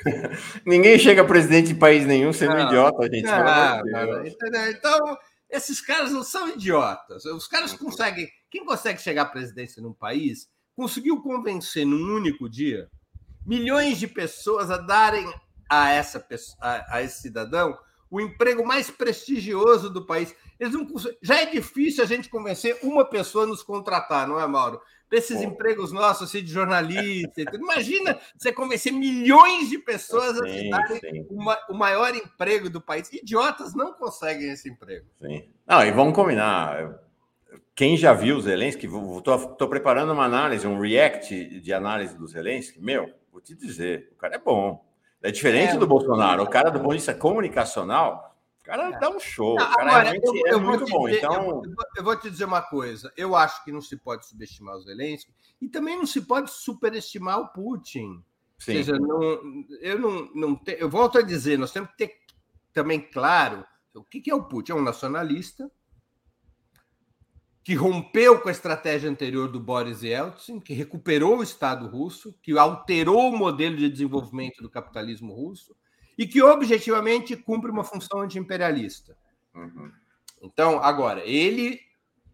Ninguém 0.65 0.99
chega 0.99 1.25
presidente 1.25 1.68
de 1.68 1.75
país 1.75 2.07
nenhum 2.07 2.33
sendo 2.33 2.55
não, 2.55 2.67
idiota, 2.67 3.05
gente. 3.05 3.25
Não, 3.25 4.68
então, 4.68 5.18
esses 5.49 5.81
caras 5.81 6.12
não 6.12 6.23
são 6.23 6.49
idiotas. 6.49 7.25
Os 7.25 7.47
caras 7.47 7.73
conseguem. 7.73 8.28
Quem 8.51 8.65
consegue 8.65 9.01
chegar 9.01 9.23
à 9.23 9.26
presidência 9.26 9.83
num 9.83 9.93
país 9.93 10.49
conseguiu 10.76 11.23
convencer 11.23 11.86
num 11.86 12.17
único 12.17 12.49
dia 12.49 12.89
milhões 13.47 13.99
de 13.99 14.09
pessoas 14.09 14.70
a 14.70 14.78
darem 14.78 15.33
a, 15.68 15.91
essa, 15.91 16.26
a, 16.60 16.97
a 16.97 17.02
esse 17.02 17.23
cidadão 17.23 17.76
o 18.10 18.20
emprego 18.20 18.65
mais 18.65 18.91
prestigioso 18.91 19.91
do 19.91 20.07
país. 20.07 20.33
Eles 20.59 20.73
não, 20.73 20.86
já 21.20 21.41
é 21.41 21.47
difícil 21.47 22.05
a 22.05 22.07
gente 22.07 22.28
convencer 22.28 22.78
uma 22.81 23.05
pessoa 23.05 23.43
a 23.43 23.47
nos 23.47 23.60
contratar, 23.60 24.28
não 24.28 24.39
é, 24.39 24.47
Mauro? 24.47 24.81
Desses 25.15 25.41
empregos 25.41 25.93
nossos 25.93 26.28
assim, 26.28 26.43
de 26.43 26.51
jornalista. 26.51 27.43
Imagina 27.55 28.18
você 28.36 28.52
convencer 28.52 28.93
milhões 28.93 29.68
de 29.68 29.78
pessoas 29.78 30.36
sim, 30.36 30.43
a 30.43 30.49
se 30.49 30.70
darem 30.70 31.26
uma, 31.31 31.59
o 31.70 31.75
maior 31.75 32.15
emprego 32.15 32.68
do 32.68 32.81
país. 32.81 33.12
Idiotas 33.12 33.75
não 33.75 33.93
conseguem 33.93 34.51
esse 34.51 34.68
emprego. 34.68 35.07
Sim. 35.23 35.49
Não, 35.67 35.84
e 35.84 35.93
vamos 35.93 36.15
combinar. 36.15 37.01
Quem 37.76 37.97
já 37.97 38.12
viu 38.12 38.36
o 38.36 38.41
Zelensky, 38.41 38.86
estou 38.86 39.68
preparando 39.68 40.12
uma 40.12 40.25
análise, 40.25 40.67
um 40.67 40.81
react 40.81 41.60
de 41.60 41.73
análise 41.73 42.17
do 42.17 42.26
Zelensky. 42.26 42.81
Meu, 42.81 43.09
vou 43.33 43.41
te 43.41 43.55
dizer, 43.55 44.10
o 44.12 44.17
cara 44.17 44.34
é 44.34 44.39
bom. 44.39 44.84
É 45.23 45.31
diferente 45.31 45.76
é, 45.76 45.78
do 45.78 45.86
Bolsonaro. 45.86 46.43
O 46.43 46.51
cara, 46.51 46.70
do 46.70 46.81
ponto 46.81 46.91
de 46.91 46.97
vista 46.97 47.15
comunicacional, 47.15 48.33
cara 48.65 48.89
é. 48.89 48.99
dá 48.99 49.10
um 49.10 49.20
show. 49.20 49.55
Não, 49.57 49.67
cara 49.75 49.91
agora, 49.91 50.17
eu, 50.17 50.47
é 50.47 50.55
eu 50.55 50.60
muito 50.60 50.86
bom. 50.86 51.07
Dizer, 51.07 51.18
então... 51.18 51.62
Eu, 51.65 51.75
eu, 51.97 52.05
vou 52.05 52.17
te 52.17 52.31
dizer 52.31 52.47
uma 52.47 52.62
coisa. 52.62 53.12
Eu 53.17 53.36
acho 53.36 53.62
que 53.62 53.70
não 53.70 53.81
se 53.81 53.97
pode 53.97 54.26
subestimar 54.26 54.76
o 54.76 54.81
Zelensky 54.81 55.33
e 55.60 55.68
também 55.68 55.97
não 55.97 56.07
se 56.07 56.23
pode 56.23 56.51
superestimar 56.51 57.39
o 57.39 57.49
Putin. 57.49 58.25
Sim. 58.59 58.78
Ou 58.78 58.84
seja, 58.84 58.99
não, 58.99 59.23
eu 59.81 59.99
não, 59.99 60.31
não 60.34 60.57
te, 60.57 60.76
eu 60.81 60.89
volto 60.89 61.18
a 61.18 61.23
dizer, 61.23 61.59
nós 61.59 61.70
temos 61.70 61.91
que 61.91 61.97
ter 61.97 62.18
também 62.73 63.01
claro 63.01 63.65
o 63.94 64.02
que 64.02 64.28
é 64.28 64.34
o 64.34 64.44
Putin? 64.44 64.73
É 64.73 64.75
um 64.75 64.83
nacionalista 64.83 65.70
que 67.62 67.75
rompeu 67.75 68.41
com 68.41 68.49
a 68.49 68.52
estratégia 68.52 69.09
anterior 69.09 69.49
do 69.51 69.59
Boris 69.59 70.02
Yeltsin, 70.02 70.60
que 70.60 70.75
recuperou 70.75 71.39
o 71.39 71.43
Estado 71.43 71.86
russo, 71.86 72.39
que 72.43 72.59
alterou 72.59 73.33
o 73.33 73.36
modelo 73.36 73.76
de 73.76 73.89
desenvolvimento 73.89 74.62
do 74.62 74.68
capitalismo 74.68 75.33
russo 75.33 75.75
e 76.17 76.26
que 76.26 76.43
objetivamente 76.43 77.36
cumpre 77.36 77.70
uma 77.70 77.84
função 77.84 78.20
anti-imperialista. 78.20 79.17
Uhum. 79.55 79.91
Então, 80.43 80.78
agora, 80.83 81.23
ele 81.25 81.81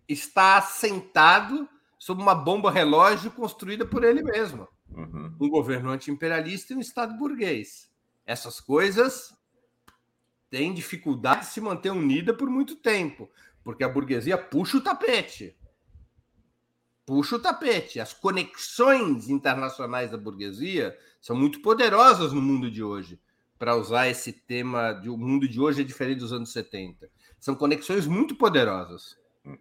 está 0.08 0.58
assentado 0.58 1.68
sob 1.98 2.22
uma 2.22 2.34
bomba 2.34 2.70
relógio 2.70 3.30
construída 3.30 3.86
por 3.86 4.02
ele 4.04 4.22
mesmo. 4.22 4.66
Uhum. 4.90 5.34
Um 5.40 5.48
governo 5.48 5.90
anti-imperialista 5.90 6.72
e 6.72 6.76
um 6.76 6.80
Estado 6.80 7.16
burguês. 7.16 7.90
Essas 8.26 8.60
coisas 8.60 9.34
têm 10.48 10.74
dificuldade 10.74 11.42
de 11.42 11.52
se 11.52 11.60
manter 11.60 11.90
unida 11.90 12.34
por 12.34 12.50
muito 12.50 12.74
tempo, 12.74 13.30
porque 13.62 13.84
a 13.84 13.88
burguesia 13.88 14.36
puxa 14.36 14.78
o 14.78 14.80
tapete. 14.80 15.56
Puxa 17.06 17.36
o 17.36 17.40
tapete. 17.40 18.00
As 18.00 18.12
conexões 18.12 19.28
internacionais 19.28 20.10
da 20.10 20.16
burguesia 20.16 20.98
são 21.20 21.36
muito 21.36 21.60
poderosas 21.60 22.32
no 22.32 22.42
mundo 22.42 22.70
de 22.70 22.82
hoje. 22.82 23.20
Para 23.60 23.76
usar 23.76 24.08
esse 24.08 24.32
tema, 24.32 24.94
de, 24.94 25.10
o 25.10 25.18
mundo 25.18 25.46
de 25.46 25.60
hoje 25.60 25.82
é 25.82 25.84
diferente 25.84 26.20
dos 26.20 26.32
anos 26.32 26.50
70. 26.50 27.10
São 27.38 27.54
conexões 27.54 28.06
muito 28.06 28.34
poderosas. 28.34 29.18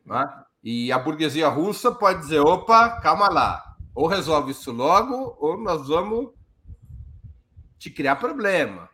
Tá? 0.08 0.48
E 0.64 0.90
a 0.90 0.98
burguesia 0.98 1.50
russa 1.50 1.92
pode 1.92 2.22
dizer: 2.22 2.40
opa, 2.40 3.02
calma 3.02 3.28
lá, 3.28 3.76
ou 3.94 4.08
resolve 4.08 4.52
isso 4.52 4.72
logo, 4.72 5.36
ou 5.38 5.62
nós 5.62 5.90
vamos 5.90 6.30
te 7.78 7.90
criar 7.90 8.16
problema. 8.16 8.90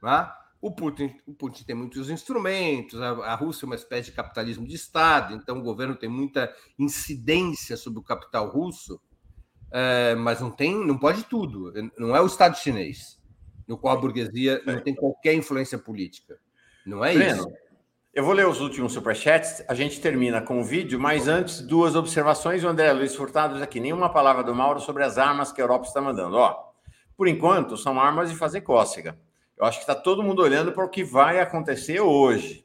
Tá? 0.00 0.38
O 0.60 0.70
Putin, 0.70 1.12
o 1.26 1.34
Putin 1.34 1.64
tem 1.64 1.74
muitos 1.74 2.08
instrumentos, 2.08 3.02
a, 3.02 3.08
a, 3.08 3.34
Rússia 3.34 3.64
é 3.64 3.66
uma 3.66 3.74
espécie 3.74 4.10
de 4.10 4.16
capitalismo 4.16 4.64
de 4.64 4.76
Estado, 4.76 5.34
então 5.34 5.58
o 5.58 5.62
governo 5.62 5.96
tem 5.96 6.08
muita 6.08 6.54
incidência 6.78 7.76
sobre 7.76 7.98
o 7.98 8.04
capital 8.04 8.48
russo, 8.48 9.00
é, 9.72 10.14
mas 10.14 10.40
não 10.40 10.52
tem, 10.52 10.86
não 10.86 10.96
pode 10.96 11.24
tudo. 11.24 11.72
Não 11.98 12.14
é 12.14 12.20
o 12.20 12.26
Estado 12.26 12.56
chinês, 12.56 13.15
no 13.66 13.76
qual 13.76 13.96
a 13.96 14.00
burguesia 14.00 14.62
não 14.64 14.80
tem 14.80 14.94
qualquer 14.94 15.34
influência 15.34 15.78
política. 15.78 16.38
Não 16.84 17.04
é 17.04 17.14
isso. 17.14 17.50
Eu 18.14 18.24
vou 18.24 18.32
ler 18.32 18.46
os 18.46 18.62
últimos 18.62 18.94
superchats, 18.94 19.62
a 19.68 19.74
gente 19.74 20.00
termina 20.00 20.40
com 20.40 20.58
o 20.58 20.64
vídeo, 20.64 20.98
mas 20.98 21.28
antes, 21.28 21.60
duas 21.60 21.94
observações. 21.94 22.64
O 22.64 22.68
André 22.68 22.90
Luiz 22.92 23.14
Furtado 23.14 23.54
diz 23.54 23.62
aqui: 23.62 23.78
nenhuma 23.78 24.08
palavra 24.08 24.42
do 24.42 24.54
Mauro 24.54 24.80
sobre 24.80 25.04
as 25.04 25.18
armas 25.18 25.52
que 25.52 25.60
a 25.60 25.64
Europa 25.64 25.86
está 25.86 26.00
mandando. 26.00 26.36
Ó, 26.36 26.72
por 27.14 27.28
enquanto, 27.28 27.76
são 27.76 28.00
armas 28.00 28.30
de 28.30 28.36
fazer 28.36 28.62
cócega. 28.62 29.18
Eu 29.54 29.66
acho 29.66 29.78
que 29.78 29.84
está 29.84 29.94
todo 29.94 30.22
mundo 30.22 30.42
olhando 30.42 30.72
para 30.72 30.84
o 30.84 30.88
que 30.88 31.04
vai 31.04 31.40
acontecer 31.40 32.00
hoje. 32.00 32.64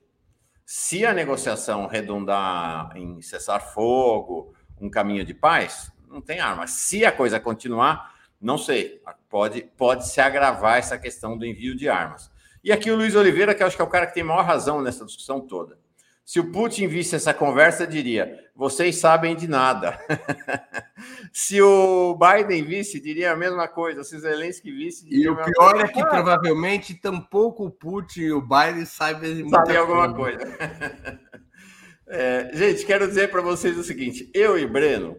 Se 0.66 1.06
a 1.06 1.14
negociação 1.14 1.86
redundar 1.86 2.96
em 2.96 3.22
cessar 3.22 3.60
fogo, 3.74 4.54
um 4.80 4.90
caminho 4.90 5.26
de 5.26 5.34
paz, 5.34 5.92
não 6.08 6.22
tem 6.22 6.40
arma. 6.40 6.66
Se 6.66 7.04
a 7.06 7.12
coisa 7.12 7.42
continuar, 7.42 8.14
não 8.40 8.58
sei, 8.58 9.02
pode, 9.32 9.62
pode 9.78 10.08
se 10.10 10.20
agravar 10.20 10.78
essa 10.78 10.98
questão 10.98 11.38
do 11.38 11.46
envio 11.46 11.74
de 11.74 11.88
armas. 11.88 12.30
E 12.62 12.72
aqui 12.72 12.92
o 12.92 12.96
Luiz 12.96 13.16
Oliveira, 13.16 13.56
que 13.56 13.64
eu 13.64 13.68
acho 13.68 13.78
que 13.78 13.82
é 13.82 13.86
o 13.86 13.90
cara 13.90 14.06
que 14.06 14.14
tem 14.14 14.24
maior 14.24 14.44
razão 14.44 14.82
nessa 14.82 15.06
discussão 15.06 15.40
toda. 15.40 15.80
Se 16.24 16.40
o 16.40 16.52
Putin 16.52 16.88
visse 16.88 17.16
essa 17.16 17.34
conversa, 17.34 17.88
diria: 17.88 18.40
vocês 18.56 18.98
sabem 18.98 19.36
de 19.36 19.48
nada. 19.48 19.98
Se 21.34 21.60
o 21.62 22.16
Biden 22.16 22.64
visse, 22.64 23.02
diria 23.02 23.32
a 23.32 23.36
mesma 23.36 23.68
coisa. 23.68 24.04
Se 24.04 24.16
o 24.16 24.20
Zelensky 24.20 24.72
visse, 24.72 25.04
diria 25.04 25.26
E 25.26 25.30
o 25.30 25.36
pior 25.36 25.72
coisa. 25.72 25.86
é 25.86 25.88
que 25.88 26.00
ah, 26.00 26.06
provavelmente 26.06 26.94
tampouco 26.94 27.66
o 27.66 27.72
Putin 27.72 28.22
e 28.22 28.32
o 28.32 28.42
Biden 28.42 28.86
sabem 28.86 29.50
sabe 29.50 29.76
alguma 29.76 30.14
coisa. 30.14 30.40
é, 32.08 32.52
gente, 32.54 32.86
quero 32.86 33.08
dizer 33.08 33.32
para 33.32 33.42
vocês 33.42 33.78
o 33.78 33.84
seguinte: 33.84 34.30
eu 34.34 34.60
e 34.60 34.68
Breno 34.68 35.18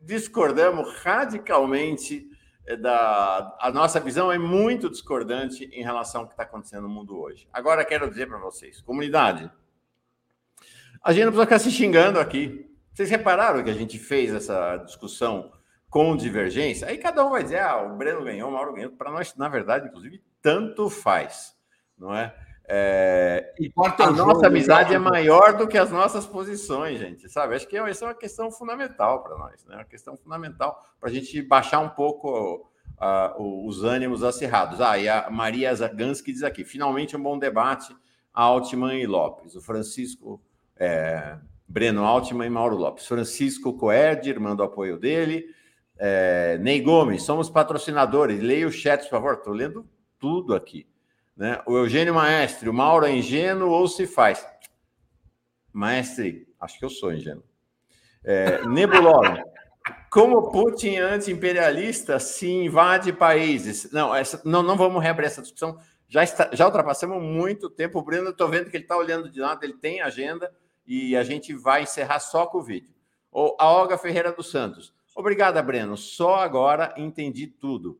discordamos 0.00 0.92
radicalmente 1.02 2.26
é 2.26 2.29
da 2.76 3.56
a 3.60 3.70
nossa 3.70 3.98
visão 4.00 4.30
é 4.30 4.38
muito 4.38 4.90
discordante 4.90 5.64
em 5.72 5.82
relação 5.82 6.22
ao 6.22 6.26
que 6.26 6.34
está 6.34 6.44
acontecendo 6.44 6.82
no 6.82 6.88
mundo 6.88 7.18
hoje. 7.18 7.48
Agora 7.52 7.84
quero 7.84 8.08
dizer 8.08 8.26
para 8.26 8.38
vocês, 8.38 8.80
comunidade, 8.80 9.50
a 11.02 11.12
gente 11.12 11.24
não 11.24 11.32
precisa 11.32 11.46
ficar 11.46 11.58
se 11.58 11.70
xingando 11.70 12.18
aqui. 12.18 12.70
Vocês 12.92 13.08
repararam 13.10 13.62
que 13.62 13.70
a 13.70 13.74
gente 13.74 13.98
fez 13.98 14.34
essa 14.34 14.76
discussão 14.78 15.52
com 15.88 16.16
divergência? 16.16 16.88
Aí 16.88 16.98
cada 16.98 17.24
um 17.24 17.30
vai 17.30 17.42
dizer, 17.42 17.60
ah, 17.60 17.82
o 17.82 17.96
Breno 17.96 18.24
ganhou, 18.24 18.48
o 18.48 18.52
Mauro 18.52 18.74
ganhou. 18.74 18.90
Para 18.92 19.10
nós, 19.10 19.34
na 19.36 19.48
verdade, 19.48 19.88
inclusive, 19.88 20.22
tanto 20.42 20.90
faz, 20.90 21.56
não 21.96 22.14
é? 22.14 22.34
É, 22.72 23.52
a 23.98 24.10
nossa 24.12 24.46
amizade 24.46 24.94
é 24.94 24.98
maior 24.98 25.56
do 25.56 25.66
que 25.66 25.76
as 25.76 25.90
nossas 25.90 26.24
posições, 26.24 27.00
gente, 27.00 27.28
sabe? 27.28 27.56
Acho 27.56 27.66
que 27.66 27.76
essa 27.76 28.04
é 28.04 28.08
uma 28.08 28.14
questão 28.14 28.48
fundamental 28.48 29.24
para 29.24 29.36
nós, 29.36 29.64
né? 29.64 29.74
Uma 29.74 29.84
questão 29.84 30.16
fundamental 30.16 30.80
para 31.00 31.10
a 31.10 31.12
gente 31.12 31.42
baixar 31.42 31.80
um 31.80 31.88
pouco 31.88 32.70
uh, 32.96 33.66
os 33.66 33.82
ânimos 33.82 34.22
acirrados. 34.22 34.80
Ah, 34.80 34.96
e 34.96 35.08
a 35.08 35.28
Maria 35.28 35.74
Zagansky 35.74 36.32
diz 36.32 36.44
aqui: 36.44 36.64
finalmente 36.64 37.16
um 37.16 37.22
bom 37.22 37.36
debate, 37.36 37.92
Altman 38.32 39.00
e 39.00 39.06
Lopes. 39.06 39.56
O 39.56 39.60
Francisco 39.60 40.40
é, 40.76 41.38
Breno 41.66 42.04
Altman 42.04 42.46
e 42.46 42.50
Mauro 42.50 42.76
Lopes. 42.76 43.06
Francisco 43.06 43.74
Coerdir 43.74 44.38
manda 44.38 44.62
o 44.62 44.66
apoio 44.66 44.96
dele. 44.96 45.44
É, 45.98 46.56
Ney 46.58 46.80
Gomes, 46.80 47.24
somos 47.24 47.50
patrocinadores. 47.50 48.40
Leia 48.40 48.68
o 48.68 48.72
chat, 48.72 49.02
por 49.02 49.10
favor. 49.10 49.34
Estou 49.34 49.52
lendo 49.52 49.84
tudo 50.20 50.54
aqui. 50.54 50.89
Né? 51.40 51.58
O 51.64 51.74
Eugênio 51.74 52.14
Maestre, 52.14 52.68
o 52.68 52.74
Mauro 52.74 53.06
é 53.06 53.12
ingênuo 53.12 53.70
ou 53.70 53.88
se 53.88 54.06
faz? 54.06 54.46
Maestre, 55.72 56.46
acho 56.60 56.78
que 56.78 56.84
eu 56.84 56.90
sou 56.90 57.14
ingênuo. 57.14 57.42
É, 58.22 58.62
Nebulosa, 58.66 59.42
como 60.10 60.50
Putin 60.50 60.98
anti-imperialista 60.98 62.18
se 62.18 62.46
invade 62.46 63.10
países? 63.10 63.90
Não, 63.90 64.14
essa, 64.14 64.42
não, 64.44 64.62
não 64.62 64.76
vamos 64.76 65.02
reabrir 65.02 65.28
essa 65.28 65.40
discussão. 65.40 65.78
Já, 66.06 66.22
está, 66.22 66.50
já 66.52 66.66
ultrapassamos 66.66 67.22
muito 67.22 67.70
tempo. 67.70 67.98
O 67.98 68.02
Breno, 68.02 68.28
estou 68.28 68.46
vendo 68.46 68.68
que 68.68 68.76
ele 68.76 68.84
está 68.84 68.98
olhando 68.98 69.30
de 69.30 69.40
lado, 69.40 69.64
ele 69.64 69.78
tem 69.78 70.02
agenda 70.02 70.54
e 70.86 71.16
a 71.16 71.24
gente 71.24 71.54
vai 71.54 71.84
encerrar 71.84 72.20
só 72.20 72.44
com 72.44 72.58
o 72.58 72.62
vídeo. 72.62 72.92
Ou 73.32 73.56
a 73.58 73.66
Olga 73.66 73.96
Ferreira 73.96 74.30
dos 74.30 74.50
Santos. 74.50 74.92
Obrigada, 75.16 75.62
Breno. 75.62 75.96
Só 75.96 76.34
agora 76.34 76.92
entendi 76.98 77.46
tudo. 77.46 77.98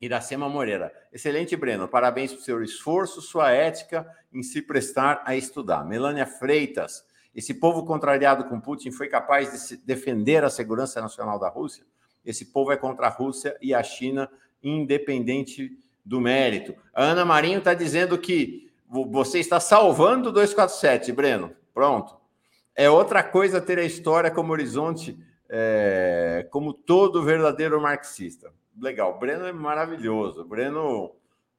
Iracema 0.00 0.48
Moreira. 0.48 0.92
Excelente, 1.12 1.56
Breno. 1.56 1.88
Parabéns 1.88 2.32
pelo 2.32 2.42
seu 2.42 2.62
esforço, 2.62 3.20
sua 3.20 3.50
ética 3.50 4.06
em 4.32 4.42
se 4.42 4.62
prestar 4.62 5.22
a 5.24 5.34
estudar. 5.34 5.84
Melânia 5.84 6.26
Freitas. 6.26 7.04
Esse 7.34 7.54
povo 7.54 7.84
contrariado 7.84 8.44
com 8.44 8.60
Putin 8.60 8.90
foi 8.90 9.08
capaz 9.08 9.68
de 9.68 9.76
defender 9.78 10.44
a 10.44 10.50
segurança 10.50 11.00
nacional 11.00 11.38
da 11.38 11.48
Rússia? 11.48 11.84
Esse 12.24 12.46
povo 12.46 12.72
é 12.72 12.76
contra 12.76 13.06
a 13.06 13.10
Rússia 13.10 13.56
e 13.60 13.74
a 13.74 13.82
China, 13.82 14.30
independente 14.62 15.76
do 16.04 16.20
mérito. 16.20 16.74
A 16.94 17.02
Ana 17.02 17.24
Marinho 17.24 17.58
está 17.58 17.74
dizendo 17.74 18.18
que 18.18 18.70
você 18.88 19.38
está 19.38 19.60
salvando 19.60 20.30
o 20.30 20.32
247, 20.32 21.12
Breno. 21.12 21.52
Pronto. 21.74 22.16
É 22.74 22.88
outra 22.88 23.22
coisa 23.22 23.60
ter 23.60 23.78
a 23.78 23.84
história 23.84 24.30
como 24.30 24.52
horizonte, 24.52 25.18
é, 25.48 26.46
como 26.50 26.72
todo 26.72 27.24
verdadeiro 27.24 27.80
marxista 27.80 28.52
legal. 28.80 29.14
O 29.14 29.18
Breno 29.18 29.46
é 29.46 29.52
maravilhoso. 29.52 30.42
O 30.42 30.44
Breno 30.44 31.14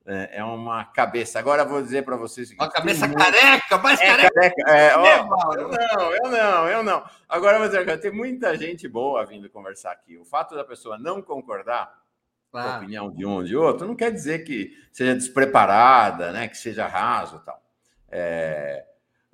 é, 0.06 0.40
é 0.40 0.44
uma 0.44 0.86
cabeça. 0.86 1.38
Agora 1.38 1.64
vou 1.64 1.82
dizer 1.82 2.04
para 2.04 2.16
vocês. 2.16 2.52
Uma 2.52 2.70
cabeça 2.70 3.08
muito... 3.08 3.24
careca, 3.24 3.78
mais 3.78 4.02
é, 4.02 4.06
careca. 4.06 4.34
careca. 4.34 4.72
É, 4.72 4.98
ó, 4.98 5.54
eu 5.54 5.68
não, 5.68 6.14
eu 6.14 6.32
não, 6.32 6.68
eu 6.68 6.84
não. 6.84 7.04
Agora 7.28 7.60
vou 7.60 7.68
dizer, 7.68 8.00
tem 8.00 8.12
muita 8.12 8.58
gente 8.58 8.88
boa 8.88 9.26
vindo 9.26 9.50
conversar 9.50 9.92
aqui. 9.92 10.18
O 10.18 10.26
fato 10.26 10.56
da 10.56 10.64
pessoa 10.64 10.98
não 10.98 11.22
concordar 11.22 11.94
claro. 12.52 12.68
com 12.68 12.74
a 12.74 12.78
opinião 12.78 13.12
de 13.12 13.26
um 13.26 13.36
ou 13.36 13.44
de 13.44 13.56
outro 13.56 13.88
não 13.88 13.96
quer 13.96 14.12
dizer 14.12 14.40
que 14.40 14.76
seja 14.92 15.14
despreparada, 15.14 16.32
né? 16.32 16.48
Que 16.48 16.58
seja 16.58 16.88
raso 16.88 17.40
e 17.42 17.46
tal. 17.46 17.62
É... 18.10 18.86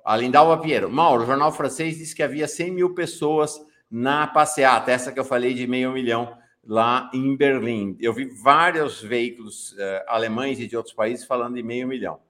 A 0.04 0.16
Lindalva 0.16 0.58
Piero. 0.58 0.90
Mauro, 0.90 1.22
o 1.24 1.26
jornal 1.26 1.50
francês 1.50 1.96
disse 1.96 2.14
que 2.14 2.22
havia 2.22 2.46
100 2.46 2.70
mil 2.70 2.94
pessoas 2.94 3.60
na 3.90 4.26
passeata, 4.26 4.90
essa 4.90 5.10
que 5.10 5.18
eu 5.18 5.24
falei 5.24 5.54
de 5.54 5.66
meio 5.66 5.92
milhão 5.92 6.36
lá 6.66 7.10
em 7.14 7.36
Berlim. 7.36 7.96
Eu 8.00 8.12
vi 8.12 8.24
vários 8.24 9.00
veículos 9.00 9.72
uh, 9.72 9.76
alemães 10.08 10.58
e 10.58 10.66
de 10.66 10.76
outros 10.76 10.94
países 10.94 11.24
falando 11.24 11.54
de 11.54 11.62
meio 11.62 11.86
milhão. 11.86 12.20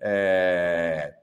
É... 0.00 1.14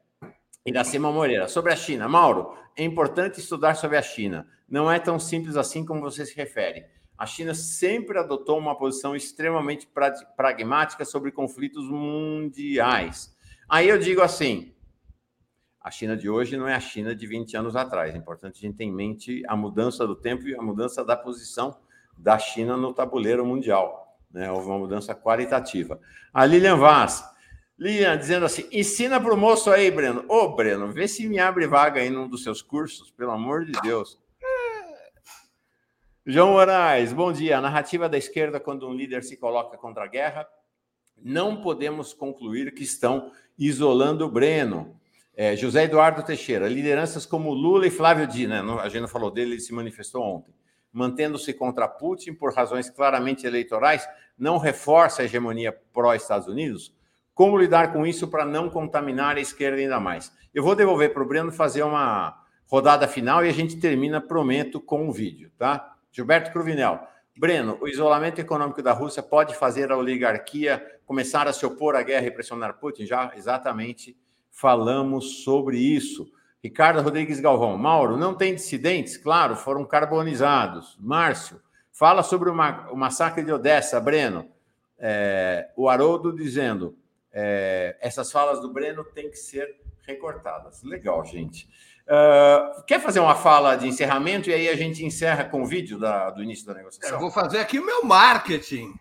Iracema 0.66 1.12
Moreira, 1.12 1.48
sobre 1.48 1.74
a 1.74 1.76
China. 1.76 2.08
Mauro, 2.08 2.54
é 2.76 2.84
importante 2.84 3.40
estudar 3.40 3.76
sobre 3.76 3.98
a 3.98 4.02
China. 4.02 4.48
Não 4.68 4.92
é 4.92 5.00
tão 5.00 5.20
simples 5.20 5.58
assim 5.58 5.84
como 5.84 6.02
você 6.02 6.26
se 6.26 6.36
refere. 6.36 6.86
A 7.18 7.26
China 7.26 7.54
sempre 7.54 8.18
adotou 8.18 8.58
uma 8.58 8.78
posição 8.78 9.16
extremamente 9.16 9.88
pra 9.88 10.12
pragmática 10.38 11.04
sobre 11.04 11.32
conflitos 11.32 11.90
mundiais. 11.90 13.36
Aí 13.68 13.90
eu 13.90 13.98
digo 13.98 14.22
assim: 14.22 14.74
a 15.82 15.92
China 15.92 16.16
de 16.16 16.30
hoje 16.30 16.56
não 16.56 16.68
é 16.68 16.76
a 16.76 16.80
China 16.80 17.16
de 17.16 17.26
20 17.26 17.58
anos 17.58 17.76
atrás. 17.76 18.14
É 18.14 18.18
importante 18.18 18.60
a 18.60 18.62
gente 18.62 18.78
ter 18.78 18.86
em 18.86 18.94
mente 18.94 19.44
a 19.48 19.56
mudança 19.56 20.06
do 20.06 20.16
tempo 20.16 20.48
e 20.48 20.56
a 20.56 20.62
mudança 20.62 21.04
da 21.04 21.18
posição 21.18 21.78
da 22.20 22.38
China 22.38 22.76
no 22.76 22.94
tabuleiro 22.94 23.46
mundial. 23.46 24.18
Né? 24.30 24.52
Houve 24.52 24.68
uma 24.68 24.78
mudança 24.78 25.16
qualitativa. 25.16 26.00
A 26.34 26.46
Lilian 26.46 26.76
Vaz, 26.76 27.24
Lilian 27.78 28.18
dizendo 28.18 28.46
assim: 28.46 28.68
ensina 28.72 29.20
para 29.20 29.34
o 29.34 29.38
moço 29.38 29.72
aí, 29.72 29.90
Breno. 29.90 30.26
Ô, 30.28 30.50
Breno, 30.50 30.92
vê 30.92 31.08
se 31.08 31.28
me 31.28 31.40
abre 31.40 31.66
vaga 31.66 32.02
aí 32.02 32.10
num 32.10 32.28
dos 32.28 32.44
seus 32.44 32.62
cursos, 32.62 33.10
pelo 33.10 33.32
amor 33.32 33.66
de 33.66 33.72
Deus. 33.82 34.20
João 36.26 36.52
Moraes, 36.52 37.14
bom 37.14 37.32
dia. 37.32 37.58
A 37.58 37.62
narrativa 37.62 38.08
da 38.08 38.18
esquerda, 38.18 38.60
quando 38.60 38.88
um 38.88 38.94
líder 38.94 39.24
se 39.24 39.38
coloca 39.38 39.78
contra 39.78 40.04
a 40.04 40.08
guerra, 40.08 40.48
não 41.18 41.62
podemos 41.62 42.14
concluir 42.14 42.74
que 42.74 42.84
estão 42.84 43.32
isolando 43.58 44.26
o 44.26 44.30
Breno. 44.30 45.00
É, 45.36 45.56
José 45.56 45.86
Eduardo 45.86 46.22
Teixeira, 46.22 46.68
lideranças 46.68 47.26
como 47.26 47.54
Lula 47.54 47.88
e 47.88 47.90
Flávio 47.90 48.28
Dino, 48.28 48.76
né? 48.76 48.82
a 48.82 48.90
gente 48.90 49.08
falou 49.08 49.32
dele, 49.32 49.54
ele 49.54 49.62
se 49.62 49.74
manifestou 49.74 50.22
ontem, 50.22 50.54
mantendo-se 50.92 51.54
contra 51.54 51.88
Putin 51.88 52.34
por 52.34 52.54
razões 52.54 52.90
claramente 52.90 53.46
eleitorais, 53.46 54.08
não 54.38 54.58
reforça 54.58 55.22
a 55.22 55.26
hegemonia 55.26 55.78
pró-Estados 55.94 56.48
Unidos? 56.48 56.94
Como 57.34 57.58
lidar 57.58 57.94
com 57.94 58.06
isso 58.06 58.28
para 58.28 58.46
não 58.46 58.70
contaminar 58.70 59.38
a 59.38 59.42
esquerda 59.42 59.78
ainda 59.78 60.00
mais? 60.00 60.32
Eu 60.54 60.64
vou 60.64 60.76
devolver 60.76 61.14
para 61.14 61.24
o 61.24 61.26
Breno 61.26 61.52
fazer 61.52 61.84
uma 61.84 62.44
rodada 62.66 63.08
final 63.08 63.46
e 63.46 63.50
a 63.50 63.54
gente 63.54 63.80
termina, 63.80 64.20
prometo, 64.20 64.80
com 64.80 65.08
um 65.08 65.12
vídeo, 65.12 65.52
tá? 65.58 65.96
Gilberto 66.12 66.52
Cruvinel. 66.52 67.00
Breno, 67.38 67.78
o 67.80 67.88
isolamento 67.88 68.42
econômico 68.42 68.84
da 68.84 68.92
Rússia 68.92 69.24
pode 69.24 69.56
fazer 69.56 69.92
a 69.92 69.98
oligarquia 69.98 70.86
começar 71.06 71.48
a 71.48 71.54
se 71.54 71.66
opor 71.66 71.96
à 71.96 72.04
guerra 72.04 72.28
e 72.28 72.32
pressionar 72.32 72.78
Putin? 72.78 73.06
Já 73.06 73.32
exatamente 73.36 74.18
falamos 74.52 75.44
sobre 75.44 75.78
isso. 75.78 76.30
Ricardo 76.64 77.02
Rodrigues 77.02 77.40
Galvão. 77.40 77.78
Mauro, 77.78 78.18
não 78.18 78.34
tem 78.34 78.56
dissidentes? 78.56 79.18
Claro, 79.18 79.56
foram 79.56 79.86
carbonizados. 79.86 80.98
Márcio, 81.00 81.62
fala 81.92 82.24
sobre 82.24 82.50
o, 82.50 82.56
ma 82.56 82.90
o 82.92 82.96
massacre 82.96 83.44
de 83.44 83.52
Odessa, 83.52 84.00
Breno. 84.00 84.50
É, 84.98 85.70
o 85.76 85.90
Haroldo 85.90 86.36
dizendo: 86.36 86.98
é, 87.32 87.98
essas 88.02 88.32
falas 88.32 88.60
do 88.60 88.72
Breno 88.72 89.04
têm 89.04 89.30
que 89.30 89.38
ser 89.38 89.80
recortadas. 90.06 90.84
Legal, 90.84 91.24
gente. 91.26 91.70
Uh, 92.10 92.84
quer 92.88 93.00
fazer 93.00 93.20
uma 93.20 93.36
fala 93.36 93.76
de 93.76 93.88
encerramento 93.88 94.50
e 94.50 94.54
aí 94.54 94.68
a 94.68 94.76
gente 94.76 95.06
encerra 95.06 95.46
com 95.46 95.62
o 95.62 95.66
vídeo 95.66 96.00
da, 96.00 96.32
do 96.32 96.42
início 96.42 96.66
da 96.66 96.74
negociação? 96.74 97.16
Eu 97.16 97.20
vou 97.20 97.30
fazer 97.30 97.60
aqui 97.60 97.78
o 97.78 97.86
meu 97.86 98.04
marketing. 98.04 98.92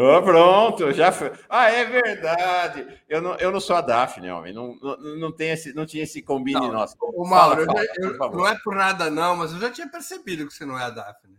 Oh, 0.00 0.22
pronto, 0.22 0.92
já 0.92 1.10
foi. 1.10 1.32
Ah, 1.48 1.68
é 1.68 1.84
verdade. 1.84 2.86
Eu 3.08 3.20
não, 3.20 3.34
eu 3.34 3.50
não 3.50 3.58
sou 3.58 3.74
a 3.74 3.80
Daphne, 3.80 4.30
homem. 4.30 4.54
Não, 4.54 4.76
não, 4.76 4.96
não, 5.16 5.32
tem 5.32 5.50
esse, 5.50 5.74
não 5.74 5.84
tinha 5.84 6.04
esse 6.04 6.22
combine 6.22 6.60
não, 6.60 6.72
nosso. 6.72 6.94
O 7.00 7.28
Mauro, 7.28 7.66
fala, 7.66 7.78
fala, 7.78 7.88
eu, 7.96 8.12
eu, 8.12 8.30
não 8.30 8.46
é 8.46 8.56
por 8.62 8.76
nada, 8.76 9.10
não, 9.10 9.34
mas 9.34 9.52
eu 9.52 9.58
já 9.58 9.72
tinha 9.72 9.90
percebido 9.90 10.46
que 10.46 10.54
você 10.54 10.64
não 10.64 10.78
é 10.78 10.84
a 10.84 10.90
Daphne. 10.90 11.36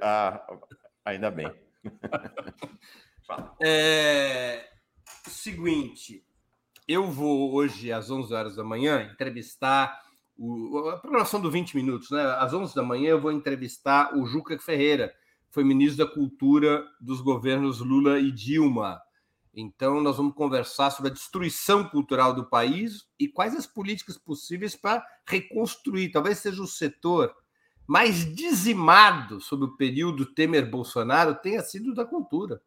Ah, 0.00 0.46
ainda 1.04 1.32
bem. 1.32 1.52
é, 3.60 4.68
seguinte, 5.26 6.24
eu 6.86 7.10
vou 7.10 7.54
hoje, 7.54 7.92
às 7.92 8.08
11 8.08 8.32
horas 8.32 8.54
da 8.54 8.62
manhã, 8.62 9.02
entrevistar 9.12 10.00
o, 10.38 10.90
a 10.90 10.98
programação 10.98 11.40
do 11.40 11.50
20 11.50 11.74
minutos, 11.74 12.08
né? 12.12 12.22
Às 12.38 12.54
11 12.54 12.72
da 12.72 12.84
manhã 12.84 13.10
eu 13.10 13.20
vou 13.20 13.32
entrevistar 13.32 14.16
o 14.16 14.24
Juca 14.26 14.56
Ferreira, 14.60 15.12
foi 15.54 15.62
ministro 15.62 16.04
da 16.04 16.12
Cultura 16.12 16.84
dos 17.00 17.20
governos 17.20 17.78
Lula 17.78 18.18
e 18.18 18.32
Dilma. 18.32 19.00
Então, 19.54 20.00
nós 20.00 20.16
vamos 20.16 20.34
conversar 20.34 20.90
sobre 20.90 21.12
a 21.12 21.14
destruição 21.14 21.88
cultural 21.88 22.34
do 22.34 22.44
país 22.44 23.06
e 23.20 23.28
quais 23.28 23.54
as 23.54 23.64
políticas 23.64 24.18
possíveis 24.18 24.74
para 24.74 25.06
reconstruir. 25.24 26.10
Talvez 26.10 26.38
seja 26.38 26.60
o 26.60 26.66
setor 26.66 27.32
mais 27.86 28.34
dizimado 28.34 29.40
sob 29.40 29.66
o 29.66 29.76
período 29.76 30.26
Temer-Bolsonaro 30.26 31.36
tenha 31.36 31.62
sido 31.62 31.94
da 31.94 32.04
cultura. 32.04 32.60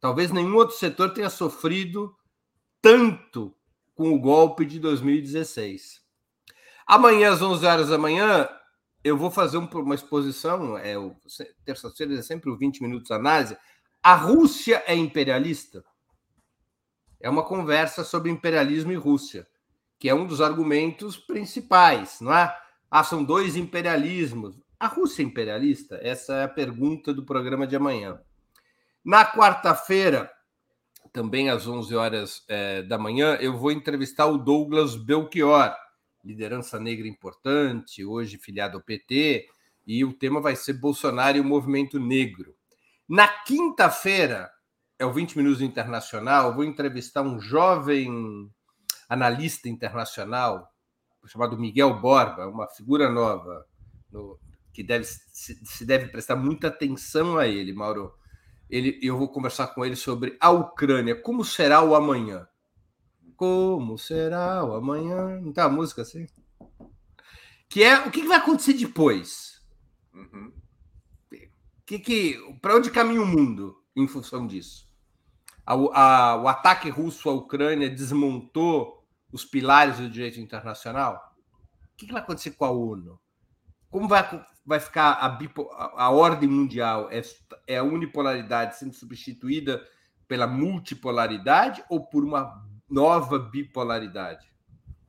Talvez 0.00 0.32
nenhum 0.32 0.56
outro 0.56 0.76
setor 0.76 1.14
tenha 1.14 1.30
sofrido 1.30 2.12
tanto 2.82 3.54
com 3.94 4.12
o 4.12 4.18
golpe 4.18 4.66
de 4.66 4.80
2016. 4.80 6.02
Amanhã, 6.84 7.32
às 7.32 7.42
11 7.42 7.64
horas 7.64 7.88
da 7.90 7.98
manhã, 7.98 8.48
eu 9.02 9.16
vou 9.16 9.30
fazer 9.30 9.58
uma 9.58 9.94
exposição. 9.94 10.76
É, 10.76 10.94
Terça-feira 11.64 12.14
é 12.14 12.22
sempre 12.22 12.50
o 12.50 12.56
20 12.56 12.82
minutos 12.82 13.10
análise. 13.10 13.56
A 14.02 14.14
Rússia 14.14 14.82
é 14.86 14.94
imperialista? 14.94 15.84
É 17.20 17.28
uma 17.28 17.42
conversa 17.42 18.04
sobre 18.04 18.30
imperialismo 18.30 18.92
e 18.92 18.96
Rússia, 18.96 19.46
que 19.98 20.08
é 20.08 20.14
um 20.14 20.26
dos 20.26 20.40
argumentos 20.40 21.16
principais, 21.16 22.20
não 22.20 22.32
é? 22.32 22.56
Ah, 22.90 23.02
são 23.02 23.24
dois 23.24 23.56
imperialismos. 23.56 24.56
A 24.78 24.86
Rússia 24.86 25.22
é 25.22 25.26
imperialista? 25.26 25.98
Essa 26.00 26.36
é 26.36 26.44
a 26.44 26.48
pergunta 26.48 27.12
do 27.12 27.24
programa 27.24 27.66
de 27.66 27.74
amanhã. 27.74 28.20
Na 29.04 29.24
quarta-feira, 29.24 30.30
também 31.12 31.50
às 31.50 31.66
11 31.66 31.96
horas 31.96 32.44
é, 32.48 32.82
da 32.82 32.96
manhã, 32.96 33.34
eu 33.40 33.56
vou 33.56 33.72
entrevistar 33.72 34.26
o 34.26 34.38
Douglas 34.38 34.94
Belchior 34.94 35.74
liderança 36.24 36.78
negra 36.78 37.06
importante, 37.06 38.04
hoje 38.04 38.38
filiado 38.38 38.76
ao 38.76 38.82
PT, 38.82 39.46
e 39.86 40.04
o 40.04 40.12
tema 40.12 40.40
vai 40.40 40.54
ser 40.54 40.74
Bolsonaro 40.74 41.38
e 41.38 41.40
o 41.40 41.44
movimento 41.44 41.98
negro. 41.98 42.54
Na 43.08 43.26
quinta-feira, 43.26 44.50
é 44.98 45.06
o 45.06 45.12
20 45.12 45.36
Minutos 45.38 45.62
Internacional, 45.62 46.54
vou 46.54 46.64
entrevistar 46.64 47.22
um 47.22 47.40
jovem 47.40 48.50
analista 49.08 49.68
internacional 49.68 50.68
chamado 51.26 51.58
Miguel 51.58 52.00
Borba, 52.00 52.46
uma 52.46 52.66
figura 52.68 53.10
nova, 53.10 53.66
no, 54.10 54.38
que 54.72 54.82
deve, 54.82 55.04
se, 55.04 55.58
se, 55.64 55.84
deve 55.84 56.08
prestar 56.08 56.36
muita 56.36 56.68
atenção 56.68 57.36
a 57.36 57.46
ele, 57.46 57.72
Mauro. 57.72 58.12
Ele, 58.68 58.98
eu 59.02 59.16
vou 59.16 59.28
conversar 59.28 59.68
com 59.68 59.84
ele 59.84 59.96
sobre 59.96 60.36
a 60.40 60.50
Ucrânia, 60.50 61.20
como 61.20 61.44
será 61.44 61.82
o 61.82 61.94
amanhã. 61.94 62.46
Como 63.38 63.96
será 63.96 64.64
o 64.64 64.74
amanhã? 64.74 65.40
Não 65.40 65.52
tá 65.52 65.66
a 65.66 65.68
música 65.68 66.02
assim? 66.02 66.26
Que 67.68 67.84
é 67.84 68.00
o 68.00 68.10
que, 68.10 68.26
vai 68.26 68.36
acontecer 68.36 68.72
depois? 68.72 69.62
Uhum. 70.12 70.52
Que, 71.86 72.00
que, 72.00 72.58
Para 72.60 72.74
onde 72.74 72.90
caminha 72.90 73.22
o 73.22 73.26
mundo 73.26 73.80
em 73.94 74.08
função 74.08 74.44
disso? 74.44 74.90
A, 75.64 75.74
a, 75.74 76.36
o 76.36 76.48
ataque 76.48 76.90
russo 76.90 77.30
à 77.30 77.32
Ucrânia 77.32 77.88
desmontou 77.88 79.06
os 79.30 79.44
pilares 79.44 79.98
do 79.98 80.10
direito 80.10 80.40
internacional? 80.40 81.32
O 81.92 81.96
que, 81.96 82.06
que 82.06 82.12
vai 82.12 82.22
acontecer 82.22 82.50
com 82.50 82.64
a 82.64 82.72
ONU? 82.72 83.20
Como 83.88 84.08
vai, 84.08 84.44
vai 84.66 84.80
ficar 84.80 85.12
a, 85.12 85.28
bipo, 85.28 85.70
a 85.70 86.10
ordem 86.10 86.48
mundial? 86.48 87.08
É, 87.12 87.22
é 87.68 87.78
a 87.78 87.84
unipolaridade 87.84 88.76
sendo 88.76 88.94
substituída 88.94 89.80
pela 90.26 90.48
multipolaridade 90.48 91.84
ou 91.88 92.04
por 92.04 92.24
uma 92.24 92.66
nova 92.88 93.38
bipolaridade. 93.38 94.46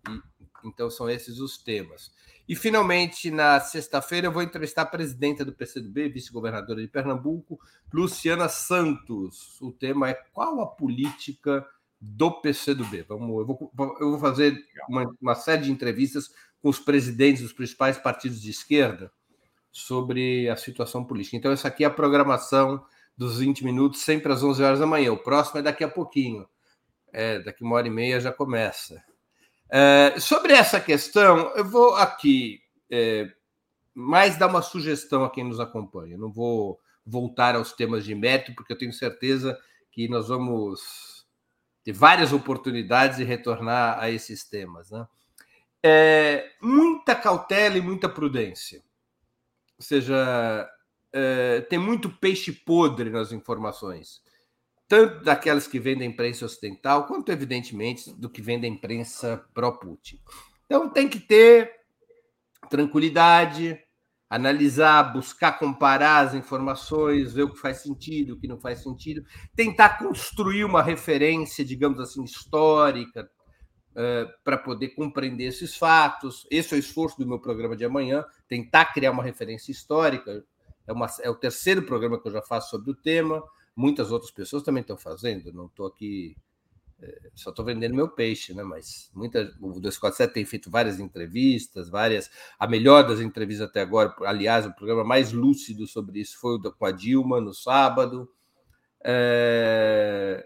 E, 0.08 0.67
então, 0.67 0.90
são 0.90 1.09
esses 1.09 1.40
os 1.40 1.58
temas. 1.58 2.11
E, 2.48 2.56
finalmente, 2.56 3.30
na 3.30 3.59
sexta-feira, 3.59 4.27
eu 4.27 4.32
vou 4.32 4.41
entrevistar 4.41 4.82
a 4.82 4.85
presidenta 4.88 5.45
do 5.45 5.53
PCdoB, 5.53 6.09
vice-governadora 6.09 6.82
de 6.82 6.88
Pernambuco, 6.88 7.59
Luciana 7.93 8.49
Santos. 8.49 9.61
O 9.61 9.72
tema 9.72 10.09
é 10.09 10.14
qual 10.33 10.59
a 10.59 10.66
política 10.66 11.66
do 12.01 12.32
PCdoB. 12.41 13.03
Vamos, 13.08 13.30
eu, 13.40 13.45
vou, 13.45 13.98
eu 13.99 14.11
vou 14.11 14.19
fazer 14.19 14.58
uma, 14.88 15.06
uma 15.22 15.35
série 15.35 15.64
de 15.64 15.72
entrevistas 15.72 16.30
com 16.61 16.69
os 16.69 16.80
presidentes 16.80 17.43
dos 17.43 17.53
principais 17.53 17.98
partidos 17.98 18.41
de 18.41 18.49
esquerda 18.49 19.11
sobre 19.72 20.49
a 20.49 20.56
situação 20.56 21.03
política. 21.06 21.38
Então, 21.38 21.51
essa 21.51 21.67
aqui 21.67 21.83
é 21.83 21.88
a 21.88 21.91
programação 21.91 22.83
dos 23.16 23.40
20 23.40 23.64
minutos, 23.64 24.01
sempre 24.01 24.32
às 24.32 24.41
11 24.41 24.64
horas 24.64 24.80
da 24.80 24.85
manhã. 24.85 25.11
O 25.11 25.17
próximo 25.17 25.59
é 25.59 25.61
daqui 25.61 25.83
a 25.83 25.90
pouquinho. 25.90 26.48
É, 27.12 27.40
daqui 27.40 27.64
uma 27.64 27.76
hora 27.76 27.88
e 27.88 27.92
meia 27.92 28.20
já 28.20 28.32
começa. 28.32 29.04
É, 29.70 30.20
sobre 30.20 30.54
essa 30.54 30.80
questão, 30.80 31.54
eu 31.56 31.64
vou 31.64 31.96
aqui 31.96 32.60
é, 32.90 33.32
mais 33.94 34.38
dar 34.38 34.48
uma 34.48 34.62
sugestão 34.62 35.24
a 35.24 35.30
quem 35.30 35.44
nos 35.44 35.60
acompanha. 35.60 36.18
não 36.18 36.32
vou 36.32 36.80
voltar 37.06 37.56
aos 37.56 37.74
temas 37.74 38.06
de 38.06 38.14
mérito, 38.14 38.54
porque 38.54 38.74
eu 38.74 38.78
tenho 38.78 38.94
certeza 38.94 39.60
que 39.92 40.08
nós 40.08 40.28
vamos 40.28 41.26
ter 41.84 41.92
várias 41.92 42.32
oportunidades 42.32 43.18
de 43.18 43.24
retornar 43.24 44.00
a 44.00 44.10
esses 44.10 44.44
temas. 44.44 44.92
Né? 44.92 45.08
É, 45.84 46.52
muita 46.62 47.16
cautela 47.16 47.78
e 47.78 47.82
muita 47.82 48.08
prudência. 48.08 48.84
Ou 49.78 49.84
seja, 49.84 50.70
é, 51.14 51.62
tem 51.62 51.80
muito 51.80 52.10
peixe 52.10 52.52
podre 52.52 53.10
nas 53.10 53.32
informações 53.32 54.22
tanto 54.90 55.24
daquelas 55.24 55.68
que 55.68 55.80
vêm 55.80 55.95
da 55.95 56.03
imprensa 56.03 56.45
ocidental, 56.45 57.06
quanto, 57.06 57.32
evidentemente, 57.32 58.11
do 58.19 58.27
que 58.27 58.42
vem 58.42 58.59
da 58.59 58.66
imprensa 58.66 59.45
pró-Putin. 59.53 60.19
Então, 60.66 60.90
tem 60.90 61.08
que 61.08 61.19
ter 61.19 61.72
tranquilidade, 62.72 63.80
analisar, 64.27 65.14
buscar 65.14 65.59
comparar 65.59 66.26
as 66.26 66.34
informações, 66.34 67.34
ver 67.34 67.43
o 67.43 67.53
que 67.53 67.59
faz 67.59 67.84
sentido, 67.84 68.34
o 68.34 68.40
que 68.40 68.48
não 68.48 68.59
faz 68.59 68.82
sentido, 68.82 69.24
tentar 69.56 70.00
construir 70.00 70.64
uma 70.64 70.82
referência, 70.82 71.64
digamos 71.64 72.00
assim, 72.00 72.24
histórica, 72.24 73.30
uh, 73.92 74.27
para 74.43 74.58
poder 74.58 74.90
compreender 74.90 75.45
esses 75.45 75.77
fatos. 75.77 76.48
Esse 76.50 76.74
é 76.74 76.77
o 76.77 76.80
esforço 76.80 77.16
do 77.19 77.27
meu 77.27 77.40
programa 77.40 77.77
de 77.77 77.85
amanhã, 77.85 78.26
tentar 78.48 78.85
criar 78.85 79.11
uma 79.11 79.24
referência 79.24 79.72
histórica. 79.72 80.43
É, 80.88 80.92
uma, 80.92 81.06
é 81.22 81.30
o 81.30 81.35
terceiro 81.35 81.84
programa 81.84 82.19
que 82.19 82.27
eu 82.27 82.32
já 82.32 82.42
faço 82.42 82.72
sobre 82.72 82.90
o 82.90 82.95
tema 82.95 83.43
muitas 83.80 84.11
outras 84.11 84.30
pessoas 84.30 84.61
também 84.61 84.82
estão 84.82 84.98
fazendo, 84.98 85.53
não 85.53 85.67
estou 85.67 85.88
aqui 85.88 86.35
É, 87.01 87.32
só 87.33 87.49
estou 87.51 87.64
vendendo 87.64 87.95
meu 87.95 88.09
peixe, 88.09 88.53
né? 88.53 88.61
Mas 88.61 89.09
muita, 89.14 89.56
o 89.61 89.80
247 89.80 90.33
tem 90.33 90.45
feito 90.45 90.69
várias 90.69 90.99
entrevistas, 90.99 91.90
várias. 91.90 92.30
A 92.59 92.67
melhor 92.67 93.08
das 93.08 93.22
entrevistas 93.22 93.69
até 93.69 93.80
agora, 93.80 94.14
aliás, 94.25 94.66
o 94.66 94.74
programa 94.74 95.06
mais 95.06 95.32
lúcido 95.32 95.88
sobre 95.88 96.19
isso 96.19 96.38
foi 96.38 96.56
o 96.56 96.72
com 96.74 96.85
a 96.85 96.91
Dilma 96.91 97.40
no 97.40 97.53
sábado. 97.53 98.30
É... 99.01 100.45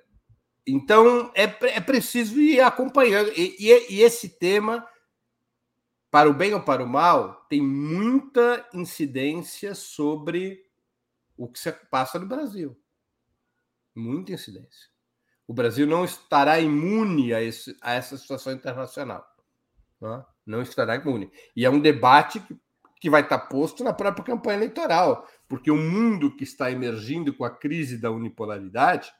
Então 0.67 1.31
é, 1.33 1.45
é 1.75 1.81
preciso 1.81 2.39
ir 2.39 2.61
acompanhando. 2.61 3.31
E, 3.35 3.55
e, 3.59 3.95
e 3.95 4.01
esse 4.03 4.29
tema, 4.29 4.87
para 6.11 6.29
o 6.29 6.35
bem 6.35 6.53
ou 6.53 6.61
para 6.61 6.83
o 6.83 6.87
mal, 6.87 7.47
tem 7.49 7.61
muita 7.63 8.63
incidência 8.75 9.73
sobre 9.73 10.63
o 11.35 11.47
que 11.47 11.59
se 11.59 11.71
passa 11.89 12.19
no 12.19 12.27
Brasil. 12.27 12.77
Muita 13.95 14.31
incidência. 14.31 14.89
O 15.47 15.53
Brasil 15.53 15.85
não 15.85 16.05
estará 16.05 16.59
imune 16.59 17.33
a, 17.33 17.41
esse, 17.41 17.77
a 17.81 17.93
essa 17.93 18.17
situação 18.17 18.53
internacional. 18.53 19.25
Não, 19.99 20.15
é? 20.15 20.25
não 20.45 20.61
estará 20.61 20.95
imune. 20.95 21.31
E 21.55 21.65
é 21.65 21.69
um 21.69 21.79
debate 21.79 22.39
que, 22.39 22.57
que 22.99 23.09
vai 23.09 23.21
estar 23.21 23.39
posto 23.39 23.83
na 23.83 23.93
própria 23.93 24.23
campanha 24.23 24.57
eleitoral, 24.57 25.27
porque 25.47 25.69
o 25.69 25.77
mundo 25.77 26.35
que 26.35 26.43
está 26.43 26.71
emergindo 26.71 27.33
com 27.33 27.43
a 27.43 27.49
crise 27.49 27.97
da 27.97 28.09
unipolaridade 28.09 29.13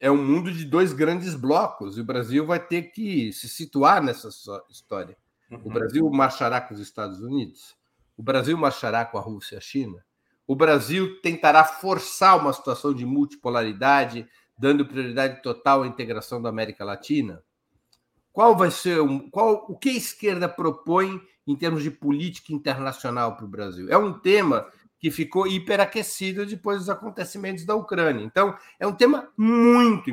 é 0.00 0.10
um 0.10 0.16
mundo 0.16 0.50
de 0.50 0.64
dois 0.64 0.92
grandes 0.92 1.34
blocos, 1.34 1.98
e 1.98 2.00
o 2.00 2.04
Brasil 2.04 2.46
vai 2.46 2.58
ter 2.58 2.84
que 2.90 3.32
se 3.32 3.48
situar 3.48 4.02
nessa 4.02 4.28
história. 4.70 5.16
Uhum. 5.50 5.60
O 5.64 5.70
Brasil 5.70 6.10
marchará 6.10 6.60
com 6.60 6.72
os 6.72 6.80
Estados 6.80 7.20
Unidos, 7.20 7.76
o 8.16 8.22
Brasil 8.22 8.56
marchará 8.56 9.04
com 9.04 9.18
a 9.18 9.20
Rússia 9.20 9.56
e 9.56 9.58
a 9.58 9.60
China, 9.60 10.04
o 10.50 10.56
Brasil 10.56 11.20
tentará 11.20 11.62
forçar 11.62 12.36
uma 12.36 12.52
situação 12.52 12.92
de 12.92 13.06
multipolaridade, 13.06 14.28
dando 14.58 14.84
prioridade 14.84 15.40
total 15.44 15.84
à 15.84 15.86
integração 15.86 16.42
da 16.42 16.48
América 16.48 16.84
Latina? 16.84 17.40
Qual 18.32 18.56
vai 18.56 18.72
ser 18.72 18.98
qual, 19.30 19.64
o 19.68 19.78
que 19.78 19.90
a 19.90 19.96
esquerda 19.96 20.48
propõe 20.48 21.22
em 21.46 21.54
termos 21.54 21.84
de 21.84 21.90
política 21.92 22.52
internacional 22.52 23.36
para 23.36 23.44
o 23.44 23.48
Brasil? 23.48 23.86
É 23.92 23.96
um 23.96 24.12
tema 24.12 24.66
que 24.98 25.08
ficou 25.08 25.46
hiperaquecido 25.46 26.44
depois 26.44 26.78
dos 26.80 26.90
acontecimentos 26.90 27.64
da 27.64 27.76
Ucrânia. 27.76 28.24
Então, 28.24 28.52
é 28.80 28.84
um 28.84 28.92
tema 28.92 29.28
muito 29.36 30.10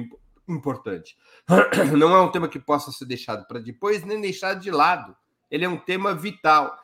importante. 0.48 1.18
Não 1.98 2.16
é 2.16 2.22
um 2.22 2.32
tema 2.32 2.48
que 2.48 2.60
possa 2.60 2.92
ser 2.92 3.06
deixado 3.06 3.48
para 3.48 3.58
depois 3.58 4.06
nem 4.06 4.22
deixado 4.22 4.62
de 4.62 4.70
lado. 4.70 5.18
Ele 5.50 5.66
é 5.66 5.70
um 5.70 5.78
tema 5.78 6.14
vital 6.14 6.78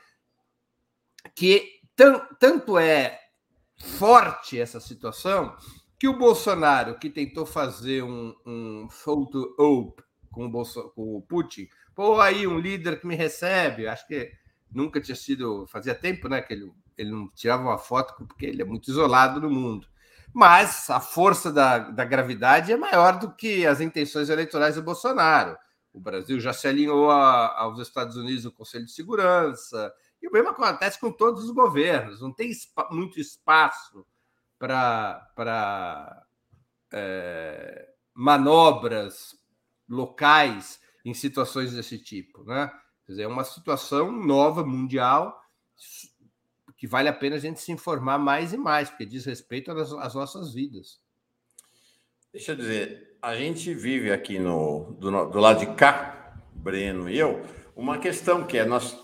que 1.36 1.80
tanto 2.40 2.80
é 2.80 3.20
forte 3.78 4.60
essa 4.60 4.80
situação 4.80 5.56
que 6.00 6.08
o 6.08 6.18
Bolsonaro, 6.18 7.00
que 7.00 7.10
tentou 7.10 7.46
fazer 7.46 8.04
um, 8.04 8.36
um 8.46 8.88
photo 8.90 9.56
op 9.58 10.04
com 10.30 10.48
o, 10.48 10.92
com 10.92 11.18
o 11.18 11.22
Putin, 11.22 11.68
pô, 11.96 12.20
aí 12.20 12.46
um 12.46 12.60
líder 12.60 13.00
que 13.00 13.08
me 13.08 13.16
recebe, 13.16 13.88
acho 13.88 14.06
que 14.08 14.32
nunca 14.70 15.00
tinha 15.00 15.16
sido, 15.16 15.66
fazia 15.68 15.96
tempo, 15.96 16.28
né, 16.28 16.42
que 16.42 16.54
ele, 16.54 16.72
ele 16.98 17.12
não 17.12 17.30
tirava 17.30 17.64
uma 17.64 17.78
foto 17.78 18.16
porque 18.28 18.46
ele 18.46 18.62
é 18.62 18.66
muito 18.66 18.90
isolado 18.90 19.40
no 19.40 19.50
mundo. 19.50 19.88
Mas 20.34 20.90
a 20.90 21.00
força 21.00 21.54
da, 21.54 21.78
da 21.78 22.04
gravidade 22.04 22.72
é 22.72 22.76
maior 22.76 23.20
do 23.20 23.34
que 23.36 23.66
as 23.66 23.80
intenções 23.80 24.30
eleitorais 24.30 24.76
do 24.76 24.82
Bolsonaro. 24.82 25.56
O 25.94 26.00
Brasil 26.00 26.40
já 26.40 26.52
se 26.52 26.68
alinhou 26.68 27.12
a, 27.12 27.60
aos 27.60 27.80
Estados 27.80 28.18
Unidos 28.18 28.44
no 28.44 28.52
Conselho 28.52 28.86
de 28.86 28.92
Segurança, 28.92 29.94
e 30.24 30.28
o 30.28 30.32
mesmo 30.32 30.50
acontece 30.50 30.98
com 30.98 31.12
todos 31.12 31.44
os 31.44 31.52
governos, 31.52 32.22
não 32.22 32.32
tem 32.32 32.50
muito 32.90 33.20
espaço 33.20 34.06
para 34.58 36.26
é, 36.94 37.90
manobras 38.14 39.36
locais 39.88 40.80
em 41.04 41.14
situações 41.14 41.74
desse 41.74 42.00
tipo. 42.00 42.46
Né? 42.46 42.72
Quer 43.06 43.12
dizer, 43.12 43.24
é 43.24 43.28
uma 43.28 43.44
situação 43.44 44.14
nova, 44.14 44.64
mundial, 44.64 45.38
que 46.78 46.88
vale 46.88 47.10
a 47.10 47.14
pena 47.14 47.36
a 47.36 47.40
gente 47.40 47.60
se 47.60 47.74
informar 47.74 48.18
mais 48.18 48.54
e 48.54 48.58
mais, 48.58 48.90
porque 48.90 49.06
diz 49.06 49.26
respeito 49.26 49.72
às, 49.72 49.92
às 49.92 50.16
nossas 50.16 50.54
vidas. 50.54 51.02
Deixa 52.32 52.54
eu 52.54 52.56
dizer, 52.56 53.18
a 53.22 53.36
gente 53.36 53.74
vive 53.74 54.10
aqui 54.10 54.40
no, 54.40 54.96
do, 54.98 55.30
do 55.30 55.40
lado 55.40 55.60
de 55.60 55.76
cá, 55.76 56.42
Breno 56.54 57.10
e 57.10 57.20
eu, 57.20 57.46
uma 57.76 57.98
questão 57.98 58.48
que 58.48 58.58
é 58.58 58.66
nós 58.66 59.03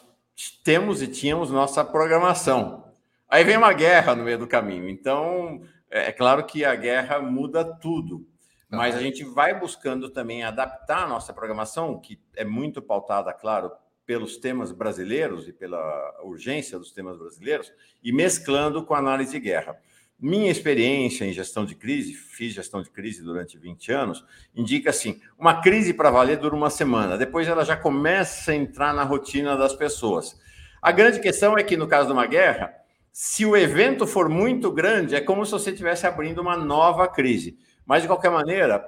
temos 0.63 1.01
e 1.01 1.07
tínhamos 1.07 1.51
nossa 1.51 1.83
programação. 1.83 2.85
Aí 3.27 3.43
vem 3.43 3.57
uma 3.57 3.73
guerra 3.73 4.15
no 4.15 4.23
meio 4.23 4.37
do 4.37 4.47
caminho. 4.47 4.89
Então, 4.89 5.61
é, 5.89 6.09
é 6.09 6.11
claro 6.11 6.45
que 6.45 6.63
a 6.63 6.75
guerra 6.75 7.19
muda 7.19 7.63
tudo. 7.63 8.25
Mas 8.71 8.95
a 8.95 9.01
gente 9.01 9.23
vai 9.23 9.59
buscando 9.59 10.09
também 10.09 10.43
adaptar 10.43 11.03
a 11.03 11.07
nossa 11.07 11.33
programação, 11.33 11.99
que 11.99 12.21
é 12.35 12.45
muito 12.45 12.81
pautada, 12.81 13.33
claro, 13.33 13.71
pelos 14.05 14.37
temas 14.37 14.71
brasileiros 14.71 15.47
e 15.47 15.53
pela 15.53 16.21
urgência 16.23 16.77
dos 16.77 16.91
temas 16.91 17.17
brasileiros, 17.17 17.71
e 18.03 18.11
mesclando 18.11 18.85
com 18.85 18.93
a 18.93 18.99
análise 18.99 19.31
de 19.31 19.39
guerra. 19.39 19.75
Minha 20.21 20.51
experiência 20.51 21.23
em 21.23 21.31
gestão 21.31 21.65
de 21.65 21.75
crise, 21.75 22.13
fiz 22.13 22.53
gestão 22.53 22.81
de 22.81 22.89
crise 22.89 23.23
durante 23.23 23.57
20 23.57 23.91
anos, 23.91 24.25
indica 24.53 24.89
assim: 24.89 25.21
uma 25.37 25.61
crise 25.61 25.93
para 25.93 26.11
valer 26.11 26.37
dura 26.37 26.55
uma 26.55 26.69
semana, 26.69 27.17
depois 27.17 27.47
ela 27.47 27.63
já 27.63 27.77
começa 27.77 28.51
a 28.51 28.55
entrar 28.55 28.93
na 28.93 29.03
rotina 29.03 29.55
das 29.55 29.73
pessoas. 29.73 30.37
A 30.81 30.91
grande 30.91 31.19
questão 31.19 31.57
é 31.57 31.63
que, 31.63 31.77
no 31.77 31.87
caso 31.87 32.07
de 32.07 32.13
uma 32.13 32.25
guerra, 32.25 32.73
se 33.11 33.45
o 33.45 33.55
evento 33.55 34.05
for 34.07 34.29
muito 34.29 34.71
grande, 34.71 35.15
é 35.15 35.21
como 35.21 35.45
se 35.45 35.51
você 35.51 35.71
estivesse 35.71 36.05
abrindo 36.05 36.39
uma 36.41 36.55
nova 36.55 37.07
crise. 37.07 37.57
Mas, 37.85 38.01
de 38.01 38.07
qualquer 38.07 38.29
maneira, 38.29 38.85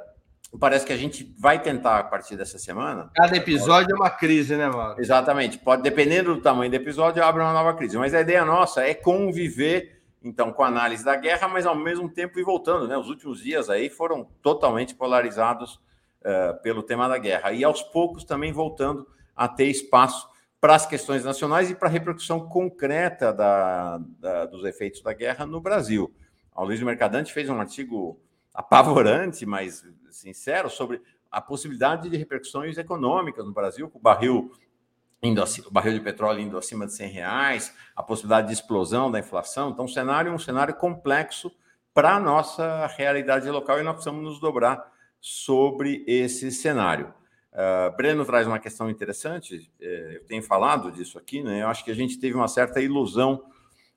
parece 0.59 0.85
que 0.85 0.93
a 0.93 0.97
gente 0.97 1.33
vai 1.39 1.61
tentar, 1.61 1.99
a 1.99 2.03
partir 2.03 2.35
dessa 2.35 2.57
semana. 2.59 3.09
Cada 3.15 3.35
episódio 3.35 3.93
é 3.93 3.95
uma 3.95 4.09
crise, 4.09 4.55
né, 4.55 4.69
Mauro? 4.69 5.01
Exatamente. 5.01 5.57
Pode, 5.57 5.81
dependendo 5.81 6.35
do 6.35 6.41
tamanho 6.41 6.69
do 6.69 6.75
episódio, 6.75 7.23
abre 7.23 7.41
uma 7.41 7.53
nova 7.53 7.73
crise. 7.73 7.97
Mas 7.97 8.13
a 8.13 8.21
ideia 8.21 8.45
nossa 8.45 8.83
é 8.83 8.93
conviver 8.93 10.00
então, 10.24 10.51
com 10.53 10.64
a 10.64 10.67
análise 10.67 11.03
da 11.03 11.16
guerra, 11.16 11.48
mas 11.48 11.66
ao 11.66 11.75
mesmo 11.75 12.08
tempo 12.08 12.40
e 12.40 12.43
voltando, 12.43 12.88
né? 12.88 12.95
Os 12.95 13.09
últimos 13.09 13.41
dias 13.41 13.69
aí 13.69 13.90
foram 13.90 14.25
totalmente 14.41 14.93
polarizados 14.93 15.75
uh, 16.22 16.61
pelo 16.61 16.83
tema 16.83 17.09
da 17.09 17.17
guerra. 17.17 17.51
E 17.51 17.64
aos 17.64 17.82
poucos 17.82 18.24
também 18.24 18.51
voltando 18.51 19.08
a 19.35 19.48
ter 19.48 19.66
espaço 19.66 20.30
para 20.59 20.75
as 20.75 20.85
questões 20.85 21.25
nacionais 21.25 21.72
e 21.72 21.75
para 21.75 21.88
a 21.88 21.91
repercussão 21.91 22.48
concreta 22.48 23.33
da, 23.33 23.98
da, 24.19 24.45
dos 24.45 24.64
efeitos 24.64 25.01
da 25.01 25.11
guerra 25.11 25.43
no 25.43 25.59
Brasil. 25.59 26.14
O 26.56 26.64
Luiz 26.64 26.82
Mercadante 26.83 27.33
fez 27.33 27.50
um 27.50 27.59
artigo 27.59 28.19
apavorante, 28.53 29.43
mas 29.43 29.83
sincero, 30.11 30.69
sobre 30.69 31.01
a 31.32 31.41
possibilidade 31.41 32.09
de 32.09 32.17
repercussões 32.17 32.77
econômicas 32.77 33.43
no 33.43 33.53
Brasil, 33.53 33.90
com 33.90 33.98
o 33.98 34.01
barril 34.01 34.51
indo 35.24 35.43
o 35.43 35.72
barril 35.72 35.93
de 35.93 36.00
petróleo 36.00 36.40
indo 36.40 36.58
acima 36.58 36.85
de 36.85 36.93
100 36.93 37.09
reais, 37.11 37.75
a 37.95 38.01
possibilidade 38.01 38.48
de 38.48 38.53
explosão 38.53 39.11
da 39.11 39.19
inflação. 39.19 39.69
Então, 39.69 39.85
um 39.85 39.88
cenário 39.88 40.33
um 40.33 40.40
cenário 40.40 40.74
complexo 40.74 41.51
para 41.93 42.16
a 42.16 42.19
nossa 42.19 42.88
realidade 42.98 43.50
local 43.50 43.80
e 43.80 43.83
nós 43.83 43.93
precisamos 43.93 44.24
nos 44.24 44.40
dobrar 44.40 44.83
sobre 45.19 46.03
esse 46.08 46.51
cenário. 46.51 47.14
Uh, 47.51 47.95
Breno 47.95 48.25
traz 48.25 48.48
uma 48.48 48.59
questão 48.59 48.90
interessante, 48.90 49.69
eh, 49.80 50.14
eu 50.16 50.25
tenho 50.25 50.41
falado 50.41 50.90
disso 50.90 51.17
aqui, 51.19 51.43
né? 51.43 51.61
Eu 51.61 51.67
acho 51.67 51.83
que 51.83 51.91
a 51.91 51.93
gente 51.93 52.17
teve 52.17 52.33
uma 52.33 52.48
certa 52.48 52.80
ilusão 52.80 53.43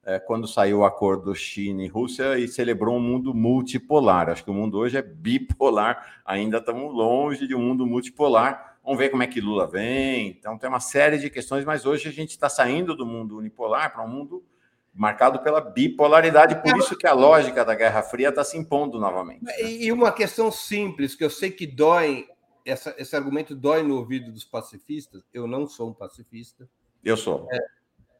eh, 0.04 0.18
quando 0.18 0.48
saiu 0.48 0.80
o 0.80 0.84
acordo 0.84 1.32
China 1.36 1.84
e 1.84 1.86
Rússia 1.86 2.36
e 2.36 2.48
celebrou 2.48 2.96
um 2.96 3.00
mundo 3.00 3.32
multipolar. 3.32 4.28
Acho 4.28 4.42
que 4.42 4.50
o 4.50 4.54
mundo 4.54 4.76
hoje 4.76 4.98
é 4.98 5.02
bipolar, 5.02 6.20
ainda 6.24 6.58
estamos 6.58 6.92
longe 6.92 7.46
de 7.46 7.54
um 7.54 7.60
mundo 7.60 7.86
multipolar 7.86 8.73
Vamos 8.84 8.98
ver 8.98 9.08
como 9.08 9.22
é 9.22 9.26
que 9.26 9.40
Lula 9.40 9.66
vem. 9.66 10.28
Então, 10.28 10.58
tem 10.58 10.68
uma 10.68 10.80
série 10.80 11.16
de 11.16 11.30
questões, 11.30 11.64
mas 11.64 11.86
hoje 11.86 12.08
a 12.08 12.12
gente 12.12 12.30
está 12.30 12.50
saindo 12.50 12.94
do 12.94 13.06
mundo 13.06 13.38
unipolar 13.38 13.92
para 13.92 14.04
um 14.04 14.08
mundo 14.08 14.44
marcado 14.92 15.40
pela 15.40 15.60
bipolaridade. 15.60 16.62
Por 16.62 16.76
isso 16.76 16.94
que 16.94 17.06
a 17.06 17.14
lógica 17.14 17.64
da 17.64 17.74
Guerra 17.74 18.02
Fria 18.02 18.28
está 18.28 18.44
se 18.44 18.58
impondo 18.58 19.00
novamente. 19.00 19.42
Né? 19.42 19.52
E 19.62 19.90
uma 19.90 20.12
questão 20.12 20.52
simples, 20.52 21.14
que 21.14 21.24
eu 21.24 21.30
sei 21.30 21.50
que 21.50 21.66
dói, 21.66 22.28
essa, 22.64 22.94
esse 22.98 23.16
argumento 23.16 23.56
dói 23.56 23.82
no 23.82 23.96
ouvido 23.96 24.30
dos 24.30 24.44
pacifistas. 24.44 25.22
Eu 25.32 25.46
não 25.46 25.66
sou 25.66 25.88
um 25.88 25.94
pacifista. 25.94 26.68
Eu 27.02 27.16
sou. 27.16 27.48
É, 27.50 27.58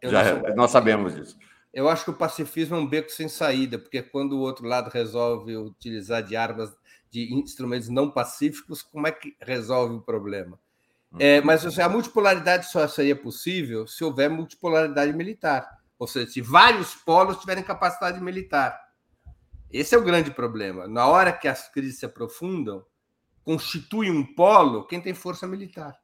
eu 0.00 0.10
Já, 0.10 0.40
sou 0.40 0.56
nós 0.56 0.70
sabemos 0.70 1.14
disso. 1.14 1.36
Eu 1.74 1.88
acho 1.88 2.04
que 2.04 2.10
o 2.10 2.14
pacifismo 2.14 2.76
é 2.76 2.78
um 2.78 2.86
beco 2.86 3.10
sem 3.10 3.28
saída, 3.28 3.78
porque 3.78 4.00
quando 4.00 4.38
o 4.38 4.40
outro 4.40 4.66
lado 4.66 4.88
resolve 4.88 5.56
utilizar 5.56 6.22
de 6.22 6.36
armas 6.36 6.74
de 7.14 7.32
instrumentos 7.32 7.88
não 7.88 8.10
pacíficos, 8.10 8.82
como 8.82 9.06
é 9.06 9.12
que 9.12 9.36
resolve 9.40 9.94
o 9.94 10.00
problema? 10.00 10.58
É, 11.20 11.38
uhum. 11.38 11.46
mas 11.46 11.64
assim, 11.64 11.80
a 11.80 11.88
multipolaridade 11.88 12.66
só 12.66 12.88
seria 12.88 13.14
possível 13.14 13.86
se 13.86 14.02
houver 14.02 14.28
multipolaridade 14.28 15.12
militar, 15.12 15.64
ou 15.96 16.08
seja, 16.08 16.28
se 16.28 16.40
vários 16.40 16.92
polos 16.96 17.38
tiverem 17.38 17.62
capacidade 17.62 18.20
militar. 18.20 18.76
Esse 19.70 19.94
é 19.94 19.98
o 19.98 20.02
grande 20.02 20.32
problema. 20.32 20.88
Na 20.88 21.06
hora 21.06 21.32
que 21.32 21.46
as 21.46 21.68
crises 21.70 22.00
se 22.00 22.06
aprofundam, 22.06 22.84
constitui 23.44 24.10
um 24.10 24.34
polo 24.34 24.84
quem 24.84 25.00
tem 25.00 25.14
força 25.14 25.46
militar. 25.46 25.96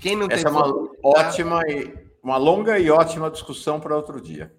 Quem 0.00 0.16
não 0.16 0.28
Essa 0.30 0.44
tem 0.44 0.46
é 0.46 0.48
uma 0.48 0.66
militar, 0.66 0.96
ótima 1.02 1.60
e 1.68 2.10
uma 2.22 2.38
longa 2.38 2.78
e 2.78 2.90
ótima 2.90 3.30
discussão 3.30 3.78
para 3.78 3.94
outro 3.94 4.18
dia. 4.18 4.54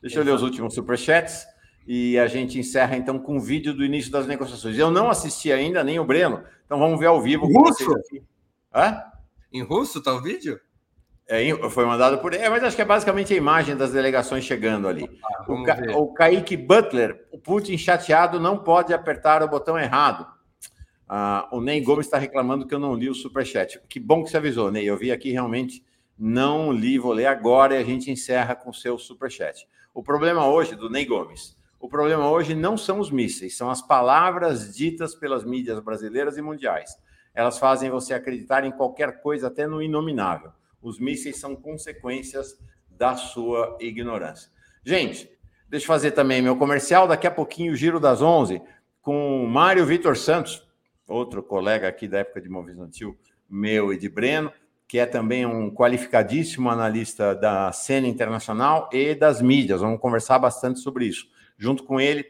Deixa 0.00 0.16
Exato. 0.16 0.20
eu 0.20 0.24
ler 0.24 0.36
os 0.36 0.42
últimos 0.42 0.72
superchats. 0.72 1.46
E 1.86 2.18
a 2.18 2.26
gente 2.26 2.58
encerra 2.58 2.96
então 2.96 3.18
com 3.18 3.36
o 3.36 3.40
vídeo 3.40 3.74
do 3.74 3.84
início 3.84 4.10
das 4.10 4.26
negociações. 4.26 4.78
Eu 4.78 4.90
não 4.90 5.10
assisti 5.10 5.52
ainda, 5.52 5.82
nem 5.82 5.98
o 5.98 6.04
Breno, 6.04 6.42
então 6.64 6.78
vamos 6.78 6.98
ver 6.98 7.06
ao 7.06 7.20
vivo. 7.20 7.46
Em 7.46 7.52
russo? 7.52 7.94
Hã? 8.74 9.02
Em 9.52 9.62
russo 9.62 9.98
está 9.98 10.14
o 10.14 10.22
vídeo? 10.22 10.60
É, 11.26 11.70
foi 11.70 11.86
mandado 11.86 12.18
por. 12.18 12.34
É, 12.34 12.48
mas 12.48 12.64
acho 12.64 12.74
que 12.74 12.82
é 12.82 12.84
basicamente 12.84 13.32
a 13.32 13.36
imagem 13.36 13.76
das 13.76 13.92
delegações 13.92 14.44
chegando 14.44 14.88
ali. 14.88 15.08
Ah, 15.24 15.44
o, 15.46 15.62
Ca... 15.62 15.78
o 15.96 16.12
Kaique 16.12 16.56
Butler, 16.56 17.24
o 17.30 17.38
Putin 17.38 17.78
chateado, 17.78 18.40
não 18.40 18.58
pode 18.58 18.92
apertar 18.92 19.40
o 19.40 19.48
botão 19.48 19.78
errado. 19.78 20.26
Ah, 21.08 21.48
o 21.52 21.60
Ney 21.60 21.80
Gomes 21.80 22.06
está 22.06 22.18
reclamando 22.18 22.66
que 22.66 22.74
eu 22.74 22.80
não 22.80 22.94
li 22.94 23.08
o 23.08 23.14
superchat. 23.14 23.80
Que 23.88 24.00
bom 24.00 24.24
que 24.24 24.30
você 24.30 24.38
avisou, 24.38 24.72
Ney. 24.72 24.84
Eu 24.84 24.96
vi 24.96 25.12
aqui 25.12 25.30
realmente, 25.30 25.84
não 26.18 26.72
li, 26.72 26.98
vou 26.98 27.12
ler 27.12 27.26
agora 27.26 27.76
e 27.76 27.78
a 27.78 27.84
gente 27.84 28.10
encerra 28.10 28.56
com 28.56 28.70
o 28.70 28.74
seu 28.74 28.98
superchat. 28.98 29.68
O 29.94 30.02
problema 30.02 30.48
hoje, 30.48 30.74
do 30.74 30.90
Ney 30.90 31.04
Gomes, 31.04 31.56
o 31.80 31.88
problema 31.88 32.30
hoje 32.30 32.54
não 32.54 32.76
são 32.76 33.00
os 33.00 33.10
mísseis, 33.10 33.56
são 33.56 33.70
as 33.70 33.80
palavras 33.80 34.76
ditas 34.76 35.14
pelas 35.14 35.44
mídias 35.44 35.80
brasileiras 35.80 36.36
e 36.36 36.42
mundiais. 36.42 36.94
Elas 37.34 37.58
fazem 37.58 37.88
você 37.88 38.12
acreditar 38.12 38.64
em 38.64 38.70
qualquer 38.70 39.22
coisa, 39.22 39.46
até 39.46 39.66
no 39.66 39.82
inominável. 39.82 40.52
Os 40.82 41.00
mísseis 41.00 41.38
são 41.38 41.56
consequências 41.56 42.58
da 42.90 43.16
sua 43.16 43.78
ignorância. 43.80 44.50
Gente, 44.84 45.30
deixa 45.70 45.84
eu 45.84 45.88
fazer 45.88 46.10
também 46.10 46.42
meu 46.42 46.54
comercial. 46.54 47.08
Daqui 47.08 47.26
a 47.26 47.30
pouquinho, 47.30 47.72
o 47.72 47.76
Giro 47.76 47.98
das 47.98 48.20
11, 48.20 48.60
com 49.00 49.46
Mário 49.46 49.86
Vitor 49.86 50.18
Santos, 50.18 50.62
outro 51.08 51.42
colega 51.42 51.88
aqui 51.88 52.06
da 52.06 52.18
época 52.18 52.42
de 52.42 52.50
Movisantil, 52.50 53.16
meu 53.48 53.90
e 53.90 53.96
de 53.96 54.08
Breno, 54.08 54.52
que 54.86 54.98
é 54.98 55.06
também 55.06 55.46
um 55.46 55.70
qualificadíssimo 55.70 56.68
analista 56.68 57.34
da 57.34 57.72
cena 57.72 58.06
internacional 58.06 58.90
e 58.92 59.14
das 59.14 59.40
mídias. 59.40 59.80
Vamos 59.80 60.00
conversar 60.00 60.38
bastante 60.38 60.80
sobre 60.80 61.06
isso. 61.06 61.26
Junto 61.60 61.84
com 61.84 62.00
ele, 62.00 62.24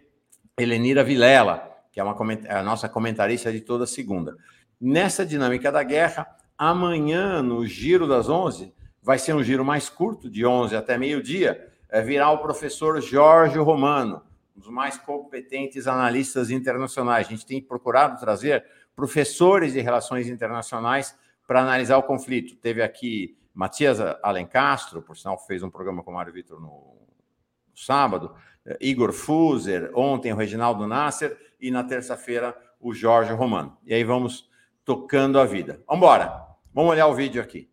Helenira 0.58 1.04
Vilela, 1.04 1.70
que 1.92 2.00
é 2.00 2.02
uma, 2.02 2.16
a 2.48 2.62
nossa 2.64 2.88
comentarista 2.88 3.52
de 3.52 3.60
toda 3.60 3.86
segunda. 3.86 4.36
Nessa 4.80 5.24
dinâmica 5.24 5.70
da 5.70 5.84
guerra, 5.84 6.26
amanhã, 6.58 7.40
no 7.40 7.64
Giro 7.64 8.08
das 8.08 8.28
11, 8.28 8.74
vai 9.00 9.20
ser 9.20 9.32
um 9.32 9.44
giro 9.44 9.64
mais 9.64 9.88
curto, 9.88 10.28
de 10.28 10.44
11 10.44 10.74
até 10.74 10.98
meio-dia, 10.98 11.72
é, 11.88 12.02
virá 12.02 12.28
o 12.30 12.38
professor 12.38 13.00
Jorge 13.00 13.56
Romano, 13.56 14.20
um 14.56 14.58
dos 14.58 14.68
mais 14.68 14.98
competentes 14.98 15.86
analistas 15.86 16.50
internacionais. 16.50 17.28
A 17.28 17.30
gente 17.30 17.46
tem 17.46 17.62
procurado 17.62 18.18
trazer 18.18 18.64
professores 18.96 19.74
de 19.74 19.80
relações 19.80 20.26
internacionais 20.26 21.16
para 21.46 21.62
analisar 21.62 21.98
o 21.98 22.02
conflito. 22.02 22.56
Teve 22.56 22.82
aqui 22.82 23.38
Matias 23.54 24.00
Alencastro, 24.24 25.00
por 25.02 25.16
sinal, 25.16 25.38
fez 25.38 25.62
um 25.62 25.70
programa 25.70 26.02
com 26.02 26.10
o 26.10 26.14
Mário 26.14 26.32
Vitor 26.32 26.60
no, 26.60 26.66
no 26.66 27.76
sábado, 27.76 28.34
Igor 28.80 29.12
Fuser, 29.12 29.90
ontem 29.94 30.32
o 30.32 30.36
Reginaldo 30.36 30.86
Nasser 30.86 31.36
e 31.60 31.70
na 31.70 31.84
terça-feira 31.84 32.56
o 32.78 32.94
Jorge 32.94 33.32
Romano. 33.32 33.76
E 33.84 33.94
aí 33.94 34.04
vamos 34.04 34.48
tocando 34.84 35.38
a 35.38 35.44
vida. 35.44 35.82
Vamos 35.86 36.02
embora. 36.02 36.46
Vamos 36.72 36.90
olhar 36.90 37.06
o 37.06 37.14
vídeo 37.14 37.42
aqui. 37.42 37.70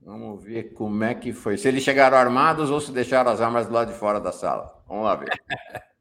Vamos 0.00 0.42
ver 0.42 0.72
como 0.72 1.04
é 1.04 1.14
que 1.14 1.32
foi. 1.32 1.56
Se 1.56 1.68
eles 1.68 1.82
chegaram 1.82 2.16
armados 2.16 2.70
ou 2.70 2.80
se 2.80 2.90
deixaram 2.90 3.30
as 3.30 3.40
armas 3.40 3.66
do 3.66 3.72
lado 3.72 3.92
de 3.92 3.98
fora 3.98 4.20
da 4.20 4.32
sala. 4.32 4.82
Vamos 4.86 5.04
lá 5.04 5.14
ver. 5.16 5.30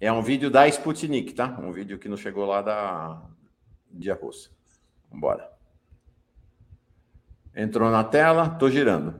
É 0.00 0.12
um 0.12 0.22
vídeo 0.22 0.48
da 0.48 0.68
Sputnik, 0.68 1.32
tá? 1.32 1.58
Um 1.58 1.72
vídeo 1.72 1.98
que 1.98 2.08
não 2.08 2.16
chegou 2.16 2.46
lá 2.46 2.62
da 2.62 3.20
de 3.90 4.08
Rússia. 4.12 4.52
Vamos 5.10 5.18
embora. 5.18 5.57
Entrou 7.58 7.90
na 7.90 8.04
tela, 8.04 8.50
tô 8.50 8.70
girando. 8.70 9.16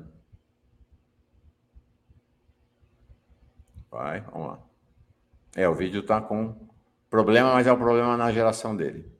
Vai, 3.90 4.20
vamos 4.20 4.50
lá. 4.50 4.58
É, 5.56 5.68
o 5.68 5.74
vídeo 5.74 6.04
tá 6.04 6.20
com 6.20 6.54
problema, 7.10 7.52
mas 7.52 7.66
é 7.66 7.72
o 7.72 7.76
problema 7.76 8.16
na 8.16 8.30
geração 8.30 8.76
dele. 8.76 9.10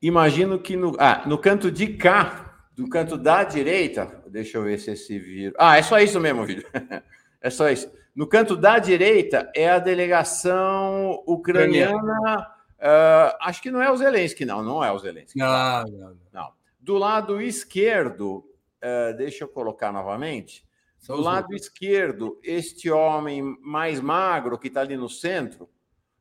Imagino 0.00 0.60
que 0.60 0.76
no, 0.76 0.96
ah, 0.96 1.24
no 1.26 1.36
canto 1.36 1.72
de 1.72 1.88
cá, 1.94 2.68
do 2.76 2.88
canto 2.88 3.18
da 3.18 3.42
direita, 3.42 4.22
deixa 4.28 4.58
eu 4.58 4.62
ver 4.62 4.78
se 4.78 4.92
esse 4.92 5.18
vídeo. 5.18 5.52
Ah, 5.58 5.76
é 5.76 5.82
só 5.82 5.98
isso 5.98 6.20
mesmo 6.20 6.42
o 6.42 6.46
vídeo. 6.46 6.68
é 7.42 7.50
só 7.50 7.68
isso. 7.68 7.90
No 8.14 8.28
canto 8.28 8.54
da 8.54 8.78
direita 8.78 9.50
é 9.56 9.68
a 9.68 9.80
delegação 9.80 11.20
ucraniana. 11.26 12.59
Uh, 12.80 13.36
acho 13.42 13.60
que 13.60 13.70
não 13.70 13.82
é 13.82 13.90
o 13.90 13.96
Zelensky, 13.96 14.46
não, 14.46 14.62
não 14.62 14.82
é 14.82 14.90
o 14.90 14.98
Zelensky. 14.98 15.38
Não, 15.38 15.84
não, 15.84 16.16
não. 16.32 16.52
Do 16.80 16.96
lado 16.96 17.40
esquerdo, 17.40 18.38
uh, 18.82 19.16
deixa 19.18 19.44
eu 19.44 19.48
colocar 19.48 19.92
novamente. 19.92 20.66
São 20.98 21.16
do 21.16 21.22
lado 21.22 21.54
esquerdo, 21.54 22.38
este 22.42 22.90
homem 22.90 23.42
mais 23.62 24.00
magro 24.00 24.58
que 24.58 24.68
está 24.68 24.80
ali 24.80 24.96
no 24.96 25.08
centro, 25.08 25.68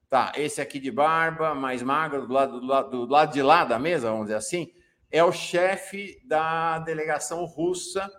tá? 0.10 0.34
Esse 0.36 0.62
aqui 0.62 0.80
de 0.80 0.92
barba, 0.92 1.54
mais 1.54 1.82
magro, 1.82 2.28
do 2.28 2.34
lado, 2.34 2.60
do, 2.60 2.66
lado, 2.66 3.06
do 3.06 3.12
lado 3.12 3.34
de 3.34 3.42
lá 3.42 3.64
da 3.64 3.80
mesa, 3.80 4.10
vamos 4.10 4.26
dizer 4.26 4.38
assim, 4.38 4.72
é 5.12 5.24
o 5.24 5.32
chefe 5.32 6.22
da 6.26 6.80
delegação 6.80 7.44
russa, 7.46 8.10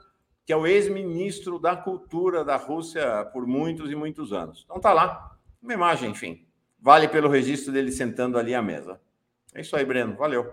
que 0.45 0.53
é 0.53 0.57
o 0.57 0.67
ex-ministro 0.67 1.59
da 1.59 1.77
cultura 1.77 2.45
da 2.45 2.57
Rússia 2.57 3.25
por 3.33 3.47
muitos 3.47 3.91
e 3.91 3.95
muitos 3.95 4.33
anos. 4.33 4.63
Então 4.65 4.81
tá 4.81 4.93
lá, 4.93 5.37
uma 5.63 5.73
imagem, 5.73 6.11
enfim. 6.11 6.47
Vale 6.83 7.09
pelo 7.09 7.29
registro 7.29 7.73
dele 7.73 7.93
sentando 7.93 8.39
ali 8.39 8.55
à 8.55 8.63
mesa. 8.63 9.01
É 9.55 9.61
isso 9.61 9.77
aí, 9.77 9.85
Breno. 9.85 10.17
Valeu. 10.17 10.53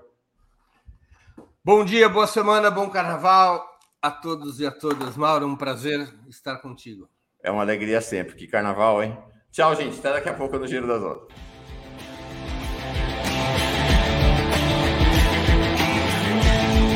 Bom 1.63 1.85
dia, 1.85 2.09
boa 2.09 2.27
semana, 2.27 2.69
bom 2.69 2.89
carnaval 2.89 3.65
a 4.01 4.11
todos 4.11 4.59
e 4.59 4.65
a 4.65 4.71
todas. 4.71 5.15
Mauro, 5.15 5.47
um 5.47 5.55
prazer 5.55 6.07
estar 6.27 6.57
contigo. 6.57 7.09
É 7.41 7.51
uma 7.51 7.61
alegria 7.61 8.01
sempre. 8.01 8.35
Que 8.35 8.47
carnaval, 8.47 9.03
hein? 9.03 9.17
Tchau, 9.51 9.75
gente. 9.75 9.99
Até 9.99 10.13
daqui 10.13 10.29
a 10.29 10.33
pouco 10.33 10.57
no 10.57 10.67
Giro 10.67 10.87
das 10.87 11.01
Outras. 11.01 11.46